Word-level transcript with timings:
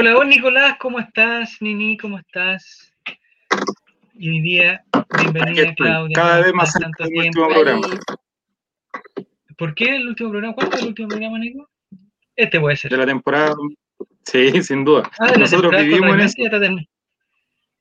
Hola, 0.00 0.16
hola 0.16 0.30
Nicolás, 0.30 0.76
¿cómo 0.78 1.00
estás? 1.00 1.56
Nini, 1.60 1.96
¿cómo 1.96 2.20
estás? 2.20 2.94
Y 4.14 4.28
hoy 4.28 4.40
día, 4.42 4.84
bienvenida 5.18 5.74
Claudia. 5.74 6.14
Cada 6.14 6.40
vez 6.40 6.54
más 6.54 6.72
tanto 6.72 7.02
cerca 7.02 7.20
del 7.20 7.26
último 7.26 7.48
programa. 7.48 7.88
¿Por 9.56 9.74
qué 9.74 9.96
el 9.96 10.06
último 10.06 10.30
programa? 10.30 10.54
¿Cuánto 10.54 10.76
es 10.76 10.82
el 10.82 10.88
último 10.90 11.08
programa, 11.08 11.40
Nico? 11.40 11.68
Este 12.36 12.60
puede 12.60 12.76
ser. 12.76 12.92
De 12.92 12.96
la 12.96 13.06
temporada. 13.06 13.56
Sí, 14.22 14.62
sin 14.62 14.84
duda. 14.84 15.10
Ah, 15.18 15.32
Nosotros 15.36 15.72
vivimos 15.76 16.12
en. 16.12 16.18
Ya 16.20 16.26
está, 16.26 16.60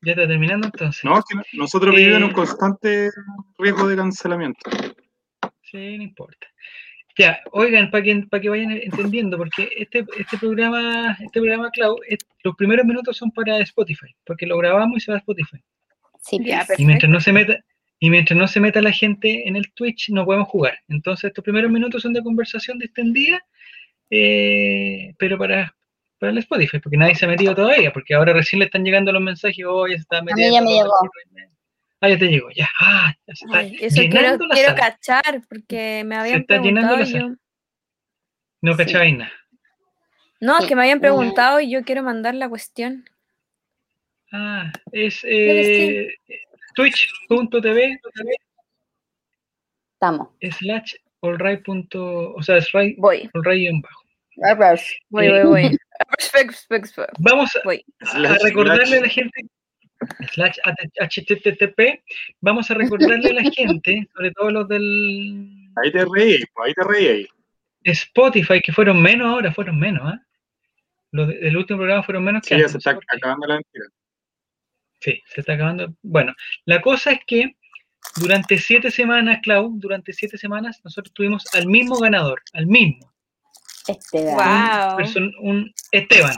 ya 0.02 0.12
está 0.14 0.28
terminando 0.28 0.70
entonces. 0.74 1.06
No, 1.06 1.22
que 1.22 1.40
nosotros 1.54 1.94
Eh, 1.94 1.98
vivimos 2.00 2.18
en 2.18 2.24
un 2.24 2.34
constante 2.34 3.12
riesgo 3.60 3.88
de 3.88 3.96
cancelamiento. 3.96 4.68
Sí, 5.62 5.98
no 6.00 6.04
importa. 6.04 6.48
Ya, 7.18 7.40
oigan, 7.52 7.90
para 7.90 8.04
que, 8.04 8.16
para 8.30 8.42
que 8.42 8.50
vayan 8.50 8.72
entendiendo, 8.72 9.38
porque 9.38 9.70
este, 9.76 10.06
este 10.20 10.38
programa, 10.38 11.18
este 11.20 11.40
programa, 11.40 11.72
Clau, 11.72 11.98
es- 12.08 12.20
los 12.44 12.56
primeros 12.56 12.86
minutos 12.86 13.18
son 13.18 13.32
para 13.32 13.58
Spotify, 13.60 14.16
porque 14.26 14.46
lo 14.46 14.58
grabamos 14.58 14.98
y 14.98 15.00
se 15.02 15.12
va 15.12 15.18
a 15.18 15.20
Spotify. 15.20 15.58
Sí, 16.22 16.38
Ya. 16.44 16.66
Y 16.78 16.86
mientras 16.86 17.12
no 17.12 17.20
se 17.20 17.32
meta, 17.32 17.58
y 18.00 18.10
mientras 18.12 18.38
no 18.38 18.48
se 18.48 18.60
meta 18.60 18.82
la 18.82 18.92
gente 18.92 19.48
en 19.48 19.56
el 19.56 19.72
Twitch, 19.74 20.10
no 20.10 20.26
podemos 20.26 20.48
jugar. 20.48 20.78
Entonces, 20.90 21.30
estos 21.30 21.44
primeros 21.44 21.72
minutos 21.72 22.04
son 22.04 22.14
de 22.14 22.22
conversación 22.22 22.78
distendida, 22.78 23.42
eh, 24.10 25.14
pero 25.18 25.38
para, 25.38 25.76
para 26.20 26.32
el 26.32 26.38
Spotify, 26.40 26.80
porque 26.80 26.98
nadie 26.98 27.16
se 27.16 27.26
ha 27.26 27.30
metido 27.30 27.56
todavía, 27.56 27.92
porque 27.92 28.14
ahora 28.14 28.34
recién 28.34 28.60
le 28.60 28.66
están 28.66 28.84
llegando 28.84 29.12
los 29.12 29.22
mensajes, 29.22 29.66
oye, 29.66 29.96
se 29.96 30.02
está 30.02 30.22
mí 30.22 30.28
metiendo. 30.34 30.54
ya 30.56 30.62
me 30.62 30.72
llegó. 30.72 30.92
Ah, 32.00 32.10
ya 32.10 32.18
te 32.20 32.28
llegó, 32.28 32.50
ya. 32.52 32.70
Ah, 32.80 33.14
ya 33.26 33.36
se 33.36 33.46
está 33.46 33.58
Ay, 33.58 33.76
eso 33.80 33.96
quiero, 34.02 34.14
llenando 34.16 34.46
la 34.48 34.54
quiero 34.56 34.70
sala. 34.70 34.80
cachar, 34.82 35.42
porque 35.50 36.04
me 36.06 36.16
habían 36.16 36.42
está 36.42 36.58
llenando 36.62 36.96
preguntado 36.96 36.98
la 36.98 37.04
y 37.04 37.12
sala. 37.12 37.28
yo... 37.30 37.36
No 38.62 38.72
Sí. 38.74 38.78
cachabais 38.86 39.18
nada. 39.18 39.32
No, 40.40 40.60
es 40.60 40.66
que 40.68 40.76
me 40.76 40.82
habían 40.84 41.00
Mm. 41.00 41.02
preguntado 41.02 41.60
y 41.60 41.72
yo 41.72 41.84
quiero 41.84 42.04
mandar 42.04 42.36
la 42.36 42.48
cuestión. 42.50 43.10
Ah, 44.32 44.72
es 44.92 45.22
eh, 45.24 46.10
twitch.tv 46.76 48.00
Estamos. 49.94 50.30
slash 50.60 50.94
allright 51.24 51.64
o 51.96 52.42
sea, 52.44 52.58
es 52.58 52.72
right, 52.74 52.96
Voy, 53.00 53.30
allright 53.34 53.60
guion 53.62 53.82
bajo. 53.82 54.04
voy, 55.10 55.26
Eh, 55.26 55.44
voy, 55.44 55.64
voy. 55.64 55.78
Vamos 57.20 57.56
a, 57.56 57.62
Voy. 57.64 57.84
a 58.02 58.36
recordarle 58.44 58.98
a 58.98 59.02
la 59.02 59.10
gente, 59.10 59.46
slash 60.34 60.58
http, 61.00 62.02
vamos 62.42 62.70
a 62.72 62.74
recordarle 62.74 63.30
a 63.32 63.34
la 63.34 63.44
gente, 63.56 64.08
sobre 64.14 64.32
todo 64.32 64.52
los 64.52 64.68
del 64.68 65.70
Ahí 65.84 65.92
te 65.92 66.06
reí, 66.06 66.44
pues, 66.54 66.68
ahí 66.68 66.74
te 66.74 66.84
reí. 66.84 67.28
Spotify, 67.84 68.62
que 68.62 68.74
fueron 68.74 69.02
menos 69.02 69.28
ahora, 69.28 69.54
fueron 69.54 69.80
menos, 69.80 70.02
¿ah? 70.06 70.20
Los 71.12 71.28
de- 71.30 71.38
del 71.40 71.56
último 71.58 71.78
programa 71.80 72.04
fueron 72.04 72.24
menos 72.24 72.42
que 72.42 72.50
Sí, 72.56 72.60
ya 72.60 72.66
antes, 72.66 72.72
se 72.72 72.78
está 72.80 73.00
acabando 73.16 73.48
la 73.48 73.56
mentira. 73.56 73.86
Sí, 75.00 75.22
se 75.28 75.42
está 75.42 75.54
acabando. 75.54 75.94
Bueno, 76.02 76.34
la 76.66 76.82
cosa 76.82 77.12
es 77.12 77.20
que 77.26 77.56
durante 78.18 78.58
siete 78.58 78.92
semanas, 78.92 79.40
Clau, 79.44 79.72
durante 79.76 80.12
siete 80.12 80.38
semanas, 80.38 80.82
nosotros 80.84 81.14
tuvimos 81.14 81.46
al 81.54 81.68
mismo 81.68 81.98
ganador, 82.00 82.42
al 82.54 82.68
mismo, 82.68 83.14
Este 83.88 84.22
Wow. 84.22 84.36
va. 84.38 84.98
person- 84.98 85.34
un 85.40 85.74
Esteban, 85.92 86.36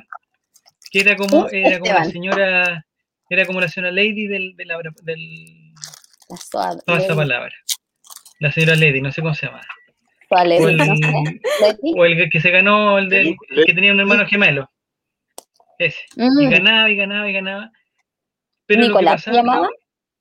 que 0.92 1.00
era 1.00 1.16
como, 1.16 1.46
Un 1.46 1.56
era 1.56 1.80
como 1.80 1.94
la 1.94 2.02
Esteban. 2.02 2.12
señora, 2.12 2.86
era 3.30 3.46
como 3.46 3.62
la 3.62 3.68
señora 3.68 3.92
Lady 3.92 4.28
del, 4.28 4.56
de 4.56 4.66
la- 4.66 4.80
del, 5.04 5.74
La 6.30 6.78
toda 6.86 7.00
esa 7.00 7.16
palabra. 7.16 7.54
La 8.40 8.52
señora 8.52 8.76
Lady, 8.76 9.02
no 9.02 9.12
sé 9.12 9.22
cómo 9.22 9.34
se 9.36 9.46
llama. 9.48 9.62
Suave, 10.28 10.58
O 10.60 10.70
el, 10.70 10.78
no 10.78 10.86
sé. 10.96 11.40
Leti. 11.62 11.94
o 11.98 12.06
el 12.06 12.30
que 12.30 12.40
se 12.40 12.52
ganó, 12.52 12.98
el, 13.00 13.10
del, 13.10 13.36
el 13.50 13.66
que 13.66 13.74
tenía 13.74 13.94
un 13.94 14.00
hermano 14.00 14.26
gemelo. 14.28 14.70
Ese. 15.80 16.00
Y 16.16 16.22
Mm, 16.48 16.50
ganaba 16.50 16.90
y 16.90 16.96
ganaba 16.96 17.30
y 17.30 17.34
ganaba. 17.34 17.72
Pero 18.66 18.82
lo 18.82 18.88
que 18.88 18.90
Nicolás, 18.90 19.24
¿se 19.24 19.32
pasaba, 19.32 19.38
llamaba? 19.38 19.70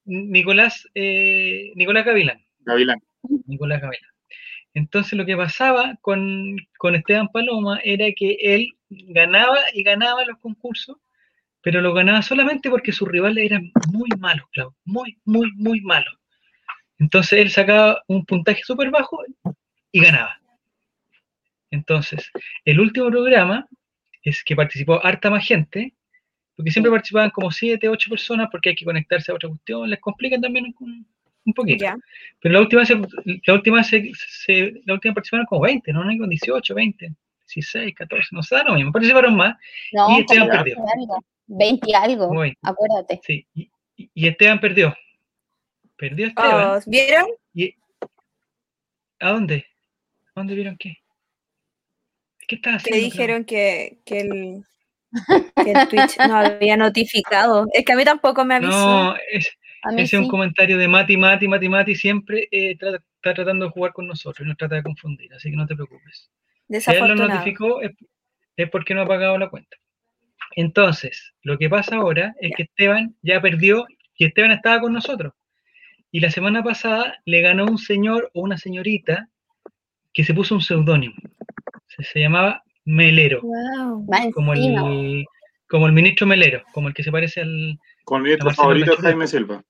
Nicolás, 0.04 0.88
eh, 0.94 1.72
Nicolás 1.74 2.04
Gavilán. 2.06 2.42
Gavilán. 2.60 2.98
Nicolás 3.46 3.80
Gavilán. 3.82 4.10
Entonces 4.74 5.14
lo 5.18 5.26
que 5.26 5.36
pasaba 5.36 5.96
con, 6.00 6.56
con 6.78 6.94
Esteban 6.94 7.28
Paloma 7.28 7.80
era 7.84 8.06
que 8.16 8.38
él 8.40 8.68
ganaba 8.88 9.58
y 9.74 9.82
ganaba 9.82 10.24
los 10.24 10.38
concursos, 10.38 10.96
pero 11.68 11.82
lo 11.82 11.92
ganaba 11.92 12.22
solamente 12.22 12.70
porque 12.70 12.92
sus 12.92 13.06
rivales 13.06 13.44
eran 13.44 13.70
muy 13.92 14.08
malos, 14.18 14.46
Clau, 14.54 14.74
muy, 14.86 15.18
muy, 15.26 15.52
muy 15.56 15.82
malos. 15.82 16.14
Entonces 16.98 17.40
él 17.40 17.50
sacaba 17.50 18.02
un 18.08 18.24
puntaje 18.24 18.62
súper 18.64 18.90
bajo 18.90 19.18
y 19.92 20.00
ganaba. 20.00 20.40
Entonces, 21.70 22.30
el 22.64 22.80
último 22.80 23.10
programa 23.10 23.68
es 24.22 24.42
que 24.42 24.56
participó 24.56 25.04
harta 25.04 25.30
más 25.30 25.46
gente, 25.46 25.92
porque 26.56 26.70
siempre 26.72 26.90
participaban 26.90 27.30
como 27.30 27.50
siete, 27.50 27.88
ocho 27.90 28.10
personas, 28.10 28.48
porque 28.50 28.70
hay 28.70 28.76
que 28.76 28.86
conectarse 28.86 29.30
a 29.30 29.34
otra 29.34 29.50
cuestión, 29.50 29.90
les 29.90 30.00
complican 30.00 30.40
también 30.40 30.74
un, 30.80 31.06
un 31.44 31.54
poquito. 31.54 31.92
Pero 32.40 32.54
la 32.54 32.60
última, 32.60 32.86
se, 32.86 32.96
la 33.46 33.54
última, 33.54 33.84
se, 33.84 34.10
se- 34.14 34.80
la 34.86 34.94
última 34.94 35.14
participaron 35.14 35.46
como 35.46 35.62
20, 35.62 35.92
¿no? 35.92 36.04
No 36.04 36.18
con 36.18 36.30
18, 36.30 36.74
20, 36.74 37.12
16, 37.54 37.94
14, 37.94 38.28
no 38.32 38.42
sé, 38.42 38.56
da 38.56 38.64
lo 38.64 38.74
mismo. 38.74 38.92
Participaron 38.92 39.36
más, 39.36 39.56
No, 39.92 40.10
Y 40.16 40.20
Esteban 40.20 40.48
perdió. 40.48 40.76
20 40.76 40.92
algo. 41.00 41.24
20 41.46 41.86
y 41.90 41.94
algo. 41.94 42.32
Muy. 42.34 42.56
Acuérdate. 42.62 43.20
sí. 43.24 43.46
Y, 43.54 43.70
Esteban 44.28 44.60
perdió. 44.60 44.94
Perdió 45.96 46.26
Esteban. 46.28 46.78
Oh, 46.78 46.80
¿Vieron? 46.86 47.26
Y, 47.54 47.74
¿A 49.18 49.32
dónde? 49.32 49.66
¿A 50.34 50.40
dónde 50.40 50.54
vieron 50.54 50.76
qué? 50.76 50.98
¿Qué 52.46 52.54
estás 52.56 52.76
haciendo? 52.76 53.04
dijeron 53.04 53.44
que, 53.44 53.98
que, 54.06 54.20
el, 54.20 54.64
que 55.64 55.72
el 55.72 55.88
Twitch 55.88 56.16
no 56.28 56.36
había 56.36 56.76
notificado. 56.76 57.66
Es 57.72 57.84
que 57.84 57.92
a 57.92 57.96
mí 57.96 58.04
tampoco 58.04 58.44
me 58.44 58.54
avisó. 58.54 58.70
No, 58.70 59.16
es, 59.30 59.50
ese 59.96 60.02
es 60.02 60.22
un 60.22 60.28
comentario 60.28 60.78
de 60.78 60.88
Mati, 60.88 61.16
Mati, 61.16 61.48
Mati, 61.48 61.68
Mati, 61.68 61.94
siempre 61.94 62.48
eh, 62.50 62.76
trata- 62.78 63.02
está 63.16 63.34
tratando 63.34 63.66
de 63.66 63.70
jugar 63.72 63.92
con 63.92 64.06
nosotros 64.06 64.44
y 64.46 64.48
nos 64.48 64.56
trata 64.56 64.76
de 64.76 64.82
confundir, 64.82 65.32
así 65.34 65.50
que 65.50 65.56
no 65.56 65.66
te 65.66 65.74
preocupes. 65.74 66.30
Si 66.68 66.74
él 66.74 66.98
lo 66.98 67.06
Desafortunado. 67.08 67.28
notificó 67.28 67.80
es, 67.82 67.92
es 68.56 68.70
porque 68.70 68.94
no 68.94 69.02
ha 69.02 69.06
pagado 69.06 69.38
la 69.38 69.48
cuenta. 69.48 69.76
Entonces, 70.56 71.34
lo 71.42 71.58
que 71.58 71.68
pasa 71.68 71.96
ahora 71.96 72.34
es 72.40 72.52
que 72.56 72.64
Esteban 72.64 73.14
ya 73.22 73.40
perdió 73.40 73.86
y 74.16 74.24
Esteban 74.26 74.50
estaba 74.52 74.80
con 74.80 74.92
nosotros. 74.92 75.32
Y 76.10 76.20
la 76.20 76.30
semana 76.30 76.62
pasada 76.62 77.16
le 77.26 77.40
ganó 77.42 77.66
un 77.66 77.78
señor 77.78 78.30
o 78.34 78.40
una 78.42 78.56
señorita 78.58 79.28
que 80.12 80.24
se 80.24 80.34
puso 80.34 80.54
un 80.54 80.62
seudónimo. 80.62 81.14
Se, 81.88 82.02
se 82.02 82.20
llamaba 82.20 82.62
Melero, 82.84 83.40
Wow. 83.42 84.06
Como 84.32 84.54
el, 84.54 85.24
como 85.68 85.86
el 85.86 85.92
ministro 85.92 86.26
Melero, 86.26 86.62
como 86.72 86.88
el 86.88 86.94
que 86.94 87.02
se 87.02 87.12
parece 87.12 87.42
al 87.42 87.78
Con 88.04 88.22
mi 88.22 88.30
La 88.30 88.44
Marcela 88.44 88.54
favorito. 88.54 88.96
Jaime 88.96 89.26
Silva. 89.26 89.62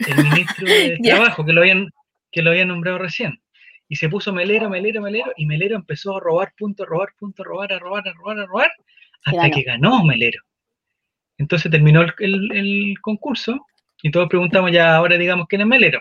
el 0.00 0.24
ministro 0.24 0.66
de. 0.66 0.98
Trabajo, 1.02 1.44
que 1.44 1.52
lo 1.52 1.60
habían, 1.60 1.88
que 2.32 2.42
lo 2.42 2.50
habían 2.50 2.68
nombrado 2.68 2.98
recién. 2.98 3.40
Y 3.92 3.96
se 3.96 4.08
puso 4.08 4.32
Melero, 4.32 4.70
Melero, 4.70 5.02
Melero, 5.02 5.32
y 5.36 5.44
Melero 5.44 5.76
empezó 5.76 6.16
a 6.16 6.20
robar 6.20 6.54
puntos, 6.56 6.86
robar 6.88 7.10
puntos, 7.18 7.44
robar, 7.44 7.74
a 7.74 7.78
robar, 7.78 8.08
a 8.08 8.12
robar, 8.14 8.38
a 8.38 8.46
robar, 8.46 8.72
hasta 9.22 9.32
que 9.50 9.62
ganó 9.64 10.02
Melero. 10.02 10.40
Entonces 11.36 11.70
terminó 11.70 12.00
el, 12.00 12.14
el- 12.20 12.52
el 12.56 12.94
concurso 13.02 13.66
y 14.02 14.10
todos 14.10 14.30
preguntamos 14.30 14.72
ya 14.72 14.96
ahora 14.96 15.18
digamos 15.18 15.46
quién 15.46 15.60
es 15.60 15.66
Melero. 15.66 16.00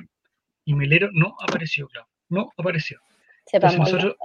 Y 0.63 0.73
Melero 0.73 1.09
no 1.11 1.35
apareció, 1.41 1.89
claro, 1.89 2.07
no 2.29 2.49
apareció. 2.55 2.97
Entonces 3.57 3.77
nosotros- 3.91 4.15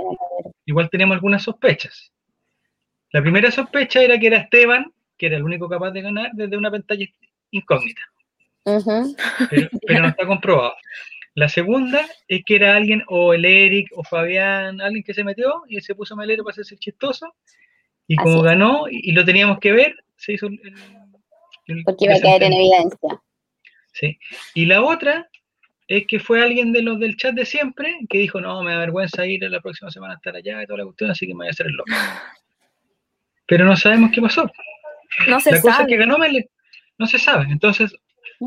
Igual 0.64 0.88
teníamos 0.88 1.14
algunas 1.16 1.42
sospechas. 1.42 2.12
La 3.10 3.20
primera 3.20 3.50
sospecha 3.50 4.00
era 4.00 4.16
que 4.16 4.28
era 4.28 4.36
Esteban, 4.38 4.92
que 5.18 5.26
era 5.26 5.38
el 5.38 5.42
único 5.42 5.68
capaz 5.68 5.90
de 5.90 6.02
ganar 6.02 6.30
desde 6.34 6.56
una 6.56 6.70
pantalla 6.70 7.04
incógnita. 7.50 8.02
Pero 9.88 10.02
no 10.02 10.08
está 10.10 10.24
comprobado. 10.26 10.74
La 11.36 11.50
segunda 11.50 12.06
es 12.28 12.42
que 12.46 12.56
era 12.56 12.74
alguien, 12.74 13.02
o 13.08 13.34
el 13.34 13.44
Eric, 13.44 13.90
o 13.94 14.02
Fabián, 14.02 14.80
alguien 14.80 15.04
que 15.04 15.12
se 15.12 15.22
metió 15.22 15.64
y 15.68 15.78
se 15.82 15.94
puso 15.94 16.16
melero 16.16 16.42
para 16.42 16.52
hacerse 16.52 16.78
chistoso. 16.78 17.34
Y 18.08 18.14
Así 18.14 18.24
como 18.24 18.38
es. 18.38 18.42
ganó 18.44 18.88
y, 18.90 19.10
y 19.10 19.12
lo 19.12 19.22
teníamos 19.22 19.58
que 19.58 19.72
ver, 19.72 19.94
se 20.16 20.32
hizo 20.32 20.46
el. 20.46 20.58
Porque 21.84 22.06
iba 22.06 22.14
a 22.14 22.20
caer 22.20 22.42
en 22.42 22.54
evidencia. 22.54 23.22
Sí. 23.92 24.18
Y 24.54 24.64
la 24.64 24.82
otra 24.82 25.28
es 25.88 26.06
que 26.06 26.18
fue 26.20 26.42
alguien 26.42 26.72
de 26.72 26.80
los 26.80 26.98
del 26.98 27.18
chat 27.18 27.34
de 27.34 27.44
siempre 27.44 27.94
que 28.08 28.16
dijo: 28.16 28.40
No, 28.40 28.62
me 28.62 28.72
da 28.72 28.78
vergüenza 28.78 29.26
ir 29.26 29.42
la 29.42 29.60
próxima 29.60 29.90
semana 29.90 30.14
a 30.14 30.16
estar 30.16 30.34
allá 30.34 30.62
y 30.62 30.66
toda 30.66 30.78
la 30.78 30.84
cuestión, 30.84 31.10
así 31.10 31.26
que 31.26 31.34
me 31.34 31.40
voy 31.40 31.48
a 31.48 31.50
hacer 31.50 31.66
el 31.66 31.72
loco. 31.74 31.92
Pero 33.46 33.66
no 33.66 33.76
sabemos 33.76 34.10
qué 34.10 34.22
pasó. 34.22 34.50
No 35.28 35.38
se 35.38 35.50
la 35.50 35.60
cosa 35.60 35.70
es 35.72 35.76
sabe. 35.76 35.88
que 35.90 35.96
ganó 35.98 36.16
Melero. 36.16 36.48
No 36.96 37.06
se 37.06 37.18
sabe. 37.18 37.44
Entonces, 37.50 37.94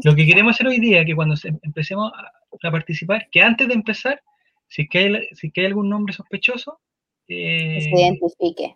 lo 0.03 0.15
que 0.15 0.25
queremos 0.25 0.55
hacer 0.55 0.67
hoy 0.67 0.79
día, 0.79 1.03
que 1.05 1.15
cuando 1.15 1.35
se- 1.35 1.53
empecemos 1.63 2.11
a, 2.13 2.67
a 2.67 2.71
participar, 2.71 3.27
que 3.31 3.41
antes 3.41 3.67
de 3.67 3.73
empezar, 3.73 4.21
si 4.67 4.83
es 4.83 4.89
que 4.89 4.97
hay, 4.99 5.27
si 5.33 5.47
es 5.47 5.53
que 5.53 5.61
hay 5.61 5.67
algún 5.67 5.89
nombre 5.89 6.13
sospechoso, 6.13 6.79
Que 7.27 7.77
eh, 7.77 7.81
se 7.81 7.89
identifique. 7.89 8.75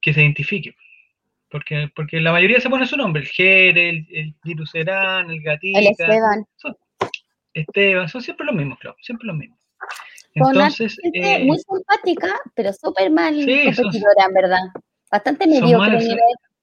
que 0.00 0.12
se 0.14 0.20
identifique. 0.22 0.74
Porque, 1.50 1.90
porque 1.94 2.18
la 2.20 2.32
mayoría 2.32 2.60
se 2.60 2.70
pone 2.70 2.86
su 2.86 2.96
nombre, 2.96 3.22
el 3.22 3.28
Jere, 3.28 3.88
el, 3.90 4.06
el 4.10 4.34
el 4.44 5.42
Gatica, 5.42 5.78
El 5.78 5.86
Esteban. 5.88 6.46
son, 6.56 6.76
Esteban, 7.52 8.08
son 8.08 8.22
siempre 8.22 8.46
los 8.46 8.54
mismos, 8.54 8.78
claro, 8.78 8.96
siempre 9.02 9.26
los 9.26 9.36
mismos. 9.36 9.58
Son 10.34 10.46
una 10.56 10.68
Entonces, 10.68 10.96
gente 11.02 11.34
eh, 11.42 11.44
muy 11.44 11.58
simpática, 11.58 12.40
pero 12.54 12.72
súper 12.72 13.10
mal 13.10 13.34
sí, 13.34 13.70
son- 13.74 13.84
competidora, 13.84 14.24
en 14.28 14.32
verdad. 14.34 14.60
Bastante 15.10 15.46
mediocre, 15.46 15.98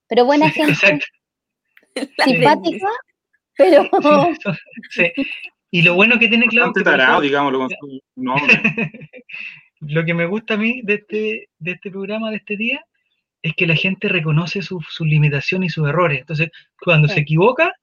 pero 0.07 0.25
buena 0.25 0.47
Sí, 0.51 0.53
gente, 0.53 0.71
Exacto. 0.73 1.05
Simpática, 2.23 2.87
pero 3.59 3.89
Sí. 4.89 5.11
Y 5.71 5.83
lo 5.83 5.93
bueno 5.93 6.17
que 6.17 6.27
tiene 6.29 6.47
Claudio, 6.47 6.83
tarado, 6.83 7.21
digámoslo 7.21 7.59
con 7.59 7.69
su 7.69 8.01
nombre. 8.15 8.61
lo 9.81 10.03
que 10.03 10.13
me 10.15 10.25
gusta 10.25 10.55
a 10.55 10.57
mí 10.57 10.81
de 10.83 10.95
este, 10.95 11.49
de 11.59 11.71
este 11.71 11.91
programa, 11.91 12.31
de 12.31 12.37
este 12.37 12.57
día, 12.57 12.83
es 13.43 13.53
que 13.55 13.67
la 13.67 13.75
gente 13.75 14.07
reconoce 14.09 14.61
sus 14.63 14.83
sus 14.89 15.05
limitaciones 15.05 15.67
y 15.71 15.73
sus 15.73 15.87
errores. 15.87 16.21
Entonces, 16.21 16.49
cuando 16.83 17.07
Sí. 17.07 17.13
se 17.15 17.19
equivoca, 17.19 17.73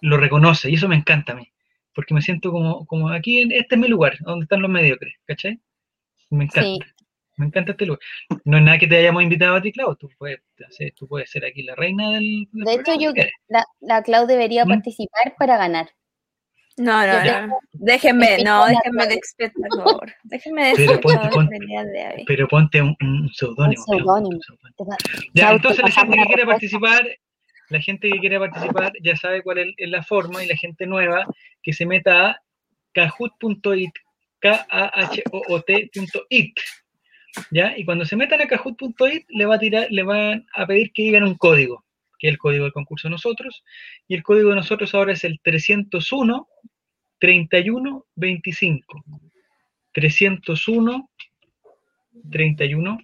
lo 0.00 0.16
reconoce. 0.16 0.70
Y 0.70 0.74
eso 0.74 0.88
me 0.88 0.96
encanta 0.96 1.32
a 1.32 1.36
mí. 1.36 1.46
Porque 1.94 2.14
me 2.14 2.22
siento 2.22 2.50
como, 2.52 2.86
como 2.86 3.10
aquí, 3.10 3.40
en, 3.40 3.52
este 3.52 3.74
es 3.74 3.80
mi 3.80 3.88
lugar, 3.88 4.16
donde 4.20 4.44
están 4.44 4.62
los 4.62 4.70
mediocres. 4.70 5.14
¿Cachai? 5.26 5.60
Me 6.30 6.44
encanta. 6.44 6.86
sí, 6.86 6.99
Me 7.40 7.46
encanta 7.46 7.72
este 7.72 7.86
lugar. 7.86 8.00
No 8.44 8.58
es 8.58 8.62
nada 8.62 8.78
que 8.78 8.86
te 8.86 8.98
hayamos 8.98 9.22
invitado 9.22 9.56
a 9.56 9.62
ti, 9.62 9.72
Claudio. 9.72 9.96
Tú 9.96 10.10
puedes, 10.18 10.40
tú 10.94 11.08
puedes 11.08 11.30
ser 11.30 11.44
aquí 11.46 11.62
la 11.62 11.74
reina 11.74 12.10
del. 12.10 12.46
del 12.52 12.64
De 12.64 12.74
hecho, 12.74 12.94
yo- 13.00 13.12
la, 13.48 13.64
la 13.80 14.02
Clau 14.02 14.26
debería 14.26 14.66
¿Mm? 14.66 14.68
participar 14.68 15.34
para 15.38 15.56
ganar. 15.56 15.88
No, 16.76 17.06
no, 17.06 17.24
Yo 17.24 17.46
no. 17.46 17.58
Déjenme, 17.72 18.42
no, 18.44 18.66
déjenme 18.66 19.06
de 19.06 19.14
experta, 19.14 19.54
por 19.70 19.84
favor. 19.84 20.12
Déjenme 20.24 20.66
de 20.68 20.74
Pero 20.76 21.00
ponte- 21.00 21.28
ponte- 21.30 21.58
de. 21.58 22.24
Pero 22.26 22.48
ponte 22.48 22.82
un, 22.82 22.96
un 23.00 23.30
seudónimo. 23.34 23.82
Un 23.86 23.98
Claudio, 23.98 24.04
seudónimo. 24.04 24.36
un 24.36 24.42
seudónimo. 24.42 24.74
Te 24.76 24.84
va- 24.84 25.28
Ya, 25.34 25.44
Clau, 25.46 25.56
entonces 25.56 25.82
la 25.84 25.90
gente 25.90 26.16
que 26.18 26.24
quiere 26.26 26.46
participar, 26.46 27.08
la 27.70 27.80
gente 27.80 28.10
que 28.10 28.18
quiere 28.18 28.38
participar 28.38 28.92
ya 29.02 29.16
sabe 29.16 29.42
cuál 29.42 29.58
es, 29.58 29.74
es 29.78 29.88
la 29.88 30.02
forma 30.02 30.44
y 30.44 30.46
la 30.46 30.56
gente 30.56 30.86
nueva 30.86 31.26
que 31.62 31.72
se 31.72 31.86
meta 31.86 32.30
a 32.30 32.42
kahoot.it, 32.92 33.92
k 34.40 34.66
a 34.70 34.84
h 34.86 35.22
o 35.32 35.42
o 35.48 35.60
t.it. 35.62 36.54
¿Ya? 37.50 37.76
Y 37.76 37.84
cuando 37.84 38.04
se 38.04 38.16
metan 38.16 38.40
a 38.40 38.46
kahoot.it 38.46 39.26
le 39.28 39.46
va 39.46 39.56
a 39.56 39.58
tirar, 39.58 39.86
le 39.90 40.02
van 40.02 40.46
a 40.54 40.66
pedir 40.66 40.92
que 40.92 41.02
digan 41.02 41.24
un 41.24 41.36
código, 41.36 41.84
que 42.18 42.28
es 42.28 42.32
el 42.32 42.38
código 42.38 42.64
del 42.64 42.72
concurso 42.72 43.08
de 43.08 43.12
nosotros, 43.12 43.64
y 44.08 44.14
el 44.14 44.22
código 44.22 44.50
de 44.50 44.56
nosotros 44.56 44.94
ahora 44.94 45.12
es 45.12 45.24
el 45.24 45.40
301 45.42 46.48
31 47.18 48.06
25. 48.16 49.04
301 49.92 51.10
31 52.30 52.98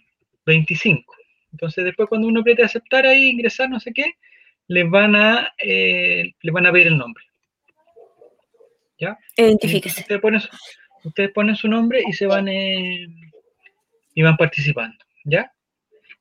25. 0.44 1.14
Entonces 1.52 1.84
después 1.84 2.08
cuando 2.08 2.28
uno 2.28 2.40
apriete 2.40 2.62
aceptar 2.62 3.06
ahí, 3.06 3.28
ingresar, 3.28 3.70
no 3.70 3.80
sé 3.80 3.92
qué, 3.92 4.14
les 4.68 4.88
van 4.88 5.14
a, 5.16 5.52
eh, 5.58 6.32
les 6.40 6.52
van 6.52 6.66
a 6.66 6.72
pedir 6.72 6.88
el 6.88 6.98
nombre. 6.98 7.24
¿Ya? 8.98 9.18
Identifíquese. 9.36 10.00
Ustedes 10.00 10.20
ponen, 10.20 10.40
su, 10.40 10.48
ustedes 11.04 11.30
ponen 11.32 11.56
su 11.56 11.68
nombre 11.68 12.02
y 12.06 12.12
se 12.12 12.26
van 12.26 12.48
eh, 12.48 13.06
y 14.16 14.22
van 14.22 14.36
participando, 14.36 14.96
¿ya? 15.24 15.52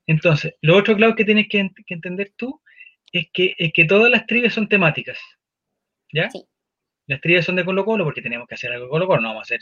Entonces, 0.05 0.53
lo 0.61 0.75
otro, 0.77 0.95
claro, 0.95 1.15
que 1.15 1.25
tienes 1.25 1.47
que, 1.49 1.61
ent- 1.61 1.83
que 1.87 1.93
entender 1.95 2.33
tú 2.35 2.61
es 3.11 3.27
que, 3.33 3.55
es 3.57 3.71
que 3.73 3.85
todas 3.85 4.11
las 4.11 4.27
trivias 4.27 4.53
son 4.53 4.67
temáticas, 4.69 5.17
¿ya? 6.13 6.29
Sí. 6.29 6.45
Las 7.07 7.21
trivias 7.21 7.45
son 7.45 7.55
de 7.55 7.63
Colo 7.63 7.85
Colo 7.85 8.03
porque 8.03 8.21
tenemos 8.21 8.47
que 8.47 8.55
hacer 8.55 8.71
algo 8.71 8.85
de 8.85 8.89
Colo 8.89 9.07
Colo, 9.07 9.21
no 9.21 9.27
vamos 9.29 9.41
a 9.41 9.55
hacer, 9.55 9.61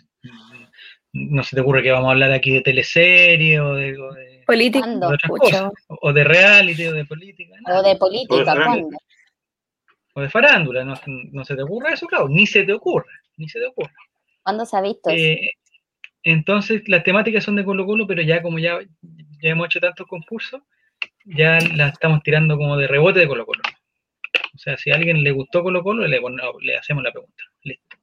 no 1.13 1.43
se 1.43 1.55
te 1.55 1.61
ocurre 1.61 1.83
que 1.83 1.91
vamos 1.91 2.07
a 2.09 2.11
hablar 2.13 2.31
aquí 2.31 2.51
de 2.51 2.61
teleserie 2.61 3.59
o 3.59 3.75
de, 3.75 3.97
o 3.99 4.13
de-. 4.13 4.43
¿Cuándo? 4.45 5.09
de 5.09 5.15
otras 5.15 5.29
Pucha. 5.29 5.41
cosas, 5.69 5.71
o 5.87 6.11
de 6.13 6.23
reality 6.23 6.85
o 6.87 6.93
de 6.93 7.05
política, 7.05 7.55
nada. 7.61 7.79
O 7.79 7.83
de 7.83 7.95
política. 7.97 8.55
¿cuándo? 8.55 8.89
o 10.15 10.21
de 10.21 10.29
farándula, 10.29 10.83
no, 10.83 10.93
no 11.05 11.43
se 11.45 11.55
te 11.55 11.63
ocurre 11.63 11.93
eso, 11.93 12.05
claro, 12.07 12.27
ni 12.29 12.45
se 12.47 12.63
te 12.63 12.73
ocurre, 12.73 13.09
ni 13.37 13.47
se 13.49 13.59
te 13.59 13.65
ocurre. 13.67 13.93
¿Cuándo 14.43 14.65
se 14.65 14.77
ha 14.77 14.81
visto 14.81 15.09
eso? 15.09 15.17
Eh, 15.23 15.53
entonces, 16.23 16.83
las 16.87 17.03
temáticas 17.03 17.43
son 17.43 17.55
de 17.55 17.65
Colo 17.65 17.85
Colo, 17.85 18.07
pero 18.07 18.21
ya 18.21 18.41
como 18.41 18.57
ya, 18.57 18.79
ya 18.81 19.49
hemos 19.49 19.67
hecho 19.67 19.81
tantos 19.81 20.07
concursos, 20.07 20.61
ya 21.25 21.59
las 21.75 21.93
estamos 21.93 22.23
tirando 22.23 22.57
como 22.57 22.77
de 22.77 22.87
rebote 22.87 23.19
de 23.19 23.27
Colo 23.27 23.45
Colo. 23.45 23.61
O 24.55 24.57
sea, 24.57 24.77
si 24.77 24.91
a 24.91 24.95
alguien 24.95 25.23
le 25.23 25.31
gustó 25.31 25.63
Colo 25.63 25.83
Colo, 25.83 26.07
le, 26.07 26.77
hacemos 26.77 27.03
la 27.03 27.11
pregunta. 27.11 27.43
Listo. 27.63 27.97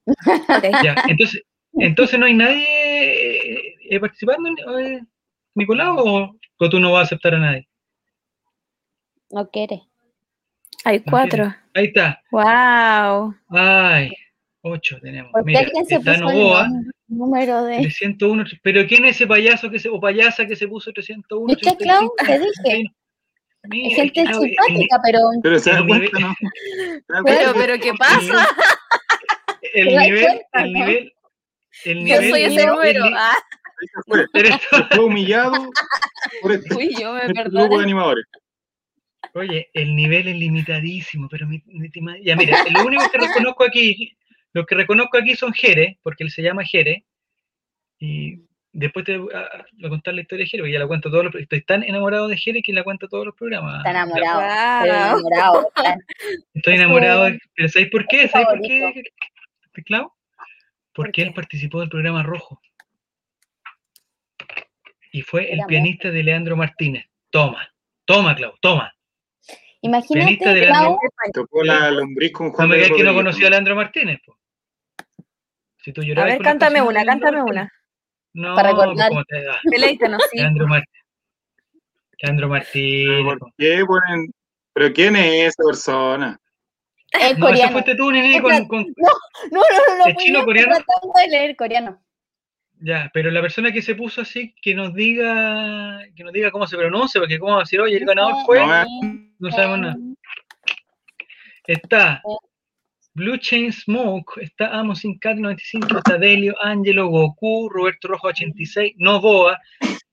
Ya, 0.84 0.96
entonces, 1.08 1.43
entonces 1.75 2.19
no 2.19 2.26
hay 2.26 2.34
nadie 2.34 2.64
eh, 2.64 3.75
eh, 3.90 4.00
participando, 4.00 4.50
eh, 4.78 5.00
Nicolás, 5.55 5.88
o, 5.96 6.37
o 6.58 6.69
tú 6.69 6.78
no 6.78 6.93
vas 6.93 7.00
a 7.00 7.05
aceptar 7.05 7.34
a 7.34 7.38
nadie. 7.38 7.69
No 9.31 9.49
quiere. 9.49 9.82
Hay 10.84 11.00
cuatro. 11.00 11.55
Ahí 11.75 11.87
está. 11.87 12.20
Wow. 12.31 13.34
Ay, 13.50 14.12
ocho 14.62 14.99
tenemos. 15.01 15.33
¿Por 15.33 15.43
qué 15.43 15.47
Mira, 15.47 15.61
alguien 15.61 15.87
se 15.87 15.95
está 15.97 16.17
Novoa, 16.17 16.69
número 17.09 17.65
de... 17.65 17.79
301. 17.79 18.45
Pero 18.62 18.87
¿quién 18.87 19.05
es 19.05 19.17
ese 19.17 19.27
payaso 19.27 19.71
que 19.71 19.79
se, 19.79 19.89
o 19.89 20.01
payasa 20.01 20.47
que 20.47 20.57
se 20.57 20.69
puso 20.69 20.93
301? 20.93 21.47
¿Viste, 21.47 21.77
Clau? 21.77 22.12
Te 22.27 22.39
dije. 22.39 22.85
Mira, 23.69 23.95
gente 23.95 24.21
el- 24.23 24.35
simpática, 24.35 24.99
pero 25.05 25.19
Pero 25.43 25.59
se 25.59 25.71
da 25.71 25.85
cuenta, 25.87 26.19
nivel- 26.19 26.21
¿no? 26.23 26.35
Pero, 27.27 27.53
pero, 27.55 27.79
¿qué 27.79 27.93
pasa? 27.99 28.49
el 29.75 29.89
¿Te 29.89 29.95
das 29.95 30.05
nivel, 30.05 30.41
el 30.55 30.73
nivel, 30.73 31.13
el 31.85 31.99
Yo 31.99 32.05
nivel, 32.05 32.31
soy 32.31 32.43
el 32.43 32.53
ese 32.56 32.67
número. 32.67 33.05
Ah, 33.15 33.37
fue. 34.06 34.25
eres 34.35 34.53
tú. 34.71 34.77
Se 34.77 34.85
fue 34.97 35.05
humillado 35.05 35.71
por 36.41 36.53
este, 36.53 36.75
Uy, 36.75 36.95
yo 36.99 37.13
me 37.13 37.21
este 37.21 37.33
grupo 37.35 37.59
de 37.59 37.63
perdono. 37.69 37.81
animadores. 37.81 38.25
Oye, 39.35 39.69
el 39.75 39.95
nivel 39.95 40.29
es 40.29 40.37
limitadísimo, 40.37 41.29
pero 41.29 41.47
mi, 41.47 41.63
mi 41.67 41.91
ya 42.25 42.37
mira, 42.37 42.65
lo 42.71 42.85
único 42.87 43.09
que 43.11 43.19
reconozco 43.19 43.65
aquí, 43.65 44.17
lo 44.52 44.67
que 44.67 44.75
reconozco 44.75 45.17
aquí 45.19 45.35
son 45.37 45.52
Jere, 45.52 45.99
porque 46.02 46.25
él 46.25 46.31
se 46.31 46.43
llama 46.43 46.64
Jere, 46.64 47.05
y 47.99 48.41
después 48.73 49.05
te 49.05 49.19
voy 49.19 49.32
a, 49.35 49.88
contar 49.88 50.14
la 50.14 50.23
historia 50.23 50.44
de 50.44 50.49
Jere, 50.50 50.62
porque 50.62 50.73
ya 50.73 50.79
la 50.79 50.87
cuento 50.87 51.11
todos 51.11 51.25
los 51.25 51.35
estoy 51.37 51.62
tan 51.62 51.82
enamorado 51.82 52.29
de 52.29 52.37
Jere 52.37 52.62
que 52.62 52.73
la 52.73 52.82
cuento 52.85 53.08
todos 53.08 53.26
los 53.26 53.35
programas. 53.35 53.79
Está 53.79 53.91
enamorado. 53.91 54.41
Está 54.41 54.81
wow. 54.85 55.19
enamorado. 55.19 55.73
está- 55.76 55.97
Estoy 56.55 56.75
Es 56.75 56.81
enamorado, 56.81 57.26
su- 57.26 57.32
de- 57.32 57.38
pero 57.55 57.69
¿sabéis 57.69 57.91
por 57.91 58.06
qué? 58.06 58.29
¿Sabéis 58.29 58.49
por 58.49 58.61
qué, 58.62 59.02
Clau? 59.85 60.12
Porque 60.93 61.23
él 61.23 61.29
qué? 61.29 61.35
participó 61.35 61.81
del 61.81 61.88
programa 61.88 62.23
Rojo. 62.23 62.61
Y 65.12 65.23
fue 65.23 65.53
el 65.53 65.61
pianista 65.67 66.11
de 66.11 66.23
Leandro 66.23 66.56
Martínez. 66.56 67.06
Toma, 67.31 67.69
toma, 68.05 68.35
Clau, 68.37 68.55
toma. 68.61 68.93
Imagínate, 69.82 70.14
Pianista 70.37 70.53
de 70.53 70.67
Clau, 70.67 70.99
Tocó 71.32 71.64
la 71.64 71.91
lombriz 71.91 72.32
con 72.32 72.49
No 72.49 72.53
Juan 72.53 72.69
me 72.69 72.76
digas 72.76 72.91
que 72.94 73.03
no 73.03 73.14
conocía 73.14 73.46
a 73.46 73.50
Leandro 73.50 73.75
Martínez. 73.75 74.20
po. 74.25 74.38
Si 75.82 75.93
tú 75.93 76.03
A 76.03 76.25
ver, 76.25 76.38
cántame 76.43 76.82
una, 76.82 77.05
cántame 77.05 77.38
Martínez. 77.38 77.50
una. 77.62 77.73
No, 78.32 78.55
Para 78.55 78.71
pues, 78.75 78.88
recordar. 78.88 79.11
sí. 80.31 80.38
Leandro 80.38 80.67
Martínez. 80.69 81.05
Leandro 82.23 82.49
¿Pero 82.49 82.49
Martínez. 82.49 83.25
¿Por 83.39 83.53
qué 83.56 83.84
ponen? 83.87 84.32
¿Pero 84.72 84.93
quién 84.93 85.17
es 85.17 85.49
esa 85.49 85.63
persona? 85.67 86.41
es 87.13 87.39
No, 87.39 87.46
coreano. 87.46 87.72
fuiste 87.72 87.94
tú, 87.96 88.10
Nini, 88.13 88.41
con, 88.41 88.69
con- 88.69 88.87
No, 88.96 89.08
no, 89.51 89.60
no, 89.60 89.96
no. 89.99 90.06
¿Es 90.06 90.15
fui 90.15 90.25
chino 90.27 90.44
coreano? 90.44 90.75
tratando 90.77 91.13
de 91.19 91.29
leer 91.29 91.56
coreano. 91.56 92.03
Ya, 92.82 93.10
pero 93.13 93.31
la 93.31 93.43
persona 93.43 93.72
que 93.72 93.82
se 93.82 93.94
puso 93.94 94.20
así, 94.22 94.55
que 94.63 94.75
nos 94.75 94.94
diga, 94.94 96.01
que 96.15 96.22
nos 96.25 96.32
diga 96.32 96.51
cómo 96.51 96.67
se 96.67 96.77
pronuncia, 96.79 97.20
porque 97.20 97.39
cómo 97.39 97.53
va 97.53 97.58
a 97.58 97.65
decir, 97.65 97.81
oye, 97.81 97.96
el 97.96 98.06
ganador 98.06 98.34
fue, 98.46 98.60
No, 98.60 98.84
no 99.39 99.51
sabemos 99.51 99.79
nada. 99.81 99.96
Está 101.67 102.22
Blue 103.20 103.36
Chain 103.36 103.70
Smoke, 103.70 104.41
está 104.41 104.69
Amos 104.79 105.03
Cat 105.20 105.36
95, 105.36 105.98
está 105.98 106.17
Delio, 106.17 106.55
Angelo, 106.62 107.08
Goku, 107.08 107.69
Roberto 107.69 108.08
Rojo 108.08 108.29
86, 108.29 108.94
Novoa, 108.96 109.60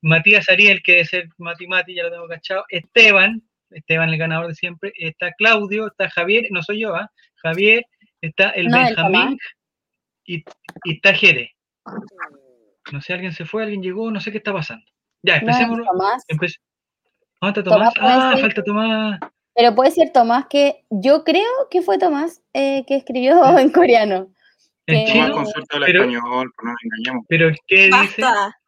Matías 0.01 0.49
Ariel, 0.49 0.81
que 0.83 0.91
debe 0.91 1.05
ser 1.05 1.29
Mati 1.37 1.67
Mati, 1.67 1.95
ya 1.95 2.03
lo 2.03 2.11
tengo 2.11 2.27
cachado, 2.27 2.65
Esteban, 2.67 3.41
Esteban 3.69 4.09
el 4.09 4.17
ganador 4.17 4.47
de 4.47 4.55
siempre, 4.55 4.91
está 4.97 5.31
Claudio, 5.37 5.87
está 5.87 6.09
Javier, 6.09 6.47
no 6.51 6.61
soy 6.61 6.81
yo, 6.81 6.95
¿ah? 6.95 7.09
Javier, 7.43 7.85
está 8.19 8.49
el 8.49 8.67
No, 8.67 8.77
el 8.77 8.83
Benjamín 8.87 9.37
y, 10.25 10.43
y 10.83 10.95
está 10.95 11.13
Jere. 11.13 11.55
No 12.91 12.99
sé, 12.99 13.13
alguien 13.13 13.31
se 13.31 13.45
fue, 13.45 13.63
alguien 13.63 13.81
llegó, 13.81 14.11
no 14.11 14.19
sé 14.19 14.33
qué 14.33 14.39
está 14.39 14.51
pasando. 14.51 14.85
Ya, 15.23 15.35
No 15.35 15.47
empecemos. 15.47 15.79
Tomás. 15.85 16.23
Empe- 16.27 16.59
¿Dónde 17.39 17.59
está 17.59 17.71
Tomás? 17.71 17.93
Ah, 17.99 18.35
falta 18.41 18.63
Tomás. 18.63 19.19
Pero 19.57 19.73
puede 19.73 19.89
ser 19.91 20.11
Tomás 20.13 20.45
que 20.47 20.85
yo 20.91 21.23
creo 21.23 21.49
que 21.71 21.81
fue 21.81 21.97
Tomás 21.97 22.43
eh, 22.53 22.85
que 22.87 22.95
escribió 22.95 23.57
en 23.57 23.71
coreano. 23.73 24.29
En 24.85 25.05
Que- 25.05 25.11
Tomás 25.11 25.25
chino. 25.27 25.35
con 25.35 25.47
suerte 25.47 25.75
habla 25.75 25.85
pero- 25.87 26.01
español, 26.03 26.53
no 26.63 26.69
nos 26.71 26.77
engañemos. 26.83 27.25
¿Pero 27.27 27.49
qué 27.65 27.75
dice? 27.87 28.21
Basta. 28.21 28.59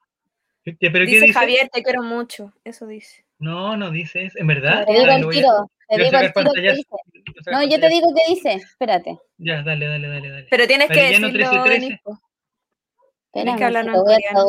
¿Qué- 0.66 0.76
¿Pero 0.80 1.06
qué 1.06 1.12
Dice 1.12 1.22
dice? 1.28 1.34
Javier, 1.40 1.70
te 1.72 1.84
quiero 1.84 2.02
mucho. 2.04 2.52
Eso 2.64 2.88
dice. 2.88 3.24
No, 3.38 3.78
no 3.78 3.92
dice 3.92 4.26
eso. 4.26 4.38
¿En 4.40 4.48
verdad? 4.48 4.86
Te 4.86 4.94
digo 4.94 5.06
Ya, 5.06 5.16
el 5.16 5.22
lo 5.22 5.28
voy 5.28 5.38
a- 5.38 5.40
tiro, 5.42 5.72
te 5.88 5.96
digo 6.04 6.18
el 6.18 6.34
tiro 6.34 6.52
que 6.54 6.62
dice. 6.74 6.88
No, 7.52 7.64
yo 7.64 7.80
te 7.80 7.90
digo 7.90 8.08
qué 8.16 8.34
dice. 8.34 8.54
Espérate. 8.54 9.20
Ya, 9.38 9.62
dale, 9.62 9.86
dale, 9.88 10.08
dale, 10.08 10.30
dale. 10.30 10.48
Pero 10.50 10.68
tienes 10.68 10.88
que 10.90 10.96
Mariano 10.96 11.28
decirlo, 11.28 11.50
1313. 11.64 11.90
Nico. 11.90 12.20
Espérame, 13.32 13.58
que 13.58 13.64
hablarlo 13.64 13.92
en 13.94 14.02
coreano. 14.04 14.46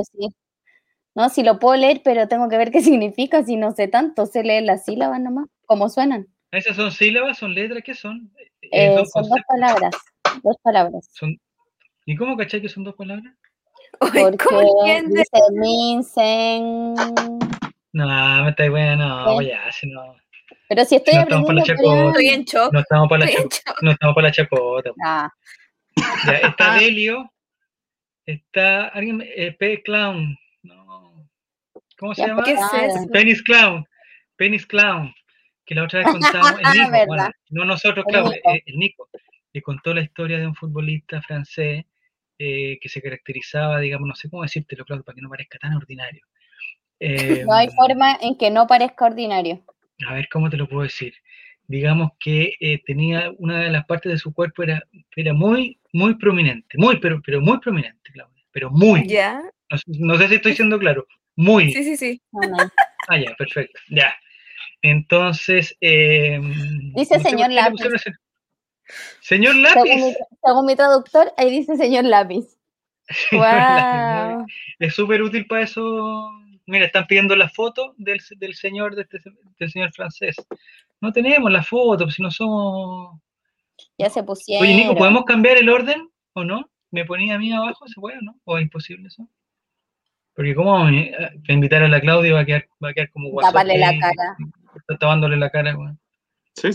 No, 1.15 1.29
si 1.29 1.43
lo 1.43 1.59
puedo 1.59 1.77
leer, 1.77 2.03
pero 2.05 2.29
tengo 2.29 2.49
que 2.49 2.57
ver 2.57 2.71
qué 2.71 2.81
significa. 2.83 3.43
Si 3.45 3.57
no 3.57 3.73
sé 3.73 3.89
tanto, 3.89 4.27
sé 4.27 4.43
leer 4.43 4.63
las 4.65 4.85
sílabas 4.85 5.21
nomás, 5.21 5.47
como 5.67 5.89
suenan. 5.89 6.27
¿Esas 6.53 6.77
son 6.77 6.91
sílabas? 6.93 7.39
¿Son 7.39 7.55
letras? 7.55 7.83
¿Qué 7.85 7.95
son? 7.95 8.33
Eh, 8.39 8.51
Eh, 8.73 8.95
son 8.95 9.07
son 9.07 9.29
dos 9.29 9.41
palabras. 9.49 9.95
Dos 10.43 10.57
palabras. 10.63 11.09
Son- 11.13 11.39
¿Y 12.07 12.17
cómo 12.17 12.37
cachai 12.37 12.61
que 12.61 12.69
son 12.69 12.85
dos 12.85 12.95
palabras? 12.97 13.35
Porque 14.01 14.37
¿Cómo 14.45 14.61
entiendes? 14.61 15.27
dice 15.33 15.45
Minsen. 15.53 16.95
No, 17.93 18.45
me 18.45 18.51
estáis 18.51 18.71
bueno, 18.71 19.25
no, 19.25 19.41
¿Eh? 19.41 19.49
ya, 19.49 19.71
si 19.73 19.89
no, 19.89 20.17
Pero 20.69 20.85
si 20.85 20.97
estoy 20.97 21.15
No 21.15 21.21
aprendiendo 21.23 21.63
coreano. 21.77 22.09
Estoy 22.11 22.29
en 22.29 22.45
shock. 22.45 22.73
no 22.73 22.81
estamos 22.81 23.09
para 23.09 23.19
la 23.25 23.31
Estoy 23.31 23.43
en 23.43 23.49
chacota. 23.49 23.71
shock. 23.73 23.83
No 23.83 23.91
estamos 23.91 24.15
para 24.15 24.27
la 24.29 24.33
chacota. 24.33 24.91
Ah, 25.05 25.31
Ya, 26.27 26.33
está 26.49 26.75
Delio, 26.77 27.33
está 28.27 28.87
alguien, 28.89 29.17
me- 29.19 29.25
eh, 29.35 29.53
P. 29.53 29.83
Clown, 29.83 30.37
¿cómo 32.01 32.15
se 32.15 32.27
llama? 32.27 32.43
¿Qué 32.43 32.53
es 32.55 32.61
Ah, 32.73 32.85
eso? 32.87 33.09
Penis 33.13 33.43
Clown, 33.43 33.85
Penis 34.37 34.67
Clown, 34.67 35.15
que 35.65 35.75
la 35.77 35.85
otra 35.85 36.01
vez 36.01 36.09
contamos, 36.13 36.61
el 36.61 36.73
Nico, 36.73 36.91
¿Verdad? 36.91 37.07
bueno, 37.07 37.31
no 37.51 37.65
nosotros, 37.67 38.05
El 38.09 38.13
claro, 38.13 38.31
Nico. 38.31 38.51
eh, 38.51 38.63
el 38.67 38.77
Nico, 38.77 39.09
le 39.53 39.63
contó 39.63 39.95
la 39.95 40.01
historia 40.01 40.39
de 40.39 40.47
un 40.47 40.55
futbolista 40.57 41.21
francés 41.23 41.85
eh, 42.39 42.79
que 42.81 42.89
se 42.89 43.03
caracterizaba, 43.03 43.79
digamos, 43.81 44.09
no 44.09 44.15
sé 44.15 44.31
cómo 44.31 44.43
decírtelo, 44.43 44.85
claro, 44.85 45.05
para 45.05 45.15
que 45.15 45.21
no 45.23 45.29
parezca 45.29 45.59
tan 45.59 45.75
ordinario. 45.75 46.25
Eh, 46.99 47.45
no 47.47 47.53
hay 47.55 47.69
forma 47.69 48.17
en 48.21 48.37
que 48.37 48.51
no 48.51 48.67
parezca 48.67 49.05
ordinario. 49.07 49.63
a 50.09 50.15
ver, 50.15 50.29
¿cómo 50.33 50.49
te 50.51 50.57
lo 50.57 50.67
puedo 50.69 50.83
decir? 50.83 51.15
Digamos 51.67 52.13
que 52.19 52.55
eh, 52.61 52.83
tenía 52.85 53.31
una 53.39 53.61
de 53.61 53.71
las 53.71 53.85
partes 53.87 54.11
de 54.11 54.19
su 54.19 54.33
cuerpo 54.35 54.63
era, 54.65 54.83
era 55.15 55.33
muy, 55.35 55.79
muy 55.93 56.17
prominente, 56.17 56.77
muy, 56.79 56.99
pero, 56.99 57.21
pero 57.25 57.41
muy 57.41 57.59
prominente, 57.61 58.11
Claudia, 58.13 58.43
pero 58.51 58.71
muy. 58.71 59.07
¿Ya? 59.07 59.41
No, 59.71 59.79
no 59.87 60.19
sé 60.19 60.29
si 60.29 60.35
estoy 60.37 60.55
siendo 60.55 60.79
claro, 60.81 61.07
muy. 61.37 61.73
Sí, 61.73 61.85
sí, 61.85 61.97
sí. 61.97 62.23
No. 62.33 62.57
Ah, 63.09 63.19
ya, 63.19 63.35
perfecto, 63.37 63.79
ya. 63.91 64.15
Entonces, 64.83 65.77
eh, 65.81 66.41
Dice 66.95 67.19
señor 67.21 67.51
Lápiz. 67.53 67.83
Señor 69.21 69.53
Según 69.55 69.63
Lápiz. 69.63 69.97
mi, 69.97 70.15
según 70.45 70.67
mi 70.67 70.77
traductor, 70.77 71.33
ahí 71.37 71.51
dice 71.51 71.77
señor 71.77 72.05
lápiz. 72.05 72.45
Señor 73.09 73.47
Lápiz, 73.47 74.35
Wow. 74.37 74.47
es 74.81 74.95
súper 74.95 75.23
útil 75.23 75.47
para 75.47 75.63
eso. 75.63 76.31
Mira, 76.67 76.87
están 76.87 77.07
pidiendo 77.07 77.35
la 77.37 77.49
foto 77.49 77.95
del, 77.99 78.21
del 78.39 78.55
señor 78.55 78.95
de 78.97 79.03
este, 79.03 79.19
del 79.59 79.71
señor 79.71 79.93
francés. 79.93 80.37
No 81.01 81.13
tenemos 81.13 81.51
la 81.51 81.63
foto, 81.63 82.05
pues 82.05 82.15
si 82.17 82.23
no 82.23 82.31
somos. 82.31 83.21
Ya 83.99 84.11
se 84.11 84.23
pusieron. 84.23 84.67
Oye, 84.67 84.75
Nico, 84.77 84.95
¿podemos 84.95 85.25
cambiar 85.25 85.57
el 85.59 85.69
orden 85.69 86.09
o 86.35 86.45
no? 86.45 86.71
¿Me 86.91 87.05
ponía 87.05 87.37
a 87.37 87.39
mí 87.39 87.53
abajo? 87.53 87.87
¿Se 87.89 88.01
puede 88.01 88.19
o 88.19 88.23
no? 88.23 88.41
¿O 88.45 88.59
es 88.59 88.63
imposible 88.63 89.09
eso? 89.09 89.29
Porque 90.41 90.55
cómo 90.55 90.73
vamos 90.73 90.91
a 91.19 91.25
a 91.27 91.53
invitar 91.53 91.83
a 91.83 91.89
la 91.89 92.01
Claudia 92.01 92.33
va 92.33 92.41
a 92.41 92.45
quedar, 92.47 92.67
va 92.83 92.89
a 92.89 92.95
quedar 92.95 93.11
como 93.11 93.29
guasote 93.29 93.53
Taparle 93.53 93.77
la 93.77 93.99
cara. 93.99 94.37
Está 94.75 94.97
tapándole 94.97 95.37
la 95.37 95.51
cara, 95.51 95.77
weón. 95.77 96.01
Sí. 96.55 96.71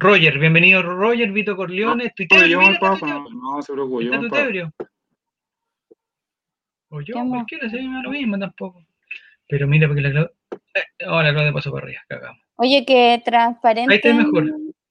Roger, 0.00 0.36
bienvenido 0.40 0.82
Roger, 0.82 1.30
Vito 1.30 1.54
Corleone, 1.54 2.10
tuiteo, 2.16 2.40
Oye, 2.40 2.48
yo 2.50 2.60
abajo, 2.60 2.96
tuiteo. 2.98 3.20
no, 3.30 3.54
no 3.54 3.62
se 3.62 3.72
preocupe, 3.72 4.04
yo 4.04 4.14
abajo. 4.14 4.34
tebrio. 4.34 4.72
O 6.88 7.00
yo, 7.00 7.14
cualquiera, 7.28 7.70
se 7.70 7.80
me 7.80 7.94
da 7.98 8.02
lo 8.02 8.10
mismo 8.10 8.36
tampoco. 8.36 8.84
Pero 9.48 9.68
mira, 9.68 9.86
porque 9.86 10.02
la 10.02 10.10
Claudia. 10.10 10.32
Eh, 10.74 11.04
ahora 11.06 11.28
la 11.28 11.34
Claudia 11.34 11.52
pasó 11.52 11.70
para 11.70 11.84
arriba, 11.86 12.00
cagamos. 12.08 12.42
Oye, 12.56 12.84
que 12.84 13.22
transparente. 13.24 13.92
Ahí 13.92 14.00
está 14.02 14.12
mejor. 14.12 14.44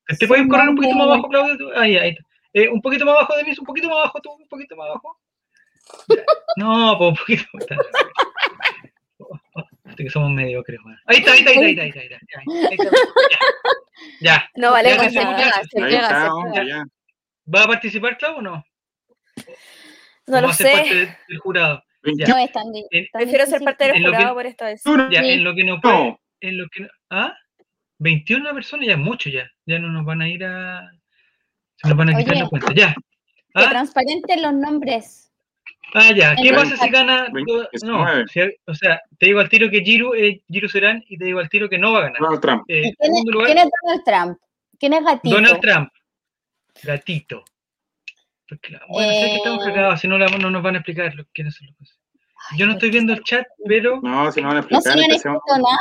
¿Te 0.07 0.15
Sí, 0.15 0.27
puedes 0.27 0.47
correr 0.47 0.69
un 0.69 0.75
no, 0.75 0.81
poquito 0.81 0.95
no. 0.95 0.99
más 0.99 1.07
abajo, 1.13 1.27
Claudia? 1.27 1.55
Ahí, 1.75 1.97
ahí. 1.97 2.09
está. 2.11 2.23
Eh, 2.53 2.69
un 2.69 2.81
poquito 2.81 3.03
más 3.05 3.15
abajo 3.15 3.35
de 3.35 3.43
mí, 3.43 3.51
un 3.59 3.65
poquito 3.65 3.89
más 3.89 3.97
abajo 3.97 4.21
tú, 4.21 4.31
un 4.31 4.47
poquito 4.47 4.77
más 4.77 4.85
abajo. 4.87 5.19
Ya. 6.09 6.23
No, 6.57 6.97
pues 6.97 7.09
un 7.11 7.15
poquito. 7.17 7.45
Hasta 9.85 10.03
que 10.03 10.09
somos 10.09 10.31
mediocres, 10.31 10.79
weón. 10.85 10.97
Ahí 11.05 11.17
está, 11.17 11.31
ahí 11.33 11.39
está, 11.39 11.51
ahí 11.51 11.69
está, 11.71 11.81
ahí 11.83 11.89
está, 11.89 11.99
ahí 11.99 12.05
está. 12.07 12.17
ahí 12.39 12.45
está, 12.45 12.67
ahí 12.69 12.75
está. 12.75 12.97
Ya. 14.21 14.35
ya. 14.35 14.49
No 14.55 14.71
vale 14.71 14.89
Ya, 14.89 14.95
ya, 14.95 15.09
ya, 15.09 15.37
ya. 15.37 15.53
Se 15.63 15.81
pega, 15.81 16.09
se 16.09 16.51
pega. 16.51 16.63
ya. 16.65 16.83
¿Va 17.53 17.63
a 17.63 17.67
participar, 17.67 18.17
Clau, 18.17 18.37
o 18.37 18.41
no? 18.41 18.63
No 20.27 20.37
¿O 20.37 20.41
lo 20.41 20.53
ser 20.53 20.71
parte 20.73 20.89
sé. 20.89 20.95
de- 20.95 21.17
del 21.29 21.37
jurado? 21.39 21.83
Veinte- 22.03 22.27
No, 22.27 22.37
es 22.37 22.51
tan, 22.51 22.63
En- 22.91 23.07
tan 23.11 23.21
Prefiero 23.21 23.45
ser 23.45 23.59
difícil. 23.59 23.65
parte 23.65 23.85
del 23.85 23.95
En 23.95 24.03
lo 24.03 24.11
que- 24.11 24.17
jurado 24.17 24.35
por 24.35 24.45
esta 24.45 24.65
vez. 24.65 24.81
Ya, 25.11 25.21
Sí. 25.21 25.29
en 25.29 25.43
lo 25.43 25.55
que 25.55 25.63
no 25.63 25.79
puede, 25.81 26.17
en 26.41 26.57
lo 26.57 26.67
que 26.69 26.81
no- 26.81 26.89
¿Ah? 27.09 27.33
21 27.99 28.53
personas 28.53 28.85
ya 28.87 28.93
es 28.93 28.99
mucho 28.99 29.29
ya. 29.29 29.49
Ya 29.65 29.79
no 29.79 29.87
nos 29.89 30.05
van 30.05 30.21
a 30.21 30.29
ir 30.29 30.43
a. 30.43 30.91
Se 31.77 31.87
nos 31.87 31.97
van 31.97 32.09
a 32.09 32.17
quitar 32.17 32.33
Oye. 32.33 32.43
la 32.43 32.49
cuenta. 32.49 32.73
Ya. 32.75 32.93
Que 32.93 33.63
¿Ah? 33.63 33.69
transparenten 33.69 34.41
los 34.41 34.53
nombres. 34.53 35.26
Ah, 35.99 36.11
ya. 36.15 36.35
¿Qué 36.35 36.53
pasa 36.53 36.77
si 36.77 36.89
gana? 36.89 37.27
No, 37.83 38.07
si- 38.27 38.41
o 38.65 38.73
sea, 38.75 39.01
te 39.17 39.25
digo 39.27 39.39
al 39.39 39.49
tiro 39.49 39.69
que 39.69 39.81
Giru 39.81 40.13
es 40.13 40.39
Giru 40.47 40.67
Serán 40.69 41.03
y 41.07 41.17
te 41.17 41.25
digo 41.25 41.39
al 41.39 41.49
tiro 41.49 41.67
que 41.69 41.77
no 41.77 41.93
va 41.93 41.99
a 41.99 42.01
ganar. 42.03 42.21
Donald 42.21 42.41
Trump. 42.41 42.63
Eh, 42.67 42.81
¿Y 42.83 42.87
en 42.87 42.93
¿Quién, 42.93 42.93
es, 42.93 43.07
segundo 43.07 43.31
lugar, 43.31 43.45
quién 43.47 43.57
es 43.59 43.69
Donald 43.83 44.03
Trump? 44.05 44.37
¿Quién 44.79 44.93
es 44.93 45.03
Gatito? 45.03 45.35
Donald 45.35 45.59
Trump. 45.61 45.89
Gatito. 46.83 47.45
Bueno, 48.89 49.11
sé 49.11 49.25
que 49.25 49.35
estamos 49.37 49.67
Eh. 49.67 49.73
cagados, 49.73 49.99
si 49.99 50.07
no, 50.07 50.17
no 50.17 50.49
nos 50.51 50.63
van 50.63 50.75
a 50.75 50.77
explicar 50.79 51.13
lo- 51.15 51.25
quiénes 51.33 51.55
son 51.55 51.67
los 51.79 51.99
Yo 52.57 52.65
no 52.65 52.71
¿por 52.73 52.77
estoy 52.77 52.89
viendo 52.91 53.13
el 53.13 53.23
chat, 53.23 53.45
pero 53.67 53.99
No, 54.01 54.31
si 54.31 54.41
no 54.41 54.47
van 54.49 54.57
a 54.57 54.61
No 54.61 54.67
se 54.67 54.75
explicar, 54.75 54.93
han 54.93 55.11
escrito 55.11 55.41
nada. 55.47 55.77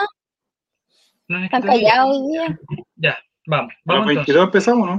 no 1.29 1.39
es 1.39 1.45
Están 1.45 1.63
callados 1.63 2.17
hoy 2.17 2.33
día. 2.33 2.59
Ya, 2.97 3.19
vamos, 3.47 3.73
A 3.73 3.77
los 3.77 3.85
vamos 3.85 4.11
entonces. 4.11 4.35
22 4.35 4.45
empezamos, 4.47 4.89
¿no? 4.89 4.99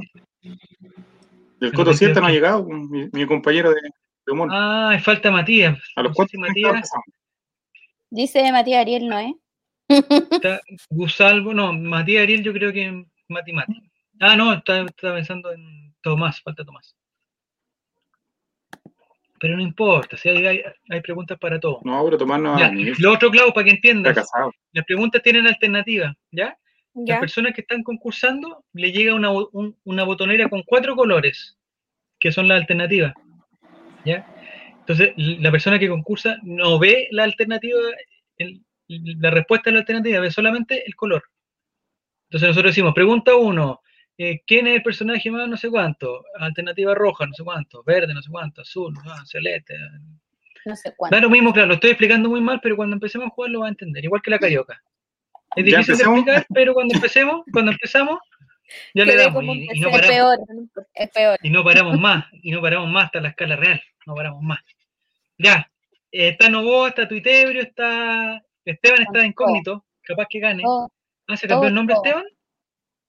El 1.60 1.74
Coto 1.74 1.94
7 1.94 2.14
no 2.22 2.28
ha 2.28 2.30
22. 2.30 2.32
llegado, 2.32 2.64
mi, 2.66 3.10
mi 3.12 3.26
compañero 3.26 3.72
de, 3.72 3.82
de 4.28 4.34
humor. 4.34 4.50
Ah, 4.52 5.00
falta 5.02 5.32
Matías. 5.32 5.80
a 5.96 6.02
los 6.04 6.10
No 6.12 6.14
sé 6.14 6.16
4 6.16 6.32
si 6.32 6.38
Matías. 6.38 6.90
Dice 8.10 8.52
Matías 8.52 8.82
Ariel, 8.82 9.08
¿no 9.08 9.18
es? 9.20 9.34
está 9.90 10.62
Gusalvo, 10.90 11.54
no, 11.54 11.74
Matías 11.74 12.24
Ariel 12.24 12.44
yo 12.44 12.54
creo 12.54 12.72
que 12.72 13.06
Mati 13.30 13.54
Mati. 13.54 13.82
Ah, 14.20 14.36
no, 14.36 14.54
estaba 14.54 14.86
estaba 14.86 15.16
pensando 15.16 15.52
en 15.52 15.96
Tomás, 16.02 16.42
falta 16.42 16.64
Tomás. 16.66 16.96
Pero 19.40 19.56
no 19.56 19.62
importa, 19.62 20.18
si 20.18 20.30
hay, 20.30 20.46
hay, 20.46 20.62
hay 20.90 21.02
preguntas 21.02 21.38
para 21.40 21.60
todo. 21.60 21.80
No, 21.84 22.04
pero 22.06 22.18
Tomás 22.18 22.42
no 22.42 22.58
Ya. 22.58 22.72
Lo 23.00 23.14
otro, 23.14 23.30
Clau, 23.30 23.54
para 23.54 23.66
que 23.66 23.72
Está 23.72 23.88
entiendas, 23.90 24.16
casado. 24.16 24.52
las 24.74 24.86
preguntas 24.86 25.22
tienen 25.22 25.46
alternativa, 25.48 26.14
¿ya? 26.32 26.58
Las 26.96 27.06
Ya. 27.06 27.20
personas 27.20 27.54
que 27.54 27.62
están 27.62 27.84
concursando 27.84 28.66
le 28.74 28.92
llega 28.92 29.14
una, 29.14 29.30
un- 29.30 29.78
una 29.84 30.04
botonera 30.04 30.50
con 30.50 30.64
cuatro 30.64 30.96
colores, 30.96 31.56
que 32.20 32.32
son 32.32 32.48
las 32.48 32.60
alternativas. 32.62 33.14
¿Ya? 34.08 34.26
Entonces, 34.80 35.12
la 35.18 35.52
persona 35.52 35.78
que 35.80 35.90
concursa 35.90 36.38
no 36.44 36.80
ve 36.80 37.08
la 37.12 37.24
alternativa, 37.24 37.80
el- 38.38 38.62
la 38.88 39.32
respuesta 39.32 39.70
a 39.70 39.74
la 39.74 39.80
alternativa, 39.80 40.22
ve 40.22 40.32
solamente 40.32 40.84
el 40.88 40.96
color. 40.96 41.24
Entonces 42.30 42.48
nosotros 42.50 42.72
decimos, 42.72 42.94
pregunta 42.94 43.36
uno, 43.36 43.82
eh, 44.18 44.42
¿quién 44.48 44.68
es 44.68 44.76
el 44.76 44.84
personaje 44.84 45.30
más 45.30 45.48
no 45.48 45.58
sé 45.58 45.70
cuánto? 45.70 46.24
Alternativa 46.40 46.96
roja, 46.96 47.26
no 47.26 47.34
sé 47.34 47.44
cuánto, 47.44 47.84
verde, 47.84 48.14
no 48.14 48.22
sé 48.22 48.30
cuánto, 48.32 48.62
azul, 48.62 48.94
no 48.94 49.02
sé 49.02 49.08
cuánto, 49.08 49.26
celeste. 49.26 49.76
No 50.66 50.76
sé 50.76 50.94
cuánto. 50.96 51.16
Da 51.16 51.22
lo 51.22 51.30
mismo, 51.30 51.54
claro, 51.54 51.68
lo 51.70 51.74
estoy 51.76 51.92
explicando 51.92 52.30
muy 52.30 52.42
mal, 52.42 52.60
pero 52.62 52.76
cuando 52.76 52.96
empecemos 52.96 53.28
a 53.28 53.30
jugar 53.32 53.52
lo 53.52 53.60
va 53.62 53.68
a 53.68 53.70
entender, 53.70 54.04
igual 54.04 54.22
que 54.22 54.32
la 54.32 54.40
carioca. 54.40 54.82
Es 55.56 55.66
¿Ya 55.66 55.80
difícil 55.80 55.98
de 55.98 56.04
explicar, 56.04 56.46
pero 56.54 56.74
cuando 56.74 56.96
empecemos, 56.96 57.44
cuando 57.52 57.72
empezamos, 57.72 58.20
ya 58.94 59.06
le 59.06 59.16
damos 59.16 59.44
y, 59.44 59.68
y 59.74 59.80
no. 59.80 59.90
Es 59.90 59.96
paramos, 60.02 60.08
peor, 60.08 60.40
es 60.94 61.10
peor. 61.12 61.40
y 61.42 61.50
no 61.50 61.64
paramos 61.64 62.00
más, 62.00 62.26
y 62.32 62.52
no 62.52 62.62
paramos 62.62 62.90
más 62.90 63.06
hasta 63.06 63.22
la 63.22 63.30
escala 63.30 63.56
real, 63.56 63.82
no 64.08 64.16
paramos 64.16 64.42
más. 64.42 64.60
Ya, 65.38 65.70
eh, 66.12 66.30
está 66.30 66.50
Novoa, 66.50 66.90
está 66.90 67.08
Tuitebrio, 67.08 67.62
está 67.62 68.42
Esteban 68.66 69.04
está 69.04 69.20
de 69.20 69.28
incógnito, 69.28 69.86
capaz 70.02 70.26
que 70.30 70.40
gane. 70.40 70.64
Oh, 70.66 70.90
Ah, 71.30 71.36
¿se 71.36 71.46
cambió 71.46 71.68
el 71.68 71.76
nombre 71.76 71.94
todo. 71.94 72.06
Esteban? 72.06 72.26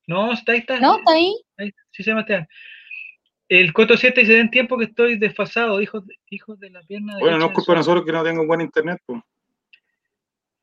No, 0.09 0.33
está 0.33 0.53
ahí, 0.53 0.59
está. 0.59 0.81
¿No? 0.81 0.99
¿Está 0.99 1.13
ahí? 1.13 1.33
ahí, 1.57 1.71
sí 1.93 2.03
se 2.03 2.11
llama 2.11 2.23
Esteban. 2.23 2.49
El 3.49 3.73
Coto 3.73 3.97
7 3.97 4.21
dice, 4.21 4.33
den 4.33 4.51
tiempo 4.51 4.77
que 4.77 4.87
estoy 4.87 5.17
desfasado, 5.19 5.81
hijos 5.81 6.05
de, 6.05 6.17
hijos 6.31 6.59
de 6.59 6.71
la 6.71 6.83
pierna 6.83 7.17
Bueno, 7.21 7.39
no 7.39 7.47
es 7.47 7.53
culpa 7.53 7.75
de 7.75 7.77
sol". 7.83 7.95
nosotros 7.95 8.05
que 8.05 8.13
no 8.13 8.25
tengo 8.25 8.47
buen 8.47 8.61
internet. 8.61 9.01
Pues. 9.07 9.23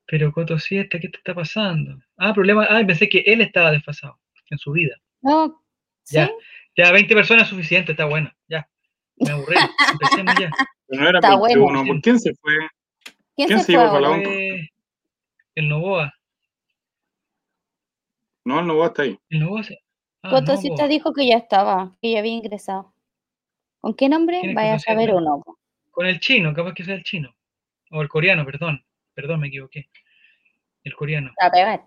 Pero 0.05 0.33
Coto 0.33 0.59
7, 0.59 0.99
¿qué 0.99 1.07
te 1.07 1.17
está 1.17 1.33
pasando? 1.33 1.97
Ah, 2.17 2.33
problema, 2.33 2.67
ah, 2.69 2.83
pensé 2.85 3.07
que 3.07 3.19
él 3.19 3.39
estaba 3.39 3.71
desfasado 3.71 4.19
en 4.49 4.57
su 4.57 4.73
vida. 4.73 4.97
No. 5.21 5.63
¿Sí? 6.03 6.17
Ya. 6.17 6.29
Ya, 6.77 6.91
20 6.91 7.15
personas 7.15 7.43
es 7.43 7.49
suficiente, 7.49 7.93
está 7.93 8.03
bueno. 8.03 8.34
Me 9.17 9.31
aburrí. 9.31 9.55
Empecemos 9.91 10.35
ya. 10.39 10.51
Pero 10.87 11.01
no 11.01 11.09
era 11.09 11.19
Está 11.19 11.29
21. 11.37 11.61
bueno. 11.63 11.85
¿Por 11.85 12.01
quién 12.01 12.19
se 12.19 12.33
fue? 12.35 12.53
¿Quién, 13.35 13.47
¿Quién 13.47 13.59
se 13.59 13.65
se 13.65 13.73
fue 13.73 13.81
iba 13.81 13.91
para 13.91 14.01
la 14.01 14.23
el 15.55 15.69
Novoa. 15.69 16.13
No, 18.43 18.59
el 18.59 18.67
Novoa 18.67 18.87
está 18.87 19.03
ahí. 19.03 19.17
El 19.29 19.39
Novoa 19.39 19.63
se... 19.63 19.79
Ah, 20.21 20.29
Cotosita 20.31 20.75
Novoa. 20.75 20.87
dijo 20.87 21.13
que 21.13 21.27
ya 21.27 21.37
estaba, 21.37 21.95
que 22.01 22.11
ya 22.11 22.19
había 22.19 22.33
ingresado. 22.33 22.93
¿Con 23.79 23.95
qué 23.95 24.09
nombre? 24.09 24.39
¿Quién 24.41 24.51
es 24.51 24.55
Vaya 24.55 24.73
a 24.75 24.79
saber 24.79 25.13
uno. 25.13 25.41
Con 25.91 26.05
el 26.05 26.19
chino, 26.19 26.53
capaz 26.53 26.73
que 26.73 26.83
sea 26.83 26.95
el 26.95 27.03
chino. 27.03 27.33
O 27.91 28.01
el 28.01 28.09
coreano, 28.09 28.45
perdón. 28.45 28.83
Perdón, 29.13 29.39
me 29.39 29.47
equivoqué. 29.47 29.89
El 30.83 30.93
coreano. 30.93 31.31
A 31.41 31.49
pegar. 31.49 31.85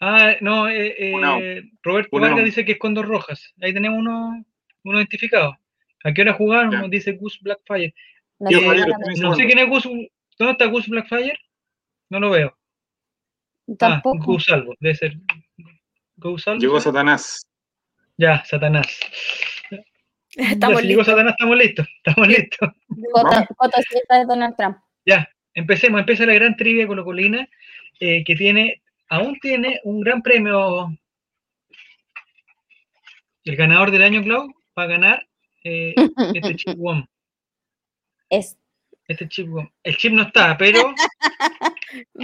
Ah, 0.00 0.34
no, 0.40 0.68
eh, 0.68 0.94
eh. 0.98 1.62
Roberto. 1.82 2.18
Vargas 2.18 2.44
dice 2.44 2.64
que 2.64 2.72
es 2.72 2.78
con 2.78 2.92
dos 2.92 3.06
rojas. 3.06 3.54
Ahí 3.62 3.72
tenemos 3.72 3.98
uno, 3.98 4.44
uno 4.82 4.98
identificado. 4.98 5.56
¿A 6.04 6.12
qué 6.12 6.22
hora 6.22 6.34
jugaron? 6.34 6.70
Ya. 6.70 6.78
Nos 6.80 6.90
dice 6.90 7.12
Gus 7.12 7.40
Blackfire. 7.40 7.94
No 8.38 8.50
No 8.50 9.34
sé 9.34 9.46
quién 9.46 9.58
es 9.58 9.68
Gus. 9.68 9.84
¿Dónde 10.38 10.52
está 10.52 10.66
Gus 10.66 10.88
Blackfire? 10.88 11.38
No 12.10 12.20
lo 12.20 12.30
veo. 12.30 12.56
Ah, 13.68 13.74
Tampoco. 13.78 14.18
Gus 14.24 14.44
Salvo. 14.44 14.74
Debe 14.80 14.94
ser. 14.94 15.16
Gus 16.16 16.42
Salvo. 16.42 16.60
Llegó. 16.60 16.80
Satanás. 16.80 17.46
Ya, 18.18 18.44
Satanás. 18.44 18.86
Estamos 20.36 20.76
ya, 20.76 20.82
si 20.82 20.88
llegó 20.88 21.00
listos. 21.00 21.06
Satanás, 21.06 21.32
estamos 21.38 21.56
listos. 21.56 21.86
Estamos 22.04 22.28
listos. 22.28 22.68
Coto- 23.12 23.46
Cotosita 23.56 24.18
de 24.18 24.24
Donald 24.26 24.56
Trump. 24.56 24.76
Ya, 25.06 25.28
empecemos, 25.54 26.00
empieza 26.00 26.26
la 26.26 26.34
gran 26.34 26.56
trivia 26.56 26.86
colocolina, 26.88 27.48
eh, 28.00 28.24
que 28.24 28.34
tiene, 28.34 28.82
aún 29.08 29.38
tiene 29.40 29.80
un 29.84 30.00
gran 30.00 30.22
premio. 30.22 30.88
El 33.44 33.56
ganador 33.56 33.90
del 33.92 34.02
año, 34.02 34.22
Clau, 34.24 34.52
va 34.76 34.82
a 34.82 34.86
ganar 34.86 35.28
eh, 35.64 35.94
este 36.34 36.56
chip 36.56 36.76
WOM. 36.78 37.04
Es, 38.30 38.56
Este 39.08 39.28
chip 39.28 39.48
WOM. 39.48 39.68
El 39.82 39.96
chip 39.96 40.12
no 40.12 40.22
está, 40.22 40.56
pero. 40.56 40.94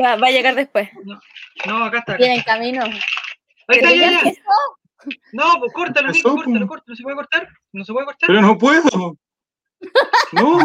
Va, 0.00 0.16
va 0.16 0.26
a 0.28 0.30
llegar 0.32 0.54
después. 0.54 0.88
No, 1.66 1.85
acá 1.85 1.99
está. 2.00 2.12
Acá 2.14 2.18
viene 2.18 2.35
en 2.35 2.40
está. 2.40 2.52
camino. 2.54 2.85
Ahí 3.68 3.78
está, 3.78 3.94
ya. 3.94 4.23
No, 5.32 5.44
pues 5.61 5.73
córtalo, 5.73 6.11
Nico, 6.11 6.35
córtalo, 6.35 6.66
pues. 6.66 6.68
córtalo. 6.68 6.85
¿No 6.88 6.97
se 6.97 7.02
puede 7.02 7.16
cortar? 7.16 7.49
¿No 7.73 7.85
se 7.85 7.92
puede 7.92 8.06
cortar? 8.06 8.26
Pero 8.26 8.42
no 8.42 8.59
puedo. 8.59 9.16
No, 10.32 10.59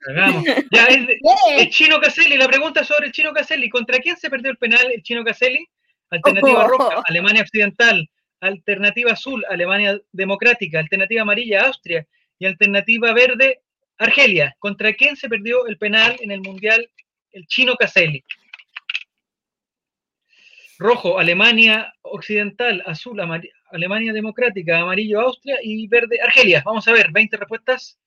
Cagamos. 0.00 0.44
Ya, 0.70 0.86
el 0.86 1.68
Chino 1.70 2.00
Caselli, 2.00 2.36
la 2.38 2.46
pregunta 2.48 2.82
sobre 2.84 3.06
el 3.06 3.12
Chino 3.12 3.32
Caselli. 3.32 3.68
¿Contra 3.68 3.98
quién 3.98 4.16
se 4.16 4.30
perdió 4.30 4.50
el 4.52 4.56
penal 4.56 4.90
el 4.92 5.02
Chino 5.02 5.24
Caselli? 5.24 5.66
Alternativa 6.10 6.64
Oh. 6.64 6.68
roja, 6.68 7.02
Alemania 7.06 7.42
Occidental. 7.42 8.08
Alternativa 8.44 9.12
azul, 9.12 9.44
Alemania 9.48 9.98
Democrática. 10.12 10.78
Alternativa 10.78 11.22
amarilla, 11.22 11.66
Austria. 11.66 12.06
Y 12.38 12.46
alternativa 12.46 13.12
verde, 13.12 13.60
Argelia. 13.98 14.54
¿Contra 14.58 14.92
quién 14.92 15.16
se 15.16 15.28
perdió 15.28 15.66
el 15.66 15.78
penal 15.78 16.16
en 16.20 16.30
el 16.30 16.40
Mundial 16.40 16.90
el 17.32 17.46
Chino 17.46 17.74
Caselli? 17.76 18.24
Rojo, 20.78 21.18
Alemania 21.18 21.92
Occidental. 22.02 22.82
Azul, 22.86 23.18
Alemania 23.70 24.12
Democrática. 24.12 24.78
Amarillo, 24.78 25.20
Austria. 25.20 25.58
Y 25.62 25.86
verde, 25.88 26.20
Argelia. 26.20 26.62
Vamos 26.64 26.86
a 26.86 26.92
ver, 26.92 27.10
20 27.12 27.36
respuestas. 27.36 27.98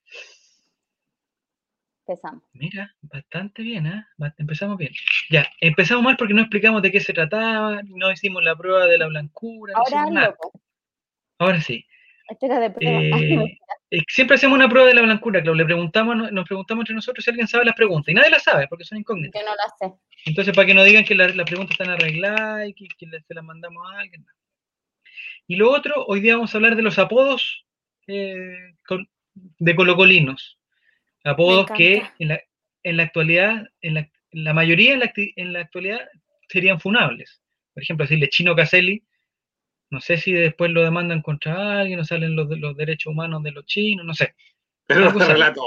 Empezamos. 2.08 2.42
Mira, 2.54 2.96
bastante 3.02 3.62
bien, 3.62 3.86
¿eh? 3.86 4.06
Empezamos 4.38 4.78
bien. 4.78 4.94
Ya, 5.30 5.46
empezamos 5.60 6.04
mal 6.04 6.16
porque 6.16 6.34
no 6.34 6.42
explicamos 6.42 6.82
de 6.82 6.90
qué 6.92 7.02
se 7.02 7.12
trataba, 7.12 7.82
no 7.84 8.10
hicimos 8.12 8.42
la 8.44 8.56
prueba 8.56 8.86
de 8.86 8.98
la 8.98 9.08
blancura, 9.08 9.74
no 9.74 9.80
Ahora 9.80 9.90
hicimos 9.90 10.12
nada. 10.14 10.38
Ahora 11.40 11.62
sí. 11.62 11.86
Este 12.30 12.46
era 12.46 12.60
de 12.60 12.70
prueba. 12.72 13.00
Eh, 13.02 13.58
eh, 13.92 14.02
siempre 14.08 14.36
hacemos 14.36 14.56
una 14.58 14.70
prueba 14.70 14.88
de 14.88 14.94
la 14.94 15.02
blancura, 15.02 15.42
Clau. 15.42 15.54
Le 15.54 15.66
preguntamos, 15.66 16.16
no- 16.16 16.32
nos 16.32 16.46
preguntamos 16.46 16.84
entre 16.84 16.96
nosotros 16.96 17.26
si 17.26 17.30
alguien 17.32 17.48
sabe 17.48 17.66
las 17.66 17.76
preguntas. 17.76 18.10
Y 18.10 18.16
nadie 18.16 18.30
las 18.30 18.44
sabe 18.44 18.68
porque 18.70 18.86
son 18.86 19.00
incógnitas. 19.00 19.42
Yo 19.42 19.46
no 19.50 19.56
la 19.56 19.64
sé. 19.78 20.00
Entonces, 20.26 20.56
para 20.56 20.66
que 20.66 20.74
no 20.74 20.84
digan 20.86 21.04
que 21.04 21.14
la- 21.16 21.28
las 21.28 21.46
preguntas 21.46 21.72
están 21.78 21.90
arregladas 21.90 22.70
y 22.70 22.74
que, 22.74 22.88
que 22.98 23.06
se 23.22 23.34
las 23.34 23.44
mandamos 23.44 23.84
a 23.92 24.00
alguien. 24.00 24.22
no. 24.26 24.32
Y 25.48 25.56
lo 25.58 25.72
otro, 25.72 26.06
hoy 26.06 26.22
día 26.22 26.36
vamos 26.36 26.54
a 26.54 26.58
hablar 26.58 26.76
de 26.78 26.82
los 26.84 27.00
apodos 27.00 27.66
eh, 28.08 28.74
de 29.60 29.76
colocolinos. 29.76 30.57
Apodos 31.28 31.66
que 31.76 32.04
en 32.20 32.28
la, 32.30 32.42
en 32.84 32.98
la 32.98 33.04
actualidad, 33.04 33.66
en 33.82 33.94
la, 33.96 34.10
la 34.32 34.54
mayoría 34.54 34.94
en 34.94 35.00
la, 35.02 35.12
en 35.16 35.54
la 35.54 35.60
actualidad 35.62 36.00
serían 36.50 36.80
funables. 36.80 37.42
Por 37.74 37.84
ejemplo, 37.84 38.04
decirle 38.06 38.30
Chino 38.30 38.56
Caselli, 38.56 39.04
no 39.90 40.00
sé 40.02 40.18
si 40.18 40.32
después 40.34 40.72
lo 40.72 40.82
demandan 40.84 41.22
contra 41.22 41.80
alguien 41.80 42.00
o 42.00 42.04
salen 42.04 42.36
los, 42.36 42.50
de- 42.50 42.58
los 42.58 42.76
derechos 42.76 43.12
humanos 43.12 43.44
de 43.44 43.52
los 43.52 43.66
chinos, 43.66 44.06
no 44.06 44.14
sé. 44.14 44.34
pero 44.86 45.02
no 45.12 45.20
sale. 45.20 45.34
relato. 45.34 45.62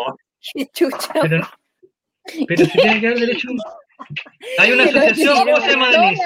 Pero, 1.22 1.48
pero 2.48 2.64
si 2.64 2.78
tiene 2.78 3.00
que 3.00 3.06
haber 3.06 3.18
derechos 3.20 3.44
humanos. 3.50 3.74
Hay 4.58 4.72
una 4.72 4.84
asociación, 4.84 5.38
¿cómo 5.44 5.56
se 5.60 5.70
llama, 5.70 5.90
Denise? 5.90 6.22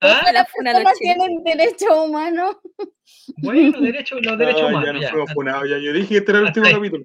¿Ah? 0.00 0.30
La 0.32 0.46
los 0.82 0.98
tienen 0.98 1.44
derecho 1.44 2.04
humano. 2.04 2.60
Bueno, 3.38 3.80
derechos, 3.80 4.20
los 4.24 4.38
derechos 4.38 4.62
No, 4.62 4.68
ya 4.70 4.76
humanos. 4.78 4.94
nos 4.94 5.02
ya. 5.02 5.10
fuimos 5.10 5.32
funados. 5.32 5.68
Ya. 5.68 5.78
Yo 5.78 5.92
dije 5.92 6.08
que 6.08 6.16
este 6.18 6.30
era 6.32 6.40
el 6.40 6.46
Hasta 6.46 6.60
último 6.60 6.76
capítulo. 6.78 7.04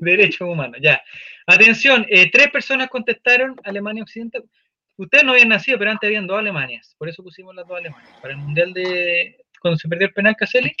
Derechos 0.00 0.48
humanos, 0.48 0.78
ya. 0.82 1.02
Atención, 1.46 2.06
eh, 2.08 2.30
tres 2.30 2.50
personas 2.50 2.88
contestaron 2.88 3.56
Alemania 3.64 4.02
Occidental. 4.02 4.44
Ustedes 4.96 5.24
no 5.24 5.32
habían 5.32 5.48
nacido, 5.48 5.78
pero 5.78 5.90
antes 5.90 6.08
habían 6.08 6.26
dos 6.26 6.38
Alemanias. 6.38 6.94
Por 6.98 7.08
eso 7.08 7.22
pusimos 7.22 7.54
las 7.54 7.66
dos 7.66 7.78
Alemanias. 7.78 8.10
Para 8.20 8.34
el 8.34 8.40
Mundial 8.40 8.72
de... 8.72 9.36
Cuando 9.60 9.78
se 9.78 9.88
perdió 9.88 10.06
el 10.08 10.12
penal 10.12 10.36
Caselli, 10.36 10.74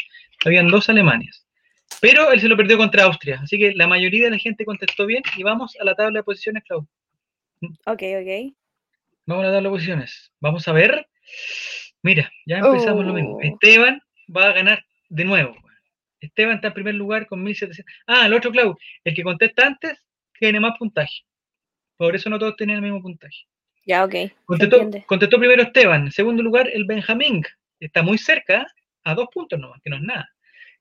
habían 0.44 0.68
dos 0.68 0.88
Alemanias. 0.88 1.46
Pero 2.00 2.30
él 2.30 2.40
se 2.40 2.48
lo 2.48 2.56
perdió 2.56 2.76
contra 2.78 3.04
Austria. 3.04 3.40
Así 3.42 3.58
que 3.58 3.72
la 3.74 3.86
mayoría 3.86 4.24
de 4.24 4.30
la 4.30 4.38
gente 4.38 4.64
contestó 4.64 5.06
bien. 5.06 5.22
Y 5.36 5.42
vamos 5.42 5.76
a 5.80 5.84
la 5.84 5.94
tabla 5.94 6.20
de 6.20 6.24
posiciones, 6.24 6.62
Clau. 6.64 6.86
Ok, 7.86 8.02
ok. 8.20 8.54
Vamos 9.26 9.44
a 9.44 9.48
la 9.48 9.54
tabla 9.54 9.68
de 9.68 9.70
posiciones. 9.70 10.32
Vamos 10.40 10.66
a 10.68 10.72
ver. 10.72 11.06
Mira, 12.02 12.30
ya 12.46 12.58
empezamos 12.58 13.04
lo 13.04 13.12
mismo. 13.12 13.36
Oh. 13.36 13.42
Esteban 13.42 14.00
va 14.34 14.46
a 14.46 14.52
ganar 14.52 14.84
de 15.08 15.24
nuevo. 15.24 15.56
Esteban 16.26 16.56
está 16.56 16.68
en 16.68 16.74
primer 16.74 16.94
lugar 16.94 17.26
con 17.26 17.42
1700. 17.42 17.94
Ah, 18.06 18.26
el 18.26 18.34
otro, 18.34 18.50
Clau. 18.50 18.76
El 19.04 19.14
que 19.14 19.22
contesta 19.22 19.66
antes 19.66 19.98
tiene 20.38 20.60
más 20.60 20.78
puntaje. 20.78 21.24
Por 21.96 22.14
eso 22.14 22.28
no 22.30 22.38
todos 22.38 22.56
tienen 22.56 22.76
el 22.76 22.82
mismo 22.82 23.02
puntaje. 23.02 23.46
Ya, 23.84 24.04
ok. 24.04 24.14
Contestó, 24.44 25.38
primero 25.38 25.62
Esteban. 25.62 26.06
En 26.06 26.12
segundo 26.12 26.42
lugar, 26.42 26.68
el 26.72 26.84
Benjamín. 26.84 27.44
Está 27.78 28.02
muy 28.02 28.18
cerca, 28.18 28.66
a 29.04 29.14
dos 29.14 29.28
puntos 29.32 29.58
nomás, 29.58 29.80
que 29.82 29.90
no 29.90 29.96
es 29.96 30.02
nada. 30.02 30.28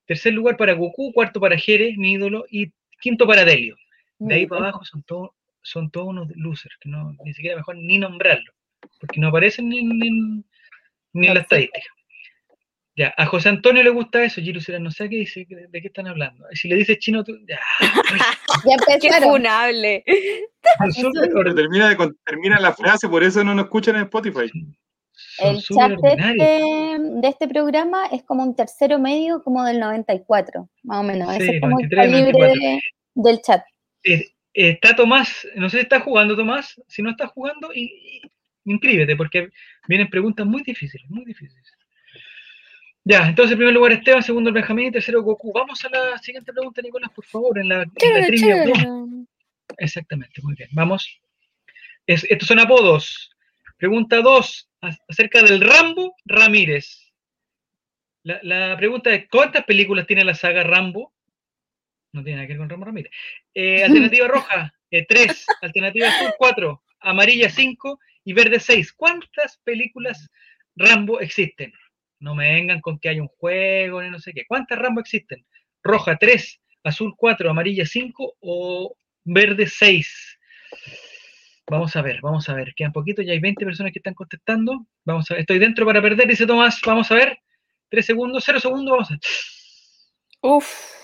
Tercer 0.05 0.33
lugar 0.33 0.57
para 0.57 0.73
Goku, 0.73 1.11
cuarto 1.13 1.39
para 1.39 1.57
Jerez, 1.57 1.97
mi 1.97 2.13
ídolo, 2.13 2.45
y 2.49 2.71
quinto 3.01 3.27
para 3.27 3.43
Delio. 3.43 3.75
De 4.17 4.35
ahí 4.35 4.47
para 4.47 4.69
abajo 4.69 4.85
son 4.85 5.03
todos 5.03 5.31
son 5.65 5.89
todos 5.89 6.07
unos 6.07 6.29
losers, 6.35 6.77
que 6.79 6.89
no, 6.89 7.15
ni 7.23 7.33
siquiera 7.33 7.57
mejor 7.57 7.75
ni 7.75 7.97
nombrarlo, 7.97 8.53
porque 8.99 9.19
no 9.19 9.29
aparecen 9.29 9.67
ni, 9.67 9.83
ni, 9.83 10.43
ni 11.13 11.27
en 11.27 11.33
la 11.33 11.39
estadística. 11.39 11.87
Ya, 12.97 13.13
a 13.17 13.25
José 13.25 13.49
Antonio 13.49 13.83
le 13.83 13.89
gusta 13.89 14.23
eso, 14.23 14.39
Giru 14.39 14.61
Será, 14.61 14.79
no 14.79 14.89
sé 14.89 15.09
qué 15.09 15.17
dice, 15.17 15.45
de, 15.49 15.81
qué 15.81 15.87
están 15.87 16.07
hablando. 16.07 16.45
Si 16.53 16.69
le 16.69 16.77
dices 16.77 16.97
chino, 16.99 17.25
tú, 17.25 17.37
ya, 17.45 17.59
Ya 18.65 18.97
Qué 19.01 19.11
funable. 19.21 20.03
termina, 21.53 21.89
de, 21.89 21.97
con- 21.97 22.17
termina 22.25 22.59
la 22.59 22.73
frase, 22.73 23.09
por 23.09 23.21
eso 23.23 23.43
no 23.43 23.53
nos 23.53 23.65
escuchan 23.65 23.97
en 23.97 24.03
Spotify. 24.03 24.49
son 24.49 25.55
El 25.55 25.61
chat 25.61 25.91
este, 25.91 26.97
de 26.99 27.27
este 27.27 27.47
programa 27.49 28.05
es 28.13 28.23
como 28.23 28.43
un 28.43 28.55
tercero 28.55 28.97
medio, 28.97 29.43
como 29.43 29.65
del 29.65 29.79
94, 29.79 30.69
más 30.83 30.99
o 30.99 31.03
menos. 31.03 31.35
Sí, 31.35 31.43
Ese 31.43 31.55
es 31.55 31.61
como 31.61 31.79
el 31.79 31.89
93, 31.89 32.11
calibre 32.11 32.31
94. 32.31 32.61
de- 32.61 32.81
del 33.15 33.41
chat. 33.41 33.63
Eh, 34.03 34.25
está 34.53 34.95
Tomás, 34.95 35.45
no 35.55 35.69
sé 35.69 35.77
si 35.79 35.83
está 35.83 35.99
jugando 35.99 36.35
Tomás, 36.37 36.81
si 36.87 37.01
no 37.01 37.09
está 37.09 37.27
jugando, 37.27 37.71
y, 37.73 37.83
y- 37.83 38.71
inscríbete, 38.71 39.17
porque 39.17 39.49
vienen 39.89 40.09
preguntas 40.09 40.45
muy 40.45 40.63
difíciles, 40.63 41.09
muy 41.09 41.25
difíciles. 41.25 41.74
Ya, 43.07 43.27
entonces 43.27 43.51
en 43.51 43.59
primer 43.59 43.73
lugar 43.75 43.91
Esteban, 43.91 44.23
segundo 44.23 44.49
el 44.49 44.55
Benjamín 44.55 44.87
y 44.87 44.91
tercero 44.91 45.21
Goku. 45.21 45.53
Vamos 45.53 45.83
a 45.85 45.89
la 45.89 46.17
siguiente 46.17 46.51
pregunta, 46.51 46.81
Nicolás, 46.81 47.11
por 47.13 47.23
favor, 47.25 47.59
en 47.59 47.69
la, 47.69 47.83
en 47.83 48.13
la 48.13 48.19
trivia. 48.27 48.63
Exactamente, 49.77 50.41
muy 50.41 50.55
bien. 50.55 50.69
Vamos. 50.71 51.21
Es- 52.07 52.25
estos 52.29 52.47
son 52.47 52.59
apodos. 52.59 53.31
Pregunta 53.77 54.21
2, 54.21 54.69
acerca 55.07 55.43
del 55.43 55.61
Rambo 55.61 56.15
Ramírez. 56.25 57.11
La, 58.23 58.39
la 58.41 58.77
pregunta 58.77 59.13
es, 59.13 59.27
¿cuántas 59.29 59.65
películas 59.65 60.07
tiene 60.07 60.23
la 60.23 60.33
saga 60.33 60.63
Rambo? 60.63 61.13
No 62.11 62.23
tiene 62.23 62.37
nada 62.37 62.47
que 62.47 62.53
ver 62.53 62.59
con 62.59 62.69
Rambo 62.69 62.85
Ramírez. 62.85 63.11
Eh, 63.53 63.83
alternativa 63.83 64.27
roja, 64.27 64.73
3. 64.89 65.45
alternativa 65.61 66.07
azul, 66.07 66.33
4. 66.39 66.81
Amarilla, 67.01 67.49
5. 67.51 67.99
Y 68.23 68.33
verde, 68.33 68.59
6. 68.59 68.93
¿Cuántas 68.93 69.57
películas 69.63 70.27
Rambo 70.75 71.19
existen? 71.19 71.71
No 72.19 72.35
me 72.35 72.53
vengan 72.53 72.81
con 72.81 72.97
que 72.99 73.09
hay 73.09 73.19
un 73.19 73.27
juego 73.27 74.01
ni 74.01 74.09
no 74.09 74.19
sé 74.19 74.33
qué. 74.33 74.45
¿Cuántas 74.47 74.79
Rambo 74.79 75.01
existen? 75.01 75.45
Roja, 75.83 76.17
3. 76.17 76.61
Azul, 76.83 77.13
4. 77.17 77.49
Amarilla, 77.49 77.85
5. 77.85 78.35
O 78.39 78.95
verde, 79.23 79.67
6. 79.67 80.39
Vamos 81.67 81.95
a 81.95 82.01
ver, 82.01 82.19
vamos 82.21 82.47
a 82.47 82.53
ver. 82.53 82.73
Quedan 82.75 82.91
poquitos, 82.93 83.25
ya 83.25 83.31
hay 83.33 83.39
20 83.39 83.65
personas 83.65 83.91
que 83.91 83.99
están 83.99 84.13
contestando. 84.13 84.85
Vamos 85.03 85.29
a 85.29 85.33
ver, 85.33 85.41
estoy 85.41 85.57
dentro 85.59 85.85
para 85.85 86.01
perder, 86.01 86.27
dice 86.27 86.45
Tomás. 86.45 86.79
Vamos 86.85 87.11
a 87.11 87.15
ver. 87.15 87.39
3 87.89 88.05
segundos, 88.05 88.43
0 88.45 88.59
segundos, 88.59 88.91
vamos 88.91 89.11
a 89.11 89.13
ver. 89.13 89.19
Uf. 90.41 90.95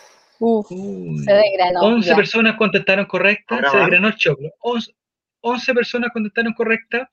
Uf, 0.44 0.72
Uy. 0.72 1.20
se 1.20 1.34
desgranó. 1.34 1.82
11 1.82 2.10
ya. 2.10 2.16
personas 2.16 2.56
contestaron 2.58 3.06
correcta, 3.06 3.56
Ahora 3.56 3.70
se 3.70 3.78
va. 3.78 3.84
desgranó 3.84 4.08
el 4.08 4.16
choclo. 4.16 4.50
11, 4.62 4.92
11 5.42 5.74
personas 5.76 6.12
contestaron 6.12 6.54
correcta, 6.54 7.12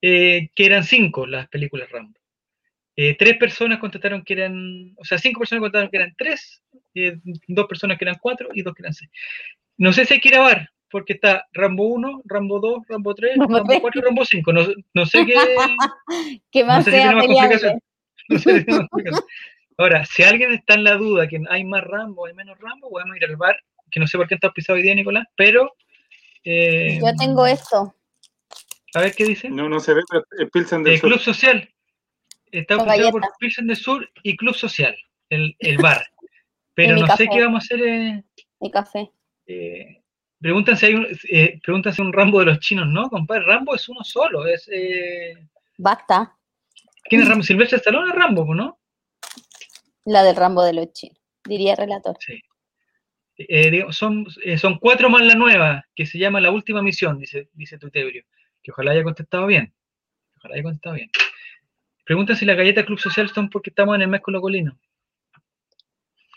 eh, 0.00 0.48
que 0.54 0.64
eran 0.66 0.84
5 0.84 1.26
las 1.26 1.48
películas 1.48 1.90
Rambo. 1.90 2.18
Eh, 3.02 3.16
3 3.18 3.38
personas 3.38 3.78
contestaron 3.78 4.22
que 4.24 4.34
eran, 4.34 4.92
o 4.98 5.04
sea, 5.04 5.16
5 5.16 5.38
personas 5.38 5.60
contestaron 5.60 5.90
que 5.90 5.96
eran 5.96 6.14
3, 6.18 6.62
2 7.48 7.66
personas 7.66 7.96
que 7.96 8.04
eran 8.04 8.18
4 8.20 8.48
y 8.52 8.62
2 8.62 8.74
que 8.74 8.82
eran 8.82 8.92
6. 8.92 9.10
No 9.78 9.92
sé 9.92 10.04
si 10.04 10.14
hay 10.14 10.20
que 10.20 10.28
grabar, 10.30 10.68
porque 10.90 11.14
está 11.14 11.46
Rambo 11.52 11.84
1, 11.86 12.22
Rambo 12.26 12.60
2, 12.60 12.82
Rambo 12.88 13.14
3, 13.14 13.38
Rambo 13.38 13.56
Rambo 13.58 13.80
4 13.80 14.00
y 14.00 14.04
Rambo 14.04 14.24
5. 14.26 14.52
No, 14.52 14.66
no 14.92 15.06
sé 15.06 15.24
qué. 15.24 15.34
Que 16.52 16.64
más 16.64 16.78
no 16.78 16.84
sé 16.84 16.90
si 16.90 16.96
sea 16.96 17.08
tiene 17.08 17.14
más 17.14 17.26
peleable. 17.26 17.48
complicación. 17.58 17.80
No 18.28 18.38
sé 18.38 18.58
si 18.58 18.64
tiene 18.64 18.80
más 18.80 18.88
complicación. 18.90 19.24
Ahora, 19.78 20.04
si 20.04 20.22
alguien 20.22 20.52
está 20.52 20.74
en 20.74 20.84
la 20.84 20.96
duda 20.96 21.26
que 21.26 21.40
hay 21.48 21.64
más 21.64 21.82
Rambo, 21.84 22.26
hay 22.26 22.34
menos 22.34 22.58
Rambo, 22.58 22.90
podemos 22.90 23.16
ir 23.16 23.24
al 23.24 23.36
bar, 23.36 23.56
que 23.90 23.98
no 23.98 24.06
sé 24.06 24.18
por 24.18 24.28
qué 24.28 24.34
está 24.34 24.50
pisado 24.52 24.76
hoy 24.76 24.82
día, 24.82 24.94
Nicolás, 24.94 25.24
pero. 25.36 25.72
eh, 26.44 26.98
Yo 27.00 27.14
tengo 27.18 27.46
esto. 27.46 27.94
A 28.94 29.00
ver 29.00 29.14
qué 29.14 29.24
dice. 29.24 29.48
No, 29.48 29.68
no 29.70 29.80
se 29.80 29.94
ve, 29.94 30.02
pero 30.10 30.22
es 30.38 30.50
Pilsen 30.50 30.82
del 30.82 30.94
Eh, 30.94 30.98
Sur. 30.98 31.08
Club 31.08 31.20
Social. 31.22 31.66
Está 32.52 32.76
Con 32.76 32.88
auspiciado 32.88 33.12
por. 33.12 33.22
Pilsen 33.38 33.66
del 33.66 33.76
Sur 33.76 34.10
y 34.22 34.36
Club 34.36 34.54
Social, 34.54 34.96
el, 35.28 35.54
el 35.58 35.76
bar. 35.82 36.06
Pero 36.74 36.96
no 36.96 37.16
sé 37.16 37.28
qué 37.32 37.40
vamos 37.42 37.62
a 37.62 37.64
hacer. 37.74 37.86
eh, 37.86 38.24
Mi 38.60 38.70
café. 38.70 39.10
eh, 39.46 39.96
Preguntan 40.40 40.76
si 40.76 40.86
hay 40.86 40.94
un, 40.94 41.06
eh, 41.28 41.60
preguntan 41.62 41.92
si 41.92 42.00
hay 42.00 42.06
un 42.08 42.12
Rambo 42.14 42.38
de 42.40 42.46
los 42.46 42.60
chinos, 42.60 42.86
¿no? 42.88 43.10
Compadre, 43.10 43.44
Rambo 43.44 43.74
es 43.74 43.86
uno 43.90 44.02
solo. 44.02 44.46
Es, 44.46 44.66
eh, 44.72 45.34
Basta. 45.76 46.34
¿Quién 47.04 47.20
es 47.22 47.28
Rambo? 47.28 47.42
Silvestre 47.42 47.76
Stallone 47.76 48.08
es 48.08 48.14
Rambo, 48.14 48.54
¿no? 48.54 48.80
La 50.06 50.22
del 50.22 50.36
Rambo 50.36 50.62
de 50.64 50.72
los 50.72 50.92
chinos, 50.94 51.18
diría 51.44 51.72
el 51.72 51.78
relator. 51.78 52.16
Sí. 52.20 52.40
Son, 53.90 54.26
son 54.58 54.78
cuatro 54.78 55.08
más 55.08 55.22
la 55.22 55.34
nueva, 55.34 55.84
que 55.94 56.04
se 56.06 56.18
llama 56.18 56.40
La 56.40 56.50
Última 56.50 56.82
Misión, 56.82 57.18
dice, 57.18 57.48
dice 57.52 57.78
Tutebrio. 57.78 58.24
Que 58.62 58.70
ojalá 58.70 58.92
haya 58.92 59.02
contestado 59.02 59.46
bien. 59.46 59.74
Ojalá 60.36 60.54
haya 60.54 60.62
contestado 60.62 60.96
bien. 60.96 61.10
Preguntan 62.10 62.34
si 62.34 62.44
la 62.44 62.54
galleta 62.56 62.84
Club 62.84 62.98
Social 62.98 63.28
son 63.28 63.48
porque 63.48 63.70
estamos 63.70 63.94
en 63.94 64.02
el 64.02 64.08
mes 64.08 64.20
colocolino. 64.20 64.76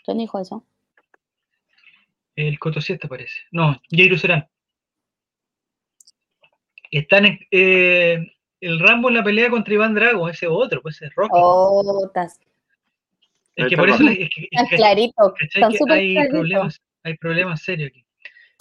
¿Quién 0.04 0.18
dijo 0.18 0.38
eso? 0.38 0.64
El 2.36 2.60
Coto 2.60 2.80
7 2.80 3.08
parece. 3.08 3.40
No, 3.50 3.82
Jairo 3.90 4.16
Serán. 4.16 4.48
Están 6.92 7.26
en, 7.26 7.40
eh, 7.50 8.24
el 8.60 8.78
Rambo 8.78 9.08
en 9.08 9.16
la 9.16 9.24
pelea 9.24 9.50
contra 9.50 9.74
Iván 9.74 9.94
Drago, 9.94 10.28
ese 10.28 10.46
otro, 10.46 10.80
pues 10.80 10.94
ese 10.94 11.06
es 11.06 11.14
Rocky. 11.16 11.30
Oh, 11.34 12.04
estás 12.06 12.38
es 13.56 13.66
que 13.68 13.76
por 13.76 13.88
eso 13.88 13.98
Rocky. 13.98 14.22
es 14.22 14.30
que- 14.32 14.42
es 14.42 14.48
tan 14.56 14.68
que- 14.68 14.76
clarito. 14.76 15.34
¿cachai 15.40 15.60
Tan 15.60 15.72
que 15.72 15.78
súper 15.78 15.98
hay 15.98 16.14
clarito. 16.14 16.32
problemas, 16.38 16.82
hay 17.02 17.16
problemas 17.16 17.62
serios 17.62 17.88
aquí. 17.90 18.06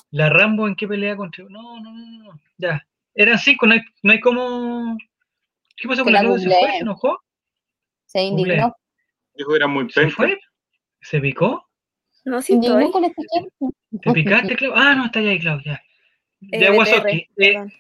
La 0.10 0.30
Rambo 0.30 0.68
en 0.68 0.74
qué 0.76 0.88
pelea 0.88 1.16
contra. 1.16 1.44
No, 1.48 1.80
no, 1.80 1.92
no, 1.94 2.24
no. 2.24 2.40
Ya. 2.58 2.84
Eran 3.14 3.38
cinco, 3.38 3.68
no 3.68 3.74
hay, 3.74 3.82
no 4.02 4.12
hay 4.14 4.20
como. 4.20 4.98
¿Qué 5.76 5.88
pasó 5.88 6.04
con 6.04 6.14
la 6.14 6.22
la 6.24 6.30
Claudia? 6.30 6.50
¿Se 6.50 6.60
fue? 6.60 6.72
¿Se 6.72 6.78
enojó? 6.78 7.20
Se 8.06 8.22
indignó. 8.22 8.76
Dijo 9.34 9.50
que 9.52 9.56
era 9.56 9.68
muy 9.68 9.90
¿Se 9.90 10.02
penca. 10.02 10.16
fue? 10.16 10.40
¿Se 11.02 11.20
picó? 11.20 11.68
No, 12.26 12.42
Se 12.42 12.48
sí 12.48 12.54
indignó 12.54 12.80
estoy. 12.80 12.92
con 12.92 13.04
este. 13.06 13.22
¿Te 14.02 14.12
picaste, 14.14 14.56
Claudia? 14.56 14.82
Ah, 14.82 14.96
no, 14.96 15.06
está 15.06 15.20
allá 15.20 15.30
ahí, 15.32 15.40
Claudia. 15.40 15.84
Eh, 16.52 16.60
De 16.60 16.68
Aguasoki. 16.68 17.02
BTR, 17.02 17.44
Eh, 17.44 17.54
perdón. 17.54 17.74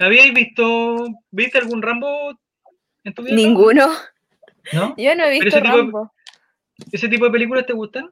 ¿Habíais 0.00 0.32
visto. 0.34 1.06
¿Viste 1.30 1.58
algún 1.58 1.82
Rambo 1.82 2.38
en 3.04 3.14
tu 3.14 3.22
vida? 3.22 3.34
Ninguno. 3.34 3.88
¿No? 4.72 4.94
Yo 4.98 5.14
no 5.16 5.24
he 5.24 5.30
visto 5.30 5.48
ese 5.48 5.60
tipo 5.60 5.72
de- 5.76 5.82
Rambo. 5.82 6.12
¿Ese 6.92 7.08
tipo 7.08 7.24
de 7.24 7.30
películas 7.32 7.66
te 7.66 7.72
gustan? 7.72 8.10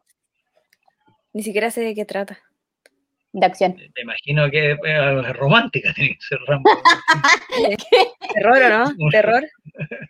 Ni 1.32 1.42
siquiera 1.42 1.70
sé 1.70 1.82
de 1.82 1.94
qué 1.94 2.04
trata. 2.04 2.38
De 3.32 3.44
acción. 3.44 3.76
Me 3.94 4.02
imagino 4.02 4.50
que 4.50 4.70
eh, 4.82 5.32
romántica 5.34 5.92
tiene 5.94 6.14
que 6.14 6.20
ser 6.20 6.38
Rambo. 6.46 6.70
Terror, 8.34 8.62
¿o 8.62 8.68
no? 8.78 8.94
Terror. 9.10 9.44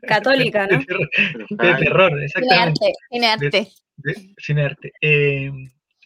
Católica, 0.06 0.66
¿no? 0.68 0.78
De 0.78 1.74
terror, 1.74 2.22
exactamente. 2.22 2.92
Tiene 3.10 3.26
arte. 3.26 3.68
de 3.96 4.34
cine 4.38 4.64
arte. 4.66 4.92
Eh, 5.00 5.50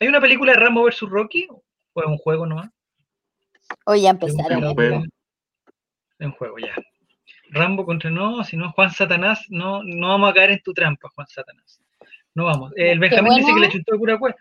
¿Hay 0.01 0.09
una 0.09 0.21
película 0.21 0.53
de 0.53 0.61
Rambo 0.61 0.85
vs. 0.85 1.01
Rocky? 1.03 1.47
¿O 1.93 2.01
es 2.01 2.07
un 2.07 2.17
juego 2.17 2.47
nomás? 2.47 2.71
Hoy 3.85 4.03
ya 4.03 4.11
empezaron. 4.11 4.65
un 4.65 4.75
Claudia. 4.75 4.75
juego. 4.75 5.05
Es 6.19 6.27
un 6.27 6.33
juego, 6.33 6.59
ya. 6.59 6.75
Rambo 7.51 7.85
contra 7.85 8.11
no, 8.11 8.43
si 8.45 8.57
no 8.57 8.73
Juan 8.73 8.91
Satanás, 8.93 9.45
no, 9.49 9.83
no 9.85 10.09
vamos 10.09 10.31
a 10.31 10.35
caer 10.35 10.51
en 10.53 10.63
tu 10.63 10.73
trampa, 10.73 11.09
Juan 11.15 11.27
Satanás. 11.27 11.81
No 12.35 12.45
vamos. 12.45 12.73
El 12.77 12.99
Benjamín 12.99 13.35
dice 13.35 13.53
que 13.53 13.61
le 13.61 13.69
chutó 13.69 13.93
de 13.93 13.99
pura 13.99 14.19
cueva. 14.19 14.37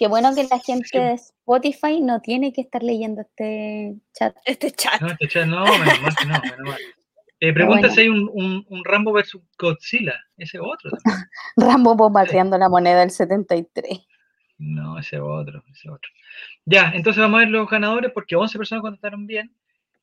Qué 0.00 0.08
bueno 0.08 0.34
que 0.34 0.44
la 0.44 0.58
gente 0.60 0.98
de 0.98 1.12
Spotify 1.12 2.00
no 2.00 2.22
tiene 2.22 2.54
que 2.54 2.62
estar 2.62 2.82
leyendo 2.82 3.20
este 3.20 3.96
chat. 4.14 4.34
Este 4.46 4.70
chat. 4.70 4.98
No, 4.98 5.08
este 5.08 5.28
chat, 5.28 5.46
no, 5.46 5.62
menos 5.62 6.00
mal 6.00 6.16
que 6.16 6.24
no, 6.24 6.40
menos 6.40 6.60
mal. 6.60 6.78
Eh, 7.42 7.54
pregunta 7.54 7.88
bueno. 7.88 7.94
si 7.94 8.00
hay 8.02 8.08
un, 8.08 8.30
un, 8.34 8.66
un 8.68 8.84
Rambo 8.84 9.12
vs. 9.12 9.38
Godzilla. 9.58 10.14
Ese 10.38 10.58
otro 10.58 10.90
también. 10.90 11.28
Rambo 11.56 11.94
bombardeando 11.94 12.56
la 12.56 12.70
moneda 12.70 13.00
del 13.00 13.10
73. 13.10 13.98
No, 14.56 14.98
ese 14.98 15.20
otro, 15.20 15.62
ese 15.70 15.90
otro. 15.90 16.10
Ya, 16.64 16.92
entonces 16.94 17.20
vamos 17.20 17.36
a 17.36 17.40
ver 17.40 17.50
los 17.50 17.68
ganadores 17.68 18.10
porque 18.12 18.36
11 18.36 18.56
personas 18.56 18.82
contestaron 18.82 19.26
bien. 19.26 19.54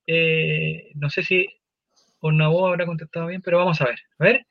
Eh, 0.06 0.92
no 0.94 1.10
sé 1.10 1.24
si 1.24 1.48
Ornabo 2.20 2.68
habrá 2.68 2.86
contestado 2.86 3.28
bien, 3.28 3.42
pero 3.42 3.58
vamos 3.58 3.82
a 3.82 3.86
ver. 3.86 4.00
A 4.20 4.24
ver, 4.24 4.48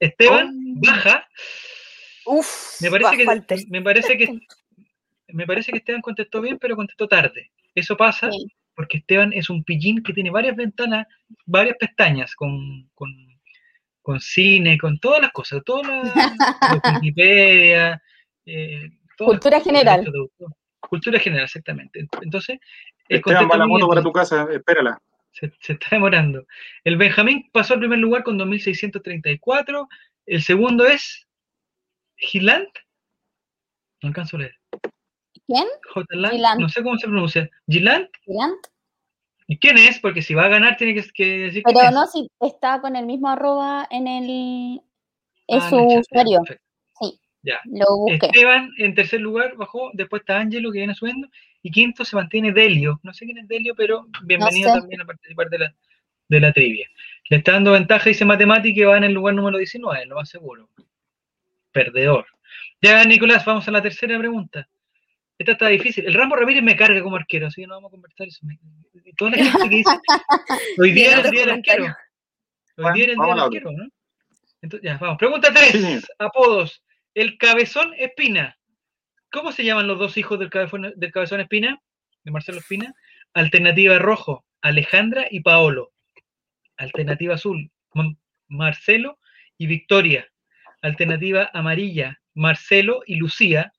Esteban 0.00 0.48
Oh. 0.48 0.80
baja. 0.86 1.28
Uf. 2.26 2.80
Me 2.80 2.90
parece, 2.90 3.16
que, 3.16 3.66
me, 3.68 3.82
parece 3.82 4.18
que, 4.18 4.40
me 5.28 5.46
parece 5.46 5.72
que 5.72 5.78
Esteban 5.78 6.02
contestó 6.02 6.40
bien, 6.40 6.58
pero 6.58 6.76
contestó 6.76 7.08
tarde. 7.08 7.50
Eso 7.74 7.96
pasa 7.96 8.30
Sí. 8.30 8.46
porque 8.74 8.98
Esteban 8.98 9.32
es 9.32 9.50
un 9.50 9.64
pillín 9.64 10.02
que 10.02 10.12
tiene 10.12 10.30
varias 10.30 10.56
ventanas, 10.56 11.06
varias 11.46 11.76
pestañas 11.78 12.34
con, 12.34 12.88
con, 12.94 13.10
con 14.02 14.20
cine, 14.20 14.78
con 14.78 14.98
todas 14.98 15.20
las 15.22 15.32
cosas, 15.32 15.62
todas 15.64 15.86
las 15.86 16.14
Wikipedia, 17.02 18.00
eh, 18.46 18.90
todas 19.16 19.32
Cultura 19.40 19.60
general. 19.60 20.06
Cultura 20.80 21.18
general, 21.18 21.44
exactamente. 21.44 22.06
Entonces, 22.22 22.58
el 23.08 23.18
Esteban, 23.18 23.48
va 23.50 23.56
la 23.56 23.66
moto 23.66 23.88
para 23.88 24.02
tu 24.02 24.12
casa, 24.12 24.46
espérala. 24.52 25.00
se, 25.32 25.52
se 25.60 25.72
está 25.74 25.88
demorando. 25.90 26.46
El 26.84 26.96
Benjamín 26.96 27.48
pasó 27.52 27.74
al 27.74 27.80
primer 27.80 27.98
lugar 27.98 28.22
con 28.22 28.38
2.634. 28.38 29.88
El 30.26 30.42
segundo 30.42 30.86
es 30.86 31.26
Gilant. 32.16 32.68
No 34.02 34.08
alcanzo 34.08 34.36
a 34.36 34.40
leer. 34.40 34.54
¿Quién? 35.46 35.66
J. 35.94 36.06
Gilant. 36.30 36.60
No 36.60 36.68
sé 36.68 36.82
cómo 36.82 36.96
se 36.98 37.06
pronuncia. 37.06 37.48
Gilant. 37.68 38.08
Gilant. 38.24 38.56
¿Y 39.48 39.58
quién 39.58 39.78
es? 39.78 40.00
Porque 40.00 40.22
si 40.22 40.34
va 40.34 40.46
a 40.46 40.48
ganar 40.48 40.76
tiene 40.76 40.94
que, 40.94 41.08
que 41.12 41.38
decir 41.38 41.62
quién 41.62 41.76
Pero 41.76 41.88
es. 41.88 41.94
no, 41.94 42.06
si 42.06 42.28
está 42.40 42.80
con 42.80 42.96
el 42.96 43.06
mismo 43.06 43.28
arroba 43.28 43.86
en 43.90 44.08
el. 44.08 44.80
Es 45.46 45.62
Ah, 45.62 45.70
su 45.70 45.76
usuario. 45.76 46.38
perfecto. 46.42 46.64
Sí. 47.00 47.20
Ya. 47.42 47.60
Lo 47.66 47.84
busqué. 47.98 48.26
Esteban 48.26 48.70
en 48.78 48.94
tercer 48.96 49.20
lugar 49.20 49.54
bajó, 49.56 49.90
después 49.94 50.20
está 50.22 50.38
Ángelo 50.40 50.72
que 50.72 50.78
viene 50.78 50.94
subiendo, 50.96 51.28
y 51.62 51.70
quinto 51.70 52.04
se 52.04 52.16
mantiene 52.16 52.50
Delio. 52.52 52.98
No 53.04 53.14
sé 53.14 53.24
quién 53.24 53.38
es 53.38 53.46
Delio, 53.46 53.74
pero 53.76 54.06
bienvenido 54.24 54.72
sé. 54.74 54.80
también 54.80 55.02
a 55.02 55.04
participar 55.04 55.48
de 55.48 55.58
la, 55.60 55.74
de 56.28 56.40
la 56.40 56.52
trivia. 56.52 56.88
Le 57.30 57.36
está 57.36 57.52
dando 57.52 57.70
ventaja, 57.72 58.08
dice 58.08 58.24
Matemática, 58.24 58.74
que 58.74 58.84
va 58.86 58.96
en 58.96 59.04
el 59.04 59.12
lugar 59.12 59.34
número 59.36 59.58
19, 59.58 60.06
lo 60.06 60.16
más 60.16 60.28
seguro. 60.28 60.68
Perdedor. 61.70 62.26
Ya, 62.82 63.04
Nicolás, 63.04 63.44
vamos 63.44 63.66
a 63.68 63.70
la 63.70 63.82
tercera 63.82 64.18
pregunta. 64.18 64.68
Esta 65.38 65.52
está 65.52 65.68
difícil. 65.68 66.06
El 66.06 66.14
Rambo 66.14 66.36
Ramírez 66.36 66.62
me 66.62 66.76
carga 66.76 67.02
como 67.02 67.16
arquero, 67.16 67.46
así 67.48 67.60
que 67.62 67.66
no 67.66 67.74
vamos 67.74 67.90
a 67.90 67.92
conversar 67.92 68.26
eso. 68.26 68.46
Toda 69.18 69.32
la 69.32 69.36
gente 69.44 69.68
que 69.68 69.76
dice, 69.76 69.90
hoy 70.78 70.92
día 70.92 71.12
era 71.12 71.20
el 71.20 71.30
día 71.30 71.40
del 71.46 71.50
arquero. 71.56 71.84
Hoy 72.78 72.92
día 72.94 73.04
era 73.04 73.12
el 73.12 73.18
día 73.18 73.26
del 73.34 73.40
arquero, 73.40 73.72
¿no? 73.72 73.88
Entonces, 74.62 74.84
ya, 74.90 74.96
vamos. 74.98 75.18
Pregunta 75.18 75.48
Sí, 75.48 75.54
3. 75.54 75.70
señor. 75.72 76.02
Apodos. 76.18 76.82
El 77.14 77.36
Cabezón 77.38 77.92
Espina. 77.98 78.58
¿Cómo 79.30 79.52
se 79.52 79.64
llaman 79.64 79.86
los 79.86 79.98
dos 79.98 80.16
hijos 80.16 80.38
del 80.38 80.50
Cabezón, 80.50 80.92
del 80.96 81.12
cabezón 81.12 81.40
Espina? 81.40 81.80
De 82.24 82.30
Marcelo 82.30 82.58
Espina. 82.58 82.94
Alternativa 83.34 83.98
rojo, 83.98 84.44
Alejandra 84.62 85.26
y 85.30 85.40
Paolo. 85.40 85.92
Alternativa 86.78 87.34
azul, 87.34 87.70
M- 87.94 88.16
Marcelo 88.48 89.18
y 89.58 89.66
Victoria. 89.66 90.26
Alternativa 90.82 91.50
amarilla, 91.52 92.20
Marcelo 92.34 93.02
y 93.06 93.16
Lucía. 93.16 93.72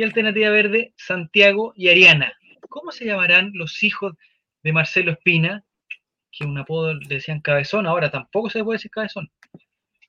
Y 0.00 0.02
alternativa 0.02 0.48
verde, 0.48 0.94
Santiago 0.96 1.74
y 1.76 1.90
Ariana. 1.90 2.32
¿Cómo 2.70 2.90
se 2.90 3.04
llamarán 3.04 3.50
los 3.52 3.82
hijos 3.82 4.14
de 4.62 4.72
Marcelo 4.72 5.12
Espina? 5.12 5.62
Que 6.32 6.46
un 6.46 6.56
apodo 6.56 6.94
le 6.94 7.06
decían 7.06 7.42
cabezón, 7.42 7.86
ahora 7.86 8.10
tampoco 8.10 8.48
se 8.48 8.64
puede 8.64 8.78
decir 8.78 8.90
cabezón. 8.90 9.30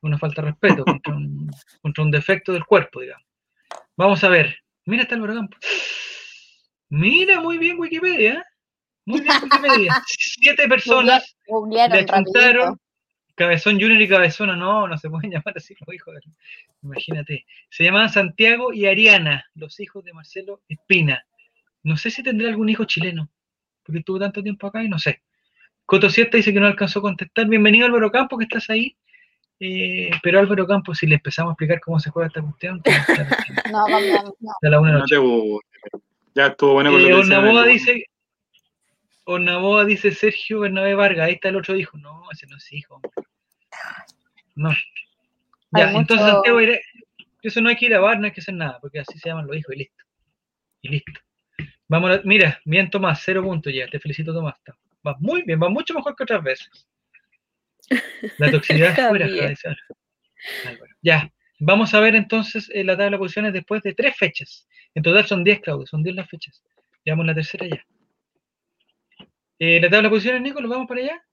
Una 0.02 0.18
falta 0.18 0.42
de 0.42 0.52
respeto 0.52 0.86
contra 0.86 1.14
un, 1.14 1.52
contra 1.82 2.06
un 2.06 2.10
defecto 2.10 2.54
del 2.54 2.64
cuerpo, 2.64 3.02
digamos. 3.02 3.28
Vamos 3.98 4.24
a 4.24 4.30
ver. 4.30 4.60
Mira, 4.86 5.04
está 5.04 5.16
Álvaro 5.16 5.34
Campos. 5.34 5.60
Mira, 6.88 7.42
muy 7.42 7.58
bien 7.58 7.78
Wikipedia. 7.78 8.36
¿eh? 8.36 8.44
Muy 9.04 9.20
bien 9.20 9.44
Wikipedia. 9.44 10.02
Siete 10.08 10.70
personas 10.70 11.36
le 11.70 11.82
achuntaron. 11.82 12.80
Cabezón 13.36 13.80
Junior 13.80 14.02
y 14.02 14.08
Cabezona, 14.08 14.56
no, 14.56 14.88
no 14.88 14.98
se 14.98 15.10
pueden 15.10 15.32
llamar 15.32 15.54
así 15.56 15.76
los 15.80 15.94
hijos. 15.96 16.14
de- 16.16 16.22
Imagínate. 16.84 17.46
Se 17.70 17.84
llamaban 17.84 18.10
Santiago 18.10 18.74
y 18.74 18.86
Ariana, 18.88 19.46
los 19.56 19.80
hijos 19.80 20.04
de 20.04 20.14
Marcelo 20.14 20.62
Espina. 20.68 21.24
No 21.84 21.98
sé 21.98 22.12
si 22.12 22.24
tendrá 22.24 22.50
algún 22.50 22.70
hijo 22.70 22.86
chileno, 22.86 23.30
porque 23.84 24.00
estuvo 24.00 24.20
tanto 24.20 24.42
tiempo 24.44 24.68
acá 24.68 24.84
y 24.84 24.90
no 24.90 25.00
sé. 25.00 25.22
Coto 25.86 26.10
Cierta 26.10 26.38
dice 26.38 26.54
que 26.54 26.60
no 26.60 26.68
alcanzó 26.68 27.00
a 27.00 27.04
contestar. 27.04 27.48
Bienvenido 27.48 27.86
Álvaro 27.86 28.12
Campos, 28.12 28.38
que 28.40 28.46
estás 28.46 28.70
ahí. 28.70 28.96
Eh, 29.60 30.10
pero 30.24 30.40
Álvaro 30.40 30.66
Campos, 30.66 30.98
si 30.98 31.06
le 31.08 31.16
empezamos 31.16 31.52
a 31.52 31.54
explicar 31.54 31.80
cómo 31.82 32.00
se 32.00 32.10
juega 32.10 32.28
esta 32.28 32.42
cuestión, 32.42 32.82
que 32.82 32.92
No, 33.72 33.84
vamos, 33.90 34.34
no. 34.40 34.54
la 34.62 34.80
una 34.80 34.92
No 34.94 35.00
noche. 35.00 35.16
te 35.16 35.20
burles. 35.20 35.62
Ya 36.34 36.48
estuvo 36.48 36.74
bueno 36.74 36.92
con 36.92 37.00
lo 37.02 37.06
Eh, 37.06 37.10
que 37.10 37.14
en 37.14 37.18
el 37.18 37.24
Ornaboa 37.32 37.52
Google. 37.62 37.74
dice, 37.74 38.06
Ornaboa 39.24 39.86
dice 39.86 40.12
Sergio 40.12 40.60
Bernabé 40.62 40.94
Vargas, 40.96 41.28
ahí 41.28 41.34
está 41.34 41.50
el 41.50 41.56
otro 41.58 41.76
hijo. 41.78 41.98
No, 41.98 42.24
ese 42.32 42.48
no 42.48 42.58
es 42.58 42.72
hijo. 42.74 43.02
No. 44.56 44.72
Ya, 45.72 45.90
Hay 45.90 45.96
entonces 45.96 46.26
mucho- 46.26 46.34
Santiago 46.36 46.60
diré, 46.60 46.82
eso 47.44 47.62
no 47.62 47.70
hay 47.70 47.76
que 47.76 47.86
ir 47.86 47.96
a 47.96 48.00
bar, 48.00 48.20
no 48.20 48.26
hay 48.26 48.32
que 48.32 48.42
hacer 48.42 48.54
nada, 48.56 48.80
porque 48.82 49.00
así 49.00 49.18
se 49.18 49.30
llaman 49.30 49.48
los 49.48 49.56
hijos 49.56 49.74
y 49.76 49.80
listo. 49.80 50.04
Y 50.82 50.90
listo. 50.90 51.12
Vamos 51.88 52.12
a, 52.18 52.22
mira, 52.26 52.60
bien 52.66 52.90
Tomás, 52.90 53.22
cero 53.24 53.44
puntos 53.44 53.74
ya, 53.74 53.88
te 53.88 54.00
felicito 54.00 54.34
Tomás. 54.34 54.56
está- 54.58 54.78
Vas 55.04 55.16
muy 55.20 55.42
bien, 55.44 55.60
va 55.62 55.70
mucho 55.70 55.94
mejor 55.96 56.16
que 56.16 56.24
otras 56.24 56.44
veces. 56.44 56.88
La 58.38 58.52
toxicidad 58.52 58.96
fuera. 59.10 59.28
Ya, 61.02 61.32
vamos 61.60 61.94
a 61.94 62.00
ver 62.00 62.16
entonces 62.16 62.70
eh, 62.74 62.84
la 62.84 62.94
tabla 62.96 63.12
de 63.12 63.18
posiciones 63.18 63.54
después 63.54 63.82
de 63.82 63.94
tres 63.94 64.16
fechas. 64.18 64.68
En 64.94 65.02
total 65.04 65.26
son 65.26 65.44
10, 65.44 65.60
Claudio, 65.62 65.88
son 65.88 66.04
10 66.04 66.16
las 66.16 66.30
fechas. 66.30 66.62
Llevamos 67.04 67.26
la 67.26 67.34
tercera 67.34 67.66
ya. 67.68 67.84
Eh, 69.64 69.80
la 69.80 69.92
tabla 69.92 70.08
de 70.08 70.10
posiciones, 70.10 70.42
Nico, 70.42 70.60
¿lo 70.60 70.68
vamos 70.68 70.88
para 70.88 71.02
allá? 71.02 71.24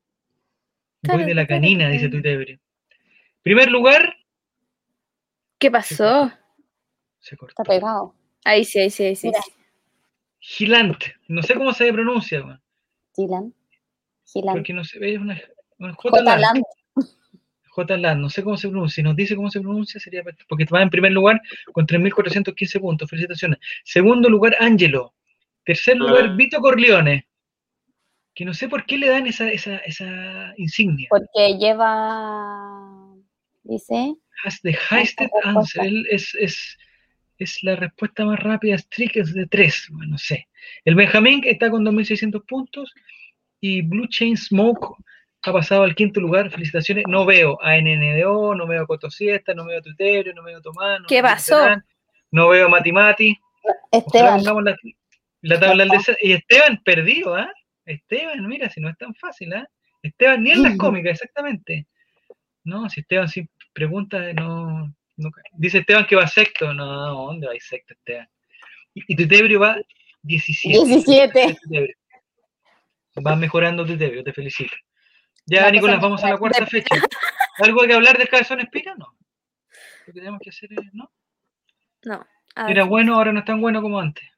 Voy 1.04 1.24
de 1.24 1.34
la 1.34 1.46
canina, 1.46 1.84
claro. 1.84 1.92
dice 1.94 2.08
Tuitebrio. 2.10 2.60
Primer 3.42 3.70
lugar, 3.70 4.14
¿Qué 5.58 5.70
pasó? 5.70 6.30
se 7.20 7.38
cortó. 7.38 7.52
Está 7.52 7.64
pegado. 7.64 8.14
Ahí 8.44 8.66
sí, 8.66 8.80
ahí 8.80 8.90
sí, 8.90 9.04
ahí 9.04 9.16
sí. 9.16 9.28
Mira. 9.28 9.40
Gilant, 10.40 11.02
no 11.28 11.42
sé 11.42 11.54
cómo 11.54 11.72
se 11.72 11.90
pronuncia, 11.90 12.44
weón, 12.44 12.60
Gilan. 13.16 13.54
Gilan. 14.26 14.54
porque 14.56 14.72
no 14.74 14.84
se 14.84 14.98
ve, 14.98 15.14
es 15.14 15.18
una, 15.20 15.40
una 15.78 15.94
J. 15.94 16.10
J. 16.18 16.36
Land. 16.38 16.62
J. 17.70 17.96
Land, 17.96 18.20
no 18.20 18.28
sé 18.28 18.42
cómo 18.42 18.58
se 18.58 18.68
pronuncia. 18.68 18.96
Si 18.96 19.02
nos 19.02 19.16
dice 19.16 19.36
cómo 19.36 19.50
se 19.50 19.60
pronuncia, 19.60 19.98
sería 20.00 20.22
perfecto, 20.22 20.44
porque 20.50 20.66
va 20.66 20.82
en 20.82 20.90
primer 20.90 21.12
lugar 21.12 21.40
con 21.72 21.86
3.415 21.86 22.78
puntos. 22.78 23.08
Felicitaciones. 23.08 23.58
Segundo 23.84 24.28
lugar, 24.28 24.54
Angelo. 24.60 25.14
Tercer 25.64 25.96
lugar, 25.96 26.26
Ah. 26.26 26.34
Vito 26.36 26.60
Corleone. 26.60 27.26
Que 28.38 28.44
no 28.44 28.54
sé 28.54 28.68
por 28.68 28.86
qué 28.86 28.98
le 28.98 29.08
dan 29.08 29.26
esa, 29.26 29.50
esa, 29.50 29.78
esa 29.78 30.54
insignia. 30.58 31.08
Porque 31.10 31.58
lleva. 31.58 33.12
Dice. 33.64 34.14
Has 34.44 34.60
the 34.60 34.78
highest 34.88 35.20
answer. 35.42 35.84
Él 35.84 36.06
es, 36.08 36.36
es, 36.36 36.78
es 37.38 37.58
la 37.64 37.74
respuesta 37.74 38.24
más 38.24 38.38
rápida. 38.38 38.78
Strick 38.78 39.16
es 39.16 39.34
de 39.34 39.44
3. 39.46 39.88
Bueno, 39.90 40.12
no 40.12 40.18
sé. 40.18 40.46
El 40.84 40.94
Benjamín 40.94 41.42
está 41.46 41.68
con 41.68 41.84
2.600 41.84 42.46
puntos. 42.46 42.94
Y 43.60 43.82
Blue 43.82 44.06
Chain 44.06 44.36
Smoke 44.36 44.86
ha 45.42 45.52
pasado 45.52 45.82
al 45.82 45.96
quinto 45.96 46.20
lugar. 46.20 46.48
Felicitaciones. 46.52 47.06
No 47.08 47.26
veo 47.26 47.58
a 47.60 47.76
NNDO, 47.76 48.54
no 48.54 48.68
veo 48.68 48.84
a 48.84 48.86
Cotosiesta, 48.86 49.52
no 49.52 49.64
veo 49.64 49.80
a 49.80 49.82
Tuterio, 49.82 50.32
no 50.32 50.44
veo 50.44 50.58
a 50.58 50.62
Tomás. 50.62 51.00
no 51.00 51.06
¿Qué 51.08 51.22
veo 51.22 51.32
a 51.32 51.34
pasó? 51.34 51.58
Terán, 51.58 51.84
No 52.30 52.50
veo 52.50 52.66
a 52.66 52.68
Matimati. 52.68 53.36
Esteban. 53.90 54.44
la, 54.44 54.76
la 55.40 55.58
tabla. 55.58 55.86
Y 56.22 56.34
Esteban 56.34 56.80
perdido, 56.84 57.34
¿ah? 57.34 57.50
Esteban, 57.88 58.46
mira, 58.46 58.68
si 58.70 58.80
no 58.80 58.88
es 58.88 58.98
tan 58.98 59.14
fácil, 59.14 59.52
¿ah? 59.54 59.68
Esteban 60.02 60.42
ni 60.42 60.52
en 60.52 60.62
las 60.62 60.76
cómicas, 60.76 61.12
exactamente. 61.12 61.86
No, 62.64 62.88
si 62.88 63.00
Esteban 63.00 63.28
sin 63.28 63.50
pregunta, 63.72 64.32
no, 64.34 64.94
no 65.16 65.30
cae. 65.30 65.44
Dice 65.52 65.78
Esteban 65.78 66.06
que 66.06 66.16
va 66.16 66.26
sexto. 66.26 66.72
No, 66.74 67.26
¿dónde 67.26 67.46
va 67.46 67.52
a 67.52 67.56
ir 67.56 67.62
sexto, 67.62 67.94
Esteban? 67.94 68.28
Y, 68.94 69.02
y 69.08 69.16
Tutebrio 69.16 69.60
va 69.60 69.76
17. 70.22 70.86
17. 70.86 71.58
Tutebrio. 71.62 71.94
Va 73.26 73.36
mejorando 73.36 73.84
Tutebrio, 73.84 74.22
te 74.22 74.32
felicito. 74.32 74.76
Ya, 75.46 75.70
Nicolás, 75.70 76.00
vamos 76.00 76.22
a 76.22 76.30
la 76.30 76.38
cuarta 76.38 76.66
fecha. 76.66 76.94
¿Algo 77.58 77.82
hay 77.82 77.88
que 77.88 77.94
hablar 77.94 78.18
del 78.18 78.28
cabezón 78.28 78.60
espina? 78.60 78.94
No. 78.96 79.16
Lo 80.06 80.12
que 80.12 80.20
tenemos 80.20 80.40
que 80.40 80.50
hacer 80.50 80.72
es, 80.72 80.92
¿no? 80.92 81.10
No. 82.04 82.26
Era 82.68 82.84
bueno, 82.84 83.14
ahora 83.14 83.32
no 83.32 83.40
es 83.40 83.44
tan 83.44 83.60
bueno 83.60 83.80
como 83.80 83.98
antes. 83.98 84.28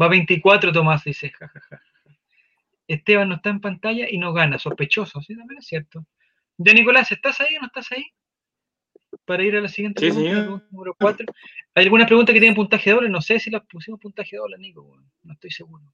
Va 0.00 0.08
24, 0.08 0.72
Tomás, 0.72 1.04
dice. 1.04 1.30
ja, 1.30 1.48
ja, 1.48 1.60
ja, 1.60 1.76
ja. 1.78 1.93
Esteban 2.86 3.28
no 3.28 3.36
está 3.36 3.50
en 3.50 3.60
pantalla 3.60 4.06
y 4.10 4.18
no 4.18 4.32
gana, 4.32 4.58
sospechoso, 4.58 5.20
sí, 5.22 5.36
también 5.36 5.58
es 5.58 5.66
cierto. 5.66 6.06
Ya, 6.56 6.72
Nicolás, 6.72 7.10
¿estás 7.12 7.40
ahí 7.40 7.56
o 7.56 7.60
no 7.60 7.66
estás 7.66 7.90
ahí? 7.92 8.04
Para 9.24 9.42
ir 9.44 9.56
a 9.56 9.60
la 9.60 9.68
siguiente 9.68 10.00
Sí, 10.00 10.10
pregunta, 10.12 10.40
señor. 10.42 10.62
número 10.70 10.94
4. 10.98 11.26
¿Hay 11.74 11.84
algunas 11.84 12.06
preguntas 12.06 12.32
que 12.32 12.40
tienen 12.40 12.56
puntaje 12.56 12.90
doble? 12.90 13.08
No 13.08 13.20
sé 13.20 13.38
si 13.38 13.50
las 13.50 13.62
pusimos 13.66 14.00
puntaje 14.00 14.36
doble, 14.36 14.58
Nico, 14.58 14.96
no 15.22 15.32
estoy 15.32 15.50
seguro. 15.50 15.84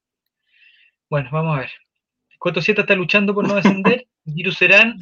Bueno, 1.09 1.29
vamos 1.31 1.57
a 1.57 1.59
ver. 1.61 1.71
Coto 2.39 2.61
7 2.61 2.81
está 2.81 2.95
luchando 2.95 3.33
por 3.33 3.47
no 3.47 3.55
descender. 3.55 4.07
Giru 4.25 4.51
Serán 4.51 4.97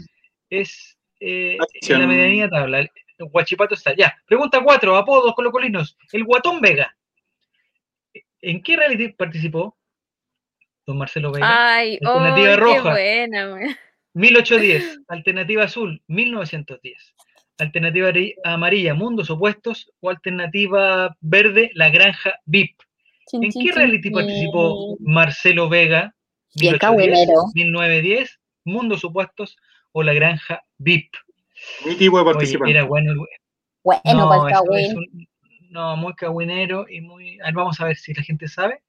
es 0.49 0.97
eh, 1.19 1.57
en 1.81 1.99
la 2.01 2.07
medianía 2.07 2.49
tabla. 2.49 2.79
El 2.81 2.89
Guachipato 3.19 3.75
está. 3.75 3.95
Ya. 3.95 4.17
Pregunta 4.25 4.61
4. 4.61 4.95
Apodos 4.95 5.33
colocolinos. 5.35 5.97
El 6.11 6.23
Guatón 6.25 6.59
Vega. 6.61 6.95
¿En 8.41 8.61
qué 8.61 8.75
reality 8.75 9.09
participó? 9.09 9.77
Don 10.89 10.97
Marcelo 10.97 11.31
Vega. 11.31 11.75
Ay, 11.75 11.99
Alternativa 12.01 12.53
oh, 12.53 12.57
roja. 12.57 12.81
qué 12.83 12.89
buena, 12.89 13.53
weón. 13.53 13.75
1810. 14.15 15.01
Alternativa 15.07 15.63
azul. 15.63 16.01
1910. 16.07 17.13
Alternativa 17.59 18.07
ari- 18.09 18.33
amarilla. 18.43 18.95
Mundos 18.95 19.29
opuestos. 19.29 19.91
O 19.99 20.09
alternativa 20.09 21.15
verde. 21.21 21.69
La 21.75 21.89
granja 21.91 22.33
VIP. 22.45 22.75
Chin, 23.27 23.43
¿En 23.43 23.51
chin, 23.51 23.65
qué 23.67 23.71
reality 23.73 24.01
chin. 24.01 24.13
participó 24.13 24.97
Marcelo 25.01 25.69
Vega? 25.69 26.15
Bien 26.55 26.73
1810, 26.73 26.79
cagüinero. 26.79 27.41
1910, 27.53 28.39
Mundos 28.65 29.01
Supuestos 29.01 29.55
o 29.91 30.01
La 30.01 30.13
Granja 30.13 30.63
VIP. 30.79 31.13
Mi 31.85 31.93
tipo 31.95 32.17
de 32.17 32.23
Oye, 32.23 32.31
participante. 32.33 32.71
era 32.71 32.83
bueno. 32.85 33.11
el- 33.11 33.19
Bueno, 33.83 34.01
no, 34.05 34.27
para 34.27 34.57
el 34.79 34.83
es 34.85 34.93
un- 34.95 35.27
no, 35.69 35.95
muy 35.97 36.15
cagüinero 36.15 36.87
y 36.89 37.01
muy. 37.01 37.39
a 37.41 37.45
ver, 37.45 37.53
vamos 37.53 37.79
a 37.79 37.85
ver 37.85 37.95
si 37.97 38.15
la 38.15 38.23
gente 38.23 38.47
sabe. 38.47 38.81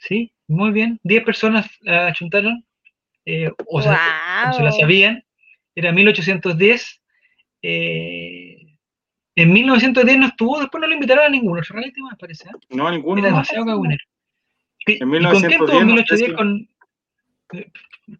Sí, 0.00 0.32
muy 0.48 0.72
bien. 0.72 0.98
10 1.04 1.24
personas 1.24 1.66
la 1.82 2.08
achuntaron. 2.08 2.64
eh, 3.26 3.50
o 3.68 3.80
sea, 3.82 3.98
o 4.50 4.52
se 4.54 4.62
la 4.62 4.72
sabían. 4.72 5.24
Era 5.74 5.92
1810. 5.92 7.00
eh, 7.62 8.56
en 9.36 9.52
1910 9.52 10.18
no 10.18 10.26
estuvo, 10.26 10.58
después 10.60 10.80
no 10.80 10.86
lo 10.88 10.94
invitaron 10.94 11.24
a 11.24 11.28
ninguno. 11.28 11.60
otro 11.60 11.76
reality 11.76 12.00
más, 12.02 12.16
parece. 12.18 12.48
¿eh? 12.48 12.52
No, 12.70 12.90
ninguno. 12.90 13.20
Era 13.20 13.28
demasiado 13.28 13.64
cagüinero. 13.64 14.02
¿Y, 14.86 15.02
En 15.02 15.14
y 15.14 15.22
con 15.24 15.40
quién 15.40 15.52
estuvo 15.52 15.80
en 15.80 15.86
1910 15.86 15.86
1910? 15.86 16.08
no 16.10 16.16
sé 16.16 16.34
Con, 16.34 16.68
eh, 17.58 17.70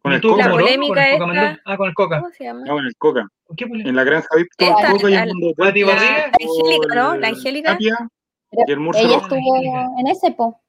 Con 0.02 0.12
el 0.12 0.20
¿tuvo 0.20 0.32
Coca. 0.34 0.44
La 0.44 0.50
polémica 0.52 0.94
con 0.94 1.02
el 1.02 1.18
Coca 1.18 1.50
esta. 1.50 1.62
Ah, 1.64 1.76
con 1.76 1.88
el 1.88 1.94
Coca. 1.94 2.20
¿Cómo 2.20 2.32
se 2.32 2.44
llama? 2.44 2.64
No, 2.64 2.78
en 2.78 2.86
el 2.86 2.96
Coca. 2.96 3.28
¿Con 3.44 3.56
qué 3.56 3.66
polémica? 3.66 3.88
En 3.90 3.96
la 3.96 4.04
granja 4.04 4.28
VIP 4.36 4.48
Esta, 4.58 4.86
el 4.86 4.92
Coca 4.92 5.10
y 5.10 5.14
el 5.14 5.34
mundo. 5.34 5.54
Barriga. 5.56 5.92
Angélica, 5.94 6.94
¿no? 6.94 7.16
La 7.16 7.28
Angélica. 7.28 7.78
Y 7.80 8.72
el 8.72 8.80
Murcia. 8.80 9.02
Ella 9.04 9.16
estuvo 9.16 9.98
en 9.98 10.06
ese, 10.06 10.30
po. 10.32 10.60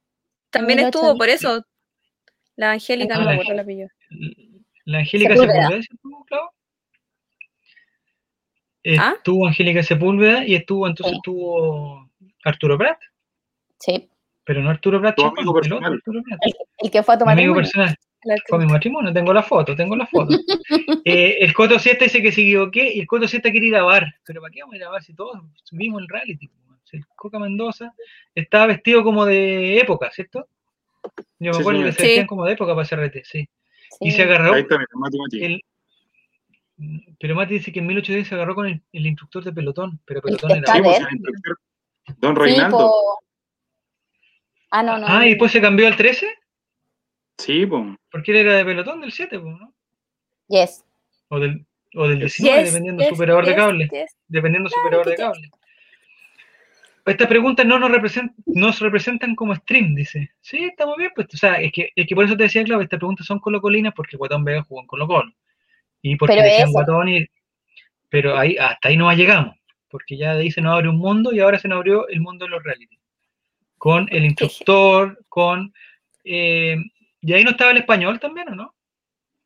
También 0.51 0.77
1810. 0.79 0.85
estuvo, 0.95 1.17
por 1.17 1.29
eso. 1.29 1.65
La 2.55 2.71
Angélica, 2.71 3.15
Ah, 3.15 3.19
no 3.19 3.25
me 3.43 3.55
la 3.55 3.61
apellido. 3.61 3.87
La 4.85 4.99
Angélica 4.99 5.33
Sepúlveda. 5.33 5.53
Sepúlveda, 5.63 5.81
¿sí 5.81 5.87
estuvo, 5.93 6.25
Clau? 6.25 6.49
¿Ah? 8.99 9.13
Estuvo 9.17 9.47
Angélica 9.47 9.83
Sepúlveda 9.83 10.45
y 10.45 10.55
estuvo, 10.55 10.87
entonces 10.87 11.11
Sí. 11.11 11.17
estuvo 11.17 12.09
Arturo 12.43 12.77
Prat, 12.77 12.97
Sí. 13.79 14.09
pero 14.43 14.61
no 14.61 14.69
Arturo 14.71 14.99
Prat, 14.99 15.15
Tu 15.15 15.21
Chacón, 15.21 15.37
amigo 15.39 15.59
el 15.61 15.73
otro. 15.73 15.87
Arturo 15.87 16.21
Prat. 16.23 16.39
El, 16.43 16.53
el 16.79 16.91
que 16.91 17.03
fue 17.03 17.13
a 17.13 17.17
Mi 17.17 17.19
tomar 17.19 17.33
amigo 17.37 17.55
personal. 17.55 17.95
Fue 18.47 18.59
mi 18.59 18.65
matrimonio, 18.71 19.11
tengo 19.11 19.33
la 19.33 19.41
foto, 19.41 19.75
tengo 19.75 19.95
la 19.95 20.05
foto. 20.07 20.35
Eh, 21.05 21.37
el 21.39 21.53
Coto 21.55 21.79
Siesta 21.79 22.05
dice 22.05 22.21
que 22.21 22.31
se 22.31 22.41
equivoqué 22.41 22.93
y 22.93 22.99
el 22.99 23.07
Coto 23.07 23.27
Siesta 23.27 23.49
quiere 23.51 23.67
ir 23.67 23.75
a 23.75 23.83
bar. 23.83 24.05
Pero 24.25 24.41
¿para 24.41 24.51
qué 24.51 24.59
vamos 24.61 24.73
a 24.73 24.77
ir 24.77 24.83
a 24.83 24.89
bar 24.89 25.03
si 25.03 25.15
todos 25.15 25.39
subimos 25.63 26.01
el 26.03 26.07
reality? 26.07 26.47
El 26.91 27.06
Coca 27.15 27.39
Mendoza 27.39 27.93
estaba 28.36 28.67
vestido 28.67 29.04
como 29.04 29.25
de 29.25 29.77
época, 29.80 30.12
¿cierto? 30.12 30.47
Yo 31.39 31.51
me 31.51 31.54
Sí, 31.54 31.60
acuerdo 31.62 31.80
señor. 31.80 31.86
que 31.86 31.91
se 31.93 31.97
Sí. 32.01 32.04
vestían 32.08 32.27
como 32.27 32.45
de 32.45 32.54
época 32.54 32.71
para 32.73 32.84
hacer 32.84 32.99
RT, 32.99 33.23
sí. 33.23 33.49
Y 33.99 34.12
se 34.12 34.23
agarró. 34.23 34.54
Ahí 34.54 34.62
está, 34.62 34.77
mira, 34.77 34.88
Mati 34.93 35.17
Mati. 35.17 35.43
el- 35.43 35.62
pero 37.19 37.36
Mati 37.36 37.56
dice 37.56 37.71
que 37.71 37.80
en 37.80 37.88
1810 37.88 38.27
se 38.27 38.36
agarró 38.36 38.56
con 38.56 38.67
el, 38.67 38.82
el 38.91 39.06
instructor 39.06 39.43
de 39.43 39.51
pelotón, 39.54 39.99
pero 40.06 40.19
El 40.19 40.23
pelotón 40.23 40.51
era. 40.51 40.73
Sí, 40.73 40.82
pues, 40.82 40.99
ver. 40.99 41.08
el 41.08 41.13
instructor. 41.15 41.60
Don 42.17 42.36
Sí, 42.36 42.41
Reinaldo. 42.41 42.77
po. 42.77 43.19
Ah, 44.71 44.84
no, 44.84 44.97
no. 44.97 45.06
Ah, 45.08 45.25
y 45.25 45.30
después 45.30 45.51
se 45.51 45.62
cambió 45.62 45.86
al 45.88 45.95
13, 45.97 46.27
Sí, 47.38 47.65
pues. 47.65 47.84
porque 48.12 48.32
él 48.32 48.38
era 48.38 48.54
de 48.56 48.65
pelotón 48.65 49.01
del 49.01 49.12
7, 49.12 49.39
pues, 49.39 49.54
¿no? 49.60 49.73
Yes. 50.47 50.84
O 51.30 51.39
del, 51.39 51.65
o 51.95 52.08
del 52.08 52.19
Yes, 52.19 52.38
19, 52.38 52.62
Yes, 52.63 52.71
dependiendo 52.73 53.04
yes, 53.04 53.10
superador 53.10 53.45
de 53.45 53.56
cable. 53.56 53.89
yes. 53.91 54.15
Dependiendo 54.27 54.69
del 54.69 54.73
Claro 54.73 54.88
superador 54.88 55.06
de 55.06 55.12
yes. 55.12 55.19
cable. 55.19 55.51
Estas 57.05 57.27
preguntas 57.27 57.65
no 57.65 57.79
nos, 57.79 57.89
represent- 57.89 58.33
nos 58.45 58.79
representan 58.79 59.35
como 59.35 59.55
stream, 59.55 59.95
dice. 59.95 60.31
Sí, 60.41 60.63
estamos 60.65 60.97
bien, 60.97 61.11
pues. 61.15 61.27
O 61.33 61.37
sea, 61.37 61.55
es 61.59 61.71
que, 61.71 61.91
es 61.95 62.07
que 62.07 62.15
por 62.15 62.25
eso 62.25 62.37
te 62.37 62.43
decía, 62.43 62.63
claro, 62.63 62.81
estas 62.81 62.99
preguntas 62.99 63.25
son 63.25 63.39
colocolinas 63.39 63.93
porque 63.95 64.17
Guatón 64.17 64.43
Vega 64.43 64.63
jugó 64.63 64.81
en 64.81 64.87
Colo 64.87 65.07
Colo. 65.07 65.33
Y 66.01 66.15
porque 66.15 66.33
Pero 66.35 66.43
decían 66.45 66.63
eso. 66.69 66.73
Guatón 66.73 67.09
y. 67.09 67.25
Pero 68.09 68.37
ahí, 68.37 68.55
hasta 68.57 68.89
ahí 68.89 68.97
no 68.97 69.11
llegamos. 69.13 69.55
Porque 69.89 70.17
ya 70.17 70.35
de 70.35 70.41
ahí 70.43 70.51
se 70.51 70.61
nos 70.61 70.73
abre 70.73 70.89
un 70.89 70.97
mundo 70.97 71.33
y 71.33 71.39
ahora 71.39 71.57
se 71.59 71.67
nos 71.67 71.77
abrió 71.77 72.07
el 72.07 72.21
mundo 72.21 72.45
de 72.45 72.51
los 72.51 72.63
reality. 72.63 72.99
Con 73.77 74.07
el 74.11 74.25
instructor, 74.25 75.19
con. 75.27 75.73
eh, 76.23 76.77
y 77.21 77.33
ahí 77.33 77.43
no 77.43 77.51
estaba 77.51 77.71
el 77.71 77.77
español 77.77 78.19
también, 78.19 78.49
¿o 78.49 78.55
no? 78.55 78.75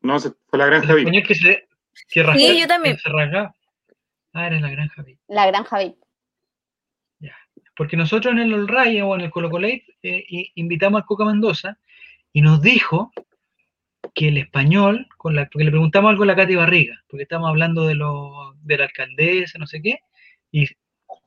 No, 0.02 0.20
se 0.20 0.32
fue 0.48 0.60
la 0.60 0.66
granja 0.68 0.94
VIP. 0.94 1.08
español 1.08 1.24
que 1.28 1.36
se. 1.36 1.68
Que 2.10 2.24
rasca- 2.24 2.60
yo 2.60 2.68
también. 2.68 2.96
que 2.96 3.02
se 3.02 3.10
rasgaba. 3.10 3.56
Ah, 4.34 4.48
era 4.48 4.60
la 4.60 4.70
granja 4.70 5.02
VIP. 5.02 5.20
La 5.28 5.48
granja 5.48 5.80
VIP. 5.80 5.96
Porque 7.76 7.98
nosotros 7.98 8.32
en 8.34 8.40
el 8.40 8.54
All 8.54 8.68
Ray 8.68 9.02
o 9.02 9.16
en 9.16 9.22
el 9.22 9.32
Colo 9.32 9.50
Colate 9.50 9.84
eh, 10.04 10.26
invitamos 10.56 11.02
al 11.02 11.06
Coca 11.06 11.26
Mendoza 11.26 11.78
y 12.34 12.42
nos 12.42 12.62
dijo 12.62 13.12
que 14.14 14.30
el 14.30 14.38
español, 14.38 15.08
con 15.18 15.36
la, 15.36 15.46
porque 15.48 15.66
le 15.66 15.72
preguntamos 15.72 16.10
algo 16.10 16.24
a 16.24 16.28
la 16.28 16.36
Katy 16.36 16.56
Barriga, 16.56 17.02
porque 17.08 17.24
estábamos 17.24 17.50
hablando 17.50 17.86
de, 17.86 17.96
lo, 17.96 18.54
de 18.62 18.78
la 18.78 18.86
alcaldesa, 18.86 19.58
no 19.60 19.68
sé 19.68 19.82
qué, 19.82 20.00
y, 20.52 20.68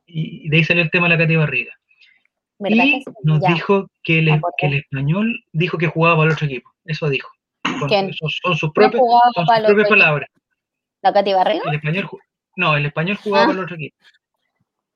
y 0.07 0.49
de 0.49 0.57
ahí 0.57 0.65
salió 0.65 0.83
el 0.83 0.91
tema 0.91 1.07
de 1.09 1.15
la 1.17 1.19
Katy 1.23 1.37
Barriga. 1.37 1.75
¿Verdad 2.61 2.85
Y 2.85 3.05
nos 3.25 3.41
Ya. 3.41 3.53
dijo 3.53 3.91
que 4.03 4.19
el, 4.21 4.41
que 4.59 4.67
español 4.79 5.45
dijo 5.53 5.77
que 5.79 5.87
jugaba 5.89 6.17
para 6.17 6.29
el 6.29 6.35
otro 6.35 6.47
equipo. 6.47 6.73
Eso 6.85 7.09
dijo. 7.09 7.31
Con- 7.79 7.89
son, 7.91 8.31
son 8.31 8.57
sus 8.57 8.63
¿No 8.69 8.73
propias, 8.73 9.03
son 9.35 9.47
sus 9.77 9.89
palabras. 9.89 10.29
¿La 11.03 11.13
Katy 11.13 11.33
Barriga? 11.35 11.63
El 11.67 11.75
español, 11.77 12.05
ju- 12.07 12.19
no, 12.57 12.77
el 12.77 12.87
español 12.87 13.17
jugaba 13.17 13.45
Ah. 13.45 13.47
para 13.49 13.59
el 13.59 13.65
otro 13.65 13.77
equipo. 13.77 13.97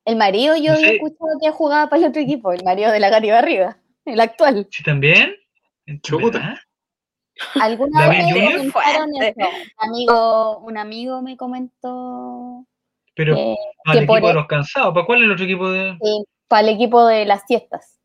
El 0.04 0.16
marido 0.16 0.56
yo 0.56 0.72
No 0.72 0.74
había 0.74 0.88
sé. 0.88 0.94
escuchado 0.96 1.30
que 1.40 1.50
jugaba 1.50 1.88
para 1.88 2.02
el 2.02 2.08
otro 2.08 2.20
equipo, 2.22 2.52
el 2.52 2.64
marido 2.64 2.90
de 2.90 3.00
la 3.00 3.10
Katy 3.10 3.30
Barriga. 3.30 3.78
el 4.04 4.20
actual. 4.20 4.66
¿Sí 4.70 4.82
también? 4.82 5.34
¿Verdad? 5.86 6.54
¿Alguna 7.60 8.06
¿David 8.06 8.18
vez 8.18 8.32
Junior? 8.32 8.72
comentaron 8.72 9.10
eso? 9.22 9.34
Un 9.80 9.88
amigo, 9.88 10.58
un 10.58 10.78
amigo 10.78 11.22
me 11.22 11.36
comentó 11.36 12.66
Pero 13.14 13.34
que 13.36 13.56
por 13.84 13.96
equipo 13.96 14.26
de 14.28 14.34
los 14.34 14.46
cansados. 14.46 14.92
¿Para 14.94 15.06
cuál 15.06 15.18
es 15.20 15.24
el 15.24 15.32
otro 15.32 15.44
equipo 15.44 15.70
de...? 15.70 15.96
sí, 16.02 16.24
para 16.48 16.68
el 16.68 16.74
equipo 16.74 17.06
de 17.06 17.24
las 17.24 17.44
fiestas. 17.46 17.98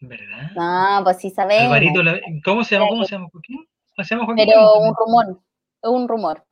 ¿Verdad? 0.00 0.50
No, 0.54 1.04
pues 1.04 1.18
sí 1.18 1.30
sabemos. 1.30 1.64
Alvarito, 1.66 2.02
la- 2.02 2.20
¿cómo 2.44 2.64
se 2.64 2.74
llama? 2.76 2.88
¿Cómo 2.88 3.04
se 3.04 3.12
llama 3.16 3.28
Joaquín? 3.30 3.68
Ah, 3.98 4.04
Se 4.04 4.14
llama 4.14 4.26
Joaquín. 4.26 4.46
Pero 4.46 4.74
un 4.80 4.94
rumor, 4.96 5.40
un 5.82 6.08
rumor. 6.08 6.44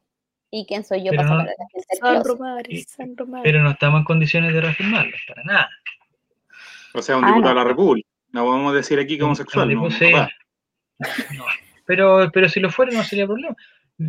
¿Y 0.50 0.64
quién 0.66 0.82
soy 0.84 1.04
yo 1.04 1.10
Pero 1.10 1.22
para 1.22 1.28
no- 1.30 1.36
saber 1.40 1.54
a 1.58 1.62
la 1.62 1.68
gente 1.70 1.86
del 1.90 1.98
Son 1.98 2.10
closet? 2.10 2.26
rumores, 2.28 2.86
son 2.96 3.16
rumores. 3.16 3.42
Pero 3.44 3.62
no 3.62 3.70
estamos 3.70 3.98
en 4.00 4.04
condiciones 4.04 4.54
de 4.54 4.60
reafirmarlo, 4.60 5.16
para 5.28 5.44
nada. 5.44 5.70
O 6.94 7.02
sea, 7.02 7.16
un 7.18 7.24
Ah, 7.24 7.28
diputado 7.28 7.54
no. 7.54 7.60
de 7.60 7.64
la 7.64 7.70
República. 7.70 8.08
No 8.32 8.44
podemos 8.44 8.74
decir 8.74 8.98
aquí 8.98 9.16
que 9.18 9.24
homosexual. 9.24 9.68
No, 9.74 9.88
No. 9.88 11.44
Pero, 11.86 12.30
pero 12.32 12.48
si 12.48 12.60
lo 12.60 12.70
fuera 12.70 12.92
no 12.92 13.02
sería 13.04 13.26
problema. 13.26 13.56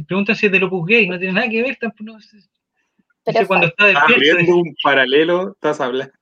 Preguntan 0.08 0.36
si 0.36 0.46
es 0.48 0.52
del 0.52 0.64
Opus 0.64 0.86
Gay, 0.88 1.08
no 1.08 1.18
tiene 1.18 1.34
nada 1.34 1.50
que 1.50 1.62
ver. 1.62 1.76
Tampoco, 1.78 2.04
no 2.04 2.20
sé. 2.20 2.38
Pero 3.26 3.48
cuando 3.48 3.68
está 3.68 3.88
Estás 3.90 4.08
despierto. 4.08 4.40
abriendo 4.40 4.58
un 4.58 4.76
paralelo, 4.84 5.52
estás 5.54 5.80
hablando. 5.82 6.14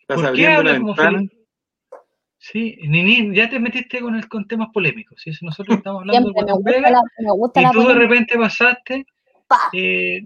Estás 0.00 0.20
¿Por 0.20 0.32
qué 0.34 0.46
abriendo 0.48 0.60
una 0.60 0.72
ventana. 0.72 1.22
Sí, 2.42 2.78
Nini, 2.88 3.36
ya 3.36 3.50
te 3.50 3.60
metiste 3.60 4.00
con, 4.00 4.16
el, 4.16 4.26
con 4.26 4.48
temas 4.48 4.68
polémicos. 4.72 5.20
¿sí? 5.22 5.32
Si 5.34 5.44
nosotros 5.44 5.76
estamos 5.76 6.00
hablando 6.08 6.30
siempre 6.32 6.40
de 6.40 6.46
me 6.46 6.52
Guatón 6.52 6.62
gusta 6.62 6.78
Vega, 6.78 6.90
la, 6.90 7.02
me 7.26 7.32
gusta 7.32 7.60
y 7.60 7.64
la 7.64 7.70
tú 7.70 7.86
de 7.86 7.94
repente 7.94 8.38
pasaste. 8.38 9.06
Pa. 9.46 9.58
Eh, 9.74 10.22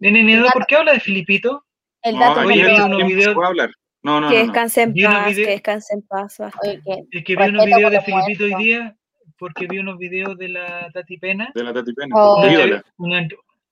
NN2, 0.00 0.52
¿por 0.52 0.66
qué 0.66 0.76
habla 0.76 0.92
de 0.92 1.00
Filipito? 1.00 1.64
El 2.02 2.14
No, 2.16 2.20
dato 2.20 2.40
aquí 2.40 2.48
Oye, 2.60 2.78
no, 2.78 2.88
no 2.88 3.08
se 3.08 3.32
puede 3.32 3.48
hablar. 3.48 3.70
No, 4.02 4.20
no, 4.20 4.28
que 4.28 4.34
no. 4.34 4.40
no. 4.40 4.46
descanse 4.52 4.82
en 4.82 4.94
paz, 4.94 5.34
que 5.34 5.46
descanse 5.46 5.94
en 5.94 6.02
paz. 6.02 6.36
basta. 6.38 6.60
Oye, 6.62 6.80
que- 6.84 7.18
Es 7.18 7.24
que 7.24 7.36
vi 7.36 7.42
unos 7.48 7.64
videos 7.64 7.90
de 7.90 8.00
Filipito 8.02 8.44
hoy 8.44 8.54
día, 8.62 8.96
porque 9.38 9.66
vi 9.66 9.78
unos 9.78 9.96
videos 9.98 10.36
de 10.36 10.48
la 10.50 10.90
Tati 10.92 11.16
Pena. 11.16 11.50
De 11.54 11.64
la 11.64 11.72
Tati 11.72 11.92
Pena. 11.94 12.14
Oh. 12.16 12.38
Una, 12.42 12.52
ídola. 12.52 12.84
una- 12.98 13.28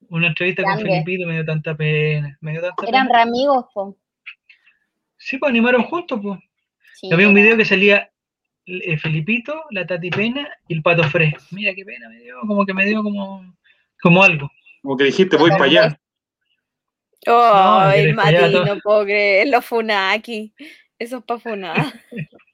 una 0.08 0.26
entrevista 0.28 0.62
con. 0.62 0.78
Filipito 0.78 1.26
me 1.26 1.34
dio 1.34 1.44
tanta 1.44 1.74
pena. 1.76 2.36
Me 2.40 2.52
dio 2.52 2.62
tanta 2.62 2.86
eran 2.86 3.06
pena. 3.08 3.18
re 3.18 3.22
amigos, 3.28 3.66
po. 3.74 3.96
Sí, 5.18 5.36
pues 5.36 5.50
animaron 5.50 5.82
juntos, 5.84 6.18
pues. 6.22 6.40
Sí, 7.08 7.12
Había 7.12 7.28
un 7.28 7.36
era- 7.36 7.42
video 7.44 7.56
que 7.58 7.64
salía 7.64 8.10
eh, 8.66 8.96
Filipito, 8.98 9.64
la 9.70 9.86
Tati 9.86 10.10
Pena 10.10 10.48
y 10.68 10.74
el 10.74 10.82
Pato 10.82 11.04
Fre. 11.04 11.34
Mira 11.50 11.74
qué 11.74 11.84
pena, 11.84 12.08
me 12.08 12.18
dio 12.20 12.40
como 12.46 12.64
que 12.64 12.72
me 12.74 12.86
dio 12.86 13.02
como, 13.02 13.54
como 14.00 14.22
algo. 14.22 14.50
Como 14.82 14.96
que 14.96 15.04
dijiste, 15.04 15.36
voy 15.36 15.50
para 15.50 15.64
allá. 15.64 16.00
Ay, 17.26 18.00
quieres 18.04 18.16
callar 18.16 18.42
Mati, 18.42 18.52
todo. 18.54 18.66
no 18.66 18.80
puedo 18.80 19.04
creer, 19.04 19.48
los 19.48 19.64
funaki. 19.64 20.54
Eso 20.98 21.18
es 21.18 21.24
para 21.24 21.40
funar. 21.40 21.92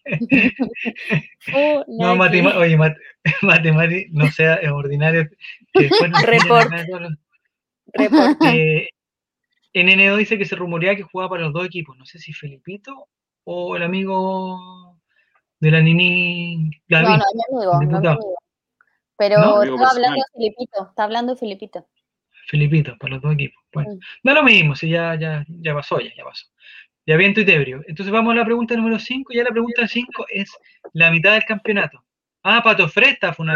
No, 1.86 2.16
Mati, 2.16 2.42
Ma- 2.42 2.56
oye, 2.58 2.76
Mati, 2.76 2.96
Mati, 3.42 3.70
Mati, 3.72 4.06
no 4.10 4.26
sea 4.32 4.54
es 4.56 4.70
ordinario. 4.70 5.28
Report. 5.74 6.70
Report. 7.92 8.36
Eh, 8.46 8.88
NNO 9.74 10.16
dice 10.16 10.36
que 10.38 10.44
se 10.44 10.56
rumoreaba 10.56 10.96
que 10.96 11.02
jugaba 11.04 11.30
para 11.30 11.42
los 11.44 11.52
dos 11.52 11.66
equipos. 11.66 11.96
No 11.96 12.06
sé 12.06 12.18
si 12.18 12.32
Felipito 12.32 13.08
o 13.44 13.76
el 13.76 13.82
amigo 13.82 14.98
de 15.58 15.70
la 15.70 15.80
Nini. 15.80 16.70
No, 16.88 17.02
no, 17.02 17.14
es 17.14 17.20
mi 17.34 17.56
amigo, 17.56 17.72
no 17.74 17.82
es 17.82 17.88
mi 17.88 17.94
amigo. 18.08 18.34
Pero 19.16 19.38
No, 19.38 19.56
amigo 19.56 19.74
estaba 19.74 19.90
hablando 19.90 20.16
personal. 20.16 20.24
Filipito, 20.34 20.88
está 20.88 21.04
hablando 21.04 21.36
Filipito. 21.36 21.88
Felipito, 22.46 22.96
para 22.98 23.14
los 23.14 23.22
dos 23.22 23.34
equipos. 23.34 23.62
Bueno, 23.72 23.94
Mm. 23.94 23.98
da 24.24 24.34
lo 24.34 24.42
mismo, 24.42 24.74
si 24.74 24.88
ya, 24.88 25.14
ya, 25.14 25.44
ya 25.48 25.74
pasó, 25.74 26.00
ya, 26.00 26.10
ya 26.16 26.24
pasó. 26.24 26.46
Ya 27.06 27.16
bien 27.16 27.34
tuitebrio. 27.34 27.82
Entonces 27.86 28.12
vamos 28.12 28.32
a 28.32 28.36
la 28.36 28.44
pregunta 28.44 28.76
número 28.76 28.98
5. 28.98 29.32
Ya 29.32 29.44
la 29.44 29.50
pregunta 29.50 29.86
5 29.86 30.26
es 30.28 30.50
la 30.92 31.10
mitad 31.10 31.32
del 31.32 31.44
campeonato. 31.44 32.04
Ah, 32.42 32.62
Pato 32.62 32.84
una. 33.38 33.54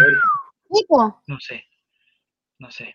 Sí, 0.71 0.85
po. 0.89 1.23
No 1.27 1.41
sé. 1.41 1.65
No 2.59 2.71
sé. 2.71 2.95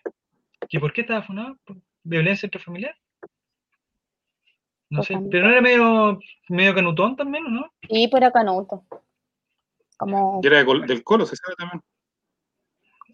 ¿Y 0.68 0.78
por 0.78 0.92
qué 0.92 1.02
estaba 1.02 1.22
funado? 1.22 1.56
¿Por 1.64 1.76
¿Violencia 2.02 2.46
intrafamiliar? 2.46 2.96
No 4.90 4.98
Pues 4.98 5.08
sé. 5.08 5.18
Pero 5.30 5.44
no 5.46 5.52
era 5.52 5.60
medio, 5.60 6.20
medio 6.48 6.74
canutón 6.74 7.16
también, 7.16 7.46
¿o 7.46 7.48
no? 7.50 7.72
Sí, 7.88 8.08
pero 8.10 8.30
Canuto. 8.32 8.84
Como 9.96 10.40
Y 10.42 10.46
era 10.46 10.58
de 10.58 10.64
Col- 10.66 10.86
del 10.86 11.04
Colo, 11.04 11.26
se 11.26 11.36
sabe 11.36 11.54
también. 11.56 11.82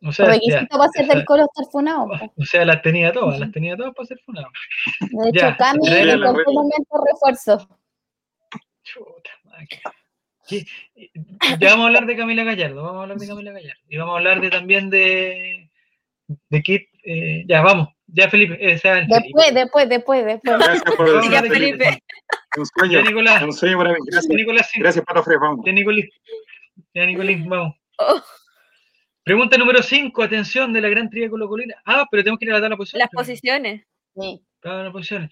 O 0.03 0.13
sea, 0.13 0.27
requisito 0.27 0.77
para 0.79 0.91
ser 0.91 1.07
del 1.07 1.25
colo 1.25 1.45
estar 1.45 1.65
funado. 1.73 2.09
o 2.37 2.45
sea, 2.45 2.65
las 2.67 2.83
tenía 2.83 3.13
todas, 3.13 3.41
las 3.41 3.51
tenía 3.51 3.77
todas 3.77 3.95
para 3.95 4.07
ser 4.07 4.19
funado. 4.21 4.49
De 5.01 5.29
hecho, 5.31 5.41
Ya, 5.41 5.57
Cami 5.57 5.81
la 5.89 6.19
cualquier 6.19 6.47
red. 6.47 6.53
momento 6.53 7.05
refuerzo. 7.13 7.81
Chuta. 8.83 9.31
Ya 11.59 11.71
vamos 11.71 11.85
a 11.85 11.87
hablar 11.89 12.07
de 12.07 12.17
Camila 12.17 12.45
Gallardo, 12.45 12.83
vamos 12.83 12.99
a 12.99 13.03
hablar 13.03 13.19
de 13.19 13.27
Camila 13.27 13.53
Gallardo. 13.53 13.83
Y 13.89 13.97
vamos 13.97 14.15
a 14.15 14.19
hablar 14.19 14.41
de, 14.41 14.51
también 14.51 14.91
de, 14.91 15.71
de 16.51 16.63
Kit. 16.63 16.89
eh, 17.05 17.45
ya, 17.49 17.63
vamos. 17.63 17.89
Ya, 18.17 18.31
Felipe. 18.31 18.57
eh, 18.61 18.75
o 18.75 18.79
sea, 18.79 18.99
el 18.99 19.07
Después, 19.09 19.45
Felipe. 19.47 19.61
después, 19.61 19.89
después, 19.89 20.25
después. 20.25 20.59
Gracias 20.59 20.83
por 20.97 21.31
Ya, 21.31 21.43
Felipe. 21.43 21.85
Kit. 21.91 22.59
Un 22.59 22.67
sueño. 22.67 22.99
Ya, 23.01 23.05
Nicolás. 23.05 23.43
Un 23.43 23.53
sueño 23.53 23.77
para 23.79 23.91
mí. 23.91 23.97
Ya, 24.07 24.11
Gracias. 24.13 24.35
Nicolás, 24.37 24.71
sí. 24.73 24.81
Gracias, 24.81 25.05
Pato 25.05 25.23
Fres. 25.23 25.39
Vamos. 25.41 25.65
Ya, 25.67 25.73
Nicolín. 25.73 26.09
Ya, 26.95 27.05
Nicolín, 27.07 27.49
vamos. 27.49 27.75
Oh, 27.99 28.23
Pregunta 29.23 29.57
número 29.59 29.83
5, 29.83 30.23
atención 30.23 30.73
de 30.73 30.81
la 30.81 30.89
gran 30.89 31.11
trivia 31.11 31.29
colocolina. 31.29 31.75
Ah, 31.85 32.07
pero 32.11 32.23
tenemos 32.23 32.39
que 32.39 32.45
ir 32.47 32.53
a 32.53 32.55
la 32.55 32.61
tabla 32.61 32.75
de 32.75 32.79
posiciones. 32.79 33.01
las 33.05 33.11
posiciones. 33.27 33.83
Sí. 34.15 34.41
Tabla 34.61 34.93
posiciones. 34.93 35.31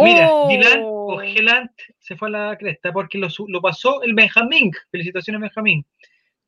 Mira, 0.00 0.28
Oh. 0.30 0.48
Dylan 0.48 0.80
Ogelant 0.84 1.70
se 1.98 2.16
fue 2.16 2.28
a 2.28 2.30
la 2.30 2.56
cresta 2.58 2.92
porque 2.92 3.18
lo, 3.18 3.28
lo 3.48 3.60
pasó 3.60 4.02
el 4.02 4.14
Benjamín. 4.14 4.70
Felicitaciones, 4.90 5.40
Benjamín. 5.40 5.84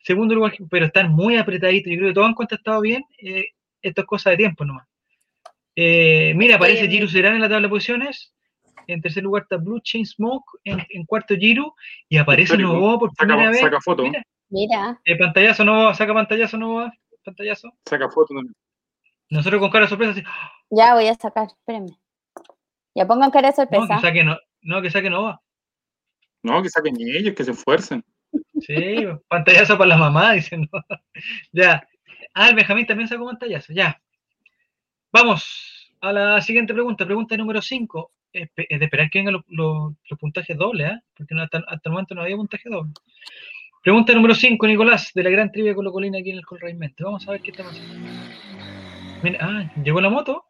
Segundo 0.04 0.34
lugar, 0.34 0.52
pero 0.70 0.86
están 0.86 1.10
muy 1.10 1.36
apretaditos. 1.36 1.90
Yo 1.90 1.96
creo 1.98 2.08
que 2.10 2.14
todos 2.14 2.28
han 2.28 2.34
contestado 2.34 2.80
bien. 2.82 3.02
Eh, 3.18 3.46
esto 3.80 4.02
es 4.02 4.06
cosa 4.06 4.30
de 4.30 4.36
tiempo 4.36 4.64
nomás. 4.64 4.86
Eh, 5.76 6.32
mira, 6.36 6.56
aparece 6.56 6.88
Giru 6.88 7.08
Serán 7.08 7.34
en 7.34 7.40
la 7.40 7.48
tabla 7.48 7.66
de 7.66 7.70
posiciones. 7.70 8.34
En 8.86 9.00
tercer 9.00 9.22
lugar 9.22 9.42
está 9.44 9.56
Blue 9.56 9.80
Chain 9.80 10.04
Smoke. 10.04 10.44
En, 10.64 10.84
en 10.90 11.04
cuarto, 11.04 11.34
Giru. 11.34 11.72
Y 12.08 12.18
aparece. 12.18 12.56
Novoa 12.58 12.98
por 12.98 13.10
Saca, 13.10 13.26
primera 13.26 13.50
vez. 13.50 13.60
saca 13.60 13.80
foto. 13.80 14.02
Mira, 14.02 14.22
Mira, 14.50 15.00
eh, 15.04 15.16
pantallazo 15.16 15.64
Novoa, 15.64 15.94
saca 15.94 16.12
pantallazo 16.12 16.58
Novoa. 16.58 16.92
Pantallazo. 17.24 17.72
Saca 17.86 18.08
foto 18.10 18.34
también. 18.34 18.54
Nosotros 19.30 19.60
con 19.60 19.70
cara 19.70 19.86
de 19.86 19.88
sorpresa, 19.88 20.12
así, 20.12 20.22
ya 20.68 20.92
voy 20.94 21.06
a 21.08 21.14
sacar, 21.14 21.46
espérenme. 21.46 21.96
Ya 22.94 23.06
pongan 23.06 23.30
cara 23.30 23.50
de 23.50 23.54
no, 23.56 23.68
que 23.70 23.76
sorpresa. 23.76 24.00
saque, 24.00 24.24
no, 24.24 24.36
no, 24.60 24.82
que 24.82 24.90
saque 24.90 25.08
Novoa. 25.08 25.40
No, 26.42 26.62
que 26.62 26.68
saquen 26.68 26.96
ellos, 26.98 27.34
que 27.34 27.44
se 27.44 27.52
esfuercen. 27.52 28.04
Sí, 28.60 29.06
pantallazo 29.28 29.78
para 29.78 29.88
la 29.88 29.96
mamá, 29.96 30.32
dicen. 30.32 30.68
¿no? 30.70 30.80
Ya. 31.52 31.86
Ah, 32.34 32.48
el 32.48 32.54
Benjamín 32.56 32.84
también 32.86 33.08
sacó 33.08 33.24
pantallazo, 33.24 33.72
ya. 33.72 33.98
Vamos 35.12 35.92
a 36.00 36.12
la 36.12 36.40
siguiente 36.40 36.72
pregunta. 36.72 37.04
Pregunta 37.04 37.36
número 37.36 37.60
5. 37.62 38.12
Es 38.32 38.48
de 38.56 38.84
esperar 38.84 39.10
que 39.10 39.18
vengan 39.18 39.34
los, 39.34 39.42
los- 39.48 39.92
los 40.08 40.18
puntajes 40.18 40.56
dobles, 40.56 40.90
¿eh? 40.92 41.00
Porque 41.16 41.34
no, 41.34 41.42
hasta, 41.42 41.58
hasta 41.58 41.80
el 41.88 41.92
momento 41.92 42.14
no 42.14 42.22
había 42.22 42.36
puntaje 42.36 42.68
doble. 42.70 42.92
Pregunta 43.82 44.12
número 44.14 44.34
5, 44.34 44.66
Nicolás, 44.66 45.10
de 45.14 45.22
la 45.22 45.30
gran 45.30 45.50
trivia 45.52 45.74
colocolina 45.74 46.18
aquí 46.18 46.30
en 46.30 46.38
el 46.38 46.46
Colraimente. 46.46 47.04
Vamos 47.04 47.26
a 47.28 47.32
ver 47.32 47.42
qué 47.42 47.50
está 47.50 47.64
pasando. 47.64 47.94
Mira, 49.22 49.38
ah, 49.42 49.72
llegó 49.82 50.00
la 50.00 50.08
moto. 50.08 50.44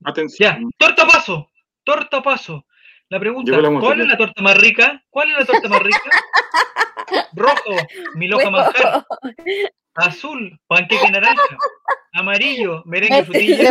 Ya, 0.00 0.10
Atención. 0.10 0.70
torta 0.78 1.06
paso, 1.06 1.50
torta 1.84 2.22
paso. 2.22 2.64
La 3.10 3.18
pregunta, 3.20 3.58
la 3.60 3.68
moto, 3.68 3.84
¿cuál 3.86 3.98
ya. 3.98 4.04
es 4.04 4.08
la 4.10 4.16
torta 4.16 4.40
más 4.42 4.56
rica? 4.56 5.04
¿Cuál 5.10 5.30
es 5.32 5.38
la 5.40 5.44
torta 5.44 5.68
más 5.68 5.82
rica? 5.82 6.00
Rojo, 7.34 7.76
miloja 8.14 8.50
manjar. 8.50 9.04
Azul, 9.94 10.58
panqueque 10.66 11.10
naranja. 11.10 11.42
Amarillo, 12.12 12.82
merengue 12.86 13.24
frutilla. 13.24 13.70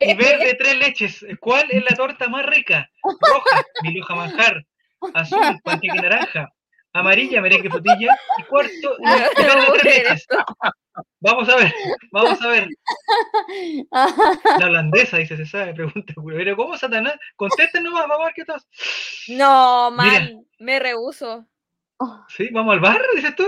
Y 0.00 0.14
verde, 0.14 0.56
tres 0.58 0.78
leches. 0.78 1.26
¿Cuál 1.40 1.70
es 1.70 1.84
la 1.88 1.96
torta 1.96 2.28
más 2.28 2.44
rica? 2.46 2.88
Roja, 3.02 3.64
miloja 3.82 4.14
manjar. 4.14 4.66
Azul, 5.14 5.60
panqueque 5.62 6.00
naranja. 6.00 6.48
Amarilla, 6.92 7.40
merengue 7.40 7.70
frutilla. 7.70 8.16
Y 8.38 8.42
cuarto, 8.44 8.96
verde, 9.04 9.30
tres 9.36 9.84
leches. 9.84 10.26
Vamos 11.20 11.48
a 11.48 11.56
ver, 11.56 11.74
vamos 12.10 12.40
a 12.42 12.48
ver. 12.48 12.68
La 13.90 14.66
holandesa, 14.66 15.18
dice, 15.18 15.36
se 15.36 15.46
sabe, 15.46 15.74
pregunta. 15.74 16.14
Pero 16.26 16.56
¿cómo, 16.56 16.76
Satanás? 16.76 17.14
Contesten 17.36 17.84
nomás, 17.84 18.08
vamos 18.08 18.22
a 18.22 18.24
ver 18.26 18.34
qué 18.34 18.44
tal. 18.44 18.60
No, 19.28 19.90
Mira. 19.90 20.20
man, 20.20 20.46
me 20.58 20.78
rehuso. 20.78 21.46
Sí, 22.28 22.46
sí, 22.46 22.48
vamos 22.52 22.74
al 22.74 22.80
bar, 22.80 23.02
dices 23.14 23.36
tú. 23.36 23.46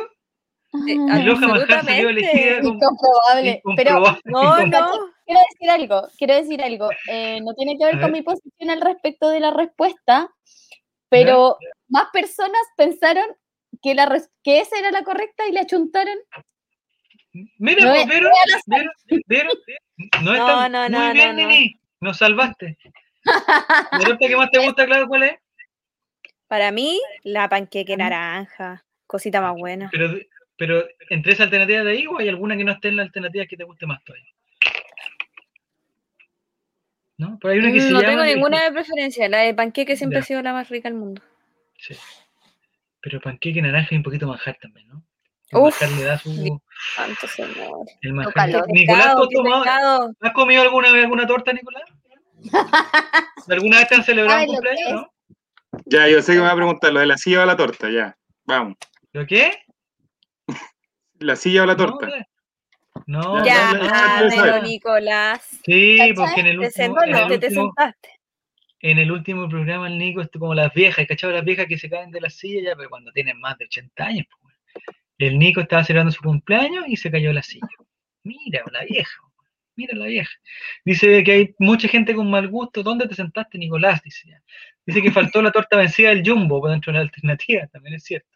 Eh, 0.74 0.96
Miloja 0.96 1.46
manjar 1.48 1.84
salió 1.84 2.08
absolutamente. 2.08 2.08
elegida 2.10 2.60
como 2.60 2.74
Incomprobable. 2.74 3.62
Pero 3.76 3.90
incomprobable. 3.90 4.20
No, 4.24 4.58
incom- 4.58 4.70
no. 4.70 5.12
quiero 5.24 5.40
decir 5.50 5.70
algo, 5.70 6.08
quiero 6.18 6.34
decir 6.34 6.62
algo. 6.62 6.88
Eh, 7.08 7.40
no 7.42 7.54
tiene 7.54 7.78
que 7.78 7.84
ver 7.86 8.00
con 8.00 8.12
mi 8.12 8.22
posición 8.22 8.70
al 8.70 8.80
respecto 8.82 9.28
de 9.30 9.40
la 9.40 9.50
respuesta, 9.50 10.28
pero 11.08 11.56
más 11.88 12.08
personas 12.12 12.60
pensaron 12.76 13.24
que, 13.82 13.94
la 13.94 14.06
res- 14.06 14.30
que 14.42 14.60
esa 14.60 14.78
era 14.78 14.90
la 14.90 15.04
correcta 15.04 15.46
y 15.48 15.52
le 15.52 15.60
achuntaron. 15.60 16.16
Mira, 17.58 17.84
No 17.84 17.90
pues, 17.92 18.02
es- 18.02 18.08
¿vieron? 18.08 18.32
¿Vieron? 18.66 18.90
¿Vieron? 19.26 19.52
No 20.22 20.32
es 20.34 20.38
No, 20.40 20.46
tan- 20.46 20.72
no, 20.72 20.80
Muy 20.82 20.90
no, 20.90 21.12
bien, 21.12 21.36
no, 21.36 21.42
no. 21.42 21.48
Nini. 21.48 21.80
Nos 22.00 22.18
salvaste. 22.18 22.76
¿La 23.24 24.16
que 24.18 24.36
más 24.36 24.50
te 24.50 24.58
gusta, 24.64 24.86
claro, 24.86 25.08
cuál 25.08 25.22
es? 25.24 25.34
Para 26.46 26.70
mí, 26.72 27.00
la 27.24 27.48
panqueque 27.48 27.96
naranja. 27.96 28.84
Cosita 29.06 29.40
más 29.40 29.54
buena. 29.56 29.88
Pero, 29.90 30.10
pero 30.58 30.84
entre 31.08 31.32
esas 31.32 31.44
alternativas 31.46 31.84
de 31.84 31.90
ahí, 31.92 32.06
¿o 32.06 32.18
hay 32.18 32.28
alguna 32.28 32.56
que 32.56 32.64
no 32.64 32.72
esté 32.72 32.88
en 32.88 32.96
la 32.96 33.02
alternativa 33.04 33.46
que 33.46 33.56
te 33.56 33.64
guste 33.64 33.86
más 33.86 34.02
todavía? 34.04 34.26
¿No? 37.16 37.38
Pero 37.40 37.52
hay 37.52 37.58
una 37.60 37.72
que 37.72 37.80
se 37.80 37.90
No 37.90 38.00
llama. 38.00 38.12
tengo 38.12 38.24
ninguna 38.24 38.62
de 38.64 38.72
preferencia. 38.72 39.28
La 39.28 39.38
de 39.38 39.54
panqueque 39.54 39.96
siempre 39.96 40.18
Ya. 40.18 40.22
ha 40.22 40.26
sido 40.26 40.42
la 40.42 40.52
más 40.52 40.68
rica 40.68 40.88
del 40.88 40.98
mundo. 40.98 41.22
Sí. 41.78 41.96
Pero 43.00 43.20
panqueque 43.20 43.60
naranja 43.62 43.88
y 43.92 43.96
un 43.96 44.02
poquito 44.04 44.26
manjar 44.26 44.56
también, 44.60 44.88
¿no? 44.88 45.02
El 45.50 45.58
Uf, 45.58 45.80
manjar 45.80 45.98
le 45.98 46.04
da 46.04 46.18
su. 46.18 46.60
Santo 46.94 47.26
señor. 47.26 47.86
El 48.02 48.12
manjar. 48.12 48.48
Nicolás, 48.48 48.66
¿tú 48.66 48.72
pecado, 48.72 49.22
has 49.22 49.28
tomado-. 49.30 50.12
¿has 50.20 50.32
comido 50.32 50.62
alguna 50.62 50.92
vez 50.92 51.04
alguna 51.04 51.26
torta, 51.26 51.52
Nicolás? 51.52 51.82
¿Alguna 53.48 53.78
vez 53.78 53.88
te 53.88 53.94
han 53.96 54.04
celebrado 54.04 54.40
un 54.42 54.46
¿Sabes 54.46 54.56
lo 54.56 54.62
que 54.62 54.68
cumpleaños, 54.76 55.02
no? 55.02 55.12
Ya, 55.86 56.08
yo 56.08 56.22
sé 56.22 56.32
que 56.34 56.38
me 56.38 56.44
va 56.44 56.52
a 56.52 56.56
preguntar 56.56 56.92
lo 56.92 57.00
de 57.00 57.06
la 57.06 57.16
silla 57.16 57.42
o 57.42 57.46
la 57.46 57.56
torta, 57.56 57.90
ya. 57.90 58.16
Vamos. 58.44 58.76
¿Lo 59.12 59.26
qué? 59.26 59.64
La 61.20 61.36
silla 61.36 61.62
o 61.62 61.66
la 61.66 61.76
torta. 61.76 62.08
No, 63.06 63.44
Ya, 63.44 63.72
no, 63.74 63.80
ah, 63.84 64.22
pero 64.28 64.62
Nicolás. 64.62 65.60
Sí, 65.64 65.96
¿Cachai? 65.98 66.14
porque 66.14 66.40
en 66.40 66.46
el 66.48 66.58
Te 66.60 66.66
último, 66.66 67.02
en 67.02 67.08
el 67.10 67.14
sentaste, 67.16 67.38
te 67.38 67.50
sentaste. 67.50 68.08
en 68.80 68.98
el 68.98 69.12
último 69.12 69.48
programa 69.48 69.86
el 69.88 69.98
Nico 69.98 70.20
estuvo 70.20 70.42
como 70.42 70.54
las 70.54 70.72
viejas, 70.74 71.06
¿cachai? 71.06 71.32
Las 71.32 71.44
viejas 71.44 71.66
que 71.66 71.78
se 71.78 71.88
caen 71.88 72.10
de 72.10 72.20
la 72.20 72.30
silla 72.30 72.70
ya, 72.70 72.76
pero 72.76 72.88
cuando 72.90 73.12
tienen 73.12 73.38
más 73.40 73.56
de 73.58 73.66
80 73.66 74.04
años. 74.04 74.26
pues. 74.42 74.54
El 75.18 75.38
Nico 75.38 75.60
estaba 75.60 75.84
celebrando 75.84 76.12
su 76.12 76.22
cumpleaños 76.22 76.84
y 76.88 76.96
se 76.96 77.10
cayó 77.10 77.28
de 77.28 77.34
la 77.34 77.42
silla. 77.42 77.66
Mira, 78.24 78.62
la 78.72 78.84
vieja. 78.84 79.18
Mira 79.76 79.96
la 79.96 80.06
vieja. 80.06 80.30
Dice 80.84 81.22
que 81.24 81.32
hay 81.32 81.54
mucha 81.60 81.88
gente 81.88 82.14
con 82.14 82.28
mal 82.30 82.48
gusto. 82.48 82.82
¿Dónde 82.82 83.06
te 83.08 83.14
sentaste, 83.14 83.58
Nicolás? 83.58 84.02
Dice, 84.02 84.28
ya. 84.28 84.42
Dice 84.86 85.02
que 85.02 85.12
faltó 85.12 85.40
la 85.40 85.52
torta 85.52 85.76
vencida 85.76 86.08
del 86.10 86.28
Jumbo 86.28 86.60
por 86.60 86.70
dentro 86.70 86.92
de 86.92 86.98
la 86.98 87.02
alternativa, 87.04 87.66
también 87.68 87.94
es 87.94 88.04
cierto. 88.04 88.28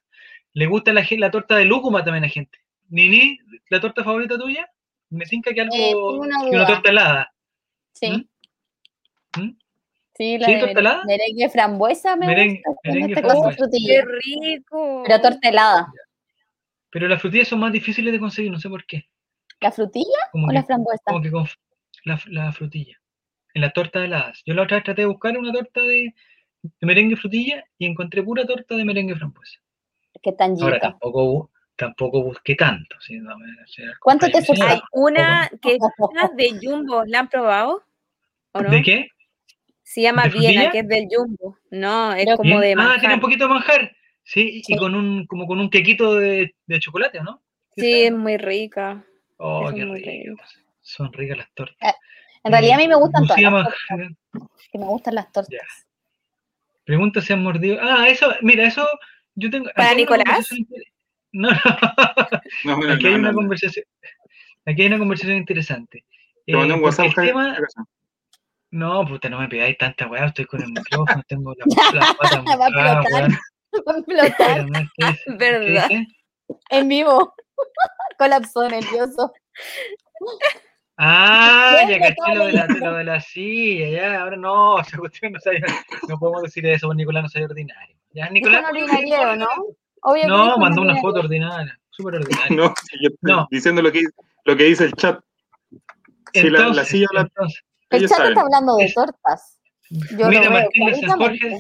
Le 0.55 0.67
gusta 0.67 0.93
la, 0.93 1.05
la 1.11 1.31
torta 1.31 1.57
de 1.57 1.65
lúcuma 1.65 2.05
también 2.05 2.25
a 2.25 2.29
gente. 2.29 2.59
Nini, 2.93 3.39
¿la 3.71 3.81
torta 3.81 4.05
favorita 4.05 4.37
tuya? 4.39 4.69
Me 5.11 5.25
tinca 5.25 5.53
que 5.55 5.63
algo, 5.63 5.75
Eh, 5.75 5.95
una 5.95 6.45
que 6.45 6.51
una 6.57 6.67
torta 6.67 6.91
helada. 6.91 7.35
Sí. 7.95 8.29
¿Mm? 9.37 9.41
¿Mm? 9.41 9.59
Sí, 10.15 10.37
la 10.39 10.47
¿Sí, 10.47 10.55
de 10.55 10.61
torta 10.61 10.81
helada? 10.81 11.05
merengue 11.07 11.49
frambuesa 11.49 12.17
me 12.17 12.27
Merengue- 12.27 12.63
gusta. 12.67 12.81
En 12.85 12.95
merengue 12.95 13.15
este 13.15 13.57
frutilla. 13.57 13.95
¡Qué 13.95 14.05
rico! 14.27 15.03
Pero 15.07 15.21
torta 15.23 15.49
helada. 15.49 15.93
Pero 16.91 17.09
las 17.09 17.21
frutillas 17.21 17.49
son 17.49 17.61
más 17.61 17.73
difíciles 17.73 18.13
de 18.13 18.21
conseguir, 18.21 18.53
no 18.53 18.61
sé 18.61 18.69
por 18.69 18.85
qué. 18.85 19.09
¿La 19.61 19.73
frutilla 19.73 20.19
Como 20.33 20.47
o 20.47 20.49
que, 20.49 20.55
la 20.55 20.63
frambuesa? 20.65 21.03
como 21.07 21.23
que 21.23 21.31
con 21.31 21.47
la, 22.05 22.21
la 22.27 22.53
frutilla. 22.53 23.01
En 23.55 23.63
las 23.63 23.73
tortas 23.73 24.05
heladas. 24.05 24.43
Yo 24.45 24.53
la 24.55 24.63
otra 24.63 24.77
vez 24.79 24.85
traté 24.85 25.03
de 25.03 25.07
buscar 25.07 25.37
una 25.39 25.51
torta 25.53 25.81
de, 25.81 26.15
de 26.63 26.87
merengue 26.87 27.17
frutilla 27.17 27.65
y 27.79 27.87
encontré 27.87 28.23
pura 28.23 28.45
torta 28.47 28.77
de 28.77 28.85
merengue 28.85 29.15
frambuesa. 29.17 29.61
Que 30.23 30.33
tan 30.33 30.57
Ahora 30.61 30.79
tampoco, 30.79 31.51
tampoco 31.87 32.23
busqué 32.23 32.55
tanto. 32.55 32.97
¿sí? 33.01 33.19
No, 33.19 33.35
¿Cuánto 34.01 34.29
te 34.31 34.39
esforzaste? 34.39 34.75
Hay 34.75 34.81
una 34.93 35.51
que 35.61 35.73
es 35.75 35.79
una 35.99 36.29
de 36.37 36.59
Jumbo. 36.63 37.05
¿La 37.07 37.21
han 37.21 37.29
probado? 37.29 37.83
¿O 38.53 38.61
no? 38.63 38.71
¿De 38.71 38.83
qué? 38.83 39.09
Se 39.83 40.01
llama 40.03 40.25
¿De 40.25 40.31
Viena, 40.31 40.71
que 40.71 40.79
es 40.81 40.89
del 40.89 41.07
Jumbo. 41.11 41.59
No, 41.71 42.15
es 42.15 42.25
Creo 42.25 42.37
como 42.37 42.49
¿Bien? 42.49 42.61
de 42.61 42.73
Ah, 42.73 42.75
tiene 42.75 42.89
manjar. 42.89 43.15
un 43.15 43.21
poquito 43.21 43.45
de 43.45 43.51
manjar. 43.55 43.97
Sí, 44.25 44.41
y- 44.59 44.63
Sí. 44.65 44.75
y 44.75 44.77
con 44.77 44.95
un, 44.95 45.27
como 45.27 45.47
con 45.47 45.59
un 45.59 45.69
quequito 45.69 46.15
de, 46.15 46.55
de 46.67 46.79
chocolate, 46.81 47.19
¿o 47.21 47.25
¿no? 47.25 47.43
Sí, 47.77 48.05
es 48.05 48.13
muy 48.13 48.37
rica. 48.37 49.05
Oh, 49.39 49.69
es 49.69 49.75
qué 49.75 49.85
rico. 49.85 50.43
Son 50.81 51.13
ricas 51.13 51.39
las 51.39 51.51
tortas. 51.55 51.77
Eh, 51.91 51.97
En 52.45 52.53
realidad 52.53 52.75
a 52.77 52.79
mí 52.79 52.89
me 52.89 52.95
gustan 52.97 53.27
todas 53.27 53.41
las 53.43 53.53
Manjar. 53.53 53.75
tortas, 53.89 54.17
que 54.71 54.79
me 54.79 54.85
gustan 54.87 55.15
las 55.17 55.33
tortas. 55.33 55.51
Ya. 55.53 55.67
Pregunta 56.85 57.21
si 57.21 57.33
han 57.33 57.43
mordido. 57.43 57.79
Ah, 57.83 58.09
eso, 58.09 58.33
mira, 58.43 58.65
eso 58.67 58.87
yo 59.35 59.51
tengo. 59.51 59.71
¿Para 59.77 59.95
Nicolás? 59.95 60.49
No, 61.33 61.49
no. 61.51 61.57
No, 62.65 62.77
no, 62.77 62.93
Aquí 62.95 63.07
hay 63.07 63.13
no, 63.15 63.19
una 63.19 63.29
no, 63.29 63.33
no. 63.33 63.37
conversación. 63.37 63.85
Aquí 64.67 64.83
hay 64.83 64.89
una 64.89 64.99
conversación 64.99 65.37
interesante. 65.39 66.05
Te 66.47 66.53
mandé 66.55 66.75
Eh, 66.75 66.77
un 66.77 66.83
porque 66.83 66.85
WhatsApp, 66.85 67.07
el 67.07 67.13
Javier, 67.15 67.35
tema-. 67.35 67.87
No, 68.71 69.05
puta, 69.07 69.29
no 69.29 69.39
me 69.41 69.49
pegáis 69.49 69.77
tanta 69.79 70.07
weá, 70.07 70.27
estoy 70.27 70.45
con 70.47 70.63
el 70.63 70.69
micrófono, 70.73 71.23
tengo 71.29 71.55
la, 71.55 71.65
las 71.93 72.15
patas 72.17 72.45
Va 72.47 72.67
a 72.67 72.69
explotar. 72.69 73.31
Va 73.75 73.93
a 73.93 73.99
explotar 73.99 74.67
no 74.71 74.79
es 74.79 74.89
es- 74.99 75.39
¿Verdad? 75.39 75.89
en 76.71 76.89
vivo. 76.89 77.35
Colapsó 78.19 78.69
nervioso. 78.69 79.33
Ah, 80.99 81.87
ya 81.89 81.99
caché 81.99 82.35
lo 82.35 82.47
de, 82.47 82.53
la, 82.53 82.67
lo 82.67 82.95
de 82.95 83.05
la 83.05 83.21
silla, 83.21 83.89
ya, 83.89 84.21
ahora 84.21 84.37
no, 84.37 84.79
esa 84.81 84.99
cuestión 84.99 85.33
no 85.33 85.41
sabía, 85.41 85.61
no 86.09 86.19
podemos 86.19 86.43
decir 86.43 86.65
eso, 86.67 86.87
porque 86.87 86.99
Nicolás 86.99 87.23
no 87.25 87.29
sabe 87.29 87.47
ordinario. 87.47 87.97
Ya, 88.13 88.29
Nicolás, 88.31 88.61
un 88.71 88.83
ordinario, 88.83 89.37
¿no? 89.37 89.49
No, 90.27 90.59
mandó 90.59 90.83
una 90.83 90.97
foto 91.01 91.21
ordinaria, 91.21 91.79
súper 91.91 92.17
ordinaria. 92.17 92.47
No, 92.57 92.75
si 92.83 92.97
yo 93.03 93.09
estoy 93.13 93.33
No. 93.33 93.49
diciendo 93.51 93.83
lo 93.83 93.93
que, 93.93 94.03
lo 94.45 94.57
que 94.57 94.65
dice 94.65 94.85
el 94.85 94.93
chat. 94.95 95.21
Si 96.33 96.49
la, 96.49 96.59
la 96.61 96.67
Entonces, 96.67 96.89
silla 96.89 97.07
o 97.11 97.15
la 97.15 97.21
entonces, 97.23 97.63
El 97.91 98.01
chat 98.09 98.17
saben. 98.19 98.29
está 98.33 98.41
hablando 98.43 98.77
de 98.77 98.93
tortas. 98.93 99.61
Yo 100.19 100.29
mira, 100.29 100.49
Martín 100.51 100.87
de 100.87 100.95
San 101.07 101.19
Jorge. 101.19 101.59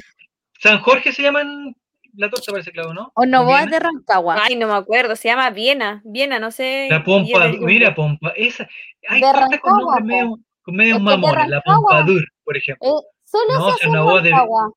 San 0.61 0.79
Jorge 0.81 1.13
se 1.13 1.23
llaman 1.23 1.77
la 2.15 2.31
torta, 2.31 2.51
parece 2.53 2.73
claro, 2.73 2.95
¿no? 2.95 3.13
O 3.15 3.27
Novoa 3.27 3.67
de 3.67 3.79
Rancagua. 3.79 4.37
Ay, 4.43 4.57
no 4.57 4.67
me 4.69 4.75
acuerdo. 4.75 5.17
Se 5.17 5.29
llama 5.29 5.51
Viena. 5.51 6.01
Viena, 6.05 6.39
no 6.39 6.51
sé. 6.51 6.87
La 6.91 7.05
pompa, 7.05 7.49
mira, 7.61 7.95
pompa, 7.95 8.33
esa. 8.37 8.67
Hay 9.09 9.21
De 9.21 9.27
tortas 9.27 9.61
con 9.61 9.73
Rancagua, 9.73 10.01
nombres 10.01 10.23
medio, 10.23 10.43
con 10.63 10.77
de 10.77 10.99
mamones, 11.01 11.49
la 11.49 11.57
Rancagua. 11.65 11.89
pompadour, 11.91 12.25
por 12.45 12.57
ejemplo, 12.57 12.89
Eh, 12.89 13.03
solo 13.25 13.55
No, 13.59 13.69
se 13.69 13.75
hace 13.75 13.89
una 13.89 14.03
voz 14.03 14.23
de- 14.23 14.31
Rancagua. 14.31 14.73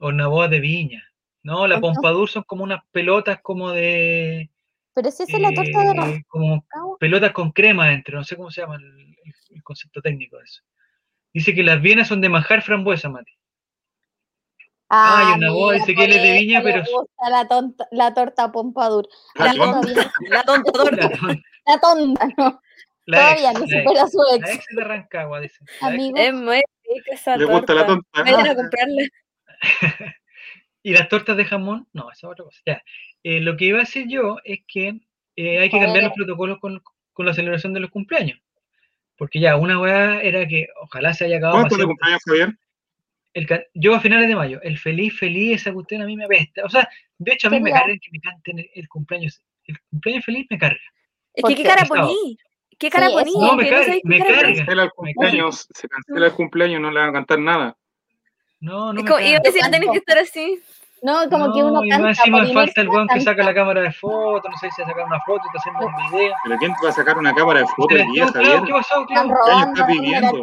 o 0.00 0.48
de 0.48 0.60
Viña. 0.60 1.04
No, 1.42 1.66
la 1.66 1.76
Entonces- 1.76 1.96
pompadour 1.96 2.28
son 2.28 2.42
como 2.44 2.64
unas 2.64 2.82
pelotas 2.92 3.40
como 3.42 3.70
de... 3.72 4.50
Pero 4.92 5.10
si 5.10 5.22
esa 5.22 5.36
es 5.36 5.42
la 5.42 5.52
torta 5.54 5.78
de 5.80 5.86
eh, 5.86 5.94
Rancagua. 5.94 6.20
como 6.28 6.66
pelotas 6.98 7.32
con 7.32 7.52
crema 7.52 7.88
dentro, 7.88 8.18
no 8.18 8.24
sé 8.24 8.36
cómo 8.36 8.50
se 8.50 8.60
llama 8.60 8.76
el, 8.76 9.62
concepto 9.62 10.02
técnico 10.02 10.36
de 10.36 10.44
eso. 10.44 10.62
Dice 11.32 11.54
que 11.54 11.62
las 11.62 11.80
vienas 11.80 12.08
son 12.08 12.20
de 12.20 12.28
manjar 12.28 12.62
frambuesa, 12.62 13.08
Mati. 13.08 13.32
Ah, 14.88 15.32
y 15.34 15.38
una 15.38 15.52
voz 15.52 15.74
dice 15.74 15.94
que 15.94 16.04
él 16.04 16.12
es 16.12 16.22
de 16.22 16.32
Viña, 16.32 16.60
pero- 16.62 16.80
gusta 16.82 17.30
la, 17.30 17.46
tonta, 17.46 17.86
la 17.92 18.12
torta 18.12 18.50
Pompadour. 18.50 19.08
Ah, 19.38 19.44
La, 19.46 19.54
todavía- 19.54 20.12
La 20.28 20.42
tonta 20.42 20.72
torta. 20.72 20.96
La, 21.08 21.10
ton- 21.18 21.42
la 21.66 21.78
tonta, 21.80 22.28
no. 22.36 22.60
la 23.06 23.18
todavía 23.18 23.50
ex, 23.52 23.58
no 23.60 23.64
ex, 23.66 23.72
supera 23.84 24.02
a 24.02 24.08
su 24.08 24.18
la 24.18 24.36
ex. 24.36 24.54
ex 24.56 24.66
de 24.76 24.84
Rancagua, 24.84 25.40
dice. 25.40 25.64
La 25.80 25.88
ex. 25.88 25.94
Amigo, 25.94 26.16
Es 26.18 26.34
muy 26.34 26.56
rica 26.56 27.12
esa 27.12 27.36
Le 27.36 27.44
torta. 27.46 27.56
gusta 27.58 27.74
la 27.74 27.86
tonta. 27.86 28.22
Vayan 28.24 28.46
a 28.48 28.54
comprarla. 28.56 29.02
¿Y 30.82 30.92
las 30.92 31.08
tortas 31.08 31.36
de 31.36 31.44
jamón? 31.44 31.86
No, 31.92 32.10
esa 32.10 32.26
es 32.26 32.32
otra 32.32 32.44
cosa. 32.44 32.60
Ya. 32.66 32.82
Eh, 33.22 33.40
lo 33.40 33.56
que 33.56 33.66
iba 33.66 33.78
a 33.78 33.82
decir 33.82 34.06
yo 34.08 34.38
es 34.44 34.60
que 34.66 35.00
eh, 35.36 35.58
hay 35.58 35.70
que 35.70 35.78
cambiar 35.80 36.04
los 36.04 36.12
protocolos 36.14 36.58
con, 36.58 36.82
con 37.12 37.26
la 37.26 37.34
celebración 37.34 37.72
de 37.74 37.80
los 37.80 37.90
cumpleaños. 37.90 38.40
Porque 39.16 39.40
ya, 39.40 39.56
una 39.56 39.78
weá 39.78 40.22
era 40.22 40.46
que 40.48 40.68
ojalá 40.82 41.12
se 41.12 41.26
haya 41.26 41.36
acabado 41.36 41.58
¿Cómo 41.58 41.68
fue 41.68 41.76
tu 41.78 41.82
para 41.82 41.88
cumpleaños, 41.88 42.22
Javier? 42.26 42.58
el 43.32 43.46
yo 43.74 43.94
a 43.94 44.00
finales 44.00 44.28
de 44.28 44.34
mayo, 44.34 44.60
el 44.62 44.76
feliz, 44.78 45.16
feliz, 45.18 45.60
esa 45.60 45.72
cuestión 45.72 46.02
a 46.02 46.06
mí 46.06 46.16
me 46.16 46.24
apesta. 46.24 46.64
O 46.64 46.68
sea, 46.70 46.88
de 47.18 47.32
hecho 47.32 47.48
a 47.48 47.50
mí 47.50 47.60
me 47.60 47.70
carga 47.70 47.94
que 47.94 48.10
me 48.10 48.20
canten 48.20 48.58
el, 48.60 48.70
el 48.74 48.88
cumpleaños. 48.88 49.40
El 49.64 49.78
cumpleaños 49.90 50.24
feliz 50.24 50.46
me 50.50 50.58
carga. 50.58 50.80
Es 51.34 51.42
¿Por 51.42 51.50
que 51.50 51.56
qué 51.56 51.62
qué? 51.62 51.68
cara 51.68 51.84
poní. 51.86 52.38
¿Qué 52.78 52.90
cara 52.90 53.06
Sí, 53.08 53.12
poní? 53.12 53.32
No, 53.34 53.56
me 53.56 53.64
qué 53.64 54.00
me 54.04 54.18
carga. 54.18 54.40
poní. 54.42 54.56
Cancela 54.56 54.82
el 54.84 54.90
cumpleaños, 54.90 55.68
se 55.70 55.88
cancela 55.88 56.26
el 56.26 56.32
cumpleaños, 56.32 56.80
no 56.80 56.90
le 56.90 57.00
van 57.00 57.10
a 57.10 57.12
cantar 57.12 57.38
nada. 57.38 57.76
No, 58.60 58.92
no 58.92 59.00
Es 59.00 59.06
como, 59.06 59.18
iba 59.20 59.38
a 59.38 59.40
carga. 59.40 59.50
decir, 59.58 59.70
tenés 59.70 59.90
que 59.90 59.98
estar 59.98 60.18
así. 60.18 60.60
no, 61.02 61.28
como 61.30 61.52
que 61.52 61.62
uno 61.62 61.72
No, 61.80 61.84
y 61.84 61.88
más 61.88 61.98
canta. 61.98 62.08
encima 62.10 62.46
falta 62.52 62.80
el 62.82 62.88
weón 62.88 63.08
que 63.08 63.20
saca 63.20 63.38
la 63.42 63.44
canta. 63.46 63.54
cámara 63.60 63.80
de 63.82 63.92
fotos, 63.92 64.50
no 64.50 64.56
sé 64.58 64.70
si 64.70 64.82
sacar 64.82 65.04
una 65.06 65.20
foto, 65.20 65.42
está 65.46 65.58
haciendo 65.58 65.86
un 65.86 66.10
video. 66.10 66.34
¿Pero 66.44 66.56
quién 66.58 66.72
te 66.74 66.84
va 66.84 66.90
a 66.90 66.92
sacar 66.92 67.18
una 67.18 67.34
cámara 67.34 67.60
de 67.60 67.66
fotos 67.68 67.86
Mira, 67.90 68.04
hoy 68.06 68.12
día, 68.12 68.26
Javier? 68.28 68.62
¿Qué 68.66 68.72
pasó, 68.72 69.06
Clau? 69.06 69.28
robando. 69.30 69.72
Mira, 69.72 69.86
viviendo? 69.86 70.30
Clau, 70.32 70.42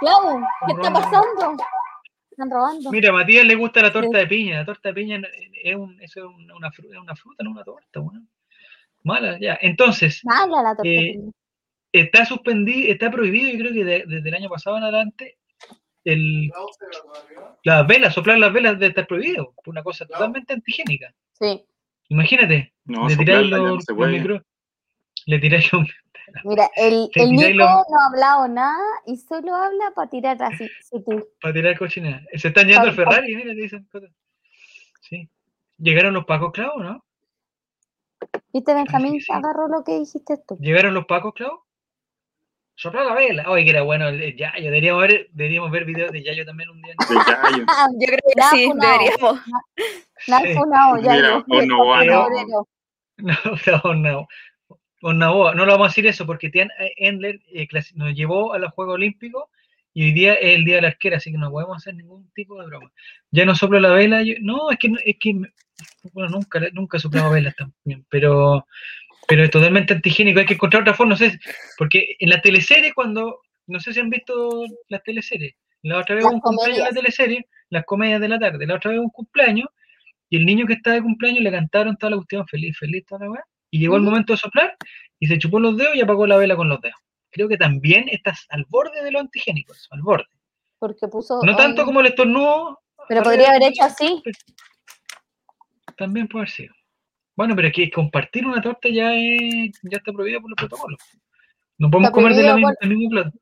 Clau, 0.00 0.40
¿qué 0.66 0.72
está 0.72 0.92
pasando? 0.92 1.56
Están 2.30 2.50
robando. 2.50 2.90
Mira, 2.90 3.10
a 3.10 3.12
Matías 3.12 3.44
le 3.44 3.54
gusta 3.54 3.82
la 3.82 3.92
torta 3.92 4.16
de 4.18 4.26
piña. 4.26 4.58
La 4.60 4.64
torta 4.64 4.88
de 4.88 4.94
piña 4.94 5.20
es, 5.62 5.76
un, 5.76 6.00
eso 6.00 6.20
es 6.20 6.26
una, 6.26 6.54
una 6.56 6.70
fru- 6.70 6.90
es 6.90 6.98
una 6.98 7.14
fruta, 7.14 7.44
no 7.44 7.50
una 7.50 7.62
torta. 7.64 8.00
weón. 8.00 8.28
Mala, 9.04 9.36
ya. 9.38 9.58
Entonces, 9.60 10.20
Mala 10.24 10.62
la 10.62 10.70
torta. 10.74 10.88
Eh, 10.88 11.18
está 11.92 12.24
suspendido, 12.24 12.90
está 12.90 13.10
prohibido, 13.10 13.50
yo 13.52 13.58
creo 13.58 13.72
que 13.74 13.84
de- 13.84 14.04
desde 14.06 14.28
el 14.30 14.34
año 14.34 14.48
pasado 14.48 14.78
en 14.78 14.84
adelante, 14.84 15.36
el, 16.04 16.50
las 17.64 17.86
velas, 17.86 18.14
soplar 18.14 18.38
las 18.38 18.52
velas 18.52 18.74
debe 18.78 18.88
estar 18.88 19.06
prohibido. 19.06 19.54
Una 19.66 19.82
cosa 19.82 20.06
totalmente 20.06 20.52
antigénica. 20.52 21.14
sí. 21.38 21.64
Imagínate, 22.08 22.74
No, 22.84 23.08
le 23.08 23.16
tiráis 23.16 23.48
los, 23.48 23.58
no 23.60 23.80
se 23.80 23.92
los 23.92 23.96
puede. 23.96 24.12
micro- 24.20 24.44
le 25.26 25.38
tiráis 25.38 25.70
Mira, 26.44 26.68
el, 26.76 27.08
el 27.14 27.32
Nico 27.32 27.50
los- 27.58 27.68
no 27.88 27.98
ha 28.00 28.06
hablado 28.08 28.48
nada 28.48 28.84
y 29.06 29.16
solo 29.16 29.54
habla 29.54 29.92
para 29.94 30.10
tirar 30.10 30.42
así, 30.42 30.68
para 31.40 31.54
tirar 31.54 31.78
cochina. 31.78 32.22
Se 32.34 32.48
están 32.48 32.66
yendo 32.66 32.82
al. 32.88 32.92
Ferrari, 32.94 33.34
mira, 33.34 33.54
te 33.54 33.60
dicen 33.62 33.88
cosas. 33.90 34.10
Sí. 35.00 35.28
¿Llegaron 35.78 36.12
los 36.12 36.24
pacos, 36.26 36.52
Clau, 36.52 36.78
no? 36.80 37.02
¿Viste, 38.52 38.74
Benjamín? 38.74 39.12
sí, 39.14 39.20
sí. 39.22 39.32
Agarró 39.32 39.68
lo 39.68 39.82
que 39.82 39.98
dijiste 39.98 40.36
tú. 40.46 40.58
¿Llegaron 40.60 40.92
los 40.94 41.06
pacos, 41.06 41.32
Clau? 41.34 41.62
Sopla 42.82 43.04
la 43.04 43.14
vela. 43.14 43.48
Oye, 43.48 43.64
que 43.64 43.70
era 43.70 43.82
bueno 43.82 44.08
el, 44.08 44.36
Yayo. 44.36 44.64
Deberíamos 44.64 45.02
ver, 45.02 45.28
deberíamos 45.32 45.70
ver 45.70 45.84
videos 45.84 46.10
de 46.12 46.22
Yayo 46.22 46.44
también 46.44 46.68
un 46.70 46.82
día. 46.82 46.94
De 47.08 47.14
Yayo. 47.14 47.64
Yo 47.98 48.06
creo 48.06 48.18
que 48.34 48.42
sí, 48.50 48.72
deberíamos. 48.80 49.40
No, 53.18 53.94
no. 53.94 54.26
No, 55.02 55.52
no, 55.54 55.66
lo 55.66 55.72
vamos 55.72 55.86
a 55.86 55.90
decir 55.90 56.06
eso 56.06 56.26
porque 56.26 56.48
Tian 56.50 56.70
Endler 56.96 57.40
eh, 57.52 57.66
nos 57.94 58.14
llevó 58.14 58.52
a 58.54 58.58
los 58.58 58.72
Juegos 58.72 58.94
Olímpicos 58.94 59.44
y 59.94 60.04
hoy 60.04 60.12
día 60.12 60.34
es 60.34 60.54
el 60.54 60.64
día 60.64 60.76
de 60.76 60.82
la 60.82 60.88
arquera, 60.88 61.16
así 61.18 61.30
que 61.32 61.38
no 61.38 61.50
podemos 61.50 61.76
hacer 61.76 61.94
ningún 61.94 62.30
tipo 62.34 62.58
de 62.60 62.66
broma. 62.66 62.90
Ya 63.30 63.44
no 63.44 63.54
soplo 63.54 63.78
la 63.80 63.90
vela. 63.90 64.22
yo- 64.22 64.34
no, 64.40 64.70
es 64.70 64.78
que, 64.78 64.88
no- 64.88 64.98
es 65.04 65.16
que 65.18 65.34
bueno, 66.12 66.30
nunca, 66.30 66.60
nunca 66.72 66.96
he 66.96 67.00
soplado 67.00 67.30
velas 67.30 67.54
también, 67.56 68.06
pero, 68.08 68.66
pero 69.32 69.44
es 69.44 69.50
totalmente 69.50 69.94
antihigiénico. 69.94 70.40
Hay 70.40 70.44
que 70.44 70.52
encontrar 70.52 70.82
otra 70.82 70.92
forma, 70.92 71.12
no 71.12 71.16
sé, 71.16 71.40
porque 71.78 72.16
en 72.18 72.28
la 72.28 72.42
teleserie, 72.42 72.92
cuando, 72.92 73.40
no 73.66 73.80
sé 73.80 73.94
si 73.94 74.00
han 74.00 74.10
visto 74.10 74.62
las 74.90 75.02
teleseries, 75.04 75.54
la 75.80 75.96
otra 76.00 76.16
vez 76.16 76.24
Las 76.24 76.34
un 76.34 76.40
cumpleaños 76.40 76.76
en 76.76 76.82
la 76.84 76.88
comedias. 76.90 77.02
teleserie, 77.16 77.48
las 77.70 77.84
comedias 77.86 78.20
de 78.20 78.28
la 78.28 78.38
tarde, 78.38 78.66
la 78.66 78.74
otra 78.74 78.90
vez 78.90 79.00
un 79.00 79.08
cumpleaños 79.08 79.68
y 80.28 80.36
el 80.36 80.44
niño 80.44 80.66
que 80.66 80.74
estaba 80.74 80.96
de 80.96 81.02
cumpleaños 81.02 81.42
le 81.42 81.50
cantaron 81.50 81.96
toda 81.96 82.10
la 82.10 82.16
cuestión 82.16 82.46
feliz, 82.46 82.76
feliz, 82.78 83.06
toda 83.06 83.24
la 83.24 83.30
weá, 83.30 83.44
y 83.70 83.78
llegó 83.78 83.96
el 83.96 84.02
Ujú. 84.02 84.10
momento 84.10 84.34
de 84.34 84.36
soplar 84.36 84.76
y 85.18 85.26
se 85.28 85.38
chupó 85.38 85.58
los 85.60 85.78
dedos 85.78 85.96
y 85.96 86.02
apagó 86.02 86.26
la 86.26 86.36
vela 86.36 86.54
con 86.54 86.68
los 86.68 86.78
dedos. 86.82 86.98
Creo 87.30 87.48
que 87.48 87.56
también 87.56 88.10
estás 88.10 88.44
al 88.50 88.66
borde 88.68 89.02
de 89.02 89.12
lo 89.12 89.18
antigénico, 89.20 89.72
eso, 89.72 89.88
al 89.92 90.02
borde. 90.02 90.26
Porque 90.78 91.08
puso. 91.08 91.40
No 91.42 91.56
tanto 91.56 91.80
ay, 91.80 91.86
como 91.86 92.00
el 92.00 92.06
estornudo. 92.08 92.82
Pero 93.08 93.22
podría 93.22 93.48
de- 93.48 93.56
haber 93.56 93.62
hecho 93.70 93.84
así. 93.84 94.22
También 95.96 96.28
puede 96.28 96.42
haber 96.42 96.50
sido. 96.50 96.74
Bueno, 97.42 97.56
pero 97.56 97.66
es 97.66 97.74
que 97.74 97.90
compartir 97.90 98.46
una 98.46 98.62
torta 98.62 98.88
ya, 98.88 99.12
es, 99.16 99.72
ya 99.82 99.96
está 99.98 100.12
prohibido 100.12 100.40
por 100.40 100.50
los 100.50 100.56
protocolos. 100.56 101.00
No 101.76 101.90
podemos 101.90 102.12
comer 102.12 102.34
de 102.36 102.42
la 102.44 102.54
misma, 102.54 102.68
por- 102.68 102.78
del 102.88 102.96
mismo 102.96 103.10
plato. 103.10 103.32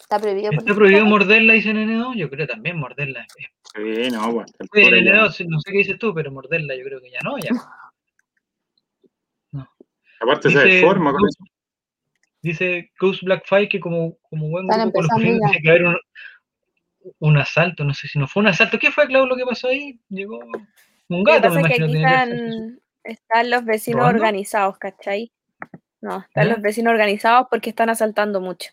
Está 0.00 0.18
prohibido. 0.18 0.48
por 0.50 0.54
¿Está 0.58 0.68
los 0.70 0.76
prohibido 0.78 1.06
morderla, 1.06 1.52
dice 1.52 1.72
Nene2? 1.72 2.16
Yo 2.16 2.28
creo 2.30 2.46
también 2.48 2.76
morderla. 2.76 3.24
Sí, 3.36 4.10
no, 4.10 4.24
el 4.24 4.34
Oye, 4.34 4.44
pobre 4.66 5.04
ya. 5.04 5.12
Nene2, 5.12 5.46
no 5.46 5.60
sé 5.60 5.70
qué 5.70 5.78
dices 5.78 5.98
tú, 6.00 6.12
pero 6.12 6.32
morderla 6.32 6.74
yo 6.74 6.82
creo 6.82 7.00
que 7.00 7.12
ya 7.12 7.20
no, 7.22 7.38
ya. 7.38 7.50
Aparte 10.20 10.50
se 10.50 10.58
Dice- 10.58 10.68
deforma 10.76 11.12
con 11.12 11.28
eso. 11.28 11.44
Dice 12.42 12.90
Ghost 12.98 13.22
Blackfire 13.22 13.68
que 13.68 13.78
como, 13.78 14.18
como 14.28 14.48
buen 14.48 14.66
grupo 14.66 14.90
colombiano 14.94 15.38
ya. 15.42 15.50
tiene 15.50 15.62
que 15.62 15.70
haber 15.70 15.84
un, 15.84 15.96
un 17.20 17.36
asalto, 17.38 17.84
no 17.84 17.94
sé 17.94 18.08
si 18.08 18.18
no 18.18 18.26
fue 18.26 18.42
un 18.42 18.48
asalto. 18.48 18.80
¿Qué 18.80 18.90
fue, 18.90 19.06
Clau, 19.06 19.26
lo 19.26 19.36
que 19.36 19.44
pasó 19.46 19.68
ahí? 19.68 20.00
Llegó 20.08 20.40
un 21.08 21.18
Lo 21.18 21.24
que 21.24 21.32
gato, 21.32 21.48
pasa 21.48 21.60
es 21.60 21.66
que 21.76 21.84
aquí 21.84 21.96
están, 21.96 22.80
están 23.04 23.50
los 23.50 23.64
vecinos 23.64 24.00
¿Robando? 24.00 24.18
organizados, 24.20 24.78
¿cachai? 24.78 25.32
No, 26.00 26.18
están 26.20 26.48
los 26.50 26.60
vecinos 26.60 26.90
organizados 26.92 27.46
porque 27.50 27.70
están 27.70 27.88
asaltando 27.90 28.40
mucho. 28.40 28.70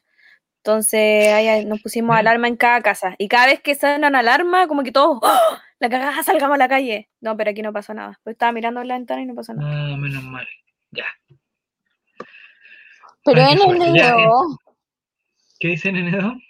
Entonces 0.63 1.33
ahí 1.33 1.65
nos 1.65 1.81
pusimos 1.81 2.13
Ya. 2.15 2.19
alarma 2.19 2.47
en 2.47 2.55
cada 2.57 2.81
casa. 2.81 3.15
Y 3.17 3.27
cada 3.27 3.47
vez 3.47 3.61
que 3.61 3.73
suenan 3.75 4.15
alarma, 4.15 4.67
como 4.67 4.83
que 4.83 4.91
todos, 4.91 5.17
¡Oh! 5.21 5.57
la 5.79 5.89
cagada, 5.89 6.21
salgamos 6.23 6.55
a 6.55 6.57
la 6.59 6.67
calle. 6.69 7.09
No, 7.19 7.35
pero 7.37 7.51
aquí 7.51 7.61
no 7.61 7.73
pasó 7.73 7.93
nada. 7.93 8.19
Pues 8.23 8.35
estaba 8.35 8.51
mirando 8.51 8.81
en 8.81 8.87
la 8.87 8.95
ventana 8.95 9.21
y 9.21 9.25
no 9.25 9.33
pasó 9.33 9.53
nada. 9.53 9.93
Ah, 9.93 9.97
menos 9.97 10.23
mal. 10.23 10.47
Ya. 10.91 11.05
Pero 13.23 13.41
Ay, 13.43 13.53
en 13.53 13.81
el 13.81 13.91
video. 13.93 14.59
¿Qué 15.59 15.69
dice 15.69 15.91
Nene2? 15.91 16.41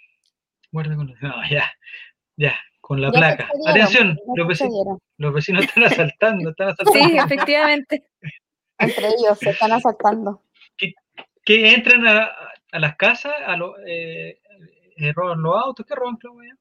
Guarda 0.72 0.96
con 0.96 1.06
los... 1.06 1.20
No, 1.22 1.34
ya. 1.50 1.70
Ya, 2.36 2.54
con 2.82 3.00
la 3.00 3.08
ya 3.08 3.18
placa. 3.18 3.48
Atención, 3.66 4.18
los 4.36 4.46
vecinos, 4.46 4.98
los 5.16 5.32
vecinos 5.32 5.64
están 5.64 5.84
asaltando, 5.84 6.50
están 6.50 6.68
asaltando. 6.68 6.92
Sí, 6.92 7.16
efectivamente. 7.16 8.04
Entre 8.78 9.06
ellos 9.06 9.38
se 9.38 9.50
están 9.50 9.72
asaltando. 9.72 10.42
Que 11.44 11.74
entran 11.74 12.06
a, 12.06 12.30
a 12.72 12.78
las 12.78 12.96
casas, 12.96 13.32
a 13.46 13.56
lo, 13.56 13.74
eh, 13.86 14.38
eh, 14.96 15.12
roban 15.14 15.40
los 15.40 15.56
autos. 15.56 15.86
¿Qué 15.86 15.94
roban, 15.94 16.16
Clau? 16.16 16.42
ya? 16.42 16.54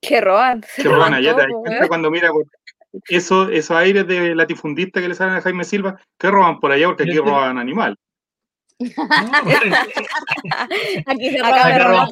Que 0.00 0.20
roban. 0.20 0.62
Que 0.76 0.84
roban 0.84 1.14
allá, 1.14 1.34
te 1.36 1.48
cuenta 1.48 1.88
cuando 1.88 2.10
mira 2.10 2.30
por 2.30 2.44
eso, 3.08 3.48
esos 3.48 3.76
aires 3.76 4.06
de 4.06 4.34
latifundista 4.34 5.00
que 5.00 5.08
le 5.08 5.14
salen 5.14 5.36
a 5.36 5.40
Jaime 5.40 5.64
Silva, 5.64 5.98
que 6.18 6.30
roban 6.30 6.58
por 6.58 6.72
allá 6.72 6.86
porque 6.86 7.04
aquí 7.04 7.18
roban 7.18 7.58
animal. 7.58 7.96
No, 8.78 8.88
Aquí 11.06 11.30
se 11.30 11.38
roban 11.38 11.80
roban 11.80 12.08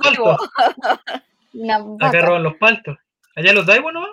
Acá 2.00 2.20
roban 2.22 2.42
los 2.42 2.56
paltos. 2.56 2.96
¿Allá 3.34 3.52
los 3.52 3.66
Daibo 3.66 3.92
no? 3.92 4.06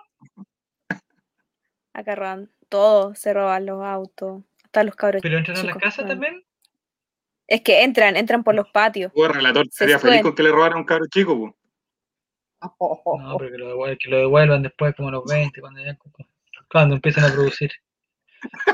Acá 1.94 2.16
roban 2.16 2.52
todo, 2.70 3.16
se 3.16 3.34
roban 3.34 3.66
los 3.66 3.84
autos, 3.84 4.44
hasta 4.64 4.84
los 4.84 4.96
cabros. 4.96 5.22
¿Pero 5.22 5.38
entran 5.38 5.58
a 5.70 5.74
casas 5.76 6.00
weón. 6.00 6.10
también? 6.10 6.46
Es 7.48 7.62
que 7.62 7.84
entran, 7.84 8.18
entran 8.18 8.44
por 8.44 8.56
los 8.56 8.70
patios. 8.70 9.12
Relator 9.16 9.66
Se 9.68 9.86
sería 9.86 10.00
feliz 10.00 10.22
con 10.22 10.36
que 10.36 10.44
le 10.44 10.52
robaran 10.52 10.78
a 10.78 10.82
un 10.82 10.86
cabro 10.86 11.06
chico, 11.08 11.38
pues. 11.38 11.54
No, 13.20 13.38
pero 13.38 13.52
que 13.52 13.58
lo, 13.58 13.68
devuelvan, 13.68 13.98
que 14.02 14.10
lo 14.10 14.18
devuelvan 14.18 14.64
después, 14.64 14.96
como 14.96 15.10
a 15.10 15.12
los 15.12 15.26
20, 15.26 15.62
cuando, 15.62 15.84
ya- 15.84 15.98
cuando 16.70 16.96
empiezan 16.96 17.26
a 17.26 17.34
producir. 17.34 17.72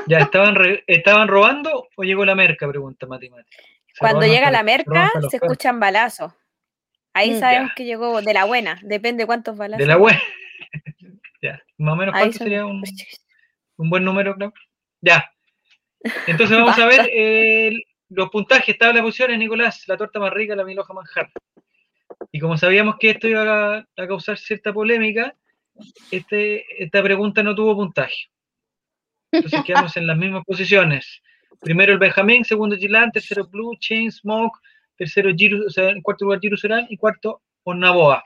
¿Ya 0.06 0.18
estaban, 0.18 0.54
re- 0.54 0.84
estaban 0.86 1.28
robando 1.28 1.88
o 1.96 2.02
llegó 2.02 2.24
la 2.24 2.34
merca? 2.34 2.66
Pregunta 2.68 3.06
Mati 3.06 3.28
Mati. 3.30 3.50
Cuando 3.98 4.22
llega 4.26 4.50
la 4.50 4.62
merca, 4.62 5.10
se 5.30 5.36
escuchan 5.36 5.78
balazos. 5.78 6.32
Ahí 7.14 7.32
Mm, 7.34 7.38
sabemos 7.40 7.70
ya. 7.70 7.74
que 7.74 7.84
llegó 7.84 8.22
de 8.22 8.32
la 8.34 8.44
buena, 8.44 8.78
depende 8.82 9.26
cuántos 9.26 9.56
balazos. 9.56 9.80
De 9.80 9.86
la 9.86 9.98
web. 9.98 10.16
ya, 11.42 11.60
más 11.78 11.92
o 11.92 11.96
menos 11.96 12.14
cuánto 12.14 12.38
son- 12.38 12.44
sería 12.46 12.64
un, 12.66 12.82
un 13.76 13.90
buen 13.90 14.04
número, 14.04 14.34
Clau. 14.34 14.52
Ya. 15.00 15.30
Entonces 16.26 16.56
vamos 16.58 16.78
a 16.78 16.86
ver 16.86 17.08
eh, 17.12 17.72
los 18.08 18.30
puntajes, 18.30 18.76
tabla 18.78 18.96
de 18.96 19.02
posiciones, 19.02 19.38
Nicolás, 19.38 19.84
la 19.88 19.96
torta 19.96 20.18
más 20.20 20.32
rica, 20.32 20.56
la 20.56 20.64
miloja 20.64 20.92
manjar. 20.94 21.30
Y 22.30 22.40
como 22.40 22.56
sabíamos 22.56 22.96
que 22.98 23.10
esto 23.10 23.28
iba 23.28 23.76
a, 23.76 23.86
a 23.96 24.06
causar 24.06 24.38
cierta 24.38 24.72
polémica, 24.72 25.34
este, 26.10 26.82
esta 26.82 27.02
pregunta 27.02 27.42
no 27.42 27.54
tuvo 27.54 27.74
puntaje. 27.76 28.30
Entonces 29.30 29.62
quedamos 29.66 29.96
en 29.96 30.06
las 30.06 30.16
mismas 30.16 30.44
posiciones. 30.44 31.20
Primero 31.60 31.92
el 31.92 31.98
Benjamín, 31.98 32.44
segundo 32.44 32.76
Gilán, 32.76 33.12
tercero 33.12 33.46
Blue, 33.46 33.76
Chain, 33.78 34.10
Smoke, 34.10 34.58
tercero 35.02 35.32
Giru, 35.36 35.66
o 35.66 35.70
sea, 35.70 35.90
en 35.90 36.00
cuarto 36.00 36.24
lugar 36.24 36.38
Giru 36.40 36.56
Serán 36.56 36.86
y 36.88 36.96
cuarto 36.96 37.42
Ornaboa. 37.64 38.22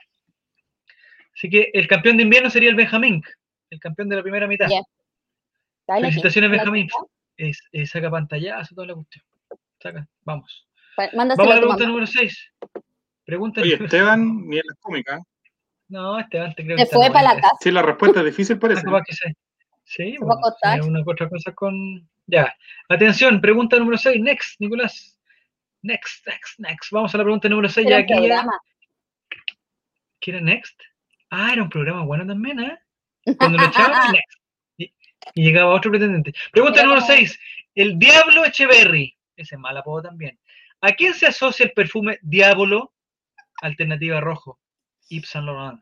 Así 1.33 1.49
que 1.49 1.71
el 1.73 1.87
campeón 1.87 2.17
de 2.17 2.23
invierno 2.23 2.51
sería 2.51 2.69
el 2.69 2.75
Benjamín, 2.75 3.23
el 3.71 3.79
campeón 3.79 4.09
de 4.09 4.15
la 4.15 4.21
primera 4.21 4.47
mitad. 4.47 4.67
Dale, 5.87 6.07
Felicitaciones. 6.07 6.51
Benjamín. 6.51 6.87
Es, 7.35 7.61
es 7.71 7.89
saca 7.89 8.11
pantallazo, 8.11 8.75
toda 8.75 8.87
la 8.87 8.93
cuestión. 8.95 9.23
Saca, 9.81 10.07
vamos. 10.23 10.67
Mándaselo 11.13 11.35
Vamos 11.37 11.51
a 11.51 11.55
la 11.55 11.61
pregunta 11.61 11.87
número 11.87 12.07
6. 12.07 12.53
Pregunta 13.25 13.61
Oye, 13.61 13.73
Esteban, 13.73 14.47
ni 14.47 14.57
en 14.57 14.63
las 14.67 14.77
cómicas. 14.79 15.21
No, 15.89 16.19
Esteban, 16.19 16.53
te 16.53 16.63
creo 16.63 16.77
Se 16.77 16.83
que 16.85 16.89
fue 16.91 17.05
está 17.05 17.13
para 17.13 17.33
la 17.33 17.41
casa. 17.41 17.55
Sí, 17.59 17.71
la 17.71 17.81
respuesta 17.81 18.19
es 18.19 18.25
difícil, 18.25 18.59
parece. 18.59 18.83
Ah, 18.87 19.01
que 19.05 19.13
sí. 19.13 19.33
Sí, 19.83 20.15
Se 20.17 20.25
va 20.25 20.35
a 20.63 20.75
sí, 20.75 20.87
una 20.87 21.01
otra 21.05 21.29
cosa 21.29 21.51
con. 21.53 22.07
Ya. 22.27 22.53
Atención, 22.89 23.41
pregunta 23.41 23.77
número 23.77 23.97
6. 23.97 24.21
Next, 24.21 24.59
Nicolás. 24.59 25.16
Next, 25.83 26.25
next, 26.27 26.59
next. 26.59 26.91
Vamos 26.91 27.13
a 27.13 27.17
la 27.17 27.23
pregunta 27.23 27.47
número 27.49 27.69
6. 27.69 27.87
Era 27.87 27.99
Ya 27.99 28.03
aquí. 28.03 28.13
¿Qué 30.19 30.31
era 30.31 30.41
Next? 30.41 30.79
Ah, 31.29 31.51
era 31.53 31.63
un 31.63 31.69
programa 31.69 32.03
bueno 32.03 32.25
también, 32.25 32.59
¿eh? 32.59 32.79
Cuando 33.37 33.57
lo 33.57 33.65
echaban, 33.65 34.11
Next. 34.13 34.39
Y, 34.77 34.93
y 35.35 35.43
llegaba 35.43 35.73
otro 35.73 35.91
pretendiente. 35.91 36.33
Pregunta 36.51 36.81
número 36.83 37.01
como- 37.01 37.13
6. 37.13 37.39
El 37.75 37.99
Diablo 37.99 38.43
Echeverry. 38.45 39.15
Ese 39.35 39.55
es 39.55 39.61
mal 39.61 39.77
apodo 39.77 40.03
también. 40.03 40.39
¿A 40.81 40.91
quién 40.93 41.13
se 41.13 41.27
asocia 41.27 41.65
el 41.65 41.71
perfume 41.73 42.17
Diablo? 42.21 42.93
Alternativa 43.61 44.19
rojo. 44.19 44.59
Yves 45.09 45.29
Saint 45.29 45.45
Laurent. 45.45 45.81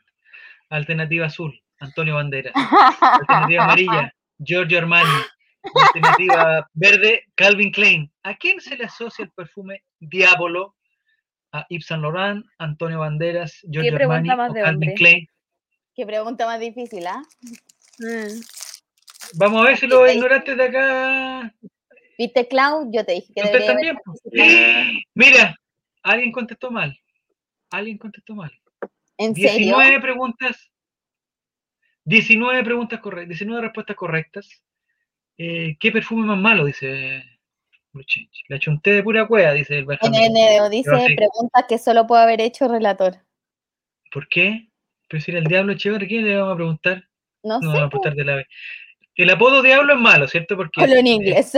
Alternativa 0.70 1.28
azul. 1.28 1.62
Antonio 1.80 2.16
Banderas. 2.16 2.54
Alternativa 3.02 3.64
amarilla. 3.64 4.14
Giorgio 4.38 4.78
Armani. 4.80 5.10
Alternativa 5.74 6.70
verde. 6.74 7.24
Calvin 7.36 7.72
Klein. 7.72 8.11
¿A 8.24 8.36
quién 8.36 8.59
se 8.59 8.76
le 8.76 8.86
asocia 8.86 9.26
el 9.26 9.32
perfume 9.32 9.84
Diablo? 9.99 10.76
A 11.51 11.66
Yves 11.70 11.86
Saint 11.86 12.03
Laurent, 12.03 12.45
Antonio 12.57 12.99
Banderas, 12.99 13.59
Giorgio 13.70 13.95
Armani 13.95 14.30
o 14.30 14.38
Calvin 14.38 14.63
hombre? 14.66 14.93
Klein. 14.95 15.28
Qué 15.95 16.05
pregunta 16.05 16.45
más 16.45 16.59
difícil, 16.59 17.07
¿ah? 17.07 17.24
Mm. 17.99 18.41
Vamos 19.38 19.61
a 19.61 19.70
ver 19.70 19.78
si 19.78 19.88
los 19.88 20.13
ignorantes 20.13 20.57
de 20.57 20.63
acá 20.63 21.53
¿Viste, 22.18 22.47
Clau? 22.47 22.89
Yo 22.91 23.05
te 23.05 23.13
dije 23.13 23.34
que 23.34 23.41
haber 23.41 23.61
po. 24.03 24.13
participado. 24.13 24.99
Mira, 25.16 25.55
alguien 26.03 26.32
contestó 26.32 26.72
mal. 26.72 26.97
Alguien 27.70 27.97
contestó 27.97 28.36
mal. 28.36 28.51
¿En 29.18 29.36
serio? 29.36 29.78
19 29.78 30.01
preguntas. 30.01 30.72
19 32.05 32.63
preguntas 32.63 32.99
correctas, 32.99 33.30
19 33.30 33.61
respuestas 33.63 33.95
correctas. 33.95 34.63
Eh, 35.38 35.76
¿Qué 35.80 35.92
perfume 35.92 36.26
más 36.26 36.38
malo? 36.38 36.66
Dice 36.66 37.24
Blue 37.92 38.04
Change. 38.06 38.44
Le 38.48 38.56
achunté 38.56 38.92
de 38.94 39.04
pura 39.04 39.28
cueva, 39.28 39.54
dice 39.54 39.78
el 39.80 39.86
NDO 39.86 40.70
dice 40.70 40.90
preguntas 41.16 41.66
que 41.68 41.78
solo 41.78 42.08
puede 42.08 42.24
haber 42.24 42.42
hecho 42.42 42.66
el 42.66 42.72
relator. 42.72 43.18
¿Por 44.12 44.28
qué? 44.28 44.70
Pero 45.10 45.22
si 45.22 45.32
era 45.32 45.40
el 45.40 45.46
Diablo 45.48 45.74
Echeverri, 45.74 46.08
¿qué 46.08 46.22
le 46.22 46.38
vamos 46.38 46.54
a 46.54 46.58
preguntar? 46.58 47.04
No 47.44 47.60
No 47.60 47.62
sé, 47.62 47.68
vamos 47.68 47.84
a 47.84 47.90
preguntar 47.90 48.16
de 48.16 48.24
la 48.26 48.36
vez. 48.38 48.48
El 49.16 49.30
apodo 49.30 49.62
Diablo 49.62 49.94
es 49.94 50.00
malo, 50.00 50.28
¿cierto? 50.28 50.56
Porque 50.58 50.82
hablo 50.82 50.96
en 50.96 51.08
eh, 51.08 51.12
inglés. 51.12 51.56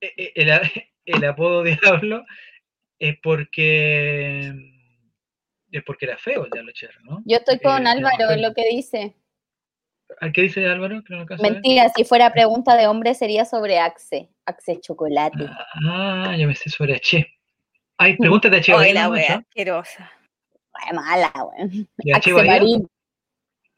eh, 0.00 0.12
eh, 0.16 0.32
el, 0.34 0.52
a- 0.52 0.62
el 1.04 1.24
apodo 1.24 1.62
Diablo 1.62 2.24
es 2.98 3.16
porque 3.22 4.52
es 5.72 5.82
porque 5.84 6.06
era 6.06 6.16
feo 6.16 6.44
el 6.44 6.50
Diablo 6.50 6.72
Cherry, 6.72 7.04
¿no? 7.04 7.22
Yo 7.26 7.36
estoy 7.36 7.58
con 7.58 7.86
Eh, 7.86 7.90
Álvaro 7.90 8.30
en 8.30 8.42
lo 8.42 8.54
que 8.54 8.68
dice. 8.70 9.14
¿A 10.20 10.32
¿Qué 10.32 10.42
dice 10.42 10.66
Álvaro? 10.66 11.02
Que 11.04 11.14
no 11.14 11.20
alcanzo 11.20 11.42
a 11.44 11.46
ver. 11.46 11.52
Mentira, 11.54 11.88
si 11.94 12.04
fuera 12.04 12.32
pregunta 12.32 12.76
de 12.76 12.86
hombre 12.86 13.14
sería 13.14 13.44
sobre 13.44 13.78
Axe. 13.78 14.28
Axe 14.46 14.80
Chocolate. 14.80 15.46
Ah, 15.86 16.34
yo 16.38 16.46
me 16.46 16.54
sé 16.54 16.70
sobre 16.70 16.94
H. 16.94 17.26
Ay, 17.98 18.16
pregúntate 18.16 18.56
a 18.56 18.58
H. 18.60 18.74
Oye, 18.74 18.94
la 18.94 19.08
wea 19.10 19.36
asquerosa. 19.36 20.10
Ay, 20.72 20.94
mala, 20.94 21.32
weón. 21.34 21.88
¿De. 21.98 22.14
Axe? 22.14 22.32
Marín. 22.32 22.88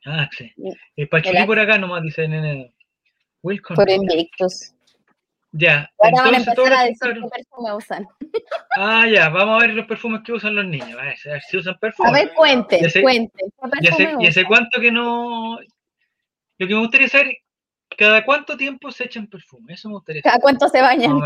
Ah, 0.07 0.29
sí. 0.37 0.53
Mm, 0.57 0.71
Eh, 0.97 1.07
Pachulí 1.07 1.39
el 1.39 1.47
por 1.47 1.59
acá 1.59 1.77
nomás, 1.79 2.03
dice 2.03 2.27
Nene. 2.29 2.73
Welcome. 3.43 3.77
Por 3.77 3.91
Invictus. 3.91 4.75
Ya, 5.51 5.91
Ahora 5.99 6.23
van 6.25 6.35
a 6.35 6.39
empezar 6.39 6.73
a 6.75 6.83
decir 6.85 7.15
qué 7.15 7.29
perfume 7.29 7.73
usan. 7.75 8.07
Ah, 8.77 9.07
ya, 9.11 9.31
vamos 9.31 9.63
a 9.63 9.67
ver 9.67 9.75
los 9.75 9.87
perfumes 9.87 10.21
que 10.25 10.33
usan 10.33 10.55
los 10.55 10.67
niños. 10.67 10.93
A 10.93 11.03
ver, 11.05 11.17
a 11.27 11.31
ver 11.33 11.43
si 11.43 11.57
usan 11.57 11.75
A 11.75 11.79
perfumes. 11.79 12.13
ver, 12.13 12.33
cuenten, 12.35 12.83
Ya 12.83 12.91
sé- 12.91 13.01
cuenten. 13.01 13.51
¿Qué 13.81 13.89
Ya 14.21 14.33
sé, 14.33 14.45
cuánto 14.45 14.79
que 14.81 14.93
no. 14.93 15.59
Lo 16.59 16.67
que 16.67 16.75
me 16.75 16.81
gustaría 16.81 17.09
saber, 17.09 17.39
¿cada 17.97 18.25
cuánto 18.25 18.57
tiempo 18.57 18.91
se 18.91 19.05
echan 19.05 19.27
perfume? 19.27 19.75
Eso 19.75 19.89
me 19.89 19.95
gustaría 19.95 20.23
saber. 20.23 20.33
¿Cada 20.33 20.43
cuánto 20.43 20.69
se 20.69 20.81
bañan? 20.81 21.21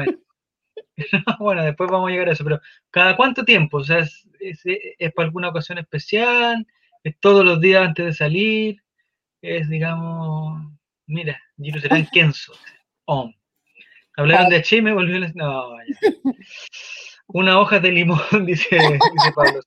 bueno, 1.38 1.64
después 1.64 1.90
vamos 1.90 2.08
a 2.08 2.12
llegar 2.12 2.28
a 2.28 2.32
eso, 2.32 2.44
pero 2.44 2.60
¿cada 2.90 3.16
cuánto 3.16 3.44
tiempo? 3.44 3.78
O 3.78 3.84
sea, 3.84 3.98
¿es, 3.98 4.26
es, 4.40 4.62
es 4.64 5.12
para 5.12 5.26
alguna 5.26 5.48
ocasión 5.48 5.78
especial? 5.78 6.66
¿Es 7.02 7.18
todos 7.18 7.44
los 7.44 7.60
días 7.60 7.86
antes 7.86 8.06
de 8.06 8.12
salir? 8.12 8.82
¿Es, 9.40 9.68
digamos, 9.68 10.70
mira, 11.06 11.40
Serán 11.80 12.06
Kenzo? 12.12 12.52
Om. 13.06 13.32
Hablaron 14.16 14.50
de 14.50 14.56
H 14.56 14.82
me 14.82 14.92
volvió 14.92 15.18
la... 15.18 15.32
No, 15.34 15.76
ya. 15.84 16.10
Una 17.28 17.58
hoja 17.58 17.80
de 17.80 17.90
limón, 17.90 18.20
dice, 18.46 18.76
dice 18.76 19.32
Pablo. 19.34 19.60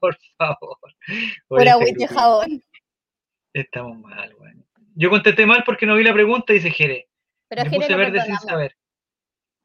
Por 0.00 0.16
favor. 0.38 0.78
Oye, 1.48 1.72
Por 1.72 1.82
este 1.82 2.08
jabón. 2.08 2.62
Estamos 3.52 3.98
mal, 3.98 4.34
weón. 4.38 4.63
Yo 4.94 5.10
contesté 5.10 5.46
mal 5.46 5.64
porque 5.64 5.86
no 5.86 5.96
vi 5.96 6.04
la 6.04 6.12
pregunta 6.12 6.52
dice 6.52 6.70
Jere. 6.70 7.08
Pero 7.48 7.64
Me 7.64 7.70
Jere 7.70 7.80
puse 7.82 7.96
verde 7.96 8.20
sin 8.22 8.36
saber. 8.36 8.76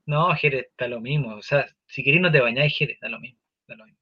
No, 0.06 0.34
Jere, 0.36 0.60
está 0.72 0.88
lo 0.88 1.00
mismo. 1.00 1.36
O 1.36 1.42
sea, 1.42 1.68
si 1.86 2.04
querés 2.04 2.22
no 2.22 2.32
te 2.32 2.42
bañáis, 2.42 2.76
Jere, 2.76 2.98
da 3.02 3.10
lo 3.10 3.20
mismo. 3.20 3.40
da 3.68 3.76
lo 3.76 3.86
mismo. 3.86 4.00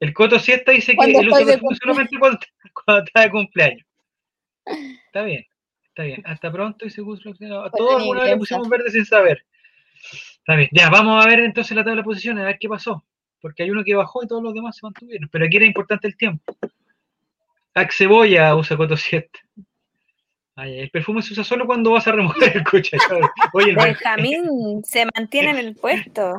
El 0.00 0.12
Coto 0.12 0.38
Siesta 0.38 0.72
dice 0.72 0.96
que 0.96 1.10
estoy 1.10 1.44
de 1.44 1.52
perfume 1.52 1.76
solamente 1.76 2.18
cuando, 2.18 2.38
cuando 2.84 3.04
está 3.04 3.22
de 3.22 3.30
cumpleaños. 3.30 3.86
Está 5.06 5.22
bien, 5.22 5.46
está 5.88 6.02
bien. 6.02 6.22
Hasta 6.26 6.52
pronto 6.52 6.84
y 6.84 6.90
se 6.90 7.02
puso. 7.02 7.30
A 7.30 7.70
todos 7.70 8.02
alguna 8.02 8.20
vez 8.20 8.32
le 8.32 8.36
pusimos 8.36 8.68
verde 8.68 8.90
sin 8.90 9.06
saber. 9.06 9.42
Está 10.12 10.54
bien. 10.56 10.68
Ya, 10.72 10.90
vamos 10.90 11.24
a 11.24 11.26
ver 11.26 11.40
entonces 11.40 11.74
la 11.74 11.82
tabla 11.82 12.02
de 12.02 12.04
posiciones, 12.04 12.42
a 12.42 12.46
ver 12.46 12.58
qué 12.60 12.68
pasó. 12.68 13.02
Porque 13.40 13.62
hay 13.62 13.70
uno 13.70 13.82
que 13.82 13.94
bajó 13.94 14.22
y 14.22 14.26
todos 14.26 14.42
los 14.42 14.52
demás 14.52 14.76
se 14.76 14.84
mantuvieron. 14.84 15.28
Pero 15.32 15.46
aquí 15.46 15.56
era 15.56 15.64
importante 15.64 16.06
el 16.06 16.18
tiempo. 16.18 16.44
Axeboya 17.72 18.54
usa 18.54 18.76
Coto 18.76 18.96
Siesta. 18.96 19.40
Ay, 20.60 20.80
el 20.80 20.90
perfume 20.90 21.22
se 21.22 21.34
usa 21.34 21.44
solo 21.44 21.66
cuando 21.66 21.92
vas 21.92 22.08
a 22.08 22.12
remojar 22.12 22.56
el 22.56 22.64
coche. 22.64 22.96
Oye, 23.52 23.70
el 23.70 23.76
Benjamín 23.76 24.82
se 24.84 25.06
mantiene 25.14 25.50
en 25.50 25.58
el 25.58 25.76
puesto. 25.76 26.38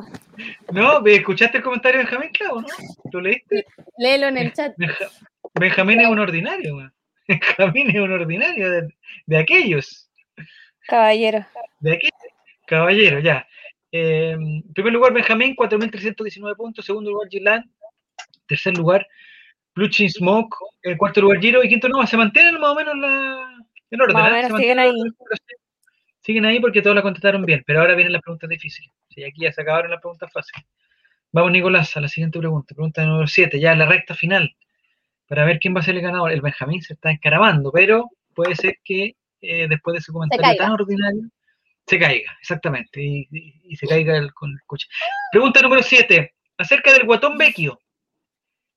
No, 0.72 1.00
¿ve- 1.00 1.14
¿escuchaste 1.16 1.56
el 1.56 1.64
comentario 1.64 2.00
de 2.00 2.04
Benjamín, 2.04 2.30
Clavo? 2.30 2.60
¿no? 2.60 2.66
¿Lo 3.12 3.20
leíste? 3.22 3.64
Léelo 3.96 4.26
en 4.28 4.36
el 4.36 4.52
chat. 4.52 4.74
Benja- 4.76 5.08
Benjamín 5.54 6.00
es 6.00 6.06
un 6.08 6.18
ordinario, 6.18 6.76
weón. 6.76 6.92
Benjamín 7.28 7.88
es 7.88 7.96
un 7.96 8.12
ordinario 8.12 8.70
de, 8.70 8.88
de 9.24 9.38
aquellos, 9.38 10.10
Caballero. 10.86 11.46
de 11.78 11.92
aquellos. 11.94 12.12
Caballero, 12.66 13.20
ya. 13.20 13.46
Eh, 13.90 14.32
en 14.32 14.62
primer 14.74 14.92
lugar, 14.92 15.14
Benjamín, 15.14 15.56
4.319 15.56 16.56
puntos. 16.56 16.84
Segundo 16.84 17.10
lugar, 17.10 17.28
Gilan. 17.30 17.70
Tercer 18.46 18.76
lugar, 18.76 19.06
Blue 19.74 19.88
Chin 19.88 20.10
Smoke. 20.10 20.54
En 20.82 20.98
cuarto 20.98 21.22
lugar, 21.22 21.40
Giro. 21.40 21.64
Y 21.64 21.70
quinto, 21.70 21.88
no, 21.88 22.06
se 22.06 22.18
mantienen 22.18 22.60
más 22.60 22.70
o 22.70 22.74
menos 22.74 22.96
la, 22.98 23.49
el 23.90 24.02
orden. 24.02 24.16
¿eh? 24.18 24.30
menos 24.30 24.58
siguen 24.60 24.78
ahí. 24.78 24.92
Siguen 26.22 26.44
ahí 26.44 26.60
porque 26.60 26.82
todos 26.82 26.94
la 26.94 27.02
contestaron 27.02 27.44
bien, 27.44 27.62
pero 27.66 27.80
ahora 27.80 27.94
vienen 27.94 28.12
las 28.12 28.22
preguntas 28.22 28.48
difíciles. 28.50 28.90
Sí, 29.08 29.24
aquí 29.24 29.42
ya 29.42 29.52
se 29.52 29.62
acabaron 29.62 29.90
las 29.90 30.00
preguntas 30.00 30.30
fáciles. 30.32 30.64
Vamos, 31.32 31.52
Nicolás, 31.52 31.96
a 31.96 32.00
la 32.00 32.08
siguiente 32.08 32.38
pregunta. 32.38 32.74
Pregunta 32.74 33.04
número 33.04 33.26
7, 33.26 33.58
ya 33.58 33.74
la 33.74 33.86
recta 33.86 34.14
final. 34.14 34.54
Para 35.26 35.44
ver 35.44 35.58
quién 35.60 35.74
va 35.74 35.80
a 35.80 35.82
ser 35.82 35.96
el 35.96 36.02
ganador. 36.02 36.32
El 36.32 36.40
Benjamín 36.40 36.82
se 36.82 36.92
está 36.94 37.10
encaramando, 37.10 37.70
pero 37.72 38.10
puede 38.34 38.54
ser 38.56 38.76
que 38.84 39.16
eh, 39.40 39.66
después 39.68 39.94
de 39.94 39.98
ese 40.00 40.12
comentario 40.12 40.44
tan 40.58 40.72
ordinario 40.72 41.22
se 41.86 41.98
caiga, 41.98 42.36
exactamente, 42.40 43.00
y, 43.02 43.26
y- 43.32 43.60
y 43.64 43.76
se 43.76 43.86
caiga 43.86 44.16
el, 44.16 44.32
con 44.34 44.50
el 44.50 44.58
coche. 44.66 44.86
Pregunta 45.32 45.60
número 45.62 45.82
7, 45.82 46.34
acerca 46.58 46.92
del 46.92 47.04
guatón 47.06 47.36
Vecchio. 47.38 47.80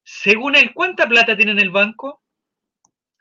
Según 0.04 0.56
él, 0.56 0.74
¿cuánta 0.74 1.08
plata 1.08 1.36
tiene 1.36 1.52
en 1.52 1.60
el 1.60 1.70
banco? 1.70 2.22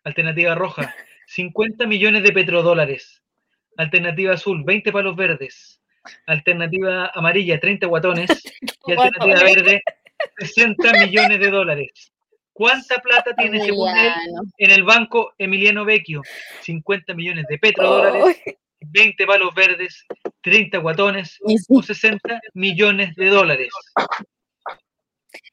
Alternativa 0.04 0.54
roja, 0.54 0.94
50 1.34 1.86
millones 1.86 2.22
de 2.22 2.32
petrodólares. 2.32 3.22
Alternativa 3.78 4.34
azul, 4.34 4.64
20 4.64 4.92
palos 4.92 5.16
verdes. 5.16 5.80
Alternativa 6.26 7.10
amarilla, 7.14 7.58
30 7.58 7.86
guatones. 7.86 8.28
Y 8.84 8.92
alternativa 8.92 9.44
verde, 9.44 9.82
60 10.38 10.92
millones 11.06 11.38
de 11.38 11.50
dólares. 11.50 12.12
¿Cuánta 12.52 12.98
plata 12.98 13.32
tiene 13.36 13.64
según 13.64 13.96
él 13.96 14.06
Emiliano. 14.08 14.42
en 14.58 14.70
el 14.72 14.82
banco 14.82 15.34
Emiliano 15.38 15.84
Vecchio? 15.84 16.22
50 16.62 17.14
millones 17.14 17.46
de 17.48 17.58
petrodólares, 17.58 18.42
20 18.80 19.24
palos 19.24 19.54
verdes, 19.54 20.04
30 20.40 20.78
guatones 20.78 21.38
o 21.68 21.80
60 21.80 22.40
millones 22.54 23.14
de 23.14 23.26
dólares. 23.28 23.68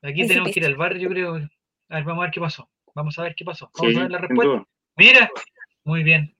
Aquí 0.01 0.27
tenemos 0.27 0.51
que 0.51 0.59
ir 0.59 0.65
al 0.65 0.75
barrio, 0.75 1.03
yo 1.03 1.09
creo. 1.09 1.35
A 1.35 1.95
ver, 1.95 2.03
vamos 2.03 2.21
a 2.23 2.25
ver 2.25 2.31
qué 2.31 2.39
pasó. 2.39 2.67
Vamos 2.95 3.19
a 3.19 3.21
ver 3.21 3.35
qué 3.35 3.45
pasó. 3.45 3.69
Sí, 3.75 3.85
Vamos 3.85 3.97
a 3.97 4.01
ver 4.01 4.11
la 4.11 4.17
respuesta. 4.17 4.65
Mira, 4.97 5.31
muy 5.83 6.03
bien, 6.03 6.35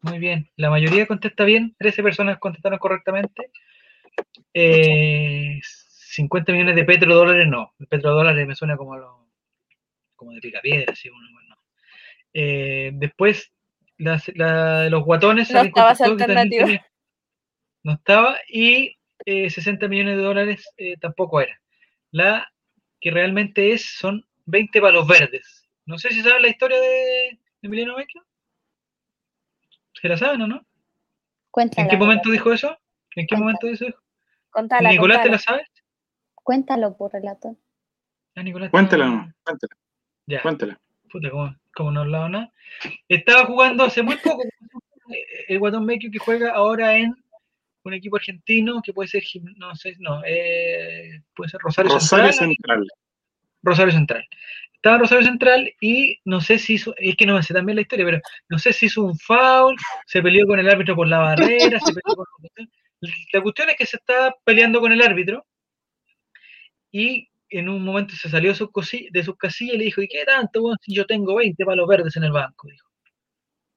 muy 0.00 0.18
bien. 0.18 0.50
La 0.56 0.70
mayoría 0.70 1.06
contesta 1.06 1.44
bien, 1.44 1.74
13 1.78 2.02
personas 2.02 2.38
contestaron 2.38 2.78
correctamente. 2.78 3.50
Eh, 4.54 5.60
50 5.62 6.52
millones 6.52 6.76
de 6.76 6.84
petrodólares, 6.84 7.48
no. 7.48 7.72
El 7.78 7.86
petrodólares 7.86 8.46
me 8.46 8.54
suena 8.54 8.76
como, 8.76 8.96
lo- 8.96 9.28
como 10.16 10.32
de 10.32 10.40
picapiedra, 10.40 10.92
así, 10.92 11.08
uno, 11.08 11.26
bueno. 11.32 11.56
Eh, 12.34 12.90
después, 12.94 13.52
las- 13.96 14.30
la 14.36 14.80
de 14.82 14.90
los 14.90 15.04
guatones. 15.04 15.50
No 15.50 15.60
estaba 15.62 15.92
esa 15.92 16.04
también 16.04 16.22
alternativa. 16.22 16.86
No 17.84 17.92
estaba. 17.94 18.38
Y 18.48 18.98
eh, 19.24 19.50
60 19.50 19.88
millones 19.88 20.16
de 20.16 20.22
dólares 20.22 20.68
eh, 20.76 20.96
tampoco 21.00 21.40
era. 21.40 21.58
La 22.10 22.52
que 23.00 23.10
realmente 23.10 23.72
es 23.72 23.86
son 23.86 24.26
20 24.46 24.80
palos 24.80 25.06
verdes. 25.06 25.68
No 25.86 25.98
sé 25.98 26.10
si 26.10 26.22
saben 26.22 26.42
la 26.42 26.48
historia 26.48 26.80
de 26.80 27.38
Emiliano 27.62 27.96
Vecchio. 27.96 28.22
¿Se 30.02 30.08
la 30.08 30.16
saben 30.16 30.42
o 30.42 30.46
no? 30.48 30.66
cuéntala, 31.50 31.84
¿En 31.84 31.90
qué 31.90 31.96
momento 31.96 32.30
dijo 32.30 32.52
eso? 32.52 32.70
¿En 33.14 33.26
qué 33.26 33.36
Cuéntala. 33.36 33.40
momento 33.40 33.66
dijo 33.68 33.84
eso? 33.86 33.98
Contala, 34.50 34.90
¿Nicolás 34.90 35.22
te 35.22 35.28
la 35.30 35.38
sabes? 35.38 35.66
Cuéntalo 36.34 36.96
por 36.96 37.12
relator. 37.12 37.56
Ah, 38.34 38.42
Nicolás. 38.42 38.70
Cuéntala, 38.70 39.06
no- 39.06 39.16
no, 39.26 39.32
cuéntala, 39.44 39.76
Ya, 40.26 40.42
cuéntala. 40.42 40.80
puta, 41.10 41.30
como, 41.30 41.54
como 41.74 41.90
no 41.92 42.00
hablaba 42.00 42.28
nada. 42.28 42.52
Estaba 43.08 43.46
jugando 43.46 43.84
hace 43.84 44.02
muy 44.02 44.16
poco 44.16 44.42
el 45.48 45.58
Guatón 45.58 45.86
Vecchio 45.86 46.10
que 46.10 46.18
juega 46.18 46.52
ahora 46.52 46.96
en 46.96 47.14
un 47.84 47.94
equipo 47.94 48.16
argentino 48.16 48.80
que 48.82 48.92
puede 48.92 49.08
ser, 49.08 49.22
no 49.56 49.74
sé, 49.74 49.94
no, 50.00 50.22
eh, 50.24 51.22
puede 51.34 51.50
ser 51.50 51.60
Rosario, 51.60 51.92
Rosario 51.92 52.32
Central. 52.32 52.84
Central. 52.84 52.88
Rosario 53.62 53.92
Central. 53.92 54.26
Estaba 54.74 54.96
en 54.96 55.02
Rosario 55.02 55.24
Central 55.26 55.72
y 55.80 56.18
no 56.24 56.40
sé 56.40 56.58
si 56.58 56.74
hizo, 56.74 56.94
es 56.96 57.16
que 57.16 57.26
no 57.26 57.34
me 57.36 57.42
sé 57.42 57.54
también 57.54 57.76
la 57.76 57.82
historia, 57.82 58.04
pero 58.04 58.20
no 58.48 58.58
sé 58.58 58.72
si 58.72 58.86
hizo 58.86 59.02
un 59.04 59.16
foul, 59.18 59.76
se 60.06 60.20
peleó 60.22 60.46
con 60.46 60.58
el 60.58 60.68
árbitro 60.68 60.96
por 60.96 61.06
la 61.06 61.18
barrera, 61.18 61.78
se 61.80 61.92
peleó 61.92 62.16
con 62.16 62.26
la 63.32 63.42
cuestión 63.42 63.70
es 63.70 63.76
que 63.76 63.86
se 63.86 63.96
estaba 63.96 64.34
peleando 64.44 64.80
con 64.80 64.92
el 64.92 65.02
árbitro 65.02 65.44
y 66.90 67.28
en 67.50 67.68
un 67.68 67.84
momento 67.84 68.14
se 68.14 68.28
salió 68.28 68.50
de 68.50 68.56
sus, 68.56 68.68
cosi- 68.68 69.10
de 69.10 69.22
sus 69.22 69.36
casillas 69.36 69.74
y 69.74 69.78
le 69.78 69.84
dijo, 69.84 70.02
¿y 70.02 70.08
qué 70.08 70.24
tanto? 70.24 70.74
si 70.80 70.94
yo 70.94 71.04
tengo 71.06 71.34
20 71.34 71.64
palos 71.64 71.86
verdes 71.88 72.16
en 72.16 72.24
el 72.24 72.32
banco, 72.32 72.68
dijo. 72.68 72.88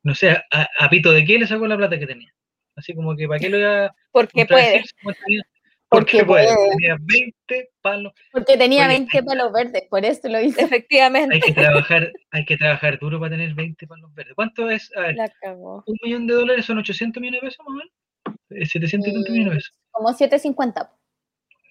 No 0.03 0.13
sé, 0.13 0.29
a, 0.29 0.43
a 0.79 0.89
pito 0.89 1.11
de 1.11 1.25
qué 1.25 1.39
le 1.39 1.47
sacó 1.47 1.67
la 1.67 1.77
plata 1.77 1.97
que 1.97 2.05
tenía. 2.07 2.31
Así 2.75 2.93
como 2.93 3.15
que, 3.15 3.27
¿para 3.27 3.39
qué 3.39 3.49
lo 3.49 3.57
iba 3.57 3.85
a 3.87 3.95
Porque 4.11 4.45
puede. 4.45 4.83
Porque 5.89 6.17
Porque 6.17 6.25
puede. 6.25 6.47
puede. 6.53 6.69
Tenía 6.71 6.97
20 6.99 7.69
palos 7.81 8.13
Porque 8.31 8.57
tenía 8.57 8.87
Oye, 8.87 8.97
20 8.99 9.23
palos 9.23 9.53
verdes, 9.53 9.83
por 9.89 10.03
eso 10.03 10.27
lo 10.27 10.41
hizo. 10.41 10.59
Efectivamente. 10.59 11.35
hay 11.35 11.41
que 11.41 11.53
trabajar, 11.53 12.11
hay 12.31 12.45
que 12.45 12.57
trabajar 12.57 12.99
duro 12.99 13.19
para 13.19 13.31
tener 13.31 13.53
20 13.53 13.87
palos 13.87 14.13
verdes. 14.13 14.33
¿Cuánto 14.35 14.69
es? 14.69 14.91
A 14.97 15.01
ver, 15.01 15.15
La 15.15 15.31
un 15.53 15.97
millón 16.03 16.27
de 16.27 16.33
dólares 16.33 16.65
son 16.65 16.79
800 16.79 17.21
millones 17.21 17.41
de 17.41 17.47
pesos 17.47 17.65
más 17.65 17.73
o 17.73 17.77
menos. 17.77 17.93
Eh, 18.49 18.65
770 18.65 19.31
millones 19.31 19.51
de 19.51 19.55
pesos. 19.57 19.73
Como 19.91 20.09
750. 20.09 20.91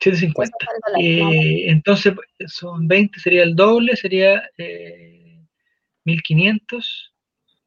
750. 0.01 0.57
Pesos 0.59 0.83
por 0.83 0.93
dólar, 0.93 1.13
más 1.13 1.27
o 1.27 1.31
menos. 1.31 1.45
Eh, 1.45 1.71
entonces, 1.71 2.15
son 2.47 2.89
20, 2.89 3.19
sería 3.21 3.43
el 3.43 3.57
doble, 3.57 3.97
sería 3.97 4.49
eh, 4.59 5.41
1500. 6.05 7.13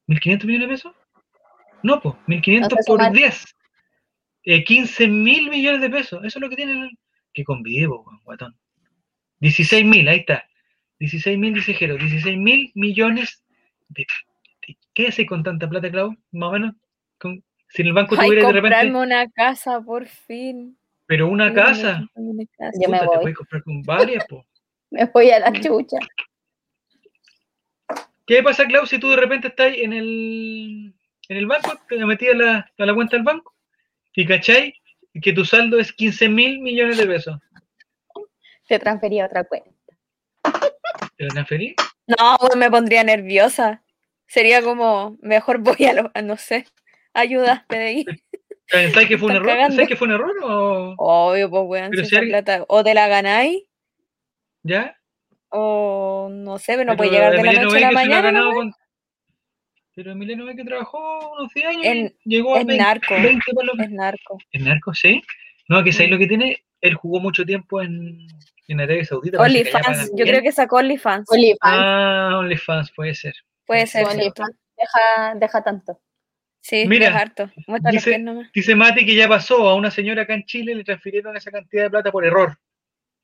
¿1500 0.07 0.45
millones 0.45 0.67
de 0.69 0.73
pesos? 0.73 0.95
No, 1.83 2.01
pues, 2.01 2.15
1500 2.27 2.71
No 2.71 2.77
sé 2.77 2.87
por 2.87 2.99
sumar. 2.99 3.11
10. 3.11 3.55
Eh, 4.49 4.63
15 4.63 5.09
mil 5.09 5.49
millones 5.49 5.81
de 5.81 5.89
pesos. 5.89 6.23
Eso 6.23 6.39
es 6.39 6.41
lo 6.41 6.49
que 6.49 6.55
tiene 6.55 6.71
el. 6.71 6.97
Que 7.33 7.43
convive, 7.43 7.89
po, 7.89 8.05
guatón. 8.23 8.55
16 9.41 9.83
mil, 9.83 10.07
ahí 10.07 10.19
está. 10.19 10.47
16 10.99 11.37
mil, 11.37 11.53
dice 11.53 11.73
Jero. 11.73 11.97
16 11.97 12.37
mil 12.37 12.71
millones 12.73 13.43
de, 13.89 14.07
¿Qué 14.93 15.07
hace 15.07 15.25
con 15.25 15.43
tanta 15.43 15.67
plata, 15.67 15.91
Clau? 15.91 16.15
Más 16.31 16.49
o 16.49 16.51
menos. 16.53 16.75
Con- 17.17 17.43
si 17.67 17.81
en 17.81 17.89
el 17.89 17.93
banco 17.93 18.15
Ay, 18.17 18.29
tuviera 18.29 18.47
de 18.47 18.53
comprarme 18.53 18.69
repente, 18.77 18.97
una 18.97 19.29
casa, 19.31 19.81
por 19.81 20.07
fin. 20.07 20.77
pero 21.05 21.27
una 21.27 21.47
a 21.47 21.53
casa, 21.53 22.07
una 22.13 22.45
casa. 22.57 22.79
Yo 22.81 22.89
me 22.89 22.99
puta, 22.99 23.09
te 23.09 23.15
voy. 23.17 23.21
puedes 23.23 23.37
comprar 23.37 23.63
con 23.63 23.81
varias, 23.83 24.25
po. 24.27 24.45
Me 24.91 25.03
voy 25.13 25.29
a 25.29 25.39
la 25.39 25.51
chucha. 25.51 25.97
¿Qué 28.25 28.41
pasa, 28.41 28.65
Clau, 28.65 28.85
si 28.85 28.97
tú 28.97 29.09
de 29.09 29.17
repente 29.17 29.49
estás 29.49 29.73
en 29.75 29.91
el, 29.91 30.93
en 31.27 31.37
el 31.37 31.45
banco, 31.47 31.77
te 31.89 32.05
metí 32.05 32.27
a 32.29 32.33
la, 32.33 32.71
a 32.77 32.85
la 32.85 32.93
cuenta 32.95 33.17
del 33.17 33.25
banco 33.25 33.56
y 34.17 34.25
cachai 34.25 34.73
que 35.21 35.31
tu 35.31 35.45
saldo 35.45 35.79
es 35.79 35.93
15 35.93 36.27
mil 36.29 36.59
millones 36.59 36.97
de 36.97 37.05
pesos? 37.05 37.37
Te 38.67 38.79
transferí 38.79 39.19
a 39.19 39.27
otra 39.27 39.43
cuenta. 39.45 39.69
¿Te 41.17 41.27
transferí? 41.27 41.75
No, 42.07 42.35
weón, 42.41 42.59
me 42.59 42.69
pondría 42.69 43.03
nerviosa. 43.03 43.83
Sería 44.27 44.61
como, 44.61 45.17
mejor 45.21 45.59
voy 45.59 45.85
a 45.85 45.93
lo, 45.93 46.11
a 46.13 46.21
no 46.21 46.35
sé, 46.35 46.65
ayuda, 47.13 47.65
PDI. 47.69 48.05
¿Sabes 48.69 49.07
que 49.07 49.17
fue 49.17 49.29
un 49.29 49.35
error? 49.37 49.71
¿Sabes 49.71 49.87
que 49.87 49.95
fue 49.95 50.07
un 50.07 50.13
error 50.15 50.35
o 50.43 50.95
Obvio, 50.97 51.49
pues 51.49 51.63
weón, 51.67 51.93
si 51.93 52.15
alguien- 52.15 52.29
plata 52.43 52.65
o 52.67 52.83
te 52.83 52.93
la 52.93 53.07
ganáis, 53.07 53.63
ya? 54.63 54.97
o 55.49 56.27
no 56.29 56.57
sé, 56.57 56.73
pero 56.73 56.83
no 56.85 56.91
Pero 56.91 56.97
puede 56.97 57.11
llegar 57.11 57.31
de 57.31 57.43
la 57.43 57.63
noche 57.63 57.77
a 57.77 57.79
la 57.79 57.91
mañana. 57.91 58.31
¿no? 58.31 58.51
con- 58.53 58.73
Pero 59.97 60.11
Emiliano 60.11 60.45
Vega 60.45 60.63
trabajó 60.63 61.31
unos 61.31 61.51
10 61.55 61.67
años 61.69 61.83
En- 61.83 62.15
y 62.23 62.35
llegó 62.35 62.55
a 62.55 62.59
es 62.59 62.67
20, 62.67 62.83
narco. 62.83 63.15
20 63.15 63.53
palos. 63.55 63.79
Es 63.79 63.89
narco. 63.89 64.37
¿Es 64.51 64.61
narco? 64.61 64.93
¿Sí? 64.93 65.23
No, 65.69 65.83
que 65.83 65.91
sabéis 65.91 66.11
lo 66.11 66.19
que 66.19 66.27
tiene, 66.27 66.63
él 66.81 66.93
jugó 66.93 67.19
mucho 67.19 67.43
tiempo 67.43 67.81
en, 67.81 68.27
en 68.67 68.79
Arabia 68.79 69.03
Saudita. 69.05 69.41
OnlyFans, 69.41 70.11
yo 70.15 70.23
creo 70.23 70.43
que 70.43 70.51
sacó 70.51 70.75
OnlyFans. 70.75 71.25
OnlyFans. 71.31 71.59
Ah, 71.63 72.35
OnlyFans, 72.37 72.91
puede 72.91 73.15
ser. 73.15 73.33
Puede 73.65 73.87
ser, 73.87 74.05
OnlyFans. 74.05 74.55
Deja, 74.77 75.33
deja 75.33 75.63
tanto. 75.63 75.99
Sí, 76.61 76.85
Mira, 76.87 77.07
es 77.07 77.15
harto. 77.15 77.49
Dice-. 77.89 78.23
Dice 78.53 78.75
Mati 78.75 79.03
que 79.03 79.15
ya 79.15 79.27
pasó 79.27 79.67
a 79.67 79.73
una 79.73 79.89
señora 79.89 80.21
acá 80.21 80.35
en 80.35 80.45
Chile, 80.45 80.75
le 80.75 80.83
transfirieron 80.83 81.35
esa 81.35 81.49
cantidad 81.49 81.85
de 81.85 81.89
plata 81.89 82.11
por 82.11 82.23
error. 82.23 82.55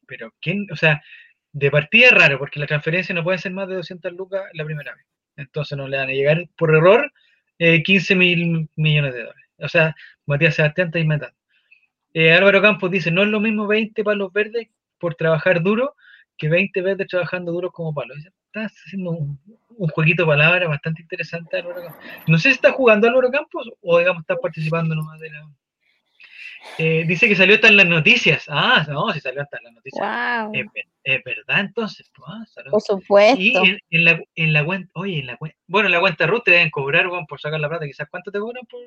Pero, 0.07 0.33
¿quién? 0.41 0.65
O 0.71 0.75
sea, 0.75 1.03
de 1.51 1.69
partida 1.69 2.07
es 2.07 2.13
raro, 2.13 2.39
porque 2.39 2.59
la 2.59 2.65
transferencia 2.65 3.13
no 3.13 3.23
puede 3.23 3.37
ser 3.37 3.51
más 3.51 3.69
de 3.69 3.75
200 3.75 4.11
lucas 4.13 4.41
la 4.53 4.65
primera 4.65 4.95
vez. 4.95 5.05
Entonces 5.35 5.77
no 5.77 5.87
le 5.87 5.97
van 5.97 6.09
a 6.09 6.13
llegar 6.13 6.47
por 6.57 6.75
error 6.75 7.11
eh, 7.59 7.83
15 7.83 8.15
mil 8.15 8.69
millones 8.75 9.13
de 9.13 9.19
dólares. 9.21 9.49
O 9.59 9.67
sea, 9.67 9.95
Matías 10.25 10.55
Sebastián 10.55 10.87
está 10.87 10.99
inventando. 10.99 11.35
Eh, 12.13 12.31
Álvaro 12.33 12.61
Campos 12.61 12.91
dice, 12.91 13.11
no 13.11 13.23
es 13.23 13.29
lo 13.29 13.39
mismo 13.39 13.67
20 13.67 14.03
palos 14.03 14.31
verdes 14.31 14.67
por 14.99 15.15
trabajar 15.15 15.63
duro 15.63 15.95
que 16.37 16.49
20 16.49 16.81
verdes 16.81 17.07
trabajando 17.07 17.51
duro 17.51 17.71
como 17.71 17.93
palos. 17.93 18.17
Estás 18.47 18.73
haciendo 18.85 19.11
un, 19.11 19.39
jueguito 19.89 20.23
de 20.23 20.27
palabras 20.27 20.69
bastante 20.69 21.01
interesante, 21.01 21.57
Álvaro. 21.57 21.95
No 22.27 22.37
sé 22.37 22.49
si 22.49 22.55
está 22.55 22.71
jugando 22.71 23.07
Álvaro 23.07 23.31
Campos 23.31 23.69
o, 23.81 23.99
digamos, 23.99 24.21
está 24.21 24.35
participando 24.35 24.93
nomás 24.95 25.19
de 25.19 25.29
la... 25.31 25.49
Eh, 26.77 27.03
dice 27.07 27.27
que 27.27 27.35
salió 27.35 27.55
hasta 27.55 27.67
en 27.67 27.77
las 27.77 27.85
noticias. 27.87 28.45
Ah, 28.49 28.85
no, 28.89 29.11
si 29.13 29.19
salió 29.19 29.41
hasta 29.41 29.57
en 29.57 29.63
las 29.65 29.73
noticias. 29.73 30.01
Wow. 30.43 30.51
Es, 30.55 30.65
ver- 30.73 30.87
es 31.03 31.23
verdad, 31.23 31.59
entonces. 31.59 32.11
ah. 32.25 32.43
Por 32.71 32.81
supuesto. 32.81 33.39
Y 33.39 33.55
en, 33.55 33.79
en 33.91 34.05
la, 34.05 34.23
en 34.35 34.53
la 34.53 34.65
cuenta, 34.65 34.89
oye, 34.95 35.19
en 35.19 35.27
la 35.27 35.37
cuenta, 35.37 35.57
bueno, 35.67 35.87
en 35.87 35.91
la 35.91 35.99
cuenta 35.99 36.25
RUT 36.25 36.43
te 36.45 36.51
deben 36.51 36.71
cobrar, 36.71 37.07
weón, 37.07 37.27
por 37.27 37.39
sacar 37.39 37.59
la 37.59 37.69
plata. 37.69 37.85
Quizás 37.85 38.07
cuánto 38.09 38.31
te 38.31 38.39
cobran 38.39 38.65
por, 38.65 38.79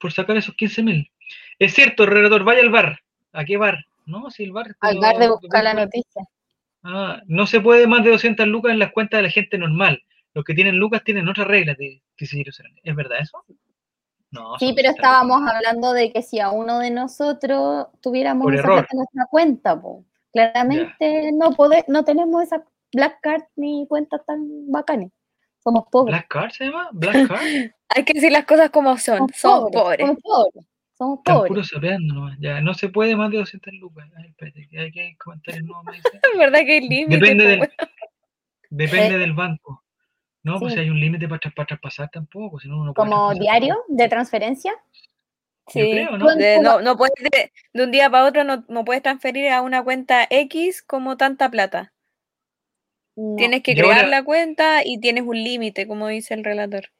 por 0.00 0.12
sacar 0.12 0.36
esos 0.36 0.54
15 0.54 0.82
mil. 0.82 1.10
Es 1.58 1.74
cierto, 1.74 2.06
relator, 2.06 2.44
vaya 2.44 2.60
al 2.62 2.70
bar. 2.70 3.00
¿A 3.32 3.44
qué 3.44 3.56
bar? 3.56 3.84
No, 4.06 4.30
si 4.30 4.44
el 4.44 4.52
bar. 4.52 4.76
Al 4.80 4.94
lo- 4.96 5.00
bar 5.00 5.16
de 5.18 5.28
buscar 5.28 5.64
la 5.64 5.74
noticia. 5.74 6.22
Ah, 6.84 7.20
no 7.26 7.46
se 7.46 7.60
puede 7.60 7.86
más 7.86 8.04
de 8.04 8.10
200 8.10 8.46
lucas 8.46 8.72
en 8.72 8.78
las 8.78 8.92
cuentas 8.92 9.18
de 9.18 9.22
la 9.24 9.30
gente 9.30 9.58
normal. 9.58 10.02
Los 10.34 10.44
que 10.44 10.54
tienen 10.54 10.76
lucas 10.76 11.02
tienen 11.02 11.28
otras 11.28 11.48
reglas, 11.48 11.76
di- 11.76 12.00
dice. 12.16 12.44
¿Es 12.84 12.94
verdad 12.94 13.18
eso? 13.20 13.44
No. 14.30 14.58
Sí, 14.58 14.66
son 14.66 14.74
200 14.74 14.74
pero 14.76 14.90
estábamos 14.90 15.40
hablando 15.50 15.92
de 15.92 16.12
que 16.12 16.22
si 16.22 16.38
a 16.40 16.50
uno 16.50 16.78
de 16.80 16.90
nosotros 16.90 17.86
tuviéramos 18.00 18.52
esa 18.52 18.60
error. 18.62 18.74
plata 18.80 18.88
en 18.92 18.96
nuestra 18.98 19.26
cuenta, 19.30 19.80
po. 19.80 20.04
claramente 20.32 21.30
no 21.32 21.52
pode- 21.52 21.84
no 21.88 22.04
tenemos 22.04 22.42
esa 22.42 22.62
black 22.92 23.18
card 23.22 23.42
ni 23.56 23.86
cuentas 23.88 24.20
tan 24.26 24.70
bacanes. 24.70 25.10
Somos 25.64 25.84
pobres. 25.90 26.12
¿Black 26.14 26.28
Card 26.28 26.50
se 26.52 26.64
llama? 26.66 26.88
¿Black 26.92 27.26
Card? 27.28 27.40
Hay 27.88 28.04
que 28.04 28.12
decir 28.14 28.30
las 28.32 28.44
cosas 28.44 28.70
como 28.70 28.96
son. 28.98 29.18
Somos 29.18 29.36
Somos 29.36 29.70
pobres. 29.72 29.72
pobres. 29.72 30.06
Somos 30.06 30.18
pobres. 30.22 30.66
Somos 30.96 31.20
pobres. 31.24 31.48
puro 31.48 31.64
sapeando 31.64 32.14
nomás. 32.14 32.36
Ya, 32.40 32.60
no 32.60 32.74
se 32.74 32.88
puede 32.88 33.16
más 33.16 33.30
de 33.30 33.38
200 33.38 33.72
lucas. 33.74 34.08
Ay, 34.16 34.26
espérate, 34.28 34.68
que 34.68 34.78
hay 34.78 34.90
que 34.92 35.16
nuevos. 35.62 35.84
me 35.84 35.92
dice. 35.92 36.08
Es 36.32 36.38
verdad 36.38 36.60
que 36.60 36.72
hay 36.72 36.88
límites. 36.88 37.20
Depende, 38.70 39.14
Eh, 39.14 39.18
del 39.18 39.32
banco. 39.32 39.82
No, 40.42 40.58
pues 40.58 40.72
sí. 40.72 40.78
si 40.78 40.84
hay 40.84 40.90
un 40.90 41.00
límite 41.00 41.28
para, 41.28 41.40
para 41.50 41.66
traspasar 41.66 42.10
tampoco, 42.10 42.58
si 42.60 42.68
no 42.68 42.80
uno 42.80 42.94
puede 42.94 43.08
Como 43.10 43.34
diario 43.34 43.84
de 43.88 44.08
transferencia. 44.08 44.74
Sí. 45.66 45.80
creo, 45.92 46.16
¿no? 46.16 46.34
De- 46.34 46.60
no, 46.60 46.80
no 46.80 46.96
puedes 46.96 47.12
de, 47.30 47.52
de 47.74 47.84
un 47.84 47.90
día 47.90 48.08
para 48.08 48.24
otro 48.24 48.42
no, 48.44 48.64
no 48.68 48.84
puedes 48.86 49.02
transferir 49.02 49.50
a 49.50 49.60
una 49.60 49.82
cuenta 49.84 50.26
X 50.30 50.82
como 50.82 51.16
tanta 51.18 51.50
plata. 51.50 51.92
No. 53.16 53.36
Tienes 53.36 53.62
que 53.62 53.72
Y 53.72 53.74
crear 53.74 53.96
ahora- 53.96 54.08
la 54.08 54.24
cuenta 54.24 54.80
y 54.84 54.98
tienes 55.00 55.24
un 55.24 55.36
límite, 55.42 55.86
como 55.86 56.08
dice 56.08 56.34
el 56.34 56.44
relator. 56.44 56.90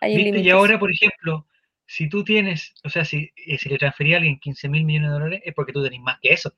Hay 0.00 0.16
¿Viste? 0.16 0.38
Y 0.40 0.50
ahora, 0.50 0.78
por 0.78 0.92
ejemplo, 0.92 1.46
si 1.86 2.08
tú 2.08 2.22
tienes, 2.22 2.72
o 2.84 2.90
sea, 2.90 3.04
si, 3.04 3.32
eh, 3.34 3.58
si 3.58 3.68
le 3.68 3.78
transferí 3.78 4.14
a 4.14 4.18
alguien 4.18 4.38
15 4.38 4.68
mil 4.68 4.84
millones 4.84 5.08
de 5.10 5.14
dólares, 5.14 5.42
es 5.44 5.54
porque 5.54 5.72
tú 5.72 5.82
tenés 5.82 6.00
más 6.00 6.18
que 6.20 6.34
eso. 6.34 6.52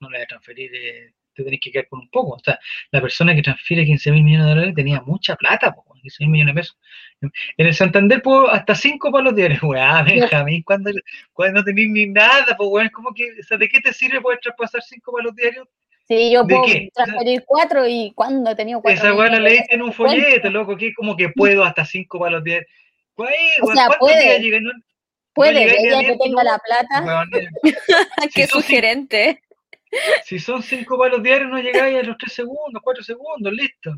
No 0.00 0.10
le 0.10 0.18
vas 0.18 0.24
a 0.24 0.28
transferir, 0.28 0.70
eh, 0.74 1.14
te 1.34 1.44
tenés 1.44 1.60
que 1.60 1.70
quedar 1.70 1.88
con 1.88 2.00
un 2.00 2.08
poco. 2.08 2.36
O 2.36 2.38
sea, 2.40 2.58
la 2.90 3.00
persona 3.00 3.34
que 3.34 3.42
transfiere 3.42 3.84
15 3.84 4.10
mil 4.12 4.24
millones 4.24 4.46
de 4.46 4.50
dólares 4.54 4.74
tenía 4.74 5.00
mucha 5.02 5.36
plata, 5.36 5.72
po, 5.72 5.84
15 6.02 6.24
mil 6.24 6.30
millones 6.30 6.54
de 6.54 6.60
pesos. 6.60 6.78
En 7.20 7.66
el 7.66 7.74
Santander 7.74 8.20
puedo 8.22 8.48
hasta 8.50 8.74
5 8.74 9.10
palos 9.12 9.34
diarios, 9.34 9.62
weá, 9.62 10.02
Benjamín, 10.02 10.62
cuando, 10.62 10.90
cuando 11.32 11.60
no 11.60 11.64
tenés 11.64 11.88
ni 11.88 12.06
nada, 12.06 12.56
pues 12.56 12.68
weón, 12.70 12.88
como 12.90 13.12
que, 13.14 13.24
o 13.40 13.42
sea, 13.42 13.56
¿de 13.56 13.68
qué 13.68 13.80
te 13.80 13.92
sirve 13.92 14.20
poder 14.20 14.40
traspasar 14.40 14.82
5 14.82 15.12
palos 15.12 15.34
diarios? 15.34 15.68
Sí, 16.08 16.32
yo 16.32 16.42
¿De 16.42 16.54
puedo 16.54 16.66
qué? 16.66 16.88
transferir 16.92 17.44
cuatro 17.46 17.86
y 17.86 18.12
cuando 18.14 18.50
he 18.50 18.56
tenido 18.56 18.82
cuatro. 18.82 18.98
Esa 19.00 19.14
weá 19.14 19.30
la 19.30 19.38
leíste 19.38 19.74
en 19.74 19.82
un 19.82 19.92
folleto, 19.92 20.50
loco, 20.50 20.76
que 20.76 20.92
como 20.94 21.16
que 21.16 21.28
puedo 21.28 21.62
hasta 21.64 21.84
5 21.84 22.18
palos 22.18 22.42
diarios. 22.42 22.68
Güey, 23.16 23.30
O 23.62 23.66
sea, 23.72 23.86
¿cuántos 23.86 23.98
puede. 23.98 24.60
No- 24.60 24.72
Puede, 25.34 25.62
ella 25.64 26.00
que 26.00 26.06
10 26.08 26.18
tenga 26.18 26.44
la 26.44 26.58
plata. 26.58 27.02
Weón, 27.06 27.30
Qué 28.34 28.42
si 28.46 28.52
sugerente. 28.52 29.40
Si 30.24 30.38
son 30.38 30.62
cinco 30.62 30.98
palos 30.98 31.22
diarios, 31.22 31.50
no 31.50 31.58
llegáis 31.58 31.98
a 31.98 32.02
los 32.02 32.16
tres 32.16 32.32
segundos, 32.32 32.82
cuatro 32.82 33.02
segundos, 33.02 33.52
listo. 33.52 33.94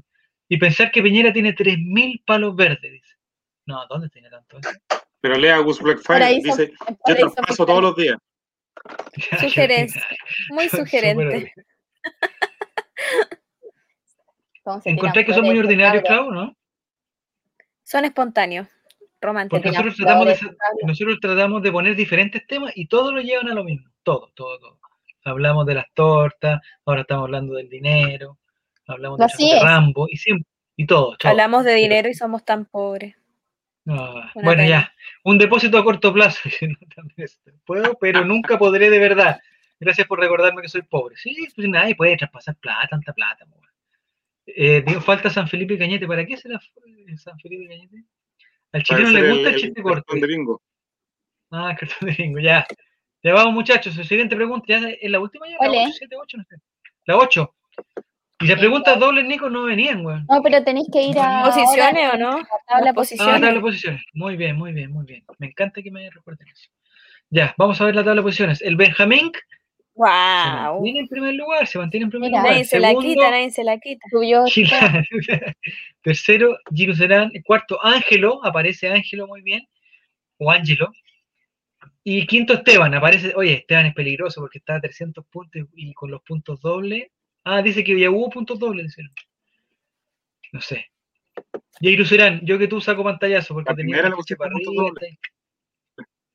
Y 0.49 0.59
pensar 0.59 0.91
que 0.91 1.03
Piñera 1.03 1.33
tiene 1.33 1.55
3.000 1.55 2.25
palos 2.25 2.55
verdes, 2.57 2.93
dice. 2.93 3.15
No, 3.67 3.87
¿dónde 3.89 4.09
tiene 4.11 4.29
tanto? 4.29 4.59
eso? 4.59 4.71
Pero 5.21 5.37
lea 5.37 5.59
Gus 5.59 5.81
Blackfire, 5.81 6.41
dice, 6.43 6.73
yo 7.09 7.17
traspaso 7.17 7.47
fiscal. 7.47 7.67
todos 7.67 7.83
los 7.83 7.97
días. 7.97 8.19
Sugerencia. 9.41 10.07
Muy 10.51 10.69
sugerente. 10.69 11.55
Encontré 14.85 15.25
que 15.25 15.33
son 15.33 15.45
muy 15.45 15.59
ordinarios. 15.59 16.05
Clau, 16.05 16.31
¿no? 16.31 16.55
Son 17.83 18.05
espontáneos, 18.05 18.69
románticos. 19.21 19.61
Porque 19.61 19.71
nosotros 19.71 19.97
tratamos, 19.97 20.27
de, 20.27 20.57
nosotros 20.87 21.19
tratamos 21.21 21.63
de 21.63 21.73
poner 21.73 21.97
diferentes 21.97 22.47
temas 22.47 22.73
y 22.75 22.87
todos 22.87 23.13
lo 23.13 23.21
llevan 23.21 23.49
a 23.49 23.55
lo 23.55 23.65
mismo. 23.65 23.89
Todo, 24.03 24.31
todo, 24.35 24.59
todo. 24.59 24.79
Hablamos 25.25 25.67
de 25.67 25.75
las 25.75 25.87
tortas, 25.95 26.61
ahora 26.85 27.01
estamos 27.01 27.25
hablando 27.25 27.55
del 27.55 27.69
dinero, 27.69 28.39
hablamos 28.87 29.19
de, 29.19 29.25
Así 29.25 29.51
de. 29.51 29.61
Rambo 29.61 30.07
y 30.09 30.17
siempre, 30.17 30.47
y 30.77 30.87
todo. 30.87 31.17
todo. 31.17 31.31
Hablamos 31.31 31.65
de 31.65 31.75
dinero 31.75 32.09
y 32.09 32.15
somos 32.15 32.45
tan 32.45 32.67
pobres. 32.67 33.17
Ah, 33.87 34.31
bueno, 34.35 34.51
pena. 34.51 34.67
ya. 34.67 34.95
Un 35.25 35.39
depósito 35.39 35.79
a 35.79 35.85
corto 35.85 36.13
plazo. 36.13 36.41
no, 36.63 36.77
Puedo, 37.65 37.99
pero 37.99 38.25
nunca 38.25 38.59
podré 38.59 38.91
de 38.91 38.99
verdad. 38.99 39.41
Gracias 39.81 40.07
por 40.07 40.21
recordarme 40.21 40.63
que 40.63 40.69
soy 40.69 40.83
pobre. 40.83 41.17
Sí, 41.17 41.35
pues 41.55 41.69
nadie 41.69 41.95
puede 41.95 42.17
traspasar 42.17 42.57
plata, 42.57 42.89
tanta 42.89 43.13
plata. 43.13 43.45
weón. 43.47 43.65
Eh, 44.47 44.83
digo, 44.87 45.01
falta 45.01 45.31
San 45.31 45.49
Felipe 45.49 45.79
Cañete. 45.79 46.07
¿Para 46.07 46.25
qué 46.25 46.37
será 46.37 46.61
eh, 46.87 47.17
San 47.17 47.39
Felipe 47.39 47.69
Cañete? 47.69 48.05
Al 48.73 48.83
chileno 48.83 49.11
le 49.11 49.31
gusta 49.31 49.49
el, 49.49 49.55
el, 49.55 49.61
chiste 49.61 49.81
el 49.81 49.83
corto. 49.83 50.03
cartón 50.03 50.21
de 50.21 50.27
bingo. 50.27 50.63
Ah, 51.51 51.77
cartón 51.79 52.09
de 52.09 52.15
bingo, 52.15 52.41
ya. 52.41 52.67
Ya 53.25 53.33
vamos, 53.35 53.55
muchachos. 53.55 53.95
Siguiente 54.07 54.37
pregunta. 54.37 54.67
¿Ya 54.69 54.89
es 54.91 55.11
la 55.11 55.19
última 55.19 55.49
ya? 55.49 55.57
¿La 55.61 55.69
Ole. 55.71 55.85
8, 55.87 55.93
7, 55.99 56.17
8? 56.17 56.37
No 56.37 56.45
sé. 56.45 56.57
La 57.07 57.17
8. 57.17 57.55
Y 58.41 58.47
las 58.49 58.59
preguntas 58.59 58.99
dobles, 59.01 59.25
Nico, 59.25 59.49
no 59.49 59.63
venían, 59.65 60.05
weón. 60.05 60.27
No, 60.29 60.43
pero 60.43 60.63
tenéis 60.63 60.87
que 60.93 61.03
ir 61.03 61.19
a. 61.19 61.43
¿Posiciones 61.45 62.13
o 62.13 62.19
no? 62.19 62.33
a 62.33 62.39
la 62.39 62.47
tabla 62.69 62.69
Las 62.69 62.85
de 62.85 62.91
Ah, 62.91 62.95
posiciones. 62.95 63.35
tabla 63.41 63.53
de 63.55 63.61
posiciones. 63.61 64.03
Muy 64.13 64.37
bien, 64.37 64.57
muy 64.57 64.73
bien, 64.73 64.93
muy 64.93 65.07
bien. 65.07 65.25
Me 65.39 65.47
encta 65.47 65.71
que 65.83 65.91
me 65.91 66.11
recuerden 66.11 66.47
eso. 66.49 66.69
Ya, 67.31 67.55
vamos 67.57 67.81
a 67.81 67.85
ver 67.87 67.95
la 67.95 68.05
tabla 68.05 68.21
de 68.21 68.25
posiciones. 68.25 68.61
El 68.61 68.77
Benjamín 68.77 69.33
se 69.35 69.41
¡Wow! 69.95 70.75
mantiene 70.75 70.99
en 71.01 71.09
primer 71.09 71.35
lugar, 71.35 71.67
se 71.67 71.79
mantiene 71.79 72.05
en 72.05 72.11
primer 72.11 72.29
Mira. 72.31 72.41
lugar. 72.43 72.53
Nadie 72.53 72.65
se 72.67 72.81
la 72.81 72.95
quita, 72.95 73.31
nadie 73.31 73.51
se 73.51 73.65
la 73.65 73.79
quita. 73.79 74.07
Subió. 74.11 74.45
Tercero, 76.03 76.59
Giro 76.75 76.95
Serán. 76.95 77.31
Cuarto, 77.47 77.83
Ángelo. 77.83 78.45
Aparece 78.45 78.89
Ángelo 78.91 79.27
muy 79.27 79.41
bien. 79.41 79.67
O 80.39 80.51
Ángelo. 80.51 80.93
Y 82.07 82.27
quinto 82.27 82.53
Esteban, 82.53 82.95
aparece, 82.95 83.33
oye, 83.35 83.55
Esteban 83.55 83.87
es 83.87 83.95
peligroso 83.95 84.43
porque 84.43 84.59
está 84.59 84.77
a 84.77 84.81
300 84.81 85.25
puntos 85.27 85.63
y, 85.75 85.91
y 85.91 85.95
con 85.95 86.11
los 86.11 86.23
puntos 86.23 86.61
dobles. 86.61 87.09
Ah, 87.45 87.63
dice 87.63 87.83
que 87.83 87.99
ya 87.99 88.11
hubo 88.11 88.29
puntos 88.29 88.59
dobles, 88.59 88.95
dice. 88.95 89.03
No 90.53 90.61
sé. 90.61 90.91
Jairo 91.81 92.05
Serán, 92.05 92.41
yo 92.45 92.59
que 92.59 92.69
tú 92.69 92.81
saco 92.81 93.03
pantallazo 93.03 93.55
porque 93.55 93.73
La 93.73 93.77
tenía 93.77 94.03
primera 94.03 94.17
que 94.27 94.37
para 94.37 94.51
arriba, 94.55 94.93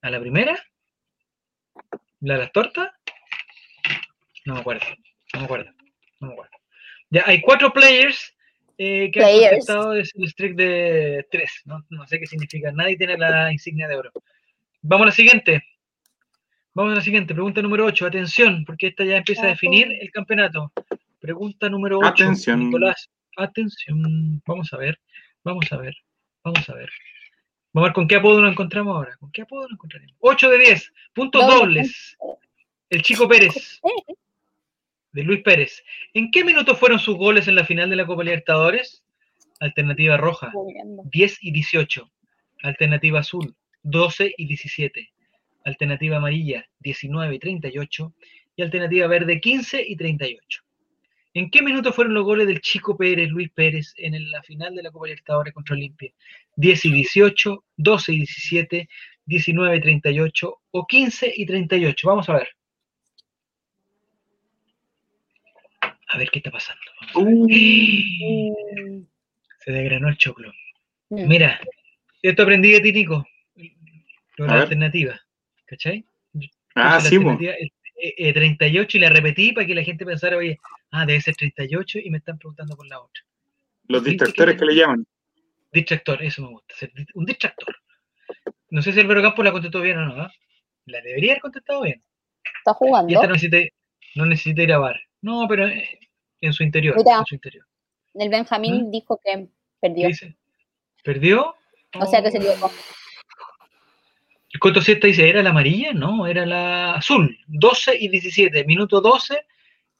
¿A 0.01 0.09
la 0.09 0.19
primera? 0.19 0.59
¿La 2.21 2.33
de 2.33 2.39
las 2.41 2.51
tortas? 2.51 2.89
No 4.45 4.55
me 4.55 4.59
acuerdo, 4.61 4.85
no 5.33 5.39
me 5.39 5.45
acuerdo, 5.45 5.71
no 6.19 6.27
me 6.27 6.33
acuerdo. 6.33 6.51
Ya, 7.09 7.23
hay 7.25 7.41
cuatro 7.41 7.71
players 7.71 8.35
eh, 8.77 9.11
que 9.11 9.19
Players. 9.19 9.43
han 9.43 9.49
contestado 9.49 9.93
es 9.93 10.11
el 10.15 10.29
streak 10.29 10.55
de 10.55 11.27
tres. 11.31 11.61
¿no? 11.65 11.85
no 11.89 12.07
sé 12.07 12.19
qué 12.19 12.25
significa. 12.25 12.71
Nadie 12.71 12.97
tiene 12.97 13.17
la 13.17 13.51
insignia 13.51 13.87
de 13.87 13.95
oro. 13.95 14.11
Vamos 14.81 15.03
a 15.03 15.05
la 15.07 15.11
siguiente. 15.11 15.63
Vamos 16.73 16.93
a 16.93 16.95
la 16.95 17.01
siguiente. 17.01 17.33
Pregunta 17.33 17.61
número 17.61 17.85
8. 17.85 18.05
Atención, 18.05 18.63
porque 18.65 18.87
esta 18.87 19.03
ya 19.03 19.17
empieza 19.17 19.41
a 19.41 19.45
Ojo. 19.45 19.51
definir 19.51 19.87
el 19.99 20.11
campeonato. 20.11 20.71
Pregunta 21.19 21.69
número 21.69 21.99
8. 21.99 22.07
Atención. 22.07 22.65
Nicolás, 22.65 23.09
atención. 23.35 24.41
Vamos 24.45 24.71
a 24.73 24.77
ver. 24.77 24.99
Vamos 25.43 25.71
a 25.71 25.77
ver. 25.77 25.95
Vamos 26.43 26.69
a 26.69 26.73
ver. 26.73 26.89
Vamos 27.73 27.87
a 27.87 27.89
ver 27.89 27.93
con 27.93 28.07
qué 28.07 28.15
apodo 28.15 28.41
nos 28.41 28.51
encontramos 28.51 28.95
ahora. 28.95 29.15
¿Con 29.17 29.31
qué 29.31 29.41
apodo 29.41 29.63
nos 29.63 29.73
encontraremos? 29.73 30.15
8 30.19 30.49
de 30.49 30.57
10. 30.57 30.93
Puntos 31.13 31.41
Doble 31.45 31.59
dobles. 31.59 32.17
El 32.89 33.01
Chico 33.01 33.27
Pérez. 33.27 33.79
De 35.11 35.23
Luis 35.23 35.41
Pérez. 35.43 35.83
¿En 36.13 36.31
qué 36.31 36.43
minuto 36.43 36.75
fueron 36.75 36.99
sus 36.99 37.17
goles 37.17 37.47
en 37.47 37.55
la 37.55 37.65
final 37.65 37.89
de 37.89 37.95
la 37.95 38.05
Copa 38.05 38.23
Libertadores? 38.23 39.03
Alternativa 39.59 40.17
roja. 40.17 40.51
10 41.11 41.37
y 41.41 41.51
18. 41.51 42.09
Alternativa 42.63 43.19
azul, 43.19 43.55
12 43.83 44.33
y 44.37 44.45
17. 44.45 45.11
Alternativa 45.65 46.17
amarilla, 46.17 46.65
19 46.79 47.35
y 47.35 47.39
38. 47.39 48.13
Y 48.55 48.61
alternativa 48.61 49.07
verde, 49.07 49.39
15 49.39 49.83
y 49.87 49.95
38. 49.95 50.63
¿En 51.33 51.51
qué 51.51 51.61
minuto 51.61 51.93
fueron 51.93 52.13
los 52.15 52.23
goles 52.23 52.47
del 52.47 52.59
Chico 52.59 52.97
Pérez, 52.97 53.29
Luis 53.29 53.49
Pérez, 53.51 53.93
en 53.97 54.31
la 54.31 54.41
final 54.41 54.75
de 54.75 54.83
la 54.83 54.91
Copa 54.91 55.05
Libertadores 55.07 55.53
contra 55.53 55.75
Olimpia? 55.75 56.11
10 56.55 56.85
y 56.85 56.91
18, 56.91 57.63
12 57.77 58.13
y 58.13 58.17
17, 58.17 58.89
19 59.25 59.77
y 59.77 59.81
38 59.81 60.61
o 60.71 60.87
15 60.87 61.33
y 61.35 61.45
38. 61.45 62.07
Vamos 62.07 62.29
a 62.29 62.33
ver. 62.33 62.49
A 66.07 66.17
ver 66.17 66.29
qué 66.31 66.39
está 66.39 66.49
pasando. 66.49 66.81
Uh, 67.13 67.47
Se 69.59 69.71
desgranó 69.71 70.09
el 70.09 70.17
choclo. 70.17 70.51
Mira, 71.09 71.59
esto 72.21 72.43
aprendí 72.43 72.71
de 72.71 72.81
ti, 72.81 72.91
Nico. 72.91 73.25
Lo 74.39 74.45
de 74.45 74.51
A 74.51 74.55
la 74.55 74.61
alternativa. 74.63 75.19
¿Cachai? 75.65 76.03
ah, 76.75 76.99
sí, 77.01 77.15
eh, 77.17 77.69
eh, 78.01 78.13
eh, 78.17 78.33
38 78.33 78.97
y 78.97 78.99
la 79.01 79.09
repetí 79.09 79.51
para 79.51 79.67
que 79.67 79.75
la 79.75 79.83
gente 79.83 80.05
pensara, 80.05 80.37
oye, 80.37 80.57
ah, 80.91 81.05
debe 81.05 81.21
ser 81.21 81.35
38 81.35 81.99
y 81.99 82.09
me 82.09 82.17
están 82.19 82.37
preguntando 82.37 82.75
por 82.75 82.87
la 82.87 82.99
otra. 83.01 83.21
Los 83.87 84.03
¿Viste 84.03 84.25
distractores 84.25 84.55
que- 84.55 84.59
que 84.59 84.65
le 84.65 84.75
llaman. 84.75 85.05
Distractor, 85.71 86.23
eso 86.23 86.41
me 86.41 86.47
gusta, 86.49 86.73
un 87.13 87.25
distractor. 87.25 87.75
No 88.71 88.81
sé 88.81 88.93
si 88.93 88.99
Álvaro 88.99 89.21
Campos 89.21 89.43
la 89.45 89.51
contestó 89.51 89.81
bien 89.81 89.97
o 89.97 90.05
no. 90.05 90.21
¿ah? 90.23 90.31
La 90.85 91.01
debería 91.01 91.33
haber 91.33 91.41
contestado 91.41 91.81
bien. 91.81 92.01
Está 92.59 92.71
Y 92.71 92.73
jugando. 92.75 93.13
esta 93.13 93.27
no 93.27 93.33
necesita, 93.33 93.57
no 94.15 94.25
necesita 94.25 94.61
ir 94.63 94.73
a 94.73 94.77
bar. 94.79 94.99
No, 95.21 95.45
pero 95.49 95.67
eh, 95.67 95.99
en 96.41 96.53
su 96.53 96.63
interior. 96.63 96.95
Mira. 96.97 97.19
En 97.19 97.25
su 97.25 97.35
interior. 97.35 97.65
El 98.15 98.29
Benjamín 98.29 98.87
¿Mm? 98.87 98.91
dijo 98.91 99.19
que 99.23 99.31
¿Qué 99.33 99.47
perdió. 99.81 100.07
dice? 100.07 100.35
¿Perdió? 101.03 101.55
O 101.99 102.05
sea 102.05 102.23
que 102.23 102.31
se 102.31 102.37
Oh. 102.37 102.41
equivocó. 102.41 102.71
El 104.59 104.61
Coto 104.61 104.81
Siesta 104.81 105.07
dice, 105.07 105.29
¿era 105.29 105.41
la 105.41 105.51
amarilla? 105.51 105.93
No, 105.93 106.27
era 106.27 106.45
la 106.45 106.95
azul. 106.95 107.33
12 107.47 107.95
y 107.97 108.09
17. 108.09 108.65
Minuto 108.65 108.99
12, 108.99 109.39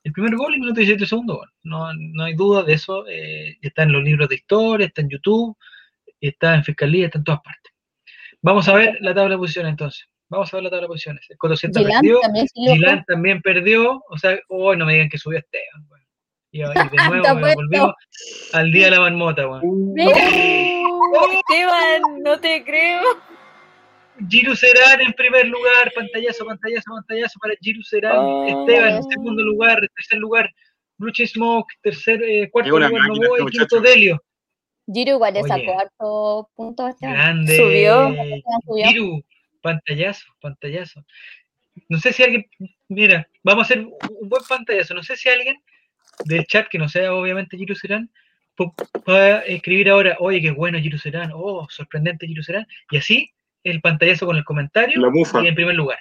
el 0.03 0.11
primer 0.11 0.35
gol 0.35 0.53
y 0.53 0.59
minuto 0.59 0.81
17 0.81 1.01
el 1.01 1.07
segundo 1.07 1.35
gol. 1.37 1.49
No, 1.63 1.93
no 1.93 2.25
hay 2.25 2.33
duda 2.33 2.63
de 2.63 2.73
eso. 2.73 3.07
eh, 3.07 3.57
está 3.61 3.83
en 3.83 3.93
los 3.93 4.03
libros 4.03 4.27
de 4.27 4.35
historia, 4.35 4.87
está 4.87 4.99
en 4.99 5.11
YouTube, 5.11 5.55
está 6.19 6.55
en 6.55 6.65
Fiscalía, 6.65 7.05
está 7.05 7.19
en 7.19 7.23
todas 7.23 7.39
partes. 7.39 7.71
Vamos 8.41 8.67
a 8.67 8.73
ver 8.73 8.97
la 8.99 9.13
tabla 9.15 9.35
de 9.35 9.37
posiciones 9.37 9.69
entonces. 9.69 10.09
Vamos 10.27 10.53
a 10.53 10.57
ver 10.57 10.65
la 10.65 10.69
tabla 10.71 10.81
de 10.81 10.87
posiciones. 10.89 11.25
El 11.29 11.37
Coto 11.37 11.55
Siesta 11.55 11.79
Dylan 11.79 12.01
perdió, 12.01 12.19
también 12.19 13.03
también 13.07 13.41
perdió. 13.41 14.03
O 14.09 14.17
sea, 14.17 14.37
hoy 14.49 14.75
no 14.75 14.85
me 14.85 14.91
digan 14.91 15.07
que 15.07 15.17
subió 15.17 15.39
Esteban. 15.39 15.87
Y, 16.51 16.59
y 16.59 16.63
de 16.63 16.67
nuevo 17.07 17.27
apuesto. 17.29 17.61
volvimos 17.61 17.93
al 18.51 18.71
día 18.73 18.85
de 18.87 18.91
la 18.91 18.99
marmota. 18.99 19.47
Uh, 19.47 19.95
Esteban, 21.31 22.01
no 22.25 22.37
te 22.41 22.61
creo. 22.65 23.03
Giru 24.27 24.55
Serán 24.55 25.01
en 25.01 25.13
primer 25.13 25.47
lugar, 25.47 25.91
pantallazo, 25.95 26.45
pantallazo, 26.45 26.91
pantallazo 26.91 27.39
para 27.39 27.53
Giru 27.61 27.81
Serán, 27.83 28.17
Oh. 28.17 28.45
Esteban 28.47 28.95
en 28.97 29.03
segundo 29.03 29.43
lugar, 29.43 29.79
tercer 29.95 30.19
lugar, 30.19 30.49
Cheese 31.13 31.33
Smoke, 31.33 31.67
tercer, 31.81 32.21
eh, 32.23 32.49
cuarto 32.51 32.67
Es 32.67 32.73
lugar 32.73 32.91
máquina 32.91 33.07
Novoa 33.07 33.37
este 33.37 33.43
y 33.43 33.51
quinto 33.51 33.75
muchacho. 33.77 33.81
Delio. 33.81 34.23
Giro 34.91 35.11
igual 35.13 35.33
le 35.35 35.41
Oye. 35.41 35.47
sacó 35.49 35.79
harto 35.79 36.49
puntos 36.55 36.85
a 36.85 36.89
Esteban. 36.89 37.13
Grande. 37.15 37.55
Subió. 37.57 38.85
Giru, 38.89 39.23
pantallazo, 39.61 40.25
pantallazo. 40.41 41.05
No 41.87 41.99
sé 41.99 42.11
si 42.11 42.23
alguien, 42.23 42.45
mira, 42.89 43.27
vamos 43.43 43.63
a 43.63 43.65
hacer 43.65 43.79
un 43.85 44.27
buen 44.29 44.41
pantallazo. 44.49 44.93
No 44.93 45.03
sé 45.03 45.15
si 45.15 45.29
alguien 45.29 45.55
del 46.25 46.45
chat, 46.47 46.67
que 46.67 46.77
no 46.77 46.89
sea 46.89 47.13
obviamente 47.13 47.55
Giru 47.55 47.75
Serán, 47.75 48.09
pu- 48.57 48.73
pueda 49.05 49.39
escribir 49.45 49.89
ahora, 49.89 50.17
oye, 50.19 50.41
qué 50.41 50.51
bueno 50.51 50.79
Giru 50.79 50.97
Serán, 50.97 51.31
oh, 51.33 51.65
sorprendente 51.69 52.27
Giru 52.27 52.43
Serán, 52.43 52.67
y 52.91 52.97
así 52.97 53.31
el 53.63 53.81
pantallazo 53.81 54.25
con 54.25 54.37
el 54.37 54.43
comentario 54.43 54.99
La 55.01 55.09
mufa. 55.09 55.43
y 55.43 55.47
en 55.47 55.55
primer 55.55 55.75
lugar. 55.75 55.99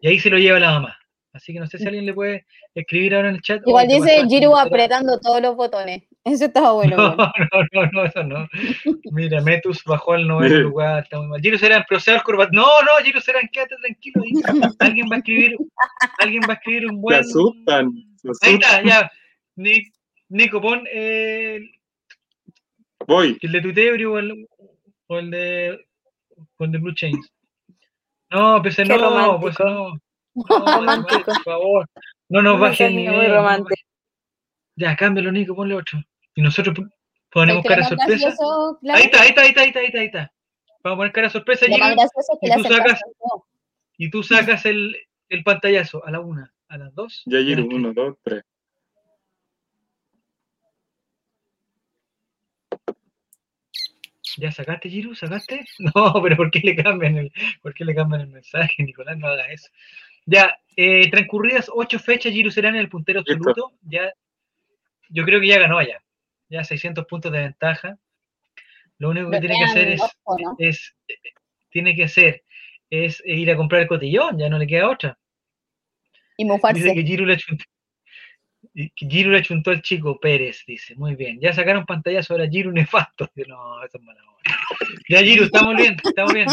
Y 0.00 0.08
ahí 0.08 0.18
se 0.18 0.30
lo 0.30 0.38
lleva 0.38 0.58
la 0.60 0.72
mamá. 0.72 0.96
Así 1.32 1.52
que 1.52 1.60
no 1.60 1.66
sé 1.68 1.78
si 1.78 1.86
alguien 1.86 2.06
le 2.06 2.12
puede 2.14 2.44
escribir 2.74 3.14
ahora 3.14 3.28
en 3.28 3.36
el 3.36 3.40
chat. 3.42 3.62
Igual 3.64 3.86
"Oye, 3.86 4.00
te 4.00 4.02
dice 4.02 4.26
Giru 4.28 4.50
Serán". 4.50 4.66
apretando 4.66 5.20
todos 5.20 5.40
los 5.40 5.54
botones. 5.54 6.02
Eso 6.24 6.46
estaba 6.46 6.72
bueno. 6.74 6.96
No, 6.96 7.16
bueno. 7.16 7.32
no, 7.72 7.82
no, 7.82 7.90
no, 7.92 8.04
eso 8.04 8.22
no. 8.24 8.48
Mira, 9.12 9.40
Metus 9.40 9.82
bajó 9.84 10.14
al 10.14 10.26
noveno 10.26 10.56
lugar, 10.58 11.04
está 11.04 11.18
muy 11.18 11.28
mal. 11.28 11.40
Giro 11.40 11.56
Serán, 11.56 11.84
proceda 11.88 12.20
Corbat. 12.22 12.50
No, 12.52 12.82
no, 12.82 12.90
Giro 13.04 13.20
Serán, 13.20 13.48
quédate 13.52 13.76
tranquilo. 13.80 14.22
ahí. 14.24 14.72
Alguien 14.80 15.06
va 15.10 15.14
a 15.14 15.18
escribir, 15.18 15.56
alguien 16.18 16.42
va 16.48 16.52
a 16.54 16.56
escribir 16.56 16.86
un 16.86 16.96
Se 16.96 17.00
buen. 17.00 17.20
asustan. 17.20 17.92
Se 18.16 18.28
Ahí 18.48 18.54
está, 18.54 18.66
asustan. 18.78 18.86
ya. 18.86 19.10
Ni- 19.56 19.82
Nico, 20.30 20.60
pon 20.60 20.84
eh, 20.92 21.60
Voy. 23.06 23.38
el 23.40 23.52
de 23.52 23.60
Tuitebrio 23.60 24.12
o 24.12 24.18
el, 24.18 24.46
o 25.06 25.18
el 25.18 25.30
de 25.30 25.86
el 26.58 26.72
de 26.72 26.78
Blue 26.78 26.94
Chains. 26.94 27.32
No, 28.30 28.60
pues 28.62 28.78
no, 28.78 29.40
pues 29.40 29.56
romántico. 29.56 29.64
no. 29.64 30.00
No, 30.34 30.76
Romántico. 30.76 31.22
por 31.24 31.42
favor. 31.42 31.86
No 32.28 32.42
nos 32.42 32.60
bajen 32.60 32.94
nivel. 32.96 33.16
muy 33.16 33.26
romántico. 33.26 33.74
Ya, 34.76 34.94
cámbialo, 34.96 35.32
Nico, 35.32 35.54
ponle 35.56 35.74
otro. 35.74 36.00
Y 36.36 36.42
nosotros 36.42 36.74
pon- 36.76 36.90
ponemos 37.32 37.64
cara 37.64 37.84
sorpresa. 37.84 38.26
gracioso, 38.28 38.78
claro, 38.80 38.98
Ahí 38.98 39.04
está, 39.06 39.22
ahí 39.22 39.28
está, 39.30 39.40
ahí 39.42 39.48
está, 39.48 39.60
ahí 39.62 39.66
está, 39.68 39.80
ahí 39.80 39.86
está, 39.86 39.98
ahí 39.98 40.06
está. 40.06 40.32
Vamos 40.82 40.96
a 40.96 40.98
poner 40.98 41.12
cara 41.12 41.30
sorpresa 41.30 41.66
y 41.66 41.70
le 41.70 41.76
tú 42.56 42.62
sacas- 42.62 43.00
y 43.98 44.10
tú 44.10 44.22
sacas 44.22 44.64
el, 44.66 44.96
el 45.28 45.42
pantallazo 45.42 46.04
a 46.06 46.10
la 46.10 46.20
una, 46.20 46.54
a 46.68 46.78
las 46.78 46.94
dos. 46.94 47.22
Ya 47.26 47.40
y 47.40 47.46
Giro. 47.46 47.64
Uno, 47.66 47.92
dos, 47.92 48.16
tres. 48.22 48.42
¿Ya 54.40 54.50
sacaste, 54.50 54.88
Giru? 54.88 55.14
¿Sacaste? 55.14 55.66
No, 55.94 56.22
pero 56.22 56.36
¿por 56.36 56.50
qué 56.50 56.60
le 56.60 56.74
cambian 56.74 57.16
el, 57.18 57.32
por 57.62 57.74
qué 57.74 57.84
le 57.84 57.94
cambian 57.94 58.22
el 58.22 58.28
mensaje? 58.28 58.74
Nicolás, 58.82 59.16
no 59.18 59.28
haga 59.28 59.46
eso. 59.52 59.68
Ya, 60.26 60.58
eh, 60.76 61.10
transcurridas 61.10 61.70
ocho 61.72 61.98
fechas, 61.98 62.32
Giru 62.32 62.50
será 62.50 62.70
en 62.70 62.76
el 62.76 62.88
puntero 62.88 63.20
absoluto. 63.20 63.72
Ya, 63.82 64.12
yo 65.10 65.24
creo 65.24 65.40
que 65.40 65.48
ya 65.48 65.58
ganó 65.58 65.82
ya. 65.82 66.02
Ya 66.48 66.64
600 66.64 67.06
puntos 67.06 67.30
de 67.32 67.40
ventaja. 67.40 67.98
Lo 68.98 69.10
único 69.10 69.30
que 69.30 69.40
tiene 69.40 69.56
que 69.58 69.64
hacer 69.64 69.88
es, 69.88 70.00
ojo, 70.24 70.38
¿no? 70.38 70.56
es 70.58 70.94
eh, 71.08 71.14
tiene 71.70 71.94
que 71.94 72.04
hacer 72.04 72.42
es 72.90 73.22
ir 73.24 73.50
a 73.50 73.56
comprar 73.56 73.82
el 73.82 73.88
cotillón, 73.88 74.38
ya 74.38 74.48
no 74.48 74.58
le 74.58 74.66
queda 74.66 74.90
otra. 74.90 75.18
Y 76.36 76.44
Dice 76.44 76.52
mofarse. 76.52 76.94
que 76.94 77.04
Giru 77.04 77.24
le 77.24 77.36
que 77.36 77.56
Giru 78.74 79.30
le 79.30 79.38
achuntó 79.38 79.70
al 79.70 79.82
chico 79.82 80.18
Pérez, 80.20 80.62
dice. 80.66 80.94
Muy 80.96 81.16
bien. 81.16 81.40
Ya 81.40 81.52
sacaron 81.52 81.84
pantallazo 81.86 82.34
ahora 82.34 82.48
Giru 82.48 82.70
nefasto. 82.72 83.28
No, 83.46 83.82
eso 83.84 83.98
es 83.98 84.02
mala 84.04 84.20
hora. 84.22 84.40
Ya 85.08 85.20
Giru, 85.22 85.44
estamos 85.44 85.76
bien, 85.76 85.96
estamos 86.02 86.32
bien. 86.34 86.46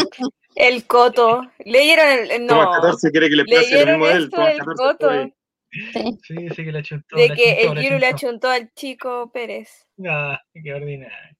El 0.56 0.84
coto. 0.86 1.42
Leyeron 1.64 2.06
el. 2.08 2.30
el- 2.30 2.46
Tomás 2.46 2.66
No. 2.66 2.72
14 2.72 3.10
quiere 3.10 3.28
que 3.28 3.36
le 3.36 3.44
place 3.44 3.84
lo 3.84 3.90
mismo 3.92 4.04
a 4.06 4.12
él. 4.12 4.24
esto 4.24 4.36
Tomás 4.36 4.48
del 4.48 4.58
14 4.58 4.82
coto. 4.82 5.12
Sí. 5.12 6.18
Sí, 6.22 6.34
dice 6.34 6.64
que 6.64 6.72
le 6.72 6.78
achuntó. 6.78 7.16
De 7.16 7.28
le 7.28 7.34
que 7.34 7.50
achuntó, 7.52 7.72
el 7.72 7.78
Giro 7.84 7.98
le 7.98 8.06
achuntó. 8.06 8.48
al 8.50 8.72
chico 8.74 9.30
Pérez. 9.32 9.86
Ah, 10.08 10.40
qué 10.54 10.72
ordinario. 10.74 11.36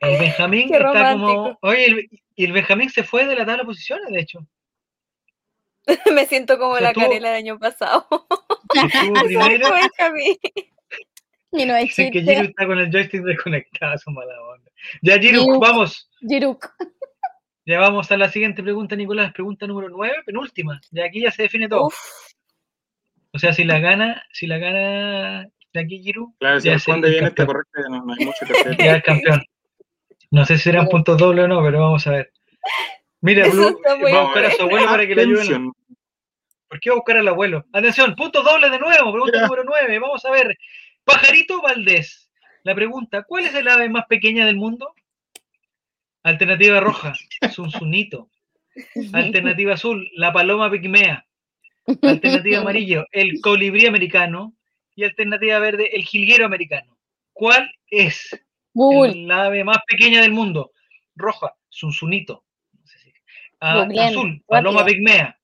El 0.00 0.10
Benjamín 0.18 0.68
Qué 0.68 0.76
está 0.76 1.12
como. 1.12 1.58
Oye, 1.62 1.84
el, 1.86 2.08
y 2.34 2.44
el 2.44 2.52
Benjamín 2.52 2.90
se 2.90 3.02
fue 3.04 3.24
de 3.26 3.34
la 3.36 3.46
tabla 3.46 3.62
de 3.62 3.66
posiciones, 3.66 4.10
de 4.10 4.20
hecho. 4.20 4.40
Me 6.14 6.26
siento 6.26 6.58
como 6.58 6.72
O 6.72 6.76
sea, 6.78 6.88
la 6.88 6.92
tú- 6.92 7.00
Carela 7.00 7.28
del 7.30 7.38
año 7.38 7.58
pasado. 7.58 8.06
Estuvo 8.74 9.24
primero. 9.24 9.68
Y 11.50 11.64
no 11.64 11.74
es 11.76 11.84
Dicen 11.84 12.12
que 12.12 12.20
Giru 12.20 12.42
está 12.42 12.66
con 12.66 12.78
el 12.78 12.90
joystick 12.92 13.22
desconectado, 13.22 13.96
son 13.96 14.12
mala 14.12 14.34
onda. 14.52 14.70
Ya, 15.00 15.18
Giru, 15.18 15.40
Giru. 15.44 15.58
vamos. 15.58 16.10
Giruk. 16.20 16.68
Ya 17.64 17.80
vamos 17.80 18.12
a 18.12 18.18
la 18.18 18.28
siguiente 18.28 18.62
pregunta, 18.62 18.94
Nicolás. 18.96 19.32
Pregunta 19.32 19.66
número 19.66 19.88
9, 19.88 20.14
penúltima. 20.26 20.78
Ya 20.90 21.06
aquí 21.06 21.22
ya 21.22 21.30
se 21.30 21.44
define 21.44 21.66
todo. 21.66 21.86
Uf, 21.86 21.96
O 23.32 23.38
sea, 23.38 23.54
si 23.54 23.64
la 23.64 23.78
gana, 23.78 24.22
si 24.30 24.46
la 24.46 24.58
gana 24.58 25.48
de 25.72 25.80
aquí 25.80 26.02
Giru, 26.02 26.34
Claro, 26.38 26.60
si 26.60 26.68
responde 26.68 27.08
bien 27.08 27.24
esta 27.24 27.46
campeón. 27.46 27.46
correcta, 27.64 27.80
ya 27.82 27.88
no, 27.98 28.04
no 28.04 28.12
hay 28.12 28.26
mucho 28.26 28.44
que 28.46 28.52
hacer. 28.52 28.76
Ya 28.76 28.96
es 28.96 29.02
campeón. 29.02 29.42
No 30.30 30.44
sé 30.44 30.58
si 30.58 30.64
serán 30.64 30.86
puntos 30.88 31.16
dobles 31.16 31.46
o 31.46 31.48
no, 31.48 31.62
pero 31.62 31.80
vamos 31.80 32.06
a 32.06 32.10
ver. 32.10 32.30
Mira, 33.22 33.48
Blue, 33.48 33.68
está 33.68 33.96
muy 33.96 34.12
va 34.12 34.18
a 34.20 34.24
buscar 34.24 34.44
a 34.44 34.50
su 34.50 34.62
abuelo 34.64 34.86
para 34.86 35.06
que 35.06 35.14
le 35.14 35.22
ayuden. 35.22 35.72
¿Por 36.68 36.80
qué 36.80 36.90
va 36.90 36.94
a 36.94 36.98
buscar 36.98 37.16
al 37.16 37.28
abuelo? 37.28 37.64
Atención, 37.72 38.14
punto 38.14 38.42
doble 38.42 38.68
de 38.70 38.78
nuevo, 38.78 39.12
pregunta 39.12 39.38
Ya. 39.38 39.42
número 39.46 39.64
9. 39.64 39.98
Vamos 39.98 40.24
a 40.24 40.30
ver. 40.30 40.56
Pajarito 41.04 41.62
Valdés. 41.62 42.30
La 42.62 42.74
pregunta, 42.74 43.22
¿cuál 43.22 43.46
es 43.46 43.54
el 43.54 43.68
ave 43.68 43.88
más 43.88 44.04
pequeña 44.06 44.44
del 44.44 44.56
mundo? 44.56 44.94
Alternativa 46.22 46.80
roja, 46.80 47.14
Sunsunito. 47.54 48.28
Alternativa 49.12 49.74
azul, 49.74 50.08
la 50.14 50.32
paloma 50.32 50.70
pigmea. 50.70 51.24
Alternativa 52.02 52.58
amarillo, 52.60 53.06
el 53.12 53.40
colibrí 53.40 53.86
americano. 53.86 54.54
Y 54.94 55.04
alternativa 55.04 55.58
verde, 55.60 55.90
el 55.94 56.04
jilguero 56.04 56.44
americano. 56.44 56.98
¿Cuál 57.32 57.70
es 57.86 58.28
el 58.74 59.30
ave 59.30 59.62
más 59.62 59.78
pequeña 59.86 60.20
del 60.20 60.32
mundo? 60.32 60.72
Roja, 61.14 61.54
Sunsunito. 61.68 62.44
Ah, 63.60 63.88
azul, 64.00 64.42
paloma 64.46 64.84
pigmea. 64.84 65.37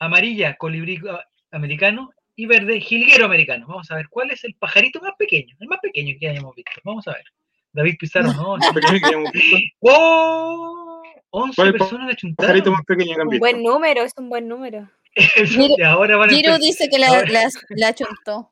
Amarilla, 0.00 0.56
colibrí 0.56 0.98
ah, 1.08 1.24
americano. 1.52 2.10
Y 2.36 2.46
verde, 2.46 2.80
jilguero 2.80 3.26
americano. 3.26 3.66
Vamos 3.68 3.90
a 3.90 3.96
ver, 3.96 4.08
¿cuál 4.08 4.30
es 4.30 4.42
el 4.44 4.54
pajarito 4.54 5.00
más 5.00 5.12
pequeño? 5.18 5.54
El 5.60 5.68
más 5.68 5.78
pequeño 5.80 6.16
que 6.18 6.28
hayamos 6.28 6.54
visto. 6.56 6.72
Vamos 6.84 7.06
a 7.06 7.12
ver. 7.12 7.24
David 7.72 7.96
Pizarro, 8.00 8.32
¿no? 8.32 8.56
Pequeño 8.74 8.98
que 9.08 9.14
hemos 9.14 9.30
visto. 9.32 9.56
¡Oh! 9.80 11.02
11 11.32 11.54
¿Cuál 11.54 11.68
es 11.68 11.74
el 11.74 11.78
personas. 11.78 12.16
Pajarito 12.36 12.72
más 12.72 12.84
pequeño 12.84 13.14
que 13.14 13.20
han 13.20 13.28
un 13.28 13.38
buen 13.38 13.62
número, 13.62 14.02
es 14.02 14.12
un 14.16 14.28
buen 14.28 14.48
número. 14.48 14.88
Giro- 15.14 15.74
Y 15.78 15.82
ahora 15.82 16.16
van 16.16 16.30
a 16.30 16.32
Giro 16.32 16.54
empezar- 16.54 16.60
dice 16.60 16.88
que 16.88 16.98
la, 16.98 17.06
Ahora- 17.08 17.30
la, 17.30 17.48
la 17.70 17.94
chuntó. 17.94 18.50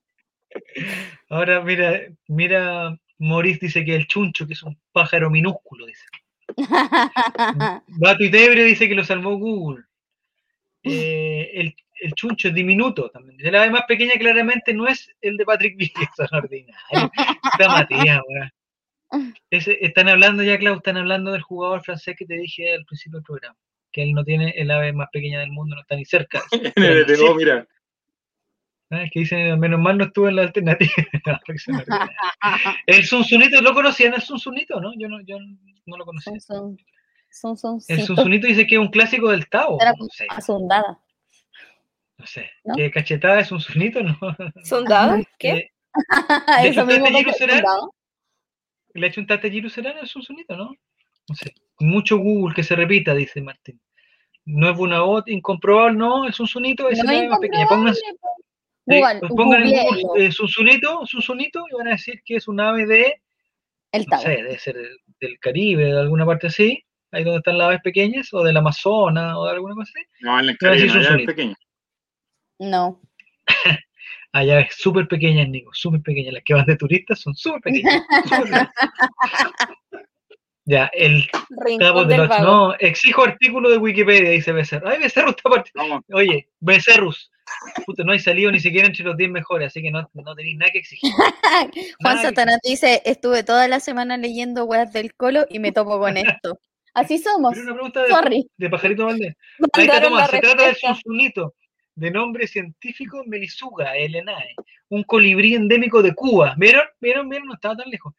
Ahora 1.29 1.61
mira, 1.63 2.01
mira, 2.29 2.97
Maurice 3.19 3.59
dice 3.63 3.85
que 3.85 3.97
el 3.97 4.07
chuncho, 4.07 4.47
que 4.47 4.53
es 4.53 4.63
un 4.63 4.79
pájaro 4.93 5.29
minúsculo, 5.31 5.87
dice. 5.87 6.05
Gato 7.89 8.25
y 8.25 8.31
Tebre 8.31 8.63
dice 8.65 8.89
que 8.89 8.95
lo 8.95 9.05
salvó 9.05 9.37
Google. 9.37 9.85
Eh, 10.83 11.51
el, 11.55 11.75
el 12.01 12.13
chuncho 12.15 12.49
es 12.49 12.55
diminuto 12.55 13.11
también. 13.11 13.37
Dice, 13.37 13.51
la 13.51 13.63
ave 13.63 13.71
más 13.71 13.85
pequeña 13.87 14.15
claramente 14.19 14.73
no 14.73 14.87
es 14.87 15.11
el 15.21 15.37
de 15.37 15.45
Patrick 15.45 15.77
Villa, 15.77 16.11
son 16.17 16.29
ordinarios. 16.33 17.11
Está 17.53 17.69
Matías, 17.69 18.21
weón. 18.29 18.53
Están 19.51 20.09
hablando 20.09 20.43
ya, 20.43 20.59
Clau, 20.59 20.77
están 20.77 20.97
hablando 20.97 21.33
del 21.33 21.43
jugador 21.43 21.83
francés 21.83 22.15
que 22.19 22.27
te 22.27 22.35
dije 22.35 22.75
al 22.75 22.85
principio 22.85 23.19
del 23.19 23.25
programa. 23.25 23.57
Que 23.91 24.03
él 24.03 24.13
no 24.13 24.23
tiene 24.23 24.51
el 24.51 24.71
ave 24.71 24.93
más 24.93 25.09
pequeña 25.11 25.41
del 25.41 25.51
mundo, 25.51 25.75
no 25.75 25.83
está 25.83 25.97
ni 25.97 26.05
cerca. 26.05 26.43
En 26.77 26.85
el 26.85 27.11
ETO, 27.11 27.35
mira. 27.35 27.67
Ah, 28.91 29.03
es 29.03 29.11
que 29.11 29.21
dicen, 29.21 29.59
menos 29.61 29.81
mal 29.81 29.99
no 29.99 30.05
estuve 30.05 30.31
en 30.31 30.37
la 30.37 30.43
alternativa. 30.43 30.91
El 32.87 33.05
Sunsunito, 33.05 33.61
¿lo 33.61 33.75
conocían 33.75 34.15
el 34.15 34.23
Sunsunito, 34.23 34.81
no? 34.81 34.93
Yo 34.99 35.09
no, 35.09 35.21
yo 35.27 35.37
no 35.85 35.97
lo 35.99 36.07
conocía. 36.07 36.41
Son, 36.41 36.41
son, 36.41 36.79
son, 37.31 37.53
El 37.89 37.99
son, 37.99 38.07
Sunsunito 38.17 38.47
dice 38.47 38.67
que 38.67 38.75
es 38.77 38.81
un 38.81 38.89
clásico 38.89 39.31
del 39.31 39.49
Tao. 39.49 39.79
Era 39.81 39.93
No 39.99 40.07
sé, 40.11 40.27
asundada. 40.31 40.99
no 42.17 42.27
sé. 42.27 42.51
¿No? 42.65 42.75
¿Que 42.75 42.91
cachetada 42.91 43.41
es 43.41 43.53
un 43.53 43.61
Sunsunito? 43.61 44.03
No. 44.03 44.17
¿Son 44.65 44.85
dados? 44.85 45.25
¿Qué? 45.39 45.49
Eh, 45.51 45.71
¿Le 46.63 46.69
Eso 46.69 46.85
mismo 46.87 47.07
chuntaste 47.07 47.11
me 47.13 47.19
Giro 47.19 47.33
Serán? 47.33 47.57
asundado. 47.59 47.95
¿Le 48.95 49.07
achuntaste 49.07 49.47
a 49.47 49.51
Giru 49.51 49.69
Serrano 49.71 50.01
el 50.01 50.09
Sunsunito, 50.09 50.57
no? 50.57 50.75
No 51.29 51.35
sé. 51.35 51.53
Mucho 51.81 52.19
Google 52.19 52.55
que 52.55 52.63
se 52.65 52.75
repita, 52.75 53.15
dice 53.15 53.41
Martín. 53.41 53.81
No 54.45 54.71
es 54.71 54.77
Bunabot, 54.77 55.29
incomprobable, 55.29 55.97
no, 55.97 56.25
el 56.25 56.33
Sunsunito 56.33 56.89
es 56.89 56.99
No 56.99 57.05
el 57.05 57.11
es 57.11 57.19
ave 57.21 57.29
más 57.29 57.39
pequeña. 57.39 57.67
Pongan, 57.69 57.95
eh, 57.95 59.01
Google, 59.01 59.21
pongan 59.37 59.63
en. 59.63 59.71
Google 60.01 60.25
eh, 60.27 60.33
Sunsunito, 60.33 61.05
Sunsunito 61.07 61.65
y 61.71 61.75
van 61.77 61.89
a 61.89 61.91
decir 61.93 62.23
que 62.25 62.37
es 62.37 62.49
un 62.49 62.59
ave 62.61 62.87
de, 62.87 63.23
El 63.93 64.03
no 64.05 64.09
Tao. 64.11 64.21
sé, 64.23 64.29
debe 64.31 64.59
ser 64.59 64.77
del 65.21 65.39
Caribe, 65.39 65.85
de 65.85 66.01
alguna 66.01 66.25
parte 66.25 66.47
así, 66.47 66.83
ahí 67.13 67.25
donde 67.25 67.39
están 67.39 67.59
las 67.59 67.67
aves 67.69 67.81
pequeñas, 67.83 68.33
o 68.33 68.43
del 68.43 68.57
Amazonas, 68.57 69.35
o 69.37 69.45
de 69.45 69.51
alguna 69.53 69.75
cosa 69.75 69.91
así. 69.95 70.07
No, 70.21 70.39
en 70.41 70.47
sí 70.47 70.57
Caribe, 70.59 70.89
son 70.89 70.97
no, 70.97 71.03
ya 71.03 71.07
es 71.09 71.09
sonidos. 71.13 71.35
pequeño. 71.35 71.55
No. 72.61 73.01
Hay 74.33 74.51
aves 74.51 74.75
súper 74.77 75.09
pequeñas, 75.09 75.49
Nico, 75.49 75.71
súper 75.73 76.03
pequeñas. 76.03 76.35
Las 76.35 76.43
que 76.45 76.55
van 76.55 76.67
de 76.67 76.77
turistas 76.77 77.21
son 77.21 77.35
súper 77.35 77.61
pequeñas. 77.63 78.03
pequeñas. 78.31 78.69
ya, 80.67 80.91
el 80.93 81.25
Rincón 81.65 82.09
de 82.09 82.17
del 82.19 82.29
los... 82.29 82.41
No, 82.41 82.75
exijo 82.75 83.23
artículo 83.25 83.71
de 83.71 83.79
Wikipedia, 83.79 84.31
dice 84.31 84.53
Becerro. 84.53 84.91
Ay, 84.91 84.99
Becerro 85.01 85.31
está 85.31 85.49
part- 85.49 85.71
Vamos, 85.75 86.03
Oye, 86.13 86.51
Becerrus. 86.61 87.31
Puta, 87.87 88.05
no 88.05 88.13
hay 88.13 88.19
salido 88.19 88.53
ni 88.53 88.61
siquiera 88.61 88.87
entre 88.87 89.03
los 89.05 89.17
10 89.17 89.31
mejores, 89.31 89.69
así 89.69 89.81
que 89.81 89.91
no, 89.91 90.07
no 90.13 90.35
tenéis 90.35 90.59
nada 90.59 90.71
que 90.71 90.81
exigir. 90.81 91.11
Juan 92.03 92.21
Satanás 92.21 92.59
dice, 92.63 93.01
estuve 93.07 93.43
toda 93.45 93.67
la 93.69 93.81
semana 93.81 94.19
leyendo 94.19 94.65
weas 94.67 94.93
del 94.93 95.15
colo 95.15 95.47
y 95.49 95.59
me 95.59 95.73
topo 95.73 95.99
con 95.99 96.19
esto. 96.19 96.61
Así 96.95 97.19
somos. 97.19 97.53
Pero 97.53 97.65
una 97.65 97.75
pregunta 97.75 98.03
de, 98.03 98.09
Sorry. 98.09 98.51
de 98.57 98.71
Pajarito 98.71 99.07
Valdés. 99.07 99.35
Se 99.75 100.41
trata 100.41 100.67
del 100.67 100.77
sunsunito, 100.77 101.55
de 101.95 102.11
nombre 102.11 102.47
científico 102.47 103.23
Melisuga 103.27 103.97
elenae, 103.97 104.55
un 104.89 105.03
colibrí 105.05 105.55
endémico 105.55 106.03
de 106.03 106.15
Cuba. 106.15 106.55
¿Vieron? 106.57 106.85
¿Vieron? 107.01 107.29
¿Vieron? 107.29 107.49
No 107.49 107.55
estaba 107.55 107.77
tan 107.77 107.91
lejos. 107.91 108.15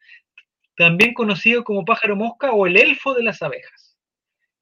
También 0.76 1.14
conocido 1.14 1.64
como 1.64 1.84
pájaro 1.84 2.16
mosca 2.16 2.52
o 2.52 2.66
el 2.66 2.76
elfo 2.76 3.14
de 3.14 3.22
las 3.22 3.42
abejas. 3.42 3.96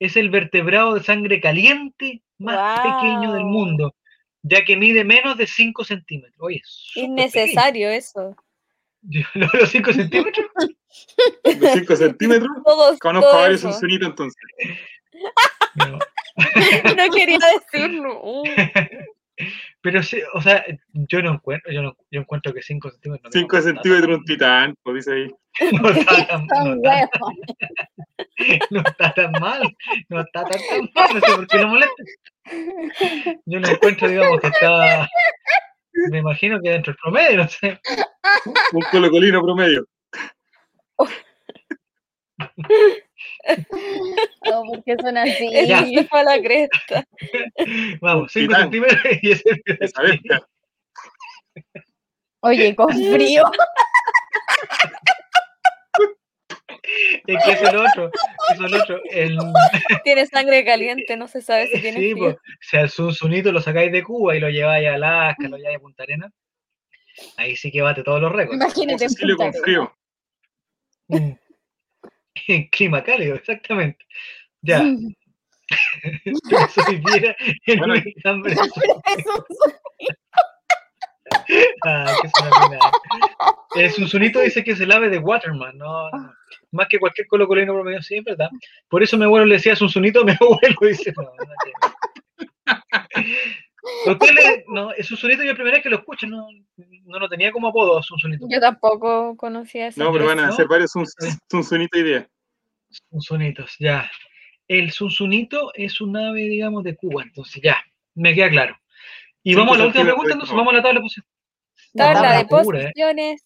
Es 0.00 0.16
el 0.16 0.30
vertebrado 0.30 0.94
de 0.94 1.02
sangre 1.02 1.40
caliente 1.40 2.22
más 2.38 2.80
pequeño 2.80 3.32
del 3.32 3.44
mundo, 3.44 3.94
ya 4.42 4.64
que 4.64 4.76
mide 4.76 5.04
menos 5.04 5.36
de 5.36 5.46
5 5.46 5.84
centímetros. 5.84 6.36
Oye, 6.38 6.60
es 6.64 6.92
Innecesario 6.96 7.90
eso. 7.90 8.20
pequeño. 8.20 8.36
¿Lo 8.36 8.36
de 8.36 8.47
los 9.34 9.68
5 9.70 9.92
centímetros? 9.92 10.46
de 11.44 11.70
5 11.72 11.96
centímetros. 11.96 12.50
Todos, 12.64 12.98
Conozco 12.98 13.28
todo 13.30 13.38
a 13.38 13.42
varios 13.42 13.60
eso. 13.60 13.70
Sunsunitos 13.72 14.08
entonces. 14.10 14.42
No. 15.74 15.98
No 16.96 17.10
quería 17.12 17.38
decirlo. 17.72 18.20
Uh. 18.22 18.44
Pero 19.80 20.02
sí, 20.02 20.20
o 20.34 20.40
sea, 20.42 20.64
yo 20.92 21.22
no 21.22 21.32
encuentro, 21.34 21.72
yo, 21.72 21.82
no, 21.82 21.96
yo 22.10 22.20
encuentro 22.20 22.52
que 22.54 22.62
5 22.62 22.90
centímetros. 22.90 23.32
no 23.34 23.40
5 23.40 23.56
está 23.56 23.66
tan- 23.68 23.74
centímetros 23.82 24.18
un 24.18 24.24
titán, 24.24 24.74
pues 24.82 24.96
dice 24.96 25.12
ahí. 25.12 25.34
No 25.80 25.88
está 25.90 26.26
tan, 26.26 26.46
no 26.46 26.74
está- 26.74 27.10
no 28.70 28.80
está 28.80 29.12
tan 29.14 29.32
mal, 29.40 29.62
no 30.08 30.20
está 30.20 30.44
tan, 30.44 30.60
tan 30.68 30.90
mal, 30.94 31.08
no 31.14 31.20
sé 31.20 31.34
por 31.36 31.46
qué 31.48 31.58
lo 31.58 31.68
molesta. 31.68 32.02
Yo 33.46 33.58
lo 33.60 33.68
encuentro, 33.68 34.08
digamos, 34.08 34.40
que 34.40 34.46
está, 34.48 35.08
me 36.10 36.18
imagino 36.18 36.60
que 36.60 36.70
dentro 36.70 36.92
del 36.92 37.00
promedio, 37.02 37.36
no 37.42 37.48
sé. 37.48 37.80
Un 38.72 38.82
colocolino 38.90 39.42
promedio. 39.42 39.86
No, 44.50 44.62
porque 44.68 44.96
son 45.00 45.16
así. 45.16 45.48
Ya. 45.66 45.80
Eso 45.80 45.86
se 45.88 46.04
fue 46.06 46.20
a 46.20 46.24
la 46.24 46.42
cresta. 46.42 47.04
Vamos, 48.00 48.32
5 48.32 48.46
Titán. 48.48 48.62
centímetros 48.62 49.02
y 49.22 49.32
ese. 49.32 49.62
Oye, 52.40 52.76
con 52.76 52.88
frío. 52.90 53.42
Es 57.26 57.44
que 57.44 57.52
es 57.52 57.62
el 57.62 57.76
otro, 57.76 58.10
es 58.52 58.58
el 58.58 58.74
otro. 58.74 59.00
El, 59.10 59.38
Tiene 60.04 60.26
sangre 60.26 60.64
caliente, 60.64 61.16
no 61.16 61.28
se 61.28 61.40
sabe 61.40 61.66
si 61.68 61.80
tiene 61.80 61.98
sí, 61.98 62.12
frío. 62.12 62.16
pues, 62.16 62.36
si 62.60 62.76
al 62.76 62.90
Sunsunito 62.90 63.52
lo 63.52 63.60
sacáis 63.60 63.92
de 63.92 64.02
Cuba 64.02 64.36
y 64.36 64.40
lo 64.40 64.48
lleváis 64.48 64.88
a 64.88 64.94
Alaska, 64.94 65.48
lo 65.48 65.56
lleváis 65.56 65.76
a 65.76 65.80
Punta 65.80 66.02
Arenas, 66.02 66.32
ahí 67.36 67.56
sí 67.56 67.70
que 67.70 67.82
bate 67.82 68.02
todos 68.02 68.20
los 68.20 68.32
récords. 68.32 68.60
Imagínate. 68.60 69.04
en 69.04 69.10
Sicilio 69.10 69.36
Punta 69.36 69.52
con 69.52 69.62
frío. 69.62 69.92
En 72.46 72.68
clima 72.68 73.02
cálido, 73.02 73.34
exactamente. 73.34 74.04
Ya. 74.62 74.80
Eso 76.24 76.82
si 76.86 76.96
viera 76.96 77.36
el 77.66 77.78
Bueno. 77.78 77.94
Eso 77.94 79.46
Ah, 81.84 82.12
que 82.20 82.26
es 82.26 82.32
una 82.40 82.50
pena. 82.68 82.78
El 83.76 83.90
Sunsunito 83.90 84.40
dice 84.40 84.64
que 84.64 84.72
es 84.72 84.80
el 84.80 84.92
ave 84.92 85.08
de 85.08 85.18
Waterman, 85.18 85.76
no, 85.78 86.10
no. 86.10 86.32
Más 86.72 86.88
que 86.88 86.98
cualquier 86.98 87.26
colocolino 87.26 87.72
promedio, 87.74 88.02
sí, 88.02 88.16
es 88.16 88.24
verdad. 88.24 88.50
Por 88.88 89.02
eso 89.02 89.16
mi 89.16 89.24
abuelo 89.24 89.46
le 89.46 89.54
decía 89.56 89.76
Sunsunito 89.76 90.20
a 90.20 90.24
mi 90.24 90.32
abuelo, 90.40 90.76
dice. 90.80 91.12
No, 91.16 91.22
no, 91.22 91.30
Usted 94.12 94.30
le- 94.34 94.64
no, 94.68 94.92
el 94.92 95.04
Sunsunito 95.04 95.42
yo 95.42 95.50
la 95.50 95.54
primera 95.54 95.76
vez 95.76 95.82
que 95.82 95.90
lo 95.90 95.98
escucho, 95.98 96.26
no, 96.26 96.46
no 97.04 97.18
lo 97.18 97.28
tenía 97.28 97.52
como 97.52 97.68
apodo, 97.68 98.02
Sunsunito. 98.02 98.46
Yo 98.50 98.60
tampoco 98.60 99.36
conocía 99.36 99.88
eso. 99.88 100.02
No, 100.02 100.12
pero 100.12 100.26
van 100.26 100.40
a 100.40 100.46
¿no? 100.46 100.52
hacer 100.52 100.66
varios 100.68 100.92
Sunsunitos 101.50 102.00
ideas. 102.00 102.26
Sunzunitos, 103.10 103.76
ya. 103.78 104.10
El 104.66 104.92
Sunsunito 104.92 105.72
es 105.74 106.00
un 106.00 106.16
ave, 106.16 106.42
digamos, 106.42 106.84
de 106.84 106.94
Cuba, 106.96 107.22
entonces 107.22 107.62
ya, 107.62 107.82
me 108.14 108.34
queda 108.34 108.50
claro. 108.50 108.76
Y 109.42 109.54
vamos 109.54 109.76
a 109.76 109.78
la 109.78 109.86
última 109.86 110.04
centímetros 110.04 110.14
pregunta, 110.14 110.32
entonces 110.34 110.56
vamos 110.56 110.72
a 110.72 110.76
la 110.76 110.82
tabla 110.82 110.98
de 110.98 111.02
posiciones. 111.02 111.30
Tabla 111.98 112.32
de 112.38 112.42
locura, 112.42 112.80
¿eh? 112.80 112.82
posiciones. 112.84 113.44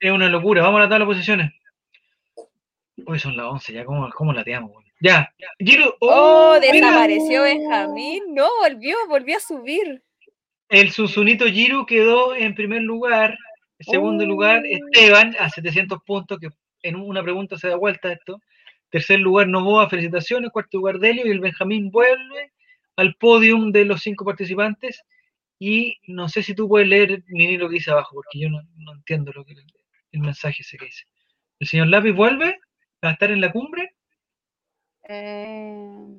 Es 0.00 0.10
una 0.10 0.28
locura, 0.28 0.62
vamos 0.62 0.78
a 0.78 0.82
la 0.84 0.88
tabla 0.88 1.04
de 1.06 1.12
posiciones. 1.12 1.52
Hoy 3.06 3.18
son 3.18 3.36
las 3.36 3.46
11, 3.46 3.72
ya, 3.72 3.84
¿cómo, 3.84 4.08
cómo 4.10 4.32
lateamos? 4.32 4.70
weón? 4.70 4.86
Ya. 5.00 5.32
Giro. 5.58 5.96
Oh, 6.00 6.56
mira, 6.60 6.88
desapareció 6.88 7.42
Benjamín. 7.42 8.22
No, 8.34 8.48
volvió, 8.60 8.96
volvió 9.08 9.36
a 9.36 9.40
subir. 9.40 10.02
El 10.68 10.90
Susunito 10.90 11.44
Giru 11.46 11.86
quedó 11.86 12.34
en 12.34 12.54
primer 12.54 12.82
lugar. 12.82 13.36
En 13.78 13.86
segundo 13.86 14.24
lugar, 14.24 14.62
Esteban, 14.64 15.36
a 15.38 15.50
700 15.50 15.98
puntos, 16.04 16.38
que 16.38 16.48
en 16.82 16.96
una 16.96 17.22
pregunta 17.22 17.58
se 17.58 17.68
da 17.68 17.76
vuelta 17.76 18.10
esto. 18.10 18.40
Tercer 18.90 19.20
lugar, 19.20 19.48
Novoa, 19.48 19.88
felicitaciones. 19.88 20.50
Cuarto 20.50 20.78
lugar, 20.78 20.98
Delio. 20.98 21.26
Y 21.26 21.30
el 21.30 21.40
Benjamín 21.40 21.90
vuelve 21.90 22.52
al 22.96 23.14
podium 23.16 23.70
de 23.70 23.84
los 23.84 24.00
cinco 24.00 24.24
participantes. 24.24 25.02
Y 25.58 25.98
no 26.06 26.28
sé 26.28 26.42
si 26.42 26.54
tú 26.54 26.68
puedes 26.68 26.86
leer 26.88 27.22
ni 27.28 27.56
lo 27.56 27.68
que 27.68 27.76
dice 27.76 27.90
abajo, 27.90 28.14
porque 28.14 28.38
yo 28.38 28.48
no, 28.50 28.60
no 28.76 28.92
entiendo 28.92 29.32
lo 29.32 29.44
que 29.44 29.54
el 30.12 30.20
mensaje 30.20 30.62
ese 30.62 30.76
que 30.76 30.86
dice. 30.86 31.04
¿El 31.58 31.66
señor 31.66 31.88
Lápiz 31.88 32.12
vuelve 32.12 32.58
a 33.02 33.10
estar 33.10 33.30
en 33.30 33.40
la 33.40 33.50
cumbre? 33.52 33.94
Eh, 35.08 36.18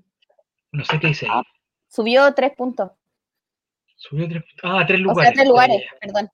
No 0.71 0.85
sé 0.85 0.99
qué 0.99 1.07
dice 1.07 1.25
ahí. 1.25 1.31
Ah, 1.33 1.43
subió 1.87 2.33
tres 2.33 2.53
puntos. 2.55 2.91
Subió 3.95 4.27
tres, 4.27 4.43
ah, 4.63 4.83
tres 4.87 4.99
O 5.01 5.03
lugares. 5.03 5.27
sea, 5.29 5.33
tres 5.35 5.47
lugares, 5.47 5.83
perdón. 5.99 6.29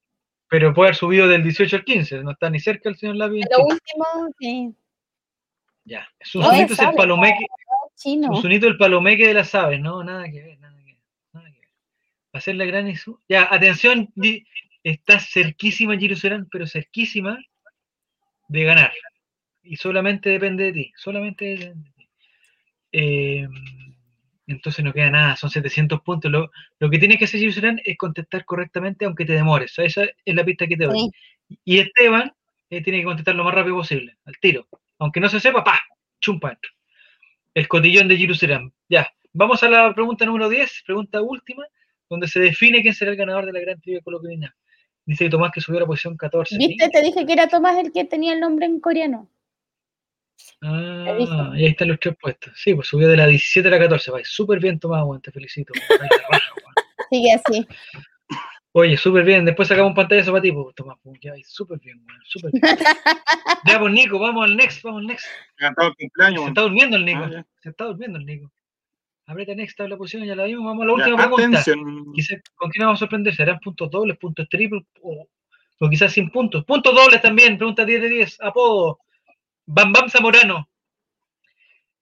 Pero 0.49 0.73
puede 0.73 0.89
haber 0.89 0.95
subido 0.95 1.27
del 1.27 1.43
18 1.43 1.77
al 1.77 1.83
15, 1.83 2.23
no 2.23 2.31
está 2.31 2.49
ni 2.49 2.59
cerca 2.59 2.89
el 2.89 2.95
señor 2.95 3.15
Lápiz. 3.15 3.45
Lo 3.49 3.63
último, 3.65 4.05
sí. 4.39 4.75
Ya. 5.85 6.01
No, 6.01 6.05
Susunito 6.25 6.73
es 6.73 6.79
el 6.79 6.93
palomeque, 6.93 7.45
Chino. 7.95 8.29
El 8.43 8.77
palomeque 8.77 9.27
de 9.27 9.33
las 9.33 9.53
aves, 9.55 9.79
no, 9.79 10.03
nada 10.03 10.29
que 10.29 10.41
ver, 10.43 10.59
nada 10.59 10.77
que 10.77 10.85
ver. 10.93 10.97
Nada 11.33 11.51
que 11.51 11.59
ver. 11.59 11.69
Va 12.33 12.39
a 12.39 12.41
ser 12.41 12.55
la 12.55 12.65
gran 12.65 12.87
Isu- 12.87 13.19
Ya, 13.29 13.47
atención, 13.49 14.11
está 14.83 15.19
cerquísima 15.19 15.97
Serán, 16.15 16.47
pero 16.51 16.65
cerquísima 16.67 17.37
de 18.47 18.63
ganar. 18.63 18.91
Y 19.61 19.77
solamente 19.77 20.29
depende 20.29 20.65
de 20.65 20.73
ti, 20.73 20.93
solamente 20.97 21.45
depende 21.45 21.89
de 21.89 21.95
ti. 21.95 22.09
Eh, 22.91 23.47
entonces 24.47 24.83
no 24.83 24.93
queda 24.93 25.09
nada, 25.09 25.35
son 25.35 25.49
700 25.49 26.01
puntos. 26.01 26.31
Lo, 26.31 26.51
lo 26.79 26.89
que 26.89 26.99
tienes 26.99 27.17
que 27.17 27.25
hacer, 27.25 27.53
Serán, 27.53 27.79
es 27.85 27.97
contestar 27.97 28.45
correctamente, 28.45 29.05
aunque 29.05 29.25
te 29.25 29.33
demores. 29.33 29.73
Esa 29.77 30.03
es 30.03 30.35
la 30.35 30.43
pista 30.43 30.67
que 30.67 30.75
te 30.75 30.85
doy. 30.85 31.09
Y 31.63 31.79
Esteban 31.79 32.33
eh, 32.69 32.81
tiene 32.81 32.99
que 32.99 33.05
contestar 33.05 33.35
lo 33.35 33.43
más 33.43 33.53
rápido 33.53 33.75
posible, 33.77 34.17
al 34.25 34.37
tiro. 34.39 34.67
Aunque 34.99 35.19
no 35.19 35.29
se 35.29 35.39
sepa, 35.39 35.63
¡pa! 35.63 35.79
Chumpa 36.19 36.49
dentro. 36.49 36.71
El 37.53 37.67
cotillón 37.67 38.07
de 38.07 38.17
Jerusalén. 38.17 38.73
Ya. 38.89 39.11
Vamos 39.33 39.63
a 39.63 39.69
la 39.69 39.93
pregunta 39.93 40.25
número 40.25 40.49
10, 40.49 40.83
pregunta 40.85 41.21
última, 41.21 41.63
donde 42.09 42.27
se 42.27 42.39
define 42.39 42.81
quién 42.81 42.93
será 42.93 43.11
el 43.11 43.17
ganador 43.17 43.45
de 43.45 43.53
la 43.53 43.59
gran 43.59 43.79
trivia 43.79 44.01
coloquial. 44.01 44.53
Dice 45.05 45.25
que 45.25 45.29
Tomás 45.29 45.51
que 45.51 45.61
subió 45.61 45.79
a 45.79 45.81
la 45.81 45.87
posición 45.87 46.15
14. 46.15 46.57
¿Viste? 46.57 46.89
Te 46.89 47.01
dije 47.01 47.25
que 47.25 47.33
era 47.33 47.47
Tomás 47.47 47.77
el 47.77 47.91
que 47.91 48.05
tenía 48.05 48.33
el 48.33 48.39
nombre 48.39 48.65
en 48.65 48.79
coreano. 48.79 49.29
Ah, 50.61 51.17
y 51.55 51.63
ahí 51.63 51.71
están 51.71 51.89
los 51.89 51.99
tres 51.99 52.15
puestos. 52.19 52.53
Sí, 52.55 52.73
pues 52.73 52.87
subió 52.87 53.07
de 53.07 53.17
la 53.17 53.27
17 53.27 53.67
a 53.67 53.71
la 53.71 53.79
14. 53.79 54.11
Va 54.11 54.19
súper 54.23 54.59
bien, 54.59 54.79
Tomás, 54.79 55.03
te 55.21 55.31
felicito. 55.31 55.73
Sigue 57.09 57.33
así. 57.33 57.67
Oye, 58.75 58.97
súper 58.97 59.23
bien. 59.23 59.45
Después 59.45 59.67
sacamos 59.67 59.91
un 59.91 59.95
pantallazo 59.95 60.31
para 60.31 60.41
ti, 60.41 60.51
pues, 60.51 60.73
Tomás. 60.75 60.97
pues, 61.03 61.19
Ya 61.21 61.33
súper 61.45 61.79
bien, 61.79 62.03
weón, 62.07 62.21
súper 62.25 62.51
bien. 62.51 62.63
ya, 63.65 63.79
pues, 63.79 63.93
Nico, 63.93 64.17
vamos 64.17 64.45
al 64.45 64.57
next, 64.57 64.81
vamos 64.83 65.01
al 65.01 65.07
next. 65.07 65.25
Se 65.57 66.47
está 66.47 66.61
durmiendo 66.61 66.97
el 66.97 67.05
Nico. 67.05 67.23
Ah. 67.23 67.45
Se 67.61 67.69
está 67.69 67.85
durmiendo 67.85 68.17
el 68.17 68.25
Nico. 68.25 68.51
Aprieta 69.25 69.55
next, 69.55 69.77
tabla 69.77 69.95
posición, 69.97 70.25
ya 70.27 70.35
la 70.35 70.43
vimos. 70.43 70.65
Vamos 70.65 70.83
a 70.83 70.85
la 70.85 70.91
Ya, 70.91 70.95
última 70.97 71.17
pregunta. 71.17 71.59
Atención. 71.59 72.13
Quizás, 72.13 72.41
¿Con 72.55 72.69
quién 72.69 72.81
nos 72.81 72.87
vamos 72.87 72.97
a 72.97 72.99
sorprender? 72.99 73.35
¿Serán 73.35 73.59
puntos 73.59 73.89
dobles, 73.89 74.17
puntos 74.17 74.47
triples 74.49 74.83
o, 75.01 75.27
o 75.79 75.89
quizás 75.89 76.11
sin 76.11 76.29
puntos? 76.29 76.65
Puntos 76.65 76.93
dobles 76.93 77.21
también, 77.21 77.57
pregunta 77.57 77.85
10 77.85 78.01
de 78.01 78.09
10. 78.09 78.41
Apodo. 78.41 78.99
Bam 79.65 79.93
Bam 79.93 80.09
Zamorano. 80.09 80.67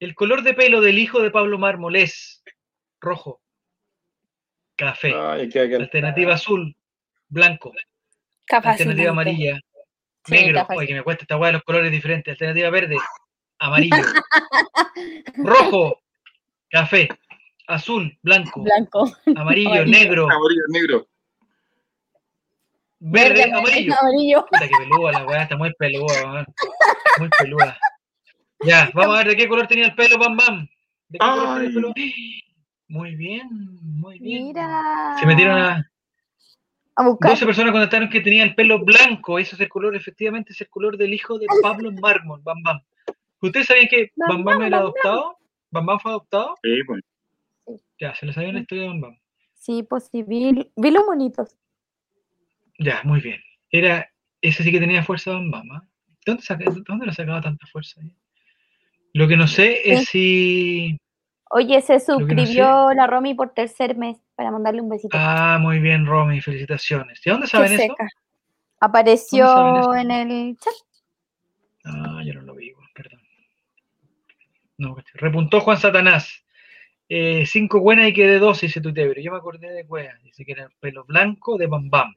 El 0.00 0.16
color 0.16 0.42
de 0.42 0.54
pelo 0.54 0.80
del 0.80 0.98
hijo 0.98 1.20
de 1.22 1.30
Pablo 1.30 1.58
Mármol 1.58 1.94
es 1.94 2.42
rojo, 3.00 3.40
café, 4.74 5.14
Ay, 5.14 5.48
alternativa 5.78 6.34
azul, 6.34 6.76
blanco, 7.28 7.72
Capaz. 8.44 8.72
alternativa 8.72 9.10
amarilla, 9.10 9.60
Sí, 10.24 10.32
negro. 10.34 10.66
Oye, 10.76 10.88
que 10.88 10.94
me 10.94 11.02
cuesta 11.04 11.22
esta 11.22 11.36
hueá 11.36 11.48
de 11.48 11.52
los 11.54 11.62
colores 11.62 11.92
diferentes. 11.92 12.32
Alternativa 12.32 12.70
verde, 12.70 12.96
amarillo, 13.60 13.94
rojo, 15.36 16.01
café, 16.72 17.08
azul, 17.68 18.18
blanco, 18.22 18.62
Blanco. 18.62 19.04
amarillo, 19.36 19.70
Amarillo. 19.70 19.86
negro, 19.86 20.24
Amarillo, 20.24 20.62
negro. 20.68 21.06
verde, 22.98 23.44
amarillo. 23.52 23.94
Amarillo. 24.00 24.46
Puta 24.50 24.68
que 24.68 24.74
peluda 24.78 25.12
la 25.12 25.24
weá, 25.26 25.42
está 25.42 25.56
muy 25.56 25.72
peluda. 25.74 26.46
Muy 27.18 27.28
peluda. 27.38 27.78
Ya, 28.64 28.90
vamos 28.94 29.14
a 29.14 29.18
ver 29.18 29.28
de 29.28 29.36
qué 29.36 29.48
color 29.48 29.66
tenía 29.66 29.84
el 29.86 29.94
pelo, 29.94 30.18
Bam 30.18 30.36
Bam. 30.36 30.66
¿De 31.08 31.18
qué 31.18 31.24
color 31.26 31.54
tenía 31.54 31.68
el 31.68 31.74
pelo? 31.74 31.94
Muy 32.88 33.14
bien, 33.16 33.48
muy 33.82 34.18
bien. 34.18 34.46
Mira. 34.48 35.16
Se 35.20 35.26
metieron 35.26 35.58
a. 35.58 35.88
A 36.94 37.04
buscar. 37.04 37.30
12 37.32 37.46
personas 37.46 37.72
contestaron 37.72 38.08
que 38.10 38.20
tenía 38.20 38.44
el 38.44 38.54
pelo 38.54 38.78
blanco. 38.84 39.38
Ese 39.38 39.54
es 39.56 39.60
el 39.62 39.68
color, 39.68 39.96
efectivamente, 39.96 40.52
es 40.52 40.60
el 40.60 40.68
color 40.68 40.96
del 40.98 41.12
hijo 41.14 41.38
de 41.38 41.46
Pablo 41.62 41.90
Mármol, 41.92 42.40
Bam 42.42 42.62
Bam. 42.62 42.80
¿Ustedes 43.40 43.66
sabían 43.66 43.88
que 43.88 44.10
Bam 44.16 44.44
Bam 44.44 44.62
era 44.62 44.78
adoptado? 44.78 45.36
¿Bam 45.72 45.86
Bam 45.86 45.98
fue 45.98 46.10
adoptado? 46.12 46.54
Sí, 46.62 46.82
pues. 46.86 47.02
Ya, 47.98 48.14
se 48.14 48.26
lo 48.26 48.32
sabían 48.32 48.54
la 48.54 48.60
historia 48.60 48.84
de 48.84 48.88
Bam 48.90 49.00
Bam. 49.00 49.18
Sí, 49.54 49.82
pues 49.82 50.08
sí, 50.12 50.22
vi, 50.22 50.70
vi 50.76 50.90
los 50.90 51.04
monitos. 51.06 51.56
Ya, 52.78 53.00
muy 53.04 53.20
bien. 53.20 53.40
Era, 53.70 54.10
ese 54.40 54.62
sí 54.62 54.70
que 54.70 54.80
tenía 54.80 55.02
fuerza 55.02 55.32
Bam 55.32 55.50
Bam. 55.50 55.72
¿ah? 55.72 55.82
¿Dónde, 56.26 56.42
saca- 56.42 56.64
¿Dónde 56.86 57.06
le 57.06 57.12
sacaba 57.12 57.40
tanta 57.40 57.66
fuerza? 57.66 58.00
Lo 59.14 59.26
que 59.28 59.36
no 59.36 59.46
sé 59.46 59.92
es 59.92 60.08
si. 60.08 60.98
Oye, 61.50 61.80
se 61.82 61.94
no 61.94 62.00
suscribió 62.00 62.92
la 62.94 63.06
Romy 63.06 63.34
por 63.34 63.50
tercer 63.52 63.96
mes 63.96 64.16
para 64.34 64.50
mandarle 64.50 64.80
un 64.80 64.88
besito. 64.88 65.16
Ah, 65.18 65.58
muy 65.60 65.80
bien, 65.80 66.06
Romy, 66.06 66.40
felicitaciones. 66.40 67.20
¿De 67.24 67.30
dónde 67.30 67.46
saben 67.46 67.68
Qué 67.68 67.74
eso? 67.84 67.94
seca. 67.94 68.08
Apareció 68.80 69.46
¿Dónde 69.46 69.82
saben 69.82 70.10
eso? 70.10 70.22
en 70.22 70.30
el 70.30 70.58
chat. 70.58 70.72
Ah, 71.84 72.22
yo 72.24 72.34
no 72.34 72.42
lo 72.42 72.54
vi. 72.54 72.72
No, 74.82 74.96
repuntó 75.14 75.60
Juan 75.60 75.78
Satanás. 75.78 76.44
Eh, 77.08 77.44
cinco 77.46 77.78
buenas 77.78 78.08
y 78.08 78.12
quedé 78.12 78.40
dos, 78.40 78.60
dice 78.62 78.80
tu 78.80 78.92
pero 78.92 79.20
Yo 79.20 79.30
me 79.30 79.38
acordé 79.38 79.70
de 79.70 79.86
Cuea. 79.86 80.18
Dice 80.24 80.44
que 80.44 80.52
era 80.52 80.64
el 80.64 80.70
pelo 80.80 81.04
blanco 81.04 81.56
de 81.56 81.68
Bam 81.68 81.88
Bam. 81.88 82.14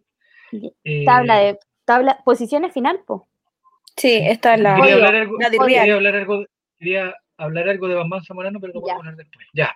Eh, 0.83 1.03
Tabla 1.05 1.35
de 1.37 1.59
tabla, 1.85 2.17
posiciones 2.25 2.73
final, 2.73 3.01
po. 3.05 3.27
Sí, 3.95 4.13
esta 4.23 4.55
es 4.55 4.61
la. 4.61 4.77
Quería 4.77 4.95
hablar, 4.95 5.15
algo, 5.15 5.37
quería 5.37 5.93
hablar 5.95 6.15
algo, 6.15 6.45
quería 6.79 7.15
hablar 7.37 7.69
algo 7.69 7.87
de 7.87 7.95
Bam 7.95 8.09
Bam 8.09 8.23
Zamorano, 8.23 8.59
pero 8.59 8.73
lo 8.73 8.81
voy 8.81 8.89
a 8.91 8.95
poner 8.97 9.15
después. 9.15 9.45
Ya. 9.53 9.75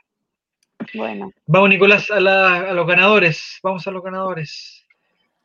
Bueno, 0.95 1.31
Vamos, 1.45 1.69
Nicolás, 1.69 2.09
a, 2.09 2.19
la- 2.19 2.69
a 2.71 2.73
los 2.73 2.87
ganadores. 2.87 3.59
Vamos 3.61 3.85
a 3.87 3.91
los 3.91 4.01
ganadores. 4.01 4.83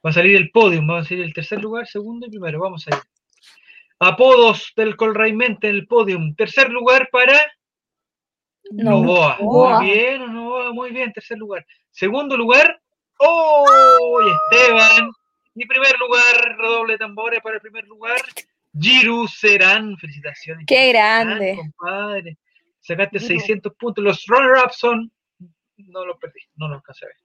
Va 0.04 0.10
a 0.10 0.12
salir 0.14 0.36
el 0.36 0.50
podium, 0.50 0.88
va 0.88 1.00
a 1.00 1.04
salir 1.04 1.24
el 1.24 1.34
tercer 1.34 1.60
lugar, 1.60 1.86
segundo 1.86 2.26
y 2.26 2.30
primero. 2.30 2.60
Vamos 2.60 2.86
a 2.88 2.96
ir. 2.96 3.02
Apodos 4.06 4.72
del 4.76 4.96
Colraimente 4.96 5.68
en 5.68 5.76
el 5.76 5.86
podium. 5.86 6.34
Tercer 6.34 6.70
lugar 6.70 7.08
para 7.10 7.40
No. 8.70 8.90
Novoa. 9.00 9.36
Novoa. 9.40 9.80
Muy 9.80 9.90
bien, 9.90 10.34
Novoa, 10.34 10.72
muy 10.72 10.90
bien, 10.90 11.12
tercer 11.12 11.38
lugar. 11.38 11.66
Segundo 11.90 12.36
lugar, 12.36 12.80
¡oh! 13.18 14.20
Esteban. 14.52 15.10
Y 15.54 15.66
primer 15.66 15.96
lugar, 15.98 16.56
redoble 16.58 16.98
tambores 16.98 17.40
para 17.40 17.54
el 17.56 17.60
primer 17.62 17.84
lugar, 17.86 18.20
Giru 18.78 19.26
Serán. 19.28 19.96
Felicitaciones. 19.98 20.66
Qué 20.66 20.74
Serán, 20.74 21.28
grande. 21.28 21.56
compadre. 21.56 22.36
Sacaste 22.80 23.18
Giru. 23.20 23.40
600 23.40 23.72
puntos. 23.74 24.04
Los 24.04 24.26
runner-ups 24.26 24.76
son. 24.76 25.10
No 25.76 26.04
los 26.04 26.18
perdí, 26.18 26.40
no 26.56 26.68
los 26.68 26.76
alcancé 26.76 27.06
a 27.06 27.08
ver. 27.08 27.16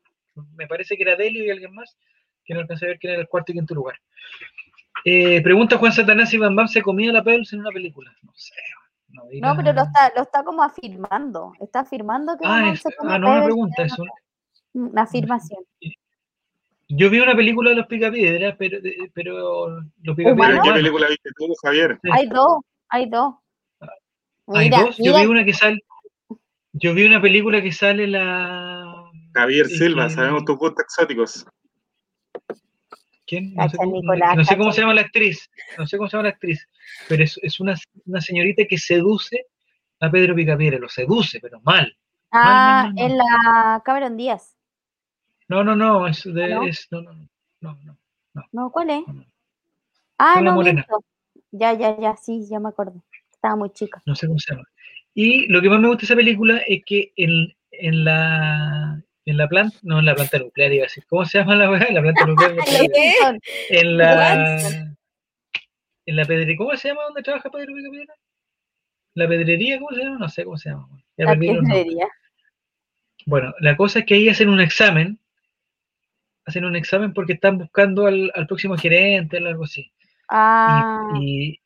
Me 0.56 0.68
parece 0.68 0.96
que 0.96 1.04
era 1.04 1.16
Delio 1.16 1.44
y 1.44 1.50
alguien 1.50 1.74
más 1.74 1.98
que 2.46 2.54
no 2.54 2.62
alcancé 2.62 2.86
a 2.86 2.90
ver 2.90 3.00
quién 3.00 3.14
era 3.14 3.22
el 3.22 3.28
cuarto 3.28 3.52
y 3.52 3.56
quinto 3.56 3.76
lugar. 3.76 4.00
Eh, 5.06 5.42
pregunta 5.42 5.78
Juan 5.78 5.94
Satanás 5.94 6.30
si 6.30 6.38
Bam 6.38 6.56
Bam 6.56 6.68
se 6.68 6.82
comía 6.82 7.12
la 7.12 7.24
Pels 7.24 7.54
en 7.54 7.62
una 7.62 7.72
película. 7.72 8.12
No 8.24 8.32
sé. 8.36 8.54
No, 9.10 9.24
no, 9.42 9.56
pero 9.56 9.74
lo 9.74 9.82
está, 9.84 10.12
lo 10.16 10.22
está 10.22 10.44
como 10.44 10.62
afirmando. 10.62 11.54
Está 11.60 11.80
afirmando 11.82 12.38
que 12.38 12.46
Ah, 12.46 12.62
Bam 12.62 12.74
es- 12.74 12.82
se 12.82 12.94
come 12.96 13.14
ah, 13.14 13.20
no, 13.20 13.32
una 13.32 13.44
pregunta. 13.46 13.84
Es 13.84 13.98
un- 13.98 14.10
Una 14.74 15.02
afirmación. 15.04 15.64
Yo 16.90 17.10
vi 17.10 17.20
una 17.20 17.36
película 17.36 17.70
de 17.72 17.76
los 17.78 17.88
Picapiedras, 17.88 18.56
pero, 18.58 18.80
pero 19.14 19.68
los 19.80 20.16
Picapiedras 20.16 20.34
¿Humano? 20.34 20.62
¿Pero 20.64 20.74
qué 20.74 20.80
película 20.80 21.08
viste 21.08 21.30
tú, 21.38 21.54
Javier? 21.64 22.00
Hay 22.12 22.28
dos, 22.28 22.58
hay 22.90 23.10
dos. 23.10 23.36
Hay 24.48 24.70
Mira, 24.70 24.82
dos. 24.82 24.98
Yo 24.98 25.04
mira, 25.06 25.20
vi 25.22 25.26
una 25.28 25.46
que 25.46 25.54
sale. 25.54 25.80
Yo 26.74 26.94
vi 26.94 27.06
una 27.06 27.22
película 27.22 27.62
que 27.62 27.72
sale 27.72 28.08
la. 28.08 28.86
Javier 29.34 29.68
Silva, 29.68 30.08
que- 30.08 30.14
sabemos 30.14 30.46
tus 30.46 30.58
gustos 30.58 30.84
exóticos. 30.84 31.46
¿Quién? 33.30 33.54
No 33.54 33.70
sé, 33.70 33.78
cómo, 33.78 34.02
no 34.02 34.44
sé 34.44 34.58
cómo 34.58 34.72
se 34.72 34.82
llama 34.82 34.96
la 34.96 35.02
actriz. 35.02 35.50
No 35.78 35.86
sé 35.86 35.98
cómo 35.98 36.10
se 36.10 36.18
llama 36.18 36.30
la 36.30 36.34
actriz. 36.34 36.68
Pero 37.08 37.24
es, 37.24 37.40
es 37.44 37.60
una, 37.60 37.76
una 38.08 38.22
señorita 38.22 38.64
que 38.68 38.80
seduce 38.80 39.46
a 40.00 40.10
Pedro 40.10 40.34
Picapiedra. 40.34 40.80
Lo 40.80 40.90
seduce, 40.90 41.40
pero 41.40 41.62
mal. 41.62 41.96
ah, 42.32 42.92
en 42.96 43.18
la 43.18 43.82
Cameron 43.86 44.18
Díaz. 44.18 44.58
No, 45.48 45.64
no, 45.64 45.76
no. 45.76 46.08
Es 46.08 46.24
de, 46.24 46.46
¿Ah, 46.46 46.56
no? 46.56 46.64
es- 46.64 46.88
no, 46.90 47.02
no, 47.04 47.14
no, 47.14 47.30
no, 47.62 47.98
no. 48.34 48.44
No, 48.52 48.72
¿cuál 48.72 48.90
es? 48.90 49.08
No, 49.08 49.14
no. 49.14 49.26
Ah, 50.18 50.42
no. 50.42 50.62
Ya, 51.52 51.74
ya, 51.74 52.00
ya, 52.00 52.16
sí, 52.18 52.48
ya 52.50 52.60
me 52.60 52.70
acuerdo. 52.70 53.04
Estaba 53.32 53.56
muy 53.56 53.70
chica. 53.70 54.02
no 54.08 54.16
sé 54.16 54.26
cómo 54.26 54.40
se 54.40 54.54
llama. 54.54 54.68
Y 55.14 55.48
lo 55.48 55.62
que 55.62 55.70
más 55.70 55.80
me 55.80 55.88
gusta 55.88 56.02
de 56.02 56.06
esa 56.06 56.16
película 56.16 56.58
es 56.68 56.82
que 56.84 57.12
en, 57.16 57.54
en 57.72 58.04
la 58.04 59.02
en 59.30 59.38
la 59.38 59.48
planta, 59.48 59.78
no 59.84 60.00
en 60.00 60.06
la 60.06 60.16
planta 60.16 60.40
nuclear 60.40 60.72
iba 60.74 60.84
a 60.84 60.88
decir, 60.88 61.04
¿cómo 61.08 61.26
se 61.26 61.38
llama 61.40 61.56
la 61.56 61.70
weá? 61.70 61.88
La 61.92 62.02
planta 62.02 62.26
nuclear. 62.26 62.54
en 63.70 63.98
la 63.98 64.62
en 66.06 66.16
la 66.16 66.26
pedrería, 66.26 66.58
¿cómo 66.58 66.76
se 66.76 66.88
llama 66.88 67.04
donde 67.04 67.22
trabaja 67.22 67.50
Pedro 67.50 67.74
Picapiedra? 67.76 68.14
La 69.16 69.28
pedrería, 69.28 69.78
¿cómo 69.80 69.92
se 69.92 70.04
llama? 70.04 70.18
No 70.18 70.30
sé 70.30 70.44
cómo 70.44 70.58
se 70.58 70.70
llama. 70.70 70.88
Ya 71.18 71.26
La 71.26 71.38
piedrería. 71.38 72.08
Bueno, 73.26 73.54
la 73.60 73.76
cosa 73.78 74.00
es 74.00 74.06
que 74.06 74.16
ahí 74.16 74.30
hacen 74.30 74.50
un 74.50 74.62
examen, 74.62 75.20
hacen 76.46 76.66
un 76.66 76.76
examen 76.76 77.14
porque 77.14 77.34
están 77.34 77.58
buscando 77.60 78.08
al, 78.08 78.32
al 78.34 78.48
próximo 78.48 78.76
gerente 78.78 79.38
o 79.42 79.48
algo 79.48 79.66
así. 79.66 79.92
Ah, 80.30 81.12
Y, 81.20 81.60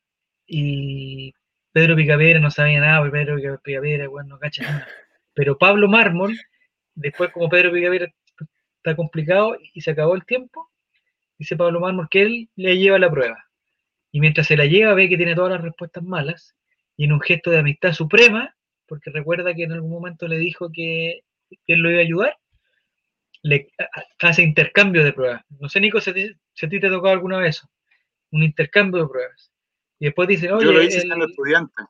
y, 0.48 1.28
y 1.28 1.34
Pedro 1.72 1.96
Picapiedra 1.96 2.40
no 2.40 2.50
sabía 2.50 2.80
nada, 2.80 2.98
porque 3.00 3.12
Pedro 3.12 3.36
Pica- 3.36 3.60
Picapiedra, 3.62 4.08
bueno, 4.08 4.30
no 4.30 4.38
cacha 4.38 4.62
nada. 4.64 4.88
Pero 5.32 5.56
Pablo 5.56 5.88
Mármol, 5.88 6.38
después 6.94 7.30
como 7.30 7.48
Pedro 7.48 7.72
Picapiedra 7.72 8.12
está 8.76 8.96
complicado 8.96 9.56
y 9.72 9.80
se 9.80 9.92
acabó 9.92 10.14
el 10.14 10.24
tiempo, 10.24 10.70
dice 11.38 11.56
Pablo 11.56 11.80
Mármol 11.80 12.08
que 12.10 12.22
él 12.22 12.50
le 12.56 12.78
lleva 12.78 12.98
la 12.98 13.10
prueba. 13.10 13.44
Y 14.12 14.20
mientras 14.20 14.46
se 14.46 14.56
la 14.56 14.66
lleva, 14.66 14.94
ve 14.94 15.08
que 15.08 15.16
tiene 15.16 15.34
todas 15.34 15.52
las 15.52 15.62
respuestas 15.62 16.04
malas, 16.04 16.54
y 16.96 17.04
en 17.04 17.12
un 17.12 17.20
gesto 17.20 17.50
de 17.50 17.58
amistad 17.58 17.92
suprema, 17.92 18.54
porque 18.86 19.10
recuerda 19.10 19.54
que 19.54 19.64
en 19.64 19.72
algún 19.72 19.90
momento 19.90 20.28
le 20.28 20.38
dijo 20.38 20.70
que, 20.72 21.22
que 21.50 21.72
él 21.72 21.80
lo 21.80 21.90
iba 21.90 21.98
a 21.98 22.02
ayudar, 22.02 22.36
le 23.42 23.68
hace 24.20 24.42
intercambio 24.42 25.04
de 25.04 25.12
pruebas. 25.12 25.42
No 25.58 25.68
sé, 25.68 25.80
Nico, 25.80 26.00
si 26.00 26.10
a 26.10 26.14
ti, 26.14 26.32
si 26.54 26.66
a 26.66 26.68
ti 26.68 26.80
te 26.80 26.86
ha 26.86 26.90
tocado 26.90 27.14
alguna 27.14 27.38
vez 27.38 27.56
eso, 27.56 27.68
un 28.30 28.42
intercambio 28.42 29.02
de 29.02 29.08
pruebas. 29.08 29.52
Y 29.98 30.06
después 30.06 30.28
dice, 30.28 30.50
oye, 30.52 30.64
Yo 30.64 30.72
lo 30.72 30.82
hice 30.82 30.98
el, 30.98 31.02
siendo 31.02 31.26
estudiante. 31.26 31.82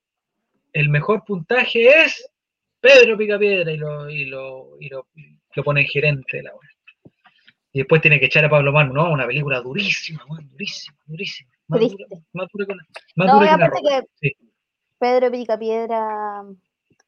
el 0.73 0.89
mejor 0.89 1.25
puntaje 1.25 2.05
es 2.05 2.29
Pedro 2.85 3.17
Picapiedra 3.17 3.73
y 3.73 3.79
lo, 3.79 4.11
y 4.11 4.27
lo, 4.27 4.77
y 4.79 4.89
lo, 4.91 5.07
lo 5.55 5.65
pone 5.65 5.81
en 5.81 5.87
gerente 5.87 6.37
de 6.37 6.43
la 6.43 6.51
wea. 6.55 6.71
Y 7.73 7.79
después 7.79 8.03
tiene 8.03 8.21
que 8.21 8.27
echar 8.27 8.45
a 8.45 8.51
Pablo 8.51 8.73
Mármol, 8.73 8.95
no, 8.95 9.11
una 9.11 9.27
película 9.27 9.61
durísima, 9.63 10.23
durísima, 10.51 10.99
durísima. 11.07 11.51
Más 11.67 11.81
dura, 11.81 12.07
más 12.35 12.49
dura 12.53 12.67
que 12.67 12.75
más 13.17 13.27
No, 13.27 13.35
dura 13.37 13.49
que 13.49 13.55
una 13.55 13.67
roca. 13.69 14.03
que 14.21 14.29
Sí. 14.29 14.37
Pedro 14.99 15.31
Picapiedra 15.33 16.43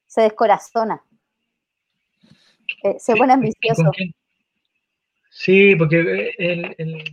se 0.07 0.21
descorazona. 0.21 0.99
Eh, 2.83 2.95
se 2.97 3.13
Sí, 3.13 3.19
pone 3.19 3.33
¿y 3.33 3.35
ambicioso. 3.35 3.91
Sí, 5.29 5.75
porque 5.75 6.33
eh, 6.39 6.75
el. 6.79 7.03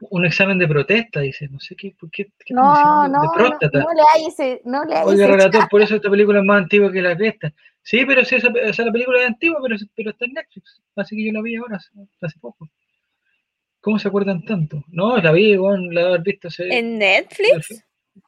Un 0.00 0.24
examen 0.24 0.58
de 0.58 0.68
protesta, 0.68 1.20
dice, 1.20 1.48
no 1.48 1.58
sé 1.60 1.74
qué, 1.74 1.94
¿por 1.98 2.10
qué, 2.10 2.26
qué 2.26 2.54
están 2.54 2.56
No, 2.56 3.08
no, 3.08 3.20
de 3.20 3.26
no, 3.26 3.32
próstata. 3.34 3.78
no 3.80 3.92
le 3.92 4.02
hay 4.14 4.26
ese, 4.26 4.62
no 4.64 4.84
le 4.84 4.94
hay 4.94 5.14
ese 5.14 5.26
relator, 5.26 5.68
por 5.68 5.82
eso 5.82 5.96
esta 5.96 6.08
película 6.10 6.38
es 6.38 6.44
más 6.44 6.62
antigua 6.62 6.92
que 6.92 7.02
la 7.02 7.16
cresta. 7.16 7.52
Sí, 7.82 8.04
pero 8.06 8.24
sí, 8.24 8.36
esa, 8.36 8.48
esa 8.62 8.84
la 8.84 8.92
película 8.92 9.20
es 9.20 9.26
antigua, 9.26 9.58
pero, 9.62 9.76
pero 9.96 10.10
está 10.10 10.24
en 10.26 10.34
Netflix. 10.34 10.80
Así 10.94 11.16
que 11.16 11.26
yo 11.26 11.32
la 11.32 11.42
vi 11.42 11.56
ahora, 11.56 11.76
hace, 11.76 11.90
hace 12.20 12.38
poco. 12.38 12.68
¿Cómo 13.80 13.98
se 13.98 14.08
acuerdan 14.08 14.44
tanto? 14.44 14.84
No, 14.88 15.16
la 15.18 15.32
vi, 15.32 15.56
bueno, 15.56 15.90
la 15.92 16.08
haber 16.08 16.22
visto 16.22 16.48
hace, 16.48 16.64
¿En 16.66 16.92
el, 16.94 16.98
Netflix? 16.98 17.66
fin, 17.66 17.78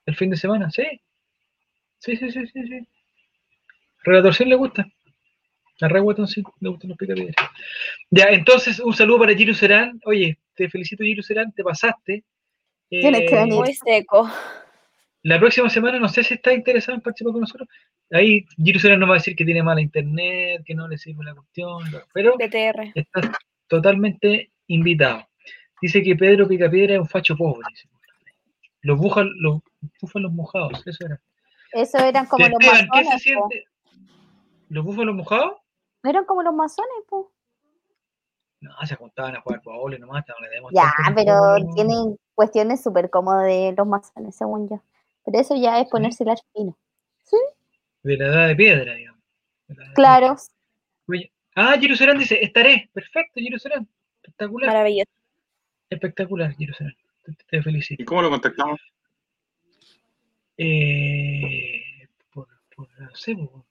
el 0.07 0.17
fin 0.17 0.31
de 0.31 0.37
semana, 0.37 0.71
sí. 0.71 0.85
Sí, 1.99 2.17
sí, 2.17 2.31
sí, 2.31 2.47
sí, 2.47 2.67
sí. 2.67 2.89
Relator 4.03 4.35
sí 4.35 4.45
le 4.47 4.55
gusta. 4.55 4.87
A 5.83 5.89
Ray 5.89 6.03
Watton 6.03 6.27
sí 6.29 6.43
le 6.61 6.69
gustan 6.69 6.91
los 6.91 6.99
picapiedras. 6.99 7.35
Ya, 8.11 8.25
entonces, 8.27 8.81
un 8.81 8.93
saludo 8.93 9.21
para 9.21 9.35
Giro 9.35 9.55
Serán. 9.55 10.01
Oye, 10.05 10.39
te 10.55 10.69
felicito, 10.69 11.05
Giro 11.05 11.23
Serán, 11.23 11.53
te 11.53 11.63
pasaste. 11.65 12.25
Tienes 12.89 13.21
que 13.31 13.35
Eh, 13.37 13.39
venir. 13.41 13.55
Muy 13.55 13.75
seco. 13.75 14.29
la 15.23 15.39
próxima 15.39 15.69
semana 15.71 15.99
no 15.99 16.09
sé 16.09 16.25
si 16.25 16.35
está 16.35 16.53
interesado 16.53 16.97
en 16.97 17.03
participar 17.03 17.33
con 17.33 17.41
nosotros. 17.43 17.69
Ahí 18.11 18.45
Serán 18.79 19.01
nos 19.01 19.09
va 19.09 19.15
a 19.15 19.19
decir 19.19 19.37
que 19.37 19.45
tiene 19.45 19.63
mala 19.63 19.81
internet, 19.81 20.63
que 20.65 20.75
no 20.75 20.89
le 20.89 20.99
sirve 20.99 21.25
la 21.25 21.35
cuestión, 21.35 21.83
pero 22.13 22.35
BTR. 22.37 22.93
está 22.95 23.33
totalmente 23.69 24.51
invitado. 24.67 25.27
Dice 25.81 26.03
que 26.03 26.15
Pedro 26.17 26.47
Picapiedra 26.49 26.95
es 26.95 27.01
un 27.01 27.09
facho 27.09 27.37
pobre. 27.37 27.63
Los, 28.83 28.99
búfalos, 28.99 29.33
los 29.39 29.61
búfalos 30.01 30.33
mojados, 30.33 30.83
eso 30.87 31.07
era. 31.07 31.21
Eso 31.73 31.99
eran 31.99 32.27
como 32.27 32.47
los 32.49 32.59
Esteban, 32.61 32.89
¿qué 32.93 32.99
se 32.99 33.05
masones, 33.05 33.23
siente? 33.23 33.65
¿Los 34.69 34.85
búfalos 34.85 35.15
mojados? 35.15 35.53
Eran 36.03 36.25
como 36.25 36.43
los 36.43 36.55
masones, 36.55 36.91
po. 37.09 37.31
No, 38.61 38.73
se 38.87 38.95
juntaban 38.97 39.37
a 39.37 39.41
jugar 39.41 39.63
doble 39.63 39.99
nomás, 39.99 40.25
no 40.29 40.35
le 40.41 40.49
demos 40.51 40.71
Ya, 40.75 40.93
pero 41.15 41.55
tiempo. 41.57 41.75
tienen 41.75 42.19
cuestiones 42.35 42.83
súper 42.83 43.09
cómodas 43.09 43.47
de 43.47 43.75
los 43.77 43.87
masones, 43.87 44.37
según 44.37 44.69
yo. 44.69 44.83
Pero 45.25 45.39
eso 45.41 45.55
ya 45.57 45.81
es 45.81 45.89
ponerse 45.89 46.25
el 46.25 46.31
fino. 46.53 46.77
De 48.03 48.17
la 48.17 48.27
edad 48.27 48.49
de 48.49 48.57
piedra, 48.57 48.95
digamos. 48.95 49.21
De 49.69 49.75
de 49.75 49.93
Claro. 49.95 50.37
piedra. 51.07 51.31
Ah, 51.55 51.77
Serán 51.97 52.19
dice, 52.19 52.43
estaré. 52.43 52.89
Perfecto, 52.93 53.41
Serán. 53.59 53.89
Espectacular. 54.23 54.69
Maravilloso. 54.69 55.11
Espectacular. 55.91 56.55
Te, 56.57 56.67
te 57.49 57.63
felicito. 57.63 58.03
¿Y 58.03 58.07
cómo 58.07 58.23
lo 58.23 58.31
contactamos? 58.31 58.81
Eh, 60.57 61.83
por, 62.33 62.47
por, 62.75 62.89
no 63.01 63.15
sé, 63.15 63.35
por- 63.35 63.65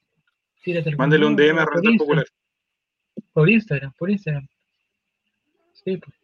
Mándele 0.97 1.25
un 1.25 1.35
DM 1.35 1.59
a 1.59 1.63
Instagram, 1.63 1.97
Popular. 1.97 2.25
Por 3.33 3.49
Instagram, 3.49 3.93
por 3.97 4.09
Instagram. 4.09 4.47
Sí, 5.73 5.97
pues. 5.97 6.15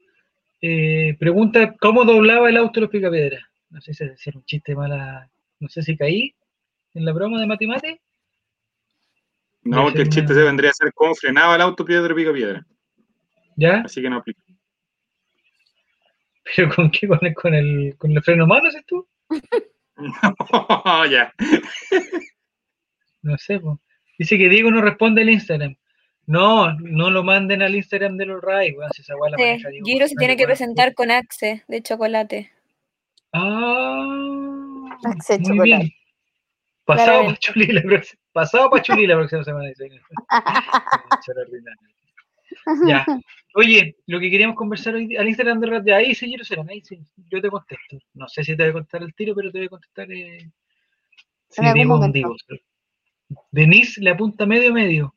Eh, 0.61 1.15
pregunta, 1.19 1.75
¿cómo 1.79 2.05
doblaba 2.05 2.49
el 2.49 2.57
auto 2.57 2.81
los 2.81 2.89
picapiedras? 2.89 3.43
No 3.69 3.81
sé 3.81 3.93
si 3.93 4.03
es 4.03 4.35
un 4.35 4.43
chiste 4.45 4.75
mala, 4.75 5.29
no 5.59 5.69
sé 5.69 5.81
si 5.83 5.95
caí 5.97 6.33
en 6.93 7.05
la 7.05 7.11
broma 7.13 7.39
de 7.39 7.47
matemáticas. 7.47 7.99
No, 9.63 9.83
porque 9.83 10.03
el 10.03 10.09
chiste 10.09 10.31
una- 10.31 10.35
se 10.41 10.43
vendría 10.43 10.69
a 10.71 10.73
ser 10.73 10.93
cómo 10.93 11.15
frenaba 11.15 11.55
el 11.55 11.61
auto 11.61 11.83
Piedra 11.85 12.13
Pica 12.15 12.33
Piedra. 12.33 12.65
¿Ya? 13.55 13.81
Así 13.81 14.01
que 14.01 14.09
no 14.09 14.17
aplica. 14.17 14.41
¿Pero 16.55 16.73
con 16.75 16.91
qué? 16.91 17.07
¿Con 17.07 17.19
el, 17.25 17.33
con 17.33 17.53
el, 17.53 17.95
con 17.97 18.11
el 18.11 18.23
freno 18.23 18.45
mano, 18.47 18.67
haces 18.69 18.85
tú? 18.85 19.07
ya. 21.09 21.33
No 23.21 23.37
sé, 23.37 23.59
pues. 23.59 23.77
Dice 24.17 24.37
que 24.37 24.49
Diego 24.49 24.71
no 24.71 24.81
responde 24.81 25.21
al 25.21 25.29
Instagram. 25.29 25.75
No, 26.27 26.73
no 26.79 27.11
lo 27.11 27.23
manden 27.23 27.61
al 27.61 27.75
Instagram 27.75 28.17
de 28.17 28.25
los 28.25 28.41
Ray, 28.41 28.71
weón, 28.73 28.89
si 28.93 29.01
esa 29.03 29.15
weá 29.15 29.29
la 29.31 29.37
Sí, 29.37 29.43
maneja 29.43 29.69
Diego 29.69 29.85
Giro 29.85 30.07
se 30.07 30.15
González, 30.15 30.17
tiene 30.17 30.37
que 30.37 30.45
presentar 30.45 30.93
con 30.95 31.11
Axe 31.11 31.63
de 31.67 31.81
chocolate. 31.83 32.51
Ah, 33.33 34.97
Axe 35.03 35.37
muy 35.39 35.47
chocolate. 35.47 35.63
bien. 35.63 35.91
Pasado 36.85 37.05
Claramente. 37.05 37.39
Pachuli 37.47 37.65
la 37.67 37.81
próxima, 37.81 38.21
pasado 38.31 38.69
Pachuli 38.69 39.07
la 39.07 39.15
próxima 39.15 39.43
semana. 39.43 39.69
Ya. 42.87 43.05
Oye, 43.53 43.95
lo 44.07 44.19
que 44.19 44.31
queríamos 44.31 44.55
conversar 44.55 44.95
hoy 44.95 45.15
al 45.17 45.27
Instagram 45.27 45.59
de 45.59 45.67
Radio, 45.67 45.95
ahí 45.95 46.15
sí, 46.15 46.27
Giro 46.27 46.43
Serán, 46.43 46.69
ahí 46.69 46.81
sí, 46.81 46.99
yo 47.29 47.41
te 47.41 47.49
contesto. 47.49 47.97
No 48.13 48.27
sé 48.27 48.43
si 48.43 48.55
te 48.55 48.63
voy 48.63 48.69
a 48.71 48.73
contestar 48.73 49.03
el 49.03 49.13
tiro, 49.13 49.35
pero 49.35 49.51
te 49.51 49.59
voy 49.59 49.67
a 49.67 49.69
contestar. 49.69 50.11
Eh, 50.11 50.49
si 51.49 51.61
En 51.61 51.67
algún 51.67 51.79
digo 51.81 51.93
un 51.93 51.99
momento. 51.99 52.35
Denise 53.51 54.01
le 54.01 54.11
apunta 54.11 54.45
medio 54.45 54.73
medio. 54.73 55.13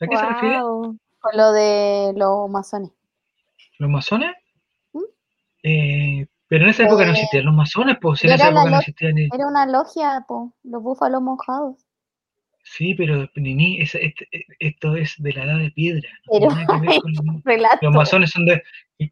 ¿A 0.00 0.06
qué 0.06 0.16
se 0.16 0.26
refiere? 0.26 0.60
Con 0.60 0.98
lo 1.36 1.52
de 1.52 2.12
los 2.16 2.48
masones. 2.50 2.90
¿Los 3.78 3.90
masones? 3.90 4.30
¿Mm? 4.92 5.00
Eh, 5.64 6.26
pero 6.48 6.64
en 6.64 6.70
esa 6.70 6.84
época 6.84 7.04
no 7.04 7.10
Eh, 7.10 7.14
existían 7.14 7.44
los 7.46 7.54
masones, 7.54 7.96
pues 8.00 8.22
en 8.24 8.30
era 8.30 8.36
esa 8.36 8.48
época 8.50 8.70
no 8.70 8.78
existían 8.78 9.14
ni. 9.14 9.28
Era 9.32 9.46
una 9.48 9.66
logia, 9.66 10.24
po, 10.28 10.52
los 10.62 10.82
búfalos 10.82 11.20
mojados. 11.22 11.76
Sí, 12.64 12.94
pero 12.94 13.26
Nini, 13.34 13.80
este- 13.80 14.14
esto 14.58 14.94
es 14.94 15.14
de 15.18 15.32
la 15.32 15.44
edad 15.44 15.58
de 15.58 15.70
piedra. 15.70 16.08
no 16.26 16.32
Pero- 16.38 16.48
tiene 16.48 16.64
nada 16.66 16.80
que 16.80 16.86
ver 16.86 17.00
con 17.00 17.12
los- 17.82 17.94
masones 17.94 18.30
son 18.30 18.44
de 18.46 18.62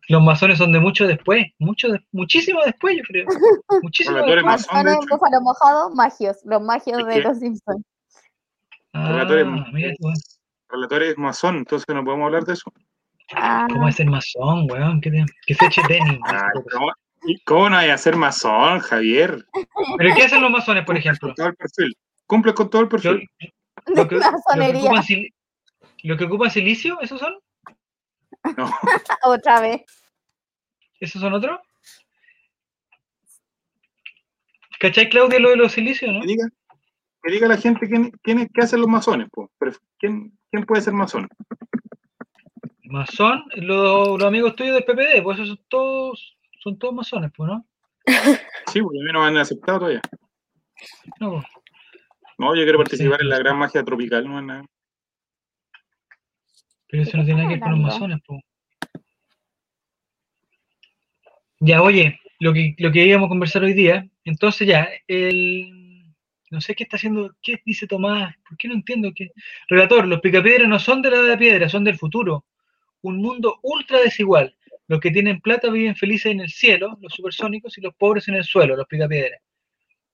los 0.08 0.20
masones 0.22 0.58
son 0.58 0.72
de 0.72 0.80
mucho 0.80 1.06
después, 1.06 1.46
mucho 1.58 1.88
de- 1.88 2.04
muchísimo 2.12 2.60
después, 2.64 2.96
yo 2.96 3.02
creo. 3.04 3.26
Muchísimo 3.82 4.16
Relatores 4.16 4.44
después. 4.44 4.66
de 4.68 4.72
Masones, 4.84 5.06
búfalos 5.10 5.42
mojados, 5.42 5.94
magios. 5.94 6.36
Los 6.44 6.60
magios 6.62 6.98
Es 7.00 7.06
de 7.06 7.12
que- 7.14 7.20
los 7.22 7.38
Simpsons. 7.38 7.84
Ah, 8.98 9.22
es- 9.78 10.38
relator 10.68 11.02
es 11.02 11.18
masón, 11.18 11.58
entonces 11.58 11.86
no 11.94 12.04
podemos 12.04 12.26
hablar 12.26 12.44
de 12.44 12.54
eso. 12.54 12.72
Ah, 13.34 13.66
¿Cómo 13.68 13.88
es 13.88 13.98
el 14.00 14.08
masón, 14.10 14.66
weón? 14.70 15.00
Que 15.00 15.54
se 15.54 15.66
eche 15.66 15.82
denim. 15.88 16.20
Ay, 16.24 16.40
¿cómo, 16.72 16.92
y 17.26 17.38
¿Cómo 17.44 17.70
no 17.70 17.76
hay 17.76 17.90
a 17.90 17.98
ser 17.98 18.16
masón, 18.16 18.78
Javier? 18.80 19.44
¿Pero 19.98 20.14
qué 20.14 20.22
hacen 20.24 20.40
los 20.42 20.50
masones, 20.50 20.84
por 20.84 20.96
ejemplo? 20.96 21.28
Con 21.28 21.34
todo 21.34 21.46
el 21.48 21.56
perfil. 21.56 21.96
Cumple 22.26 22.54
con 22.54 22.70
todo 22.70 22.82
el 22.82 22.88
perfil. 22.88 23.28
de 23.86 23.94
lo 23.94 24.08
que, 24.08 24.14
lo 24.16 24.20
que 24.20 24.30
masonería. 24.30 24.80
ocupan, 24.84 25.02
sil- 25.04 25.32
lo 26.04 26.16
que 26.16 26.24
ocupan 26.24 26.50
silicio, 26.50 27.00
¿esos 27.00 27.20
son? 27.20 27.34
No. 28.56 28.70
Otra 29.24 29.60
vez. 29.60 29.82
¿Esos 31.00 31.20
son 31.20 31.34
otros? 31.34 31.58
¿Cachai, 34.78 35.08
Claudia, 35.08 35.38
lo 35.40 35.50
de 35.50 35.56
los 35.56 35.72
silicios, 35.72 36.12
no? 36.12 36.20
Diga, 36.24 36.46
que 37.26 37.32
diga 37.32 37.48
la 37.48 37.56
gente 37.56 37.88
quién, 37.88 38.10
quién 38.22 38.38
es- 38.38 38.48
qué 38.54 38.62
hacen 38.62 38.80
los 38.80 38.88
masones. 38.88 39.28
Pero, 39.58 39.72
¿quién, 39.98 40.32
¿Quién 40.50 40.64
puede 40.64 40.80
ser 40.82 40.92
masón? 40.94 41.28
Masón, 42.84 43.42
los, 43.56 44.18
los 44.18 44.22
amigos 44.22 44.54
tuyos 44.54 44.74
del 44.74 44.84
PPD, 44.84 45.22
pues 45.22 45.38
esos 45.38 45.48
son 45.48 45.60
todos, 45.68 46.36
son 46.62 46.78
todos 46.78 46.94
masones, 46.94 47.32
pues, 47.36 47.48
¿no? 47.50 47.66
Sí, 48.72 48.80
porque 48.80 49.00
a 49.00 49.04
mí 49.04 49.12
no 49.12 49.20
me 49.20 49.26
han 49.26 49.36
aceptado 49.38 49.78
todavía. 49.80 50.00
No, 51.20 51.32
pues. 51.32 51.44
No, 52.38 52.54
yo 52.54 52.62
quiero 52.62 52.78
participar 52.78 53.20
en 53.22 53.28
la 53.28 53.38
gran 53.38 53.58
magia 53.58 53.82
tropical, 53.82 54.28
no 54.28 54.38
es 54.38 54.44
nada. 54.44 54.64
Pero 56.88 57.02
eso 57.02 57.16
no 57.16 57.24
tiene 57.24 57.42
nada 57.42 57.48
que 57.48 57.54
ver 57.54 57.62
con 57.62 57.70
los 57.72 57.80
masones, 57.80 58.20
po. 58.24 58.40
Ya, 61.58 61.82
oye, 61.82 62.20
lo 62.38 62.52
que, 62.52 62.74
lo 62.78 62.92
que 62.92 63.06
íbamos 63.06 63.26
a 63.26 63.30
conversar 63.30 63.64
hoy 63.64 63.72
día, 63.72 64.06
entonces 64.24 64.68
ya, 64.68 64.88
el, 65.08 65.75
no 66.50 66.60
sé 66.60 66.74
qué 66.74 66.84
está 66.84 66.96
haciendo, 66.96 67.30
qué 67.42 67.60
dice 67.64 67.86
Tomás, 67.86 68.34
¿por 68.48 68.56
qué 68.56 68.68
no 68.68 68.74
entiendo 68.74 69.10
qué? 69.14 69.30
Relator, 69.68 70.06
los 70.06 70.20
picapiedras 70.20 70.68
no 70.68 70.78
son 70.78 71.02
de 71.02 71.10
la 71.10 71.22
de 71.22 71.36
piedra, 71.36 71.68
son 71.68 71.84
del 71.84 71.98
futuro. 71.98 72.44
Un 73.02 73.18
mundo 73.18 73.58
ultra 73.62 74.00
desigual. 74.00 74.56
Los 74.88 75.00
que 75.00 75.10
tienen 75.10 75.40
plata 75.40 75.68
viven 75.70 75.96
felices 75.96 76.32
en 76.32 76.40
el 76.40 76.48
cielo, 76.48 76.96
los 77.00 77.12
supersónicos, 77.12 77.76
y 77.78 77.80
los 77.80 77.94
pobres 77.94 78.28
en 78.28 78.36
el 78.36 78.44
suelo, 78.44 78.76
los 78.76 78.86
picapiedras. 78.86 79.40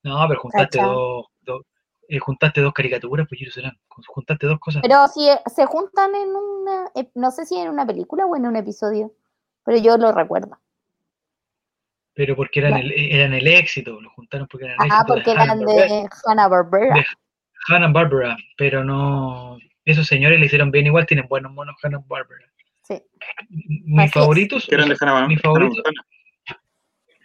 No, 0.03 0.25
pero 0.27 0.41
juntaste 0.41 0.79
dos, 0.95 1.27
dos- 1.43 1.63
eh, 2.09 2.19
juntaste 2.19 2.61
dos 2.61 2.73
caricaturas, 2.73 3.27
pues 3.29 3.39
Jerusalén, 3.39 3.73
juntaste 3.89 4.47
dos 4.47 4.59
cosas. 4.59 4.83
Pero 4.83 5.07
si 5.09 5.29
eh, 5.29 5.39
se 5.55 5.67
juntan 5.67 6.15
en 6.15 6.35
una, 6.35 6.91
eh, 6.95 7.09
no 7.15 7.31
sé 7.31 7.47
si 7.47 7.57
en 7.57 7.69
una 7.69 7.87
película 7.87 8.27
o 8.27 8.35
en 8.37 8.47
un 8.47 8.57
episodio, 8.57 9.13
pero 9.65 9.79
yo 9.79 9.97
lo 9.99 10.11
recuerdo. 10.13 10.59
Pero 12.15 12.37
porque 12.37 12.61
eran, 12.61 12.75
el, 12.77 12.93
eran 12.93 13.33
el 13.33 13.47
éxito, 13.47 14.01
lo 14.01 14.11
juntaron 14.11 14.47
porque 14.49 14.67
eran 14.67 14.77
el 14.85 14.91
Ah, 14.91 14.97
éxito. 14.97 15.15
porque 15.15 15.31
de 15.31 15.33
eran 15.33 15.59
de 15.61 16.09
Hanna 16.27 16.49
Barbera. 16.49 16.95
De- 16.95 17.07
Hanna 17.69 17.89
Barbera, 17.89 18.37
pero 18.57 18.85
no. 18.85 19.57
Esos 19.85 20.07
señores 20.07 20.39
le 20.39 20.47
hicieron 20.47 20.71
bien 20.71 20.87
igual, 20.87 21.07
tienen 21.07 21.27
buenos 21.29 21.53
monos 21.53 21.75
Hanna 21.83 22.01
Barbera. 22.07 22.47
Sí. 22.83 23.01
Mis 23.49 24.05
Así 24.11 24.13
favoritos. 24.13 24.69
Eran 24.71 24.89
de 24.89 24.97
Hannah, 25.01 25.13
Hannah 25.25 25.29
Montana. 25.29 26.05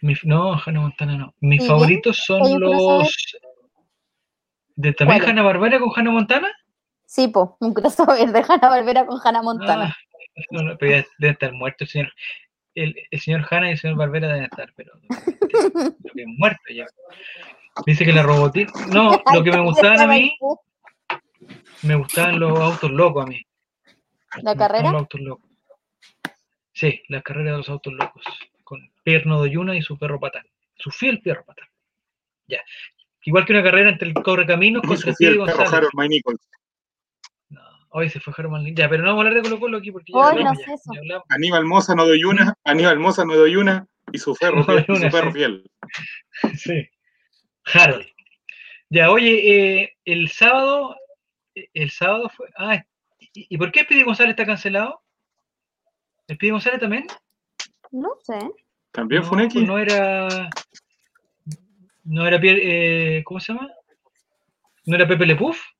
mis- 0.00 0.24
no, 0.24 0.54
Hanna 0.64 0.80
Montana 0.80 1.16
no. 1.18 1.34
Mis 1.40 1.64
¿Y 1.64 1.66
favoritos 1.68 2.18
¿Hay 2.30 2.38
son 2.38 2.60
los. 2.60 3.36
¿De 4.76 4.92
también. 4.92 5.22
Hanna 5.22 5.42
Barbera 5.42 5.78
con 5.80 5.90
Hanna 5.94 6.10
Montana? 6.12 6.48
Sí, 7.04 7.28
po, 7.28 7.56
un 7.60 7.74
crossover 7.74 8.30
de 8.30 8.38
Hanna 8.48 8.68
Barbera 8.68 9.04
con 9.06 9.18
Hannah 9.22 9.42
Montana. 9.42 9.96
Ah, 9.96 10.42
no, 10.52 10.62
no, 10.62 10.78
pero 10.78 10.92
ya 11.00 11.06
debe 11.18 11.32
estar 11.32 11.52
muerto 11.52 11.84
el 11.84 11.88
señor. 11.90 12.12
El, 12.82 12.94
el 13.10 13.20
señor 13.20 13.46
Hanna 13.50 13.68
y 13.68 13.72
el 13.72 13.78
señor 13.78 13.96
Barbera 13.96 14.28
deben 14.28 14.44
estar, 14.44 14.72
pero 14.76 14.92
lo 15.08 16.12
que 16.14 16.22
es 16.22 16.26
muerto 16.26 16.62
ya. 16.72 16.86
Dice 17.86 18.04
que 18.04 18.12
la 18.12 18.22
robotina. 18.22 18.70
No, 18.92 19.20
lo 19.32 19.42
que 19.42 19.50
me 19.50 19.60
gustaban 19.64 20.00
a 20.00 20.06
mí, 20.06 20.36
me 21.82 21.94
gustaban 21.94 22.38
los 22.40 22.58
autos 22.58 22.90
locos 22.90 23.24
a 23.24 23.28
mí. 23.28 23.42
¿La 24.42 24.54
Me 24.54 24.58
carrera? 24.58 24.92
Los 24.92 25.00
autos 25.00 25.20
locos. 25.20 25.50
Sí, 26.72 27.02
la 27.08 27.22
carrera 27.22 27.52
de 27.52 27.56
los 27.58 27.68
autos 27.68 27.92
locos. 27.92 28.22
Con 28.62 28.90
Pierno 29.02 29.42
de 29.42 29.50
Yuna 29.50 29.76
y 29.76 29.82
su 29.82 29.98
perro 29.98 30.20
patán. 30.20 30.46
Su 30.76 30.90
fiel 30.90 31.20
perro 31.20 31.44
patán. 31.44 31.68
Ya. 32.46 32.62
Igual 33.22 33.44
que 33.44 33.52
una 33.52 33.62
carrera 33.62 33.90
entre 33.90 34.08
el 34.08 34.14
Correcaminos 34.14 34.82
fiel 34.86 35.14
perro 35.18 35.46
González. 35.46 35.72
Harold 35.72 35.94
May 35.94 36.08
Nichols. 36.08 36.48
No, 37.48 37.60
hoy 37.90 38.08
se 38.10 38.20
fue 38.20 38.32
Germán 38.34 38.62
Lin- 38.64 38.74
Ya, 38.76 38.88
pero 38.88 39.02
no 39.02 39.10
vamos 39.10 39.24
a 39.24 39.28
hablar 39.28 39.42
de 39.42 39.48
Colo 39.48 39.60
Colo 39.60 39.78
aquí 39.78 39.90
porque 39.92 40.12
ya 40.12 40.18
Hoy 40.18 40.26
hablamos 40.30 40.52
no 40.54 40.60
ya, 40.60 40.66
sé 40.66 40.74
eso. 40.74 40.90
ya 40.94 41.00
hablamos. 41.00 41.24
Aníbal 41.28 41.64
Moza 41.64 41.94
no 41.94 42.06
doy 42.06 42.24
una, 42.24 42.54
Aníbal 42.64 42.98
Moza 42.98 43.24
no 43.24 43.34
doy 43.34 43.56
una 43.56 43.86
y 44.12 44.18
su 44.18 44.34
perro 44.34 44.64
No 44.88 44.94
y 44.94 44.96
su 45.00 45.10
perro 45.10 45.32
sí. 45.32 45.38
fiel. 45.38 45.70
Sí. 46.56 46.88
Harold. 47.74 48.06
Ya, 48.90 49.10
oye, 49.10 49.82
eh, 49.82 49.96
el 50.06 50.28
sábado, 50.30 50.96
el 51.54 51.90
sábado 51.90 52.30
fue. 52.34 52.48
Ah, 52.56 52.82
¿y, 53.18 53.46
y 53.54 53.58
por 53.58 53.70
qué 53.72 53.80
Speedy 53.82 54.02
González 54.04 54.30
está 54.30 54.46
cancelado? 54.46 55.02
¿El 56.26 56.36
Speedy 56.36 56.52
González 56.52 56.80
también? 56.80 57.06
No 57.90 58.10
sé. 58.22 58.38
También 58.92 59.22
no, 59.22 59.28
fue 59.28 59.36
un 59.38 59.44
X. 59.44 59.62
no 59.66 59.78
era. 59.78 60.48
No 62.04 62.26
era 62.26 62.40
Pierre. 62.40 63.18
eh, 63.18 63.24
¿Cómo 63.24 63.40
se 63.40 63.52
llama? 63.52 63.68
¿No 64.86 64.96
era 64.96 65.06
Pepe 65.06 65.26
Le 65.26 65.36
Puff? 65.36 65.58
Pepe 65.58 65.66
Le 65.66 65.77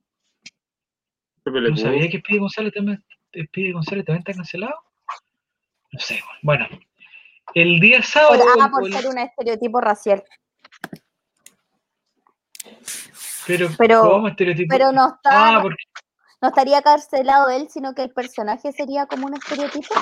No 1.50 1.76
sabía 1.76 2.08
que 2.08 2.18
Speedy 2.18 2.38
González 2.38 2.72
también, 2.74 3.04
Speedy 3.32 3.72
González 3.72 4.04
también 4.04 4.20
está 4.20 4.34
cancelado. 4.34 4.74
No 5.92 6.00
sé, 6.00 6.20
bueno. 6.42 6.66
El 7.54 7.80
día 7.80 7.98
Por, 7.98 8.06
sábado. 8.06 8.44
ah, 8.60 8.64
el- 8.66 8.70
por 8.70 8.86
el- 8.86 8.92
ser 8.92 9.06
un 9.08 9.18
estereotipo 9.18 9.80
racial. 9.80 10.22
pero, 13.46 13.68
pero- 13.78 14.00
¿cómo 14.02 14.28
estereotipo? 14.28 14.68
Pero 14.70 14.92
no 14.92 15.08
está, 15.08 15.56
Ah, 15.56 15.62
porque 15.62 15.82
no 16.42 16.48
estaría 16.48 16.82
cancelado 16.82 17.48
él, 17.50 17.68
sino 17.70 17.94
que 17.94 18.02
el 18.02 18.10
personaje 18.12 18.72
sería 18.72 19.06
como 19.06 19.26
un 19.26 19.34
estereotipo 19.34 19.94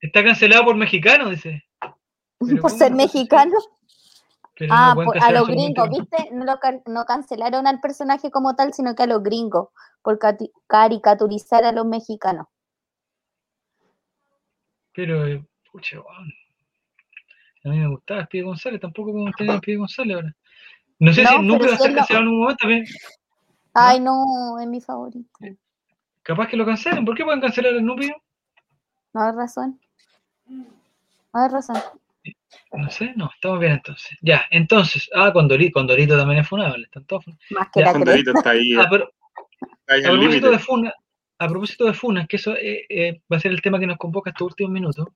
está 0.00 0.22
cancelado 0.22 0.64
por 0.66 0.76
mexicano, 0.76 1.30
dice. 1.30 1.64
Por 2.38 2.60
¿cómo 2.60 2.68
ser 2.68 2.90
no 2.90 2.96
puede 2.98 3.08
ser? 3.08 3.14
mexicano. 3.14 3.52
Pero 4.56 4.72
Ah, 4.72 4.92
por- 4.94 5.18
a 5.18 5.32
los 5.32 5.48
gringos, 5.48 5.90
¿viste? 5.90 6.28
No, 6.32 6.44
lo 6.44 6.58
can- 6.60 6.82
no 6.86 7.04
cancelaron 7.04 7.66
al 7.66 7.80
personaje 7.80 8.30
como 8.30 8.54
tal, 8.54 8.72
sino 8.72 8.94
que 8.94 9.02
a 9.02 9.06
los 9.06 9.22
gringos, 9.22 9.68
por 10.02 10.18
caricaturizar 10.68 11.64
a 11.64 11.72
los 11.72 11.84
mexicanos. 11.86 12.46
Pero, 14.94 15.26
eh, 15.26 15.44
pucha. 15.72 15.98
A 15.98 17.68
mí 17.68 17.78
me 17.78 17.88
gustaba 17.88 18.24
Speedy 18.26 18.44
González, 18.44 18.80
tampoco 18.80 19.10
podemos 19.12 19.34
tener 19.36 19.54
a 19.56 19.58
Speedy 19.58 19.76
González 19.78 20.14
ahora. 20.16 20.36
No 21.00 21.12
sé 21.12 21.22
No, 21.24 21.30
si 21.30 21.38
nunca 21.40 21.66
va 21.66 21.74
a 21.74 21.78
ser 21.78 21.94
cancelado 21.94 22.22
en 22.26 22.28
un 22.28 22.38
momento 22.40 22.58
también. 22.60 22.84
Ay, 23.72 23.98
no, 23.98 24.58
es 24.60 24.68
mi 24.68 24.80
favorito. 24.80 25.28
Capaz 26.22 26.46
que 26.48 26.56
lo 26.56 26.64
cancelen. 26.64 27.04
¿Por 27.04 27.16
qué 27.16 27.24
pueden 27.24 27.40
cancelar 27.40 27.72
el 27.72 27.84
núcleo? 27.84 28.14
No 29.12 29.22
hay 29.22 29.32
razón. 29.32 29.80
No 30.46 30.64
hay 31.32 31.48
razón. 31.48 31.76
No 32.72 32.90
sé, 32.90 33.12
no, 33.16 33.30
estamos 33.34 33.60
bien 33.60 33.72
entonces. 33.72 34.18
Ya, 34.20 34.44
entonces, 34.50 35.08
ah, 35.14 35.32
Condorito, 35.32 35.72
Condorito 35.74 36.16
también 36.16 36.40
es 36.40 36.48
funable, 36.48 36.84
están 36.84 37.04
todos 37.06 37.24
funables. 37.24 37.50
Más 37.50 37.68
que 37.72 37.80
Ya, 37.80 37.86
la 37.86 37.92
Condorito 37.92 38.32
está 38.32 38.50
ahí, 38.50 38.74
Ah, 38.74 38.86
pero 38.90 39.12
está 39.60 39.94
ahí 39.94 40.04
a 40.04 40.10
propósito 40.10 40.50
de 40.50 40.58
Funa, 40.58 40.94
a 41.38 41.48
propósito 41.48 41.84
de 41.84 41.94
Funas, 41.94 42.26
que 42.28 42.36
eso 42.36 42.54
eh, 42.56 42.86
eh, 42.88 43.20
va 43.32 43.36
a 43.36 43.40
ser 43.40 43.52
el 43.52 43.62
tema 43.62 43.78
que 43.78 43.86
nos 43.86 43.98
convoca 43.98 44.30
estos 44.30 44.48
últimos 44.48 44.72
minutos. 44.72 45.06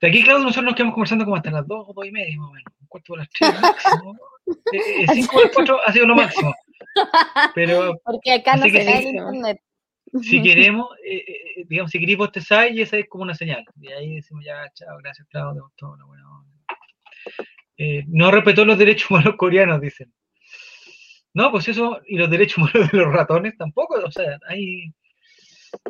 De 0.00 0.08
aquí, 0.08 0.22
Claudio, 0.22 0.44
nosotros 0.44 0.64
nos 0.64 0.74
quedamos 0.74 0.94
conversando 0.94 1.24
como 1.24 1.36
hasta 1.36 1.50
las 1.50 1.66
2 1.66 1.86
o 1.88 1.92
2 1.92 2.06
y 2.06 2.12
media, 2.12 2.36
más 2.38 2.50
o 2.50 2.52
menos. 2.52 2.72
Un 2.80 2.86
cuarto 2.86 3.12
de 3.14 3.18
las 3.18 3.28
3 3.30 3.52
máximo. 3.62 4.16
5 5.12 5.38
de 5.38 5.44
las 5.44 5.54
4 5.54 5.80
ha 5.86 5.92
sido 5.92 6.06
lo 6.06 6.14
máximo. 6.14 6.54
Pero 7.54 8.00
Porque 8.04 8.32
acá 8.32 8.56
no 8.56 8.62
se 8.64 8.72
ve 8.72 8.84
sí. 8.84 8.92
el 8.92 9.16
internet. 9.16 9.60
Si 10.22 10.42
queremos, 10.42 10.88
eh, 11.04 11.24
eh, 11.26 11.64
digamos, 11.68 11.90
si 11.90 11.98
queréis 11.98 12.18
bostezar, 12.18 12.72
y 12.72 12.82
esa 12.82 12.96
es 12.96 13.08
como 13.08 13.24
una 13.24 13.34
señal. 13.34 13.64
Y 13.80 13.88
ahí 13.92 14.14
decimos 14.16 14.44
ya, 14.44 14.70
chao, 14.74 14.98
gracias, 14.98 15.26
Claudio, 15.28 15.72
todo 15.76 15.96
lo 15.96 16.06
bueno. 16.06 16.46
Eh, 17.76 18.04
no 18.08 18.30
respetó 18.30 18.64
los 18.64 18.78
derechos 18.78 19.10
humanos 19.10 19.34
coreanos, 19.36 19.80
dicen. 19.80 20.12
No, 21.34 21.50
pues 21.50 21.68
eso, 21.68 22.00
y 22.06 22.16
los 22.16 22.30
derechos 22.30 22.58
humanos 22.58 22.90
de 22.90 22.98
los 22.98 23.12
ratones 23.12 23.56
tampoco, 23.56 23.94
o 24.04 24.10
sea, 24.10 24.38
ahí. 24.48 24.92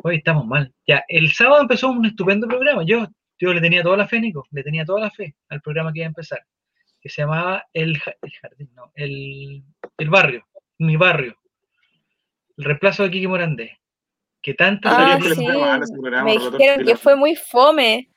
Hoy 0.03 0.17
estamos 0.17 0.45
mal. 0.45 0.73
Ya, 0.85 1.03
el 1.07 1.31
sábado 1.31 1.61
empezó 1.61 1.89
un 1.89 2.05
estupendo 2.05 2.47
programa. 2.47 2.83
Yo, 2.85 3.07
yo 3.39 3.53
le 3.53 3.61
tenía 3.61 3.81
toda 3.81 3.95
la 3.95 4.07
fe, 4.07 4.19
Nico, 4.19 4.45
le 4.51 4.61
tenía 4.61 4.83
toda 4.83 4.99
la 4.99 5.09
fe 5.09 5.35
al 5.47 5.61
programa 5.61 5.93
que 5.93 5.99
iba 5.99 6.05
a 6.05 6.09
empezar, 6.09 6.45
que 6.99 7.09
se 7.09 7.21
llamaba 7.21 7.63
El, 7.71 7.91
el 8.21 8.31
Jardín, 8.41 8.69
no, 8.75 8.91
el, 8.93 9.63
el 9.97 10.09
Barrio, 10.09 10.45
Mi 10.79 10.97
Barrio. 10.97 11.37
El 12.57 12.65
reemplazo 12.65 13.03
de 13.03 13.11
Kiki 13.11 13.27
Morandé. 13.27 13.78
Que 14.41 14.53
tanto 14.53 14.87
Ah, 14.89 15.17
que 15.21 15.29
le 15.29 15.35
sí. 15.35 15.45
Me 16.23 16.31
dijeron 16.37 16.85
que 16.85 16.95
fue 16.95 17.15
muy 17.15 17.35
fome. 17.35 18.09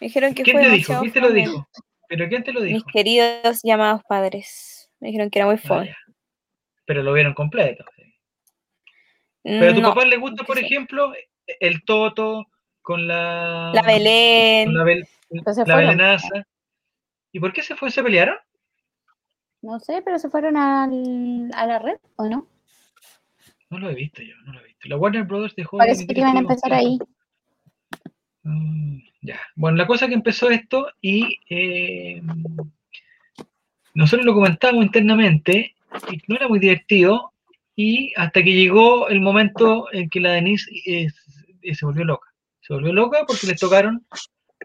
Me 0.00 0.06
dijeron 0.08 0.34
que 0.34 0.42
¿Quién 0.42 0.58
fue 0.58 0.66
te 0.66 0.70
dijo? 0.70 1.00
¿Quién 1.00 1.12
te 1.12 1.20
lo 1.20 1.32
dijo? 1.32 1.68
¿Pero 2.08 2.28
quién 2.28 2.44
te 2.44 2.52
lo 2.52 2.60
Mis 2.60 2.74
dijo? 2.74 2.86
queridos 2.92 3.60
llamados 3.62 4.02
padres. 4.06 4.90
Me 5.00 5.08
dijeron 5.08 5.30
que 5.30 5.38
era 5.38 5.46
muy 5.46 5.56
Ah, 5.56 5.66
fome. 5.66 5.86
ya. 5.86 5.96
Pero 6.84 7.02
lo 7.02 7.12
vieron 7.12 7.32
completo. 7.34 7.84
sí. 7.96 8.02
Pero 9.44 9.70
a 9.70 9.74
tu 9.74 9.80
No, 9.80 9.88
papá 9.94 10.04
le 10.04 10.16
gusta, 10.18 10.44
por 10.44 10.58
sí. 10.58 10.64
ejemplo, 10.64 11.12
el 11.60 11.82
Toto 11.84 12.46
con 12.82 13.06
la. 13.08 13.72
La 13.74 13.82
Belén. 13.82 14.66
Con 14.66 14.74
la, 14.74 14.84
Bel- 14.84 15.08
la. 15.66 15.76
Belenaza. 15.76 16.46
¿Y 17.32 17.40
por 17.40 17.52
qué 17.52 17.62
se 17.62 17.74
fue? 17.76 17.90
¿Se 17.90 18.02
pelearon? 18.02 18.36
No 19.62 19.78
sé, 19.80 20.02
pero 20.02 20.18
se 20.18 20.28
fueron 20.28 20.56
al- 20.56 21.50
a 21.54 21.66
la 21.66 21.78
red, 21.78 21.96
¿o 22.16 22.26
no? 22.28 22.46
No 23.72 23.78
lo 23.78 23.88
he 23.88 23.94
visto 23.94 24.20
yo, 24.20 24.34
no 24.44 24.52
lo 24.52 24.60
he 24.60 24.64
visto. 24.64 24.86
La 24.86 24.98
Warner 24.98 25.22
Brothers 25.22 25.56
dejó. 25.56 25.78
de 25.78 25.86
Parece 25.86 26.06
que 26.06 26.20
iban 26.20 26.36
a 26.36 26.40
empezar 26.40 26.74
ahí. 26.74 26.98
Mm, 28.42 28.98
ya. 29.22 29.40
Bueno, 29.56 29.78
la 29.78 29.86
cosa 29.86 30.08
que 30.08 30.14
empezó 30.14 30.50
esto 30.50 30.88
y 31.00 31.38
eh, 31.48 32.20
nosotros 33.94 34.26
lo 34.26 34.34
comentamos 34.34 34.84
internamente 34.84 35.74
y 36.10 36.20
no 36.28 36.36
era 36.36 36.48
muy 36.48 36.58
divertido 36.58 37.32
y 37.74 38.12
hasta 38.16 38.42
que 38.42 38.52
llegó 38.52 39.08
el 39.08 39.22
momento 39.22 39.86
en 39.90 40.10
que 40.10 40.20
la 40.20 40.32
Denise 40.32 40.70
eh, 40.84 41.06
eh, 41.62 41.74
se 41.74 41.86
volvió 41.86 42.04
loca. 42.04 42.28
Se 42.60 42.74
volvió 42.74 42.92
loca 42.92 43.24
porque 43.26 43.46
les 43.46 43.58
tocaron 43.58 44.06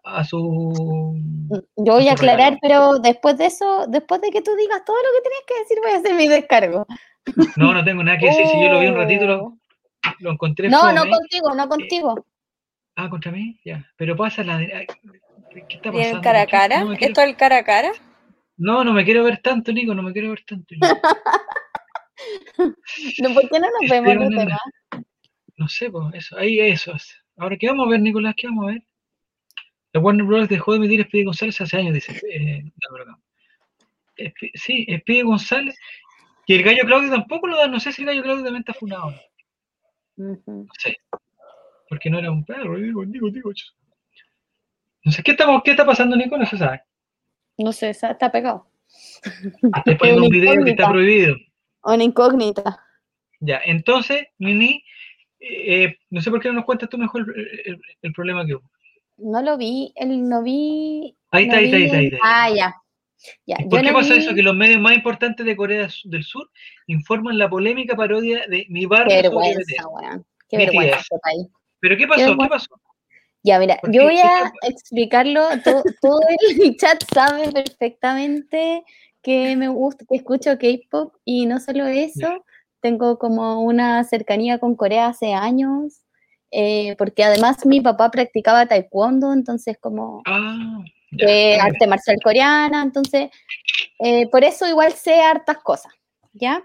a 0.04 0.26
su... 0.26 1.18
Yo 1.78 1.94
voy 1.94 2.10
a 2.10 2.16
regalo. 2.16 2.34
aclarar, 2.34 2.60
pero 2.62 3.00
después 3.00 3.38
de 3.38 3.46
eso, 3.46 3.86
después 3.88 4.20
de 4.20 4.32
que 4.32 4.42
tú 4.42 4.54
digas 4.58 4.84
todo 4.86 4.98
lo 4.98 5.10
que 5.16 5.30
tenías 5.30 5.44
que 5.48 5.60
decir, 5.60 5.78
voy 5.82 5.92
a 5.92 5.98
hacer 5.98 6.14
mi 6.14 6.28
descargo. 6.28 6.86
No, 7.56 7.74
no 7.74 7.84
tengo 7.84 8.04
nada 8.04 8.18
que 8.18 8.28
decir. 8.28 8.48
Si 8.48 8.62
yo 8.62 8.72
lo 8.72 8.80
vi 8.80 8.88
un 8.88 8.96
ratito, 8.96 9.26
lo, 9.26 9.58
lo 10.20 10.32
encontré. 10.32 10.70
No, 10.70 10.92
no 10.92 11.08
contigo, 11.10 11.54
no 11.56 11.68
contigo. 11.68 12.26
Ah, 12.96 13.10
contra 13.10 13.32
mí, 13.32 13.60
ya. 13.64 13.88
Pero 13.96 14.16
pasa 14.16 14.44
la... 14.44 14.58
¿Qué 14.60 14.86
está 15.70 15.90
¿Y 15.90 15.98
el 15.98 16.04
pasando? 16.04 16.22
cara 16.22 16.42
a 16.42 16.48
cara? 16.48 16.80
No 16.84 16.88
quiero- 16.96 17.06
¿Esto 17.08 17.22
el 17.22 17.36
cara 17.36 17.58
a 17.60 17.64
cara? 17.64 17.92
No, 18.58 18.84
no 18.84 18.92
me 18.94 19.06
quiero 19.06 19.24
ver 19.24 19.38
tanto, 19.38 19.72
Nico, 19.72 19.94
no 19.94 20.02
me 20.02 20.12
quiero 20.14 20.30
ver 20.30 20.44
tanto. 20.46 20.76
No, 23.20 23.34
¿Por 23.34 23.50
qué 23.50 23.60
no 23.60 23.68
nos 23.80 23.90
vemos 23.90 24.16
los 24.16 24.30
demás? 24.30 24.60
No 25.56 25.68
sé, 25.68 25.90
pues 25.90 26.06
eso, 26.16 26.38
ahí 26.38 26.60
eso 26.60 26.96
es. 26.96 27.16
Ahora, 27.38 27.56
¿qué 27.58 27.68
vamos 27.68 27.88
a 27.88 27.90
ver, 27.92 28.00
Nicolás? 28.02 28.34
¿Qué 28.36 28.48
vamos 28.48 28.64
a 28.66 28.74
ver? 28.74 28.84
La 29.94 30.02
Warner 30.02 30.26
Bros. 30.26 30.50
dejó 30.50 30.72
de 30.72 30.78
emitir 30.78 31.04
Speedy 31.06 31.26
González 31.26 31.62
hace 31.62 31.78
años, 31.78 31.94
dice. 31.94 32.20
eh, 32.32 32.64
no, 32.64 33.20
sí, 34.56 34.86
Speedy 35.00 35.22
González. 35.22 35.78
Y 36.48 36.56
el 36.56 36.64
gallo 36.64 36.84
Claudio 36.86 37.10
tampoco 37.12 37.46
lo 37.48 37.58
da. 37.58 37.68
No 37.68 37.80
sé 37.80 37.92
si 37.92 38.02
el 38.02 38.08
gallo 38.08 38.24
Claudio 38.24 38.44
también 38.44 38.62
está 38.62 38.74
funado. 38.74 39.14
No 40.16 40.38
sé. 40.80 40.98
Porque 41.90 42.10
no 42.10 42.20
era 42.20 42.32
un 42.32 42.44
perro. 42.46 42.78
Digo, 42.78 43.06
digo, 43.06 43.30
digo. 43.30 43.52
No 45.04 45.12
sé, 45.12 45.22
¿qué, 45.24 45.32
estamos, 45.32 45.62
¿qué 45.64 45.72
está 45.72 45.86
pasando, 45.86 46.16
Nico? 46.16 46.38
No 46.38 46.46
se 46.46 46.58
sabe. 46.58 46.82
No 47.58 47.72
sé, 47.74 47.90
está 47.90 48.12
está 48.12 48.32
pegado. 48.32 48.68
Estoy 49.78 49.96
poniendo 49.96 50.24
un 50.24 50.30
video 50.30 50.64
que 50.64 50.72
está 50.72 50.90
prohibido. 50.90 51.36
Una 51.84 52.04
incógnita. 52.04 52.84
Ya, 53.40 53.62
entonces, 53.66 54.28
Nini, 54.40 54.84
eh, 55.40 55.96
no 56.10 56.22
sé 56.22 56.32
por 56.32 56.40
qué 56.42 56.48
no 56.48 56.56
nos 56.56 56.66
cuentas 56.66 56.90
tú 56.90 56.98
mejor 56.98 57.22
el, 57.36 57.62
el- 57.66 57.82
el 58.02 58.14
problema 58.14 58.46
que 58.46 58.56
hubo. 58.56 58.70
No 59.18 59.42
lo 59.42 59.58
vi, 59.58 59.92
el, 59.96 60.28
no 60.28 60.44
vi. 60.44 61.16
Ahí 61.32 61.48
no 61.48 61.54
está, 61.56 61.58
ahí 61.58 61.66
está, 61.66 61.78
ahí 61.78 61.82
vi 61.82 61.86
está. 61.86 61.98
Ahí 61.98 62.06
está. 62.08 62.18
Ah, 62.24 62.50
ya. 62.56 62.76
Ya, 63.46 63.58
¿Y 63.60 63.64
yo 63.64 63.70
¿Por 63.70 63.82
qué 63.82 63.92
pasa 63.92 64.14
vi- 64.14 64.20
eso? 64.20 64.34
Que 64.36 64.44
los 64.44 64.56
medios 64.56 64.80
más 64.80 64.94
importantes 64.96 65.46
de 65.46 65.56
Corea 65.56 65.88
del 66.06 66.24
Sur 66.24 66.50
informan 66.88 67.38
la 67.38 67.50
polémica 67.50 67.96
parodia 67.96 68.46
de 68.48 68.66
Mi 68.70 68.82
Qué 68.82 68.88
Barrio 68.88 69.14
sobre 69.24 69.24
vergüenza, 69.56 69.88
weón. 69.88 70.26
Qué 70.50 70.58
vergüenza 70.58 70.98
este 70.98 71.18
país. 71.22 71.48
¿Pero 71.80 71.98
qué 71.98 72.08
pasó? 72.08 72.38
¿Qué 72.38 72.48
pasó? 72.48 72.82
Ya, 73.44 73.60
mira, 73.60 73.78
¿Por 73.82 73.92
yo 73.92 74.02
qué? 74.02 74.06
voy 74.08 74.16
¿Qué 74.16 74.22
a 74.22 74.52
explicarlo. 74.70 75.48
to- 75.64 75.84
todo 76.02 76.20
el 76.60 76.76
chat 76.78 77.04
sabe 77.14 77.52
perfectamente 77.52 78.84
que 79.22 79.56
me 79.56 79.68
gusta, 79.68 80.06
que 80.10 80.18
escucho 80.18 80.58
K-pop 80.58 81.16
y 81.26 81.46
no 81.48 81.60
solo 81.60 81.86
eso, 81.88 82.46
tengo 82.80 83.18
como 83.18 83.62
una 83.64 84.04
cercanía 84.04 84.60
con 84.60 84.76
Corea 84.76 85.08
hace 85.08 85.34
años, 85.34 86.04
eh, 86.52 86.96
porque 86.98 87.24
además 87.24 87.66
mi 87.66 87.82
papá 87.82 88.10
practicaba 88.12 88.68
taekwondo, 88.68 89.34
entonces 89.34 89.78
como 89.82 90.22
Ah, 90.26 90.80
de 91.12 91.58
arte 91.60 91.88
marcial 91.88 92.18
coreana, 92.24 92.84
entonces 92.84 93.30
eh, 94.00 94.28
por 94.30 94.44
eso 94.44 94.68
igual 94.68 94.94
sé 94.94 95.22
hartas 95.22 95.58
cosas, 95.60 95.94
¿ya? 96.34 96.64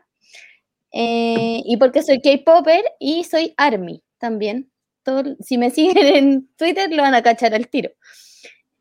Eh, 0.92 1.62
y 1.64 1.76
porque 1.78 2.02
soy 2.02 2.20
K-Popper 2.20 2.84
y 2.98 3.24
soy 3.24 3.54
ARMY 3.56 4.02
también. 4.18 4.70
Todo- 5.04 5.36
si 5.40 5.58
me 5.58 5.70
siguen 6.06 6.06
en 6.16 6.48
Twitter 6.56 6.90
lo 6.92 7.02
van 7.02 7.14
a 7.14 7.22
cachar 7.22 7.54
al 7.54 7.68
tiro. 7.68 7.90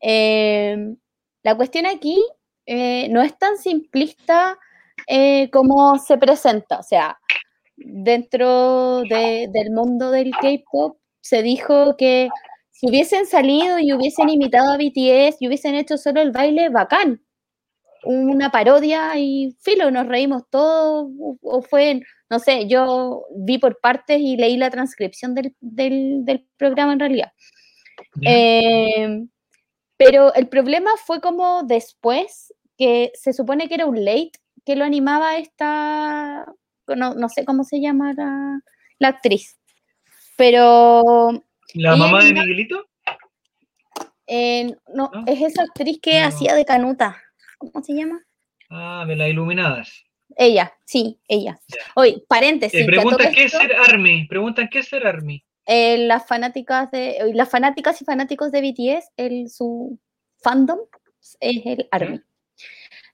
Eh, 0.00 0.76
la 1.42 1.56
cuestión 1.56 1.86
aquí 1.86 2.22
eh, 2.66 3.08
no 3.10 3.22
es 3.22 3.36
tan 3.38 3.56
simplista 3.58 4.58
como 5.52 5.98
se 5.98 6.16
presenta, 6.16 6.78
o 6.78 6.82
sea, 6.82 7.18
dentro 7.76 9.02
de- 9.02 9.48
del 9.52 9.70
mundo 9.72 10.10
del 10.10 10.30
K-Pop 10.30 10.98
se 11.20 11.42
dijo 11.42 11.96
que 11.96 12.28
si 12.82 12.88
hubiesen 12.88 13.26
salido 13.26 13.78
y 13.78 13.92
hubiesen 13.92 14.28
imitado 14.28 14.72
a 14.72 14.76
BTS 14.76 15.36
y 15.38 15.46
hubiesen 15.46 15.76
hecho 15.76 15.96
solo 15.96 16.20
el 16.20 16.32
baile, 16.32 16.68
bacán. 16.68 17.22
Una 18.04 18.50
parodia 18.50 19.16
y 19.16 19.56
filo, 19.60 19.92
nos 19.92 20.08
reímos 20.08 20.42
todos, 20.50 21.08
o- 21.42 21.62
fue, 21.62 22.00
no 22.28 22.40
sé, 22.40 22.66
yo 22.66 23.24
vi 23.36 23.58
por 23.58 23.78
partes 23.80 24.18
y 24.20 24.36
leí 24.36 24.56
la 24.56 24.70
transcripción 24.70 25.34
del, 25.36 25.54
del- 25.60 26.24
del 26.24 26.48
programa 26.56 26.94
en 26.94 26.98
realidad. 27.00 27.32
Eh, 28.22 29.24
pero 29.96 30.34
el 30.34 30.48
problema 30.48 30.90
fue 31.06 31.20
como 31.20 31.62
después, 31.62 32.52
que 32.76 33.12
se 33.14 33.32
supone 33.32 33.68
que 33.68 33.74
era 33.76 33.86
un 33.86 34.04
late 34.04 34.32
que 34.64 34.74
lo 34.74 34.84
animaba 34.84 35.36
esta, 35.36 36.44
no, 36.88 37.14
no 37.14 37.28
sé 37.28 37.44
cómo 37.44 37.62
se 37.64 37.80
llama 37.80 38.12
la, 38.14 38.60
la 38.98 39.08
actriz, 39.08 39.58
pero 40.36 41.30
¿La 41.74 41.96
mamá 41.96 42.22
de 42.24 42.32
Miguelito? 42.34 42.86
eh, 44.26 44.74
no, 44.94 45.10
¿No? 45.12 45.24
es 45.26 45.40
esa 45.42 45.62
actriz 45.64 45.98
que 46.00 46.20
No. 46.20 46.26
hacía 46.28 46.54
de 46.54 46.64
Canuta. 46.64 47.20
¿Cómo 47.58 47.82
se 47.82 47.94
llama? 47.94 48.20
Ah, 48.70 49.04
de 49.06 49.16
las 49.16 49.28
iluminadas. 49.28 50.04
Ella, 50.36 50.72
sí, 50.86 51.20
ella. 51.28 51.60
Oye, 51.94 52.22
paréntesis. 52.28 52.80
Eh, 52.80 52.86
preguntan 52.86 53.32
qué 53.34 53.44
es 53.44 53.52
ser 53.52 53.74
ARMY. 53.74 54.26
Preguntan 54.28 54.68
qué 54.70 54.78
es 54.78 54.88
ser 54.88 55.06
ARMY. 55.06 55.44
eh, 55.66 55.98
las 55.98 56.26
fanáticas 56.26 56.90
de 56.90 57.10
eh, 57.18 57.34
las 57.34 57.48
fanáticas 57.50 58.00
y 58.00 58.04
fanáticos 58.04 58.50
de 58.50 58.62
BTS, 58.62 59.10
el, 59.16 59.48
su 59.50 59.98
fandom 60.42 60.78
es 61.40 61.62
el 61.66 61.86
ARMY. 61.90 62.20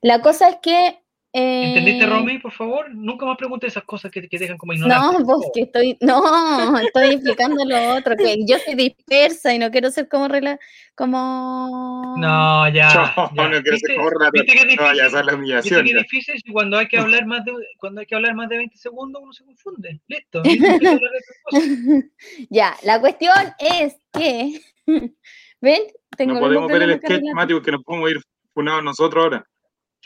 La 0.00 0.20
cosa 0.22 0.48
es 0.48 0.56
que 0.62 1.00
eh, 1.32 1.68
¿Entendiste, 1.68 2.06
Romy, 2.06 2.38
por 2.38 2.52
favor? 2.52 2.92
Nunca 2.94 3.26
más 3.26 3.36
preguntes 3.36 3.72
esas 3.72 3.84
cosas 3.84 4.10
que, 4.10 4.26
que 4.28 4.38
dejan 4.38 4.56
como 4.56 4.72
ignorantes. 4.72 5.18
No, 5.20 5.24
vos 5.24 5.46
que 5.54 5.62
estoy, 5.62 5.96
no, 6.00 6.78
estoy 6.78 7.14
explicando 7.14 7.64
lo 7.64 7.94
otro, 7.96 8.16
que 8.16 8.38
yo 8.46 8.56
soy 8.64 8.74
dispersa 8.74 9.52
y 9.54 9.58
no 9.58 9.70
quiero 9.70 9.90
ser 9.90 10.08
como 10.08 10.26
rela, 10.28 10.58
como 10.96 12.14
No, 12.18 12.68
ya. 12.70 12.88
No, 13.16 13.30
ya. 13.34 13.48
no 13.48 13.62
quiero 13.62 13.72
¿Viste, 13.72 13.86
ser 13.88 13.96
como 13.96 14.10
relator. 14.10 14.32
viste 14.32 14.52
que 14.52 14.58
es 14.70 14.76
No 14.76 14.82
vaya 14.82 14.90
a 14.90 14.92
difícil? 14.94 15.06
hacer 15.06 15.24
la 15.26 15.32
¿Viste 15.32 15.34
humillación. 15.36 15.84
que 15.84 15.88
es 15.90 15.94
ya. 15.94 16.00
difícil? 16.02 16.34
Y 16.44 16.52
cuando 16.52 16.78
hay 16.78 16.88
que 16.88 16.98
hablar 16.98 17.26
más 17.26 17.44
de, 17.44 17.52
cuando 17.78 18.00
hay 18.00 18.06
que 18.06 18.14
hablar 18.14 18.34
más 18.34 18.48
de 18.48 18.56
20 18.56 18.76
segundos, 18.78 19.22
uno 19.22 19.32
se 19.32 19.44
confunde. 19.44 20.00
Listo. 20.08 20.42
Ya, 22.50 22.74
la 22.84 23.00
cuestión 23.00 23.34
es 23.58 23.96
que, 24.12 24.60
¿ven? 25.60 25.82
Tengo 26.16 26.34
No 26.34 26.40
podemos 26.40 26.68
ver 26.68 26.82
el 26.82 26.98
sketch. 26.98 27.22
Mati, 27.34 27.60
que 27.62 27.72
nos 27.72 27.82
podemos 27.84 28.10
ir 28.10 28.20
funados 28.54 28.82
nosotros 28.82 29.22
ahora. 29.24 29.46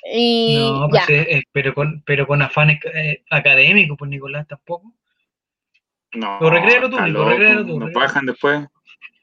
Y 0.04 0.56
No, 0.56 0.86
ya, 0.86 0.88
pues, 0.88 1.08
eh, 1.10 1.26
eh, 1.36 1.42
pero, 1.52 1.74
con, 1.74 2.02
pero 2.04 2.26
con 2.26 2.42
afanes 2.42 2.80
eh, 2.92 3.22
académicos, 3.30 3.96
pues 3.98 4.10
Nicolás 4.10 4.46
tampoco. 4.48 4.92
No, 6.14 6.36
Pero 6.40 6.50
recréalo 6.50 6.90
tú, 6.90 7.00
Nico, 7.00 7.24
recréalo 7.24 7.66
tú, 7.66 7.78
Nos 7.80 7.92
bajan 7.92 8.26
después. 8.26 8.66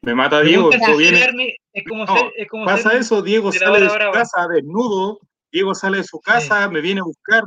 Me 0.01 0.15
mata 0.15 0.41
Diego, 0.41 0.71
eso 0.71 0.95
viene. 0.97 1.21
ARMY 1.21 1.55
es 1.73 1.83
como 1.87 2.05
No, 2.05 2.15
ser, 2.15 2.31
es 2.37 2.47
como 2.47 2.65
Pasa 2.65 2.91
ser- 2.91 3.01
eso, 3.01 3.21
Diego 3.21 3.51
de 3.51 3.59
sale 3.59 3.81
de 3.81 3.89
su 3.89 4.11
casa 4.13 4.47
desnudo, 4.47 5.19
Diego 5.51 5.75
sale 5.75 5.97
de 5.97 6.03
su 6.05 6.19
casa, 6.21 6.69
me 6.69 6.79
viene 6.81 7.01
a 7.01 7.03
buscar 7.03 7.43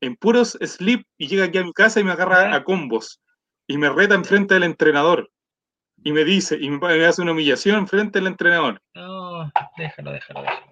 en 0.00 0.16
puros 0.16 0.58
slip 0.60 1.06
y 1.16 1.28
llega 1.28 1.44
aquí 1.44 1.58
a 1.58 1.64
mi 1.64 1.72
casa 1.72 2.00
y 2.00 2.04
me 2.04 2.10
agarra 2.10 2.52
a 2.54 2.64
combos 2.64 3.20
y 3.68 3.78
me 3.78 3.88
reta 3.88 4.16
enfrente 4.16 4.54
del 4.54 4.64
entrenador 4.64 5.30
y 6.02 6.12
me 6.12 6.24
dice, 6.24 6.58
y 6.60 6.68
me, 6.68 6.78
me 6.78 7.04
hace 7.06 7.22
una 7.22 7.30
humillación 7.32 7.76
enfrente 7.78 8.18
del 8.18 8.26
entrenador. 8.26 8.82
No, 8.94 9.52
déjalo, 9.76 10.10
déjalo, 10.10 10.42
déjalo. 10.42 10.71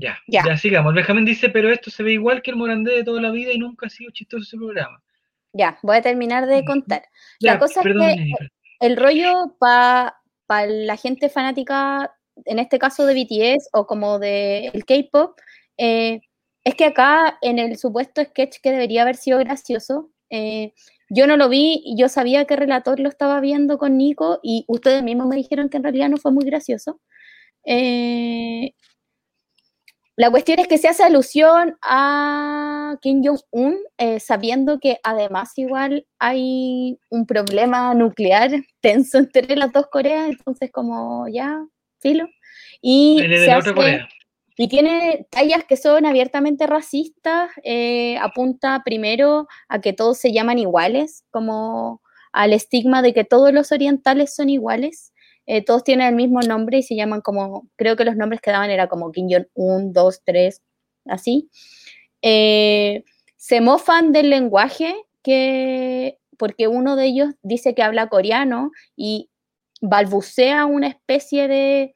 Ya, 0.00 0.18
Ya. 0.26 0.42
ya, 0.46 0.56
sigamos. 0.56 0.94
Benjamín 0.94 1.24
dice, 1.24 1.48
pero 1.50 1.70
esto 1.70 1.90
se 1.90 2.02
ve 2.02 2.12
igual 2.12 2.42
que 2.42 2.50
el 2.50 2.56
Morandé 2.56 2.92
de 2.92 3.04
toda 3.04 3.20
la 3.20 3.30
vida 3.30 3.52
y 3.52 3.58
nunca 3.58 3.86
ha 3.86 3.90
sido 3.90 4.10
chistoso 4.10 4.42
ese 4.42 4.56
programa. 4.56 5.02
ya, 5.52 5.78
voy 5.82 5.96
a 5.96 6.02
terminar 6.02 6.46
de 6.46 6.64
contar. 6.64 7.02
La 7.40 7.58
cosa 7.58 7.80
es 7.80 7.86
que 7.86 7.92
Jennifer. 7.92 8.50
el 8.80 8.96
rollo 8.96 9.56
para 9.58 10.14
la 10.48 10.96
gente 10.96 11.28
fanática, 11.28 12.14
en 12.44 12.58
este 12.60 12.78
caso 12.78 13.04
de 13.04 13.14
BTS 13.14 13.68
o 13.72 13.86
como 13.86 14.18
de 14.18 14.68
el 14.68 14.84
K-pop, 14.84 15.38
eh, 15.76 16.20
es 16.64 16.74
que 16.76 16.84
acá 16.84 17.38
en 17.42 17.58
el 17.58 17.76
supuesto 17.78 18.22
sketch 18.22 18.58
que 18.62 18.70
debería 18.70 19.02
haber 19.02 19.16
sido 19.16 19.38
gracioso, 19.38 20.10
eh, 20.30 20.72
yo 21.08 21.26
no 21.26 21.36
lo 21.36 21.48
vi 21.48 21.82
y 21.84 21.96
yo 21.98 22.08
sabía 22.08 22.44
que 22.44 22.54
el 22.54 22.60
relator 22.60 23.00
lo 23.00 23.08
estaba 23.08 23.40
viendo 23.40 23.76
con 23.78 23.96
Nico 23.98 24.38
y 24.44 24.64
ustedes 24.68 25.02
mismos 25.02 25.26
me 25.26 25.36
dijeron 25.36 25.68
que 25.68 25.78
en 25.78 25.82
realidad 25.82 26.08
no 26.08 26.16
fue 26.18 26.30
muy 26.30 26.44
gracioso. 26.44 27.00
Eh, 27.64 28.74
la 30.20 30.30
cuestión 30.30 30.58
es 30.58 30.68
que 30.68 30.76
se 30.76 30.86
hace 30.86 31.02
alusión 31.02 31.78
a 31.80 32.98
Kim 33.00 33.22
Jong-un, 33.24 33.78
eh, 33.96 34.20
sabiendo 34.20 34.78
que 34.78 35.00
además 35.02 35.56
igual 35.56 36.06
hay 36.18 36.98
un 37.08 37.24
problema 37.24 37.94
nuclear 37.94 38.50
tenso 38.82 39.16
entre 39.16 39.56
las 39.56 39.72
dos 39.72 39.86
Coreas, 39.90 40.28
entonces 40.28 40.70
como 40.70 41.26
ya, 41.26 41.64
filo. 42.00 42.28
Y, 42.82 43.16
se 43.20 43.50
hace- 43.50 43.72
tiene 44.68 45.26
tallas 45.30 45.64
que 45.64 45.78
son 45.78 46.04
abiertamente 46.04 46.66
racistas, 46.66 47.50
eh, 47.64 48.18
apunta 48.18 48.82
primero 48.84 49.48
a 49.70 49.80
que 49.80 49.94
todos 49.94 50.18
se 50.18 50.32
llaman 50.32 50.58
iguales, 50.58 51.24
como 51.30 52.02
al 52.30 52.52
estigma 52.52 53.00
de 53.00 53.14
que 53.14 53.24
todos 53.24 53.54
los 53.54 53.72
orientales 53.72 54.34
son 54.34 54.50
iguales, 54.50 55.14
eh, 55.46 55.64
todos 55.64 55.84
tienen 55.84 56.08
el 56.08 56.14
mismo 56.14 56.40
nombre 56.40 56.78
y 56.78 56.82
se 56.82 56.96
llaman 56.96 57.20
como, 57.20 57.68
creo 57.76 57.96
que 57.96 58.04
los 58.04 58.16
nombres 58.16 58.40
que 58.40 58.50
daban 58.50 58.70
era 58.70 58.88
como 58.88 59.12
Kim 59.12 59.28
Jong-un, 59.30 59.92
2, 59.92 60.20
3, 60.24 60.62
así. 61.06 61.50
Eh, 62.22 63.04
se 63.36 63.60
mofan 63.60 64.12
del 64.12 64.30
lenguaje 64.30 64.94
que, 65.22 66.18
porque 66.38 66.68
uno 66.68 66.96
de 66.96 67.06
ellos 67.06 67.30
dice 67.42 67.74
que 67.74 67.82
habla 67.82 68.08
coreano 68.08 68.70
y 68.96 69.30
balbucea 69.80 70.66
una 70.66 70.88
especie 70.88 71.48
de, 71.48 71.94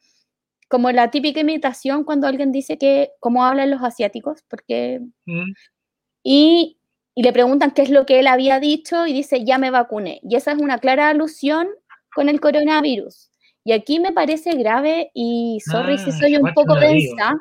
como 0.68 0.90
la 0.92 1.10
típica 1.10 1.40
imitación 1.40 2.04
cuando 2.04 2.26
alguien 2.26 2.52
dice 2.52 2.78
que 2.78 3.10
cómo 3.20 3.44
hablan 3.44 3.70
los 3.70 3.82
asiáticos, 3.82 4.42
porque 4.48 5.00
Mm, 5.26 5.52
y, 6.24 6.78
y 7.14 7.22
le 7.22 7.32
preguntan 7.32 7.72
qué 7.72 7.82
es 7.82 7.90
lo 7.90 8.06
que 8.06 8.20
él 8.20 8.26
había 8.26 8.60
dicho 8.60 9.06
y 9.06 9.12
dice 9.12 9.44
ya 9.44 9.58
me 9.58 9.70
vacuné. 9.70 10.20
Y 10.22 10.36
esa 10.36 10.52
es 10.52 10.58
una 10.58 10.78
clara 10.78 11.08
alusión 11.10 11.68
con 12.14 12.28
el 12.28 12.40
coronavirus. 12.40 13.30
Y 13.65 13.73
aquí 13.73 13.99
me 13.99 14.12
parece 14.12 14.53
grave 14.57 15.11
y 15.15 15.59
sorry 15.65 15.97
si 15.99 16.11
Ah, 16.11 16.19
soy 16.20 16.36
un 16.36 16.53
poco 16.55 16.74
no 16.74 16.81
densa, 16.81 17.35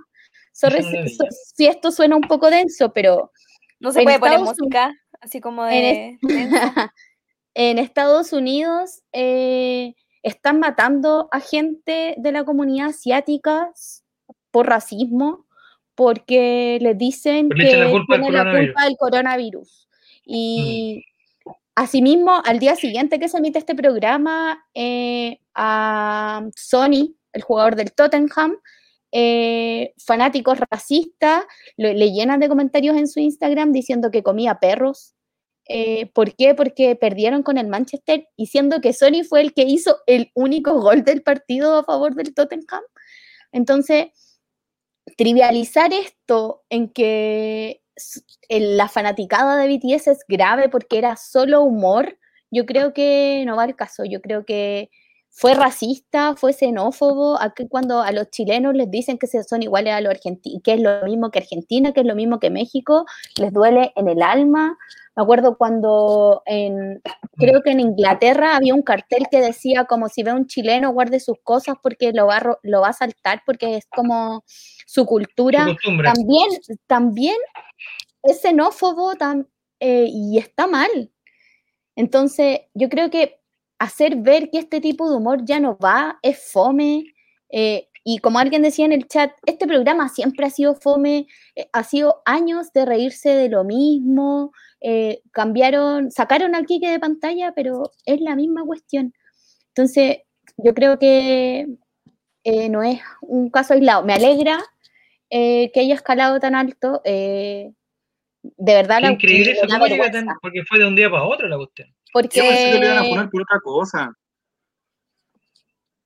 sorry 0.54 0.82
no 0.84 0.90
si, 0.90 0.98
vi. 1.04 1.10
so- 1.10 1.26
si 1.56 1.66
esto 1.68 1.92
suena 1.92 2.16
un 2.16 2.22
poco 2.24 2.50
denso, 2.50 2.94
pero 2.94 3.32
No 3.80 3.92
se 3.92 4.04
puede 4.04 4.20
poner 4.20 4.36
Estados 4.40 4.58
Uni- 4.58 4.66
música, 4.68 4.94
así 5.20 5.42
como 5.42 5.68
En 5.68 6.18
de... 6.20 6.20
en 7.56 7.78
Estados 7.78 8.32
Unidos 8.34 9.02
eh, 9.12 9.94
están 10.24 10.60
matando 10.60 11.28
a 11.32 11.40
gente 11.42 12.16
de 12.18 12.32
la 12.32 12.46
comunidad 12.46 12.90
asiática 12.90 13.70
por 14.52 14.68
racismo, 14.68 15.46
porque 15.96 16.80
les 16.82 16.98
dicen 16.98 17.50
que 17.50 17.68
echan 17.68 17.82
la 17.82 17.92
culpa 17.92 18.18
la 18.18 18.24
coronavirus. 18.24 18.66
culpa 18.68 18.84
del 18.86 18.98
coronavirus. 18.98 19.90
Y 20.26 21.04
asimismo, 21.76 22.42
al 22.46 22.60
día 22.60 22.76
siguiente 22.76 23.20
que 23.20 23.30
se 23.30 23.38
emite 23.38 23.60
este 23.60 23.76
programa, 23.76 24.66
eh, 24.74 25.40
a 25.56 26.44
Sony, 26.56 27.16
el 27.34 27.42
jugador 27.42 27.76
del 27.76 27.94
Tottenham, 27.94 28.58
eh, 29.12 29.94
fanáticos 30.04 30.60
racistas, 30.72 31.46
le 31.78 32.12
llenan 32.12 32.40
de 32.40 32.50
comentarios 32.50 32.98
en 32.98 33.08
su 33.08 33.20
Instagram 33.20 33.72
diciendo 33.72 34.12
que 34.12 34.24
comía 34.24 34.60
perros, 34.60 35.16
eh, 35.68 36.08
¿Por 36.08 36.36
qué? 36.36 36.56
Porque 36.56 36.96
perdieron 36.96 37.44
con 37.44 37.58
el 37.58 37.68
Manchester 37.68 38.28
y 38.36 38.48
siendo 38.48 38.82
que 38.82 38.94
Sony 38.94 39.24
fue 39.28 39.42
el 39.42 39.54
que 39.54 39.64
hizo 39.64 40.00
el 40.08 40.32
único 40.34 40.80
gol 40.82 41.04
del 41.04 41.24
partido 41.24 41.78
a 41.78 41.84
favor 41.84 42.16
del 42.16 42.34
Tottenham. 42.34 42.84
Entonces, 43.52 44.08
trivializar 45.18 45.94
esto 45.94 46.64
en 46.70 46.90
que 46.90 47.83
la 48.50 48.88
fanaticada 48.88 49.58
de 49.58 49.68
BTS 49.68 50.08
es 50.08 50.20
grave 50.28 50.70
porque 50.70 50.98
era 50.98 51.16
solo 51.16 51.62
humor, 51.62 52.18
yo 52.54 52.68
creo 52.68 52.94
que 52.94 53.44
no 53.48 53.56
va 53.56 53.64
al 53.64 53.76
caso. 53.76 54.06
Yo 54.06 54.22
creo 54.22 54.46
que 54.46 54.92
fue 55.32 55.56
racista, 55.56 56.36
fue 56.36 56.54
xenófobo. 56.54 57.42
Aquí 57.42 57.68
cuando 57.68 58.02
a 58.02 58.12
los 58.12 58.30
chilenos 58.30 58.76
les 58.76 58.92
dicen 58.92 59.18
que 59.18 59.26
son 59.28 59.64
iguales 59.64 59.94
a 59.94 60.02
los 60.02 60.12
argentinos, 60.12 60.62
que 60.64 60.74
es 60.74 60.80
lo 60.80 61.04
mismo 61.06 61.32
que 61.32 61.40
Argentina, 61.40 61.94
que 61.94 62.02
es 62.02 62.06
lo 62.06 62.14
mismo 62.14 62.40
que 62.40 62.52
México, 62.52 63.06
les 63.38 63.52
duele 63.52 63.92
en 63.96 64.08
el 64.08 64.22
alma. 64.22 64.78
Me 65.16 65.22
acuerdo 65.24 65.58
cuando 65.58 66.42
en, 66.46 67.02
creo 67.38 67.62
que 67.62 67.72
en 67.72 67.80
Inglaterra 67.82 68.56
había 68.56 68.74
un 68.74 68.82
cartel 68.82 69.26
que 69.30 69.42
decía 69.42 69.86
como 69.86 70.10
si 70.10 70.24
ve 70.24 70.32
a 70.32 70.36
un 70.36 70.48
chileno 70.48 70.92
guarde 70.92 71.20
sus 71.20 71.38
cosas 71.44 71.76
porque 71.84 72.12
lo 72.14 72.26
va 72.28 72.38
a, 72.38 72.58
lo 72.64 72.82
va 72.82 72.88
a 72.90 72.94
saltar 72.94 73.44
porque 73.46 73.78
es 73.78 73.86
como 73.96 74.44
su 74.48 75.02
Su 75.02 75.06
cultura. 75.06 75.66
costumbre. 75.66 76.12
También, 76.12 76.48
también 76.88 77.36
es 78.24 78.42
xenófobo 78.42 79.14
tam- 79.16 79.48
eh, 79.80 80.08
y 80.10 80.38
está 80.40 80.66
mal. 80.66 81.12
Entonces, 81.96 82.62
yo 82.74 82.90
creo 82.90 83.10
que 83.10 83.40
hacer 83.80 84.16
ver 84.16 84.50
que 84.50 84.60
este 84.60 84.82
tipo 84.82 85.10
de 85.10 85.18
humor 85.18 85.44
ya 85.46 85.60
no 85.60 85.78
va, 85.78 86.18
es 86.22 86.52
fome. 86.52 87.04
eh, 87.50 87.88
y 88.06 88.18
como 88.18 88.40
alguien 88.40 88.64
decía 88.64 88.86
en 88.86 88.92
el 88.92 89.08
chat, 89.08 89.32
este 89.46 89.66
programa 89.68 90.10
siempre 90.10 90.46
ha 90.46 90.50
sido 90.50 90.76
fome, 90.76 91.28
eh, 91.56 91.70
ha 91.72 91.84
sido 91.86 92.22
años 92.26 92.74
de 92.74 92.84
reírse 92.86 93.30
de 93.30 93.48
lo 93.48 93.64
mismo, 93.64 94.52
eh, 94.84 95.22
cambiaron, 95.32 96.12
sacaron 96.12 96.54
al 96.56 96.66
Quique 96.66 96.90
de 96.92 97.00
pantalla, 97.00 97.54
pero 97.56 97.92
es 98.06 98.22
la 98.22 98.36
misma 98.36 98.64
cuestión. 98.66 99.14
Entonces, 99.70 100.18
yo 100.58 100.74
creo 100.74 101.00
que 101.00 101.68
eh, 102.44 102.70
no 102.70 102.84
es 102.84 103.00
un 103.22 103.50
caso 103.50 103.74
aislado. 103.74 104.04
Me 104.04 104.14
alegra 104.14 104.60
eh, 105.30 105.72
que 105.74 105.80
haya 105.80 105.96
escalado 105.96 106.40
tan 106.40 106.54
alto. 106.54 107.02
eh, 107.06 107.72
de 108.44 108.74
verdad, 108.74 108.98
Qué 108.98 109.06
la- 109.08 109.12
increíble 109.14 109.52
eso, 109.54 109.68
¿cómo 109.68 109.88
llega 109.88 110.12
tan- 110.12 110.28
porque 110.42 110.64
fue 110.68 110.78
de 110.80 110.86
un 110.86 110.96
día 110.96 111.10
para 111.10 111.24
otro 111.24 111.48
la 111.48 111.56
cuestión. 111.58 111.88
Porque 112.12 112.38
Yo 112.40 112.46
pensé 112.46 112.66
que 112.72 112.78
le 112.78 112.86
iban 112.86 112.98
a 112.98 113.10
poner 113.10 113.30
por 113.30 113.42
otra 113.42 113.60
cosa. 113.64 114.14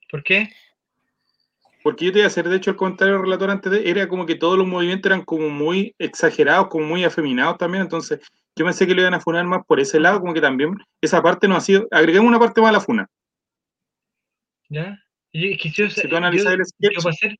¿Por 0.10 0.24
qué? 0.24 0.50
Porque 1.84 2.06
yo 2.06 2.12
te 2.12 2.20
iba 2.20 2.26
a 2.26 2.28
hacer, 2.28 2.48
de 2.48 2.58
hecho, 2.58 2.70
el 2.72 2.76
comentario 2.78 3.22
relator 3.22 3.50
antes 3.50 3.72
de, 3.72 3.90
era 3.90 4.08
como 4.08 4.26
que 4.26 4.36
todos 4.36 4.58
los 4.58 4.68
movimientos 4.68 5.10
eran 5.10 5.24
como 5.26 5.50
muy 5.50 5.96
exagerados, 6.00 6.68
como 6.68 6.86
muy 6.86 7.04
afeminados 7.04 7.58
también, 7.58 7.84
entonces 7.84 8.20
yo 8.58 8.66
pensé 8.66 8.86
que 8.88 8.94
le 8.96 9.02
iban 9.02 9.14
a 9.14 9.20
funar 9.20 9.46
más 9.46 9.66
por 9.66 9.80
ese 9.80 10.00
lado, 10.00 10.20
como 10.20 10.34
que 10.34 10.42
también 10.42 10.76
esa 11.02 11.22
parte 11.22 11.48
no 11.48 11.56
ha 11.56 11.62
sido, 11.62 11.88
agreguemos 11.92 12.28
una 12.28 12.40
parte 12.40 12.60
más 12.62 12.70
a 12.70 12.74
la 12.74 12.80
funa. 12.82 13.08
¿Ya? 14.70 15.00
Y 15.32 15.54
es 15.54 15.62
que 15.62 15.70
yo, 15.70 15.90
Si 15.90 16.02
tú 16.02 16.08
yo- 16.10 16.18
analizas 16.18 16.54
el 16.54 16.60
yo 16.60 16.66
sketch, 16.66 17.04
para 17.04 17.10
hacer- 17.14 17.38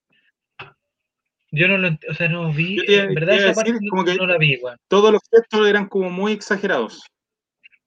yo 1.52 1.68
no 1.68 1.78
lo, 1.78 1.90
o 2.10 2.14
sea, 2.14 2.30
no 2.30 2.52
vi, 2.54 2.78
Yo 2.78 2.84
te 2.86 3.00
en 3.00 3.14
verdad 3.16 3.56
parte 3.56 3.72
no- 3.74 3.80
como 3.90 4.06
que- 4.06 4.16
no 4.16 4.28
la 4.28 4.38
vi, 4.38 4.54
igual. 4.54 4.78
todos 4.88 5.12
los 5.12 5.22
gestos 5.32 5.68
eran 5.68 5.88
como 5.88 6.10
muy 6.10 6.34
exagerados. 6.34 7.04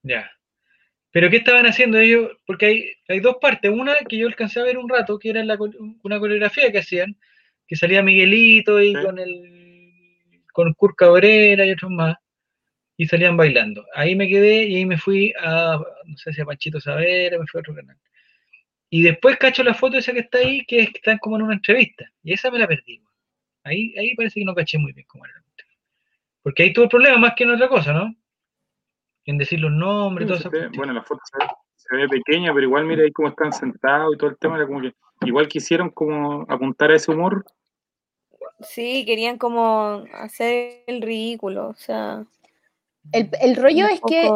Ya. 0.02 0.30
Pero 1.12 1.28
¿qué 1.28 1.38
estaban 1.38 1.66
haciendo 1.66 1.98
ellos? 1.98 2.30
Porque 2.46 2.66
hay, 2.66 2.92
hay 3.08 3.20
dos 3.20 3.36
partes. 3.40 3.70
Una 3.70 3.96
que 4.08 4.16
yo 4.16 4.26
alcancé 4.28 4.60
a 4.60 4.64
ver 4.64 4.78
un 4.78 4.88
rato, 4.88 5.18
que 5.18 5.30
era 5.30 5.44
la 5.44 5.58
una 6.02 6.18
coreografía 6.20 6.70
que 6.70 6.78
hacían, 6.78 7.16
que 7.66 7.76
salía 7.76 8.02
Miguelito 8.02 8.80
y 8.80 8.94
Sí. 8.94 9.02
con 9.02 9.18
el 9.18 9.56
con 10.52 10.72
Kurt 10.74 10.96
Cabrera 10.96 11.64
y 11.64 11.70
otros 11.70 11.90
más, 11.92 12.16
y 13.00 13.06
salían 13.06 13.34
bailando. 13.34 13.86
Ahí 13.94 14.14
me 14.14 14.28
quedé 14.28 14.64
y 14.64 14.76
ahí 14.76 14.84
me 14.84 14.98
fui 14.98 15.32
a, 15.40 15.80
no 16.04 16.16
sé 16.18 16.34
si 16.34 16.42
a 16.42 16.44
Panchito 16.44 16.78
Savera, 16.82 17.38
me 17.38 17.46
fui 17.46 17.58
a 17.58 17.60
otro 17.60 17.74
canal. 17.74 17.96
Y 18.90 19.00
después 19.02 19.38
cacho 19.38 19.62
la 19.62 19.72
foto 19.72 19.96
esa 19.96 20.12
que 20.12 20.18
está 20.18 20.36
ahí, 20.36 20.66
que 20.66 20.80
es 20.80 20.90
que 20.90 20.98
están 20.98 21.16
como 21.16 21.36
en 21.36 21.42
una 21.44 21.54
entrevista. 21.54 22.04
Y 22.22 22.34
esa 22.34 22.50
me 22.50 22.58
la 22.58 22.68
perdí. 22.68 23.02
Ahí, 23.64 23.94
ahí 23.96 24.14
parece 24.14 24.40
que 24.40 24.44
no 24.44 24.54
caché 24.54 24.76
muy 24.76 24.92
bien 24.92 25.06
cómo 25.08 25.24
era 25.24 25.32
la. 25.34 25.42
Porque 26.42 26.62
ahí 26.62 26.74
tuvo 26.74 26.84
el 26.84 26.90
problema 26.90 27.16
más 27.16 27.32
que 27.34 27.44
en 27.44 27.52
otra 27.52 27.68
cosa, 27.70 27.94
¿no? 27.94 28.14
En 29.24 29.38
decir 29.38 29.60
los 29.60 29.72
nombres, 29.72 30.28
esas 30.28 30.44
ve- 30.44 30.50
cuestiones. 30.50 30.76
bueno, 30.76 30.92
la 30.92 31.02
foto 31.02 31.22
se 31.24 31.38
ve, 31.38 31.50
se 31.76 31.96
ve 31.96 32.06
pequeña, 32.06 32.52
pero 32.52 32.66
igual 32.66 32.84
mira 32.84 33.02
ahí 33.02 33.12
cómo 33.12 33.28
están 33.28 33.50
sentados 33.54 34.14
y 34.14 34.18
todo 34.18 34.28
el 34.28 34.36
tema, 34.36 34.56
era 34.56 34.66
como 34.66 34.82
que 34.82 34.92
igual 35.24 35.48
quisieron 35.48 35.88
como 35.88 36.44
apuntar 36.50 36.90
a 36.90 36.96
ese 36.96 37.10
humor. 37.10 37.46
Sí, 38.60 39.06
querían 39.06 39.38
como 39.38 40.04
hacer 40.12 40.82
el 40.86 41.00
ridículo, 41.00 41.68
o 41.68 41.76
sea... 41.76 42.26
el, 43.12 43.30
el 43.40 43.56
rollo 43.56 43.86
es 43.86 44.00
que 44.06 44.30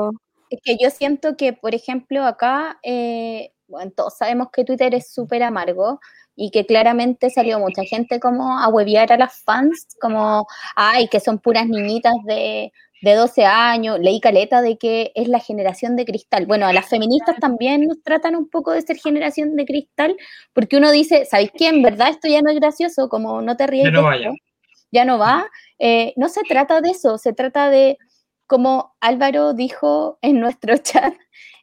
Es 0.51 0.61
que 0.63 0.77
yo 0.81 0.91
siento 0.91 1.37
que, 1.37 1.53
por 1.53 1.75
ejemplo, 1.75 2.25
acá, 2.25 2.79
eh, 2.83 3.53
bueno, 3.67 3.91
todos 3.97 4.17
sabemos 4.17 4.49
que 4.53 4.65
Twitter 4.65 4.95
es 4.95 5.13
súper 5.13 5.43
amargo 5.43 5.99
y 6.37 6.51
que 6.51 6.67
claramente 6.67 7.31
salió 7.31 7.59
mucha 7.59 7.83
gente 7.85 8.21
como 8.21 8.59
a 8.59 8.69
hueviar 8.69 9.13
a 9.13 9.17
las 9.17 9.43
fans, 9.43 9.89
como, 10.01 10.47
ay, 10.77 11.09
que 11.09 11.21
son 11.21 11.39
puras 11.39 11.67
niñitas 11.69 12.15
de, 12.27 12.73
de 13.03 13.15
12 13.15 13.45
años. 13.47 13.99
Leí 14.01 14.21
caleta 14.21 14.61
de 14.63 14.77
que 14.77 15.13
es 15.15 15.29
la 15.29 15.41
generación 15.41 15.97
de 15.97 16.05
cristal. 16.05 16.47
Bueno, 16.47 16.67
a 16.67 16.73
las 16.73 16.89
feministas 16.89 17.37
también 17.41 17.83
nos 17.87 18.03
tratan 18.03 18.37
un 18.37 18.49
poco 18.49 18.73
de 18.73 18.83
ser 18.83 18.97
generación 18.99 19.57
de 19.57 19.65
cristal, 19.65 20.17
porque 20.53 20.77
uno 20.77 20.91
dice, 20.93 21.25
¿sabéis 21.25 21.51
qué? 21.57 21.69
En 21.69 21.83
verdad 21.83 22.11
esto 22.11 22.29
ya 22.29 22.43
no 22.43 22.51
es 22.51 22.57
gracioso, 22.61 23.09
como 23.09 23.41
no 23.43 23.57
te 23.57 23.67
ríes 23.67 23.85
Ya 23.87 23.91
no 23.91 24.03
vaya. 24.03 24.31
ya 24.93 25.05
no 25.05 25.19
va. 25.19 25.47
Eh, 25.79 26.13
no 26.17 26.29
se 26.29 26.43
trata 26.43 26.81
de 26.81 26.91
eso, 26.91 27.19
se 27.19 27.33
trata 27.33 27.71
de 27.71 27.97
como 28.47 28.95
Álvaro 29.01 29.55
dijo 29.55 30.19
en 30.23 30.41
nuestro 30.41 30.77
chat, 30.79 31.15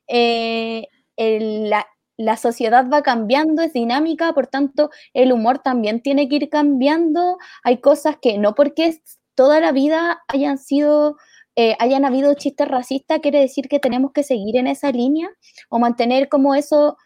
eh, 0.07 0.87
la, 1.17 2.37
sociedad 2.37 2.87
va 2.91 3.01
cambiando, 3.01 3.61
es 3.61 3.73
dinámica, 3.73 4.33
por 4.33 4.47
tanto, 4.47 4.89
el 5.13 5.31
humor 5.31 5.59
también 5.59 6.01
tiene 6.01 6.27
que 6.29 6.35
ir 6.35 6.49
cambiando. 6.49 7.37
Hay 7.63 7.77
cosas 7.77 8.17
que 8.21 8.37
no 8.37 8.53
porque 8.55 9.01
toda 9.35 9.59
la 9.59 9.71
vida 9.71 10.21
hayan 10.27 10.57
sido, 10.57 11.17
eh, 11.55 11.75
hayan 11.79 12.05
habido 12.05 12.33
chistes 12.35 12.67
racistas, 12.67 13.19
quiere 13.19 13.39
decir 13.39 13.67
que 13.67 13.79
tenemos 13.79 14.11
que 14.13 14.23
seguir 14.23 14.57
en 14.57 14.67
esa 14.67 14.91
línea 14.91 15.29
o 15.69 15.79
mantener 15.79 16.29
como 16.29 16.55
eso 16.55 16.97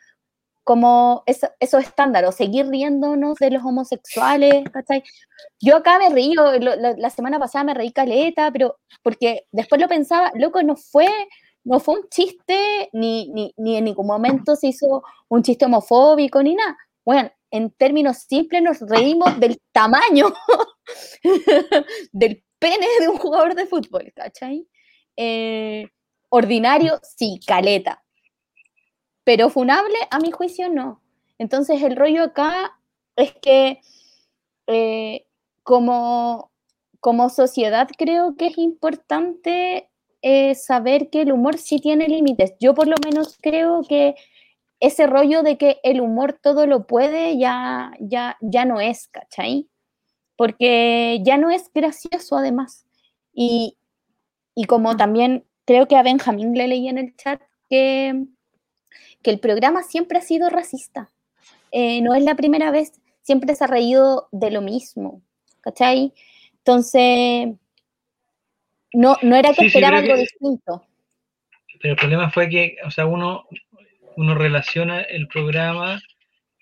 como 0.65 1.23
eso- 1.27 1.49
esos 1.59 1.83
estándares, 1.83 2.35
seguir 2.35 2.67
riéndonos 2.67 3.35
de 3.37 3.51
los 3.51 3.63
homosexuales, 3.63 4.65
¿cachai? 4.73 5.03
Yo 5.61 5.77
acá 5.77 5.99
me 5.99 6.09
río, 6.09 6.57
lo- 6.59 6.75
la, 6.75 7.09
semana 7.11 7.39
pasada 7.39 7.63
me 7.65 7.73
reí 7.75 7.91
caleta, 7.93 8.51
pero 8.51 8.77
porque 9.03 9.45
después 9.51 9.79
lo 9.79 9.87
pensaba, 9.87 10.31
loco, 10.35 10.63
no 10.63 10.75
fue, 10.75 11.07
no 11.63 11.79
fue 11.79 11.95
un 11.99 12.09
chiste, 12.09 12.89
ni, 12.93 13.29
ni, 13.29 13.53
ni 13.57 13.77
en 13.77 13.85
ningún 13.85 14.07
momento 14.07 14.55
se 14.55 14.67
hizo 14.69 15.03
un 15.29 15.43
chiste 15.43 15.65
homofóbico, 15.65 16.41
ni 16.43 16.55
nada. 16.55 16.75
Bueno, 17.05 17.31
en 17.51 17.69
términos 17.71 18.17
simples 18.27 18.63
nos 18.63 18.79
reímos 18.81 19.39
del 19.39 19.59
tamaño 19.71 20.33
del 22.11 22.43
pene 22.59 22.87
de 22.99 23.07
un 23.07 23.17
jugador 23.17 23.53
de 23.55 23.67
fútbol, 23.67 24.11
¿cachai? 24.15 24.67
Eh, 25.15 25.87
ordinario, 26.29 26.99
sí, 27.03 27.39
caleta. 27.45 28.03
Pero 29.26 29.49
funable, 29.49 29.97
a 30.11 30.19
mi 30.19 30.31
juicio, 30.31 30.69
no. 30.69 31.02
Entonces 31.38 31.81
el 31.84 31.97
rollo 31.97 32.23
acá 32.23 32.80
es 33.18 33.34
que 33.41 33.81
eh, 34.68 35.26
como, 35.64 36.52
como 37.02 37.30
sociedad 37.30 37.89
creo 37.97 38.35
que 38.38 38.47
es 38.47 38.57
importante 38.57 39.89
eh, 40.22 40.56
saber 40.56 41.10
que 41.10 41.22
el 41.22 41.31
humor 41.34 41.57
sí 41.57 41.80
tiene 41.80 42.07
límites. 42.07 42.53
Yo 42.60 42.73
por 42.73 42.88
lo 42.88 42.95
menos 43.03 43.38
creo 43.41 43.81
que 43.88 44.15
ese 44.80 45.07
rollo 45.07 45.43
de 45.43 45.57
que 45.57 45.80
el 45.84 46.02
humor 46.02 46.39
todo 46.41 46.68
lo 46.68 46.85
puede 46.88 47.38
ya, 47.38 47.91
ya, 47.99 48.38
ya 48.41 48.65
no 48.65 48.80
es, 48.80 49.07
¿cachai? 49.07 49.68
Porque 50.38 51.22
ya 51.23 51.38
no 51.38 51.49
es 51.49 51.72
gracioso 51.73 52.38
además. 52.38 52.85
Y, 53.34 53.77
y 54.56 54.65
como 54.65 54.97
también 54.97 55.45
creo 55.65 55.88
que 55.88 55.95
a 55.97 56.03
Benjamín 56.03 56.53
le 56.53 56.68
leí 56.68 56.88
en 56.89 56.97
el 56.97 57.15
chat 57.18 57.41
que, 57.69 58.26
que 59.26 59.31
el 59.31 59.39
programa 59.39 59.81
siempre 59.81 60.19
ha 60.19 60.22
sido 60.22 60.52
racista. 60.52 61.10
Eh, 61.72 61.99
no 62.02 62.14
es 62.14 62.23
la 62.23 62.35
primera 62.35 62.69
vez, 62.69 63.02
siempre 63.23 63.56
se 63.56 63.64
ha 63.64 63.68
reído 63.68 64.30
de 64.31 64.52
lo 64.52 64.61
mismo, 64.61 65.23
¿cachai? 65.61 66.14
Entonces, 66.60 67.49
No, 68.93 69.18
no 69.23 69.35
era 69.35 69.49
que 69.49 69.61
Sí, 69.61 69.65
esperaba 69.68 69.97
algo 69.97 70.14
que- 70.14 70.22
distinto. 70.22 70.85
Pero 71.81 71.93
el 71.95 71.99
problema 71.99 72.30
fue 72.30 72.47
que, 72.49 72.77
o 72.85 72.91
sea, 72.91 73.06
uno, 73.07 73.45
uno 74.15 74.35
relaciona 74.35 75.02
el 75.02 75.27
programa 75.27 75.99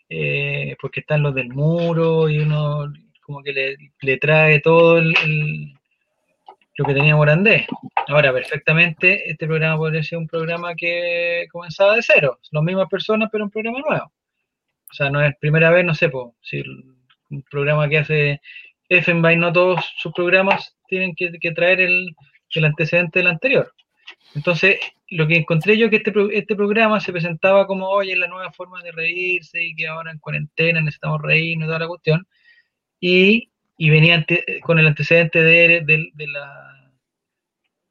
eh, 0.10 0.76
porque 0.82 1.02
están 1.02 1.22
los 1.22 1.36
del 1.36 1.50
muro 1.50 2.30
y 2.30 2.40
uno 2.40 2.92
como 3.22 3.44
que 3.44 3.52
le, 3.54 3.76
le 4.02 4.18
trae 4.18 4.60
todo 4.62 4.98
el, 4.98 5.14
el- 5.26 5.74
lo 6.76 6.86
que 6.86 6.94
tenía 6.94 7.16
Morandé. 7.16 7.68
Ahora, 8.08 8.34
perfectamente, 8.34 9.30
este 9.30 9.46
programa 9.48 9.78
podría 9.78 10.04
ser 10.04 10.18
un 10.18 10.28
programa 10.28 10.76
que 10.76 11.48
comenzaba 11.52 11.96
de 11.96 12.02
cero, 12.02 12.40
las 12.52 12.64
mismas 12.64 12.90
personas, 12.90 13.30
pero 13.32 13.46
un 13.46 13.52
programa 13.52 13.80
nuevo. 13.88 14.06
O 14.06 14.94
sea, 14.94 15.10
no 15.10 15.22
es 15.22 15.36
primera 15.40 15.72
vez, 15.72 15.86
no 15.86 15.96
sé, 15.96 16.10
po, 16.10 16.36
si 16.42 16.64
un 17.30 17.44
programa 17.50 17.90
que 17.90 17.98
hace 17.98 18.42
Effenbein, 18.90 19.40
no 19.40 19.52
todos 19.52 19.84
sus 19.98 20.14
programas 20.14 20.76
tienen 20.88 21.16
que, 21.16 21.32
que 21.40 21.52
traer 21.52 21.82
el, 21.82 22.16
el 22.54 22.66
antecedente 22.66 23.20
del 23.20 23.28
anterior. 23.28 23.74
Entonces, 24.36 24.80
lo 25.10 25.28
que 25.28 25.38
encontré 25.38 25.78
yo 25.78 25.90
que 25.90 25.98
este, 25.98 26.14
este 26.34 26.56
programa 26.56 27.00
se 27.00 27.12
presentaba 27.12 27.68
como, 27.68 27.88
oye, 27.90 28.16
la 28.16 28.28
nueva 28.28 28.52
forma 28.52 28.82
de 28.82 28.92
reírse 28.92 29.64
y 29.64 29.76
que 29.76 29.88
ahora 29.88 30.12
en 30.12 30.20
cuarentena 30.20 30.82
necesitamos 30.82 31.22
reírnos 31.22 31.66
y 31.66 31.70
toda 31.70 31.80
la 31.80 31.88
cuestión. 31.88 32.28
Y, 33.00 33.52
y 33.78 33.90
venía 33.90 34.16
ante- 34.16 34.60
con 34.62 34.80
el 34.80 34.88
antecedente 34.88 35.42
de, 35.42 35.82
del- 35.86 36.12
de 36.14 36.28
la, 36.28 36.92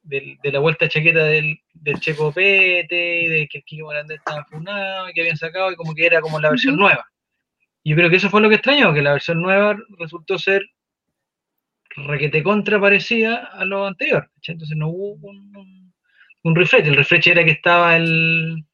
del- 0.03 0.39
de 0.43 0.53
la 0.53 0.59
vuelta 0.59 0.89
chaqueta 0.89 1.25
del, 1.25 1.59
del 1.75 2.01
Checo 2.01 2.33
Pete, 2.33 3.23
y 3.23 3.29
de 3.29 3.49
que 3.49 3.59
el 3.59 3.65
Kiko 3.65 3.87
Morandé 3.87 4.15
estaba 4.17 4.45
funado 4.45 5.09
y 5.09 5.13
que 5.13 5.21
habían 5.23 5.37
sacado 5.37 5.71
y 5.73 5.77
como 5.77 5.95
que 5.95 6.07
era 6.07 6.21
como 6.21 6.41
la 6.41 6.51
versión 6.51 6.75
Ujú. 6.75 6.83
nueva. 6.83 7.07
Y 7.85 7.91
yo 7.91 7.97
creo 7.97 8.11
que 8.11 8.17
eso 8.17 8.31
fue 8.31 8.41
lo 8.41 8.49
que 8.49 8.55
extrañó, 8.57 8.95
que 8.95 9.03
la 9.03 9.13
versión 9.13 9.43
nueva 9.43 9.77
resultó 9.99 10.39
ser 10.39 10.63
requete 11.97 12.43
contra 12.43 12.81
parecida 12.81 13.51
a 13.53 13.65
lo 13.65 13.87
anterior. 13.87 14.31
Entonces 14.47 14.77
no 14.77 14.89
hubo 14.89 15.29
un, 15.29 15.55
un, 15.57 15.93
un 16.45 16.55
refresh. 16.57 16.87
El 16.87 16.97
refresh 16.97 17.29
era 17.29 17.45
que 17.45 17.51
estaba 17.51 17.97
el, 17.97 18.65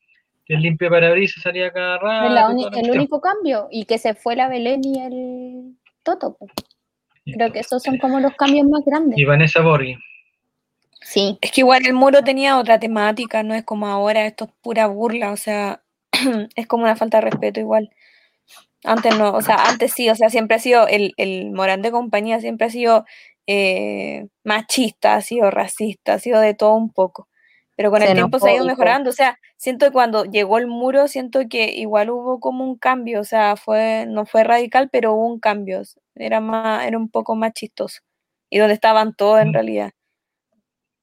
el 0.47 0.61
limpia 0.61 0.89
parabrisas, 0.91 1.43
salía 1.43 1.73
cada 1.73 1.99
rato. 1.99 2.27
El 2.51 2.71
cuestión. 2.71 2.97
único 2.97 3.21
cambio. 3.21 3.67
Y 3.71 3.87
que 3.87 3.99
se 3.99 4.15
fue 4.15 4.37
la 4.37 4.49
Belén 4.49 4.83
y 4.85 5.01
el 5.01 5.77
Toto. 6.05 6.37
Creo 7.33 7.53
que 7.53 7.61
esos 7.61 7.83
son 7.83 7.99
como 7.99 8.21
los 8.21 8.35
cambios 8.35 8.67
más 8.69 8.85
grandes. 8.85 9.19
Y 9.19 9.25
Vanessa 9.25 9.61
Borghi. 9.61 9.97
Sí. 11.01 11.39
Es 11.41 11.53
que 11.53 11.63
igual 11.63 11.87
el 11.87 11.95
muro 11.95 12.23
tenía 12.23 12.59
otra 12.59 12.79
temática, 12.79 13.43
no 13.43 13.55
es 13.55 13.65
como 13.65 13.87
ahora, 13.87 14.27
esto 14.27 14.45
es 14.45 14.51
pura 14.61 14.87
burla, 14.87 15.33
o 15.33 15.37
sea, 15.37 15.83
es 16.57 16.67
como 16.67 16.85
una 16.85 16.97
falta 16.97 17.19
de 17.19 17.31
respeto 17.31 17.61
igual. 17.61 17.91
Antes 18.85 19.17
no, 19.19 19.33
o 19.33 19.43
sea, 19.43 19.57
antes 19.69 19.93
sí, 19.93 20.09
o 20.09 20.15
sea, 20.15 20.31
siempre 20.31 20.57
ha 20.57 20.61
sido, 20.61 20.87
el, 20.87 21.15
el 21.17 21.51
Morán 21.51 21.83
de 21.83 21.91
compañía 21.91 22.41
siempre 22.41 22.67
ha 22.67 22.71
sido 22.71 23.05
eh, 23.47 24.29
machista, 24.45 25.15
ha 25.17 25.23
sido 25.23 25.51
racista, 25.51 26.15
ha 26.15 26.19
sido 26.19 26.41
de 26.41 26.55
todo 26.55 26.75
un 26.75 26.93
poco. 26.93 27.29
Pero 27.77 27.91
con 27.91 28.03
el 28.03 28.13
tiempo 28.13 28.39
se 28.41 28.51
ha 28.51 28.55
ido 28.55 28.67
mejorando, 28.67 29.11
o 29.11 29.13
sea, 29.13 29.39
siento 29.57 29.87
que 29.87 29.93
cuando 29.93 30.25
llegó 30.25 30.59
el 30.59 30.67
muro, 30.67 31.09
siento 31.09 31.41
que 31.49 31.73
igual 31.77 32.11
hubo 32.11 32.41
como 32.41 32.65
un 32.65 32.77
cambio, 32.77 33.21
o 33.21 33.25
sea, 33.25 33.57
fue, 33.57 34.05
no 34.09 34.27
fue 34.27 34.43
radical, 34.45 34.89
pero 34.91 35.15
hubo 35.15 35.27
un 35.27 35.39
cambio, 35.39 35.83
era 36.19 36.41
más, 36.41 36.87
era 36.87 36.99
un 36.99 37.11
poco 37.11 37.35
más 37.37 37.53
chistoso. 37.55 38.01
Y 38.51 38.59
donde 38.59 38.75
estaban 38.75 39.15
todos 39.15 39.41
en 39.43 39.51
Mm. 39.51 39.53
realidad. 39.55 39.93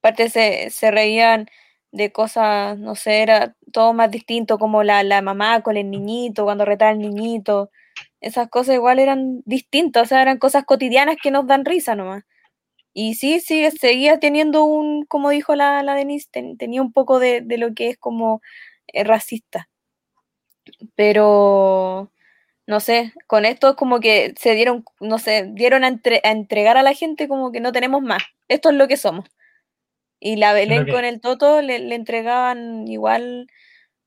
Aparte 0.02 0.28
se, 0.30 0.70
se 0.70 0.90
reían 0.90 1.46
de 1.92 2.12
cosas, 2.12 2.78
no 2.78 2.94
sé, 2.94 3.22
era 3.22 3.54
todo 3.72 3.92
más 3.92 4.10
distinto, 4.10 4.58
como 4.58 4.82
la, 4.82 5.02
la 5.02 5.22
mamá 5.22 5.62
con 5.62 5.76
el 5.76 5.90
niñito, 5.90 6.44
cuando 6.44 6.64
retaba 6.64 6.90
al 6.92 6.98
niñito. 6.98 7.70
Esas 8.20 8.48
cosas 8.48 8.74
igual 8.76 8.98
eran 8.98 9.42
distintas, 9.46 10.04
o 10.04 10.06
sea, 10.06 10.22
eran 10.22 10.38
cosas 10.38 10.64
cotidianas 10.64 11.16
que 11.22 11.30
nos 11.30 11.46
dan 11.46 11.64
risa 11.64 11.94
nomás. 11.96 12.24
Y 12.94 13.14
sí, 13.16 13.40
sí, 13.40 13.70
seguía 13.72 14.20
teniendo 14.20 14.64
un, 14.66 15.06
como 15.06 15.30
dijo 15.30 15.54
la, 15.56 15.82
la 15.84 15.94
Denise, 15.96 16.28
ten- 16.32 16.58
tenía 16.58 16.82
un 16.82 16.92
poco 16.92 17.20
de, 17.20 17.40
de 17.42 17.58
lo 17.58 17.74
que 17.74 17.90
es 17.90 17.98
como 17.98 18.42
eh, 18.88 19.04
racista. 19.04 19.68
Pero, 20.94 22.10
no 22.66 22.80
sé, 22.80 23.12
con 23.26 23.44
esto 23.44 23.70
es 23.70 23.76
como 23.76 24.00
que 24.00 24.34
se 24.38 24.54
dieron, 24.54 24.84
no 25.00 25.18
sé, 25.18 25.48
dieron 25.52 25.84
a, 25.84 25.88
entre- 25.88 26.20
a 26.24 26.30
entregar 26.30 26.76
a 26.76 26.82
la 26.82 26.94
gente 26.94 27.28
como 27.28 27.52
que 27.52 27.60
no 27.60 27.72
tenemos 27.72 28.02
más. 28.02 28.22
Esto 28.48 28.70
es 28.70 28.76
lo 28.76 28.88
que 28.88 28.96
somos. 28.96 29.28
Y 30.18 30.36
la 30.36 30.52
Belén 30.52 30.78
con 30.94 31.04
el 31.04 31.20
Toto 31.20 31.60
le, 31.62 31.78
le 31.78 31.94
entregaban 31.94 32.88
igual 32.88 33.46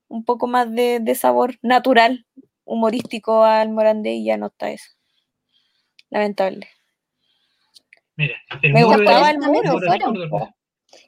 un 0.08 0.24
poco 0.24 0.46
más 0.46 0.70
de, 0.72 0.98
de 1.00 1.14
sabor 1.14 1.56
natural, 1.62 2.26
humorístico 2.64 3.44
al 3.44 3.70
Morandé 3.70 4.12
y 4.14 4.24
ya 4.24 4.36
no 4.36 4.46
está 4.48 4.70
eso. 4.70 4.90
Lamentable. 6.10 6.68
Mira, 8.16 8.36
el 8.62 8.72
Me 8.72 8.84
gustaba 8.84 9.30
el 9.30 9.38
muro, 9.38 9.78
fueron, 9.86 10.28
po. 10.30 10.54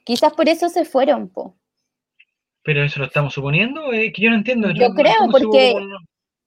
Quizás 0.05 0.33
por 0.33 0.47
eso 0.49 0.69
se 0.69 0.85
fueron, 0.85 1.29
po. 1.29 1.55
Pero 2.63 2.83
eso 2.83 2.99
lo 2.99 3.05
estamos 3.07 3.33
suponiendo, 3.33 3.91
es 3.91 4.13
que 4.13 4.21
yo 4.21 4.29
no 4.29 4.37
entiendo. 4.37 4.71
Yo 4.71 4.89
no- 4.89 4.95
creo, 4.95 5.13
¿cómo 5.19 5.37
se 5.37 5.45
hubo 5.45 5.51
porque- 5.51 5.85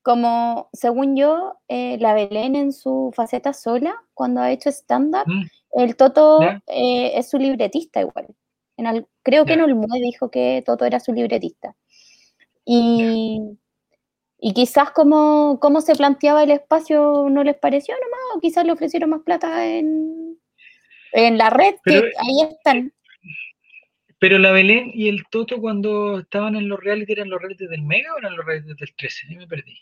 Como, 0.06 0.68
según 0.72 1.16
yo, 1.16 1.58
eh, 1.66 1.98
la 1.98 2.14
Belén 2.14 2.54
en 2.54 2.72
su 2.72 3.12
faceta 3.12 3.52
sola, 3.52 4.04
cuando 4.14 4.40
ha 4.40 4.52
hecho 4.52 4.70
stand-up, 4.70 5.24
Mm, 5.26 5.42
el 5.82 5.96
Toto 5.96 6.42
eh, 6.68 7.10
es 7.16 7.28
su 7.28 7.38
libretista 7.38 8.02
igual. 8.02 8.28
En 8.76 9.04
creo 9.24 9.44
que 9.44 9.54
en 9.54 9.62
Olmue 9.62 9.98
dijo 10.00 10.30
que 10.30 10.62
Toto 10.64 10.84
era 10.84 11.00
su 11.00 11.12
libretista. 11.12 11.74
Y, 12.64 13.40
y 14.38 14.54
quizás 14.54 14.92
como, 14.92 15.58
como 15.58 15.80
se 15.80 15.96
planteaba 15.96 16.44
el 16.44 16.52
espacio 16.52 17.26
no 17.28 17.42
les 17.42 17.56
pareció 17.56 17.96
nomás, 17.96 18.20
o 18.36 18.40
quizás 18.40 18.64
le 18.64 18.70
ofrecieron 18.70 19.10
más 19.10 19.22
plata 19.22 19.66
en, 19.66 20.38
en 21.14 21.36
la 21.36 21.50
red, 21.50 21.74
Pero- 21.82 22.02
que 22.02 22.12
ahí 22.16 22.48
están. 22.48 22.92
Pero 24.20 24.38
la 24.38 24.52
Belén 24.52 24.92
y 24.94 25.08
el 25.08 25.24
Toto 25.32 25.60
cuando 25.60 26.20
estaban 26.20 26.54
en 26.54 26.68
los 26.68 26.78
reality, 26.78 27.10
¿eran 27.10 27.28
los 27.28 27.40
reality 27.40 27.66
del 27.66 27.82
Mega 27.82 28.14
o 28.14 28.18
eran 28.18 28.36
los 28.36 28.46
reality 28.46 28.68
del 28.68 28.94
13? 28.94 29.26
Ahí 29.30 29.36
me 29.36 29.48
perdí. 29.48 29.76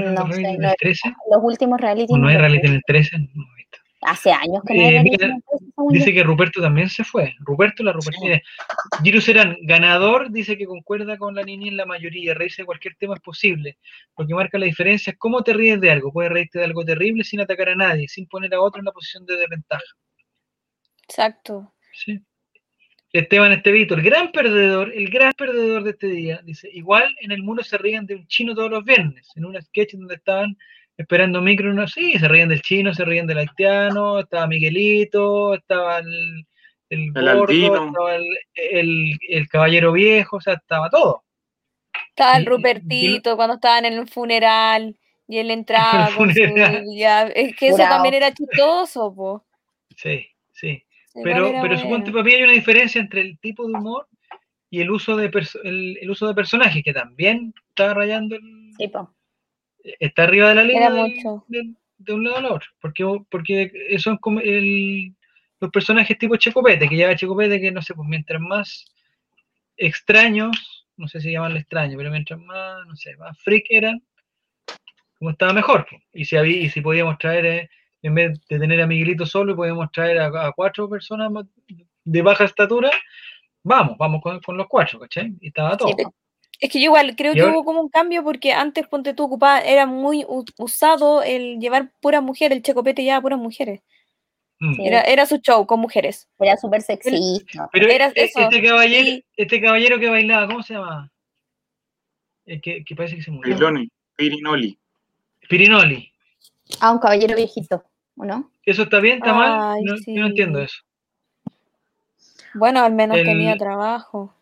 ¿No 0.00 0.26
sé, 0.32 0.32
reality 0.40 0.42
no 0.42 0.68
del 0.68 0.70
he- 0.72 0.76
13? 0.78 1.12
Los 1.30 1.40
últimos 1.42 1.80
reality. 1.80 2.12
¿O 2.12 2.16
no 2.16 2.22
no 2.24 2.28
hay 2.28 2.36
reality 2.36 2.66
en 2.66 2.74
el 2.74 2.82
13? 2.86 3.18
No 3.18 3.24
he 3.24 3.56
visto. 3.56 3.78
Hace 4.06 4.32
años 4.32 4.62
que 4.66 4.74
no 4.74 4.80
hay 4.80 4.86
Eh, 4.86 4.90
reality 4.90 5.10
mira, 5.10 5.26
en 5.26 5.32
el 5.36 5.42
13, 5.48 5.64
según 5.74 5.92
Dice 5.94 6.06
yo. 6.10 6.14
que 6.14 6.22
Ruperto 6.24 6.60
también 6.60 6.88
se 6.90 7.04
fue. 7.04 7.34
Ruperto, 7.40 7.82
la 7.82 7.92
Ruperto. 7.92 8.20
Sí. 8.20 8.26
Mira, 8.26 8.42
Giro 9.02 9.20
Serán, 9.22 9.56
ganador, 9.62 10.30
dice 10.30 10.58
que 10.58 10.66
concuerda 10.66 11.16
con 11.16 11.34
la 11.34 11.42
niña 11.42 11.68
en 11.68 11.76
la 11.78 11.86
mayoría. 11.86 12.34
Reírse 12.34 12.62
de 12.62 12.66
cualquier 12.66 12.96
tema 12.96 13.14
es 13.14 13.20
posible. 13.20 13.78
Lo 14.18 14.26
que 14.26 14.34
marca 14.34 14.58
la 14.58 14.66
diferencia 14.66 15.10
es 15.12 15.16
cómo 15.18 15.42
te 15.42 15.54
ríes 15.54 15.80
de 15.80 15.90
algo. 15.90 16.12
Puedes 16.12 16.30
reírte 16.32 16.58
de 16.58 16.66
algo 16.66 16.84
terrible 16.84 17.24
sin 17.24 17.40
atacar 17.40 17.70
a 17.70 17.76
nadie, 17.76 18.06
sin 18.08 18.26
poner 18.26 18.52
a 18.54 18.60
otro 18.60 18.78
en 18.80 18.84
una 18.84 18.92
posición 18.92 19.24
de 19.24 19.36
desventaja. 19.36 19.82
Exacto. 21.08 21.72
¿sí? 21.92 22.20
Esteban 23.14 23.52
Estevito, 23.52 23.94
el 23.94 24.02
gran 24.02 24.32
perdedor, 24.32 24.92
el 24.94 25.08
gran 25.08 25.32
perdedor 25.34 25.84
de 25.84 25.90
este 25.90 26.08
día, 26.08 26.40
dice, 26.44 26.68
igual 26.72 27.14
en 27.20 27.30
el 27.30 27.42
mundo 27.42 27.62
se 27.62 27.78
rían 27.78 28.06
de 28.06 28.16
un 28.16 28.26
chino 28.26 28.54
todos 28.54 28.70
los 28.70 28.84
viernes, 28.84 29.30
en 29.36 29.44
una 29.44 29.60
sketch 29.62 29.94
donde 29.94 30.16
estaban 30.16 30.56
esperando 30.96 31.40
micro, 31.40 31.72
no 31.72 31.86
sí, 31.86 32.18
se 32.18 32.26
rían 32.28 32.48
del 32.48 32.60
chino, 32.60 32.92
se 32.92 33.04
rían 33.04 33.26
del 33.26 33.38
haitiano, 33.38 34.18
estaba 34.18 34.46
Miguelito, 34.48 35.54
estaba 35.54 35.98
el, 35.98 36.44
el, 36.90 37.00
El 37.00 37.12
gordo, 37.12 37.42
albino. 37.44 37.86
estaba 37.86 38.14
el, 38.16 38.24
el- 38.54 39.18
el 39.28 39.48
caballero 39.48 39.92
viejo, 39.92 40.36
o 40.36 40.40
sea, 40.40 40.54
estaba 40.54 40.90
todo. 40.90 41.22
Estaba 42.08 42.36
el 42.36 42.42
y- 42.42 42.46
Rupertito 42.46 43.36
cuando 43.36 43.54
estaban 43.54 43.84
en 43.84 43.92
el 43.94 44.08
funeral 44.08 44.96
y 45.28 45.38
él 45.38 45.50
entraba 45.52 46.10
con 46.16 46.34
su- 46.34 46.40
funeral. 46.48 46.84
ya, 46.96 47.22
es 47.28 47.54
que 47.56 47.68
eso 47.68 47.76
Jurado. 47.76 47.94
también 47.94 48.14
era 48.14 48.32
chistoso, 48.34 49.14
po. 49.14 49.44
Sí, 49.96 50.26
sí. 50.52 50.82
Pero, 51.22 51.50
pero 51.52 51.60
bueno. 51.60 51.78
suponte, 51.78 52.10
para 52.10 52.24
mí 52.24 52.32
hay 52.32 52.42
una 52.42 52.52
diferencia 52.52 53.00
entre 53.00 53.20
el 53.20 53.38
tipo 53.38 53.66
de 53.66 53.74
humor 53.74 54.08
y 54.68 54.80
el 54.80 54.90
uso 54.90 55.16
de, 55.16 55.30
el, 55.62 55.98
el 56.00 56.10
uso 56.10 56.26
de 56.26 56.34
personajes, 56.34 56.82
que 56.82 56.92
también 56.92 57.54
está 57.68 57.94
rayando 57.94 58.34
el, 58.34 58.64
Sí, 58.76 58.90
está 60.00 60.24
arriba 60.24 60.48
de 60.48 60.54
la 60.54 60.64
línea 60.64 60.90
de 60.90 62.12
un 62.12 62.24
lado 62.24 62.36
al 62.38 62.46
otro, 62.46 62.68
porque, 62.80 63.04
porque 63.30 63.70
son 63.98 64.18
como 64.18 64.40
el, 64.40 65.14
los 65.60 65.70
personajes 65.70 66.18
tipo 66.18 66.36
Checopete, 66.36 66.88
que 66.88 66.96
lleva 66.96 67.16
Checopete, 67.16 67.60
que 67.60 67.70
no 67.70 67.82
sé, 67.82 67.94
pues 67.94 68.08
mientras 68.08 68.40
más 68.40 68.84
extraños, 69.76 70.86
no 70.96 71.08
sé 71.08 71.20
si 71.20 71.32
llamarle 71.32 71.60
extraño, 71.60 71.96
pero 71.96 72.10
mientras 72.10 72.40
más, 72.40 72.86
no 72.86 72.96
sé, 72.96 73.16
más 73.16 73.38
freak 73.42 73.66
eran, 73.70 74.02
como 75.18 75.30
estaba 75.30 75.52
mejor. 75.52 75.86
Y 76.12 76.24
si 76.24 76.36
había, 76.36 76.60
y 76.60 76.68
si 76.68 76.80
podíamos 76.80 77.18
traer, 77.18 77.46
eh, 77.46 77.70
en 78.06 78.14
vez 78.14 78.38
de 78.48 78.58
tener 78.58 78.80
a 78.80 78.86
Miguelito 78.86 79.24
solo, 79.26 79.56
podíamos 79.56 79.90
traer 79.90 80.18
a, 80.20 80.26
a 80.48 80.52
cuatro 80.52 80.88
personas 80.88 81.30
más 81.30 81.46
de 82.04 82.22
baja 82.22 82.44
estatura, 82.44 82.90
vamos, 83.62 83.96
vamos 83.98 84.20
con, 84.22 84.40
con 84.40 84.56
los 84.56 84.66
cuatro, 84.68 85.00
¿cachai? 85.00 85.32
Y 85.40 85.48
estaba 85.48 85.76
todo. 85.76 85.88
Sí. 85.88 86.04
Es 86.60 86.70
que 86.70 86.78
yo 86.78 86.84
igual 86.84 87.16
creo 87.16 87.32
Y 87.32 87.34
que 87.36 87.40
ahora- 87.40 87.54
hubo 87.54 87.64
como 87.64 87.80
un 87.80 87.88
cambio 87.88 88.22
porque 88.22 88.52
antes, 88.52 88.86
ponte 88.86 89.12
tú, 89.14 89.24
ocupaba, 89.24 89.60
era 89.60 89.86
muy 89.86 90.24
usado 90.56 91.22
el 91.22 91.58
llevar 91.58 91.90
puras 92.00 92.22
mujeres, 92.22 92.56
el 92.56 92.62
Checopete 92.62 93.02
llevaba 93.02 93.22
puras 93.22 93.38
mujeres. 93.40 93.80
Mm. 94.60 94.74
Sí. 94.74 94.86
Era, 94.86 95.00
era 95.00 95.26
su 95.26 95.38
show 95.38 95.66
con 95.66 95.80
mujeres. 95.80 96.28
Era 96.38 96.56
súper 96.56 96.82
sexista. 96.82 97.68
Pero 97.72 97.88
Era 97.90 98.06
e- 98.08 98.12
eso, 98.24 98.38
este 98.40 98.62
caballero, 98.62 99.08
y- 99.08 99.24
este 99.36 99.60
caballero 99.60 99.98
que 99.98 100.08
bailaba, 100.10 100.46
¿cómo 100.46 100.62
se 100.62 100.74
llama? 100.74 101.10
El 102.46 102.60
que, 102.60 102.84
que 102.84 102.94
parece 102.94 103.16
que 103.16 103.22
se 103.22 103.30
murió. 103.30 103.56
Pirinoli. 104.16 104.78
Pirinoli. 105.48 106.12
Ah, 106.80 106.92
un 106.92 106.98
caballero 106.98 107.34
viejito, 107.34 107.82
¿o 108.16 108.24
no? 108.24 108.50
¿Eso 108.64 108.82
está 108.84 109.00
bien? 109.00 109.18
¿Está 109.18 109.32
mal? 109.32 109.58
Ay, 109.60 109.84
No, 109.84 109.96
Yo 109.96 110.20
no 110.20 110.26
entiendo 110.26 110.60
eso. 110.60 110.76
Bueno, 112.54 112.84
al 112.84 112.92
menos 112.94 113.18
El- 113.18 113.24
tenía 113.24 113.56
trabajo. 113.56 114.34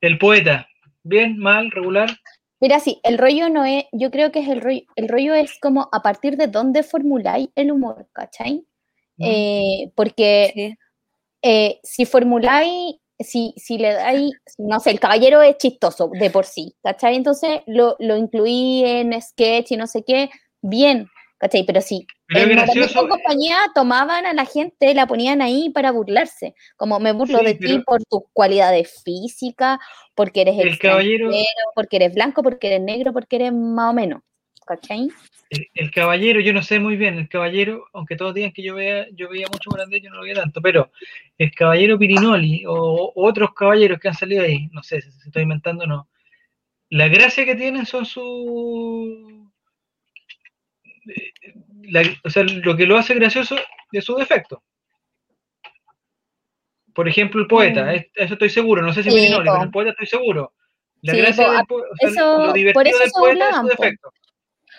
El 0.00 0.18
poeta, 0.18 0.66
bien, 1.02 1.38
mal, 1.38 1.70
regular. 1.70 2.10
Mira, 2.60 2.78
sí, 2.80 3.00
el 3.04 3.18
rollo 3.18 3.48
no 3.48 3.64
es, 3.64 3.84
yo 3.92 4.10
creo 4.10 4.32
que 4.32 4.40
es 4.40 4.48
el 4.48 4.60
rollo, 4.60 4.82
el 4.96 5.08
rollo 5.08 5.34
es 5.34 5.58
como 5.60 5.88
a 5.92 6.02
partir 6.02 6.36
de 6.36 6.46
dónde 6.46 6.82
formuláis 6.82 7.48
el 7.54 7.70
humor, 7.72 8.06
¿cachai? 8.12 8.64
¿no? 9.16 9.26
Eh, 9.26 9.92
porque 9.94 10.50
Sí. 10.54 10.74
eh, 11.42 11.80
si 11.82 12.04
formuláis, 12.06 12.96
si, 13.18 13.52
si 13.56 13.76
le 13.78 13.92
dais, 13.94 14.32
no 14.58 14.80
sé, 14.80 14.90
el 14.90 15.00
caballero 15.00 15.42
es 15.42 15.56
chistoso 15.58 16.10
de 16.18 16.30
por 16.30 16.44
sí, 16.46 16.74
¿cachai? 16.82 17.16
Entonces 17.16 17.60
lo, 17.66 17.96
lo 17.98 18.16
incluí 18.16 18.82
en 18.84 19.20
sketch 19.20 19.72
y 19.72 19.76
no 19.76 19.86
sé 19.86 20.02
qué, 20.04 20.30
bien, 20.62 21.08
¿cachai? 21.40 21.64
Pero 21.64 21.80
sí, 21.80 22.06
Pero 22.28 22.42
en 22.42 22.50
gracioso. 22.50 23.08
compañía 23.08 23.56
tomaban 23.74 24.26
a 24.26 24.34
la 24.34 24.44
gente, 24.44 24.94
la 24.94 25.06
ponían 25.06 25.40
ahí 25.42 25.70
para 25.70 25.90
burlarse, 25.90 26.54
como 26.76 27.00
me 27.00 27.12
burlo 27.12 27.38
Sí, 27.38 27.44
de 27.46 27.54
ti 27.54 27.78
por 27.84 28.04
tus 28.04 28.22
cualidades 28.32 29.02
físicas, 29.02 29.78
porque 30.14 30.42
eres 30.42 30.58
El 30.58 30.78
caballero- 30.78 31.32
porque 31.74 31.96
eres 31.96 32.14
blanco, 32.14 32.42
porque 32.42 32.68
eres 32.68 32.82
negro, 32.82 33.12
porque 33.12 33.36
eres 33.36 33.52
más 33.54 33.90
o 33.90 33.94
menos, 33.94 34.22
¿cachai? 34.66 35.08
El, 35.48 35.66
el 35.74 35.90
caballero, 35.90 36.38
yo 36.40 36.52
no 36.52 36.62
sé 36.62 36.78
muy 36.78 36.96
bien, 36.96 37.18
el 37.18 37.28
caballero, 37.28 37.86
aunque 37.92 38.14
todos 38.16 38.34
digan 38.34 38.52
que 38.52 38.62
yo 38.62 38.76
vea, 38.76 39.06
yo 39.14 39.28
veía 39.28 39.46
mucho 39.50 39.70
Morandé, 39.70 40.00
yo 40.00 40.10
no 40.10 40.16
lo 40.18 40.22
veía 40.22 40.34
tanto, 40.36 40.60
pero 40.60 40.92
el 41.38 41.50
caballero 41.52 41.98
Pirinoli 41.98 42.64
o, 42.66 43.12
o 43.16 43.26
otros 43.28 43.52
caballeros 43.54 43.98
que 43.98 44.08
han 44.08 44.14
salido 44.14 44.44
ahí, 44.44 44.68
no 44.72 44.82
sé 44.84 45.00
si 45.00 45.08
estoy 45.26 45.42
inventando 45.42 45.84
o 45.84 45.86
no, 45.88 46.08
la 46.90 47.08
gracia 47.08 47.44
que 47.44 47.56
tienen 47.56 47.84
son 47.86 48.04
su 48.06 49.16
eh, 49.18 49.49
la- 51.82 52.02
o 52.24 52.30
sea, 52.30 52.42
lo 52.44 52.76
que 52.76 52.86
lo 52.86 52.96
hace 52.96 53.14
gracioso 53.14 53.56
es 53.92 54.04
su 54.04 54.14
defecto. 54.16 54.62
Por 56.94 57.08
ejemplo, 57.08 57.40
el 57.40 57.46
poeta, 57.46 57.84
Mm. 57.84 57.88
es- 57.90 58.06
eso 58.14 58.32
estoy 58.34 58.50
seguro, 58.50 58.82
no 58.82 58.92
sé 58.92 59.02
si 59.02 59.10
Sí, 59.10 59.16
Pirinoli, 59.16 59.46
po. 59.48 59.52
pero 59.52 59.64
el 59.64 59.70
poeta 59.70 59.90
estoy 59.92 60.06
seguro. 60.06 60.52
La 61.02 61.14
Sí, 61.14 61.18
gracia 61.20 61.46
po, 61.46 61.52
del 61.52 61.66
po- 61.66 61.76
o 61.76 61.96
sea, 61.98 62.08
eso- 62.08 62.38
lo 62.46 62.72
por 62.72 62.86
eso 62.88 62.98
del 62.98 63.10
se 63.10 63.18
poeta 63.18 63.50
es 63.50 63.56
su 63.56 63.66
defecto. 63.68 64.12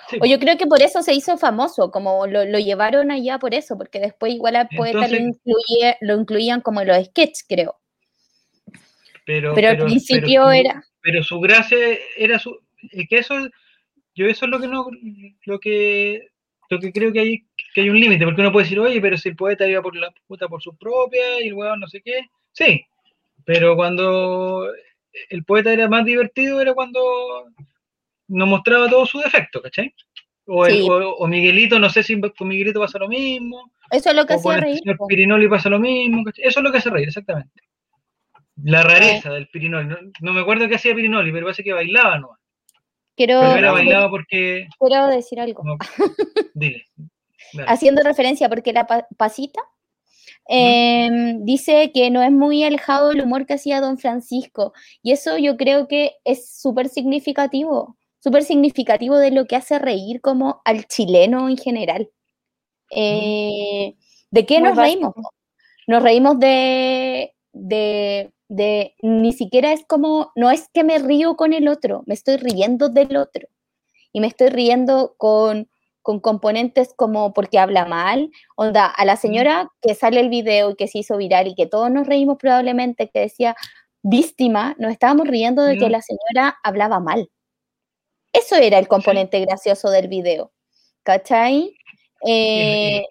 Sí, 0.10 0.18
O 0.22 0.26
yo 0.26 0.40
creo 0.40 0.58
que 0.58 0.68
por 0.68 0.82
eso 0.82 1.02
se 1.04 1.14
hizo 1.14 1.38
famoso, 1.38 1.90
como 1.90 2.28
lo, 2.28 2.44
lo 2.44 2.60
llevaron 2.60 3.12
allá 3.12 3.40
por 3.40 3.54
eso, 3.54 3.78
porque 3.78 4.00
después 4.00 4.34
igual 4.34 4.58
al 4.58 4.68
poeta 4.76 5.08
lo, 5.08 5.16
incluye- 5.16 5.98
lo 6.02 6.16
incluían 6.20 6.60
como 6.62 6.82
en 6.82 6.90
los 6.90 7.06
sketches, 7.06 7.46
creo. 7.48 7.78
pero, 9.26 9.54
Pero 9.54 9.70
al 9.70 9.78
principio 9.78 10.42
pero 10.48 10.52
era- 10.52 10.84
Pero 11.02 11.24
su 11.24 11.40
gracia 11.40 11.78
era 12.18 12.38
su. 12.40 12.60
Es 12.92 13.08
que 13.08 13.20
eso. 13.20 13.36
Yo 14.16 14.26
eso 14.28 14.46
es 14.46 14.52
lo 14.52 14.60
que 14.60 14.68
no. 14.68 14.88
Lo 15.46 15.60
que. 15.60 16.28
Lo 16.70 16.80
que 16.80 16.94
creo 16.94 17.12
que 17.12 17.20
hay, 17.20 17.44
que 17.74 17.82
hay 17.82 17.90
un 17.90 18.00
límite, 18.00 18.24
porque 18.24 18.40
uno 18.40 18.52
puede 18.52 18.64
decir, 18.64 18.80
oye, 18.80 19.02
pero 19.02 19.18
si 19.18 19.28
el 19.28 19.36
poeta 19.36 19.68
iba 19.68 19.82
por 19.82 19.94
la 19.96 20.10
puta 20.26 20.48
por 20.48 20.62
su 20.62 20.74
propia 20.78 21.42
y 21.44 21.48
el 21.50 21.54
weón 21.54 21.82
no 21.82 21.88
sé 21.88 22.02
qué. 22.02 22.22
Sí, 22.54 22.86
pero 23.44 23.76
cuando 23.76 24.70
el 25.30 25.44
poeta 25.44 25.74
era 25.74 25.90
más 25.90 26.06
divertido 26.06 26.62
era 26.62 26.74
cuando 26.74 27.02
nos 28.30 28.48
mostraba 28.48 28.90
todo 28.90 29.06
su 29.06 29.20
defecto, 29.20 29.62
¿cachai? 29.62 29.94
O, 30.46 30.66
el- 30.66 30.74
Sí. 30.76 30.88
o- 30.90 31.16
o 31.18 31.28
Miguelito, 31.28 31.78
no 31.78 31.90
sé 31.90 32.04
si 32.04 32.18
con 32.22 32.48
Miguelito 32.48 32.80
pasa 32.80 33.00
lo 33.00 33.10
mismo, 33.10 33.74
Eso 33.92 34.10
es 34.12 34.16
lo 34.16 34.26
que 34.26 34.36
o 34.36 34.42
con 34.42 34.54
hacía 34.54 34.56
el 34.56 34.62
reír. 34.62 34.80
señor. 34.80 34.98
Pirinoli 35.10 35.48
pasa 35.50 35.70
lo 35.70 35.80
mismo. 35.80 36.24
¿cachai? 36.24 36.46
Eso 36.46 36.60
es 36.62 36.64
lo 36.64 36.72
que 36.72 36.78
hace 36.78 36.90
reír, 36.90 37.10
exactamente. 37.10 37.64
La 38.64 38.82
rareza 38.84 39.30
del 39.34 39.48
Pirinoli. 39.50 39.88
No, 39.90 39.98
no 40.22 40.32
me 40.34 40.40
acuerdo 40.40 40.70
qué 40.70 40.76
hacía 40.76 40.96
Pirinoli, 40.96 41.34
pero 41.34 41.48
parece 41.48 41.66
que 41.66 41.74
bailaba 41.74 42.18
no. 42.18 42.38
Quiero, 43.26 43.40
Pero 43.54 44.10
porque. 44.10 44.68
decir 45.10 45.40
algo. 45.40 45.64
no, 45.64 45.78
dile. 46.56 46.86
dale. 47.54 47.68
Haciendo 47.70 48.02
referencia, 48.04 48.50
porque 48.50 48.74
la 48.74 48.88
pa- 48.88 49.08
pasita 49.18 49.62
em, 50.48 51.44
dice 51.46 51.92
que 51.94 52.10
no 52.10 52.24
es 52.24 52.32
muy 52.32 52.64
alejado 52.64 53.10
del 53.10 53.22
humor 53.22 53.46
que 53.46 53.54
hacía 53.54 53.80
Don 53.80 53.98
Francisco. 54.00 54.74
Y 55.04 55.12
eso 55.12 55.38
yo 55.38 55.56
creo 55.58 55.88
que 55.88 56.14
es 56.26 56.60
súper 56.60 56.90
significativo, 56.90 57.98
súper 58.20 58.44
significativo 58.44 59.18
de 59.18 59.32
lo 59.32 59.46
que 59.46 59.56
hace 59.56 59.78
reír 59.78 60.20
como 60.22 60.62
al 60.66 60.86
chileno 60.88 61.48
en 61.48 61.58
general. 61.58 62.10
Eh, 62.90 63.96
¿De 64.32 64.46
qué 64.46 64.60
Muy 64.60 64.70
nos 64.70 64.78
reímos? 64.78 65.14
Nos 65.88 66.02
reímos 66.04 66.40
de, 66.40 67.34
de, 67.54 68.32
de, 68.52 68.96
ni 69.02 69.32
siquiera 69.32 69.72
es 69.72 69.86
como, 69.86 70.34
no 70.36 70.52
es 70.52 70.68
que 70.74 70.84
me 70.84 71.00
río 71.00 71.38
con 71.38 71.54
el 71.54 71.70
otro, 71.70 72.04
me 72.06 72.14
estoy 72.14 72.36
riendo 72.36 72.90
del 72.90 73.16
otro. 73.16 73.48
Y 74.12 74.20
me 74.20 74.28
estoy 74.28 74.50
riendo 74.50 75.16
con, 75.18 75.70
con 76.02 76.20
componentes 76.20 76.94
como 76.98 77.32
porque 77.34 77.60
habla 77.60 77.86
mal, 77.86 78.30
onda, 78.58 78.88
a 78.88 79.06
la 79.06 79.16
señora 79.16 79.72
que 79.82 79.96
sale 79.96 80.20
el 80.20 80.28
video 80.28 80.72
y 80.72 80.76
que 80.76 80.90
se 80.90 81.00
hizo 81.00 81.16
viral 81.16 81.48
y 81.48 81.56
que 81.56 81.66
todos 81.66 81.90
nos 81.90 82.06
reímos 82.08 82.38
probablemente, 82.38 83.10
que 83.10 83.22
decía 83.22 83.56
víctima, 84.04 84.76
nos 84.80 84.92
estábamos 84.92 85.30
riendo 85.30 85.64
de 85.64 85.78
que 85.78 85.88
Mm. 85.88 85.92
la 85.92 86.02
señora 86.02 86.58
hablaba 86.62 87.00
mal. 87.00 87.30
Eso 88.34 88.58
era 88.58 88.80
el 88.80 88.90
componente 88.90 89.40
gracioso 89.40 89.90
del 89.90 90.10
video, 90.10 90.52
¿cachai? 91.04 91.74
Eh, 92.28 93.06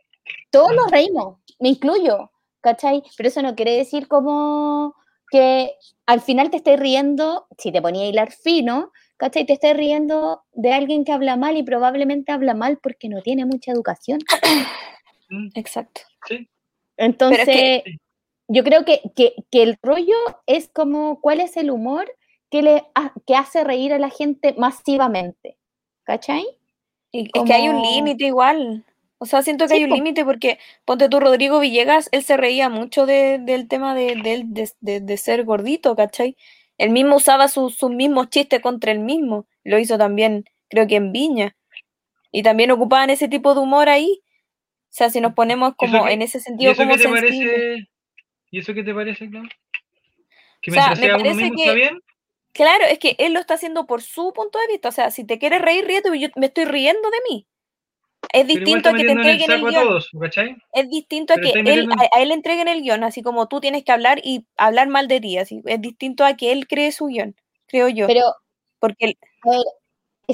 todos 0.50 0.74
nos 0.74 0.90
reímos, 0.90 1.38
me 1.58 1.70
incluyo, 1.70 2.30
¿cachai? 2.60 3.02
Pero 3.16 3.28
eso 3.30 3.40
no 3.40 3.54
quiere 3.54 3.76
decir 3.76 4.06
como 4.06 4.94
que 5.30 5.72
al 6.06 6.20
final 6.20 6.50
te 6.50 6.56
estés 6.58 6.78
riendo, 6.78 7.46
si 7.58 7.70
te 7.72 7.80
ponía 7.80 8.02
a 8.04 8.08
hilar 8.08 8.32
fino, 8.32 8.90
¿cachai? 9.16 9.46
Te 9.46 9.52
estés 9.54 9.76
riendo 9.76 10.42
de 10.52 10.72
alguien 10.72 11.04
que 11.04 11.12
habla 11.12 11.36
mal 11.36 11.56
y 11.56 11.62
probablemente 11.62 12.32
habla 12.32 12.54
mal 12.54 12.78
porque 12.82 13.08
no 13.08 13.22
tiene 13.22 13.44
mucha 13.46 13.72
educación. 13.72 14.18
Mm, 15.28 15.48
Exacto. 15.54 16.00
Sí, 16.26 16.48
Entonces, 16.96 17.46
que- 17.46 17.84
yo 18.48 18.64
creo 18.64 18.84
que, 18.84 19.00
que- 19.14 19.34
que 19.50 19.62
el 19.62 19.78
rollo 19.82 20.16
es 20.46 20.68
como 20.68 21.20
cuál 21.20 21.40
es 21.40 21.56
el 21.56 21.70
humor 21.70 22.10
que, 22.50 22.62
le, 22.62 22.84
ha- 22.96 23.12
que 23.26 23.36
hace 23.36 23.62
reír 23.62 23.92
a 23.92 23.98
la 24.00 24.10
gente 24.10 24.54
masivamente, 24.58 25.56
¿cachai? 26.02 26.44
Y 27.12 27.30
es 27.32 27.42
que 27.44 27.52
hay 27.54 27.68
un 27.68 27.80
límite 27.82 28.24
igual. 28.26 28.84
O 29.22 29.26
sea, 29.26 29.42
siento 29.42 29.64
que 29.66 29.74
Sí, 29.74 29.76
hay 29.76 29.84
un 29.84 29.90
po. 29.90 29.96
límite 29.96 30.24
porque, 30.24 30.58
ponte 30.86 31.10
tú, 31.10 31.20
Rodrigo 31.20 31.60
Villegas, 31.60 32.08
él 32.10 32.22
se 32.24 32.38
reía 32.38 32.70
mucho 32.70 33.04
de- 33.04 33.38
del 33.38 33.68
tema 33.68 33.94
de, 33.94 34.16
de, 34.16 35.00
de- 35.00 35.16
ser 35.18 35.44
gordito, 35.44 35.94
¿cachai? 35.94 36.36
Él 36.78 36.88
mismo 36.88 37.16
usaba 37.16 37.48
su- 37.48 37.68
sus 37.68 37.90
mismos 37.90 38.30
chistes 38.30 38.60
contra 38.60 38.92
él 38.92 39.00
mismo. 39.00 39.46
Lo 39.62 39.78
hizo 39.78 39.98
también, 39.98 40.46
creo 40.70 40.86
que 40.86 40.96
en 40.96 41.12
Viña. 41.12 41.54
Y 42.32 42.42
también 42.42 42.70
ocupaban 42.70 43.10
ese 43.10 43.28
tipo 43.28 43.54
de 43.54 43.60
humor 43.60 43.90
ahí. 43.90 44.22
O 44.24 44.92
sea, 44.92 45.10
si 45.10 45.20
nos 45.20 45.34
ponemos 45.34 45.74
como 45.76 46.06
que- 46.06 46.12
en 46.12 46.22
ese 46.22 46.38
¿Y 46.38 46.40
sentido 46.40 46.72
eso 46.72 46.82
como 46.82 46.96
te 46.96 47.08
parece? 47.08 47.88
¿Y 48.50 48.58
eso 48.58 48.72
qué 48.72 48.82
te 48.82 48.94
parece? 48.94 49.30
Que 50.62 50.70
O 50.70 50.74
sea, 50.74 50.94
me 50.94 51.08
parece 51.10 51.34
mismo 51.34 51.56
que- 51.56 51.62
está 51.62 51.74
bien. 51.74 52.00
Claro, 52.52 52.84
es 52.86 52.98
que 52.98 53.14
él 53.18 53.34
lo 53.34 53.40
está 53.40 53.54
haciendo 53.54 53.86
por 53.86 54.00
su 54.02 54.32
punto 54.32 54.58
de 54.58 54.66
vista. 54.68 54.88
O 54.88 54.92
sea, 54.92 55.10
si 55.10 55.24
te 55.24 55.38
quieres 55.38 55.60
reír, 55.60 55.84
ríete, 55.84 56.08
yo 56.18 56.28
me 56.36 56.46
estoy 56.46 56.64
riendo 56.64 57.08
de 57.10 57.18
mí. 57.28 57.46
Es 58.32 58.46
distinto 58.46 58.88
a 58.88 58.92
que 58.92 59.04
te 59.04 59.12
el 59.12 59.18
entreguen 59.18 59.50
el 59.50 59.64
a 59.64 59.70
guion. 59.70 59.84
todos. 59.88 60.10
Es 60.72 60.88
distinto 60.88 61.32
a 61.32 61.36
Pero 61.36 61.44
que 61.52 61.58
estáis 61.58 61.68
él, 61.78 61.86
metiendo- 61.86 62.04
a, 62.12 62.16
a 62.16 62.22
él 62.22 62.28
le 62.28 62.34
entreguen 62.34 62.68
el 62.68 62.82
guion, 62.82 63.04
así 63.04 63.22
como 63.22 63.48
tú 63.48 63.60
tienes 63.60 63.84
que 63.84 63.92
hablar 63.92 64.20
y 64.22 64.46
hablar 64.56 64.88
mal 64.88 65.08
de 65.08 65.20
ti. 65.20 65.38
Así, 65.38 65.62
es 65.64 65.80
distinto 65.80 66.24
a 66.24 66.34
que 66.36 66.52
él 66.52 66.66
cree 66.68 66.92
su 66.92 67.06
guion, 67.06 67.34
creo 67.66 67.88
yo. 67.88 68.06
Pero 68.06 68.24
porque 68.78 69.06
él- 69.06 69.18
a 69.44 69.50
ver, 69.50 69.60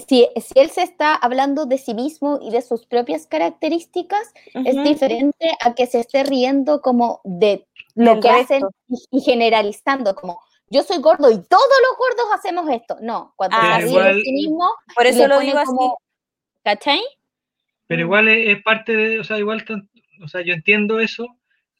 si, 0.06 0.28
si 0.42 0.58
él 0.58 0.70
se 0.70 0.82
está 0.82 1.14
hablando 1.14 1.64
de 1.64 1.78
sí 1.78 1.94
mismo 1.94 2.38
y 2.42 2.50
de 2.50 2.60
sus 2.60 2.84
propias 2.86 3.26
características, 3.26 4.32
es 4.52 4.74
Ujú, 4.74 4.82
diferente 4.84 5.52
a 5.60 5.74
que 5.74 5.86
se 5.86 6.00
esté 6.00 6.22
riendo 6.24 6.82
como 6.82 7.20
de 7.24 7.66
lo 7.94 8.20
que 8.20 8.28
hacen 8.28 8.60
resto. 8.62 8.74
y, 8.88 9.18
y 9.18 9.20
generalizando, 9.22 10.14
como 10.14 10.38
yo 10.68 10.82
soy 10.82 10.98
gordo 10.98 11.30
y 11.30 11.38
todos 11.38 11.64
los 11.88 11.96
gordos 11.98 12.26
hacemos 12.34 12.68
esto. 12.68 12.96
No, 13.00 13.32
cuando 13.36 13.56
Ah, 13.58 13.76
se 13.76 13.82
ríe 13.86 13.90
igual- 13.90 14.16
de 14.16 14.22
sí 14.22 14.32
mismo, 14.32 14.68
por 14.94 15.06
eso 15.06 15.26
lo 15.28 15.38
digo 15.40 15.58
así. 15.58 15.66
como- 15.68 15.98
¿cachai? 16.62 17.00
Pero 17.86 18.00
Mm. 18.02 18.06
igual 18.06 18.28
es, 18.28 18.48
es 18.56 18.62
parte 18.62 18.96
de, 18.96 19.20
o 19.20 19.24
sea, 19.24 19.38
igual, 19.38 19.64
o 20.22 20.28
sea, 20.28 20.40
yo 20.42 20.54
entiendo 20.54 21.00
eso, 21.00 21.26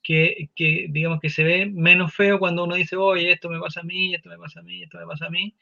que, 0.03 0.51
que 0.55 0.87
digamos 0.91 1.21
que 1.21 1.31
se 1.31 1.43
ve 1.43 1.67
menos 1.67 2.15
feo 2.15 2.39
cuando 2.39 2.65
uno 2.65 2.77
dice, 2.77 2.97
oye, 2.97 3.33
esto 3.33 3.49
me 3.51 3.59
pasa 3.59 3.81
a 3.81 3.85
mí, 3.85 4.15
esto 4.15 4.29
me 4.29 4.39
pasa 4.39 4.61
a 4.61 4.63
mí, 4.63 4.83
esto 4.85 4.99
me 4.99 5.07
pasa 5.07 5.27
a 5.27 5.31
mí, 5.31 5.55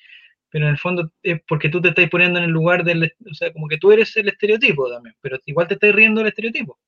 pero 0.51 0.67
en 0.67 0.73
el 0.73 0.79
fondo 0.79 1.11
es 1.23 1.41
porque 1.49 1.69
tú 1.71 1.81
te 1.81 1.89
estás 1.89 2.09
poniendo 2.11 2.39
en 2.39 2.45
el 2.45 2.51
lugar 2.51 2.85
del, 2.85 3.13
o 3.31 3.35
sea, 3.35 3.53
como 3.53 3.69
que 3.69 3.79
tú 3.79 3.91
eres 3.91 4.15
el 4.17 4.29
estereotipo 4.29 4.91
también, 4.91 5.15
pero 5.23 5.39
igual 5.47 5.67
te 5.67 5.75
estás 5.75 5.95
riendo 5.95 6.21
del 6.21 6.29
estereotipo. 6.29 6.79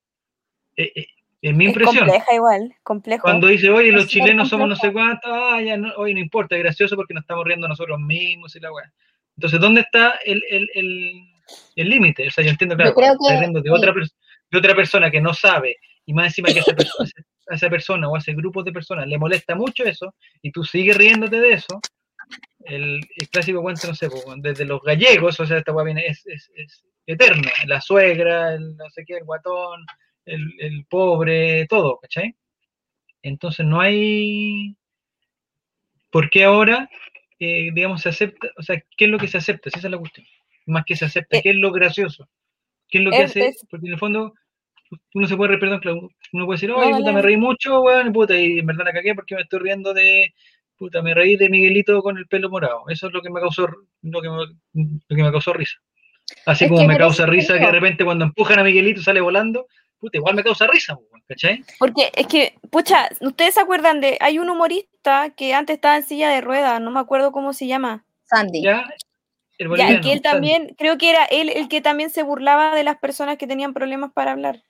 Eh, 0.77 0.93
eh, 0.95 1.07
es 1.43 1.55
mi 1.57 1.65
Es 1.65 1.71
impresión. 1.71 1.99
compleja 2.07 2.35
igual, 2.35 2.75
complejo. 2.83 3.23
Cuando 3.23 3.47
dice, 3.47 3.71
oye, 3.71 3.89
Es 3.89 3.95
los 3.95 4.03
súper 4.05 4.13
chilenos 4.25 4.49
somos 4.51 4.69
no 4.69 4.77
sé 4.77 4.93
cuántos, 4.93 5.31
ah, 5.33 5.61
ya 5.63 5.77
no, 5.79 5.93
oye, 5.97 6.13
no 6.15 6.21
importa, 6.21 6.57
es 6.57 6.63
gracioso 6.63 6.97
porque 6.97 7.15
nos 7.15 7.23
estamos 7.23 7.45
riendo 7.47 7.67
nosotros 7.69 7.99
mismos 7.99 8.55
y 8.55 8.61
la 8.61 8.73
weá. 8.73 8.93
Entonces, 9.37 9.61
¿dónde 9.61 9.81
está 9.83 10.19
el 10.25 10.43
el- 10.51 10.71
el- 10.75 11.23
el 11.77 11.89
límite? 11.89 12.29
O 12.29 12.31
sea, 12.31 12.45
yo 12.45 12.51
entiendo, 12.51 12.75
Yo 12.75 12.79
claro, 12.79 12.95
creo 12.95 13.13
que- 13.19 13.61
de 13.61 13.63
sí. 13.63 13.69
otra, 13.71 13.95
de 14.51 14.59
otra 14.59 14.75
persona 14.75 15.11
que 15.11 15.21
no 15.21 15.35
sabe, 15.35 15.77
y 16.05 16.15
más 16.15 16.27
encima 16.29 16.49
que 16.53 16.61
esa 16.61 16.75
persona, 16.75 17.11
a 17.49 17.55
esa 17.55 17.69
persona 17.71 18.09
o 18.09 18.17
a 18.17 18.19
ese 18.19 18.33
grupo 18.35 18.63
de 18.63 18.73
personas 18.73 19.07
le 19.07 19.19
molesta 19.19 19.55
mucho 19.55 19.85
eso, 19.85 20.15
y 20.43 20.51
tú 20.53 20.65
sigues 20.65 20.97
riéndote 20.97 21.41
de 21.41 21.53
eso, 21.53 21.81
el, 22.65 23.01
el 23.17 23.29
clásico 23.29 23.63
cuento, 23.63 23.87
no 23.87 23.95
sé, 23.95 24.09
pues, 24.11 24.25
desde 24.39 24.65
los 24.65 24.83
gallegos, 24.83 25.39
o 25.39 25.47
sea, 25.47 25.59
esta 25.59 25.73
viene, 25.85 26.07
es, 26.07 26.27
es, 26.27 26.51
es 26.57 26.85
eterna, 27.07 27.51
la 27.67 27.81
suegra, 27.81 28.55
el 28.55 28.77
no 28.77 28.89
sé 28.91 29.05
qué, 29.07 29.19
el 29.19 29.25
guatón, 29.25 29.85
el, 30.25 30.53
el 30.59 30.85
pobre, 30.87 31.67
todo, 31.69 31.99
¿cachai? 32.01 32.35
Entonces 33.23 33.65
no 33.65 33.81
hay, 33.81 34.77
¿por 36.11 36.31
qué 36.31 36.45
ahora, 36.45 36.89
eh, 37.39 37.71
digamos, 37.73 38.03
se 38.03 38.09
acepta? 38.09 38.49
O 38.57 38.63
sea, 38.63 38.83
¿qué 38.97 39.05
es 39.05 39.11
lo 39.11 39.19
que 39.19 39.29
se 39.29 39.39
acepta? 39.39 39.71
Si 39.71 39.79
esa 39.79 39.89
es 39.89 39.93
la 39.93 39.99
cuestión. 39.99 40.27
Más 40.67 40.85
que 40.85 40.97
se 40.97 41.05
acepta, 41.05 41.39
Eh, 41.39 41.43
¿qué 41.43 41.51
es 41.51 41.57
lo 41.57 41.73
gracioso? 41.73 42.29
¿Qué 42.89 42.99
es 42.99 43.05
lo 43.05 43.11
que 43.11 43.23
es- 43.23 43.31
hace? 43.31 43.47
es- 43.49 43.67
Porque 43.71 43.87
en 43.87 43.93
el 43.95 43.99
fondo, 43.99 44.35
uno 45.15 45.27
se 45.27 45.37
puede 45.37 45.49
reír, 45.51 45.61
perdón, 45.61 45.81
claro, 45.81 46.09
uno 46.33 46.47
puede 46.47 46.57
decir, 46.57 46.71
No, 46.71 46.77
oye, 46.77 46.91
dale, 46.91 47.03
puta, 47.03 47.13
me 47.13 47.23
reí 47.23 47.37
mucho, 47.37 47.81
weón, 47.81 48.13
puta, 48.13 48.37
y 48.37 48.59
en 48.59 48.67
verdad 48.67 48.85
la 48.85 48.93
cagué 48.93 49.15
porque 49.15 49.35
me 49.35 49.43
estoy 49.43 49.61
riendo 49.61 49.95
de, 49.95 50.35
puta, 50.77 51.03
me 51.03 51.15
reí 51.15 51.37
de 51.37 51.49
Miguelito 51.49 52.03
con 52.03 52.19
el 52.19 52.27
pelo 52.27 52.51
morado. 52.51 52.85
Eso 52.89 53.07
es 53.09 53.13
lo 53.13 53.23
que 53.23 53.31
me 53.31 53.41
causó, 53.41 53.67
lo 54.03 54.21
que 54.21 54.29
me, 54.29 54.37
lo 55.09 55.17
que 55.17 55.23
me 55.23 55.31
causó 55.31 55.53
risa. 55.53 55.79
Así 56.45 56.65
Es 56.65 56.71
como 56.71 56.83
que 56.83 56.89
me 56.89 56.99
causa 56.99 57.25
risa 57.27 57.55
que 57.59 57.67
de 57.67 57.73
repente 57.73 58.05
cuando 58.05 58.25
empujan 58.25 58.59
a 58.59 58.65
Miguelito 58.65 59.01
sale 59.01 59.21
volando, 59.21 59.67
puta, 59.99 60.19
igual 60.19 60.35
me 60.35 60.43
causa 60.45 60.67
risa, 60.67 60.95
weón, 60.97 61.23
¿cachai? 61.29 61.65
Porque 61.79 62.11
es 62.15 62.27
que, 62.27 62.55
pucha, 62.71 63.09
¿ustedes 63.21 63.55
se 63.55 63.61
acuerdan 63.61 64.01
de, 64.01 64.19
hay 64.21 64.39
un 64.41 64.51
humorista 64.51 65.31
que 65.37 65.55
antes 65.55 65.75
estaba 65.77 65.97
en 65.97 66.03
silla 66.03 66.29
de 66.31 66.41
ruedas, 66.41 66.81
no 66.81 66.91
me 66.91 67.01
acuerdo 67.01 67.31
cómo 67.33 67.53
se 67.53 67.67
llama? 67.67 68.05
Sandy. 68.25 68.63
Ya, 68.63 68.85
el 69.59 69.69
boliviano, 69.69 70.01
que 70.03 70.13
él 70.13 70.23
también, 70.23 70.75
creo 70.79 70.99
que 70.99 71.11
era 71.11 71.25
él 71.27 71.49
el 71.51 71.69
que 71.69 71.81
también 71.81 72.11
se 72.11 72.23
burlaba 72.23 72.75
de 72.75 72.85
las 72.85 72.99
personas 72.99 73.37
que 73.39 73.47
tenían 73.47 73.75
problemas 73.75 74.13
para 74.13 74.33
hablar. 74.33 74.63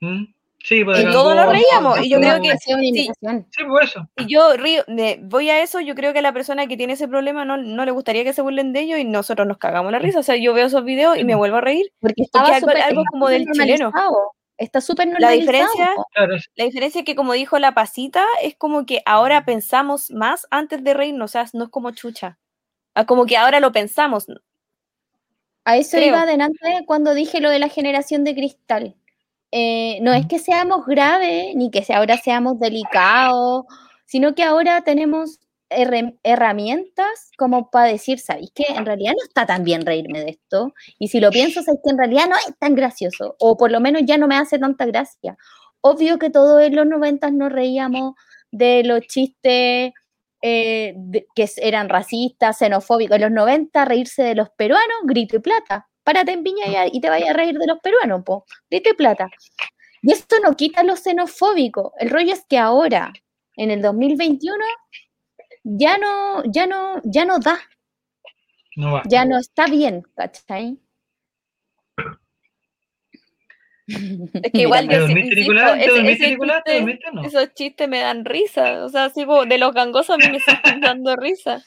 ¿Mm? 0.00 0.24
Sí, 0.62 0.82
pues, 0.82 0.98
Y 1.02 1.04
todos 1.12 1.36
nos 1.36 1.46
reíamos, 1.50 2.00
y 2.00 2.08
yo 2.08 2.18
creo 2.20 2.40
que 2.40 2.56
sí. 2.56 3.10
Sí, 3.50 3.64
por 3.68 3.82
eso. 3.84 4.08
Y 4.16 4.32
yo 4.32 4.56
río, 4.56 4.82
de- 4.86 5.20
voy 5.22 5.50
a 5.50 5.62
eso, 5.62 5.78
yo 5.80 5.94
creo 5.94 6.14
que 6.14 6.20
a 6.20 6.22
la 6.22 6.32
persona 6.32 6.66
que 6.66 6.78
tiene 6.78 6.94
ese 6.94 7.06
problema 7.06 7.44
no, 7.44 7.58
no 7.58 7.84
le 7.84 7.90
gustaría 7.90 8.24
que 8.24 8.32
se 8.32 8.40
burlen 8.40 8.72
de 8.72 8.80
ellos 8.80 8.98
y 8.98 9.04
nosotros 9.04 9.46
nos 9.46 9.58
cagamos 9.58 9.92
la 9.92 9.98
risa. 9.98 10.20
O 10.20 10.22
sea, 10.22 10.36
yo 10.36 10.54
veo 10.54 10.66
esos 10.66 10.82
videos 10.84 11.18
y 11.18 11.24
me 11.24 11.34
vuelvo 11.34 11.58
a 11.58 11.60
reír. 11.60 11.92
Porque 12.00 12.22
estaba 12.22 12.48
algo- 12.56 13.04
como 13.10 13.26
súper 13.26 13.40
del 13.44 13.52
chileno. 13.52 13.92
Está 14.56 14.80
súper 14.80 15.06
La 15.08 15.12
normalizado. 15.18 15.40
diferencia-. 15.68 15.94
Claro, 16.14 16.36
es- 16.36 16.50
La 16.54 16.64
diferencia 16.64 16.98
es 17.00 17.04
que, 17.04 17.14
como 17.14 17.32
dijo 17.34 17.58
la 17.58 17.74
pasita, 17.74 18.24
es 18.42 18.54
como 18.56 18.86
que 18.86 19.02
ahora 19.04 19.44
pensamos 19.44 20.10
más 20.12 20.46
antes 20.50 20.82
de 20.82 20.94
reírnos, 20.94 21.30
o 21.30 21.32
sea, 21.32 21.44
no 21.52 21.64
es 21.64 21.70
como 21.70 21.90
chucha. 21.90 22.38
Ah, 22.94 23.06
Como 23.06 23.26
que 23.26 23.36
ahora 23.36 23.60
lo 23.60 23.72
pensamos. 23.72 24.26
A 25.64 25.76
eso 25.76 25.96
Creo. 25.96 26.08
iba 26.08 26.22
adelante 26.22 26.58
cuando 26.86 27.14
dije 27.14 27.40
lo 27.40 27.50
de 27.50 27.58
la 27.58 27.68
generación 27.68 28.24
de 28.24 28.34
cristal. 28.34 28.96
Eh, 29.50 29.98
no 30.02 30.12
es 30.12 30.26
que 30.26 30.38
seamos 30.38 30.84
graves 30.86 31.54
ni 31.54 31.70
que 31.70 31.84
ahora 31.94 32.16
seamos 32.18 32.58
delicados, 32.58 33.64
sino 34.04 34.34
que 34.34 34.42
ahora 34.42 34.82
tenemos 34.82 35.38
herramientas 35.70 37.30
como 37.38 37.70
para 37.70 37.86
decir, 37.88 38.18
¿sabéis 38.20 38.50
que 38.54 38.64
en 38.68 38.84
realidad 38.86 39.12
no 39.12 39.24
está 39.26 39.46
tan 39.46 39.64
bien 39.64 39.86
reírme 39.86 40.20
de 40.20 40.30
esto? 40.30 40.72
Y 40.98 41.08
si 41.08 41.20
lo 41.20 41.30
pienso, 41.30 41.62
sabéis 41.62 41.80
que 41.84 41.90
en 41.90 41.98
realidad 41.98 42.26
no 42.28 42.36
es 42.36 42.56
tan 42.58 42.74
gracioso, 42.74 43.36
o 43.38 43.56
por 43.56 43.70
lo 43.72 43.80
menos 43.80 44.02
ya 44.04 44.18
no 44.18 44.28
me 44.28 44.36
hace 44.36 44.58
tanta 44.58 44.86
gracia. 44.86 45.36
Obvio 45.80 46.18
que 46.18 46.30
todos 46.30 46.62
en 46.62 46.76
los 46.76 46.86
noventas 46.86 47.32
nos 47.32 47.52
reíamos 47.52 48.14
de 48.50 48.82
los 48.84 49.00
chistes 49.02 49.92
eh, 50.46 50.92
de- 50.96 51.26
que 51.34 51.48
eran 51.58 51.88
racistas, 51.88 52.58
xenofóbicos. 52.58 53.16
En 53.16 53.22
los 53.22 53.30
90, 53.32 53.84
reírse 53.86 54.22
de 54.22 54.34
los 54.34 54.50
peruanos, 54.50 54.98
grito 55.04 55.36
y 55.36 55.40
plata. 55.40 55.88
Párate 56.04 56.32
en 56.32 56.42
Viña 56.44 56.86
y 56.92 57.00
te 57.00 57.08
vayas 57.08 57.30
a 57.30 57.32
reír 57.32 57.56
de 57.58 57.66
los 57.66 57.78
peruanos, 57.80 58.22
po. 58.24 58.44
Grito 58.70 58.90
y 58.90 58.94
plata. 58.94 59.30
Y 60.02 60.12
esto 60.12 60.36
no 60.42 60.54
quita 60.54 60.82
lo 60.82 60.96
xenofóbico. 60.96 61.92
El 61.98 62.10
rollo 62.10 62.32
es 62.34 62.44
que 62.48 62.58
ahora, 62.58 63.12
en 63.56 63.70
el 63.70 63.80
2021, 63.82 64.64
ya 65.64 65.96
no, 65.98 66.42
ya 66.52 66.66
no, 66.66 67.00
ya 67.04 67.24
no 67.24 67.38
da, 67.38 67.58
no 68.76 68.92
va. 68.92 69.02
ya 69.08 69.24
no 69.24 69.38
está 69.38 69.66
bien, 69.66 70.02
¿cachai? 70.14 70.78
Es 73.86 74.52
que 74.52 74.62
igual 74.62 74.88
¿Te 74.88 74.94
yo 74.98 75.06
Nicolás? 75.08 75.74
¿Te 75.78 75.84
ese- 75.84 75.90
dormiste, 75.94 76.24
ese 76.24 76.30
Nicolás? 76.30 76.62
Esos 77.24 77.54
chistes 77.54 77.88
me 77.88 78.00
dan 78.00 78.24
risa. 78.24 78.84
O 78.84 78.88
sea, 78.88 79.04
así 79.06 79.24
como 79.24 79.44
de 79.46 79.58
los 79.58 79.72
gangosos 79.74 80.10
a 80.14 80.16
mí 80.18 80.24
me 80.30 80.40
siguen 80.40 80.80
dando 80.80 81.16
risa. 81.16 81.62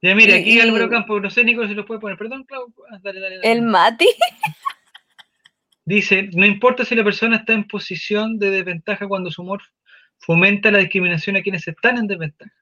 Ya, 0.00 0.14
mira, 0.14 0.36
aquí 0.36 0.56
y- 0.56 0.60
Álvaro 0.60 0.88
Campos, 0.88 1.20
no 1.22 1.30
sé, 1.30 1.42
Nico, 1.44 1.66
si 1.66 1.74
lo 1.74 1.84
puede 1.84 2.00
poner. 2.00 2.16
Perdón, 2.18 2.44
Clau. 2.44 2.72
Ah, 2.92 2.98
Dale, 3.02 3.20
dale, 3.20 3.36
dale. 3.36 3.50
El 3.52 3.62
Mati. 3.62 4.06
Dice, 5.84 6.28
no 6.34 6.44
importa 6.44 6.84
si 6.84 6.94
la 6.94 7.02
persona 7.04 7.36
está 7.36 7.54
en 7.54 7.64
posición 7.66 8.38
de 8.38 8.50
desventaja 8.50 9.08
cuando 9.08 9.30
su 9.30 9.42
humor 9.42 9.62
fomenta 10.18 10.70
la 10.70 10.78
discriminación 10.78 11.36
a 11.36 11.42
quienes 11.42 11.66
están 11.66 11.96
en 11.96 12.06
desventaja. 12.06 12.52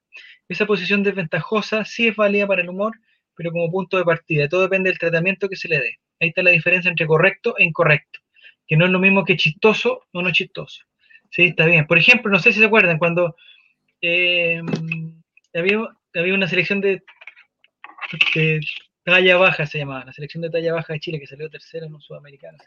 Esa 0.48 0.64
posición 0.64 1.02
desventajosa 1.02 1.84
sí 1.84 2.06
es 2.08 2.14
válida 2.16 2.46
para 2.46 2.62
el 2.62 2.68
humor, 2.68 2.92
pero 3.36 3.52
como 3.52 3.70
punto 3.70 3.98
de 3.98 4.04
partida. 4.04 4.48
Todo 4.48 4.62
depende 4.62 4.90
del 4.90 4.98
tratamiento 4.98 5.48
que 5.48 5.56
se 5.56 5.68
le 5.68 5.78
dé. 5.78 5.98
Ahí 6.20 6.28
está 6.28 6.42
la 6.42 6.50
diferencia 6.50 6.88
entre 6.88 7.06
correcto 7.06 7.56
e 7.58 7.64
incorrecto, 7.64 8.20
que 8.66 8.76
no 8.76 8.86
es 8.86 8.90
lo 8.90 8.98
mismo 8.98 9.24
que 9.24 9.36
chistoso 9.36 10.06
o 10.12 10.22
no 10.22 10.32
chistoso. 10.32 10.84
Sí, 11.30 11.44
está 11.44 11.66
bien. 11.66 11.86
Por 11.86 11.98
ejemplo, 11.98 12.30
no 12.30 12.38
sé 12.38 12.52
si 12.52 12.60
se 12.60 12.66
acuerdan, 12.66 12.98
cuando 12.98 13.36
eh, 14.00 14.62
había, 15.54 15.78
había 16.14 16.34
una 16.34 16.48
selección 16.48 16.80
de, 16.80 17.02
de 18.34 18.60
talla 19.02 19.36
baja, 19.36 19.66
se 19.66 19.78
llamaba, 19.78 20.04
la 20.04 20.12
selección 20.12 20.42
de 20.42 20.50
talla 20.50 20.72
baja 20.72 20.92
de 20.92 21.00
Chile, 21.00 21.20
que 21.20 21.26
salió 21.26 21.50
tercera 21.50 21.86
en 21.86 21.94
un 21.94 22.00
sudamericano. 22.00 22.58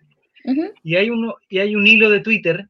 Y 0.83 0.95
hay, 0.95 1.09
uno, 1.09 1.35
y 1.49 1.59
hay 1.59 1.75
un 1.75 1.85
hilo 1.85 2.09
de 2.09 2.21
Twitter 2.21 2.67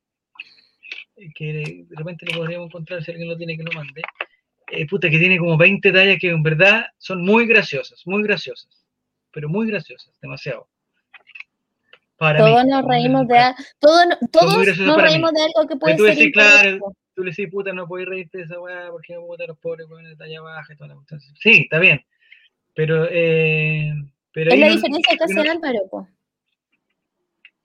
eh, 1.16 1.30
que 1.36 1.86
de 1.88 1.96
repente 1.96 2.26
lo 2.26 2.40
podríamos 2.40 2.68
encontrar 2.68 3.04
si 3.04 3.12
alguien 3.12 3.30
lo 3.30 3.38
tiene 3.38 3.58
que 3.58 3.64
lo 3.64 3.72
mande. 3.72 4.02
Eh, 4.72 4.88
puta, 4.88 5.10
que 5.10 5.18
tiene 5.20 5.38
como 5.38 5.58
20 5.58 5.92
tallas 5.92 6.18
que 6.20 6.30
en 6.30 6.44
verdad 6.44 6.86
son 6.98 7.24
muy 7.24 7.46
graciosas, 7.48 8.06
muy 8.06 8.24
graciosas, 8.24 8.86
pero 9.32 9.50
muy 9.50 9.68
graciosas, 9.68 10.14
demasiado. 10.22 10.68
Para 12.18 12.44
mí, 12.44 12.52
Todos 12.52 12.66
nos 12.66 12.86
reímos 12.86 13.28
de 13.28 13.34
graciosas. 13.36 13.66
al- 13.80 14.20
todos, 14.30 14.52
no- 14.78 14.86
nos 14.86 14.98
mí. 14.98 15.04
reímos 15.04 15.32
de 15.32 15.42
algo 15.42 15.68
que 15.70 15.76
puede 15.78 15.96
tú 15.96 16.06
ser 16.06 16.16
decís, 16.16 16.34
claro. 16.34 16.94
Tú 17.16 17.24
le 17.24 17.32
decís, 17.32 17.50
puta, 17.52 17.74
no 17.74 17.88
podés 17.88 18.08
reírte 18.08 18.38
de 18.40 18.44
esa 18.46 18.60
weá 18.62 18.90
porque 18.92 19.16
puta, 19.16 19.46
los 19.46 19.58
pobres 19.60 19.88
weones 19.90 20.12
de 20.12 20.16
talla 20.18 20.42
baja 20.42 20.74
y 20.74 20.76
toda 20.78 20.90
la 20.90 20.96
cuestión. 20.96 21.20
Sí, 21.40 21.62
está 21.64 21.80
bien. 21.80 22.04
Pero, 22.76 23.08
eh, 23.10 23.92
pero 24.32 24.52
Es 24.52 24.60
la 24.60 24.68
no- 24.68 24.74
diferencia 24.76 25.18
que 25.18 25.24
hace 25.24 25.50
Álvaro, 25.50 25.80
po. 25.92 26.08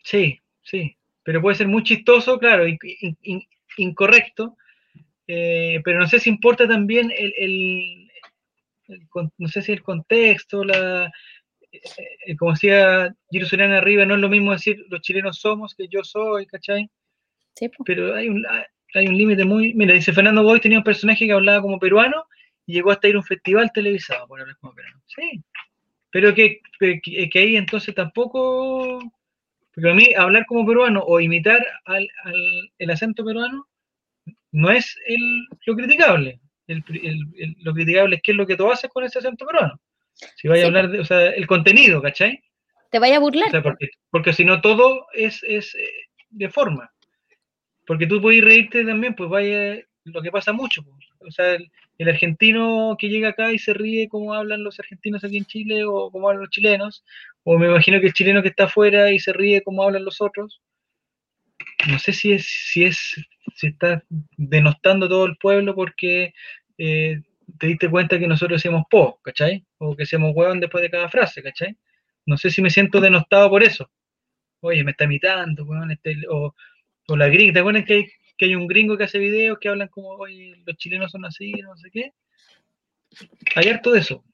Sí, 0.03 0.41
sí, 0.63 0.97
pero 1.23 1.41
puede 1.41 1.57
ser 1.57 1.69
muy 1.69 1.83
chistoso, 1.83 2.39
claro, 2.39 2.67
in- 2.67 2.79
in- 3.01 3.19
in- 3.23 3.49
incorrecto, 3.79 4.57
eh, 5.27 5.81
pero 5.85 5.99
no 6.01 6.07
sé 6.07 6.21
si 6.21 6.31
importa 6.31 6.67
también 6.69 7.11
el, 7.17 7.33
el- 7.39 8.11
el 8.89 9.01
no 9.39 9.49
sé 9.49 9.63
si 9.63 9.73
el 9.73 9.83
contexto, 9.83 10.65
la, 10.65 11.07
eh, 11.73 11.81
eh, 12.27 12.37
como 12.37 12.53
decía 12.53 13.15
Soriano 13.47 13.77
arriba, 13.77 14.05
no 14.05 14.15
es 14.15 14.21
lo 14.21 14.29
mismo 14.29 14.53
decir 14.53 14.85
los 14.89 15.01
chilenos 15.03 15.39
somos 15.41 15.75
que 15.75 15.89
yo 15.89 16.05
soy, 16.05 16.47
¿cachai? 16.47 16.91
Sí, 17.57 17.69
po. 17.69 17.85
Pero 17.85 18.15
hay 18.15 18.29
un, 18.29 18.45
hay 18.95 19.07
un 19.09 19.17
límite 19.19 19.45
muy, 19.45 19.75
mira, 19.75 19.95
dice 19.95 20.13
Fernando 20.13 20.43
Boy 20.43 20.61
tenía 20.61 20.79
un 20.79 20.85
personaje 20.85 21.27
que 21.27 21.33
hablaba 21.33 21.63
como 21.63 21.79
peruano 21.79 22.27
y 22.67 22.75
llegó 22.75 22.91
hasta 22.93 23.09
ir 23.09 23.17
a 23.17 23.19
un 23.19 23.25
festival 23.25 23.71
televisado 23.75 24.27
por 24.29 24.41
hablar 24.41 24.57
como 24.59 24.75
peruano, 24.75 25.03
sí, 25.07 25.43
pero 26.11 26.35
que, 26.35 26.61
que, 26.81 27.01
que 27.31 27.39
ahí 27.39 27.57
entonces 27.57 27.95
tampoco... 27.95 29.01
Porque 29.75 29.91
a 29.91 29.95
mí 29.95 30.09
hablar 30.17 30.47
como 30.47 30.67
peruano 30.67 31.03
o 31.05 31.21
imitar 31.21 31.65
al, 31.85 32.09
al- 32.25 32.73
el 32.79 32.91
acento 32.91 33.25
peruano 33.25 33.67
no 34.55 34.71
es 34.71 34.97
el, 35.07 35.47
lo 35.67 35.75
criticable. 35.75 36.41
El- 36.67 36.85
el- 36.89 37.27
el- 37.37 37.57
lo 37.61 37.75
criticable 37.75 38.17
es 38.17 38.23
qué 38.23 38.31
es 38.33 38.37
lo 38.37 38.47
que 38.47 38.57
tú 38.57 38.71
haces 38.71 38.89
con 38.91 39.03
ese 39.05 39.19
acento 39.19 39.45
peruano. 39.45 39.79
Si 40.37 40.47
vaya 40.49 40.65
a 40.65 40.67
hablar 40.69 40.89
de, 40.91 41.01
o 41.01 41.05
sea, 41.05 41.31
el 41.31 41.47
contenido, 41.47 42.01
¿cachai? 42.01 42.41
Te 42.91 43.01
vaya 43.01 43.17
a 43.17 43.19
burlar. 43.19 43.49
O 43.49 43.51
sea, 43.51 43.63
po. 43.63 43.71
porque, 43.71 43.89
porque 44.11 44.33
si 44.33 44.45
no 44.45 44.61
todo 44.61 45.07
es, 45.13 45.43
es 45.43 45.75
eh, 45.75 45.91
de 46.31 46.49
forma. 46.49 46.91
Porque 47.87 48.07
tú 48.07 48.21
puedes 48.23 48.45
reírte 48.45 48.85
también, 48.85 49.15
pues 49.15 49.29
vaya, 49.29 49.77
lo 50.05 50.23
que 50.23 50.31
pasa 50.31 50.53
mucho. 50.53 50.83
pues. 50.85 51.05
O 51.19 51.31
sea, 51.33 51.55
el, 51.55 51.71
el 51.99 52.09
argentino 52.09 52.97
que 52.99 53.09
llega 53.09 53.31
acá 53.31 53.53
y 53.53 53.59
se 53.59 53.75
ríe 53.75 54.09
como 54.09 54.35
hablan 54.35 54.63
los 54.63 54.79
argentinos 54.79 55.25
aquí 55.25 55.37
en 55.39 55.47
Chile 55.47 55.85
o 55.85 56.11
como 56.13 56.29
hablan 56.29 56.43
los 56.43 56.51
chilenos, 56.51 57.05
o 57.43 57.59
me 57.59 57.67
imagino 57.67 58.01
que 58.01 58.07
el 58.07 58.13
chileno 58.13 58.41
que 58.43 58.49
está 58.49 58.65
afuera 58.65 59.11
y 59.11 59.19
se 59.19 59.33
ríe 59.33 59.63
como 59.63 59.83
hablan 59.83 60.05
los 60.05 60.21
otros, 60.21 60.61
no 61.89 61.99
sé 61.99 62.13
si 62.13 62.33
es, 62.33 62.47
si 62.47 62.85
es, 62.85 63.17
si 63.57 63.69
está 63.69 64.03
denostando 64.37 65.09
todo 65.09 65.27
el 65.27 65.37
pueblo 65.37 65.75
porque 65.75 66.35
eh, 66.79 67.21
te 67.59 67.67
diste 67.67 67.91
cuenta 67.91 68.19
que 68.19 68.27
nosotros 68.27 68.61
decíamos 68.61 68.85
po, 68.91 69.21
¿cachai? 69.23 69.65
O 69.79 69.95
que 69.97 70.03
decíamos 70.03 70.33
hueón 70.35 70.61
después 70.61 70.83
de 70.83 70.91
cada 70.91 71.09
frase, 71.09 71.43
¿cachai? 71.43 71.77
No 72.27 72.37
sé 72.37 72.51
si 72.51 72.63
me 72.63 72.71
siento 72.71 73.01
denostado 73.01 73.51
por 73.51 73.63
eso. 73.63 73.91
Oye, 74.61 74.83
me 74.83 74.93
está 74.93 75.05
imitando, 75.05 75.65
weón, 75.65 75.91
este, 75.91 76.17
o, 76.29 76.55
la 77.09 77.29
gringa, 77.29 77.53
¿te 77.53 77.59
acuerdas 77.61 77.85
que 77.85 77.95
hay, 77.95 78.07
que 78.39 78.47
hay 78.47 78.55
un 78.55 78.67
gringo 78.67 78.97
que 78.97 79.05
hace 79.05 79.19
videos 79.19 79.59
que 79.61 79.69
hablan 79.69 79.89
como, 79.89 80.09
oye, 80.11 80.63
los 80.65 80.77
chilenos 80.77 81.11
son 81.13 81.25
así, 81.27 81.53
no 81.53 81.77
sé 81.77 81.91
qué? 81.91 82.13
Hay 83.57 83.69
harto 83.69 83.93
de 83.93 84.01
eso. 84.01 84.25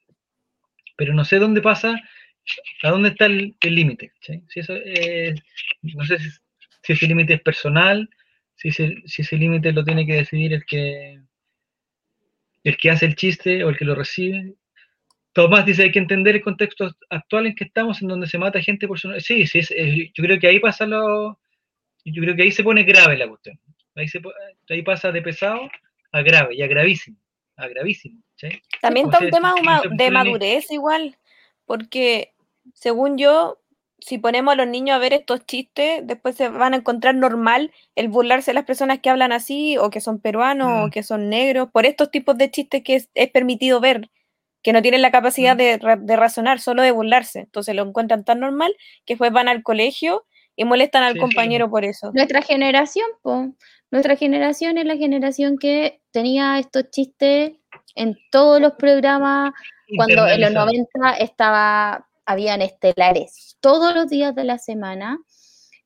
Pero 0.95 1.13
no 1.13 1.25
sé 1.25 1.37
dónde 1.37 1.61
pasa, 1.61 1.99
a 2.83 2.89
dónde 2.89 3.09
está 3.09 3.25
el 3.25 3.55
límite, 3.61 4.09
¿cachai? 4.09 4.43
Si 4.47 4.59
eso, 4.61 4.73
eh, 4.75 5.35
no 5.81 6.05
sé 6.05 6.17
si, 6.81 6.95
si 6.95 7.07
límite 7.07 7.33
es 7.33 7.41
personal, 7.41 8.09
si 8.61 8.67
ese, 8.69 8.95
si 9.05 9.23
ese 9.23 9.37
límite 9.37 9.71
lo 9.71 9.83
tiene 9.83 10.05
que 10.05 10.13
decidir 10.13 10.53
el 10.53 10.63
que, 10.65 11.19
el 12.63 12.77
que 12.77 12.91
hace 12.91 13.07
el 13.07 13.15
chiste 13.15 13.63
o 13.63 13.69
el 13.69 13.77
que 13.77 13.85
lo 13.85 13.95
recibe. 13.95 14.53
Tomás 15.33 15.65
dice, 15.65 15.83
hay 15.83 15.91
que 15.91 15.99
entender 15.99 16.35
el 16.35 16.41
contexto 16.43 16.91
actual 17.09 17.47
en 17.47 17.55
que 17.55 17.63
estamos, 17.63 18.01
en 18.01 18.09
donde 18.09 18.27
se 18.27 18.37
mata 18.37 18.61
gente 18.61 18.87
por 18.87 18.99
su... 18.99 19.11
Sí, 19.19 19.47
sí, 19.47 19.59
es- 19.59 19.71
es- 19.71 20.11
yo 20.13 20.23
creo 20.23 20.37
que 20.39 20.47
ahí 20.47 20.59
pasa 20.59 20.85
lo... 20.85 21.39
Yo 22.03 22.21
creo 22.21 22.35
que 22.35 22.43
ahí 22.43 22.51
se 22.51 22.63
pone 22.63 22.83
grave 22.83 23.17
la 23.17 23.27
cuestión. 23.27 23.59
Ahí, 23.95 24.07
se, 24.07 24.21
ahí 24.69 24.81
pasa 24.81 25.11
de 25.11 25.21
pesado 25.21 25.69
a 26.11 26.21
grave 26.21 26.55
y 26.55 26.61
a 26.61 26.67
gravísimo, 26.67 27.17
a 27.55 27.67
gravísimo. 27.67 28.21
¿sí? 28.35 28.49
También 28.81 29.05
O 29.05 29.09
está 29.09 29.19
sea, 29.19 29.27
un 29.27 29.31
tema 29.31 29.81
de 29.89 30.11
madurez 30.11 30.69
igual, 30.71 31.17
porque 31.65 32.33
según 32.73 33.17
yo, 33.17 33.60
si 34.01 34.17
ponemos 34.17 34.51
a 34.53 34.55
los 34.57 34.67
niños 34.67 34.95
a 34.95 34.99
ver 34.99 35.13
estos 35.13 35.45
chistes, 35.45 36.01
después 36.05 36.35
se 36.35 36.49
van 36.49 36.73
a 36.73 36.77
encontrar 36.77 37.15
normal 37.15 37.71
el 37.95 38.09
burlarse 38.09 38.51
de 38.51 38.55
las 38.55 38.65
personas 38.65 38.99
que 38.99 39.09
hablan 39.09 39.31
así, 39.31 39.77
o 39.77 39.89
que 39.91 40.01
son 40.01 40.19
peruanos, 40.19 40.67
o 40.83 40.87
Mm. 40.87 40.89
que 40.89 41.03
son 41.03 41.29
negros, 41.29 41.69
por 41.71 41.85
estos 41.85 42.09
tipos 42.11 42.37
de 42.37 42.49
chistes 42.51 42.83
que 42.83 42.95
es, 42.95 43.09
es 43.13 43.29
permitido 43.29 43.79
ver, 43.79 44.09
que 44.63 44.73
no 44.73 44.81
tienen 44.81 45.01
la 45.01 45.11
capacidad 45.11 45.55
Mm. 45.55 45.57
de, 45.57 45.77
ra- 45.77 45.95
de 45.95 46.15
razonar, 46.15 46.59
solo 46.59 46.81
de 46.83 46.91
burlarse. 46.91 47.39
Entonces 47.41 47.73
lo 47.75 47.83
encuentran 47.83 48.23
tan 48.25 48.39
normal 48.39 48.75
que 49.05 49.13
después 49.13 49.31
van 49.31 49.47
al 49.47 49.63
colegio 49.63 50.25
y 50.55 50.65
molestan 50.65 51.03
al 51.03 51.13
Sí, 51.13 51.17
sí. 51.17 51.21
compañero 51.21 51.69
por 51.69 51.85
eso. 51.85 52.11
Nuestra 52.13 52.41
generación, 52.41 53.07
po. 53.21 53.53
Nuestra 53.91 54.15
generación 54.15 54.77
es 54.77 54.85
la 54.85 54.97
generación 54.97 55.57
que 55.57 56.01
tenía 56.11 56.57
estos 56.59 56.89
chistes 56.91 57.51
en 57.95 58.17
todos 58.31 58.59
los 58.61 58.73
programas. 58.73 59.51
Cuando 59.95 60.25
en 60.27 60.39
los 60.41 60.49
Internalizado. 60.51 60.65
90 60.65 61.13
estaba, 61.23 62.07
habían 62.25 62.61
estelares 62.61 63.50
todos 63.61 63.95
los 63.95 64.09
días 64.09 64.35
de 64.35 64.43
la 64.43 64.57
semana. 64.57 65.19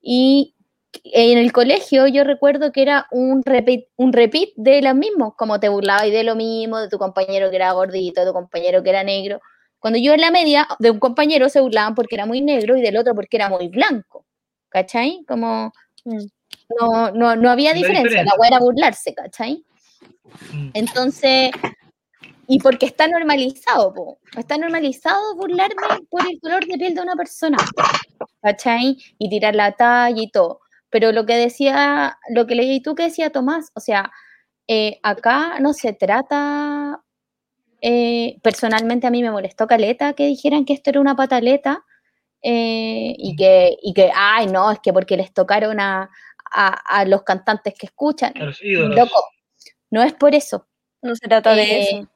Y 0.01 0.55
en 1.03 1.37
el 1.37 1.51
colegio 1.51 2.07
yo 2.07 2.23
recuerdo 2.23 2.71
que 2.71 2.81
era 2.81 3.07
un 3.11 3.43
repeat, 3.43 3.85
un 3.97 4.13
repeat 4.13 4.49
de 4.55 4.81
lo 4.81 4.95
mismo, 4.95 5.35
como 5.37 5.59
te 5.59 5.69
burlabas 5.69 6.09
de 6.11 6.23
lo 6.23 6.35
mismo, 6.35 6.79
de 6.79 6.89
tu 6.89 6.97
compañero 6.97 7.49
que 7.49 7.57
era 7.57 7.71
gordito, 7.73 8.21
de 8.21 8.27
tu 8.27 8.33
compañero 8.33 8.81
que 8.81 8.89
era 8.89 9.03
negro. 9.03 9.39
Cuando 9.79 9.99
yo 9.99 10.13
en 10.13 10.21
la 10.21 10.31
media, 10.31 10.67
de 10.79 10.89
un 10.89 10.99
compañero 10.99 11.49
se 11.49 11.61
burlaban 11.61 11.93
porque 11.95 12.15
era 12.15 12.25
muy 12.25 12.41
negro 12.41 12.75
y 12.77 12.81
del 12.81 12.97
otro 12.97 13.13
porque 13.13 13.37
era 13.37 13.49
muy 13.49 13.67
blanco. 13.67 14.25
¿Cachai? 14.69 15.23
Como 15.27 15.71
Mm. 16.05 16.25
no, 16.79 17.11
no, 17.11 17.35
no 17.35 17.49
había 17.49 17.73
diferencia, 17.73 18.03
la 18.23 18.23
diferencia. 18.23 18.47
era 18.47 18.59
burlarse, 18.59 19.13
¿cachai? 19.13 19.65
Mm. 20.53 20.69
Entonces, 20.73 21.51
y 22.47 22.59
porque 22.59 22.85
está 22.85 23.07
normalizado, 23.07 23.93
po. 23.93 24.19
está 24.37 24.57
normalizado 24.57 25.35
burlarme 25.35 26.05
por 26.09 26.21
el 26.29 26.39
color 26.39 26.65
de 26.65 26.77
piel 26.77 26.95
de 26.95 27.01
una 27.01 27.15
persona, 27.15 27.57
¿cachai? 28.41 28.97
Y 29.17 29.29
tirar 29.29 29.55
la 29.55 29.71
talla 29.71 30.21
y 30.21 30.29
todo. 30.29 30.61
Pero 30.89 31.11
lo 31.11 31.25
que 31.25 31.35
decía, 31.35 32.17
lo 32.29 32.45
que 32.47 32.55
leí 32.55 32.81
tú 32.81 32.95
que 32.95 33.03
decía 33.03 33.31
Tomás, 33.31 33.71
o 33.75 33.79
sea, 33.79 34.11
eh, 34.67 34.99
acá 35.03 35.59
no 35.59 35.73
se 35.73 35.93
trata, 35.93 37.01
eh, 37.81 38.37
personalmente 38.41 39.07
a 39.07 39.11
mí 39.11 39.21
me 39.21 39.31
molestó 39.31 39.67
Caleta 39.67 40.13
que 40.13 40.25
dijeran 40.25 40.65
que 40.65 40.73
esto 40.73 40.89
era 40.91 41.01
una 41.01 41.15
pataleta 41.15 41.83
eh, 42.41 43.13
y, 43.17 43.35
que, 43.35 43.75
y 43.81 43.93
que, 43.93 44.11
ay, 44.15 44.47
no, 44.47 44.71
es 44.71 44.79
que 44.79 44.93
porque 44.93 45.17
les 45.17 45.33
tocaron 45.33 45.79
a, 45.79 46.09
a, 46.51 46.67
a 46.67 47.05
los 47.05 47.23
cantantes 47.23 47.73
que 47.77 47.87
escuchan. 47.87 48.33
A 48.39 48.45
los 48.45 48.63
ídolos. 48.63 48.95
Loco, 48.95 49.23
no 49.89 50.03
es 50.03 50.13
por 50.13 50.35
eso. 50.35 50.67
No 51.01 51.15
se 51.15 51.27
trata 51.27 51.53
de 51.53 51.81
eso. 51.81 52.09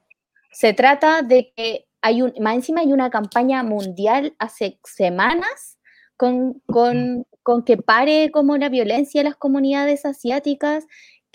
Se 0.51 0.73
trata 0.73 1.21
de 1.21 1.53
que 1.55 1.85
hay 2.01 2.21
un, 2.21 2.33
más 2.39 2.55
encima 2.55 2.81
hay 2.81 2.93
una 2.93 3.09
campaña 3.09 3.63
mundial 3.63 4.35
hace 4.39 4.79
semanas 4.83 5.77
con, 6.17 6.61
con, 6.65 7.25
con 7.43 7.63
que 7.63 7.77
pare 7.77 8.31
como 8.31 8.57
la 8.57 8.69
violencia 8.69 9.21
en 9.21 9.25
las 9.25 9.35
comunidades 9.35 10.05
asiáticas, 10.05 10.85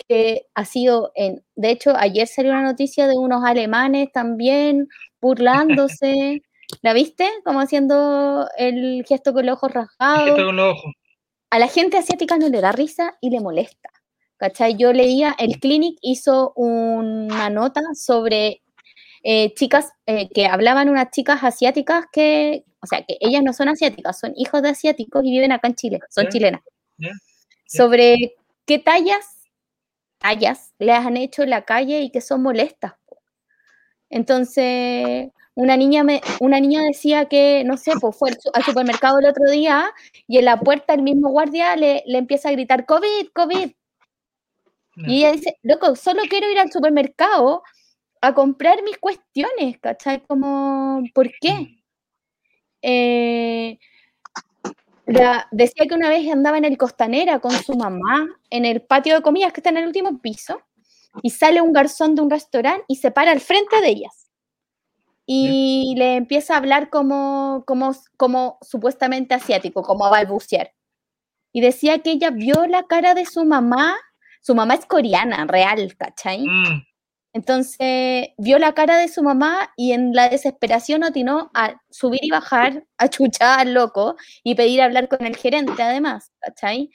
que 0.07 0.47
ha 0.53 0.65
sido, 0.65 1.11
en, 1.15 1.43
de 1.55 1.71
hecho, 1.71 1.93
ayer 1.95 2.27
salió 2.27 2.51
una 2.51 2.63
noticia 2.63 3.07
de 3.07 3.17
unos 3.17 3.43
alemanes 3.43 4.11
también 4.11 4.87
burlándose. 5.21 6.43
¿La 6.81 6.93
viste? 6.93 7.27
Como 7.43 7.59
haciendo 7.59 8.47
el 8.57 9.05
gesto 9.07 9.33
con 9.33 9.45
los 9.45 9.53
ojos 9.53 9.71
rasgados 9.71 10.35
con 10.35 10.55
los 10.55 10.73
ojos. 10.73 10.93
a 11.51 11.59
la 11.59 11.67
gente 11.67 11.97
asiática 11.97 12.37
no 12.37 12.49
le 12.49 12.61
da 12.61 12.71
risa 12.71 13.17
y 13.21 13.29
le 13.29 13.39
molesta. 13.39 13.89
¿Cachai? 14.37 14.75
Yo 14.75 14.91
leía, 14.91 15.33
el 15.39 15.59
Clinic 15.59 15.97
hizo 16.01 16.51
una 16.55 17.49
nota 17.49 17.81
sobre 17.93 18.61
eh, 19.27 19.53
chicas 19.55 19.91
eh, 20.05 20.29
que 20.29 20.45
hablaban 20.45 20.87
unas 20.87 21.09
chicas 21.09 21.43
asiáticas 21.43 22.05
que, 22.11 22.63
o 22.79 22.85
sea, 22.85 23.03
que 23.03 23.17
ellas 23.19 23.41
no 23.43 23.53
son 23.53 23.69
asiáticas, 23.69 24.19
son 24.19 24.33
hijos 24.37 24.61
de 24.61 24.69
asiáticos 24.69 25.23
y 25.25 25.31
viven 25.31 25.51
acá 25.51 25.67
en 25.67 25.73
Chile, 25.75 25.99
son 26.09 26.25
chilenas. 26.29 26.61
Sobre 27.65 28.35
qué 28.67 28.77
tallas, 28.79 29.25
tallas 30.19 30.73
les 30.77 30.95
han 30.95 31.17
hecho 31.17 31.41
en 31.43 31.49
la 31.49 31.63
calle 31.65 32.01
y 32.01 32.11
que 32.11 32.21
son 32.21 32.43
molestas. 32.43 32.93
Entonces, 34.09 35.29
una 35.55 35.77
niña, 35.77 36.03
me, 36.03 36.21
una 36.39 36.59
niña 36.59 36.83
decía 36.83 37.25
que, 37.25 37.63
no 37.65 37.77
sé, 37.77 37.93
pues 37.99 38.15
fue 38.15 38.29
al 38.29 38.39
su- 38.39 38.51
al 38.53 38.63
supermercado 38.63 39.19
el 39.19 39.25
otro 39.25 39.49
día 39.51 39.91
y 40.27 40.37
en 40.37 40.45
la 40.45 40.59
puerta 40.59 40.93
el 40.93 41.01
mismo 41.01 41.29
guardia 41.31 41.75
le, 41.75 42.03
le 42.05 42.17
empieza 42.19 42.49
a 42.49 42.51
gritar, 42.51 42.85
COVID, 42.85 43.29
COVID. 43.33 43.71
No. 44.97 45.11
Y 45.11 45.17
ella 45.19 45.31
dice, 45.33 45.57
loco, 45.63 45.95
solo 45.95 46.21
quiero 46.29 46.49
ir 46.51 46.59
al 46.59 46.71
supermercado 46.71 47.63
a 48.21 48.33
comprar 48.33 48.81
mis 48.83 48.97
cuestiones, 48.97 49.77
¿cachai? 49.79 50.21
Como, 50.25 51.03
¿por 51.13 51.29
qué? 51.39 51.53
Mm. 51.53 51.77
Eh, 52.81 53.79
la- 55.05 55.47
decía 55.51 55.85
que 55.87 55.95
una 55.95 56.09
vez 56.09 56.31
andaba 56.31 56.57
en 56.57 56.65
el 56.65 56.77
Costanera 56.77 57.39
con 57.39 57.51
su 57.51 57.73
mamá 57.75 58.27
en 58.49 58.65
el 58.65 58.81
patio 58.81 59.15
de 59.15 59.21
comidas 59.21 59.53
que 59.53 59.59
está 59.59 59.69
en 59.69 59.77
el 59.77 59.87
último 59.87 60.19
piso 60.19 60.61
y 61.21 61.29
sale 61.29 61.61
un 61.61 61.73
garzón 61.73 62.15
de 62.15 62.21
un 62.21 62.29
restaurante 62.29 62.83
y 62.87 62.95
se 62.97 63.11
para 63.11 63.31
al 63.31 63.39
frente 63.39 63.79
de 63.81 63.89
ellas 63.89 64.29
y 65.27 65.95
le 65.97 66.15
empieza 66.17 66.53
a 66.53 66.57
hablar 66.57 66.89
como, 66.91 67.63
como, 67.65 67.95
como 68.17 68.59
supuestamente 68.61 69.33
asiático, 69.33 69.81
como 69.81 70.05
a 70.05 70.11
balbucear. 70.11 70.71
Y 71.51 71.61
decía 71.61 71.97
que 71.99 72.11
ella 72.11 72.29
vio 72.29 72.67
la 72.67 72.83
cara 72.83 73.15
de 73.15 73.25
su 73.25 73.43
mamá, 73.43 73.95
su 74.41 74.53
mamá 74.53 74.75
es 74.75 74.85
coreana, 74.85 75.45
real, 75.47 75.95
¿cachai? 75.97 76.45
Mm. 76.45 76.83
Entonces 77.35 78.29
vio 78.37 78.57
la 78.59 78.73
cara 78.73 78.95
de 78.95 79.09
su 79.09 79.21
mamá 79.21 79.73
y 79.75 79.91
en 79.91 80.13
la 80.13 80.29
desesperación 80.29 81.03
atinó 81.03 81.51
a 81.53 81.81
subir 81.89 82.21
y 82.23 82.29
bajar, 82.29 82.85
a 82.97 83.09
chuchar 83.09 83.59
al 83.59 83.73
loco 83.73 84.15
y 84.41 84.55
pedir 84.55 84.81
hablar 84.81 85.09
con 85.09 85.25
el 85.25 85.35
gerente 85.35 85.83
además, 85.83 86.31
¿cachai? 86.39 86.91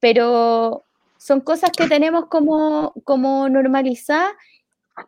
Pero 0.00 0.84
son 1.18 1.40
cosas 1.40 1.70
que 1.70 1.86
tenemos 1.86 2.26
como, 2.26 2.94
como 3.04 3.48
normalizadas. 3.48 4.32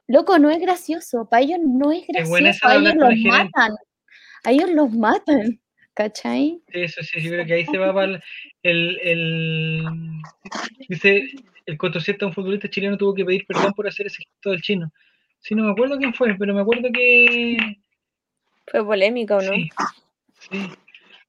Loco, 0.06 0.38
no 0.38 0.48
es 0.48 0.60
gracioso, 0.60 1.28
para 1.28 1.42
ellos 1.42 1.59
no 1.60 1.90
es 1.90 2.05
Es 2.06 2.30
gracioso, 2.30 2.68
de 2.68 2.72
a 2.72 2.76
ellos 2.76 2.94
los 2.94 3.14
matan, 3.32 3.72
a 4.44 4.50
ellos 4.52 4.70
los 4.70 4.92
matan, 4.92 5.60
¿cachai? 5.99 6.61
Sí, 6.73 6.81
Eso 6.81 7.03
sí, 7.03 7.20
yo 7.20 7.31
creo 7.33 7.45
que 7.45 7.55
ahí 7.55 7.65
se 7.66 7.77
va 7.77 7.93
para 7.93 8.07
el, 8.07 8.20
el, 8.62 8.99
el- 9.03 9.83
dice 10.89 11.29
el 11.66 11.77
de 11.77 12.27
un 12.27 12.33
futbolista 12.33 12.70
chileno 12.70 12.97
tuvo 12.97 13.15
que 13.15 13.25
pedir 13.25 13.45
perdón 13.47 13.73
por 13.73 13.89
hacer 13.89 14.07
ese 14.07 14.23
gesto 14.23 14.51
del 14.51 14.62
chino. 14.62 14.93
Sí, 15.41 15.57
no 15.57 15.65
me 15.65 15.73
acuerdo 15.73 15.99
quién 15.99 16.15
fue, 16.15 16.37
pero 16.39 16.55
me 16.55 16.61
acuerdo 16.61 16.89
que 16.93 17.57
Fue 18.69 18.85
polémica, 18.85 19.39
¿o 19.39 19.43
no? 19.43 19.53
sí, 19.53 19.69
sí. 20.51 20.70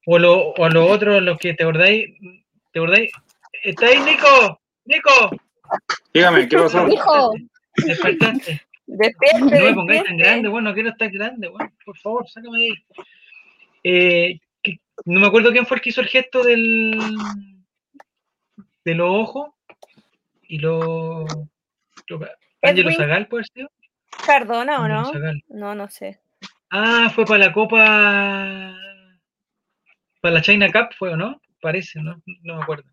O 0.06 0.20
lo, 0.20 0.52
o 0.52 0.70
lo 0.70 0.86
otro, 0.86 1.20
los 1.20 1.40
que 1.40 1.56
te 1.56 1.64
acordáis, 1.64 2.06
¿te 2.72 2.80
acordáis? 2.80 3.12
¿Está 3.64 3.88
ahí 3.88 4.00
Nico? 4.02 4.62
Nico, 4.86 5.32
Dígame, 6.14 6.48
¿qué 6.48 6.58
pasó? 6.58 6.88
Hijo, 6.88 7.34
despertaste. 7.86 8.62
Despierte, 8.86 9.60
No 9.60 9.66
me 9.66 9.74
pongáis 9.74 10.04
tan 10.04 10.18
grande, 10.18 10.48
bueno, 10.48 10.70
no 10.70 10.74
quiero 10.76 10.90
estar 10.90 11.10
grande, 11.12 11.48
bueno, 11.48 11.72
por 11.84 11.98
favor, 11.98 12.30
sácame 12.30 12.60
de 12.60 12.66
ahí. 12.66 12.74
Eh, 13.84 14.40
no 15.06 15.20
me 15.20 15.28
acuerdo 15.28 15.52
quién 15.52 15.66
fue 15.66 15.78
el 15.78 15.82
que 15.82 15.90
hizo 15.90 16.02
el 16.02 16.08
gesto 16.08 16.44
del 16.44 17.00
de 18.86 18.96
los 18.96 19.10
ojos 19.10 19.52
y 20.44 20.60
lo, 20.60 21.26
lo 22.08 22.20
Ángelo 22.62 22.90
Edwin. 22.90 22.98
Zagal, 22.98 23.28
puede 23.28 23.44
ser. 23.46 23.70
¿Cardona 24.26 24.82
o 24.82 24.88
no? 24.88 25.06
Zagal. 25.06 25.44
No, 25.50 25.76
no 25.76 25.90
sé. 25.90 26.20
Ah, 26.72 27.12
fue 27.14 27.26
para 27.26 27.46
la 27.46 27.54
Copa 27.54 28.76
para 30.22 30.34
la 30.34 30.42
China 30.42 30.72
Cup 30.72 30.94
fue 30.98 31.10
o 31.14 31.18
no? 31.18 31.42
Parece, 31.62 32.02
no, 32.02 32.22
no 32.44 32.56
me 32.56 32.64
acuerdo. 32.64 32.90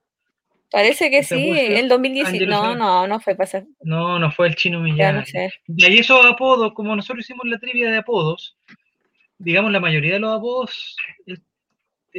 Parece 0.71 1.11
que 1.11 1.23
sí, 1.23 1.51
el 1.51 1.89
2017. 1.89 2.45
Ángelo 2.45 2.57
No, 2.57 2.75
no, 2.75 3.07
no 3.07 3.21
fue 3.21 3.37
pasar. 3.37 3.65
No, 3.83 4.19
no 4.19 4.31
fue 4.33 4.49
el 4.49 4.57
chino 4.57 4.79
Ya 4.79 4.85
Millán. 4.85 5.17
no 5.17 5.25
sé. 5.25 5.53
Y 5.69 5.85
ahí 5.85 5.99
esos 5.99 6.25
apodos, 6.27 6.73
como 6.75 6.95
nosotros 6.97 7.25
hicimos 7.25 7.47
la 7.47 7.59
trivia 7.59 7.91
de 7.91 7.99
apodos, 7.99 8.57
digamos 9.39 9.71
la 9.71 9.81
mayoría 9.81 10.15
de 10.15 10.21
los 10.21 10.37
apodos 10.37 10.97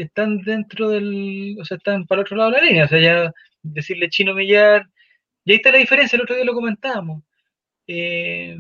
están 0.02 0.40
dentro 0.44 0.90
del, 0.90 1.58
o 1.60 1.66
sea, 1.66 1.78
están 1.78 2.06
para 2.06 2.22
el 2.22 2.26
otro 2.26 2.38
lado 2.38 2.52
de 2.52 2.58
la 2.58 2.66
línea, 2.66 2.86
o 2.86 2.88
sea, 2.88 3.00
ya 3.00 3.34
decirle 3.64 4.10
chino 4.10 4.34
millar, 4.34 4.88
y 5.44 5.52
ahí 5.52 5.58
está 5.58 5.72
la 5.72 5.80
diferencia, 5.80 6.16
el 6.16 6.24
otro 6.24 6.36
día 6.36 6.46
lo 6.46 6.54
comentábamos. 6.54 7.24
Eh, 7.88 8.58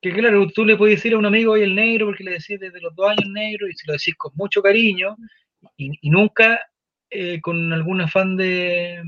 que 0.00 0.12
claro, 0.12 0.46
tú 0.48 0.64
le 0.64 0.76
puedes 0.76 0.96
decir 0.96 1.14
a 1.14 1.18
un 1.18 1.26
amigo 1.26 1.52
hoy 1.52 1.62
el 1.62 1.74
negro, 1.74 2.06
porque 2.06 2.24
le 2.24 2.32
decís 2.32 2.60
desde 2.60 2.80
los 2.80 2.94
dos 2.94 3.10
años 3.10 3.28
negro, 3.32 3.68
y 3.68 3.72
si 3.72 3.86
lo 3.86 3.94
decís 3.94 4.14
con 4.16 4.32
mucho 4.36 4.62
cariño, 4.62 5.16
y, 5.76 6.10
nunca 6.10 6.60
eh, 7.10 7.40
con 7.40 7.72
algún 7.72 8.00
afán 8.00 8.36
de, 8.36 9.02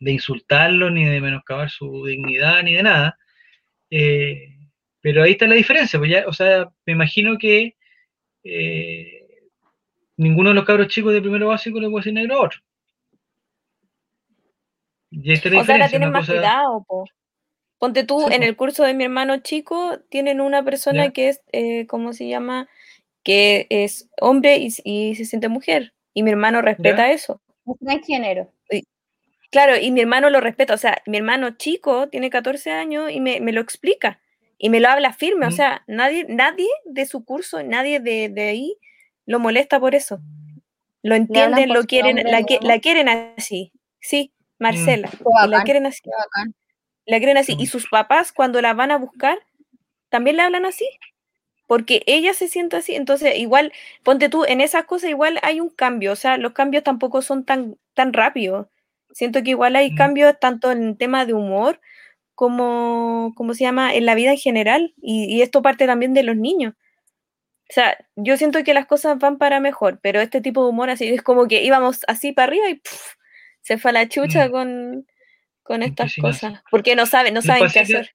de 0.00 0.10
insultarlo, 0.10 0.90
ni 0.90 1.04
de 1.06 1.20
menoscabar 1.20 1.70
su 1.70 2.04
dignidad, 2.04 2.62
ni 2.62 2.74
de 2.74 2.82
nada. 2.82 3.18
Eh, 3.90 4.56
pero 5.00 5.22
ahí 5.22 5.32
está 5.32 5.46
la 5.46 5.54
diferencia, 5.54 5.98
pues 5.98 6.10
ya, 6.10 6.24
o 6.26 6.32
sea, 6.32 6.68
me 6.84 6.92
imagino 6.92 7.38
que 7.38 7.76
ninguno 10.18 10.50
de 10.50 10.54
los 10.56 10.64
cabros 10.66 10.88
chicos 10.88 11.14
de 11.14 11.22
primero 11.22 11.48
básico 11.48 11.80
le 11.80 11.88
puede 11.88 12.00
decir 12.02 12.12
negro 12.12 12.36
a 12.40 12.44
otro. 12.44 12.60
Y 15.10 15.22
la 15.28 15.34
O 15.34 15.36
sea, 15.36 15.50
la 15.50 15.60
diferencia, 15.60 15.88
tienen 15.88 16.10
más 16.10 16.26
cosa- 16.26 16.32
cuidado, 16.38 16.84
po. 16.86 17.04
Ponte 17.78 18.04
tú, 18.04 18.20
Sí, 18.20 18.34
en 18.34 18.40
po. 18.40 18.46
el 18.46 18.56
curso 18.56 18.82
de 18.84 18.94
mi 18.94 19.04
hermano 19.04 19.38
chico, 19.38 19.98
tienen 20.10 20.40
una 20.40 20.62
persona 20.64 21.06
Ya. 21.06 21.10
que 21.12 21.28
es, 21.30 21.40
eh, 21.52 21.86
¿cómo 21.86 22.12
se 22.12 22.28
llama? 22.28 22.68
Que 23.22 23.66
es 23.70 24.10
hombre 24.20 24.56
y, 24.58 25.14
se 25.14 25.24
siente 25.24 25.48
mujer. 25.48 25.94
Y 26.12 26.22
mi 26.22 26.30
hermano 26.30 26.60
respeta 26.60 27.10
eso. 27.12 27.40
Es 27.66 27.78
transgénero. 27.78 28.50
Claro, 29.50 29.78
y 29.80 29.90
mi 29.92 30.00
hermano 30.02 30.28
lo 30.28 30.40
respeta. 30.40 30.74
O 30.74 30.78
sea, 30.78 31.00
mi 31.06 31.16
hermano 31.16 31.52
chico 31.56 32.08
tiene 32.10 32.28
14 32.28 32.70
años 32.70 33.10
y 33.10 33.20
me, 33.20 33.40
me 33.40 33.52
lo 33.52 33.62
explica. 33.62 34.20
Y 34.58 34.68
me 34.68 34.80
lo 34.80 34.88
habla 34.88 35.12
firme. 35.14 35.46
O 35.46 35.50
Mm. 35.50 35.52
sea, 35.52 35.84
nadie, 35.86 36.26
nadie 36.28 36.68
de 36.84 37.06
su 37.06 37.24
curso, 37.24 37.62
nadie 37.62 38.00
de, 38.00 38.28
de 38.28 38.42
ahí 38.42 38.76
lo 39.28 39.38
molesta 39.38 39.78
por 39.78 39.94
eso. 39.94 40.20
Lo 41.02 41.14
entienden, 41.14 41.68
lo 41.72 41.84
quieren, 41.84 42.16
nombre, 42.16 42.32
la, 42.32 42.44
la 42.62 42.78
quieren 42.80 43.08
así. 43.08 43.72
Sí, 44.00 44.32
Marcela. 44.58 45.08
Qué 45.10 45.18
y 45.46 45.48
la 45.48 45.62
quieren 45.64 45.86
así. 45.86 46.02
La 47.06 47.18
quieren 47.18 47.36
así. 47.38 47.56
Mm. 47.56 47.60
Y 47.60 47.66
sus 47.66 47.88
papás, 47.88 48.32
cuando 48.32 48.60
la 48.62 48.74
van 48.74 48.90
a 48.90 48.98
buscar, 48.98 49.38
también 50.10 50.36
le 50.36 50.42
hablan 50.42 50.66
así. 50.66 50.86
Porque 51.66 52.02
ella 52.06 52.34
se 52.34 52.48
siente 52.48 52.76
así. 52.76 52.94
Entonces, 52.96 53.38
igual, 53.38 53.72
ponte 54.04 54.28
tú, 54.30 54.44
en 54.46 54.60
esas 54.62 54.84
cosas 54.86 55.10
igual 55.10 55.38
hay 55.42 55.60
un 55.60 55.70
cambio. 55.70 56.12
O 56.12 56.16
sea, 56.16 56.38
los 56.38 56.52
cambios 56.52 56.84
tampoco 56.84 57.22
son 57.22 57.44
tan, 57.44 57.76
tan 57.94 58.12
rápidos. 58.14 58.68
Siento 59.12 59.42
que 59.42 59.50
igual 59.50 59.76
hay 59.76 59.92
Mm. 59.92 59.96
cambios 59.96 60.40
tanto 60.40 60.72
en 60.72 60.96
tema 60.96 61.26
de 61.26 61.34
humor 61.34 61.80
como, 62.34 63.32
¿cómo 63.36 63.54
se 63.54 63.64
llama?, 63.64 63.94
en 63.94 64.06
la 64.06 64.14
vida 64.16 64.32
en 64.32 64.38
general. 64.38 64.94
Y, 65.02 65.24
y 65.26 65.42
esto 65.42 65.62
parte 65.62 65.86
también 65.86 66.14
de 66.14 66.22
los 66.24 66.36
niños. 66.36 66.74
O 67.70 67.74
sea, 67.74 67.98
yo 68.16 68.36
siento 68.38 68.64
que 68.64 68.72
las 68.72 68.86
cosas 68.86 69.18
van 69.18 69.36
para 69.36 69.60
mejor, 69.60 69.98
pero 70.00 70.20
este 70.20 70.40
tipo 70.40 70.62
de 70.64 70.70
humor 70.70 70.88
así 70.88 71.06
es 71.08 71.22
como 71.22 71.46
que 71.46 71.62
íbamos 71.62 72.00
así 72.08 72.32
para 72.32 72.48
arriba 72.48 72.70
y 72.70 72.76
¡puf! 72.76 73.14
se 73.60 73.76
fue 73.76 73.90
a 73.90 73.94
la 73.94 74.08
chucha 74.08 74.48
Mm. 74.48 74.50
con, 74.50 75.06
con 75.62 75.82
estas 75.82 76.14
cosas. 76.16 76.62
Porque 76.70 76.96
no 76.96 77.04
saben, 77.04 77.34
no 77.34 77.42
saben 77.42 77.68
qué 77.70 77.80
hacer. 77.80 78.14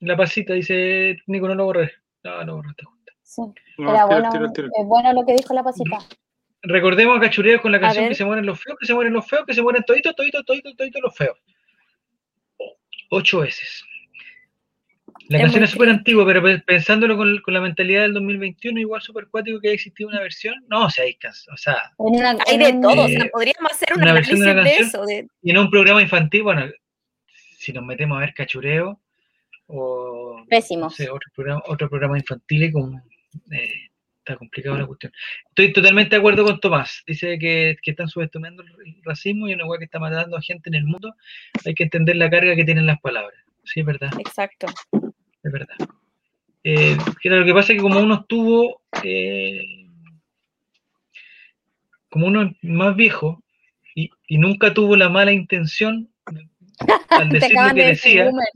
La 0.00 0.16
pasita 0.16 0.52
dice, 0.52 1.16
Nico, 1.26 1.48
no 1.48 1.54
lo 1.54 1.64
borré. 1.64 1.92
No, 2.24 2.44
lo 2.44 2.56
borraste. 2.56 2.82
Sí. 3.22 3.40
No, 3.78 3.90
Era 3.90 4.30
tiro, 4.52 4.68
bueno, 4.84 5.12
lo 5.14 5.24
que 5.24 5.32
dijo 5.34 5.54
la 5.54 5.62
pasita. 5.62 5.98
Recordemos 6.60 7.16
a 7.16 7.20
Cachureo 7.20 7.60
con 7.62 7.72
la 7.72 7.80
canción 7.80 8.08
que 8.08 8.14
se 8.14 8.24
mueren 8.24 8.44
los 8.44 8.60
feos, 8.60 8.76
que 8.78 8.86
se 8.86 8.94
mueren 8.94 9.14
los 9.14 9.26
feos, 9.26 9.44
que 9.46 9.54
se 9.54 9.62
mueren 9.62 9.82
toditos, 9.84 10.14
toditos, 10.14 10.44
toditos, 10.44 10.76
toditos 10.76 11.02
los 11.02 11.16
feos. 11.16 11.38
Ocho 13.10 13.40
veces. 13.40 13.82
La 15.32 15.38
Es 15.38 15.42
canción 15.44 15.64
es 15.64 15.70
súper 15.70 15.88
antigua, 15.88 16.24
pero 16.26 16.42
pe- 16.42 16.58
pensándolo 16.60 17.16
con, 17.16 17.38
con 17.40 17.54
la 17.54 17.60
mentalidad 17.60 18.02
del 18.02 18.14
2021, 18.14 18.78
igual 18.80 19.00
súper 19.02 19.26
cuático 19.28 19.58
que 19.60 19.68
haya 19.68 19.74
existido 19.74 20.08
una 20.10 20.20
versión. 20.20 20.54
No, 20.68 20.86
o 20.86 20.90
sea, 20.90 21.04
hay 21.04 21.16
o 21.52 21.56
sea, 21.56 21.92
una- 21.96 22.36
Hay 22.46 22.58
de 22.58 22.72
todo, 22.80 23.04
o 23.04 23.08
sea, 23.08 23.26
podríamos 23.32 23.72
hacer 23.72 23.88
un 23.96 24.02
una 24.02 24.12
versión 24.12 24.40
de 24.40 24.44
una 24.52 24.62
canción. 24.62 24.86
eso. 24.86 25.06
De, 25.06 25.26
y 25.42 25.50
en 25.50 25.58
un 25.58 25.70
programa 25.70 26.02
infantil, 26.02 26.42
bueno, 26.42 26.66
si 27.58 27.72
nos 27.72 27.84
metemos 27.84 28.16
a 28.16 28.20
ver 28.20 28.34
Cachureo 28.34 29.00
o 29.66 30.44
no 30.76 30.90
sé, 30.90 31.08
otro 31.10 31.30
programa, 31.34 31.62
otro 31.66 31.88
programa 31.88 32.18
infantil, 32.18 32.70
como, 32.72 33.00
eh, 33.50 33.72
está 34.18 34.36
complicada 34.36 34.78
la 34.78 34.86
cuestión. 34.86 35.12
Estoy 35.48 35.72
totalmente 35.72 36.14
de 36.14 36.18
acuerdo 36.18 36.44
con 36.44 36.60
Tomás. 36.60 37.02
Dice 37.06 37.38
que, 37.38 37.76
que 37.82 37.90
están 37.92 38.08
subestimando 38.08 38.62
el 38.62 38.68
racismo 39.02 39.48
y 39.48 39.54
una 39.54 39.64
hueá 39.66 39.78
que 39.78 39.86
está 39.86 39.98
matando 39.98 40.36
a 40.36 40.42
gente 40.42 40.68
en 40.68 40.74
el 40.74 40.84
mundo. 40.84 41.14
Hay 41.64 41.74
que 41.74 41.84
entender 41.84 42.16
la 42.16 42.30
carga 42.30 42.54
que 42.54 42.64
tienen 42.64 42.86
las 42.86 43.00
palabras. 43.00 43.34
Sí, 43.64 43.80
es 43.80 43.86
verdad, 43.86 44.10
exacto. 44.18 44.66
Es 45.42 45.52
verdad. 45.52 45.76
Eh, 46.64 46.96
lo 47.24 47.44
que 47.44 47.54
pasa 47.54 47.72
es 47.72 47.78
que 47.78 47.82
como 47.82 48.00
uno 48.00 48.14
estuvo, 48.14 48.82
eh, 49.02 49.62
como 52.08 52.26
uno 52.28 52.42
es 52.42 52.52
más 52.62 52.94
viejo 52.94 53.42
y, 53.94 54.10
y 54.28 54.38
nunca 54.38 54.72
tuvo 54.72 54.94
la 54.96 55.08
mala 55.08 55.32
intención 55.32 56.08
al 57.10 57.28
decir 57.30 57.56
lo 57.56 57.74
que 57.74 57.80
de 57.82 57.86
decía, 57.88 58.24
boomer. 58.26 58.48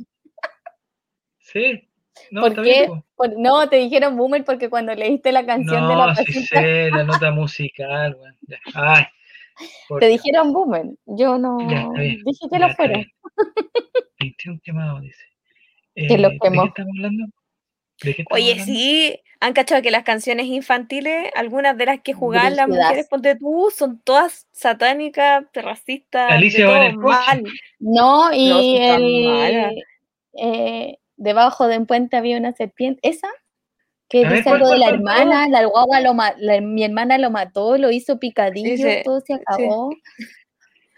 sí, 1.39 1.89
no, 2.31 2.41
¿Por 2.43 2.51
está 2.51 2.63
qué? 2.63 2.87
bien. 3.19 3.43
no, 3.43 3.69
te 3.69 3.77
dijeron 3.77 4.17
boomer 4.17 4.45
porque 4.45 4.71
cuando 4.71 4.95
leíste 4.95 5.33
la 5.33 5.45
canción 5.45 5.89
de 5.89 5.95
No, 5.95 6.07
la 6.07 6.15
sí 6.15 6.25
pasita, 6.25 6.61
sé, 6.61 6.91
la 6.91 7.05
nota 7.05 7.31
musical. 7.33 8.17
Ay, 8.75 9.05
por 9.89 10.01
te 10.01 10.09
dijeron 10.09 10.53
boomer. 10.53 10.87
Yo 11.07 11.39
no 11.39 11.59
Ya, 11.71 11.89
bien, 11.91 12.23
dije 12.25 12.47
que 12.51 12.59
lo 12.59 12.69
fuera. 12.71 12.99
bien. 12.99 13.11
21 14.21 14.61
quemados, 14.63 15.03
dice. 15.03 15.25
Que 15.97 16.05
Eh, 16.15 16.19
¿De 16.29 16.39
quemó. 16.41 16.63
qué 16.63 16.69
estamos 16.69 16.93
hablando? 16.99 17.25
¿De 18.03 18.15
qué 18.15 18.23
estamos 18.23 18.27
Oye, 18.33 18.51
hablando? 18.53 18.65
sí, 18.73 19.21
han 19.41 19.53
cachado 19.55 19.83
que 19.83 19.91
las 19.91 20.05
canciones 20.05 20.47
infantiles, 20.47 21.31
algunas 21.35 21.77
de 21.77 21.87
las 21.87 22.01
que 22.03 22.13
jugaban 22.13 22.55
las 22.57 22.69
mujeres, 22.69 23.09
ponte 23.09 23.35
tú, 23.37 23.73
son 23.75 24.01
todas 24.03 24.47
satánicas, 24.53 25.45
racistas, 25.55 26.33
Alicia 26.33 26.67
va 26.67 26.87
en 26.87 26.93
todo 26.99 27.09
el 27.09 27.17
coche. 27.17 27.19
mal. 27.27 27.43
No, 27.79 28.33
y 28.35 28.49
No, 28.49 28.59
el 28.61 29.85
eh, 30.39 30.99
debajo 31.17 31.67
de 31.67 31.79
un 31.79 31.87
puente 31.87 32.17
había 32.19 32.37
una 32.37 32.53
serpiente. 32.53 33.01
¿Esa? 33.09 33.29
Que 34.09 34.23
ver, 34.25 34.35
dice 34.35 34.45
¿cuál, 34.45 34.57
algo 34.63 34.73
de 34.73 34.79
la 34.79 34.89
hermana, 34.91 35.49
la 35.49 35.65
guagua 35.65 36.01
lo 36.01 36.15
ma- 36.15 36.35
la- 36.39 36.61
mi 36.61 36.85
hermana 36.85 37.17
lo 37.19 37.31
mató, 37.31 37.77
lo 37.79 37.91
hizo 37.91 38.19
picadillo, 38.19 39.03
todo 39.03 39.21
se 39.21 39.35
acabó. 39.35 39.91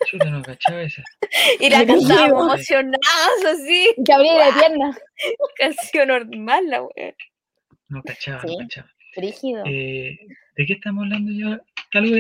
Chuta, 0.06 0.30
no 0.30 0.42
cachaba 0.42 0.82
esa. 0.82 1.02
Y 1.60 1.70
la 1.70 1.84
cantábamos 1.86 2.46
emocionadas 2.54 3.44
así, 3.52 3.94
que 4.04 4.12
abría 4.12 4.48
la 4.50 4.54
pierna. 4.58 4.98
canción 5.56 6.08
normal, 6.08 6.64
la 6.68 6.82
wea. 6.82 7.14
No 7.88 8.02
cachaba, 8.02 8.42
Sí. 8.42 8.48
no 8.56 8.58
cachaba. 8.58 8.90
Brígido. 9.16 9.62
Eh, 9.66 10.18
¿De 10.56 10.66
qué 10.66 10.74
estamos 10.74 11.04
hablando 11.04 11.32
ya? 11.32 11.60
Algo 11.94 12.16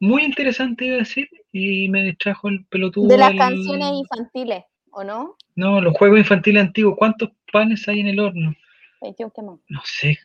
muy 0.00 0.24
interesante 0.24 0.86
iba 0.86 0.96
a 0.96 0.98
decir 0.98 1.28
y 1.52 1.88
me 1.88 2.02
distrajo 2.04 2.48
el 2.48 2.64
pelotudo. 2.66 3.08
de 3.08 3.16
las 3.18 3.30
del- 3.30 3.38
canciones 3.38 3.92
infantiles, 3.94 4.64
¿o 4.90 5.04
no? 5.04 5.36
No, 5.54 5.80
los 5.80 5.96
juegos 5.96 6.18
infantiles 6.18 6.62
antiguos. 6.62 6.96
¿Cuántos 6.98 7.30
panes 7.52 7.86
hay 7.88 8.00
en 8.00 8.08
el 8.08 8.18
horno? 8.20 8.54
21 9.00 9.32
quemó. 9.34 9.60
No 9.68 9.80
sé. 9.84 10.18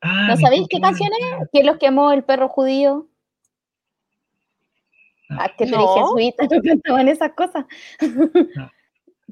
Ah, 0.00 0.28
¿No 0.28 0.36
sabéis 0.36 0.62
qué 0.68 0.78
Pokémon 0.78 0.90
canción 0.90 1.08
es? 1.12 1.24
antiguo. 1.24 1.48
¿Quién 1.52 1.66
los 1.66 1.78
quemó 1.78 2.12
el 2.12 2.24
perro 2.24 2.48
judío? 2.48 3.06
No. 5.28 5.38
Ah, 5.40 5.48
que 5.56 5.64
te 5.66 5.70
No. 5.72 5.78
dije, 5.78 6.00
jesuita, 6.00 6.44
no 6.56 6.62
cantaban 6.62 7.08
esas 7.08 7.32
cosas. 7.32 7.64
No. 8.00 8.70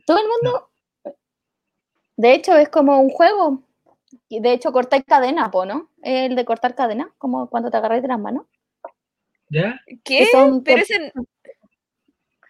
Todo 0.06 0.18
el 0.18 0.26
mundo. 0.28 0.70
De 2.16 2.34
hecho, 2.34 2.56
es 2.56 2.68
como 2.68 3.00
un 3.00 3.10
juego. 3.10 3.62
Y 4.28 4.40
de 4.40 4.52
hecho, 4.52 4.72
cortar 4.72 5.04
cadena, 5.04 5.50
po, 5.50 5.64
¿no? 5.66 5.90
El 6.02 6.36
de 6.36 6.44
cortar 6.44 6.74
cadena, 6.74 7.10
como 7.18 7.48
cuando 7.48 7.70
te 7.70 7.76
agarras 7.76 8.02
de 8.02 8.08
las 8.08 8.18
manos. 8.18 8.46
¿Ya? 9.50 9.80
¿Qué? 10.04 10.26
son 10.32 10.62
Pero 10.62 10.76
por- 10.78 10.82
ese, 10.82 11.12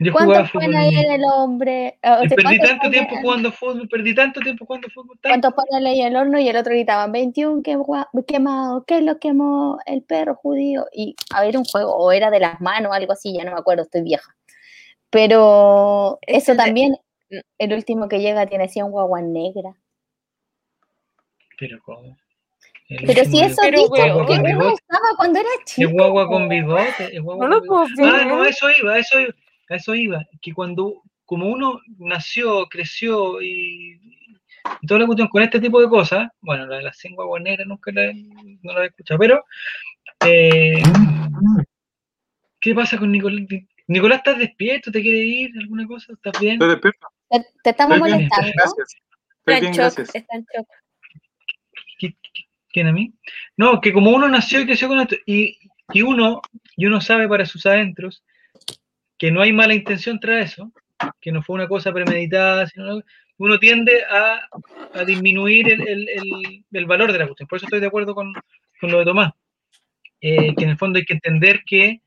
Yo 0.04 0.12
jugaba 0.12 0.32
¿Cuántos 0.32 0.50
fútbol. 0.52 0.64
panes 0.66 0.80
hay 0.80 0.90
niño. 0.90 1.00
en 1.02 1.12
el 1.12 1.22
hombre? 1.34 1.98
Ah, 2.02 2.18
o 2.20 2.24
Y 2.24 2.28
sea, 2.28 2.36
perdí 2.36 2.42
¿cuántos 2.58 2.68
tanto 2.68 2.90
tiempo 2.90 3.16
jugando 3.16 3.52
fútbol, 3.52 3.88
perdí 3.88 4.14
tanto 4.14 4.40
tiempo 4.40 4.66
jugando 4.66 4.88
fútbol. 4.90 5.18
tanto. 5.20 5.28
¿Cuántos 5.50 5.52
panes 5.70 5.86
hay 5.86 6.00
en 6.00 6.06
el 6.08 6.16
horno? 6.16 6.38
Y 6.38 6.48
el 6.48 6.56
otro 6.56 6.72
gritaban, 6.72 7.10
21 7.12 7.62
quema- 7.62 8.08
quemados, 8.26 8.84
¿qué 8.86 8.98
es 8.98 9.02
lo 9.04 9.18
quemó 9.18 9.78
el 9.86 10.02
perro 10.02 10.34
judío? 10.36 10.86
Y 10.92 11.14
a 11.34 11.40
ver, 11.42 11.56
un 11.56 11.64
juego, 11.64 11.94
o 11.96 12.12
era 12.12 12.30
de 12.30 12.40
las 12.40 12.60
manos, 12.60 12.92
algo 12.92 13.12
así, 13.12 13.34
ya 13.36 13.44
no 13.44 13.52
me 13.52 13.58
acuerdo, 13.58 13.82
estoy 13.82 14.02
vieja. 14.02 14.34
Pero 15.10 16.18
Es 16.22 16.42
eso 16.42 16.52
el 16.52 16.58
también, 16.58 16.96
el 17.58 17.72
último 17.72 18.08
que 18.08 18.20
llega 18.20 18.46
tiene 18.46 18.64
así 18.64 18.82
un 18.82 18.90
guagua 18.90 19.22
negra. 19.22 19.74
Pero 21.58 21.78
¿cómo? 21.84 22.16
El 22.88 23.06
Pero 23.06 23.24
si 23.24 23.40
eso 23.40 23.56
Pero, 23.62 23.78
dicho 23.78 23.92
que 23.94 24.02
bigote. 24.42 24.74
usaba 24.74 25.08
cuando 25.16 25.38
era 25.38 25.48
Es 25.58 25.64
chico. 25.64 25.90
guagua 25.92 26.24
po. 26.24 26.30
con 26.32 26.48
bigote. 26.48 27.18
guagua 27.20 27.48
No 27.48 27.60
con 27.60 27.68
lo 27.80 27.86
puedo 27.96 28.12
Ah, 28.12 28.24
no, 28.24 28.44
eso 28.44 28.66
iba, 28.82 28.98
eso 28.98 29.20
iba, 29.20 29.30
a 29.70 29.76
eso 29.76 29.94
iba. 29.94 30.24
Que 30.42 30.52
cuando, 30.52 31.02
como 31.24 31.48
uno 31.48 31.80
nació, 31.98 32.66
creció 32.66 33.40
y, 33.42 33.98
y 34.80 34.86
toda 34.86 35.00
la 35.00 35.06
cuestión 35.06 35.28
con 35.28 35.42
este 35.42 35.60
tipo 35.60 35.80
de 35.80 35.88
cosas, 35.88 36.28
bueno, 36.40 36.66
la 36.66 36.76
de 36.76 36.82
las 36.82 36.98
100 36.98 37.14
guaguas 37.14 37.42
negras 37.42 37.66
nunca 37.66 37.90
la, 37.92 38.12
no 38.62 38.72
la 38.72 38.84
he 38.84 38.86
escuchado, 38.86 39.18
pero 39.18 39.44
eh, 40.26 40.82
¿qué 42.60 42.74
pasa 42.74 42.98
con 42.98 43.12
Nicolás? 43.12 43.46
Nicolás, 43.86 44.18
¿estás 44.18 44.38
despierto? 44.38 44.90
¿Te 44.90 45.02
quiere 45.02 45.18
ir? 45.18 45.50
¿Alguna 45.58 45.86
cosa? 45.86 46.12
¿Estás 46.14 46.40
bien? 46.40 46.54
Estoy 46.54 46.68
despierto. 46.70 47.06
Te, 47.30 47.44
te 47.62 47.70
estamos 47.70 47.96
Estoy 47.96 48.10
bien, 48.12 48.28
molestando. 48.30 48.52
Gracias. 48.54 48.94
está 48.94 49.04
Estoy 49.38 49.54
en 49.54 49.60
bien, 49.60 49.72
gracias. 49.74 50.14
está 50.14 50.36
en 50.36 50.46
shock. 50.54 50.68
¿Qui- 52.00 52.16
qui- 52.22 52.46
¿Quién 52.70 52.86
a 52.88 52.92
mí? 52.92 53.12
No, 53.56 53.80
que 53.80 53.92
como 53.92 54.10
uno 54.10 54.26
nació 54.28 54.60
y 54.60 54.66
creció 54.66 54.88
con 54.88 55.00
esto, 55.00 55.16
y, 55.26 55.58
y 55.92 56.02
uno, 56.02 56.40
y 56.76 56.86
uno 56.86 57.00
sabe 57.00 57.28
para 57.28 57.44
sus 57.46 57.66
adentros 57.66 58.24
que 59.24 59.30
no 59.30 59.40
hay 59.40 59.54
mala 59.54 59.72
intención 59.72 60.20
tras 60.20 60.52
eso, 60.52 60.70
que 61.18 61.32
no 61.32 61.42
fue 61.42 61.54
una 61.54 61.66
cosa 61.66 61.90
premeditada, 61.94 62.66
sino 62.66 63.00
uno 63.38 63.58
tiende 63.58 64.04
a, 64.04 64.46
a 64.92 65.04
disminuir 65.06 65.72
el, 65.72 65.80
el- 65.88 66.08
el- 66.70 66.84
valor 66.86 67.10
de 67.10 67.18
la 67.20 67.24
cuestión. 67.26 67.48
Por 67.48 67.56
eso 67.56 67.64
estoy 67.64 67.80
de 67.80 67.86
acuerdo 67.86 68.14
con, 68.14 68.34
con 68.78 68.90
lo 68.90 68.98
de 68.98 69.06
Tomás, 69.06 69.32
eh, 70.20 70.54
que 70.54 70.64
en 70.64 70.68
el 70.70 70.76
fondo 70.76 70.98
hay 70.98 71.06
que 71.06 71.14
entender 71.14 71.62
que 71.64 72.02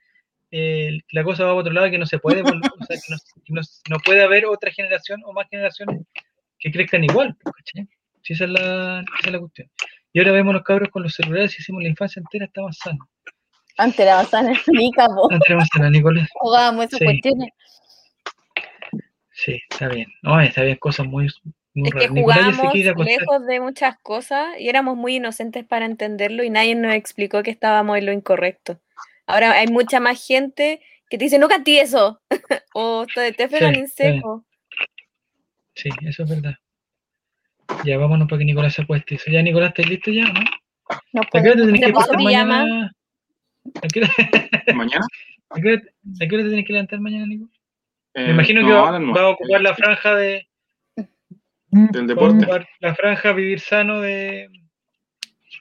eh, 0.51 0.99
la 1.11 1.23
cosa 1.23 1.45
va 1.45 1.51
a 1.51 1.55
otro 1.55 1.73
lado 1.73 1.89
que 1.89 1.97
no 1.97 2.05
se 2.05 2.19
puede, 2.19 2.43
o 2.43 2.45
sea, 2.45 2.97
que 2.97 3.09
no, 3.09 3.17
que 3.45 3.53
no- 3.53 3.61
no 3.89 3.97
puede 4.05 4.21
haber 4.21 4.45
otra 4.45 4.71
generación 4.71 5.21
o 5.25 5.33
más 5.33 5.47
generaciones 5.49 6.01
que 6.59 6.71
crezcan 6.71 7.03
igual, 7.03 7.35
¿cachai? 7.43 7.87
Si 8.21 8.33
esa 8.33 8.43
es 8.43 8.51
la, 8.51 8.99
esa 9.19 9.25
es 9.25 9.31
la 9.31 9.39
cuestión. 9.39 9.71
Y 10.13 10.19
ahora 10.19 10.33
vemos 10.33 10.53
los 10.53 10.61
cabros 10.63 10.89
con 10.89 11.01
los 11.01 11.15
celulares 11.15 11.55
y 11.57 11.63
hicimos 11.63 11.81
la 11.81 11.89
infancia 11.89 12.19
entera, 12.19 12.45
está 12.45 12.61
más 12.61 12.77
sano. 12.77 13.09
Antes 13.79 13.99
era 13.99 14.15
bastante 14.15 14.59
rica, 14.67 15.07
po. 15.07 15.31
Antes 15.31 15.67
sana, 15.73 15.89
Nicolás. 15.89 16.27
Jugábamos 16.33 16.85
esas 16.85 16.99
Sí. 16.99 17.05
cuestiones. 17.05 17.49
Sí, 19.31 19.61
está 19.69 19.87
bien. 19.87 20.07
No, 20.23 20.41
está 20.41 20.63
bien, 20.63 20.77
cosas 20.77 21.05
muy, 21.05 21.27
muy 21.75 21.89
Es 21.89 21.93
que 21.93 21.99
raras. 21.99 22.11
Nicolás 22.11 22.37
ya 22.37 22.43
se 22.45 22.51
jugábamos 22.57 23.05
lejos 23.05 23.45
de 23.45 23.59
muchas 23.59 23.97
cosas 23.99 24.59
y 24.59 24.67
éramos 24.67 24.97
muy 24.97 25.17
inocentes 25.17 25.63
para 25.63 25.85
entenderlo 25.85 26.43
y 26.43 26.49
nadie 26.49 26.73
nos 26.73 26.93
explicó 26.95 27.43
que 27.43 27.51
estábamos 27.51 27.99
en 27.99 28.07
lo 28.07 28.11
incorrecto. 28.13 28.79
Ahora 29.27 29.51
hay 29.51 29.67
mucha 29.67 29.99
más 29.99 30.25
gente 30.25 30.81
que 31.09 31.17
te 31.19 31.25
dice, 31.25 31.37
no 31.37 31.47
cantí 31.47 31.77
eso, 31.77 32.19
o 32.73 33.05
te, 33.13 33.31
te 33.33 33.47
Sí, 33.47 33.63
en 33.63 33.87
seco. 33.87 34.43
Sí, 35.75 35.89
eso 36.01 36.23
es 36.23 36.29
verdad. 36.29 36.55
Ya, 37.85 37.97
vámonos 37.97 38.27
para 38.27 38.39
que 38.39 38.45
Nicolás 38.45 38.73
se 38.73 38.81
acueste. 38.81 39.15
Eso 39.15 39.29
Ya, 39.29 39.43
Nicolás, 39.43 39.69
¿estás 39.69 39.87
listo 39.87 40.09
ya, 40.09 40.23
no? 40.23 40.39
No 41.13 41.21
¿A 41.21 41.25
qué 41.29 41.37
hora 41.39 41.51
te 41.51 41.53
puedo. 41.57 41.65
tenés 41.67 41.81
que 41.81 41.93
¿Te 42.17 42.23
mañana? 42.23 42.91
¿A 43.75 43.87
qué 43.87 43.99
hora, 43.99 44.09
¿Mañana? 44.75 45.05
a 45.49 45.61
qué 45.61 45.67
hora- 45.73 45.81
a 46.21 46.27
qué 46.27 46.35
hora 46.35 46.43
te 46.43 46.49
tienes 46.49 46.65
que 46.65 46.73
levantar 46.73 46.99
mañana, 46.99 47.25
Nico? 47.25 47.47
Eh, 48.13 48.25
Me 48.27 48.31
imagino 48.31 48.65
que 48.65 48.73
va, 48.73 48.95
a 48.95 48.99
va 48.99 49.29
ocupar 49.29 49.61
la 49.61 49.75
franja 49.75 50.15
de... 50.15 50.47
Del 51.69 51.91
va 51.93 51.99
a 51.99 52.07
deporte. 52.07 52.37
ocupar 52.43 52.67
la 52.79 52.95
franja 52.95 53.31
vivir 53.33 53.59
sano 53.59 54.01
de... 54.01 54.49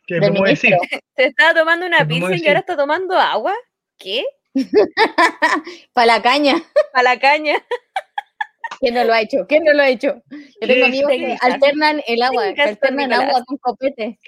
Que 0.07 0.16
a 0.19 0.31
decir. 0.49 0.74
Se 1.16 1.24
estaba 1.27 1.53
tomando 1.55 1.85
una 1.87 1.99
¿Qué 1.99 2.05
podemos 2.07 2.28
pilsen 2.31 2.45
y 2.45 2.49
ahora 2.49 2.61
está 2.61 2.77
tomando 2.77 3.16
agua. 3.19 3.55
¿Qué? 3.99 4.24
Para 5.93 6.07
la 6.07 6.23
caña. 6.23 6.55
A 6.95 7.03
la 7.03 7.19
caña. 7.19 7.55
¿Quién 8.81 8.95
no 8.95 9.05
lo 9.05 9.12
ha 9.12 9.20
hecho? 9.20 9.47
¿Quién 9.49 9.65
no 9.65 9.73
lo 9.73 9.83
ha 9.83 9.89
hecho? 9.89 10.23
Yo 10.31 10.69
tengo 10.69 10.87
amigos 10.87 11.11
que 11.11 11.37
alternan 11.41 12.03
el 12.07 12.23
agua, 12.23 12.53
que 12.55 12.62
alternan 12.62 13.12
agua 13.12 13.43
con 13.47 13.57
copete. 13.59 14.19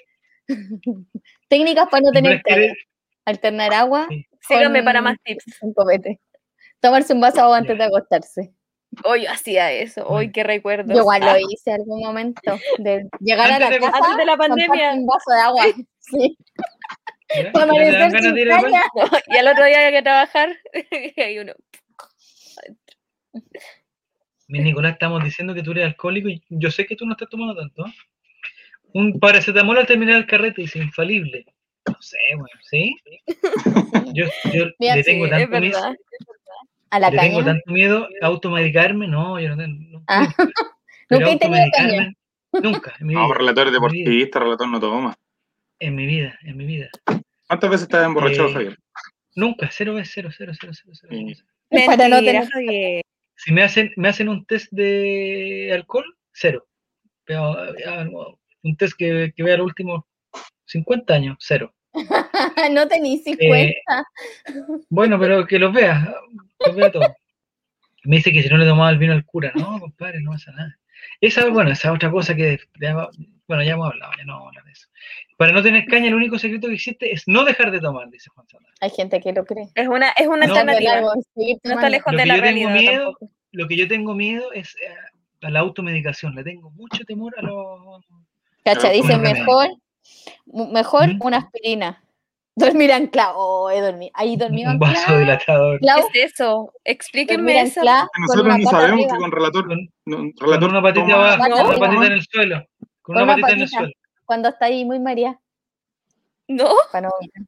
Técnicas 1.47 1.87
para 1.89 2.01
no 2.01 2.11
tener. 2.11 2.41
Alternar 3.29 3.73
agua 3.73 4.07
Sí. 4.09 4.25
Síganme 4.41 4.83
para 4.83 5.01
más 5.01 5.17
tips. 5.23 5.43
con 5.59 5.73
copete. 5.73 6.19
Tomarse 6.79 7.13
un 7.13 7.21
vaso 7.21 7.37
de 7.37 7.41
agua 7.43 7.57
antes 7.57 7.77
de 7.77 7.83
acostarse. 7.83 8.53
Hoy 9.03 9.23
yo 9.25 9.31
hacía 9.31 9.71
eso. 9.71 10.07
Hoy 10.07 10.31
qué 10.31 10.43
recuerdo. 10.43 10.93
Yo 10.93 11.01
igual 11.01 11.21
lo 11.21 11.37
hice 11.37 11.71
algún 11.73 12.01
momento. 12.01 12.57
De 12.79 13.07
llegar 13.19 13.51
a 13.51 13.59
la 13.59 13.69
de- 13.69 13.79
casa, 13.79 13.97
Antes 13.97 14.17
de 14.17 14.25
la 14.25 14.37
pandemia. 14.37 14.93
un 14.93 15.05
vaso 15.05 15.31
de 15.31 15.39
agua. 15.41 15.63
Sí. 15.99 16.37
Caña. 17.53 18.83
y 19.27 19.37
al 19.37 19.47
otro 19.47 19.65
día 19.65 19.77
había 19.85 19.91
que 19.91 20.01
trabajar. 20.01 20.57
y 21.15 21.21
ahí 21.21 21.37
uno. 21.39 21.53
Mi 24.47 24.59
Nicolás, 24.59 24.93
estamos 24.93 25.23
diciendo 25.23 25.53
que 25.53 25.61
tú 25.61 25.71
eres 25.71 25.85
alcohólico 25.85 26.27
y 26.29 26.41
yo 26.49 26.71
sé 26.71 26.85
que 26.87 26.95
tú 26.95 27.05
no 27.05 27.11
estás 27.11 27.29
tomando 27.29 27.55
tanto. 27.55 27.85
¿eh? 27.85 27.93
Un 28.93 29.19
paracetamol 29.19 29.77
al 29.77 29.85
terminar 29.85 30.15
el 30.15 30.25
carrete 30.25 30.61
dice 30.63 30.79
infalible. 30.79 31.45
No 31.87 31.95
sé, 32.01 32.17
bueno, 32.35 32.59
¿sí? 32.69 32.95
Yo, 34.13 34.25
yo 34.53 34.65
Mira, 34.79 34.95
le 34.95 35.03
tengo 35.03 35.25
sí, 35.25 35.29
tanto 35.31 35.55
es 35.55 35.61
miedo. 35.61 35.95
A 36.91 36.99
la 36.99 37.09
le 37.11 37.17
tengo 37.19 37.39
caña. 37.39 37.45
tanto 37.45 37.71
miedo 37.71 38.07
a 38.21 38.25
automedicarme, 38.27 39.07
no, 39.07 39.39
yo 39.39 39.49
no 39.49 39.57
tengo. 39.57 39.99
no, 39.99 40.03
Ah, 40.07 40.27
nunca. 41.09 41.31
He 41.31 41.37
tenido 41.37 41.65
caña. 41.75 42.13
Nunca, 42.51 42.95
en 42.99 43.07
mi 43.07 43.13
No, 43.13 43.25
vida. 43.27 43.35
relator 43.37 43.67
es 43.67 43.73
en 43.75 43.81
mi 43.81 43.89
vida, 43.91 43.99
deportista, 44.09 44.39
relator 44.39 44.67
no 44.67 44.79
toma. 44.79 45.15
En 45.79 45.95
mi 45.95 46.05
vida, 46.07 46.37
en 46.43 46.57
mi 46.57 46.65
vida. 46.65 46.89
¿Cuántas 47.47 47.69
veces 47.69 47.83
estás 47.83 48.05
emborrachado, 48.05 48.49
Eh, 48.49 48.53
Javier? 48.53 48.77
Nunca, 49.35 49.69
cero 49.71 49.93
veces, 49.93 50.11
cero, 50.15 50.29
cero, 50.35 50.51
cero, 50.59 50.73
cero, 50.75 50.93
cero, 50.99 51.13
Sí. 51.13 51.33
cero. 51.69 51.85
Para 51.85 52.07
no 52.09 52.15
Mentira, 52.21 52.47
tener-. 52.47 53.01
Si 53.35 53.53
me 53.53 53.63
hacen, 53.63 53.91
me 53.95 54.09
hacen 54.09 54.27
un 54.29 54.45
test 54.45 54.67
de 54.71 55.71
alcohol, 55.73 56.05
cero. 56.33 56.67
Pero 57.25 57.55
no, 58.05 58.39
un 58.63 58.75
test 58.75 58.93
que, 58.97 59.31
que 59.35 59.43
vea 59.43 59.57
los 59.57 59.67
últimos 59.67 60.03
50 60.69 61.13
años, 61.13 61.37
cero. 61.39 61.73
no 62.71 62.87
tenéis 62.87 63.23
50. 63.23 63.47
Eh, 63.49 63.75
Bueno, 64.89 65.19
pero 65.19 65.45
que 65.45 65.59
los 65.59 65.73
vea, 65.73 66.15
los 66.65 66.75
vea 66.75 66.91
todos. 66.91 67.07
Me 68.03 68.17
dice 68.17 68.31
que 68.31 68.43
si 68.43 68.49
no 68.49 68.57
le 68.57 68.65
tomaba 68.65 68.89
el 68.91 68.97
vino 68.97 69.13
al 69.13 69.25
cura, 69.25 69.51
no, 69.55 69.79
compadre, 69.79 70.21
no 70.21 70.31
pasa 70.31 70.51
nada. 70.51 70.77
Esa, 71.21 71.47
bueno, 71.49 71.71
esa 71.71 71.91
otra 71.91 72.11
cosa 72.11 72.35
que, 72.35 72.59
bueno, 73.47 73.63
ya 73.63 73.73
hemos 73.73 73.91
hablado, 73.91 74.11
ya 74.17 74.25
no 74.25 74.33
vamos 74.33 74.45
a 74.45 74.49
hablar 74.49 74.65
de 74.65 74.71
eso. 74.71 74.87
Para 75.37 75.53
no 75.53 75.63
tener 75.63 75.85
caña, 75.85 76.07
el 76.07 76.15
único 76.15 76.37
secreto 76.37 76.67
que 76.67 76.75
existe 76.75 77.11
es 77.11 77.23
no 77.27 77.45
dejar 77.45 77.71
de 77.71 77.79
tomar, 77.79 78.09
dice 78.09 78.29
Juan 78.33 78.47
Sala. 78.47 78.67
Hay 78.81 78.89
gente 78.89 79.19
que 79.21 79.33
lo 79.33 79.45
cree. 79.45 79.69
Es 79.75 79.87
una, 79.87 80.09
es 80.11 80.27
una 80.27 80.45
No, 80.45 80.55
alternativa. 80.55 81.01
No 81.01 81.73
está 81.73 81.89
lejos 81.89 82.13
Lo 82.13 82.19
de 82.19 82.25
la 82.25 82.37
realidad 82.37 82.73
miedo-. 82.73 83.17
Lo 83.51 83.67
que 83.67 83.77
yo 83.77 83.87
tengo 83.87 84.13
miedo 84.13 84.51
es 84.53 84.75
eh, 84.75 84.93
a 85.41 85.49
la 85.49 85.59
automedicación, 85.61 86.35
le 86.35 86.43
tengo 86.43 86.69
mucho 86.71 87.03
temor 87.05 87.33
a 87.37 87.41
los... 87.41 88.05
Cacha, 88.63 88.91
dice 88.91 89.17
mejor, 89.17 89.69
mejor 90.51 91.07
¿Mm? 91.15 91.19
una 91.21 91.37
aspirina. 91.37 92.03
Dormir 92.55 92.91
anclado. 92.91 93.35
Oh, 93.37 93.69
he 93.69 93.79
dormido. 93.79 94.11
Ahí 94.15 94.35
dormido 94.35 94.71
Un 94.71 94.79
vaso 94.79 95.17
dilatador. 95.17 95.79
Clau, 95.79 96.09
¿Qué 96.11 96.23
es 96.23 96.33
eso? 96.33 96.73
Explíquenme 96.83 97.61
eso. 97.61 97.79
con 97.81 98.21
Nosotros 98.27 98.57
ni 98.57 98.65
sabemos 98.65 98.99
arriba. 99.05 99.13
que 99.13 99.17
con 99.19 99.31
relator, 99.31 99.67
Con, 99.67 99.89
no, 100.05 100.17
con 100.17 100.33
relator 100.41 100.69
una 100.69 100.81
patita 100.81 101.05
toma- 101.05 101.33
abajo, 101.33 101.43
con 101.43 101.51
una 101.69 101.79
patita 101.79 102.05
en 102.07 102.11
el 102.11 102.21
suelo. 102.29 102.55
Con 103.01 103.15
una 103.15 103.21
Con 103.21 103.23
una 103.23 103.25
patita 103.33 103.51
en 103.53 103.61
el 103.61 103.69
suelo. 103.69 103.91
Cuando 104.25 104.49
está 104.49 104.65
ahí 104.65 104.83
muy 104.85 104.99
María. 104.99 105.39
¿No? 106.49 106.69
Para 106.91 107.07
no 107.07 107.13
vomitar. 107.17 107.43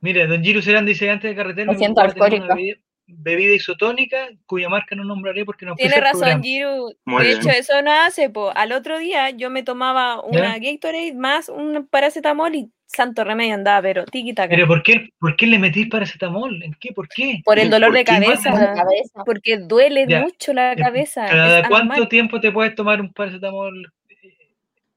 Mire, 0.00 0.26
don 0.26 0.42
Giro 0.42 0.60
Serán 0.62 0.86
dice 0.86 1.08
antes 1.10 1.30
de 1.30 1.36
carretera 1.36 1.72
Me 1.72 1.78
siento 1.78 2.00
alcohólica. 2.00 2.54
bebida, 2.54 2.76
bebida 3.06 3.54
isotónica 3.54 4.28
cuya 4.46 4.68
marca 4.68 4.96
no 4.96 5.04
nombraré 5.04 5.44
porque 5.44 5.66
no 5.66 5.74
Tiene 5.74 5.96
razón. 6.00 6.42
Giru. 6.42 6.94
Muy 7.04 7.22
de 7.22 7.28
bien. 7.28 7.40
hecho, 7.40 7.50
eso 7.50 7.82
no 7.82 7.92
hace. 7.92 8.30
Po. 8.30 8.50
Al 8.54 8.72
otro 8.72 8.98
día 8.98 9.30
yo 9.30 9.50
me 9.50 9.62
tomaba 9.62 10.20
una 10.22 10.58
Gatorade 10.58 11.14
más 11.14 11.48
un 11.48 11.86
paracetamol 11.90 12.54
y 12.54 12.70
santo 12.86 13.24
remedio 13.24 13.54
andaba, 13.54 13.82
pero 13.82 14.04
tiki 14.04 14.32
taka. 14.34 14.54
Pero 14.54 14.66
¿por 14.68 14.82
qué, 14.82 15.10
¿por 15.18 15.36
qué 15.36 15.46
le 15.46 15.58
metís 15.58 15.88
paracetamol? 15.88 16.62
¿En 16.62 16.74
qué? 16.80 16.92
¿Por 16.92 17.08
qué? 17.08 17.40
Por 17.44 17.58
el 17.58 17.68
dolor 17.70 17.92
de 17.92 18.04
cabeza. 18.04 18.50
cabeza. 18.52 19.24
Porque 19.26 19.58
duele 19.58 20.06
Ya. 20.08 20.20
mucho 20.20 20.52
la 20.52 20.72
Eh, 20.72 20.76
cabeza. 20.76 21.26
¿Cada 21.26 21.60
es 21.60 21.68
cuánto 21.68 21.92
anormal. 21.92 22.08
tiempo 22.08 22.40
te 22.40 22.52
puedes 22.52 22.74
tomar 22.74 23.00
un 23.00 23.12
paracetamol 23.12 23.92
eh, 24.08 24.32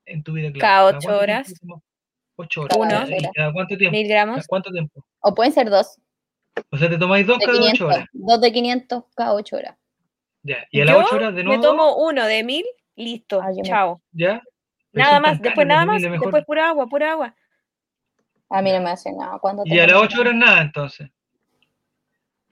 en 0.05 0.23
tu 0.23 0.33
vida? 0.33 0.49
Cada 0.59 0.85
ocho 0.97 1.17
horas. 1.17 1.53
Ocho 2.35 2.61
horas. 2.61 2.77
Uno. 2.77 3.17
¿Y 3.17 3.31
cada 3.33 3.51
cuánto 3.51 3.75
tiempo? 3.77 3.97
Mil 3.97 4.07
¿Cada 4.07 4.25
gramos. 4.25 4.47
cuánto 4.47 4.71
tiempo? 4.71 5.03
O 5.21 5.33
pueden 5.33 5.51
ser 5.51 5.69
dos. 5.69 5.97
O 6.69 6.77
sea, 6.77 6.89
te 6.89 6.97
tomáis 6.97 7.25
dos 7.27 7.39
De 7.39 7.45
cada 7.45 7.57
ocho 7.57 7.63
500. 7.71 7.87
horas. 7.95 8.09
Dos 8.13 8.41
de 8.41 8.51
500 8.51 9.03
cada 9.15 9.33
ocho 9.33 9.55
horas. 9.57 9.75
Ya. 10.43 10.65
Y 10.71 10.81
a 10.81 10.85
las 10.85 10.95
Yo 10.95 11.01
ocho 11.01 11.15
horas 11.15 11.35
de 11.35 11.43
me 11.43 11.57
nuevo. 11.57 11.61
tomo 11.63 11.95
uno 11.97 12.25
de 12.25 12.43
mil, 12.43 12.65
listo. 12.95 13.41
Ah, 13.41 13.49
me- 13.55 13.63
Chao. 13.63 14.01
¿Ya? 14.11 14.41
Nada 14.93 15.19
más. 15.19 15.33
Después 15.41 15.67
caros, 15.67 15.67
nada 15.67 15.85
más. 15.85 16.01
mejor. 16.01 16.19
Después 16.21 16.45
pura 16.45 16.69
agua, 16.69 16.87
pura 16.87 17.11
agua. 17.11 17.35
A 18.49 18.61
mí 18.61 18.71
no 18.71 18.81
me 18.81 18.89
hace 18.91 19.11
nada. 19.11 19.39
Cuando 19.39 19.63
Y 19.65 19.77
a 19.79 19.87
las 19.87 19.95
8 19.97 20.21
horas 20.21 20.35
nada, 20.35 20.61
entonces. 20.61 21.09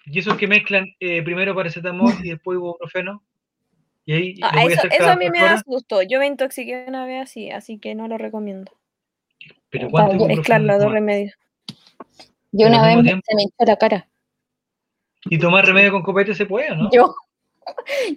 Y 0.06 0.19
eso 0.19 0.32
es 0.32 0.38
que 0.38 0.48
mezclan 0.48 0.86
eh, 0.99 1.23
primero 1.23 1.56
paracetamol 1.56 2.14
y 2.23 2.30
después 2.30 2.56
ibuprofeno. 2.57 3.23
Y 4.06 4.14
ahí 4.14 4.36
Ah, 4.44 4.52
a 4.60 4.64
eso, 4.65 5.10
a 5.10 5.15
mí 5.15 5.30
me 5.32 5.40
da 5.41 5.57
susto. 5.64 6.02
Yo 6.03 6.19
me 6.19 6.27
intoxiqué 6.27 6.86
una 6.88 7.06
vez 7.07 7.23
así, 7.23 7.49
así 7.49 7.80
que 7.80 7.95
no 7.95 8.07
lo 8.07 8.18
recomiendo. 8.19 8.72
Pero 9.72 9.90
¿cuánto 9.90 10.18
Para 10.18 10.27
Mezclar 10.36 10.61
los 10.61 10.80
dos 10.80 10.91
remedios. 10.91 11.34
Yo 12.57 12.68
una 12.68 12.86
vez 12.86 13.03
tiempo- 13.03 13.23
se 13.27 13.36
me 13.36 13.44
hinchó 13.44 13.65
la 13.65 13.76
cara. 13.76 14.07
Y 15.26 15.40
tomar 15.40 15.65
remedio 15.65 15.91
con 15.91 16.03
copete 16.03 16.34
se 16.36 16.45
puede, 16.45 16.72
¿o 16.72 16.76
¿no? 16.76 16.90
Yo, 16.91 17.14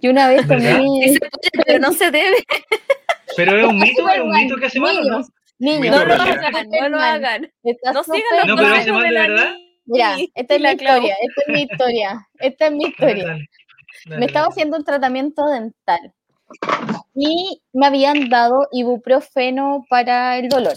yo 0.02 0.10
una 0.10 0.28
vez 0.28 0.46
¿Verdad? 0.46 0.76
tomé. 0.78 1.02
Sí 1.08 1.12
se 1.14 1.18
puede, 1.20 1.64
pero 1.66 1.78
no 1.78 1.92
se 1.92 2.10
debe. 2.10 2.36
Pero 3.36 3.56
es 3.58 3.66
un 3.66 3.78
mito, 3.78 4.08
es 4.08 4.20
un 4.20 4.30
mito 4.30 4.56
que 4.56 4.66
hace 4.66 4.80
mal, 4.80 4.98
¿o 4.98 5.04
¿no? 5.04 5.24
Niños, 5.58 5.96
No 5.96 6.04
lo 6.04 6.14
hagan, 6.14 6.68
no 6.70 6.88
lo 6.88 7.00
hagan. 7.00 7.52
Está 7.64 7.92
No 7.92 8.04
sigan 8.04 8.22
los 8.36 8.46
No, 8.46 8.56
pero 8.56 8.74
hace 8.74 8.92
mal 8.92 9.02
de 9.02 9.10
la 9.12 9.20
verdad. 9.22 9.54
Mira, 9.86 10.16
esta 10.34 10.54
es 10.54 10.60
mi 10.60 10.62
la 10.62 10.72
historia, 10.72 11.16
esta 11.22 11.42
es 11.46 11.48
mi 11.48 11.62
historia, 11.62 12.28
esta 12.38 12.66
es 12.66 12.72
mi 12.72 12.84
historia. 12.84 13.26
dale, 13.26 13.48
dale, 14.06 14.18
Me 14.20 14.26
estaba 14.26 14.46
haciendo 14.48 14.76
un 14.76 14.84
tratamiento 14.84 15.46
dental 15.46 16.12
y 17.14 17.62
me 17.72 17.86
habían 17.86 18.28
dado 18.28 18.68
ibuprofeno 18.72 19.84
para 19.88 20.36
el 20.38 20.48
dolor, 20.50 20.74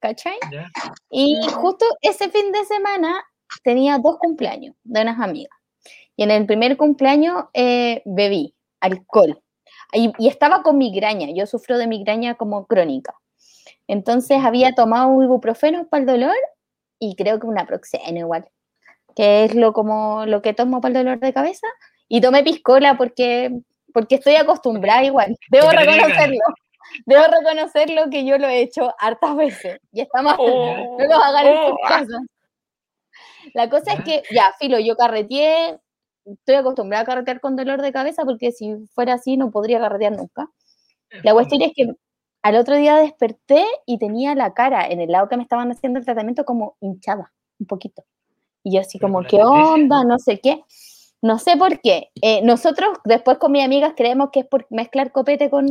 ¿cachai? 0.00 0.38
Y 1.10 1.40
justo 1.52 1.84
ese 2.02 2.28
fin 2.30 2.52
de 2.52 2.64
semana 2.64 3.22
tenía 3.62 3.98
dos 3.98 4.18
cumpleaños 4.18 4.74
de 4.84 5.02
unas 5.02 5.20
amigas. 5.20 5.56
Y 6.16 6.22
en 6.24 6.30
el 6.30 6.46
primer 6.46 6.76
cumpleaños 6.76 7.44
eh, 7.54 8.02
bebí 8.04 8.54
alcohol. 8.80 9.40
Y, 9.92 10.12
y 10.18 10.28
estaba 10.28 10.62
con 10.62 10.78
migraña. 10.78 11.28
Yo 11.34 11.46
sufro 11.46 11.78
de 11.78 11.86
migraña 11.86 12.34
como 12.34 12.66
crónica. 12.66 13.14
Entonces 13.86 14.38
había 14.44 14.74
tomado 14.74 15.08
un 15.08 15.24
ibuprofeno 15.24 15.88
para 15.88 16.02
el 16.02 16.06
dolor 16.06 16.36
y 17.00 17.16
creo 17.16 17.40
que 17.40 17.46
una 17.46 17.66
proxeno 17.66 18.18
igual, 18.18 18.48
que 19.16 19.44
es 19.44 19.54
lo, 19.54 19.72
como, 19.72 20.26
lo 20.26 20.42
que 20.42 20.52
tomo 20.52 20.80
para 20.80 21.00
el 21.00 21.04
dolor 21.04 21.18
de 21.20 21.32
cabeza. 21.32 21.66
Y 22.06 22.20
tomé 22.20 22.44
piscola 22.44 22.96
porque, 22.96 23.50
porque 23.92 24.16
estoy 24.16 24.36
acostumbrada 24.36 25.02
igual. 25.02 25.36
Debo 25.50 25.70
reconocerlo. 25.70 26.38
Debo 27.06 27.22
reconocerlo 27.26 28.10
que 28.10 28.24
yo 28.24 28.38
lo 28.38 28.48
he 28.48 28.60
hecho 28.60 28.94
hartas 28.98 29.36
veces. 29.36 29.80
Y 29.92 30.00
está 30.00 30.22
mal. 30.22 30.36
Oh, 30.38 30.96
No 30.98 31.04
los 31.06 31.22
hagan 31.24 31.46
en 31.46 31.56
oh, 31.58 31.68
sus 31.68 31.78
casas. 31.88 32.22
La 33.54 33.68
cosa 33.70 33.92
es 33.92 33.98
Ya. 33.98 34.04
que, 34.04 34.22
ya, 34.30 34.52
filo, 34.58 34.78
yo 34.78 34.96
carreteé, 34.96 35.78
estoy 36.24 36.54
acostumbrada 36.56 37.02
a 37.02 37.06
carretear 37.06 37.40
con 37.40 37.56
dolor 37.56 37.82
de 37.82 37.92
cabeza 37.92 38.24
porque 38.24 38.52
si 38.52 38.76
fuera 38.94 39.14
así 39.14 39.36
no 39.36 39.50
podría 39.50 39.80
carretear 39.80 40.12
nunca. 40.16 40.48
La 41.24 41.32
cuestión 41.32 41.62
es 41.62 41.72
que 41.74 41.94
al 42.42 42.56
otro 42.56 42.76
día 42.76 42.96
desperté 42.96 43.64
y 43.86 43.98
tenía 43.98 44.34
la 44.34 44.54
cara 44.54 44.86
en 44.86 45.00
el 45.00 45.10
lado 45.10 45.28
que 45.28 45.36
me 45.36 45.42
estaban 45.42 45.70
haciendo 45.70 45.98
el 45.98 46.04
tratamiento 46.04 46.44
como 46.44 46.76
hinchada, 46.80 47.32
un 47.58 47.66
poquito. 47.66 48.04
Y 48.62 48.74
yo 48.74 48.80
así 48.80 48.98
como, 48.98 49.22
¿qué 49.22 49.42
onda? 49.42 50.04
No 50.04 50.18
sé 50.18 50.40
qué. 50.40 50.62
No 51.22 51.38
sé 51.38 51.56
por 51.56 51.80
qué. 51.80 52.10
Eh, 52.22 52.40
nosotros 52.42 52.98
después 53.04 53.38
con 53.38 53.52
mis 53.52 53.64
amigas 53.64 53.94
creemos 53.96 54.30
que 54.30 54.40
es 54.40 54.46
por 54.46 54.66
mezclar 54.70 55.12
copete 55.12 55.50
con 55.50 55.66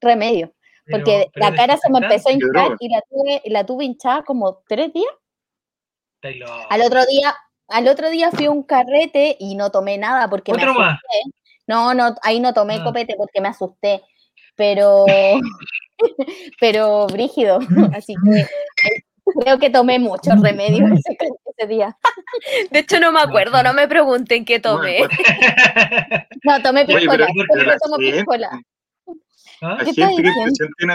remedio. 0.00 0.52
Porque 0.90 1.04
Pero- 1.04 1.30
pero 1.34 1.50
la 1.50 1.56
cara 1.56 1.76
se 1.76 1.90
me 1.90 1.98
empezó 1.98 2.28
a 2.28 2.32
hinchar 2.32 2.76
y 2.80 2.88
la 2.88 3.02
tuve, 3.02 3.42
la 3.46 3.64
tuve 3.64 3.84
hinchada 3.84 4.22
como 4.22 4.62
tres 4.68 4.92
días. 4.92 5.12
Al 6.68 6.82
otro 6.82 7.04
día, 7.06 7.34
al 7.68 7.88
otro 7.88 8.10
día 8.10 8.30
fui 8.30 8.46
a 8.46 8.50
un 8.50 8.62
carrete 8.62 9.36
y 9.38 9.54
no 9.54 9.70
tomé 9.70 9.96
nada 9.98 10.28
porque 10.28 10.52
me 10.52 10.58
Otro 10.58 10.70
asusté. 10.72 10.84
más. 10.84 11.00
No, 11.66 11.94
no, 11.94 12.14
ahí 12.22 12.40
no 12.40 12.52
tomé 12.52 12.74
Ah. 12.80 12.84
copete 12.84 13.14
porque 13.16 13.40
me 13.40 13.48
asusté. 13.48 14.02
Pero, 14.56 15.04
pero 16.60 17.06
brígido. 17.06 17.58
Así 17.96 18.14
que 18.24 18.46
creo 19.42 19.58
que 19.58 19.70
tomé 19.70 19.98
muchos 19.98 20.40
remedios 20.40 20.90
ese, 21.06 21.16
ese 21.56 21.66
día. 21.68 21.96
De 22.70 22.80
hecho, 22.80 22.98
no 23.00 23.12
me 23.12 23.20
acuerdo, 23.20 23.62
no 23.62 23.72
me 23.72 23.86
pregunten 23.88 24.44
qué 24.44 24.58
tomé. 24.60 24.98
Bueno, 24.98 26.24
No, 26.44 26.62
tomé 26.62 26.82
Oye, 26.82 26.96
piscola. 26.96 27.12
pero- 27.18 27.32
siempre 27.32 27.64
pero 27.64 27.76
tomo 27.78 27.96
gente- 27.96 28.12
piscola. 28.16 28.50
¿Ah? 29.62 29.78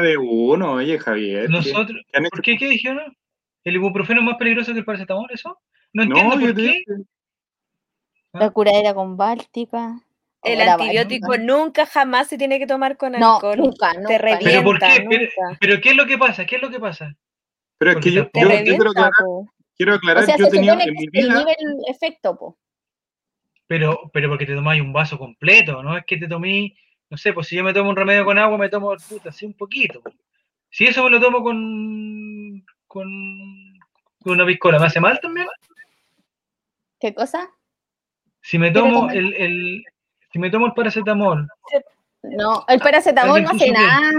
De 0.02 0.18
uno, 0.18 0.74
oye, 0.74 0.98
Javier. 1.00 1.46
¿qué- 1.48 1.52
Nosotros, 1.52 2.02
qué? 2.12 2.22
¿Por 2.30 2.42
qué? 2.42 2.58
¿Qué 2.58 2.68
dijeron? 2.68 3.16
¿El 3.64 3.76
ibuprofeno 3.76 4.22
es 4.22 4.26
más 4.26 4.38
peligroso 4.38 4.74
que 4.74 4.80
el 4.80 4.86
paracetamol, 4.86 5.28
eso? 5.32 5.60
No 5.94 6.06
No, 6.06 6.16
entiendo 6.18 6.32
por 6.36 6.40
te 6.42 6.56
qué. 6.56 6.62
dije. 6.62 6.84
La 8.34 8.50
curadera 8.50 8.94
con 8.94 9.16
báltica. 9.18 10.02
El 10.44 10.60
o 10.68 10.72
antibiótico 10.72 11.30
báltica. 11.30 11.54
nunca 11.54 11.86
jamás 11.86 12.28
se 12.28 12.38
tiene 12.38 12.60
que 12.60 12.68
tomar 12.68 12.98
con 12.98 13.14
No, 13.14 13.36
alcohol. 13.36 13.58
nunca, 13.58 13.94
nunca. 13.94 14.08
Te 14.10 14.20
¿Pero 14.20 14.36
revienta, 14.40 14.64
por 14.64 14.80
qué? 14.80 15.06
Pero- 15.10 15.22
nunca. 15.22 15.58
Pero 15.60 15.82
¿qué 15.82 15.90
es 15.90 15.96
lo 15.96 16.06
que 16.06 16.18
pasa? 16.18 16.46
¿Qué 16.46 16.56
es 16.58 16.62
lo 16.62 16.70
que 16.70 16.80
pasa? 16.80 17.16
Pero 17.78 17.92
es 17.92 17.98
que 17.98 18.12
yo, 18.12 18.26
Te 18.26 18.32
quiero 18.64 18.90
aclarar, 18.90 19.12
po. 19.20 19.50
quiero 19.76 19.94
O 19.94 19.96
aclarar, 19.96 20.26
sea, 20.26 20.38
yo 20.38 20.46
se 20.46 20.52
supone 20.58 20.84
en 20.84 20.94
mi 20.94 21.08
vida, 21.12 21.42
el 21.58 21.76
efecto, 21.90 22.38
po. 22.38 22.58
Pero, 23.68 24.12
pero 24.14 24.30
porque 24.30 24.46
te 24.46 24.54
tomáis 24.56 24.82
un 24.82 24.94
vaso 24.94 25.18
completo, 25.18 25.82
no 25.82 25.98
es 25.98 26.06
que 26.06 26.18
te 26.18 26.28
tomé, 26.28 26.76
no 27.10 27.18
sé, 27.18 27.34
pues 27.34 27.48
si 27.48 27.56
yo 27.56 27.64
me 27.64 27.73
tomo 27.73 27.90
un 27.90 27.95
remedio 27.95 28.26
con 28.26 28.38
agua, 28.38 28.57
me 28.57 28.69
tomo, 28.69 28.95
puta, 29.10 29.30
así 29.30 29.45
un 29.45 29.53
poquito. 29.53 30.02
po. 30.02 30.11
Si 30.69 30.86
eso 30.86 31.03
me 31.03 31.10
lo 31.10 31.22
tomo 31.22 31.44
con, 31.44 32.65
con, 32.88 33.07
con 34.22 34.34
una 34.34 34.45
piscola, 34.45 34.80
¿me 34.80 34.88
hace 34.88 34.99
mal 34.99 35.19
también? 35.22 35.48
¿Qué 36.99 37.14
cosa? 37.14 37.49
Si 38.41 38.57
me 38.57 38.72
tomo 38.72 39.10
el, 39.10 39.34
el, 39.36 39.84
si 40.32 40.40
me 40.40 40.49
tomo 40.49 40.68
el 40.68 40.73
paracetamol, 40.73 41.48
No, 42.23 42.65
el 42.68 42.80
paracetamol 42.80 43.44
no 43.44 43.52
hace 43.52 43.72
nada. 43.72 44.11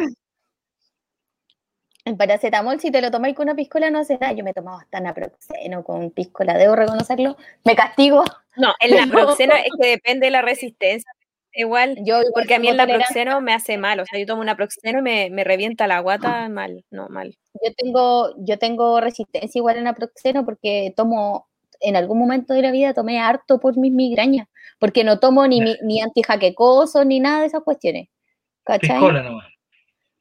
El 2.04 2.16
paracetamol, 2.16 2.80
si 2.80 2.92
te 2.92 3.02
lo 3.02 3.10
tomáis 3.10 3.34
con 3.34 3.44
una 3.44 3.56
piscola, 3.56 3.90
no 3.90 3.98
hace 3.98 4.16
nada. 4.16 4.32
Yo 4.32 4.44
me 4.44 4.54
tomaba 4.54 4.80
hasta 4.80 5.00
naproxeno 5.00 5.82
con 5.82 6.10
piscola, 6.12 6.56
debo 6.56 6.76
reconocerlo. 6.76 7.36
Me 7.64 7.74
castigo. 7.74 8.24
No, 8.56 8.72
el 8.80 8.94
naproxeno 9.10 9.54
es 9.54 9.70
que 9.80 9.88
depende 9.88 10.26
de 10.26 10.30
la 10.30 10.42
resistencia. 10.42 11.10
Igual, 11.58 11.96
Yo 12.04 12.18
igual 12.20 12.24
porque 12.34 12.54
a 12.54 12.58
mí 12.58 12.68
el 12.68 12.76
naproxeno 12.76 13.40
me 13.40 13.54
hace 13.54 13.78
mal. 13.78 13.98
O 14.00 14.04
sea, 14.06 14.18
yo 14.20 14.26
tomo 14.26 14.40
un 14.40 14.46
naproxeno 14.46 14.98
y 14.98 15.02
me, 15.02 15.30
me 15.30 15.42
revienta 15.42 15.86
la 15.86 16.00
guata 16.00 16.48
mal. 16.50 16.84
No, 16.90 17.08
mal. 17.08 17.36
Yo 17.64 17.72
tengo, 17.76 18.34
yo 18.38 18.58
tengo 18.58 19.00
resistencia 19.00 19.58
igual 19.58 19.78
en 19.78 19.84
naproxeno 19.84 20.44
porque 20.44 20.92
tomo, 20.94 21.48
en 21.80 21.96
algún 21.96 22.18
momento 22.18 22.52
de 22.52 22.62
la 22.62 22.70
vida 22.70 22.92
tomé 22.94 23.18
harto 23.20 23.58
por 23.58 23.78
mis 23.78 23.90
migrañas, 23.92 24.48
porque 24.78 25.02
no 25.02 25.18
tomo 25.18 25.46
ni, 25.46 25.60
mi- 25.62 25.76
ni 25.82 26.02
antijaquecoso 26.02 27.04
ni 27.06 27.20
nada 27.20 27.40
de 27.40 27.46
esas 27.46 27.62
cuestiones. 27.62 28.08
¿Cachai? 28.64 28.90
piscola 28.90 29.22
nomás. 29.22 29.46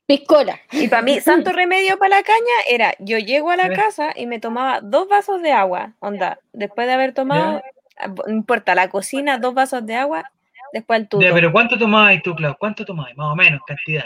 Piscola. 0.08 0.60
Y 0.72 0.88
para 0.88 1.02
mí, 1.02 1.20
santo 1.22 1.52
remedio 1.52 1.98
para 1.98 2.18
la 2.18 2.24
caña 2.24 2.56
era, 2.70 2.94
yo 3.00 3.18
llego 3.18 3.50
a 3.52 3.58
la 3.58 3.68
casa 3.76 4.14
y 4.16 4.28
me 4.28 4.40
tomaba 4.40 4.80
dos 4.82 5.08
vasos 5.10 5.42
de 5.42 5.52
agua, 5.52 5.96
onda, 6.00 6.40
después 6.54 6.88
de 6.88 6.94
haber 6.94 7.14
tomado, 7.14 7.62
ah, 7.98 8.08
no 8.28 8.34
importa, 8.34 8.76
la 8.76 8.90
cocina, 8.90 9.40
dos 9.40 9.54
vasos 9.56 9.86
de 9.86 9.96
agua, 9.96 10.32
después 10.76 11.00
el 11.00 11.08
tuto. 11.10 11.26
Ya, 11.26 11.34
pero 11.34 11.52
¿cuánto 11.52 11.78
tomáis 11.78 12.22
tú, 12.22 12.36
Clau? 12.36 12.56
¿Cuánto 12.60 12.84
tomáis? 12.86 13.16
Más 13.18 13.32
o 13.32 13.36
menos, 13.36 13.62
cantidad. 13.66 14.06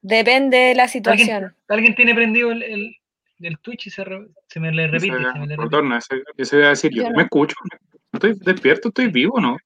Depende 0.00 0.56
de 0.56 0.74
la 0.76 0.86
situación. 0.86 1.54
¿Alguien 1.68 1.94
tiene 1.96 2.14
prendido 2.14 2.52
el, 2.52 2.62
el, 2.62 2.96
el 3.40 3.58
Twitch 3.58 3.88
y 3.88 3.90
se, 3.90 4.04
re- 4.04 4.28
se 4.46 4.60
me 4.60 4.70
le 4.70 4.86
repite? 4.86 5.06
Se 5.08 5.12
me 5.12 5.18
le 5.18 5.56
repite. 5.56 5.62
retorna, 5.64 5.98
eso, 5.98 6.14
eso 6.36 6.56
iba 6.56 6.66
a 6.66 6.70
decir 6.70 6.92
yo. 6.94 7.02
Yo 7.02 7.10
no. 7.10 7.16
¿Me 7.16 7.22
escucho? 7.24 7.56
¿Estoy 8.12 8.34
despierto? 8.40 8.88
¿Estoy 8.88 9.08
vivo 9.08 9.40
no? 9.40 9.56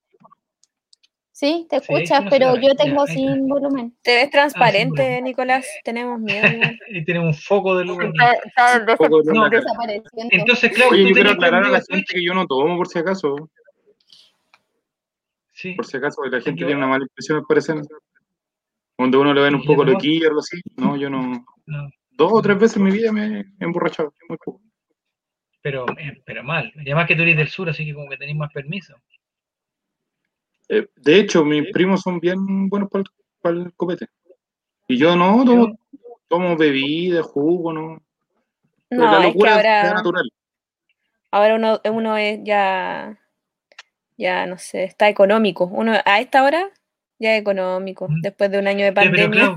Sí, 1.33 1.67
te 1.69 1.77
escuchas, 1.77 2.19
sí, 2.19 2.25
no 2.25 2.31
se 2.31 2.39
pero 2.39 2.57
yo 2.57 2.75
tengo 2.77 3.03
está. 3.05 3.15
sin 3.15 3.49
volumen. 3.49 3.95
Te 4.03 4.15
ves 4.15 4.31
transparente. 4.31 5.21
Nicolás, 5.23 5.67
tenemos 5.85 6.19
miedo. 6.21 6.43
Y 6.89 7.05
tiene 7.05 7.21
un 7.21 7.35
foco 7.35 7.77
de 7.77 7.85
luz. 7.85 7.99
Está, 8.03 8.33
está 8.33 8.79
de 8.79 9.33
No, 9.33 9.49
desapareciendo. 9.51 10.29
Entonces, 10.31 10.73
Oye, 10.91 11.03
tú 11.03 11.09
yo 11.09 11.15
quiero 11.15 11.31
aclarar 11.31 11.65
a 11.65 11.69
la 11.69 11.83
gente 11.89 12.15
que 12.15 12.25
yo 12.25 12.33
no 12.33 12.47
tomo 12.47 12.77
por 12.77 12.89
si 12.89 12.99
acaso. 12.99 13.51
Sí. 15.63 15.75
Por 15.75 15.87
si 15.87 15.97
acaso, 15.97 16.17
porque 16.17 16.37
la 16.37 16.43
gente 16.43 16.61
Yo- 16.61 16.67
tiene 16.67 16.79
una 16.81 16.89
mala 16.89 17.05
impresión, 17.05 17.39
me 17.39 17.45
parece. 17.47 17.75
Donde 18.99 19.17
uno 19.17 19.33
le 19.33 19.41
ven 19.43 19.55
un 19.55 19.63
¿Y 19.63 19.67
poco 19.67 19.85
loquillo 19.85 20.27
o 20.27 20.31
algo 20.31 20.41
así. 20.41 20.61
No, 20.77 20.97
yo 20.97 21.09
no. 21.09 21.45
No, 21.67 21.89
Dos 22.11 22.31
o 22.35 22.43
tres 22.43 22.59
veces 22.59 22.77
en 22.79 22.83
mi 22.85 22.91
vida 22.91 23.13
me 23.13 23.41
he 23.41 23.45
emborrachado. 23.61 24.13
muy 24.29 24.39
poco. 24.39 24.61
pero, 25.63 25.87
eh, 25.97 26.21
pero 26.27 26.43
mal. 26.43 26.73
Y 26.75 26.81
además 26.81 27.07
que 27.07 27.15
tú 27.15 27.23
eres 27.23 27.37
del 27.37 27.47
sur, 27.49 27.71
así 27.71 27.85
que 27.85 27.95
como 27.95 28.09
que 28.11 28.17
tenés 28.17 28.35
más 28.35 28.53
permiso. 28.53 28.97
Eh, 30.69 30.89
de 30.97 31.19
hecho, 31.21 31.45
mis 31.45 31.71
primos 31.73 32.01
son 32.01 32.19
bien 32.19 32.69
buenos 32.69 32.91
para 32.91 33.03
el, 33.03 33.09
para 33.41 33.57
el 33.57 33.73
copete. 33.75 34.09
Y 34.89 34.97
yo 34.97 35.15
no, 35.15 35.45
tomo, 35.45 35.79
tomo 36.29 36.57
bebida, 36.57 37.23
jugo, 37.23 37.73
no. 37.73 38.03
No, 38.91 39.05
la 39.05 39.13
es 39.13 39.19
que 39.21 39.27
locura 39.29 39.51
es 39.51 39.57
ahora, 39.67 39.95
natural. 39.95 40.31
ahora 41.31 41.55
uno, 41.55 41.81
uno 41.93 42.17
es 42.17 42.41
ya, 42.43 43.19
ya 44.17 44.47
no 44.47 44.59
sé, 44.59 44.85
está 44.85 45.09
económico. 45.09 45.65
Uno 45.67 45.93
a 46.05 46.21
esta 46.21 46.43
hora 46.45 46.71
ya 47.19 47.35
es 47.35 47.41
económico, 47.41 48.09
Mm. 48.09 48.21
después 48.23 48.51
de 48.51 48.59
un 48.59 48.67
año 48.69 48.85
de 48.85 48.93
pero 48.93 49.11
pandemia. 49.11 49.45
No, 49.47 49.57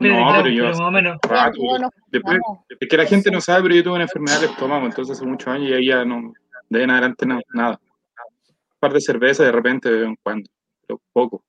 pero 0.00 0.48
yo- 0.48 0.62
pero 0.64 0.70
más 0.70 0.80
o 0.80 0.90
menos. 0.90 1.18
rato, 1.22 1.58
todos 1.58 1.80
nos 1.80 1.90
después-. 2.08 2.38
Es 2.80 2.88
que 2.88 2.96
la 2.96 3.06
gente 3.06 3.30
no 3.30 3.40
sabe, 3.40 3.62
pero 3.62 3.74
yo 3.76 3.82
tuve 3.84 3.94
una 3.94 4.02
enfermedad 4.04 4.40
del 4.40 4.50
estómago, 4.50 4.86
entonces 4.86 5.16
hace 5.16 5.26
muchos 5.26 5.48
años 5.48 5.70
y 5.70 5.74
ahí 5.74 5.86
ya 5.86 6.04
no, 6.04 6.32
de 6.68 6.78
ahí 6.78 6.84
en 6.84 6.90
adelante 6.90 7.24
no, 7.26 7.40
nada. 7.54 7.78
Un 7.82 8.78
par 8.80 8.92
de 8.92 9.00
cerveza 9.00 9.44
de 9.44 9.52
repente 9.52 9.88
de 9.90 9.98
vez 10.00 10.08
en 10.08 10.16
cuando, 10.22 10.50
pero 10.86 11.00
poco. 11.12 11.44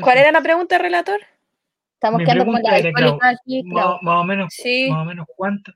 ¿Cuál 0.00 0.18
era 0.18 0.32
la 0.32 0.40
pregunta, 0.40 0.78
relator? 0.78 1.20
Estamos 1.94 2.18
Mi 2.18 2.24
quedando 2.24 2.44
como 2.46 2.58
la 2.58 2.78
era, 2.78 2.88
alcohólica 2.88 3.28
aquí, 3.30 3.62
más, 3.64 3.96
más 4.02 4.20
o 4.20 4.24
menos, 4.24 4.48
Sí. 4.54 4.88
más 4.90 5.02
o 5.02 5.04
menos 5.04 5.26
cuánto. 5.36 5.72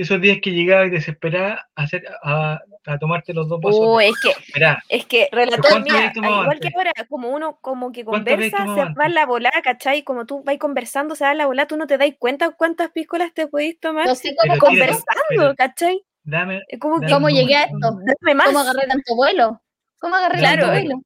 Esos 0.00 0.20
días 0.20 0.38
que 0.42 0.50
llegaba 0.50 0.86
y 0.86 0.90
desesperada 0.90 1.68
a, 1.74 1.82
hacer, 1.82 2.04
a, 2.22 2.58
a 2.86 2.98
tomarte 2.98 3.34
los 3.34 3.48
dos 3.48 3.60
vasos. 3.60 3.80
Oh, 3.82 4.00
es 4.00 4.12
que, 4.22 4.30
Esperá, 4.30 4.82
es 4.88 5.04
que, 5.06 5.28
relator, 5.30 5.82
mira, 5.82 6.12
igual 6.14 6.48
antes? 6.50 6.70
que 6.70 6.76
ahora, 6.76 6.92
como 7.08 7.28
uno 7.30 7.58
como 7.60 7.92
que 7.92 8.04
¿Cuánto 8.04 8.32
habías 8.32 8.50
conversa, 8.50 8.74
se 8.74 8.80
va 8.80 9.04
antes? 9.04 9.14
la 9.14 9.26
volada, 9.26 9.60
¿cachai? 9.62 10.02
Como 10.02 10.26
tú 10.26 10.42
vas 10.44 10.56
conversando, 10.58 11.14
se 11.14 11.24
va 11.24 11.34
la 11.34 11.46
volada, 11.46 11.66
tú 11.68 11.76
no 11.76 11.86
te 11.86 11.98
das 11.98 12.10
cuenta 12.18 12.50
cuántas 12.50 12.90
piscolas 12.90 13.34
te 13.34 13.46
podéis 13.46 13.78
tomar 13.80 14.06
No 14.06 14.14
sé 14.14 14.34
cómo, 14.40 14.58
conversando, 14.58 15.02
pero- 15.28 15.54
¿cachai? 15.54 16.02
dame, 16.22 16.62
cómo 16.80 17.28
llegué 17.28 17.56
a 17.56 17.64
esto. 17.64 17.78
dame 17.80 18.34
más. 18.34 18.46
¿Cómo 18.46 18.60
agarré 18.60 18.86
tanto 18.86 19.14
vuelo? 19.16 19.60
¿Cómo 20.00 20.16
agarré 20.16 20.38
Claro, 20.38 20.62
tanto 20.62 20.72
vuelo? 20.80 21.02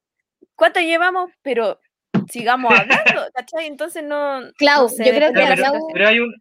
¿Cuánto 0.54 0.80
llevamos? 0.80 1.30
Pero 1.42 1.80
sigamos 2.28 2.72
hablando, 2.72 2.94
¿cachai? 3.34 3.66
Entonces 3.66 4.04
no. 4.04 4.40
Clau, 4.56 4.82
no 4.82 4.88
sé, 4.88 5.04
yo 5.04 5.14
creo 5.14 5.32
que 5.32 5.40
pero, 5.56 5.72
pero 5.92 6.08
hay 6.08 6.20
un. 6.20 6.32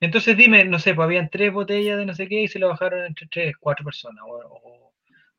Entonces 0.00 0.36
dime, 0.36 0.64
no 0.64 0.78
sé, 0.78 0.94
pues 0.94 1.04
habían 1.04 1.28
tres 1.30 1.52
botellas 1.52 1.96
de 1.98 2.06
no 2.06 2.14
sé 2.14 2.28
qué 2.28 2.42
y 2.42 2.48
se 2.48 2.58
lo 2.58 2.68
bajaron 2.68 3.04
entre 3.06 3.26
tres, 3.28 3.56
cuatro 3.58 3.84
personas. 3.84 4.22
o- 4.26 4.60
o- 4.62 4.92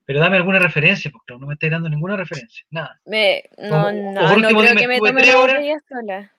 pero 0.06 0.20
dame 0.22 0.38
alguna 0.38 0.60
referencia, 0.60 1.12
porque 1.12 1.34
no 1.38 1.46
me 1.46 1.56
estáis 1.56 1.72
dando 1.74 1.90
ninguna 1.90 2.16
referencia, 2.16 2.66
nada. 2.70 2.98
Me, 3.06 3.44
no, 3.58 3.88
o 3.88 3.92
no, 3.92 4.14
por 4.14 4.24
no 4.30 4.36
último, 4.36 4.60
creo 4.62 4.70
dime, 4.72 4.82
que 4.82 4.88
me 4.88 4.94
estuve 4.96 5.10
tome 5.10 5.22
tres 5.22 5.34
la 5.34 5.40
horas. 5.42 5.64
sola. 5.90 6.32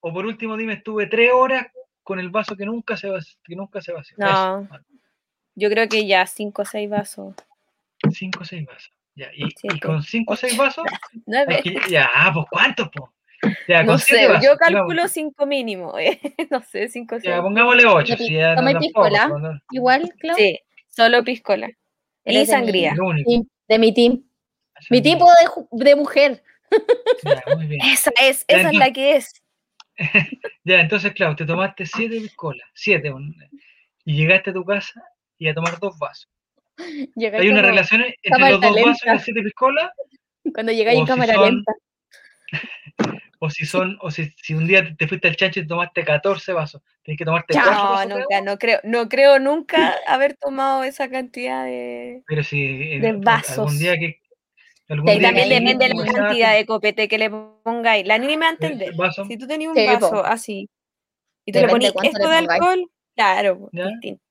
O 0.00 0.12
por 0.14 0.24
último, 0.26 0.56
dime, 0.56 0.72
estuve 0.72 1.06
tres 1.06 1.30
horas 1.34 1.66
con 2.02 2.18
el 2.18 2.30
vaso 2.30 2.56
que 2.56 2.64
nunca 2.64 2.96
se. 2.96 3.10
Que 3.44 3.54
nunca 3.56 3.82
se 3.82 3.92
vació. 3.92 4.16
No. 4.18 4.62
Eso, 4.62 4.68
Yo 5.54 5.68
creo 5.68 5.86
que 5.86 6.06
ya 6.06 6.26
cinco 6.26 6.62
o 6.62 6.64
seis 6.64 6.88
vasos. 6.88 7.34
cinco 8.10 8.40
o 8.40 8.44
seis 8.46 8.64
vasos. 8.66 8.90
Ya, 9.14 9.28
y, 9.34 9.52
con 9.80 10.02
cinco 10.02 10.32
o 10.32 10.36
seis 10.36 10.56
vasos, 10.56 10.86
Nueve. 11.26 11.62
ya, 11.90 12.08
pues 12.32 12.46
¿cuántos, 12.50 12.88
pues? 12.94 13.10
Ya, 13.68 13.82
No 13.82 13.96
sé, 13.98 14.28
yo 14.42 14.56
calculo 14.58 15.08
cinco 15.08 15.46
mínimo. 15.46 15.98
eh, 15.98 16.20
No 16.50 16.60
sé, 16.62 16.88
cinco 16.88 17.16
o 17.16 17.20
seis. 17.20 17.34
Ya, 17.34 17.40
pongámosle 17.42 17.86
ocho. 17.86 18.14
¿Tomáis 18.16 18.28
Si 18.28 18.34
ya 18.34 18.54
no 18.54 18.78
piscola? 18.78 19.28
no- 19.28 19.60
Igual, 19.72 20.12
Clau. 20.18 20.36
Sí, 20.36 20.58
solo 20.88 21.24
piscola. 21.24 21.70
Y 22.24 22.38
mi- 22.38 22.46
sangría. 22.46 22.94
Sí, 23.26 23.42
de 23.68 23.78
mi 23.78 23.94
team. 23.94 24.22
Mi 24.90 25.00
tipo 25.02 25.26
de, 25.26 25.84
de 25.84 25.94
mujer. 25.96 26.42
Ya, 27.24 27.42
muy 27.56 27.66
bien. 27.66 27.80
Esa 27.84 28.10
es, 28.20 28.44
esa 28.48 28.68
es 28.70 28.74
la 28.76 28.92
que 28.92 29.16
es. 29.16 29.32
Ya, 30.64 30.80
entonces, 30.80 31.12
claro, 31.14 31.34
te 31.36 31.46
tomaste 31.46 31.86
siete 31.86 32.20
piscolas, 32.20 32.68
siete, 32.74 33.10
un- 33.10 33.34
y 34.04 34.14
llegaste 34.16 34.50
a 34.50 34.52
tu 34.52 34.62
casa 34.64 35.02
y 35.38 35.48
a 35.48 35.54
tomar 35.54 35.78
dos 35.80 35.98
vasos. 35.98 36.28
Llegáis 37.16 37.42
¿Hay 37.42 37.48
una 37.50 37.62
relación 37.62 38.02
entre 38.22 38.50
los 38.50 38.60
dos 38.60 38.70
vasos 38.74 38.76
y 38.76 38.84
lenta. 38.84 39.12
las 39.14 39.24
siete 39.24 39.42
piscolas? 39.42 39.90
Cuando 40.54 40.72
llegáis 40.72 40.98
en 40.98 41.06
si 41.06 41.10
cámara 41.10 41.34
son- 41.34 41.44
lenta. 41.54 41.72
o 43.40 43.50
si 43.50 43.66
son, 43.66 43.98
o 44.00 44.10
si, 44.10 44.32
si 44.36 44.54
un 44.54 44.66
día 44.66 44.84
te, 44.84 44.94
te 44.94 45.08
fuiste 45.08 45.28
al 45.28 45.36
chancho 45.36 45.60
y 45.60 45.66
tomaste 45.66 46.04
14 46.04 46.52
vasos, 46.52 46.82
tienes 47.02 47.18
que 47.18 47.24
tomarte 47.24 47.54
Chao. 47.54 47.64
cuatro 47.64 47.82
No, 47.88 47.90
vasos 47.90 48.08
de 48.08 48.14
nunca, 48.20 48.36
agua, 48.36 48.46
no 48.52 48.58
creo, 48.58 48.80
no 48.84 49.08
creo 49.08 49.38
nunca 49.38 49.94
haber 50.06 50.36
tomado 50.36 50.84
esa 50.84 51.08
cantidad 51.08 51.64
de. 51.64 52.22
pero 52.26 52.44
si 52.44 52.98
de 52.98 53.08
algún 53.08 53.24
vasos. 53.24 53.78
día 53.78 53.96
que 53.96 54.20
algún 54.88 55.10
Sí, 55.10 55.16
Y 55.16 55.18
día 55.18 55.28
también 55.28 55.48
que 55.48 55.54
depende 55.54 55.88
de 55.88 55.94
la 55.94 56.12
cantidad 56.12 56.54
de 56.54 56.66
copete 56.66 57.08
que 57.08 57.18
le 57.18 57.30
pongáis. 57.30 58.06
La 58.06 58.18
niña 58.18 58.36
me 58.36 58.44
va 58.44 58.48
a 58.48 58.52
entender. 58.52 58.94
vaso, 58.94 59.24
Si 59.24 59.36
tú 59.38 59.46
tenías 59.46 59.70
un 59.70 59.76
Sí, 59.76 59.86
po. 59.86 59.92
vaso 59.92 60.24
así 60.24 60.68
y 61.46 61.52
te 61.52 61.62
le 61.62 61.68
ponías 61.68 61.94
esto 62.02 62.28
de 62.28 62.36
alcohol, 62.36 62.90
claro, 63.16 63.68
distinto. 63.72 64.22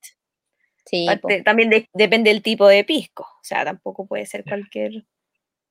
Sí, 0.86 1.06
también 1.44 1.70
de- 1.70 1.88
depende 1.92 2.30
del 2.30 2.42
tipo 2.42 2.66
de 2.66 2.84
pisco. 2.84 3.22
O 3.22 3.44
sea, 3.44 3.64
tampoco 3.64 4.06
puede 4.06 4.26
ser 4.26 4.44
Ya. 4.44 4.50
cualquier 4.50 5.04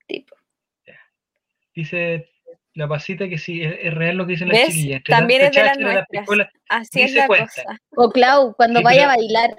tipo. 0.08 0.36
dice 1.76 2.30
la 2.80 2.88
pasita 2.88 3.28
que 3.28 3.38
sí, 3.38 3.62
es, 3.62 3.76
es 3.82 3.94
real 3.94 4.16
lo 4.16 4.26
que 4.26 4.32
dicen 4.32 4.48
las 4.48 4.58
chiquillas. 4.68 5.04
También 5.04 5.42
es 5.42 5.52
de 5.52 5.64
las 5.64 5.78
nuestras. 5.78 6.08
piscolas, 6.10 6.48
Así 6.70 7.02
es 7.02 7.14
la 7.14 7.28
cuenta. 7.28 7.46
cosa. 7.48 7.78
O 7.96 8.10
Clau, 8.10 8.54
cuando 8.56 8.80
Sí, 8.80 8.86
vaya 8.86 9.04
a 9.04 9.08
bailar, 9.16 9.50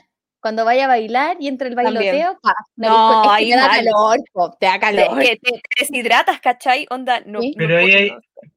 cuando 0.41 0.65
vaya 0.65 0.87
a 0.87 0.89
bailar 0.89 1.37
y 1.39 1.49
entre 1.49 1.69
el 1.69 1.75
bailoteo, 1.75 2.39
pa, 2.43 2.55
la 2.77 2.89
No, 2.89 3.13
es 3.13 3.29
que 3.29 3.35
ahí 3.35 3.51
te 3.51 3.57
da 3.57 3.69
calor, 3.69 4.19
po, 4.33 4.57
te 4.59 4.67
da 4.67 4.73
Te- 4.73 4.81
calor. 4.81 5.19
que 5.21 5.37
te, 5.37 5.51
te 5.51 5.61
deshidratas, 5.81 6.41
¿cachai? 6.41 6.87
Onda, 6.89 7.21
no. 7.27 7.43
Sí. 7.43 7.51
no 7.51 7.57
Pero 7.59 7.77
ahí 7.77 7.93
hay-. 7.93 8.13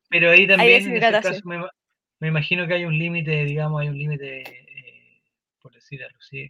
Pero 0.10 0.31
ahí 0.31 0.48
también, 0.48 0.85
en 0.85 0.95
ese 0.95 1.11
caso, 1.22 1.41
me, 1.44 1.57
ma- 1.57 1.72
me 2.19 2.27
imagino 2.30 2.65
que 2.68 2.76
hay 2.76 2.85
un 2.85 2.98
límite, 2.98 3.44
digamos, 3.44 3.81
hay 3.81 3.90
un 3.90 3.98
límite, 3.98 4.44
eh, 4.44 5.22
por 5.61 5.73
decir 5.73 6.02
algo 6.03 6.18
así, 6.19 6.49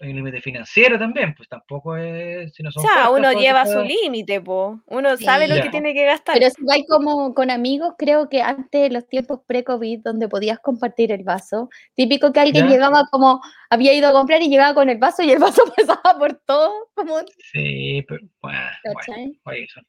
hay 0.00 0.10
un 0.10 0.16
límite 0.16 0.40
financiero 0.40 0.98
también, 0.98 1.34
pues 1.34 1.48
tampoco 1.48 1.96
es, 1.96 2.52
si 2.54 2.62
no 2.62 2.70
O 2.70 2.72
son 2.72 2.82
sea, 2.82 3.08
puertas, 3.08 3.18
uno 3.32 3.40
lleva 3.40 3.66
su 3.66 3.82
límite, 3.82 4.40
po. 4.40 4.80
Uno 4.86 5.16
sabe 5.16 5.46
lo 5.46 5.54
Sí. 5.56 5.60
que 5.60 5.66
Ya. 5.66 5.70
tiene 5.72 5.94
que 5.94 6.04
gastar. 6.06 6.38
Pero 6.38 6.50
si 6.50 6.62
vais 6.64 6.84
como 6.88 7.34
con 7.34 7.50
amigos, 7.50 7.94
creo 7.98 8.28
que 8.28 8.40
antes, 8.42 8.90
los 8.92 9.06
tiempos 9.08 9.40
pre-COVID, 9.46 10.00
donde 10.02 10.28
podías 10.28 10.58
compartir 10.58 11.12
el 11.12 11.22
vaso, 11.22 11.68
típico 11.94 12.32
que 12.32 12.40
alguien 12.40 12.66
Ya. 12.66 12.72
llegaba 12.72 13.04
como, 13.10 13.40
había 13.68 13.92
ido 13.92 14.08
a 14.08 14.12
comprar 14.12 14.42
y 14.42 14.48
llegaba 14.48 14.74
con 14.74 14.88
el 14.88 14.98
vaso 14.98 15.22
y 15.22 15.30
el 15.30 15.38
vaso 15.62 15.62
pasaba 15.76 16.18
por 16.18 16.34
todo, 16.46 16.72
como, 16.94 17.16
Sí, 17.52 18.02
pero 18.08 18.20
bueno, 18.40 18.58
bueno, 18.84 19.32
oye, 19.44 19.66
son- 19.72 19.84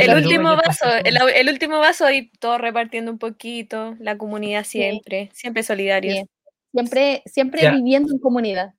El 0.00 0.14
último 0.16 0.52
y 0.54 0.56
vaso, 0.56 0.86
el, 1.04 1.18
el 1.34 1.48
último 1.48 1.78
vaso 1.78 2.06
ahí 2.06 2.30
todos 2.40 2.58
repartiendo 2.60 3.10
un 3.12 3.18
poquito, 3.18 3.94
la 3.98 4.16
comunidad 4.16 4.64
siempre, 4.64 5.28
siempre 5.34 5.62
solidarios. 5.62 6.14
Sí. 6.20 6.24
Siempre, 6.72 7.22
siempre 7.26 7.62
Ya. 7.62 7.72
viviendo 7.74 8.12
en 8.14 8.18
comunidad. 8.18 8.72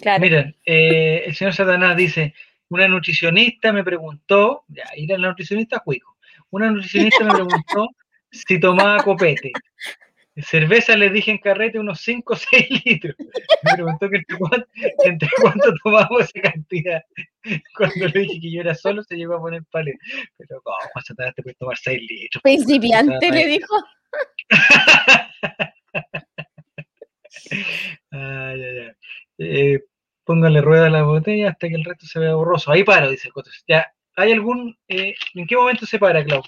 Claro. 0.00 0.20
Mira, 0.20 0.54
eh, 0.64 1.24
el 1.26 1.34
señor 1.34 1.54
Satanás 1.54 1.96
dice, 1.96 2.34
una 2.68 2.88
nutricionista 2.88 3.72
me 3.72 3.84
preguntó, 3.84 4.64
ya, 4.68 4.84
ir 4.96 5.12
a 5.12 5.18
la 5.18 5.28
nutricionista 5.28 5.80
cuico, 5.80 6.16
una 6.50 6.70
nutricionista 6.70 7.24
me 7.24 7.32
preguntó 7.32 7.88
si 8.30 8.60
tomaba 8.60 9.02
copete. 9.02 9.52
Cerveza 10.36 10.94
le 10.96 11.08
dije 11.08 11.30
en 11.30 11.38
carrete 11.38 11.78
unos 11.78 12.00
5 12.02 12.34
o 12.34 12.36
6 12.36 12.84
litros. 12.84 13.16
Me 13.62 13.72
preguntó 13.72 14.10
que 14.10 14.16
entre 14.16 14.36
cuánto, 14.36 14.68
entre 15.04 15.28
cuánto 15.40 16.20
esa 16.20 16.40
cantidad. 16.42 17.02
Cuando 17.74 18.08
le 18.08 18.20
dije 18.20 18.40
que 18.42 18.52
yo 18.52 18.60
era 18.60 18.74
solo, 18.74 19.02
se 19.02 19.16
llegó 19.16 19.36
a 19.36 19.40
poner 19.40 19.64
paleta. 19.70 19.98
Pero, 20.36 20.60
¿cómo, 20.62 20.76
Satanás, 21.02 21.34
te 21.34 21.42
puedes 21.42 21.56
tomar 21.56 21.78
6 21.78 22.02
litros? 22.02 22.42
Principiante, 22.42 23.30
le 23.30 23.46
dijo. 23.46 23.74
Ay, 28.10 28.62
ay, 28.62 28.78
ay. 28.78 28.92
Eh, 29.38 29.84
póngale 30.24 30.60
rueda 30.60 30.86
a 30.86 30.90
la 30.90 31.02
botella 31.02 31.50
hasta 31.50 31.68
que 31.68 31.74
el 31.74 31.84
resto 31.84 32.06
se 32.06 32.18
vea 32.18 32.34
borroso. 32.34 32.70
Ahí 32.72 32.84
paro, 32.84 33.10
dice 33.10 33.28
el 33.28 33.34
Cotos. 33.34 33.64
Ya, 33.68 33.92
¿hay 34.16 34.32
algún. 34.32 34.76
eh, 34.88 35.14
¿En 35.34 35.46
qué 35.46 35.56
momento 35.56 35.86
se 35.86 35.98
para, 35.98 36.24
Clau? 36.24 36.42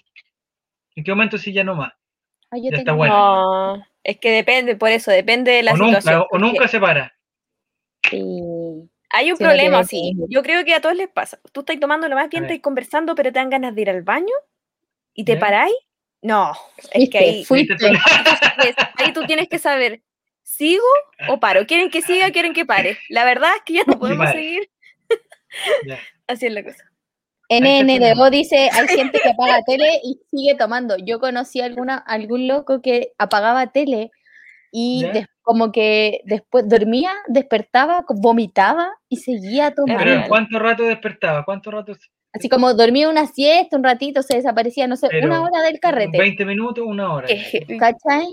¿En 0.96 1.04
qué 1.04 1.10
momento 1.12 1.38
sí 1.38 1.52
ya 1.52 1.64
no 1.64 1.74
más? 1.76 1.92
Ay, 2.50 2.64
yo 2.64 2.70
Ya 2.70 2.78
está 2.78 2.92
bueno. 2.92 3.14
No, 3.14 3.86
es 4.02 4.18
que 4.18 4.30
depende, 4.30 4.76
por 4.76 4.88
eso, 4.90 5.10
depende 5.10 5.52
de 5.52 5.62
la 5.62 5.72
o 5.72 5.76
situación. 5.76 6.14
nunca, 6.14 6.26
o 6.30 6.38
nunca 6.38 6.68
se 6.68 6.80
para. 6.80 7.14
Sí. 8.10 8.20
Hay 9.10 9.32
un 9.32 9.38
problema, 9.38 9.84
sí. 9.84 10.14
Yo 10.28 10.42
creo 10.42 10.64
que 10.64 10.74
a 10.74 10.80
todos 10.80 10.94
les 10.96 11.08
pasa. 11.08 11.38
Tú 11.52 11.60
estás 11.60 11.78
tomando 11.80 12.08
lo 12.08 12.14
más 12.16 12.28
bien, 12.28 12.44
estás 12.44 12.60
conversando, 12.60 13.14
pero 13.14 13.32
te 13.32 13.38
dan 13.38 13.50
ganas 13.50 13.74
de 13.74 13.82
ir 13.82 13.90
al 13.90 14.02
baño 14.02 14.32
y 15.14 15.24
te 15.24 15.34
Ya. 15.34 15.40
paráis. 15.40 15.74
No, 16.20 16.52
es 16.92 17.08
que 17.10 17.18
Fuiste, 17.18 17.18
ahí, 17.18 17.44
fuiste. 17.44 17.74
¿Viste 17.74 17.86
el 17.86 18.68
es- 18.68 18.76
ahí 18.96 19.12
tú 19.12 19.24
tienes 19.24 19.48
que 19.48 19.58
saber, 19.58 20.02
¿sigo 20.48 20.84
o 21.28 21.38
paro? 21.38 21.66
¿Quieren 21.66 21.90
que 21.90 22.02
siga? 22.02 22.30
¿Quieren 22.30 22.54
que 22.54 22.64
pare? 22.64 22.98
La 23.08 23.24
verdad 23.24 23.50
es 23.56 23.62
que 23.64 23.74
ya 23.74 23.82
no 23.86 23.98
podemos 23.98 24.30
seguir 24.30 24.68
Ya. 25.86 25.98
así 26.26 26.46
es 26.46 26.52
la 26.52 26.62
cosa. 26.62 26.84
NNDO 27.50 28.30
dice, 28.30 28.68
hay 28.72 28.88
gente 28.88 29.20
que 29.20 29.30
apaga 29.30 29.62
tele 29.64 30.00
y 30.02 30.20
sigue 30.30 30.54
tomando. 30.54 30.96
Yo 30.98 31.18
conocí 31.20 31.60
alguna, 31.60 31.96
algún 31.96 32.46
loco 32.46 32.82
que 32.82 33.12
apagaba 33.18 33.68
tele 33.68 34.10
y 34.70 35.06
como 35.40 35.72
que 35.72 36.20
después 36.24 36.68
dormía, 36.68 37.12
despertaba, 37.26 38.04
vomitaba 38.08 38.92
y 39.08 39.16
seguía 39.16 39.74
tomando. 39.74 40.02
Pero 40.02 40.20
¿en 40.20 40.28
cuánto 40.28 40.58
rato 40.58 40.82
despertaba? 40.84 41.44
¿Cuánto 41.44 41.70
rato? 41.70 41.92
Así 42.32 42.48
como 42.48 42.74
dormía 42.74 43.09
una 43.09 43.26
siesta, 43.26 43.76
un 43.76 43.84
ratito, 43.84 44.22
se 44.22 44.36
desaparecía, 44.36 44.86
no 44.86 44.96
sé, 44.96 45.09
Pero, 45.10 45.26
una 45.28 45.42
hora 45.42 45.62
del 45.62 45.80
carrete. 45.80 46.18
20 46.18 46.44
minutos, 46.44 46.84
una 46.86 47.12
hora. 47.14 47.26
¿Cachai? 47.80 48.26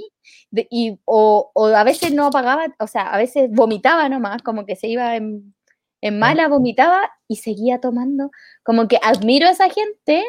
De- 0.51 0.67
y, 0.69 0.99
o, 1.05 1.49
o 1.53 1.65
a 1.67 1.83
veces 1.83 2.13
no 2.13 2.25
apagaba, 2.27 2.65
o 2.79 2.87
sea, 2.87 3.03
a 3.13 3.17
veces 3.17 3.49
vomitaba 3.51 4.07
nomás, 4.09 4.41
como 4.41 4.65
que 4.65 4.75
se 4.75 4.87
iba 4.87 5.15
en, 5.15 5.55
en 6.01 6.19
mala, 6.19 6.47
vomitaba 6.49 7.09
y 7.27 7.37
seguía 7.37 7.79
tomando. 7.79 8.31
Como 8.63 8.87
que 8.87 8.99
admiro 9.01 9.47
a 9.47 9.51
esa 9.51 9.69
gente 9.69 10.23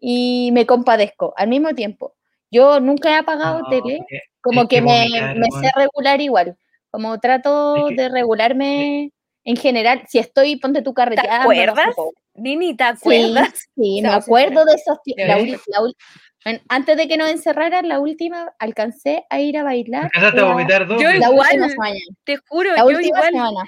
y 0.00 0.50
me 0.52 0.66
compadezco 0.66 1.32
al 1.36 1.48
mismo 1.48 1.74
tiempo. 1.74 2.14
Yo 2.50 2.80
nunca 2.80 3.10
he 3.10 3.14
apagado 3.14 3.60
No, 3.60 3.68
tele, 3.70 4.00
como 4.42 4.62
es 4.62 4.68
que, 4.68 4.76
que 4.76 4.82
me, 4.82 4.98
vomitar, 5.08 5.36
me 5.38 5.46
sé 5.60 5.70
regular 5.76 6.20
igual. 6.20 6.56
Como 6.90 7.18
trato 7.20 7.76
Es 7.76 7.84
que- 7.96 8.02
de 8.02 8.08
regularme 8.08 9.12
en 9.44 9.56
general. 9.56 10.02
Si 10.08 10.18
estoy, 10.18 10.56
ponte 10.56 10.82
tu 10.82 10.92
carreteando. 10.92 11.44
no 11.48 11.54
sé, 11.54 11.62
acuerdas? 11.62 11.94
po. 11.96 12.12
Nini, 12.34 12.76
¿te 12.76 12.84
Sí, 12.84 12.90
acuerdas? 12.90 13.52
Sí, 13.74 14.00
me 14.02 14.08
Seamos 14.08 14.24
acuerdo 14.24 14.64
de 14.64 14.74
esos 14.74 15.02
tiempos. 15.02 15.26
La 15.26 15.38
¿Sí? 15.38 15.56
la 15.68 16.58
antes 16.68 16.96
de 16.96 17.06
que 17.06 17.16
nos 17.16 17.30
encerraran, 17.30 17.86
la 17.88 18.00
última, 18.00 18.52
alcancé 18.58 19.24
a 19.30 19.38
ir 19.40 19.56
a 19.58 19.62
bailar. 19.62 20.06
Alcanzaste 20.06 20.40
a 20.40 20.42
la- 20.42 20.48
vomitar 20.48 20.86
dos 20.88 21.00
Yo 21.00 21.06
veces. 21.06 21.20
La 21.20 21.28
Igual, 21.30 21.46
última 21.48 21.68
semana. 21.68 21.96
Te 22.24 22.36
juro, 22.48 22.70
La 22.72 22.78
yo 22.78 22.84
última 22.86 23.04
igual 23.06 23.32
semana. 23.32 23.64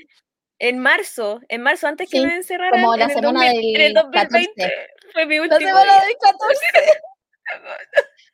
en 0.59 0.79
marzo, 0.81 1.41
en 1.49 1.63
marzo 1.63 1.87
antes 1.87 2.11
que 2.11 2.19
Sí, 2.19 2.27
me 2.27 2.35
encerraran 2.35 2.81
como 2.81 2.97
la 2.97 3.05
en, 3.05 3.11
el 3.11 3.17
semana 3.17 3.41
2000 3.45 3.77
en 3.77 3.81
el 3.81 3.95
del 3.95 4.03
2020 4.03 4.53
14. 4.55 4.87
fue 5.13 5.27
mi 5.27 5.37
La 5.37 5.43
último 5.43 5.59
semana 5.61 5.93
del 6.05 6.15
14. 6.21 6.61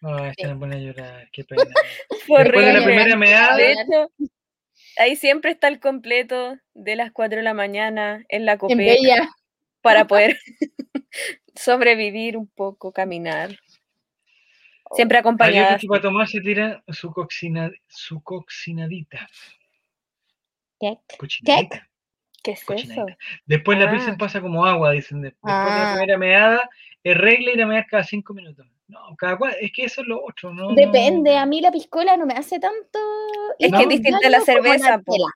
Ay, 0.03 0.33
Sí. 0.37 0.43
se 0.43 0.49
me 0.49 0.57
pone 0.57 0.77
a 0.77 0.79
llorar, 0.79 1.29
qué 1.33 1.45
pena. 1.45 1.63
Fue 2.27 2.45
Después 2.45 2.65
de 2.65 2.73
la 2.73 2.83
primera 2.85 3.17
meada, 3.17 3.57
De 3.57 3.73
hecho, 3.73 4.11
ahí 4.97 5.17
siempre 5.17 5.51
está 5.51 5.69
el 5.69 5.81
completo 5.81 6.57
de 6.73 6.97
las 6.97 7.13
4 7.13 7.37
de 7.39 7.43
la 7.43 7.53
mañana 7.53 8.25
en 8.31 8.47
la 8.47 8.57
Bella. 8.57 9.29
Para 9.83 10.07
poder 10.07 10.39
sobrevivir 11.55 12.37
un 12.37 12.47
poco, 12.49 12.93
caminar. 12.93 13.51
Siempre 14.93 15.19
otros 15.19 15.31
acompañada. 15.31 15.79
que 15.79 15.87
para 15.87 16.01
tomar 16.03 16.27
se 16.29 16.41
tira 16.41 16.83
su, 16.89 17.13
coxina, 17.13 17.71
su 17.89 18.21
coxinadita. 18.23 19.29
¿Qué? 20.81 20.99
Cochinadita. 21.17 21.87
¿Qué 22.43 22.53
es 22.53 22.65
eso? 22.69 23.07
Después 23.45 23.79
la 23.79 23.85
Ah. 23.85 23.91
pilsen 23.93 24.17
pasa 24.17 24.41
como 24.41 24.65
agua, 24.65 24.93
dicen. 24.93 25.21
de- 25.21 25.29
Después 25.29 25.53
de 25.55 25.61
la 25.61 25.93
Ah. 25.93 25.95
primera 25.95 26.19
meada, 26.19 26.71
es 27.05 27.17
regla 27.17 27.53
ir 27.53 27.63
a 27.63 27.67
mear 27.67 27.87
cada 27.87 28.03
cinco 28.03 28.33
minutos. 28.35 28.67
No, 28.89 29.15
cada 29.17 29.37
cual, 29.39 29.55
es 29.61 29.71
que 29.73 29.85
eso 29.85 30.01
es 30.01 30.09
lo 30.09 30.25
otro, 30.25 30.53
¿no? 30.53 30.75
Depende, 30.75 31.37
a 31.37 31.47
mí 31.47 31.61
la 31.61 31.71
piscola 31.71 32.17
no 32.17 32.27
me 32.27 32.35
hace 32.35 32.59
tanto. 32.59 32.99
Es 33.59 33.71
que 33.71 33.83
es 33.83 33.89
distinta 33.89 34.19
daño 34.23 34.31
la 34.39 34.41
cerveza, 34.41 35.01
chela. 35.09 35.27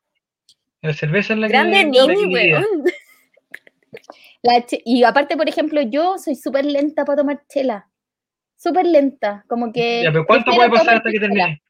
La 0.81 0.93
cerveza 0.95 1.35
es 1.35 1.39
la 1.39 1.47
Grande 1.49 1.77
que. 1.79 1.85
la 1.99 2.07
que 2.07 2.17
Nini, 2.17 2.35
liquida. 2.35 2.61
weón. 2.61 2.85
La 4.45 4.63
y 4.85 5.03
aparte, 5.05 5.37
por 5.39 5.49
ejemplo, 5.49 5.81
yo 5.81 6.19
soy 6.19 6.35
súper 6.37 6.67
lenta 6.67 7.05
para 7.05 7.17
tomar 7.17 7.43
chela. 7.49 7.89
Súper 8.57 8.85
lenta. 8.87 9.45
Como 9.49 9.73
que. 9.73 10.03
Ya, 10.05 10.13
pero 10.13 10.27
¿cuánto 10.27 10.53
puede 10.55 10.71
pasar 10.71 10.97
hasta 10.97 11.11
que 11.11 11.19
termine? 11.19 11.63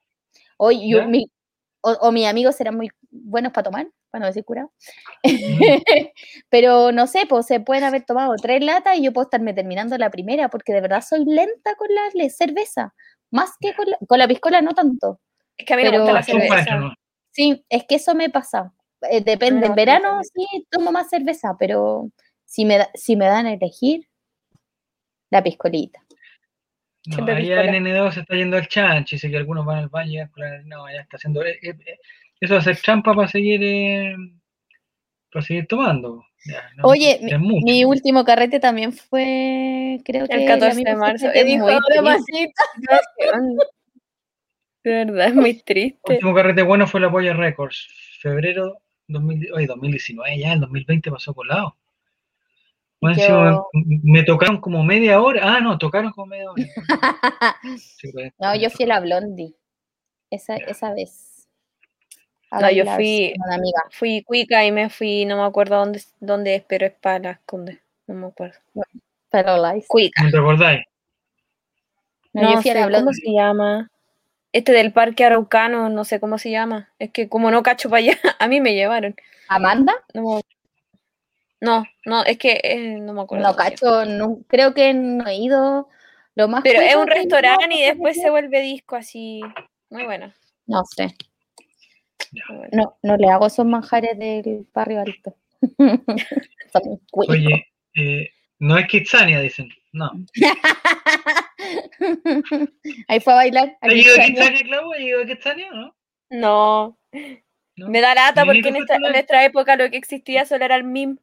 Yo, 0.59 0.99
¿Ya? 0.99 1.07
mi- 1.07 1.31
o, 1.83 1.91
o 1.93 2.13
mis 2.13 2.27
amigos 2.27 2.57
serán 2.57 2.77
muy 2.77 2.89
buenos 3.11 3.53
para 3.53 3.65
tomar, 3.65 3.87
para 4.11 4.21
no 4.23 4.27
decir 4.27 4.45
curado. 4.45 4.73
Mm. 5.23 5.29
Pero 6.49 6.93
no 6.93 7.07
sé, 7.07 7.27
pues 7.29 7.47
se 7.47 7.61
pueden 7.61 7.85
haber 7.85 8.05
tomado 8.05 8.35
tres 8.41 8.65
latas 8.65 8.97
y 8.97 9.05
yo 9.05 9.13
puedo 9.13 9.25
estarme 9.27 9.53
terminando 9.55 9.97
la 9.99 10.11
primera, 10.11 10.49
porque 10.49 10.73
de 10.73 10.81
verdad 10.81 11.03
soy 11.07 11.25
lenta 11.27 11.75
con 11.77 11.89
la 11.95 12.03
le- 12.15 12.31
cerveza. 12.31 12.95
Más 13.31 13.53
que 13.61 13.75
con 13.75 13.89
la, 13.91 13.99
con 14.09 14.19
la 14.19 14.27
piscola, 14.29 14.63
no 14.63 14.73
tanto. 14.73 15.21
Es 15.57 15.67
que 15.67 15.75
a 15.75 15.77
mí 15.77 15.83
me 15.85 15.91
Pero- 15.91 16.03
gusta 16.03 16.15
la 16.15 16.23
cerveza. 16.23 16.77
¿no? 16.77 16.93
Sí, 17.31 17.65
es 17.69 17.85
que 17.87 17.97
eso 17.97 18.15
me 18.15 18.31
pasa. 18.31 18.73
Eh, 19.11 19.23
depende, 19.23 19.61
no, 19.61 19.67
en 19.67 19.75
verano 19.75 20.21
sí 20.23 20.67
tomo 20.71 20.91
más 20.91 21.11
cerveza, 21.11 21.55
pero 21.59 22.09
si 22.55 22.65
me, 22.65 22.79
da- 22.79 22.91
si 22.95 23.17
me 23.17 23.27
dan 23.27 23.47
a 23.47 23.53
elegir, 23.55 24.07
la 25.31 25.43
piscolita. 25.43 26.01
No, 27.07 27.27
allá 27.27 27.65
en 27.65 27.85
N2 27.85 28.13
se 28.13 28.21
está 28.21 28.37
yendo 28.37 28.57
al 28.57 28.69
chancho, 28.69 29.17
dice 29.17 29.29
que 29.29 29.37
algunos 29.37 29.67
van 29.67 29.79
al 29.79 29.89
baño 29.89 30.23
y 30.23 30.69
no, 30.69 30.89
ya 30.89 31.01
está 31.01 31.17
haciendo, 31.17 31.45
eh, 31.45 31.59
eh, 31.61 31.99
eso 32.41 32.55
va 32.55 32.61
a 32.61 32.63
ser 32.63 32.77
trampa 32.81 33.13
para 33.13 33.27
seguir, 33.27 33.61
eh, 33.63 34.15
para 35.33 35.45
seguir 35.45 35.67
tomando. 35.67 36.25
Ya, 36.47 36.71
no, 36.77 36.85
Oye. 36.85 37.19
Mi 37.65 37.85
último 37.85 38.25
carrete 38.25 38.61
también 38.61 38.93
fue, 38.93 40.01
creo 40.05 40.29
que 40.29 40.35
El 40.35 40.45
la 40.45 40.55
14 40.55 40.85
de 40.85 40.95
marzo. 40.95 41.27
Es 41.33 41.45
dijo 41.45 41.65
muy 41.65 41.73
ahora 41.73 41.87
triste. 41.89 42.03
Masita. 42.03 42.63
De 44.85 44.91
verdad, 44.91 45.27
es 45.29 45.35
muy 45.35 45.51
El 45.51 45.65
triste. 45.65 46.13
último 46.13 46.35
carrete 46.35 46.63
bueno 46.63 46.87
fue 46.87 47.01
la 47.01 47.11
Polla 47.11 47.33
Records, 47.33 47.89
febrero 48.21 48.81
2000, 49.09 49.53
oye, 49.55 49.67
2019, 49.67 50.39
ya 50.39 50.53
el 50.53 50.61
2020 50.61 51.11
pasó 51.11 51.35
colado. 51.35 51.77
Yo- 53.13 53.69
me, 54.05 54.23
tocaron 54.25 54.61
como 54.61 54.83
media 54.85 55.21
hora. 55.21 55.41
Ah, 55.45 55.61
no, 55.61 55.77
tocaron 55.79 56.13
como 56.13 56.27
media 56.27 56.51
hora. 56.51 56.63
Sí, 57.79 58.11
pues, 58.13 58.33
No, 58.39 58.55
yo 58.57 58.71
fui 58.71 58.85
a 58.85 58.89
la 58.89 59.01
Blondie. 59.01 59.55
Esa, 60.31 60.57
esa 60.57 60.93
vez. 60.95 61.49
A 62.51 62.61
No, 62.61 62.71
yo 62.71 62.85
fui- 62.95 63.35
una 63.45 63.57
amiga. 63.57 63.83
Fui 63.91 64.23
cuica 64.23 64.65
y 64.65 64.73
me 64.73 64.89
fui, 64.91 65.25
no 65.25 65.37
me 65.37 65.43
acuerdo 65.45 65.77
dónde, 65.77 66.03
dónde 66.21 66.57
es, 66.57 66.65
pero 66.69 66.87
es 66.87 66.93
para 66.93 67.19
las 67.19 67.39
Condes. 67.47 67.79
No 68.07 68.15
me 68.15 68.27
acuerdo. 68.27 68.59
Pero 69.31 69.57
live. 69.57 69.85
Cuica. 69.89 70.23
¿No 70.23 70.31
te 70.31 70.39
acordáis? 70.39 70.81
No, 72.33 72.43
No, 72.43 72.53
yo 72.55 72.63
fui 72.63 72.71
a 72.71 72.75
la 72.75 72.81
cómo 72.83 72.91
Blondie. 72.97 73.15
se 73.15 73.33
llama. 73.33 73.91
Este 74.53 74.71
del 74.73 74.93
parque 74.93 75.25
araucano, 75.25 75.89
no 75.89 76.05
sé 76.05 76.21
cómo 76.21 76.39
se 76.39 76.51
llama. 76.51 76.91
Es 77.01 77.11
que 77.11 77.29
como 77.29 77.51
no 77.51 77.63
cacho 77.65 77.91
para 77.91 77.99
allá, 78.01 78.13
a 78.39 78.47
mí 78.49 78.61
me 78.61 78.75
llevaron. 78.75 79.17
¿Amanda? 79.49 79.93
No, 80.15 80.37
me- 80.37 80.43
no, 81.65 81.85
no, 82.05 82.25
es 82.25 82.39
que 82.39 82.61
eh, 82.63 82.99
no 83.01 83.13
me 83.13 83.23
acuerdo. 83.23 83.45
No, 83.47 83.57
cacho, 83.57 84.05
no, 84.05 84.39
creo 84.47 84.75
que 84.75 84.93
no 84.95 85.27
he 85.27 85.37
ido. 85.37 85.89
Lo 86.37 86.49
más 86.49 86.63
Pero 86.63 86.81
es 86.81 86.95
un 86.97 87.07
restaurante 87.07 87.67
y 87.75 87.83
después 87.83 88.21
se 88.21 88.31
vuelve 88.31 88.61
disco 88.61 88.97
así. 88.97 89.41
Muy 89.91 90.05
bueno. 90.05 90.33
No 90.67 90.83
sé. 90.85 91.15
bueno. 92.49 92.69
No, 92.73 92.97
no 93.03 93.17
le 93.17 93.29
hago 93.31 93.47
esos 93.47 93.65
manjares 93.67 94.19
del 94.19 94.67
barrio 94.75 95.01
alto. 95.01 95.37
Oye, 97.13 97.67
eh, 97.95 98.31
no 98.59 98.77
es 98.79 98.87
Kitsania, 98.89 99.41
dicen. 99.41 99.69
No. 99.93 100.11
Ahí 103.09 103.21
fue 103.21 103.33
a 103.33 103.37
bailar. 103.37 103.77
¿Has 103.81 103.91
aquí 103.91 104.01
ido 104.01 104.13
a 104.13 104.17
está. 104.17 104.27
Kitsania, 104.27 104.63
Clau? 104.65 104.93
¿Has 104.93 105.01
ido 105.01 105.23
a 105.23 105.27
Kitsania 105.27 105.71
o 105.71 105.75
no? 105.75 105.97
No, 106.31 106.99
¿No? 107.77 107.89
me 107.89 108.01
da 108.01 108.15
lata 108.15 108.45
porque 108.45 108.69
en, 108.69 108.77
esta- 108.77 108.97
en 108.97 109.03
nuestra 109.03 109.45
época 109.45 109.77
lo 109.77 109.89
que 109.91 109.97
existía 109.97 110.45
solo 110.47 110.65
era 110.65 110.77
el 110.77 110.85
MIM. 110.85 111.19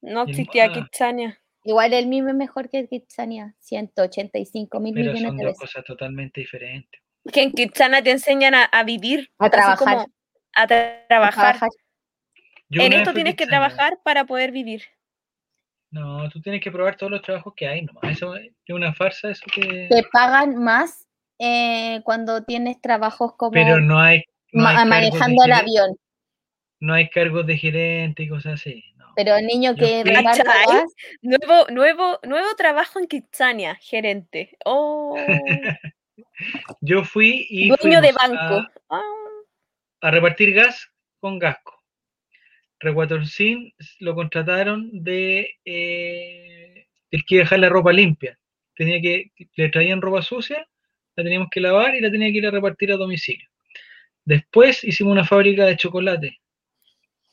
No 0.00 0.22
existía. 0.22 0.72
Kitsania. 0.72 1.40
Igual 1.64 1.92
el 1.92 2.06
mismo 2.06 2.30
es 2.30 2.34
mejor 2.34 2.70
que 2.70 2.86
Kitsania. 2.86 3.54
185 3.58 4.80
mil 4.80 4.94
millones 4.94 5.22
son 5.22 5.36
de 5.36 5.44
dos 5.44 5.52
veces. 5.52 5.60
cosas 5.60 5.84
totalmente 5.84 6.40
diferentes. 6.40 7.00
Que 7.32 7.42
en 7.42 7.52
Kitsania 7.52 8.02
te 8.02 8.10
enseñan 8.12 8.54
a, 8.54 8.64
a 8.64 8.84
vivir. 8.84 9.30
A 9.38 9.50
trabajar. 9.50 10.06
a 10.54 10.66
tra- 10.66 11.06
trabajar. 11.08 11.58
Trabajar. 11.58 11.68
Yo 12.70 12.82
En 12.82 12.92
esto 12.92 13.12
tienes 13.12 13.34
que 13.34 13.46
trabajar 13.46 13.98
para 14.04 14.24
poder 14.24 14.52
vivir. 14.52 14.82
No, 15.90 16.28
tú 16.28 16.40
tienes 16.42 16.60
que 16.60 16.70
probar 16.70 16.96
todos 16.96 17.10
los 17.10 17.22
trabajos 17.22 17.54
que 17.56 17.66
hay 17.66 17.82
nomás. 17.82 18.04
Eso 18.12 18.36
es 18.36 18.52
una 18.68 18.94
farsa, 18.94 19.30
eso 19.30 19.46
que... 19.54 19.88
Te 19.90 20.02
pagan 20.12 20.56
más 20.56 21.06
eh, 21.38 22.02
cuando 22.04 22.44
tienes 22.44 22.80
trabajos 22.80 23.34
como 23.36 23.52
Pero 23.52 23.80
no 23.80 23.98
hay... 23.98 24.22
No 24.52 24.62
manejando 24.64 25.44
el 25.44 25.52
avión. 25.52 25.96
No 26.80 26.94
hay 26.94 27.08
cargos 27.10 27.46
de 27.46 27.56
gerente 27.56 28.22
y 28.22 28.28
cosas 28.28 28.54
así. 28.54 28.84
No. 28.96 29.12
Pero 29.16 29.36
el 29.36 29.46
niño 29.46 29.74
que 29.74 30.04
Nuevo, 31.22 31.66
nuevo, 31.70 32.18
nuevo 32.22 32.54
trabajo 32.56 32.98
en 32.98 33.06
Kitsania, 33.06 33.74
gerente. 33.76 34.56
Oh, 34.64 35.16
Yo 36.80 37.04
fui 37.04 37.46
y 37.50 37.68
dueño 37.68 38.00
de 38.00 38.12
banco. 38.12 38.54
A, 38.54 38.70
Ah, 38.90 39.02
a 40.00 40.10
repartir 40.10 40.54
gas 40.54 40.90
con 41.20 41.38
Gasco. 41.38 41.82
Reguatorcín 42.80 43.74
lo 43.98 44.14
contrataron 44.14 44.90
de 44.92 45.56
eh, 45.64 46.86
el 47.10 47.24
que 47.24 47.34
iba 47.34 47.42
a 47.42 47.44
dejar 47.44 47.58
la 47.58 47.68
ropa 47.68 47.92
limpia. 47.92 48.38
Tenía 48.74 49.00
que, 49.00 49.32
le 49.56 49.68
traían 49.70 50.00
ropa 50.00 50.22
sucia, 50.22 50.66
la 51.16 51.24
teníamos 51.24 51.48
que 51.50 51.60
lavar 51.60 51.96
y 51.96 52.00
la 52.00 52.10
tenía 52.10 52.30
que 52.30 52.38
ir 52.38 52.46
a 52.46 52.52
repartir 52.52 52.92
a 52.92 52.96
domicilio. 52.96 53.48
Después 54.24 54.84
hicimos 54.84 55.12
una 55.12 55.24
fábrica 55.24 55.66
de 55.66 55.76
chocolate. 55.76 56.40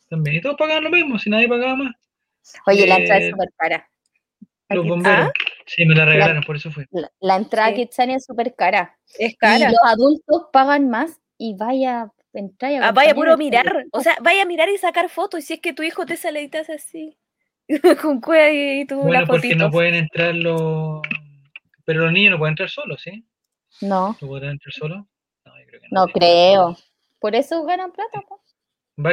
También. 0.10 0.38
Y 0.38 0.42
todos 0.42 0.56
pagaban 0.58 0.84
lo 0.84 0.90
mismo, 0.90 1.18
si 1.20 1.30
nadie 1.30 1.48
pagaba 1.48 1.76
más. 1.76 1.94
oye, 2.68 2.86
la 2.88 2.98
entrada 2.98 3.20
es 3.22 3.28
Eh, 3.28 3.32
súper 3.32 3.50
cara. 3.58 3.90
Los 4.70 4.84
Kitsania. 4.84 4.90
bomberos. 4.90 5.32
Sí, 5.68 5.86
me 5.86 5.96
la 5.96 6.06
regalaron, 6.06 6.44
por 6.44 6.56
eso 6.56 6.72
fue. 6.72 6.86
La, 6.92 7.12
la 7.20 7.36
entrada 7.36 7.68
a 7.68 7.72
Sí. 7.72 7.76
Kitsania 7.78 8.18
es 8.18 8.26
súper 8.26 8.54
cara. 8.56 8.98
es 9.20 9.34
Y 9.34 9.36
cara. 9.38 9.70
los 9.70 9.80
adultos 9.84 10.48
pagan 10.52 10.90
más 10.90 11.20
y 11.38 11.56
vaya 11.56 12.12
entrar 12.34 12.72
y 12.72 12.76
Ah, 12.78 12.92
vaya 12.92 13.16
puro 13.16 13.32
al 13.34 13.38
mirar. 13.38 13.86
O 13.92 14.02
sea, 14.02 14.18
vaya 14.22 14.44
a 14.44 14.46
mirar 14.46 14.70
y 14.70 14.78
sacar 14.78 15.10
fotos. 15.10 15.40
Y 15.40 15.44
si 15.44 15.54
es 15.54 15.60
que 15.62 15.74
tu 15.74 15.84
hijo 15.84 16.06
te 16.06 16.18
sale 16.18 16.42
y 16.44 16.50
te 16.50 16.58
hace 16.60 16.74
así. 16.74 17.18
con 18.02 18.20
cueva 18.22 18.50
y, 18.52 18.82
y 18.82 18.86
tú 18.86 19.00
Bueno, 19.02 19.26
porque 19.26 19.50
no 19.56 19.66
fotito. 19.66 19.72
pueden 19.72 19.96
entrar 19.96 20.36
los... 20.36 21.02
Pero 21.86 22.02
los 22.02 22.12
niños 22.12 22.32
no 22.32 22.38
pueden 22.40 22.52
entrar 22.54 22.70
solos, 22.70 23.02
¿sí? 23.02 23.26
No, 23.82 24.16
¿No 24.22 24.28
podrán 24.28 24.52
entrar 24.52 24.74
solos? 24.74 25.06
No, 25.46 25.60
yo 25.60 25.66
creo 25.68 25.82
que 25.82 25.88
no 25.92 26.08
que 26.08 26.14
creo. 26.14 26.78
Por 27.20 27.36
eso 27.36 27.64
ganan 27.66 27.92
plata. 27.92 28.22
po. 28.28 28.42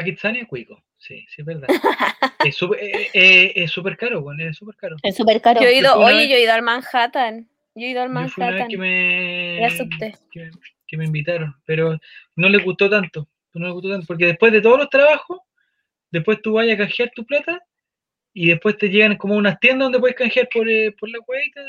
Kitsania, 0.05 0.47
cuico. 0.47 0.83
Sí, 0.99 1.27
sí, 1.29 1.43
es 1.43 1.45
verdad. 1.45 1.69
es 2.45 2.55
súper 2.57 2.79
eh, 2.81 3.53
eh, 3.55 3.97
caro, 3.99 4.23
bueno, 4.23 4.45
es 4.45 4.57
súper 4.57 4.77
caro. 4.77 4.97
Es 5.03 5.17
súper 5.17 5.41
caro. 5.41 5.61
Yo 5.61 5.67
he 5.67 5.79
ido, 5.79 5.99
oye, 5.99 6.17
vez- 6.17 6.29
yo 6.29 6.37
he 6.37 6.43
ido 6.43 6.53
al 6.53 6.63
Manhattan. 6.63 7.49
Yo 7.75 7.87
he 7.87 7.91
ido 7.91 8.03
al 8.03 8.11
Manhattan. 8.11 8.69
que 8.69 8.79
me, 8.79 9.69
que, 10.31 10.41
me- 10.41 10.51
que 10.87 10.97
me 10.97 11.05
invitaron, 11.07 11.55
pero 11.65 11.99
no 12.37 12.49
les 12.49 12.63
gustó 12.65 12.89
tanto. 12.89 13.29
No 13.55 13.67
les 13.67 13.75
gustó 13.75 13.91
tanto, 13.91 14.07
porque 14.07 14.27
después 14.27 14.53
de 14.53 14.61
todos 14.61 14.79
los 14.79 14.91
trabajos, 14.91 15.41
después 16.11 16.41
tú 16.43 16.53
vayas 16.55 16.75
a 16.75 16.79
canjear 16.79 17.11
tu 17.15 17.25
plata 17.27 17.61
y 18.33 18.49
después 18.49 18.79
te 18.79 18.89
llegan 18.89 19.17
como 19.17 19.35
unas 19.35 19.59
tiendas 19.59 19.87
donde 19.87 19.99
puedes 19.99 20.17
canjear 20.17 20.49
por, 20.53 20.69
eh, 20.69 20.93
por 20.93 21.11
la 21.11 21.19
huevita 21.27 21.61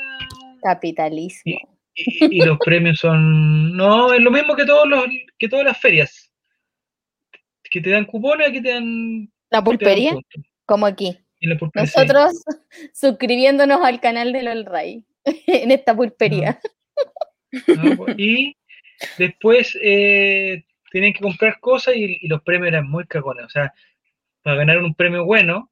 Capitalismo. 0.62 1.58
y, 1.94 2.38
y 2.40 2.44
los 2.44 2.58
premios 2.58 2.98
son. 2.98 3.76
No, 3.76 4.12
es 4.12 4.20
lo 4.20 4.30
mismo 4.30 4.54
que, 4.54 4.64
todos 4.64 4.88
los, 4.88 5.04
que 5.38 5.48
todas 5.48 5.64
las 5.64 5.78
ferias. 5.78 6.23
Que 7.74 7.80
te 7.80 7.90
dan 7.90 8.04
cupones, 8.04 8.48
aquí 8.48 8.62
te 8.62 8.68
dan. 8.68 9.28
La 9.50 9.58
dan 9.58 9.64
pulpería, 9.64 10.16
como 10.64 10.86
aquí. 10.86 11.18
Sí. 11.40 11.48
Nosotros 11.74 12.44
suscribiéndonos 12.94 13.82
al 13.82 13.98
canal 14.00 14.32
de 14.32 14.44
LOL 14.44 14.64
Ray 14.64 15.04
en 15.24 15.72
esta 15.72 15.92
pulpería. 15.96 16.60
¿no? 17.66 17.96
Pues, 17.96 18.14
Y 18.16 18.56
después 19.18 19.76
eh, 19.82 20.62
tenían 20.92 21.14
que 21.14 21.18
comprar 21.18 21.58
cosas 21.58 21.96
y, 21.96 22.20
y 22.22 22.28
los 22.28 22.42
premios 22.42 22.68
eran 22.68 22.88
muy 22.88 23.06
cagones. 23.08 23.46
O 23.46 23.50
sea, 23.50 23.74
para 24.44 24.58
ganar 24.58 24.78
un 24.78 24.94
premio 24.94 25.24
bueno, 25.24 25.68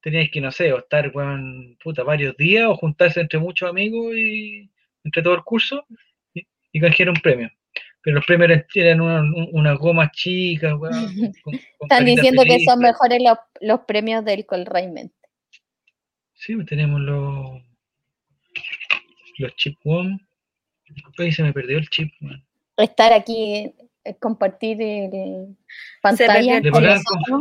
tenías 0.00 0.30
que, 0.32 0.40
no 0.40 0.50
sé, 0.50 0.72
o 0.72 0.80
estar 0.80 1.12
weón, 1.14 1.78
puta, 1.80 2.02
varios 2.02 2.36
días 2.36 2.66
o 2.66 2.74
juntarse 2.74 3.20
entre 3.20 3.38
muchos 3.38 3.70
amigos 3.70 4.16
y 4.16 4.68
entre 5.04 5.22
todo 5.22 5.34
el 5.34 5.44
curso 5.44 5.86
y, 6.34 6.44
y 6.72 6.80
canjear 6.80 7.10
un 7.10 7.20
premio. 7.22 7.52
Pero 8.02 8.16
los 8.16 8.24
premios 8.26 8.50
eran, 8.50 8.64
eran 8.74 9.00
una- 9.00 9.20
un- 9.20 9.48
unas 9.52 9.78
gomas 9.78 10.10
chicas, 10.12 10.72
Están 11.80 12.04
diciendo 12.04 12.42
que 12.44 12.64
son 12.64 12.78
mejores 12.80 13.20
los, 13.22 13.38
los 13.60 13.80
premios 13.80 14.24
del 14.24 14.46
Colraimente. 14.46 15.14
Sí, 16.34 16.54
pues 16.54 16.66
tenemos 16.66 17.00
los, 17.00 17.62
los 19.38 19.54
chip 19.56 19.76
one. 19.84 20.18
Ay, 21.18 21.32
se 21.32 21.42
me 21.42 21.52
perdió 21.52 21.78
el 21.78 21.88
chip, 21.88 22.10
weón. 22.22 22.42
Estar 22.78 23.12
aquí, 23.12 23.72
eh, 24.04 24.16
compartir 24.18 24.80
el 24.80 25.56
pantalla 26.00 26.56
el 26.56 26.70
con 26.70 26.82
chip. 26.82 26.90
nosotros. 26.90 27.40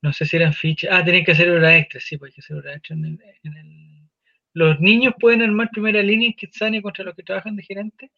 No 0.00 0.12
sé 0.12 0.24
si 0.26 0.36
eran 0.36 0.52
fichas. 0.54 0.90
Ah, 0.92 1.04
tenían 1.04 1.24
que 1.24 1.32
hacer 1.32 1.50
hora 1.50 1.76
extra, 1.76 2.00
sí, 2.00 2.16
pues 2.16 2.30
hay 2.30 2.34
que 2.34 2.40
hacer 2.40 2.56
hora 2.56 2.72
extra 2.74 2.96
en 2.96 3.04
el, 3.04 3.18
en 3.42 3.56
el- 3.56 4.08
Los 4.54 4.80
niños 4.80 5.14
pueden 5.20 5.42
armar 5.42 5.68
primera 5.70 6.02
línea 6.02 6.28
en 6.28 6.34
Kitsania 6.34 6.80
contra 6.80 7.04
los 7.04 7.14
que 7.14 7.22
trabajan 7.22 7.56
de 7.56 7.62
gerente. 7.62 8.10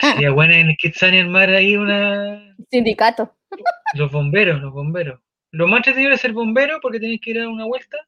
Sería 0.00 0.30
bueno 0.30 0.54
en 0.54 0.74
Kitsania 0.76 1.22
armar 1.22 1.50
ahí 1.50 1.76
una. 1.76 2.54
Sindicato. 2.70 3.34
Los 3.94 4.10
bomberos, 4.10 4.60
los 4.60 4.72
bomberos. 4.72 5.20
Lo 5.50 5.66
más 5.66 5.78
entretenido 5.78 6.10
era 6.10 6.18
ser 6.18 6.32
bombero 6.32 6.78
porque 6.80 6.98
tenéis 6.98 7.20
que 7.20 7.30
ir 7.32 7.40
a 7.40 7.48
una 7.48 7.64
vuelta 7.66 7.98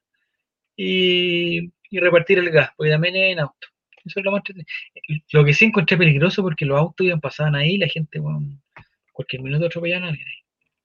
y, 0.77 1.71
y 1.91 1.99
repartir 1.99 2.39
el 2.39 2.51
gas, 2.51 2.71
porque 2.77 2.91
también 2.91 3.17
es 3.17 3.33
en 3.33 3.41
auto. 3.41 3.69
Eso 4.05 4.21
es 4.21 4.25
lo 4.25 4.33
más 4.33 4.41
entretenido. 4.41 4.69
Lo 5.33 5.45
que 5.45 5.55
sí 5.55 5.67
encontré 5.67 5.97
peligroso 5.97 6.43
porque 6.43 6.65
los 6.65 6.79
autos 6.79 7.07
iban 7.07 7.21
pasaban 7.21 7.55
ahí 7.55 7.75
y 7.75 7.79
la 7.79 7.89
gente, 7.89 8.19
bueno, 8.19 8.41
cualquier 9.13 9.43
minuto 9.43 9.67
atropellaban 9.67 10.05
a 10.05 10.09
alguien 10.09 10.27
ahí. 10.27 10.45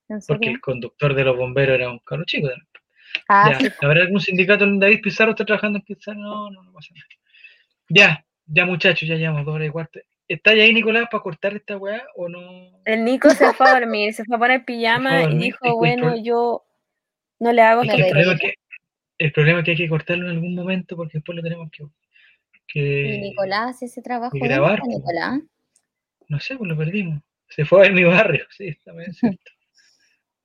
¿En 0.10 0.20
Porque 0.28 0.50
el 0.50 0.60
conductor 0.60 1.14
de 1.14 1.24
los 1.24 1.38
bomberos 1.38 1.76
era 1.76 1.90
un 1.90 2.00
cabro 2.00 2.26
chico. 2.26 2.50
Ah, 3.28 3.52
Ya, 3.52 3.60
sí. 3.60 3.68
¿Habrá 3.82 4.02
algún 4.02 4.20
sindicato 4.20 4.64
en 4.64 4.80
David 4.80 5.02
Pizarro 5.02 5.32
está 5.32 5.46
trabajando 5.46 5.80
en 5.80 5.86
Kitsania? 5.86 6.24
No, 6.24 6.50
no, 6.50 6.64
no 6.64 6.74
pasa 6.74 6.94
nada. 6.94 7.06
Ya, 7.90 8.26
ya 8.46 8.66
muchachos, 8.66 9.08
ya 9.08 9.16
llevamos 9.16 9.46
dos 9.46 9.56
horas 9.56 9.68
y 9.68 9.72
cuarto. 9.72 10.00
¿Está 10.30 10.52
ahí 10.52 10.72
Nicolás 10.72 11.08
para 11.10 11.24
cortar 11.24 11.56
esta 11.56 11.76
weá 11.76 12.04
o 12.16 12.30
no? 12.30 12.40
El 12.86 13.04
Nico 13.04 13.32
se 13.32 13.52
fue 13.52 13.68
a 13.68 13.80
dormir, 13.80 14.14
se 14.14 14.24
fue 14.26 14.36
a 14.36 14.40
poner 14.40 14.64
pijama 14.64 15.24
y 15.24 15.38
dijo, 15.40 15.76
bueno, 15.76 16.16
yo 16.22 16.64
no 17.40 17.52
le 17.52 17.64
hago 17.64 17.82
Es 17.82 17.96
que 17.96 18.02
el, 18.02 18.10
problema 18.12 18.34
es 18.34 18.40
que, 18.40 18.54
el 19.18 19.32
problema 19.32 19.60
es 19.60 19.66
que 19.66 19.72
hay 19.72 19.78
que 19.78 19.90
cortarlo 19.90 20.26
en 20.26 20.36
algún 20.36 20.54
momento 20.54 20.96
porque 20.96 21.18
después 21.18 21.36
lo 21.36 21.42
tenemos 21.42 21.72
que... 21.72 21.84
que 22.68 23.16
Y 23.16 23.22
Nicolás 23.22 23.76
hace 23.76 23.86
ese 23.86 24.04
trabajo. 24.04 24.38
y 24.38 24.40
¿dónde 24.40 24.54
grabar, 24.54 24.80
po. 24.82 24.88
Nicolás? 24.88 25.40
No 26.28 26.40
sé, 26.40 26.58
pues 26.58 26.70
lo 26.70 26.78
perdimos. 26.78 27.24
Se 27.48 27.66
fue 27.66 27.80
a 27.80 27.82
ver 27.82 27.94
mi 27.94 28.04
barrio, 28.04 28.46
sí, 28.56 28.76
también 28.86 29.10
es 29.10 29.18
cierto. 29.20 29.52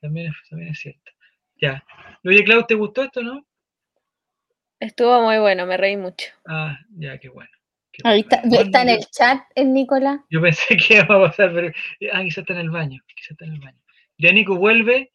también 0.01 0.28
es, 0.28 0.48
también 0.48 0.70
es 0.70 0.78
cierto. 0.78 1.12
Ya. 1.61 1.85
Oye, 2.24 2.43
Clau, 2.43 2.66
¿te 2.66 2.74
gustó 2.74 3.02
esto, 3.02 3.23
no? 3.23 3.47
Estuvo 4.81 5.20
muy 5.20 5.39
bueno, 5.39 5.66
me 5.66 5.77
reí 5.77 5.98
mucho. 5.98 6.28
Ah, 6.47 6.78
ya, 6.97 7.19
qué 7.19 7.28
bueno. 7.28 7.51
Ahí 8.02 8.20
está, 8.20 8.36
está 8.50 8.82
en 8.82 8.88
el 8.88 9.06
chat 9.06 9.42
el 9.54 9.72
Nicolás. 9.72 10.20
Yo 10.30 10.40
pensé 10.40 10.76
que 10.76 10.94
iba 10.94 11.02
a 11.04 11.28
pasar, 11.28 11.52
pero. 11.54 11.72
Ah, 12.12 12.22
quizá 12.22 12.40
está 12.40 12.54
en 12.54 12.60
el 12.60 12.70
baño. 12.70 13.00
Quizá 13.14 13.34
está 13.34 13.44
en 13.44 13.52
el 13.52 13.60
baño. 13.60 13.78
Ya 14.18 14.32
Nico 14.32 14.56
vuelve. 14.56 15.12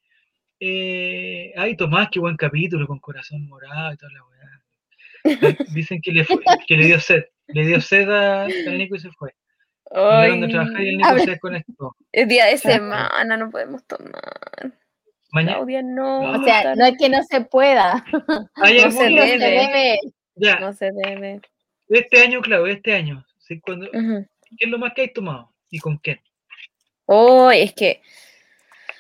Eh... 0.60 1.54
Ay, 1.56 1.76
Tomás, 1.76 2.10
qué 2.12 2.20
buen 2.20 2.36
capítulo 2.36 2.86
con 2.88 3.00
corazón 3.00 3.48
morado 3.48 3.94
y 3.94 3.98
toda 3.98 4.12
la 4.12 4.24
weá. 4.26 5.56
Dicen 5.74 6.02
que 6.02 6.12
le, 6.12 6.26
fue- 6.26 6.40
que 6.68 6.78
le 6.78 6.86
dio 6.86 7.00
sed. 7.00 7.24
Le 7.48 7.66
dio 7.66 7.82
sed 7.82 8.10
a, 8.10 8.44
al 8.46 8.78
Nico 8.78 8.96
y 8.96 9.00
se 9.00 9.10
fue. 9.12 9.34
Mandaron 9.92 10.42
de 10.42 10.48
trabajar 10.50 10.82
y 10.82 10.90
el 10.90 10.98
Nico 10.98 11.20
se 11.20 11.30
desconectó. 11.32 11.96
Es 12.12 12.28
día 12.28 12.46
de 12.46 12.58
semana, 12.58 13.38
no 13.38 13.50
podemos 13.50 13.84
tomar. 13.86 14.74
Mañana. 15.32 15.58
Claudia, 15.58 15.82
no. 15.82 16.22
No. 16.34 16.42
O 16.42 16.44
sea, 16.44 16.76
no 16.76 16.86
es 16.86 16.98
que 16.98 17.10
no 17.10 17.24
se 17.24 17.42
pueda, 17.42 18.04
no 18.12 18.50
se 18.56 18.84
no 18.84 18.92
se 18.92 19.38
debe. 19.38 20.00
debe. 20.36 20.60
No 20.60 20.74
se 20.74 20.92
debe. 20.92 21.42
Este 21.90 22.22
año, 22.22 22.42
Clau, 22.42 22.66
este 22.68 22.94
año. 22.94 23.26
sí, 23.40 23.60
cuando, 23.60 23.90
Ujú. 23.92 24.26
¿Qué 24.58 24.66
es 24.66 24.70
lo 24.70 24.78
más 24.78 24.94
que 24.94 25.02
hay 25.02 25.14
tomado? 25.14 25.54
¿Y 25.70 25.80
con 25.80 25.98
quién? 25.98 26.20
Oh, 27.06 27.50
es 27.52 27.74
que 27.74 28.02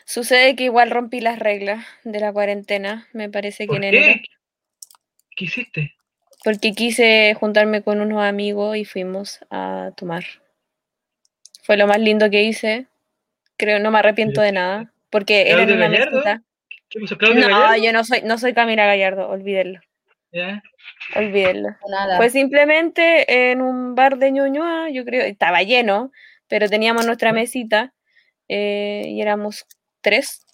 sucede 0.05 0.55
que 0.55 0.65
igual 0.65 0.89
rompí 0.89 1.21
las 1.21 1.39
reglas 1.39 1.85
de 2.03 2.19
la 2.19 2.33
cuarentena, 2.33 3.07
me 3.13 3.29
parece 3.29 3.65
que 3.65 3.67
¿Por 3.67 3.83
en 3.83 3.91
qué? 3.91 3.97
enero, 3.97 4.21
¿Qué 5.35 5.45
hiciste? 5.45 5.95
porque 6.43 6.71
quise 6.73 7.33
juntarme 7.33 7.81
con 7.83 7.99
unos 7.99 8.23
amigos 8.23 8.77
y 8.77 8.85
fuimos 8.85 9.39
a 9.49 9.91
tomar. 9.97 10.23
Fue 11.63 11.75
lo 11.75 11.85
más 11.85 11.99
lindo 11.99 12.29
que 12.29 12.43
hice. 12.43 12.87
Creo, 13.57 13.79
no 13.79 13.91
me 13.91 13.99
arrepiento 13.99 14.41
de 14.41 14.53
nada, 14.53 14.93
porque 15.09 15.51
era 15.51 15.63
en 15.63 15.67
¿Claudia 15.69 15.75
una 15.75 15.87
Gallardo? 15.89 16.11
mesita. 16.17 16.43
¿Qué 16.89 16.99
pasó, 17.01 17.17
Claudia 17.17 17.41
No, 17.41 17.49
Gallardo? 17.49 17.83
yo 17.83 17.93
no 17.93 18.03
soy, 18.05 18.21
no 18.23 18.37
soy 18.37 18.53
Camila 18.53 18.85
Gallardo, 18.85 19.27
olvídenlo, 19.29 19.81
Ya. 20.31 20.61
olvídenlo. 21.15 21.69
Nada. 21.89 22.17
Fue 22.17 22.29
simplemente 22.29 23.51
en 23.51 23.61
un 23.61 23.95
bar 23.95 24.17
de 24.17 24.31
Ñuñoa, 24.31 24.89
yo 24.91 25.03
creo, 25.05 25.23
estaba 25.23 25.63
lleno, 25.63 26.11
pero 26.47 26.69
teníamos 26.69 27.05
nuestra 27.05 27.33
mesita 27.33 27.93
eh, 28.47 29.03
y 29.07 29.21
éramos 29.21 29.65
tres, 30.01 30.45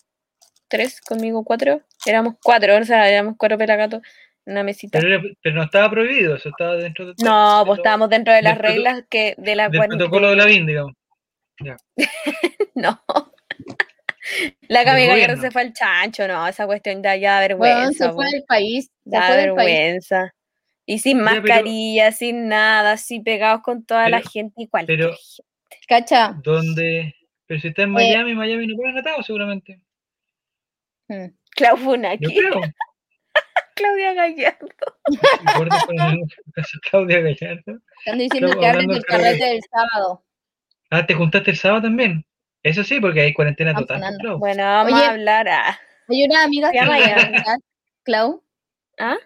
tres 0.69 1.01
conmigo 1.01 1.43
cuatro, 1.43 1.81
éramos 2.05 2.35
cuatro, 2.41 2.77
o 2.77 2.83
sea, 2.83 3.09
éramos 3.09 3.35
cuatro 3.37 3.57
pelagatos 3.57 4.01
en 4.45 4.53
una 4.53 4.63
mesita. 4.63 4.99
Pero, 4.99 5.21
pero 5.41 5.55
no 5.55 5.63
estaba 5.63 5.89
prohibido, 5.89 6.35
eso 6.35 6.49
estaba 6.49 6.75
dentro 6.75 7.05
de 7.07 7.13
No, 7.23 7.59
de 7.59 7.65
pues 7.65 7.77
lo- 7.77 7.83
estábamos 7.83 8.09
dentro 8.09 8.33
de 8.33 8.41
las 8.41 8.57
reglas 8.57 9.03
que 9.09 9.35
de 9.37 9.55
la 9.55 9.69
del 9.69 9.81
protocolo 9.87 10.29
de 10.29 10.35
la 10.37 10.45
BIN, 10.45 10.65
digamos. 10.67 10.93
no. 12.75 13.01
La 14.67 14.83
Camila 14.83 15.13
gobierno. 15.13 15.41
se 15.41 15.51
fue 15.51 15.61
al 15.61 15.73
chancho, 15.73 16.27
no, 16.27 16.47
esa 16.47 16.65
cuestión 16.65 17.01
da 17.01 17.15
ya 17.15 17.39
vergüenza. 17.39 18.07
se 18.07 18.13
fue 18.13 18.25
del 18.31 18.43
país. 18.47 18.85
Se 19.03 19.09
Da 19.09 19.27
fue 19.27 19.37
del 19.37 19.53
país. 19.53 19.67
vergüenza. 19.67 20.33
Y 20.85 20.99
sin 20.99 21.17
pero- 21.23 21.41
mascarilla, 21.41 22.11
sin 22.11 22.47
nada, 22.47 22.93
así 22.93 23.19
pegados 23.19 23.61
con 23.61 23.85
toda 23.85 24.09
la 24.09 24.21
gente 24.21 24.63
y 24.63 24.67
cualquier 24.67 24.99
pero- 24.99 25.09
gente. 25.11 25.43
¿Cacha? 25.87 26.35
Donde. 26.43 27.13
Pero 27.47 27.59
si 27.61 27.67
está 27.67 27.83
en 27.83 27.91
Miami, 27.91 28.33
Miami 28.33 28.65
no 28.65 28.75
ponen 28.75 28.97
atado 28.97 29.21
seguramente. 29.21 29.79
Mm. 31.07 31.27
Clau 31.55 31.77
Funaki. 31.77 32.25
Claudia 33.75 34.13
Gallardo. 34.13 34.67
Claudia 36.89 37.19
Gallardo. 37.21 37.79
Están 37.99 38.17
diciendo 38.17 38.59
que 38.59 38.65
hablen 38.67 38.87
del 38.87 39.03
carrete 39.05 39.45
del 39.45 39.61
sábado. 39.69 40.23
Ah, 40.89 41.05
¿te 41.05 41.13
juntaste 41.13 41.51
el 41.51 41.57
sábado 41.57 41.83
también? 41.83 42.25
Eso 42.65 42.83
sí, 42.83 42.99
porque 42.99 43.21
hay 43.21 43.31
cuarentena 43.31 43.75
total. 43.75 43.97
sonando. 43.99 44.39
Bueno, 44.39 44.63
vamos 44.63 44.93
Oye. 44.93 45.03
a 45.03 45.09
hablar 45.11 45.47
a. 45.47 45.79
Hay 46.09 46.23
una 46.23 46.43
amiga 46.43 46.71
Se 46.71 46.75
llama 46.77 46.97
en 46.97 47.35
el 47.35 47.43
chat, 47.43 47.59
Clau. 48.01 48.43
¿Ah? 48.97 49.17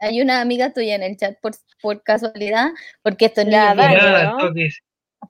Hay 0.00 0.20
una 0.20 0.42
amiga 0.42 0.70
tuya 0.70 0.94
en 0.94 1.02
el 1.02 1.16
chat 1.16 1.40
por, 1.40 1.52
por 1.80 2.02
casualidad, 2.02 2.72
porque 3.02 3.32
La 3.36 3.72
vienen- 3.74 3.96
Nada, 3.96 4.32
¿no? 4.32 4.38
toques. 4.38 4.80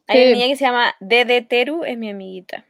Hay 0.09 0.23
una 0.23 0.31
niña 0.33 0.47
que 0.49 0.57
se 0.57 0.65
llama 0.65 0.97
Dede 0.99 1.43
Teru, 1.43 1.85
es 1.85 1.97
mi 1.97 2.11
amiguita. 2.11 2.65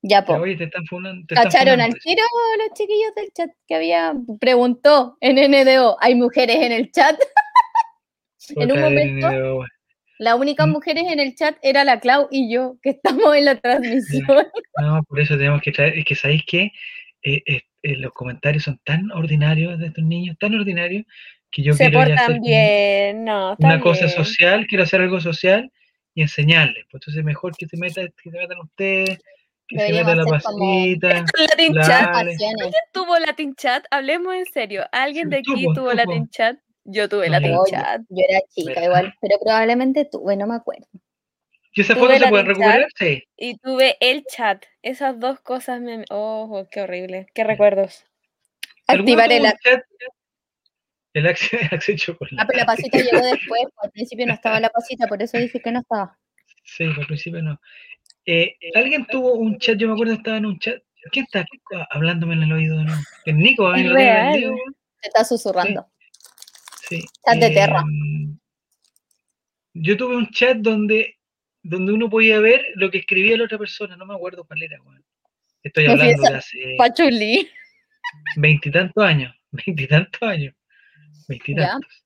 Ya, 0.00 0.24
po. 0.24 0.36
Oye, 0.36 0.56
te 0.56 0.64
están 0.64 0.86
funando. 0.86 1.26
te 1.26 1.34
están 1.34 1.50
Cacharon 1.50 1.80
al 1.82 1.92
tiro 1.98 2.22
los 2.66 2.78
chiquillos 2.78 3.14
del 3.14 3.30
chat 3.34 3.50
que 3.66 3.74
había 3.74 4.14
preguntó 4.40 5.18
en 5.20 5.36
NDO, 5.50 5.98
¿hay 6.00 6.14
mujeres 6.14 6.56
en 6.56 6.72
el 6.72 6.90
chat? 6.92 7.20
en 8.56 8.72
un 8.72 8.80
momento-. 8.80 9.66
Las 10.18 10.34
únicas 10.34 10.66
Mm. 10.66 10.70
mujeres 10.72 11.04
en 11.08 11.20
el 11.20 11.34
chat 11.34 11.56
era 11.62 11.84
la 11.84 12.00
Clau 12.00 12.28
y 12.30 12.52
yo, 12.52 12.76
que 12.82 12.90
estamos 12.90 13.34
en 13.36 13.44
la 13.44 13.56
transmisión. 13.60 14.26
No, 14.80 15.02
por 15.04 15.20
eso 15.20 15.36
tenemos 15.36 15.62
que 15.62 15.72
traer. 15.72 15.98
Es 15.98 16.04
que 16.04 16.14
sabéis 16.14 16.42
que 16.46 16.72
eh, 17.22 17.42
eh, 17.46 17.62
eh, 17.82 17.96
los 17.96 18.12
comentarios 18.12 18.64
son 18.64 18.80
tan 18.84 19.10
ordinarios 19.12 19.78
de 19.78 19.86
estos 19.88 20.04
niños, 20.04 20.36
tan 20.38 20.54
ordinarios, 20.54 21.04
que 21.50 21.62
yo 21.62 21.72
Se 21.74 21.90
quiero 21.90 22.06
ya 22.08 22.14
hacer 22.14 22.40
bien, 22.40 23.24
no, 23.24 23.56
una 23.58 23.80
cosa 23.80 24.08
social, 24.08 24.66
quiero 24.66 24.84
hacer 24.84 25.00
algo 25.00 25.20
social 25.20 25.70
y 26.14 26.22
enseñarles. 26.22 26.84
Pues 26.90 27.00
entonces 27.02 27.24
mejor 27.24 27.56
que 27.56 27.66
se 27.66 27.76
meta, 27.76 28.02
que 28.02 28.30
se 28.30 28.38
metan 28.38 28.58
ustedes, 28.58 29.18
que 29.66 29.76
se 29.78 29.82
Deberíamos 29.84 30.16
meta 30.16 30.30
la 30.30 30.36
hacer 30.36 30.50
como- 30.50 30.74
pasita. 30.84 31.24
Latin 31.56 31.74
La- 31.74 31.86
Chat. 31.86 32.12
Pasiones. 32.12 32.72
tuvo 32.92 33.18
Latin 33.18 33.54
Chat? 33.54 33.84
Hablemos 33.90 34.34
en 34.34 34.44
serio. 34.46 34.84
¿Alguien 34.92 35.24
Sí, 35.24 35.30
de 35.30 35.36
aquí 35.38 35.64
tuvo 35.64 35.74
tuvo. 35.74 35.92
Latin 35.92 36.28
Chat? 36.28 36.56
Yo 36.90 37.06
tuve 37.08 37.26
No, 37.26 37.32
Latin 37.32 37.50
yo- 37.52 37.60
Oye, 37.60 37.70
Chat. 37.72 38.00
yo 38.08 38.24
era 38.26 38.40
chica 38.48 38.68
¿Verdad? 38.70 38.82
igual, 38.84 39.14
pero 39.20 39.38
probablemente 39.40 40.04
tuve, 40.06 40.36
no 40.36 40.46
me 40.46 40.54
acuerdo. 40.54 40.86
¿Y 41.74 41.82
esa 41.82 41.94
Tuve 41.94 42.02
foto 42.04 42.14
se 42.14 42.20
la 42.20 42.28
puede 42.30 42.42
recuperar? 42.44 42.86
Sí. 42.98 43.24
Y 43.36 43.58
tuve 43.58 43.96
el 44.00 44.24
chat. 44.24 44.64
Esas 44.82 45.20
dos 45.20 45.40
cosas 45.40 45.80
me... 45.82 46.04
Oh, 46.10 46.66
qué 46.70 46.80
horrible. 46.80 47.26
Qué 47.34 47.44
recuerdos. 47.44 48.04
¿Alguno 48.86 49.20
Activar 49.20 49.30
el... 49.32 49.42
chat? 49.62 49.82
El 51.12 51.26
Axel, 51.26 51.60
Axel 51.72 51.96
Chocolate. 51.96 52.36
Ah, 52.38 52.46
pero 52.46 52.60
la 52.60 52.64
pasita 52.66 52.98
llegó 52.98 53.20
después, 53.24 53.62
pues, 53.62 53.74
al 53.82 53.90
principio 53.90 54.26
no 54.26 54.32
estaba 54.32 54.58
la 54.60 54.70
pasita, 54.70 55.06
por 55.06 55.22
eso 55.22 55.36
dije 55.38 55.60
que 55.60 55.70
no 55.70 55.80
estaba. 55.80 56.18
Sí, 56.64 56.84
al 56.84 57.06
principio 57.06 57.42
no. 57.42 57.60
Eh, 58.24 58.56
Alguien 58.74 59.06
tuvo 59.06 59.34
un 59.34 59.58
chat, 59.58 59.76
yo 59.76 59.88
me 59.88 59.94
acuerdo 59.94 60.14
estaba 60.14 60.38
en 60.38 60.46
un 60.46 60.58
chat. 60.58 60.82
¿Quién 61.12 61.26
está 61.26 61.46
hablándome 61.90 62.34
en 62.34 62.42
el 62.44 62.52
oído 62.52 62.78
de 62.78 62.84
nuevo? 62.84 63.00
El 63.26 63.36
Nico, 63.38 63.72
Es. 63.74 63.84
Se 65.00 65.08
está 65.08 65.24
susurrando. 65.24 65.82
Sí. 65.82 65.97
Chat 66.88 67.38
de 67.38 67.50
Terra. 67.50 67.80
em, 67.80 68.38
Yo 69.74 69.96
tuve 69.96 70.16
un 70.16 70.28
chat 70.30 70.56
donde, 70.58 71.18
donde 71.62 71.92
uno 71.92 72.08
podía 72.10 72.40
ver 72.40 72.64
lo 72.74 72.90
que 72.90 72.98
escribía 72.98 73.36
la 73.36 73.44
otra 73.44 73.58
persona, 73.58 73.96
no 73.96 74.06
me 74.06 74.14
acuerdo 74.14 74.44
cuál 74.44 74.62
era, 74.62 74.80
weón. 74.82 75.04
Estoy 75.62 75.86
hablando 75.86 76.22
de 76.22 76.34
hace 76.36 76.74
Pachuli. 76.78 77.48
veintitantos 78.36 79.04
años, 79.04 79.34
veintitantos 79.50 80.22
años, 80.22 80.54
veintitantos. 81.28 82.04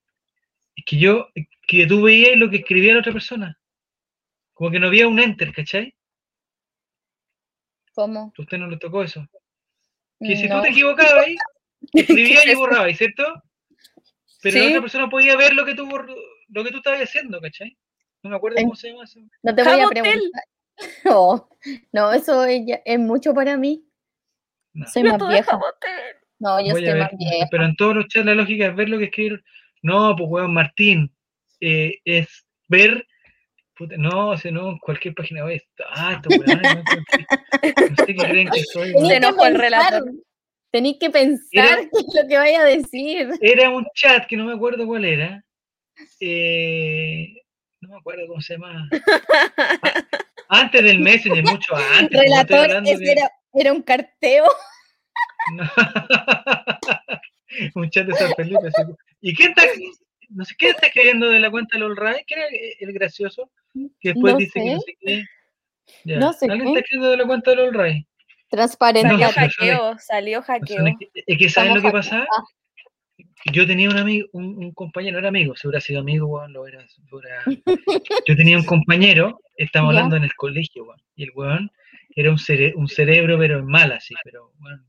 Es 0.74 0.84
que 0.86 0.98
yo, 0.98 1.28
que 1.68 1.86
tú 1.86 2.02
veías 2.02 2.36
lo 2.36 2.50
que 2.50 2.56
escribía 2.56 2.94
la 2.94 3.00
otra 3.00 3.12
persona. 3.12 3.58
Como 4.54 4.70
que 4.70 4.80
no 4.80 4.88
había 4.88 5.06
un 5.08 5.18
enter, 5.20 5.52
¿cachai? 5.52 5.94
¿Cómo? 7.94 8.32
Usted 8.38 8.58
no 8.58 8.68
le 8.68 8.78
tocó 8.78 9.02
eso. 9.02 9.26
Que 10.18 10.36
si 10.36 10.48
No. 10.48 10.56
tú 10.56 10.62
te 10.62 10.68
equivocabas, 10.70 11.26
escribías 11.92 12.46
y 12.46 12.54
borrabas, 12.54 12.96
¿cierto? 12.96 13.42
Pero 14.42 14.58
la 14.58 14.68
otra 14.68 14.80
persona 14.80 15.08
podía 15.10 15.36
ver 15.36 15.54
lo 15.54 15.64
que 15.64 15.74
tú 15.74 15.88
lo 16.48 16.64
que 16.64 16.70
tú 16.70 16.78
estabas 16.78 17.00
haciendo, 17.00 17.40
¿cachai? 17.40 17.76
No 18.22 18.30
me 18.30 18.36
acuerdo 18.36 18.58
En- 18.58 18.64
cómo 18.64 18.76
se 18.76 18.88
llama 18.90 19.04
eso. 19.04 19.20
No 19.42 19.54
te 19.54 19.62
voy 19.62 19.80
a 19.80 19.88
preguntar. 19.88 20.22
No, 21.04 21.48
no, 21.92 22.12
eso 22.12 22.44
es, 22.44 22.62
mucho 22.98 23.34
para 23.34 23.56
mí. 23.56 23.84
No. 24.72 24.86
Soy 24.88 25.04
Yo 25.04 25.16
más 25.18 25.28
vieja. 25.28 25.60
No, 26.40 26.58
yo 26.60 26.72
Voy 26.72 26.82
soy 26.82 26.92
ver, 26.94 26.98
más 26.98 27.10
vieja. 27.16 27.46
pero 27.50 27.66
en 27.66 27.76
todos 27.76 27.94
los 27.94 28.06
chats 28.08 28.24
la 28.26 28.34
lógica 28.34 28.66
es 28.66 28.74
ver 28.74 28.88
lo 28.88 28.98
que 28.98 29.04
escribieron. 29.04 29.44
No, 29.82 30.16
pues 30.16 30.28
weón, 30.30 30.54
Martín, 30.54 31.14
eh, 31.60 32.00
es 32.04 32.46
ver, 32.68 33.06
puta, 33.76 33.96
no, 33.98 34.30
o 34.30 34.36
sea, 34.38 34.50
no, 34.50 34.70
en 34.70 34.78
cualquier 34.78 35.14
página 35.14 35.44
web. 35.44 35.62
Ah, 35.90 36.20
weones, 36.26 36.62
no, 36.62 36.82
no 37.90 37.96
sé 37.96 38.06
qué 38.06 38.14
creen 38.16 38.48
que 38.50 38.64
soy. 38.72 38.92
Se 39.06 39.16
enojó 39.16 39.46
el 39.46 39.54
relator. 39.56 40.04
Tenéis 40.72 40.96
que 40.98 41.10
pensar 41.10 41.46
Era- 41.52 41.76
qué 41.82 41.98
es 41.98 42.22
lo 42.22 42.28
que 42.28 42.36
vaya 42.38 42.60
a 42.62 42.64
decir. 42.64 43.30
Era 43.40 43.70
un 43.70 43.86
chat 43.94 44.26
que 44.26 44.36
no 44.36 44.46
me 44.46 44.54
acuerdo 44.54 44.84
cuál 44.86 45.04
era. 45.04 45.44
eh, 46.20 47.28
no 47.80 47.90
me 47.90 47.96
acuerdo 47.98 48.26
cómo 48.26 48.40
se 48.40 48.54
llama. 48.54 48.88
Antes 50.48 50.82
del 50.82 50.98
Messenger, 51.00 51.44
mucho 51.44 51.74
antes. 51.76 52.18
Relator, 52.20 52.82
de- 52.82 53.12
era, 53.12 53.30
era 53.54 53.72
un 53.72 53.82
carteo. 53.82 54.44
No. 55.56 55.64
un 57.74 57.90
chat 57.90 58.06
de 58.06 58.14
San 58.14 58.32
Felipe. 58.36 58.70
¿Y 59.20 59.34
quién 59.34 59.50
está, 59.50 59.62
no 60.30 60.44
sé, 60.44 60.54
quién 60.56 60.70
está 60.70 60.86
escribiendo 60.86 61.28
de 61.30 61.40
la 61.40 61.50
cuenta 61.50 61.76
del 61.76 61.96
Ray? 61.96 62.22
¿Quién 62.28 62.38
era 62.40 62.48
el- 62.78 62.92
gracioso? 62.92 63.50
Que 63.74 64.10
después 64.10 64.34
No 64.34 64.38
dice 64.38 64.60
que 64.60 64.74
no 64.74 64.80
sé. 64.80 64.96
qué. 65.00 65.24
Ya. 66.04 66.18
No 66.20 66.32
sé 66.32 66.46
¿Alguien 66.48 66.66
qué. 66.66 66.68
está 66.68 66.80
escribiendo 66.80 67.10
de 67.10 67.16
la 67.16 67.26
cuenta 67.26 67.50
All 67.50 67.74
Ray? 67.74 68.06
Transparente. 68.52 69.08
Salió 69.08 69.28
hackeo, 69.30 69.98
salió 69.98 70.38
No 70.40 70.44
son- 70.46 70.54
hackeo. 70.60 70.84
Es 71.26 71.38
que 71.38 71.48
¿saben 71.48 71.74
lo 71.74 71.80
que 71.80 71.88
hackeados. 71.90 72.06
pasaba? 72.06 72.26
Yo 73.52 73.66
tenía 73.66 73.88
un 73.90 73.98
amigo, 73.98 74.28
un, 74.32 74.44
un 74.56 74.72
compañero, 74.72 75.18
era 75.18 75.28
amigo, 75.28 75.56
si 75.56 75.66
hubiera 75.66 75.80
sido 75.80 76.00
amigo, 76.00 76.26
weón, 76.28 76.52
lo 76.52 76.62
hubiera, 76.62 76.84
Yo 78.28 78.36
tenía 78.36 78.56
un 78.56 78.64
compañero, 78.64 79.40
estamos 79.56 79.92
Ya. 79.92 79.98
hablando 79.98 80.16
en 80.16 80.24
el 80.24 80.34
colegio, 80.34 80.84
weón, 80.84 81.00
y 81.16 81.24
el 81.24 81.30
weón 81.34 81.70
era 82.14 82.30
un, 82.30 82.36
cere- 82.38 82.72
un 82.76 82.86
cerebro, 82.88 83.38
pero 83.38 83.58
en 83.58 83.66
mal 83.66 83.90
así, 83.92 84.14
pero 84.22 84.52
bueno. 84.58 84.84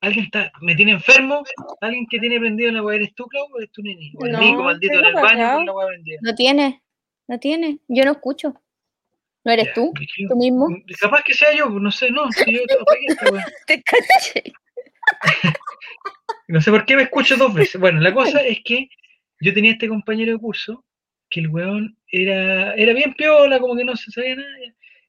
¿Alguien 0.00 0.26
está, 0.26 0.52
me 0.60 0.76
tiene 0.76 0.92
enfermo? 0.92 1.42
¿Alguien 1.80 2.06
que 2.08 2.20
tiene 2.20 2.38
prendido 2.38 2.70
la 2.70 2.82
weá? 2.84 2.96
¿Eres 2.96 3.12
tú, 3.16 3.26
Clau? 3.26 3.46
¿O 3.52 3.58
eres 3.58 3.72
tú, 3.72 3.82
Nini? 3.82 4.12
O 4.16 4.26
el 4.26 4.32
No, 4.32 4.38
Nico, 4.40 4.62
maldito, 4.62 4.96
en 4.96 5.04
el 5.04 5.14
baño 5.14 5.26
apagado. 5.26 5.56
con 5.58 5.66
la 5.66 5.72
weá 5.74 5.86
prendida. 5.88 6.18
No 6.22 6.34
tiene, 6.36 6.82
no 7.26 7.38
tiene. 7.40 7.78
Yo 7.88 8.04
no 8.04 8.12
escucho. 8.12 8.54
¿No 9.48 9.54
eres 9.54 9.68
Ya, 9.68 9.72
tú? 9.72 9.94
¿Tú 10.28 10.36
mismo? 10.36 10.68
mm, 10.68 10.84
Capaz 11.00 11.22
que 11.22 11.32
sea 11.32 11.54
yo, 11.54 11.70
no 11.70 11.90
sé, 11.90 12.10
no, 12.10 12.30
si 12.32 12.52
yo. 12.52 12.60
Te 13.66 13.82
caché. 13.82 14.42
No 16.48 16.60
sé 16.60 16.70
por 16.70 16.84
qué 16.84 16.96
me 16.96 17.02
escucho 17.04 17.36
dos 17.38 17.54
veces. 17.54 17.80
Bueno, 17.80 18.00
la 18.00 18.12
cosa 18.12 18.40
es 18.46 18.60
que 18.62 18.88
yo 19.40 19.54
tenía 19.54 19.72
este 19.72 19.88
compañero 19.88 20.32
de 20.32 20.38
curso 20.38 20.84
que 21.30 21.40
el 21.40 21.48
weón 21.48 21.96
era, 22.10 22.74
era 22.74 22.92
bien 22.92 23.14
piola, 23.14 23.58
como 23.58 23.74
que 23.76 23.84
no 23.84 23.96
se 23.96 24.10
sabía 24.10 24.36
nada. 24.36 24.48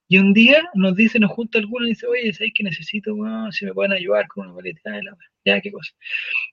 Y 0.08 0.18
un 0.18 0.34
día 0.34 0.64
nos 0.74 0.96
dice, 0.96 1.20
nos 1.20 1.32
junta 1.32 1.60
alguno 1.60 1.86
y 1.86 1.90
dice, 1.90 2.08
oye, 2.08 2.32
¿sabes 2.34 2.54
que 2.56 2.64
necesito, 2.64 3.14
weón? 3.16 3.52
Si 3.52 3.66
me 3.66 3.74
pueden 3.74 3.92
ayudar 3.92 4.26
con 4.30 4.46
una 4.46 4.54
boleta 4.54 4.92
de 4.92 5.04
la. 5.04 5.18
Ya, 5.44 5.60
qué 5.60 5.70
cosa. 5.72 5.92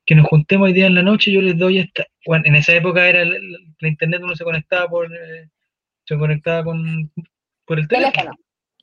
Que 0.04 0.16
nos 0.16 0.26
juntemos 0.26 0.66
hoy 0.66 0.72
día 0.72 0.86
en 0.86 0.94
la 0.96 1.02
noche, 1.02 1.30
yo 1.30 1.40
les 1.40 1.56
doy 1.56 1.78
esta. 1.78 2.04
Bueno, 2.24 2.44
en 2.46 2.56
esa 2.56 2.74
época 2.74 3.08
era 3.08 3.24
la 3.24 3.88
internet, 3.88 4.20
uno 4.24 4.34
se 4.34 4.44
conectaba 4.44 4.88
por, 4.88 5.06
eh, 5.12 5.48
se 6.04 6.18
conectaba 6.18 6.64
con, 6.64 7.12
por 7.66 7.78
el 7.78 7.88
teléfono. 7.88 8.32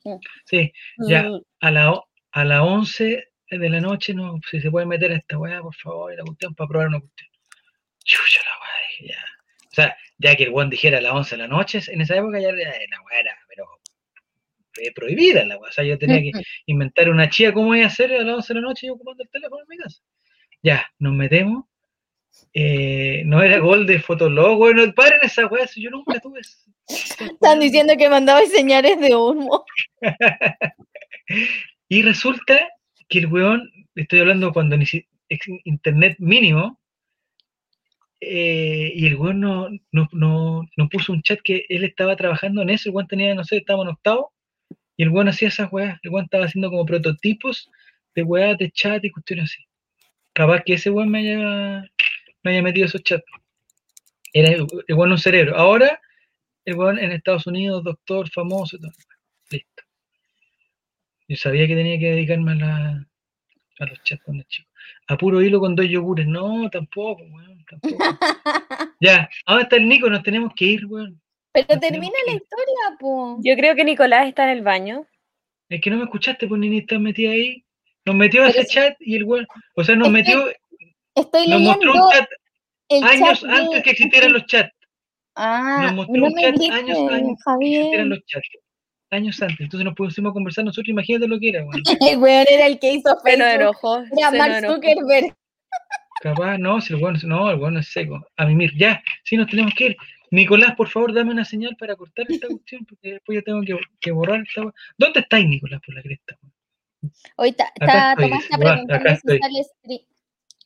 Teléfono. 0.02 0.20
Sí, 0.44 0.72
Ya. 1.08 1.24
Mm, 1.24 1.40
a 1.60 1.70
la, 1.70 2.00
a 2.32 2.44
las 2.44 2.60
11 2.60 3.28
de 3.50 3.68
la 3.68 3.80
noche, 3.80 4.14
no, 4.14 4.38
si 4.50 4.60
se 4.60 4.70
puede 4.70 4.86
meter 4.86 5.12
a 5.12 5.16
esta 5.16 5.38
weá, 5.38 5.60
por 5.62 5.74
favor, 5.74 6.12
y 6.12 6.16
la 6.16 6.24
cuestión 6.24 6.54
para 6.54 6.68
probar 6.68 6.88
una 6.88 7.00
cuestión. 7.00 7.30
Chucha 8.04 8.42
la 8.42 8.60
weá, 8.60 8.88
dije, 8.88 9.12
ya. 9.12 9.24
O 9.70 9.74
sea, 9.74 9.96
ya 10.18 10.36
que 10.36 10.44
el 10.44 10.50
weón 10.50 10.70
dijera 10.70 10.98
a 10.98 11.00
las 11.00 11.12
11 11.12 11.36
de 11.36 11.42
la 11.42 11.48
noche, 11.48 11.80
en 11.88 12.00
esa 12.00 12.16
época 12.16 12.40
ya 12.40 12.48
era, 12.48 12.56
la 12.56 13.02
weá 13.02 13.20
era, 13.20 13.36
pero 13.48 13.66
eh, 14.80 14.92
prohibida 14.94 15.44
la 15.44 15.56
weá. 15.56 15.70
O 15.70 15.72
sea, 15.72 15.84
yo 15.84 15.98
tenía 15.98 16.20
que 16.20 16.32
inventar 16.66 17.08
una 17.08 17.28
chía 17.30 17.52
cómo 17.52 17.74
iba 17.74 17.84
a 17.84 17.88
hacer 17.88 18.12
a 18.12 18.22
las 18.22 18.36
11 18.36 18.54
de 18.54 18.60
la 18.60 18.66
noche 18.66 18.86
yo 18.86 18.94
ocupando 18.94 19.22
el 19.22 19.30
teléfono 19.30 19.62
en 19.62 19.68
mi 19.68 19.78
casa. 19.78 20.02
Ya, 20.62 20.86
nos 20.98 21.14
metemos. 21.14 21.64
Eh, 22.52 23.22
no 23.26 23.42
era 23.42 23.58
gol 23.58 23.86
de 23.86 24.00
Fotolog, 24.00 24.58
bueno, 24.58 24.82
paren 24.94 25.20
esa 25.22 25.46
weá, 25.46 25.66
yo 25.76 25.90
nunca 25.90 26.18
tuve. 26.20 26.40
Están 27.20 27.60
diciendo 27.60 27.94
que 27.96 28.08
mandaba 28.08 28.44
señales 28.46 29.00
de 29.00 29.14
humo. 29.14 29.64
Y 31.88 32.02
resulta 32.02 32.58
que 33.08 33.18
el 33.20 33.26
weón, 33.26 33.70
estoy 33.94 34.20
hablando 34.20 34.52
cuando 34.52 34.76
internet 35.64 36.16
mínimo, 36.18 36.80
eh, 38.20 38.90
y 38.94 39.06
el 39.06 39.16
weón 39.16 39.40
no, 39.40 39.68
no, 39.92 40.08
no, 40.12 40.68
no 40.76 40.88
puso 40.88 41.12
un 41.12 41.22
chat 41.22 41.38
que 41.44 41.66
él 41.68 41.84
estaba 41.84 42.16
trabajando 42.16 42.62
en 42.62 42.70
eso, 42.70 42.88
el 42.88 42.94
weón 42.94 43.06
tenía, 43.06 43.34
no 43.34 43.44
sé, 43.44 43.58
estábamos 43.58 43.86
en 43.86 43.92
octavo, 43.92 44.32
y 44.96 45.02
el 45.02 45.10
weón 45.10 45.28
hacía 45.28 45.48
esas 45.48 45.72
weas, 45.72 45.98
el 46.02 46.10
weón 46.10 46.24
estaba 46.24 46.46
haciendo 46.46 46.70
como 46.70 46.86
prototipos 46.86 47.70
de 48.14 48.22
weas 48.22 48.56
de 48.58 48.70
chat 48.70 49.04
y 49.04 49.10
cuestiones 49.10 49.50
así. 49.50 49.64
Capaz 50.32 50.62
que 50.64 50.74
ese 50.74 50.90
weón 50.90 51.10
me 51.10 51.18
haya, 51.20 51.84
me 52.42 52.50
haya 52.50 52.62
metido 52.62 52.86
esos 52.86 53.02
chats. 53.02 53.24
Era 54.32 54.48
el 54.48 54.66
weón 54.88 55.12
un 55.12 55.18
cerebro. 55.18 55.56
Ahora, 55.56 56.00
el 56.64 56.76
weón 56.76 56.98
en 56.98 57.12
Estados 57.12 57.46
Unidos, 57.46 57.84
doctor, 57.84 58.28
famoso, 58.30 58.76
y 58.76 58.80
todo. 58.80 58.92
listo. 59.50 59.82
Yo 61.28 61.36
sabía 61.36 61.66
que 61.66 61.74
tenía 61.74 61.98
que 61.98 62.10
dedicarme 62.10 62.52
a, 62.52 62.54
la, 62.54 63.06
a 63.80 63.86
los 63.86 64.02
chats 64.02 64.22
cuando 64.24 64.44
chico. 64.44 64.68
A 65.08 65.16
puro 65.16 65.40
hilo 65.42 65.60
con 65.60 65.74
dos 65.74 65.86
yogures. 65.88 66.26
No, 66.26 66.68
tampoco, 66.70 67.22
weón, 67.22 67.64
tampoco. 67.68 67.96
ya, 69.00 69.28
ahora 69.46 69.62
está 69.62 69.76
el 69.76 69.88
Nico, 69.88 70.08
nos 70.10 70.22
tenemos 70.22 70.52
que 70.54 70.64
ir, 70.66 70.86
weón. 70.86 71.20
Pero 71.52 71.78
termina 71.78 72.14
la 72.26 72.32
historia, 72.32 72.98
po. 72.98 73.38
Yo 73.42 73.54
creo 73.56 73.74
que 73.74 73.84
Nicolás 73.84 74.26
está 74.26 74.44
en 74.44 74.58
el 74.58 74.62
baño. 74.62 75.06
Es 75.68 75.80
que 75.80 75.90
no 75.90 75.96
me 75.96 76.04
escuchaste, 76.04 76.46
pues 76.46 76.60
ni 76.60 76.78
estás 76.78 77.00
metida 77.00 77.30
ahí. 77.30 77.64
Nos 78.04 78.16
metió 78.16 78.44
a 78.44 78.48
ese 78.48 78.66
chat 78.66 78.96
y 79.00 79.16
el 79.16 79.24
weón, 79.24 79.46
o 79.76 79.84
sea, 79.84 79.96
nos 79.96 80.08
Es 80.08 80.12
que 80.12 80.18
metió, 80.18 80.52
Estoy 81.14 81.48
nos 81.48 81.60
mostró 81.60 81.92
leyendo 81.92 82.06
un 82.06 82.12
chat 82.12 82.28
el 82.88 83.04
años 83.04 83.40
chat 83.40 83.50
antes 83.50 83.82
que 83.82 83.90
existieran 83.90 84.32
los 84.32 84.46
chats. 84.46 84.74
Ah, 85.36 85.82
Nos 85.86 85.94
mostró 85.94 86.16
no 86.16 86.26
un 86.26 86.34
me 86.34 86.42
chat 86.42 86.54
grites, 86.56 86.70
años 86.76 87.38
Javier. 87.44 88.06
los 88.06 88.24
chats. 88.26 88.48
Años 89.10 89.42
antes. 89.42 89.60
Entonces 89.60 89.84
nos 89.84 89.94
pusimos 89.94 90.30
a 90.30 90.32
conversar 90.32 90.64
nosotros, 90.64 90.88
imagínate 90.88 91.28
lo 91.28 91.38
que 91.38 91.48
era, 91.50 91.64
weón. 91.64 91.82
El 92.08 92.18
weón 92.18 92.44
era 92.48 92.66
el 92.66 92.78
que 92.78 92.92
hizo 92.94 93.10
Se 93.24 93.36
nos 93.36 93.46
Facebook. 93.46 93.60
enojó. 93.60 93.98
Era 94.16 94.30
se 94.30 94.38
Mark 94.38 94.54
enojó. 94.58 94.74
Zuckerberg. 94.74 95.34
Capaz, 96.22 96.58
no, 96.58 96.80
si 96.80 96.94
el 96.94 97.02
weón, 97.02 97.18
no, 97.24 97.50
el 97.50 97.58
weón 97.58 97.76
es 97.78 97.88
seco. 97.92 98.24
A 98.36 98.46
mimir, 98.46 98.72
ya, 98.76 99.02
sí 99.24 99.36
nos 99.36 99.48
tenemos 99.48 99.74
que 99.74 99.86
ir. 99.88 99.96
Nicolás, 100.30 100.74
por 100.74 100.88
favor, 100.88 101.12
dame 101.12 101.30
una 101.32 101.44
señal 101.44 101.76
para 101.78 101.94
cortar 101.96 102.26
esta 102.28 102.48
cuestión, 102.48 102.84
porque 102.88 103.12
después 103.14 103.36
ya 103.38 103.42
tengo 103.42 103.60
que, 103.62 103.78
que 104.00 104.10
borrar 104.10 104.42
esta. 104.46 104.62
¿Dónde 104.98 105.20
estáis, 105.20 105.46
Nicolás, 105.46 105.80
por 105.84 105.94
la 105.94 106.02
cresta? 106.02 106.36
Hoy 107.36 107.50
está, 107.50 107.70
Tomás 108.16 108.44
está 108.44 108.56
preguntando 108.58 109.10
si 109.16 109.38
sale 109.38 109.64
stream. 109.64 110.00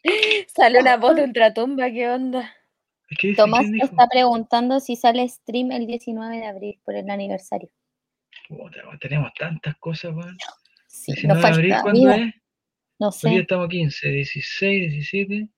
Sale 0.47 0.79
una 0.81 0.97
voz 0.97 1.17
de 1.17 1.25
ultratumba, 1.25 1.91
¿qué 1.91 2.09
onda? 2.09 2.55
¿Qué 3.17 3.29
dice? 3.29 3.41
Tomás 3.41 3.67
está 3.83 4.07
preguntando 4.09 4.81
si 4.81 4.97
sale 4.97 5.27
stream 5.29 5.73
el 5.73 5.87
19 5.87 6.37
de 6.37 6.47
abril 6.47 6.81
por 6.85 6.95
el 6.95 7.09
aniversario. 7.09 7.71
Puta, 8.49 8.83
tenemos 9.01 9.33
tantas 9.35 9.77
cosas, 9.77 10.15
weón. 10.15 10.37
Sí, 10.87 11.13
19 11.13 11.35
nos 11.35 11.43
de 11.43 11.55
abril, 11.55 11.75
¿cuándo 11.83 12.11
es? 12.11 12.35
No 12.99 13.09
Hoy 13.09 13.31
día 13.31 13.33
sé. 13.33 13.41
estamos 13.41 13.69
15, 13.69 14.09
16, 14.09 14.93
17. 14.93 15.49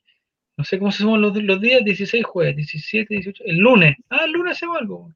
No 0.56 0.64
sé 0.64 0.78
cómo 0.78 0.92
se 0.92 0.98
suman 0.98 1.22
los, 1.22 1.34
los 1.42 1.60
días, 1.60 1.82
16 1.84 2.24
jueves, 2.24 2.56
17, 2.56 3.14
18. 3.14 3.44
El 3.46 3.56
lunes. 3.56 3.96
Ah, 4.10 4.24
el 4.26 4.32
lunes 4.32 4.56
hacemos 4.56 4.76
algo. 4.78 5.10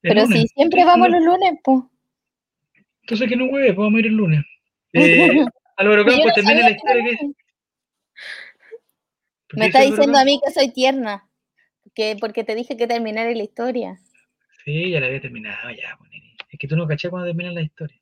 Pero 0.00 0.22
lunes. 0.22 0.40
si 0.40 0.48
siempre 0.48 0.84
vamos 0.84 1.10
los 1.10 1.22
lunes, 1.22 1.52
pues. 1.62 1.82
Entonces 3.02 3.28
que 3.28 3.36
no 3.36 3.44
hueve, 3.46 3.74
pues 3.74 3.84
vamos 3.84 3.96
a 3.96 4.00
ir 4.00 4.06
el 4.06 4.14
lunes. 4.14 4.44
Eh, 4.94 5.42
Álvaro 5.78 6.02
Yo 6.04 6.10
no 6.10 6.16
Campos, 6.16 6.34
termina 6.34 6.60
la 6.60 6.70
historia 6.72 7.04
que 7.04 7.32
lunes. 9.52 9.54
¿Por 9.54 9.58
Me 9.58 9.66
está 9.66 9.80
diciendo 9.80 10.18
a 10.18 10.24
mí 10.24 10.40
que 10.44 10.52
soy 10.52 10.68
tierna. 10.72 11.28
Que 11.94 12.16
porque 12.20 12.44
te 12.44 12.54
dije 12.54 12.76
que 12.76 12.86
terminara 12.86 13.30
la 13.30 13.42
historia. 13.42 13.98
Sí, 14.64 14.90
ya 14.90 15.00
la 15.00 15.06
había 15.06 15.20
terminado, 15.20 15.70
ya, 15.70 15.96
pues. 15.98 16.10
Es 16.50 16.58
que 16.58 16.68
tú 16.68 16.76
no 16.76 16.86
cachás 16.86 17.10
cuando 17.10 17.26
termina 17.28 17.50
la 17.52 17.62
historia. 17.62 17.96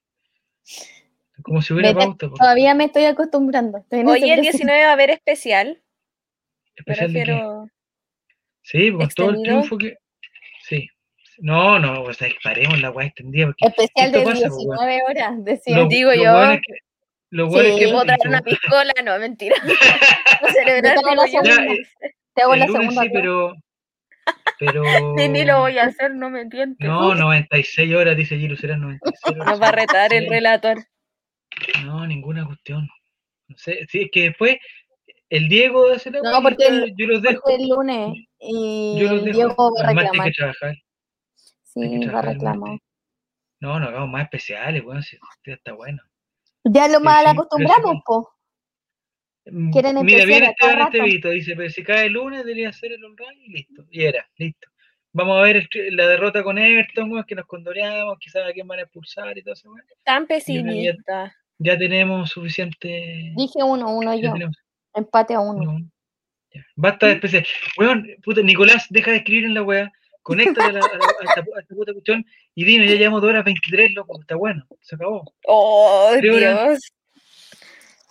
Como 1.42 1.62
si 1.62 1.72
hubiera 1.72 1.92
Vete, 1.92 2.04
pauta. 2.06 2.28
pues. 2.28 2.38
Todavía 2.38 2.74
me 2.74 2.84
estoy 2.84 3.04
acostumbrando. 3.04 3.78
Estoy 3.78 4.00
Hoy 4.00 4.30
el 4.30 4.36
proceso. 4.36 4.58
19 4.58 4.82
va 4.84 4.90
a 4.90 4.92
haber 4.92 5.10
especial. 5.10 5.68
Me 5.68 6.74
¿Especial 6.76 7.12
de 7.12 7.24
qué? 7.24 7.42
Sí, 8.62 8.92
con 8.92 9.08
todo 9.08 9.30
el 9.30 9.42
triunfo 9.42 9.78
que. 9.78 9.96
Sí. 10.68 10.88
No, 11.38 11.78
no, 11.78 12.02
o 12.02 12.12
sea, 12.12 12.28
paremos 12.44 12.78
la 12.82 12.90
weá 12.90 13.06
extendida. 13.06 13.46
Porque 13.46 13.64
Especial 13.66 14.12
de 14.12 14.20
pasa, 14.22 14.48
pues, 14.48 14.58
19 14.58 15.00
horas, 15.08 15.44
decía. 15.44 15.76
lo, 15.78 15.86
digo 15.88 16.10
lo 16.10 16.22
yo. 16.22 16.32
bueno 16.32 16.52
es 16.52 16.60
que. 16.60 16.74
Lo 17.30 17.46
bueno 17.48 17.68
Sí, 17.68 17.74
es 17.74 17.78
que. 17.86 17.92
Puedo 17.92 18.04
traer 18.04 18.20
una 18.26 18.40
piscola, 18.42 18.92
no, 19.04 19.18
mentira. 19.18 19.56
Celebrar, 20.52 20.94
te 20.94 21.00
hago 21.00 21.14
la 21.14 21.26
segunda. 21.26 21.72
eh, 21.72 21.78
Te 22.34 22.42
hago 22.42 22.54
el 22.54 22.60
la 22.60 22.66
lunes 22.66 22.80
segunda. 22.82 23.02
sí, 23.02 23.10
pero. 23.12 23.54
Pero. 24.58 24.82
Sí, 25.16 25.28
ni 25.28 25.44
lo 25.44 25.60
voy 25.60 25.78
a 25.78 25.84
hacer, 25.84 26.14
no 26.14 26.28
me 26.30 26.42
entiendes. 26.42 26.78
No, 26.86 27.14
96 27.14 27.94
horas, 27.94 28.16
dice 28.16 28.36
Giro, 28.38 28.56
serán 28.56 28.80
96 28.82 29.36
horas. 29.36 29.46
Nos 29.48 29.62
va 29.62 29.68
a 29.68 29.72
retar 29.72 30.12
el 30.12 30.28
relator. 30.28 30.84
No, 31.84 32.06
ninguna 32.06 32.44
cuestión. 32.46 32.88
No 33.48 33.56
sé, 33.56 33.86
sí, 33.88 34.02
es 34.02 34.10
que 34.12 34.22
después 34.24 34.58
el 35.30 35.48
Diego 35.48 35.90
hace 35.90 36.10
la 36.10 36.20
No, 36.22 36.42
porque 36.42 36.66
el- 36.66 36.94
yo 36.96 37.06
los 37.06 37.22
dejo. 37.22 37.40
Porque 37.42 37.56
el 37.62 37.68
lunes 37.68 38.16
y 38.38 38.98
Yo 39.00 39.08
los 39.14 39.24
dejo. 39.24 39.36
Diego 39.36 39.72
va 39.74 39.82
a 39.82 39.84
Además, 39.86 40.04
hay 40.04 40.08
reclamar. 40.10 40.26
que 40.28 40.32
trabajar. 40.36 40.68
hay 40.70 40.76
que 41.90 41.98
Sí, 42.04 42.06
va 42.06 42.18
a 42.18 42.22
reclamar. 42.22 42.78
No, 43.60 43.80
no 43.80 43.88
hagamos 43.88 44.08
más 44.10 44.22
especiales, 44.24 44.84
weón, 44.84 45.02
si 45.02 45.16
ya 45.46 45.54
está 45.54 45.72
bueno. 45.72 46.02
Ya 46.64 46.88
lo 46.88 47.00
mal 47.00 47.26
acostumbramos, 47.26 47.96
po. 48.04 48.30
Mm, 49.46 49.70
Quieren 49.72 50.04
Mira, 50.04 50.24
viene 50.24 50.46
Esteban. 50.48 50.82
Estevito, 50.82 51.30
dice, 51.30 51.56
pero 51.56 51.70
si 51.70 51.82
cae 51.82 52.06
el 52.06 52.12
lunes 52.12 52.40
debería 52.40 52.72
ser 52.72 52.92
el 52.92 53.04
online 53.04 53.38
y 53.46 53.48
listo. 53.52 53.84
Y 53.90 54.04
era, 54.04 54.28
listo. 54.36 54.68
Vamos 55.12 55.38
a 55.38 55.42
ver 55.42 55.68
la 55.90 56.06
derrota 56.06 56.42
con 56.42 56.56
Everton, 56.58 57.10
weón, 57.10 57.24
que 57.24 57.34
nos 57.34 57.46
condoreamos, 57.46 58.16
quizás 58.20 58.46
a 58.48 58.52
quién 58.52 58.68
van 58.68 58.78
a 58.78 58.82
expulsar 58.82 59.36
y 59.36 59.42
todo 59.42 59.54
eso, 59.54 59.70
weón. 59.70 59.84
Tan 60.04 60.22
ya- 60.22 60.28
pesimista. 60.28 61.36
Ya 61.58 61.76
tenemos 61.76 62.30
suficiente. 62.30 63.32
Dije 63.36 63.62
uno, 63.62 63.94
uno 63.96 64.14
ya 64.14 64.22
yo. 64.28 64.32
tenemos 64.32 64.56
Empate 64.94 65.34
a 65.34 65.40
uno. 65.40 65.70
uno. 65.72 65.90
Ya. 66.52 66.64
Basta 66.76 67.06
de 67.06 67.12
especial. 67.14 67.46
Weón, 67.78 68.06
puta, 68.24 68.40
Nicolás, 68.42 68.86
deja 68.90 69.10
de 69.10 69.18
escribir 69.18 69.44
en 69.46 69.54
la 69.54 69.62
weá. 69.62 69.92
Conéctate 70.22 70.60
a, 70.62 70.72
la, 70.72 70.80
a, 70.80 70.82
la- 70.82 71.04
a 71.04 71.24
esta, 71.24 71.40
a 71.40 71.60
esta 71.60 71.74
puta 71.74 71.92
cuestión 71.92 72.24
y 72.54 72.64
dime, 72.64 72.86
ya 72.88 72.94
llevamos 72.96 73.22
dos 73.22 73.30
horas 73.30 73.44
23, 73.44 73.92
loco. 73.92 74.20
Está 74.20 74.36
bueno, 74.36 74.66
se 74.80 74.94
acabó. 74.96 75.24
Oh, 75.46 76.08
horas. 76.10 76.20
Dios. 76.22 76.92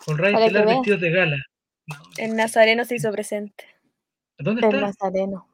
Con 0.06 0.18
Ray 0.18 0.34
Para 0.34 0.46
que 0.46 0.48
Estelar 0.48 0.76
vestidos 0.76 1.02
de 1.02 1.12
gala. 1.12 1.38
No, 1.88 1.96
El 2.18 2.36
nazareno 2.36 2.86
se 2.86 2.96
hizo 2.96 3.12
presente. 3.12 3.66
¿Dónde 4.38 4.62
El 4.62 4.74
está? 4.74 4.82
Nazareno. 4.88 5.48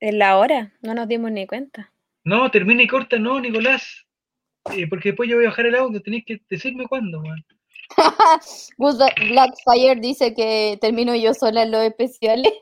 En 0.00 0.18
la 0.18 0.36
hora, 0.36 0.72
no 0.82 0.94
nos 0.94 1.06
dimos 1.08 1.30
ni 1.30 1.46
cuenta. 1.46 1.92
No, 2.24 2.50
termina 2.50 2.82
y 2.82 2.86
corta, 2.88 3.18
no, 3.18 3.40
Nicolás. 3.40 4.04
Eh, 4.72 4.86
porque 4.88 5.10
después 5.10 5.28
yo 5.28 5.36
voy 5.36 5.46
a 5.46 5.48
bajar 5.48 5.66
el 5.66 5.74
audio, 5.76 6.02
tenéis 6.02 6.24
que 6.26 6.40
decirme 6.48 6.86
cuándo, 6.86 7.20
weón. 7.20 7.44
Gus 8.78 8.96
Blackfire 8.98 10.00
dice 10.00 10.34
que 10.34 10.78
termino 10.80 11.14
yo 11.14 11.34
sola 11.34 11.62
en 11.62 11.70
los 11.70 11.82
especiales. 11.82 12.52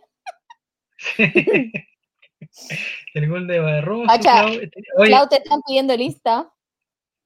el 3.14 3.28
gol 3.28 3.46
de 3.46 3.58
Barroso. 3.60 4.06
Cacha, 4.06 4.46
Clau, 4.96 5.28
te 5.28 5.36
están 5.36 5.60
pidiendo 5.66 5.96
lista. 5.96 6.50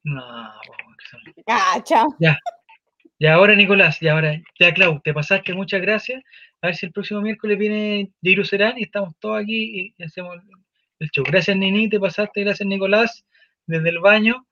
No, 0.03 0.21
que 0.61 1.05
son- 1.09 1.43
Cacha. 1.45 2.05
Y 3.17 3.27
ahora, 3.27 3.55
Nicolás, 3.55 4.01
y 4.01 4.07
ahora, 4.09 4.41
ya, 4.59 4.73
Clau, 4.73 4.99
te 5.01 5.13
pasaste, 5.13 5.53
muchas 5.53 5.81
gracias. 5.81 6.21
A 6.61 6.67
ver 6.67 6.75
si 6.75 6.85
el 6.87 6.91
próximo 6.91 7.21
miércoles 7.21 7.57
viene 7.57 8.11
Jairo 8.23 8.43
Serán 8.43 8.77
y 8.77 8.83
estamos 8.83 9.13
todos 9.19 9.41
aquí 9.41 9.93
y 9.97 10.03
hacemos 10.03 10.37
el 10.99 11.09
show. 11.11 11.23
Gracias, 11.25 11.55
Nini, 11.55 11.87
te 11.89 11.99
pasaste, 11.99 12.41
gracias, 12.43 12.67
Nicolás, 12.67 13.23
desde 13.67 13.89
el 13.89 13.99
baño. 13.99 14.45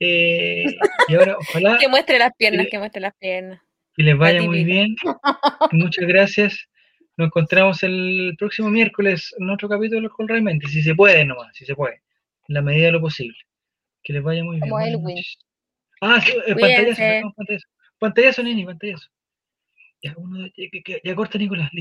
Eh, 0.00 0.64
y 1.08 1.14
ahora, 1.14 1.36
ojalá 1.38 1.78
Que 1.80 1.88
muestre 1.88 2.18
las 2.18 2.32
piernas, 2.36 2.66
Eh, 2.66 2.68
que 2.70 2.78
muestre 2.78 3.00
las 3.00 3.14
piernas. 3.18 3.60
que 3.94 4.02
les 4.02 4.16
vaya 4.18 4.42
muy 4.42 4.64
bien. 4.64 4.94
Muchas 5.72 6.06
gracias. 6.06 6.66
Nos 7.20 7.26
encontramos 7.26 7.82
el 7.82 8.34
próximo 8.38 8.70
miércoles 8.70 9.34
en 9.38 9.50
otro 9.50 9.68
capítulo 9.68 10.08
con 10.08 10.26
Realmente, 10.26 10.66
si 10.68 10.80
se 10.80 10.94
puede 10.94 11.22
nomás, 11.26 11.54
si 11.54 11.66
se 11.66 11.74
puede, 11.74 12.00
en 12.48 12.54
la 12.54 12.62
medida 12.62 12.86
de 12.86 12.92
lo 12.92 13.00
posible. 13.02 13.36
Que 14.02 14.14
les 14.14 14.22
vaya 14.22 14.42
muy 14.42 14.56
bien. 14.56 14.70
Como 14.70 14.80
Elwin. 14.80 15.22
Ah, 16.00 16.18
sí, 16.24 16.32
eh, 16.46 16.54
pantallazo, 16.54 17.34
pantallazo. 17.36 17.66
Pantallazo, 17.98 18.42
Nini, 18.42 18.64
pantallazo. 18.64 19.10
Ya, 20.02 20.14
uno, 20.16 20.46
ya, 20.46 20.64
ya, 20.86 20.96
ya 21.04 21.14
corta, 21.14 21.36
Nicolás, 21.36 21.70
listo. 21.74 21.76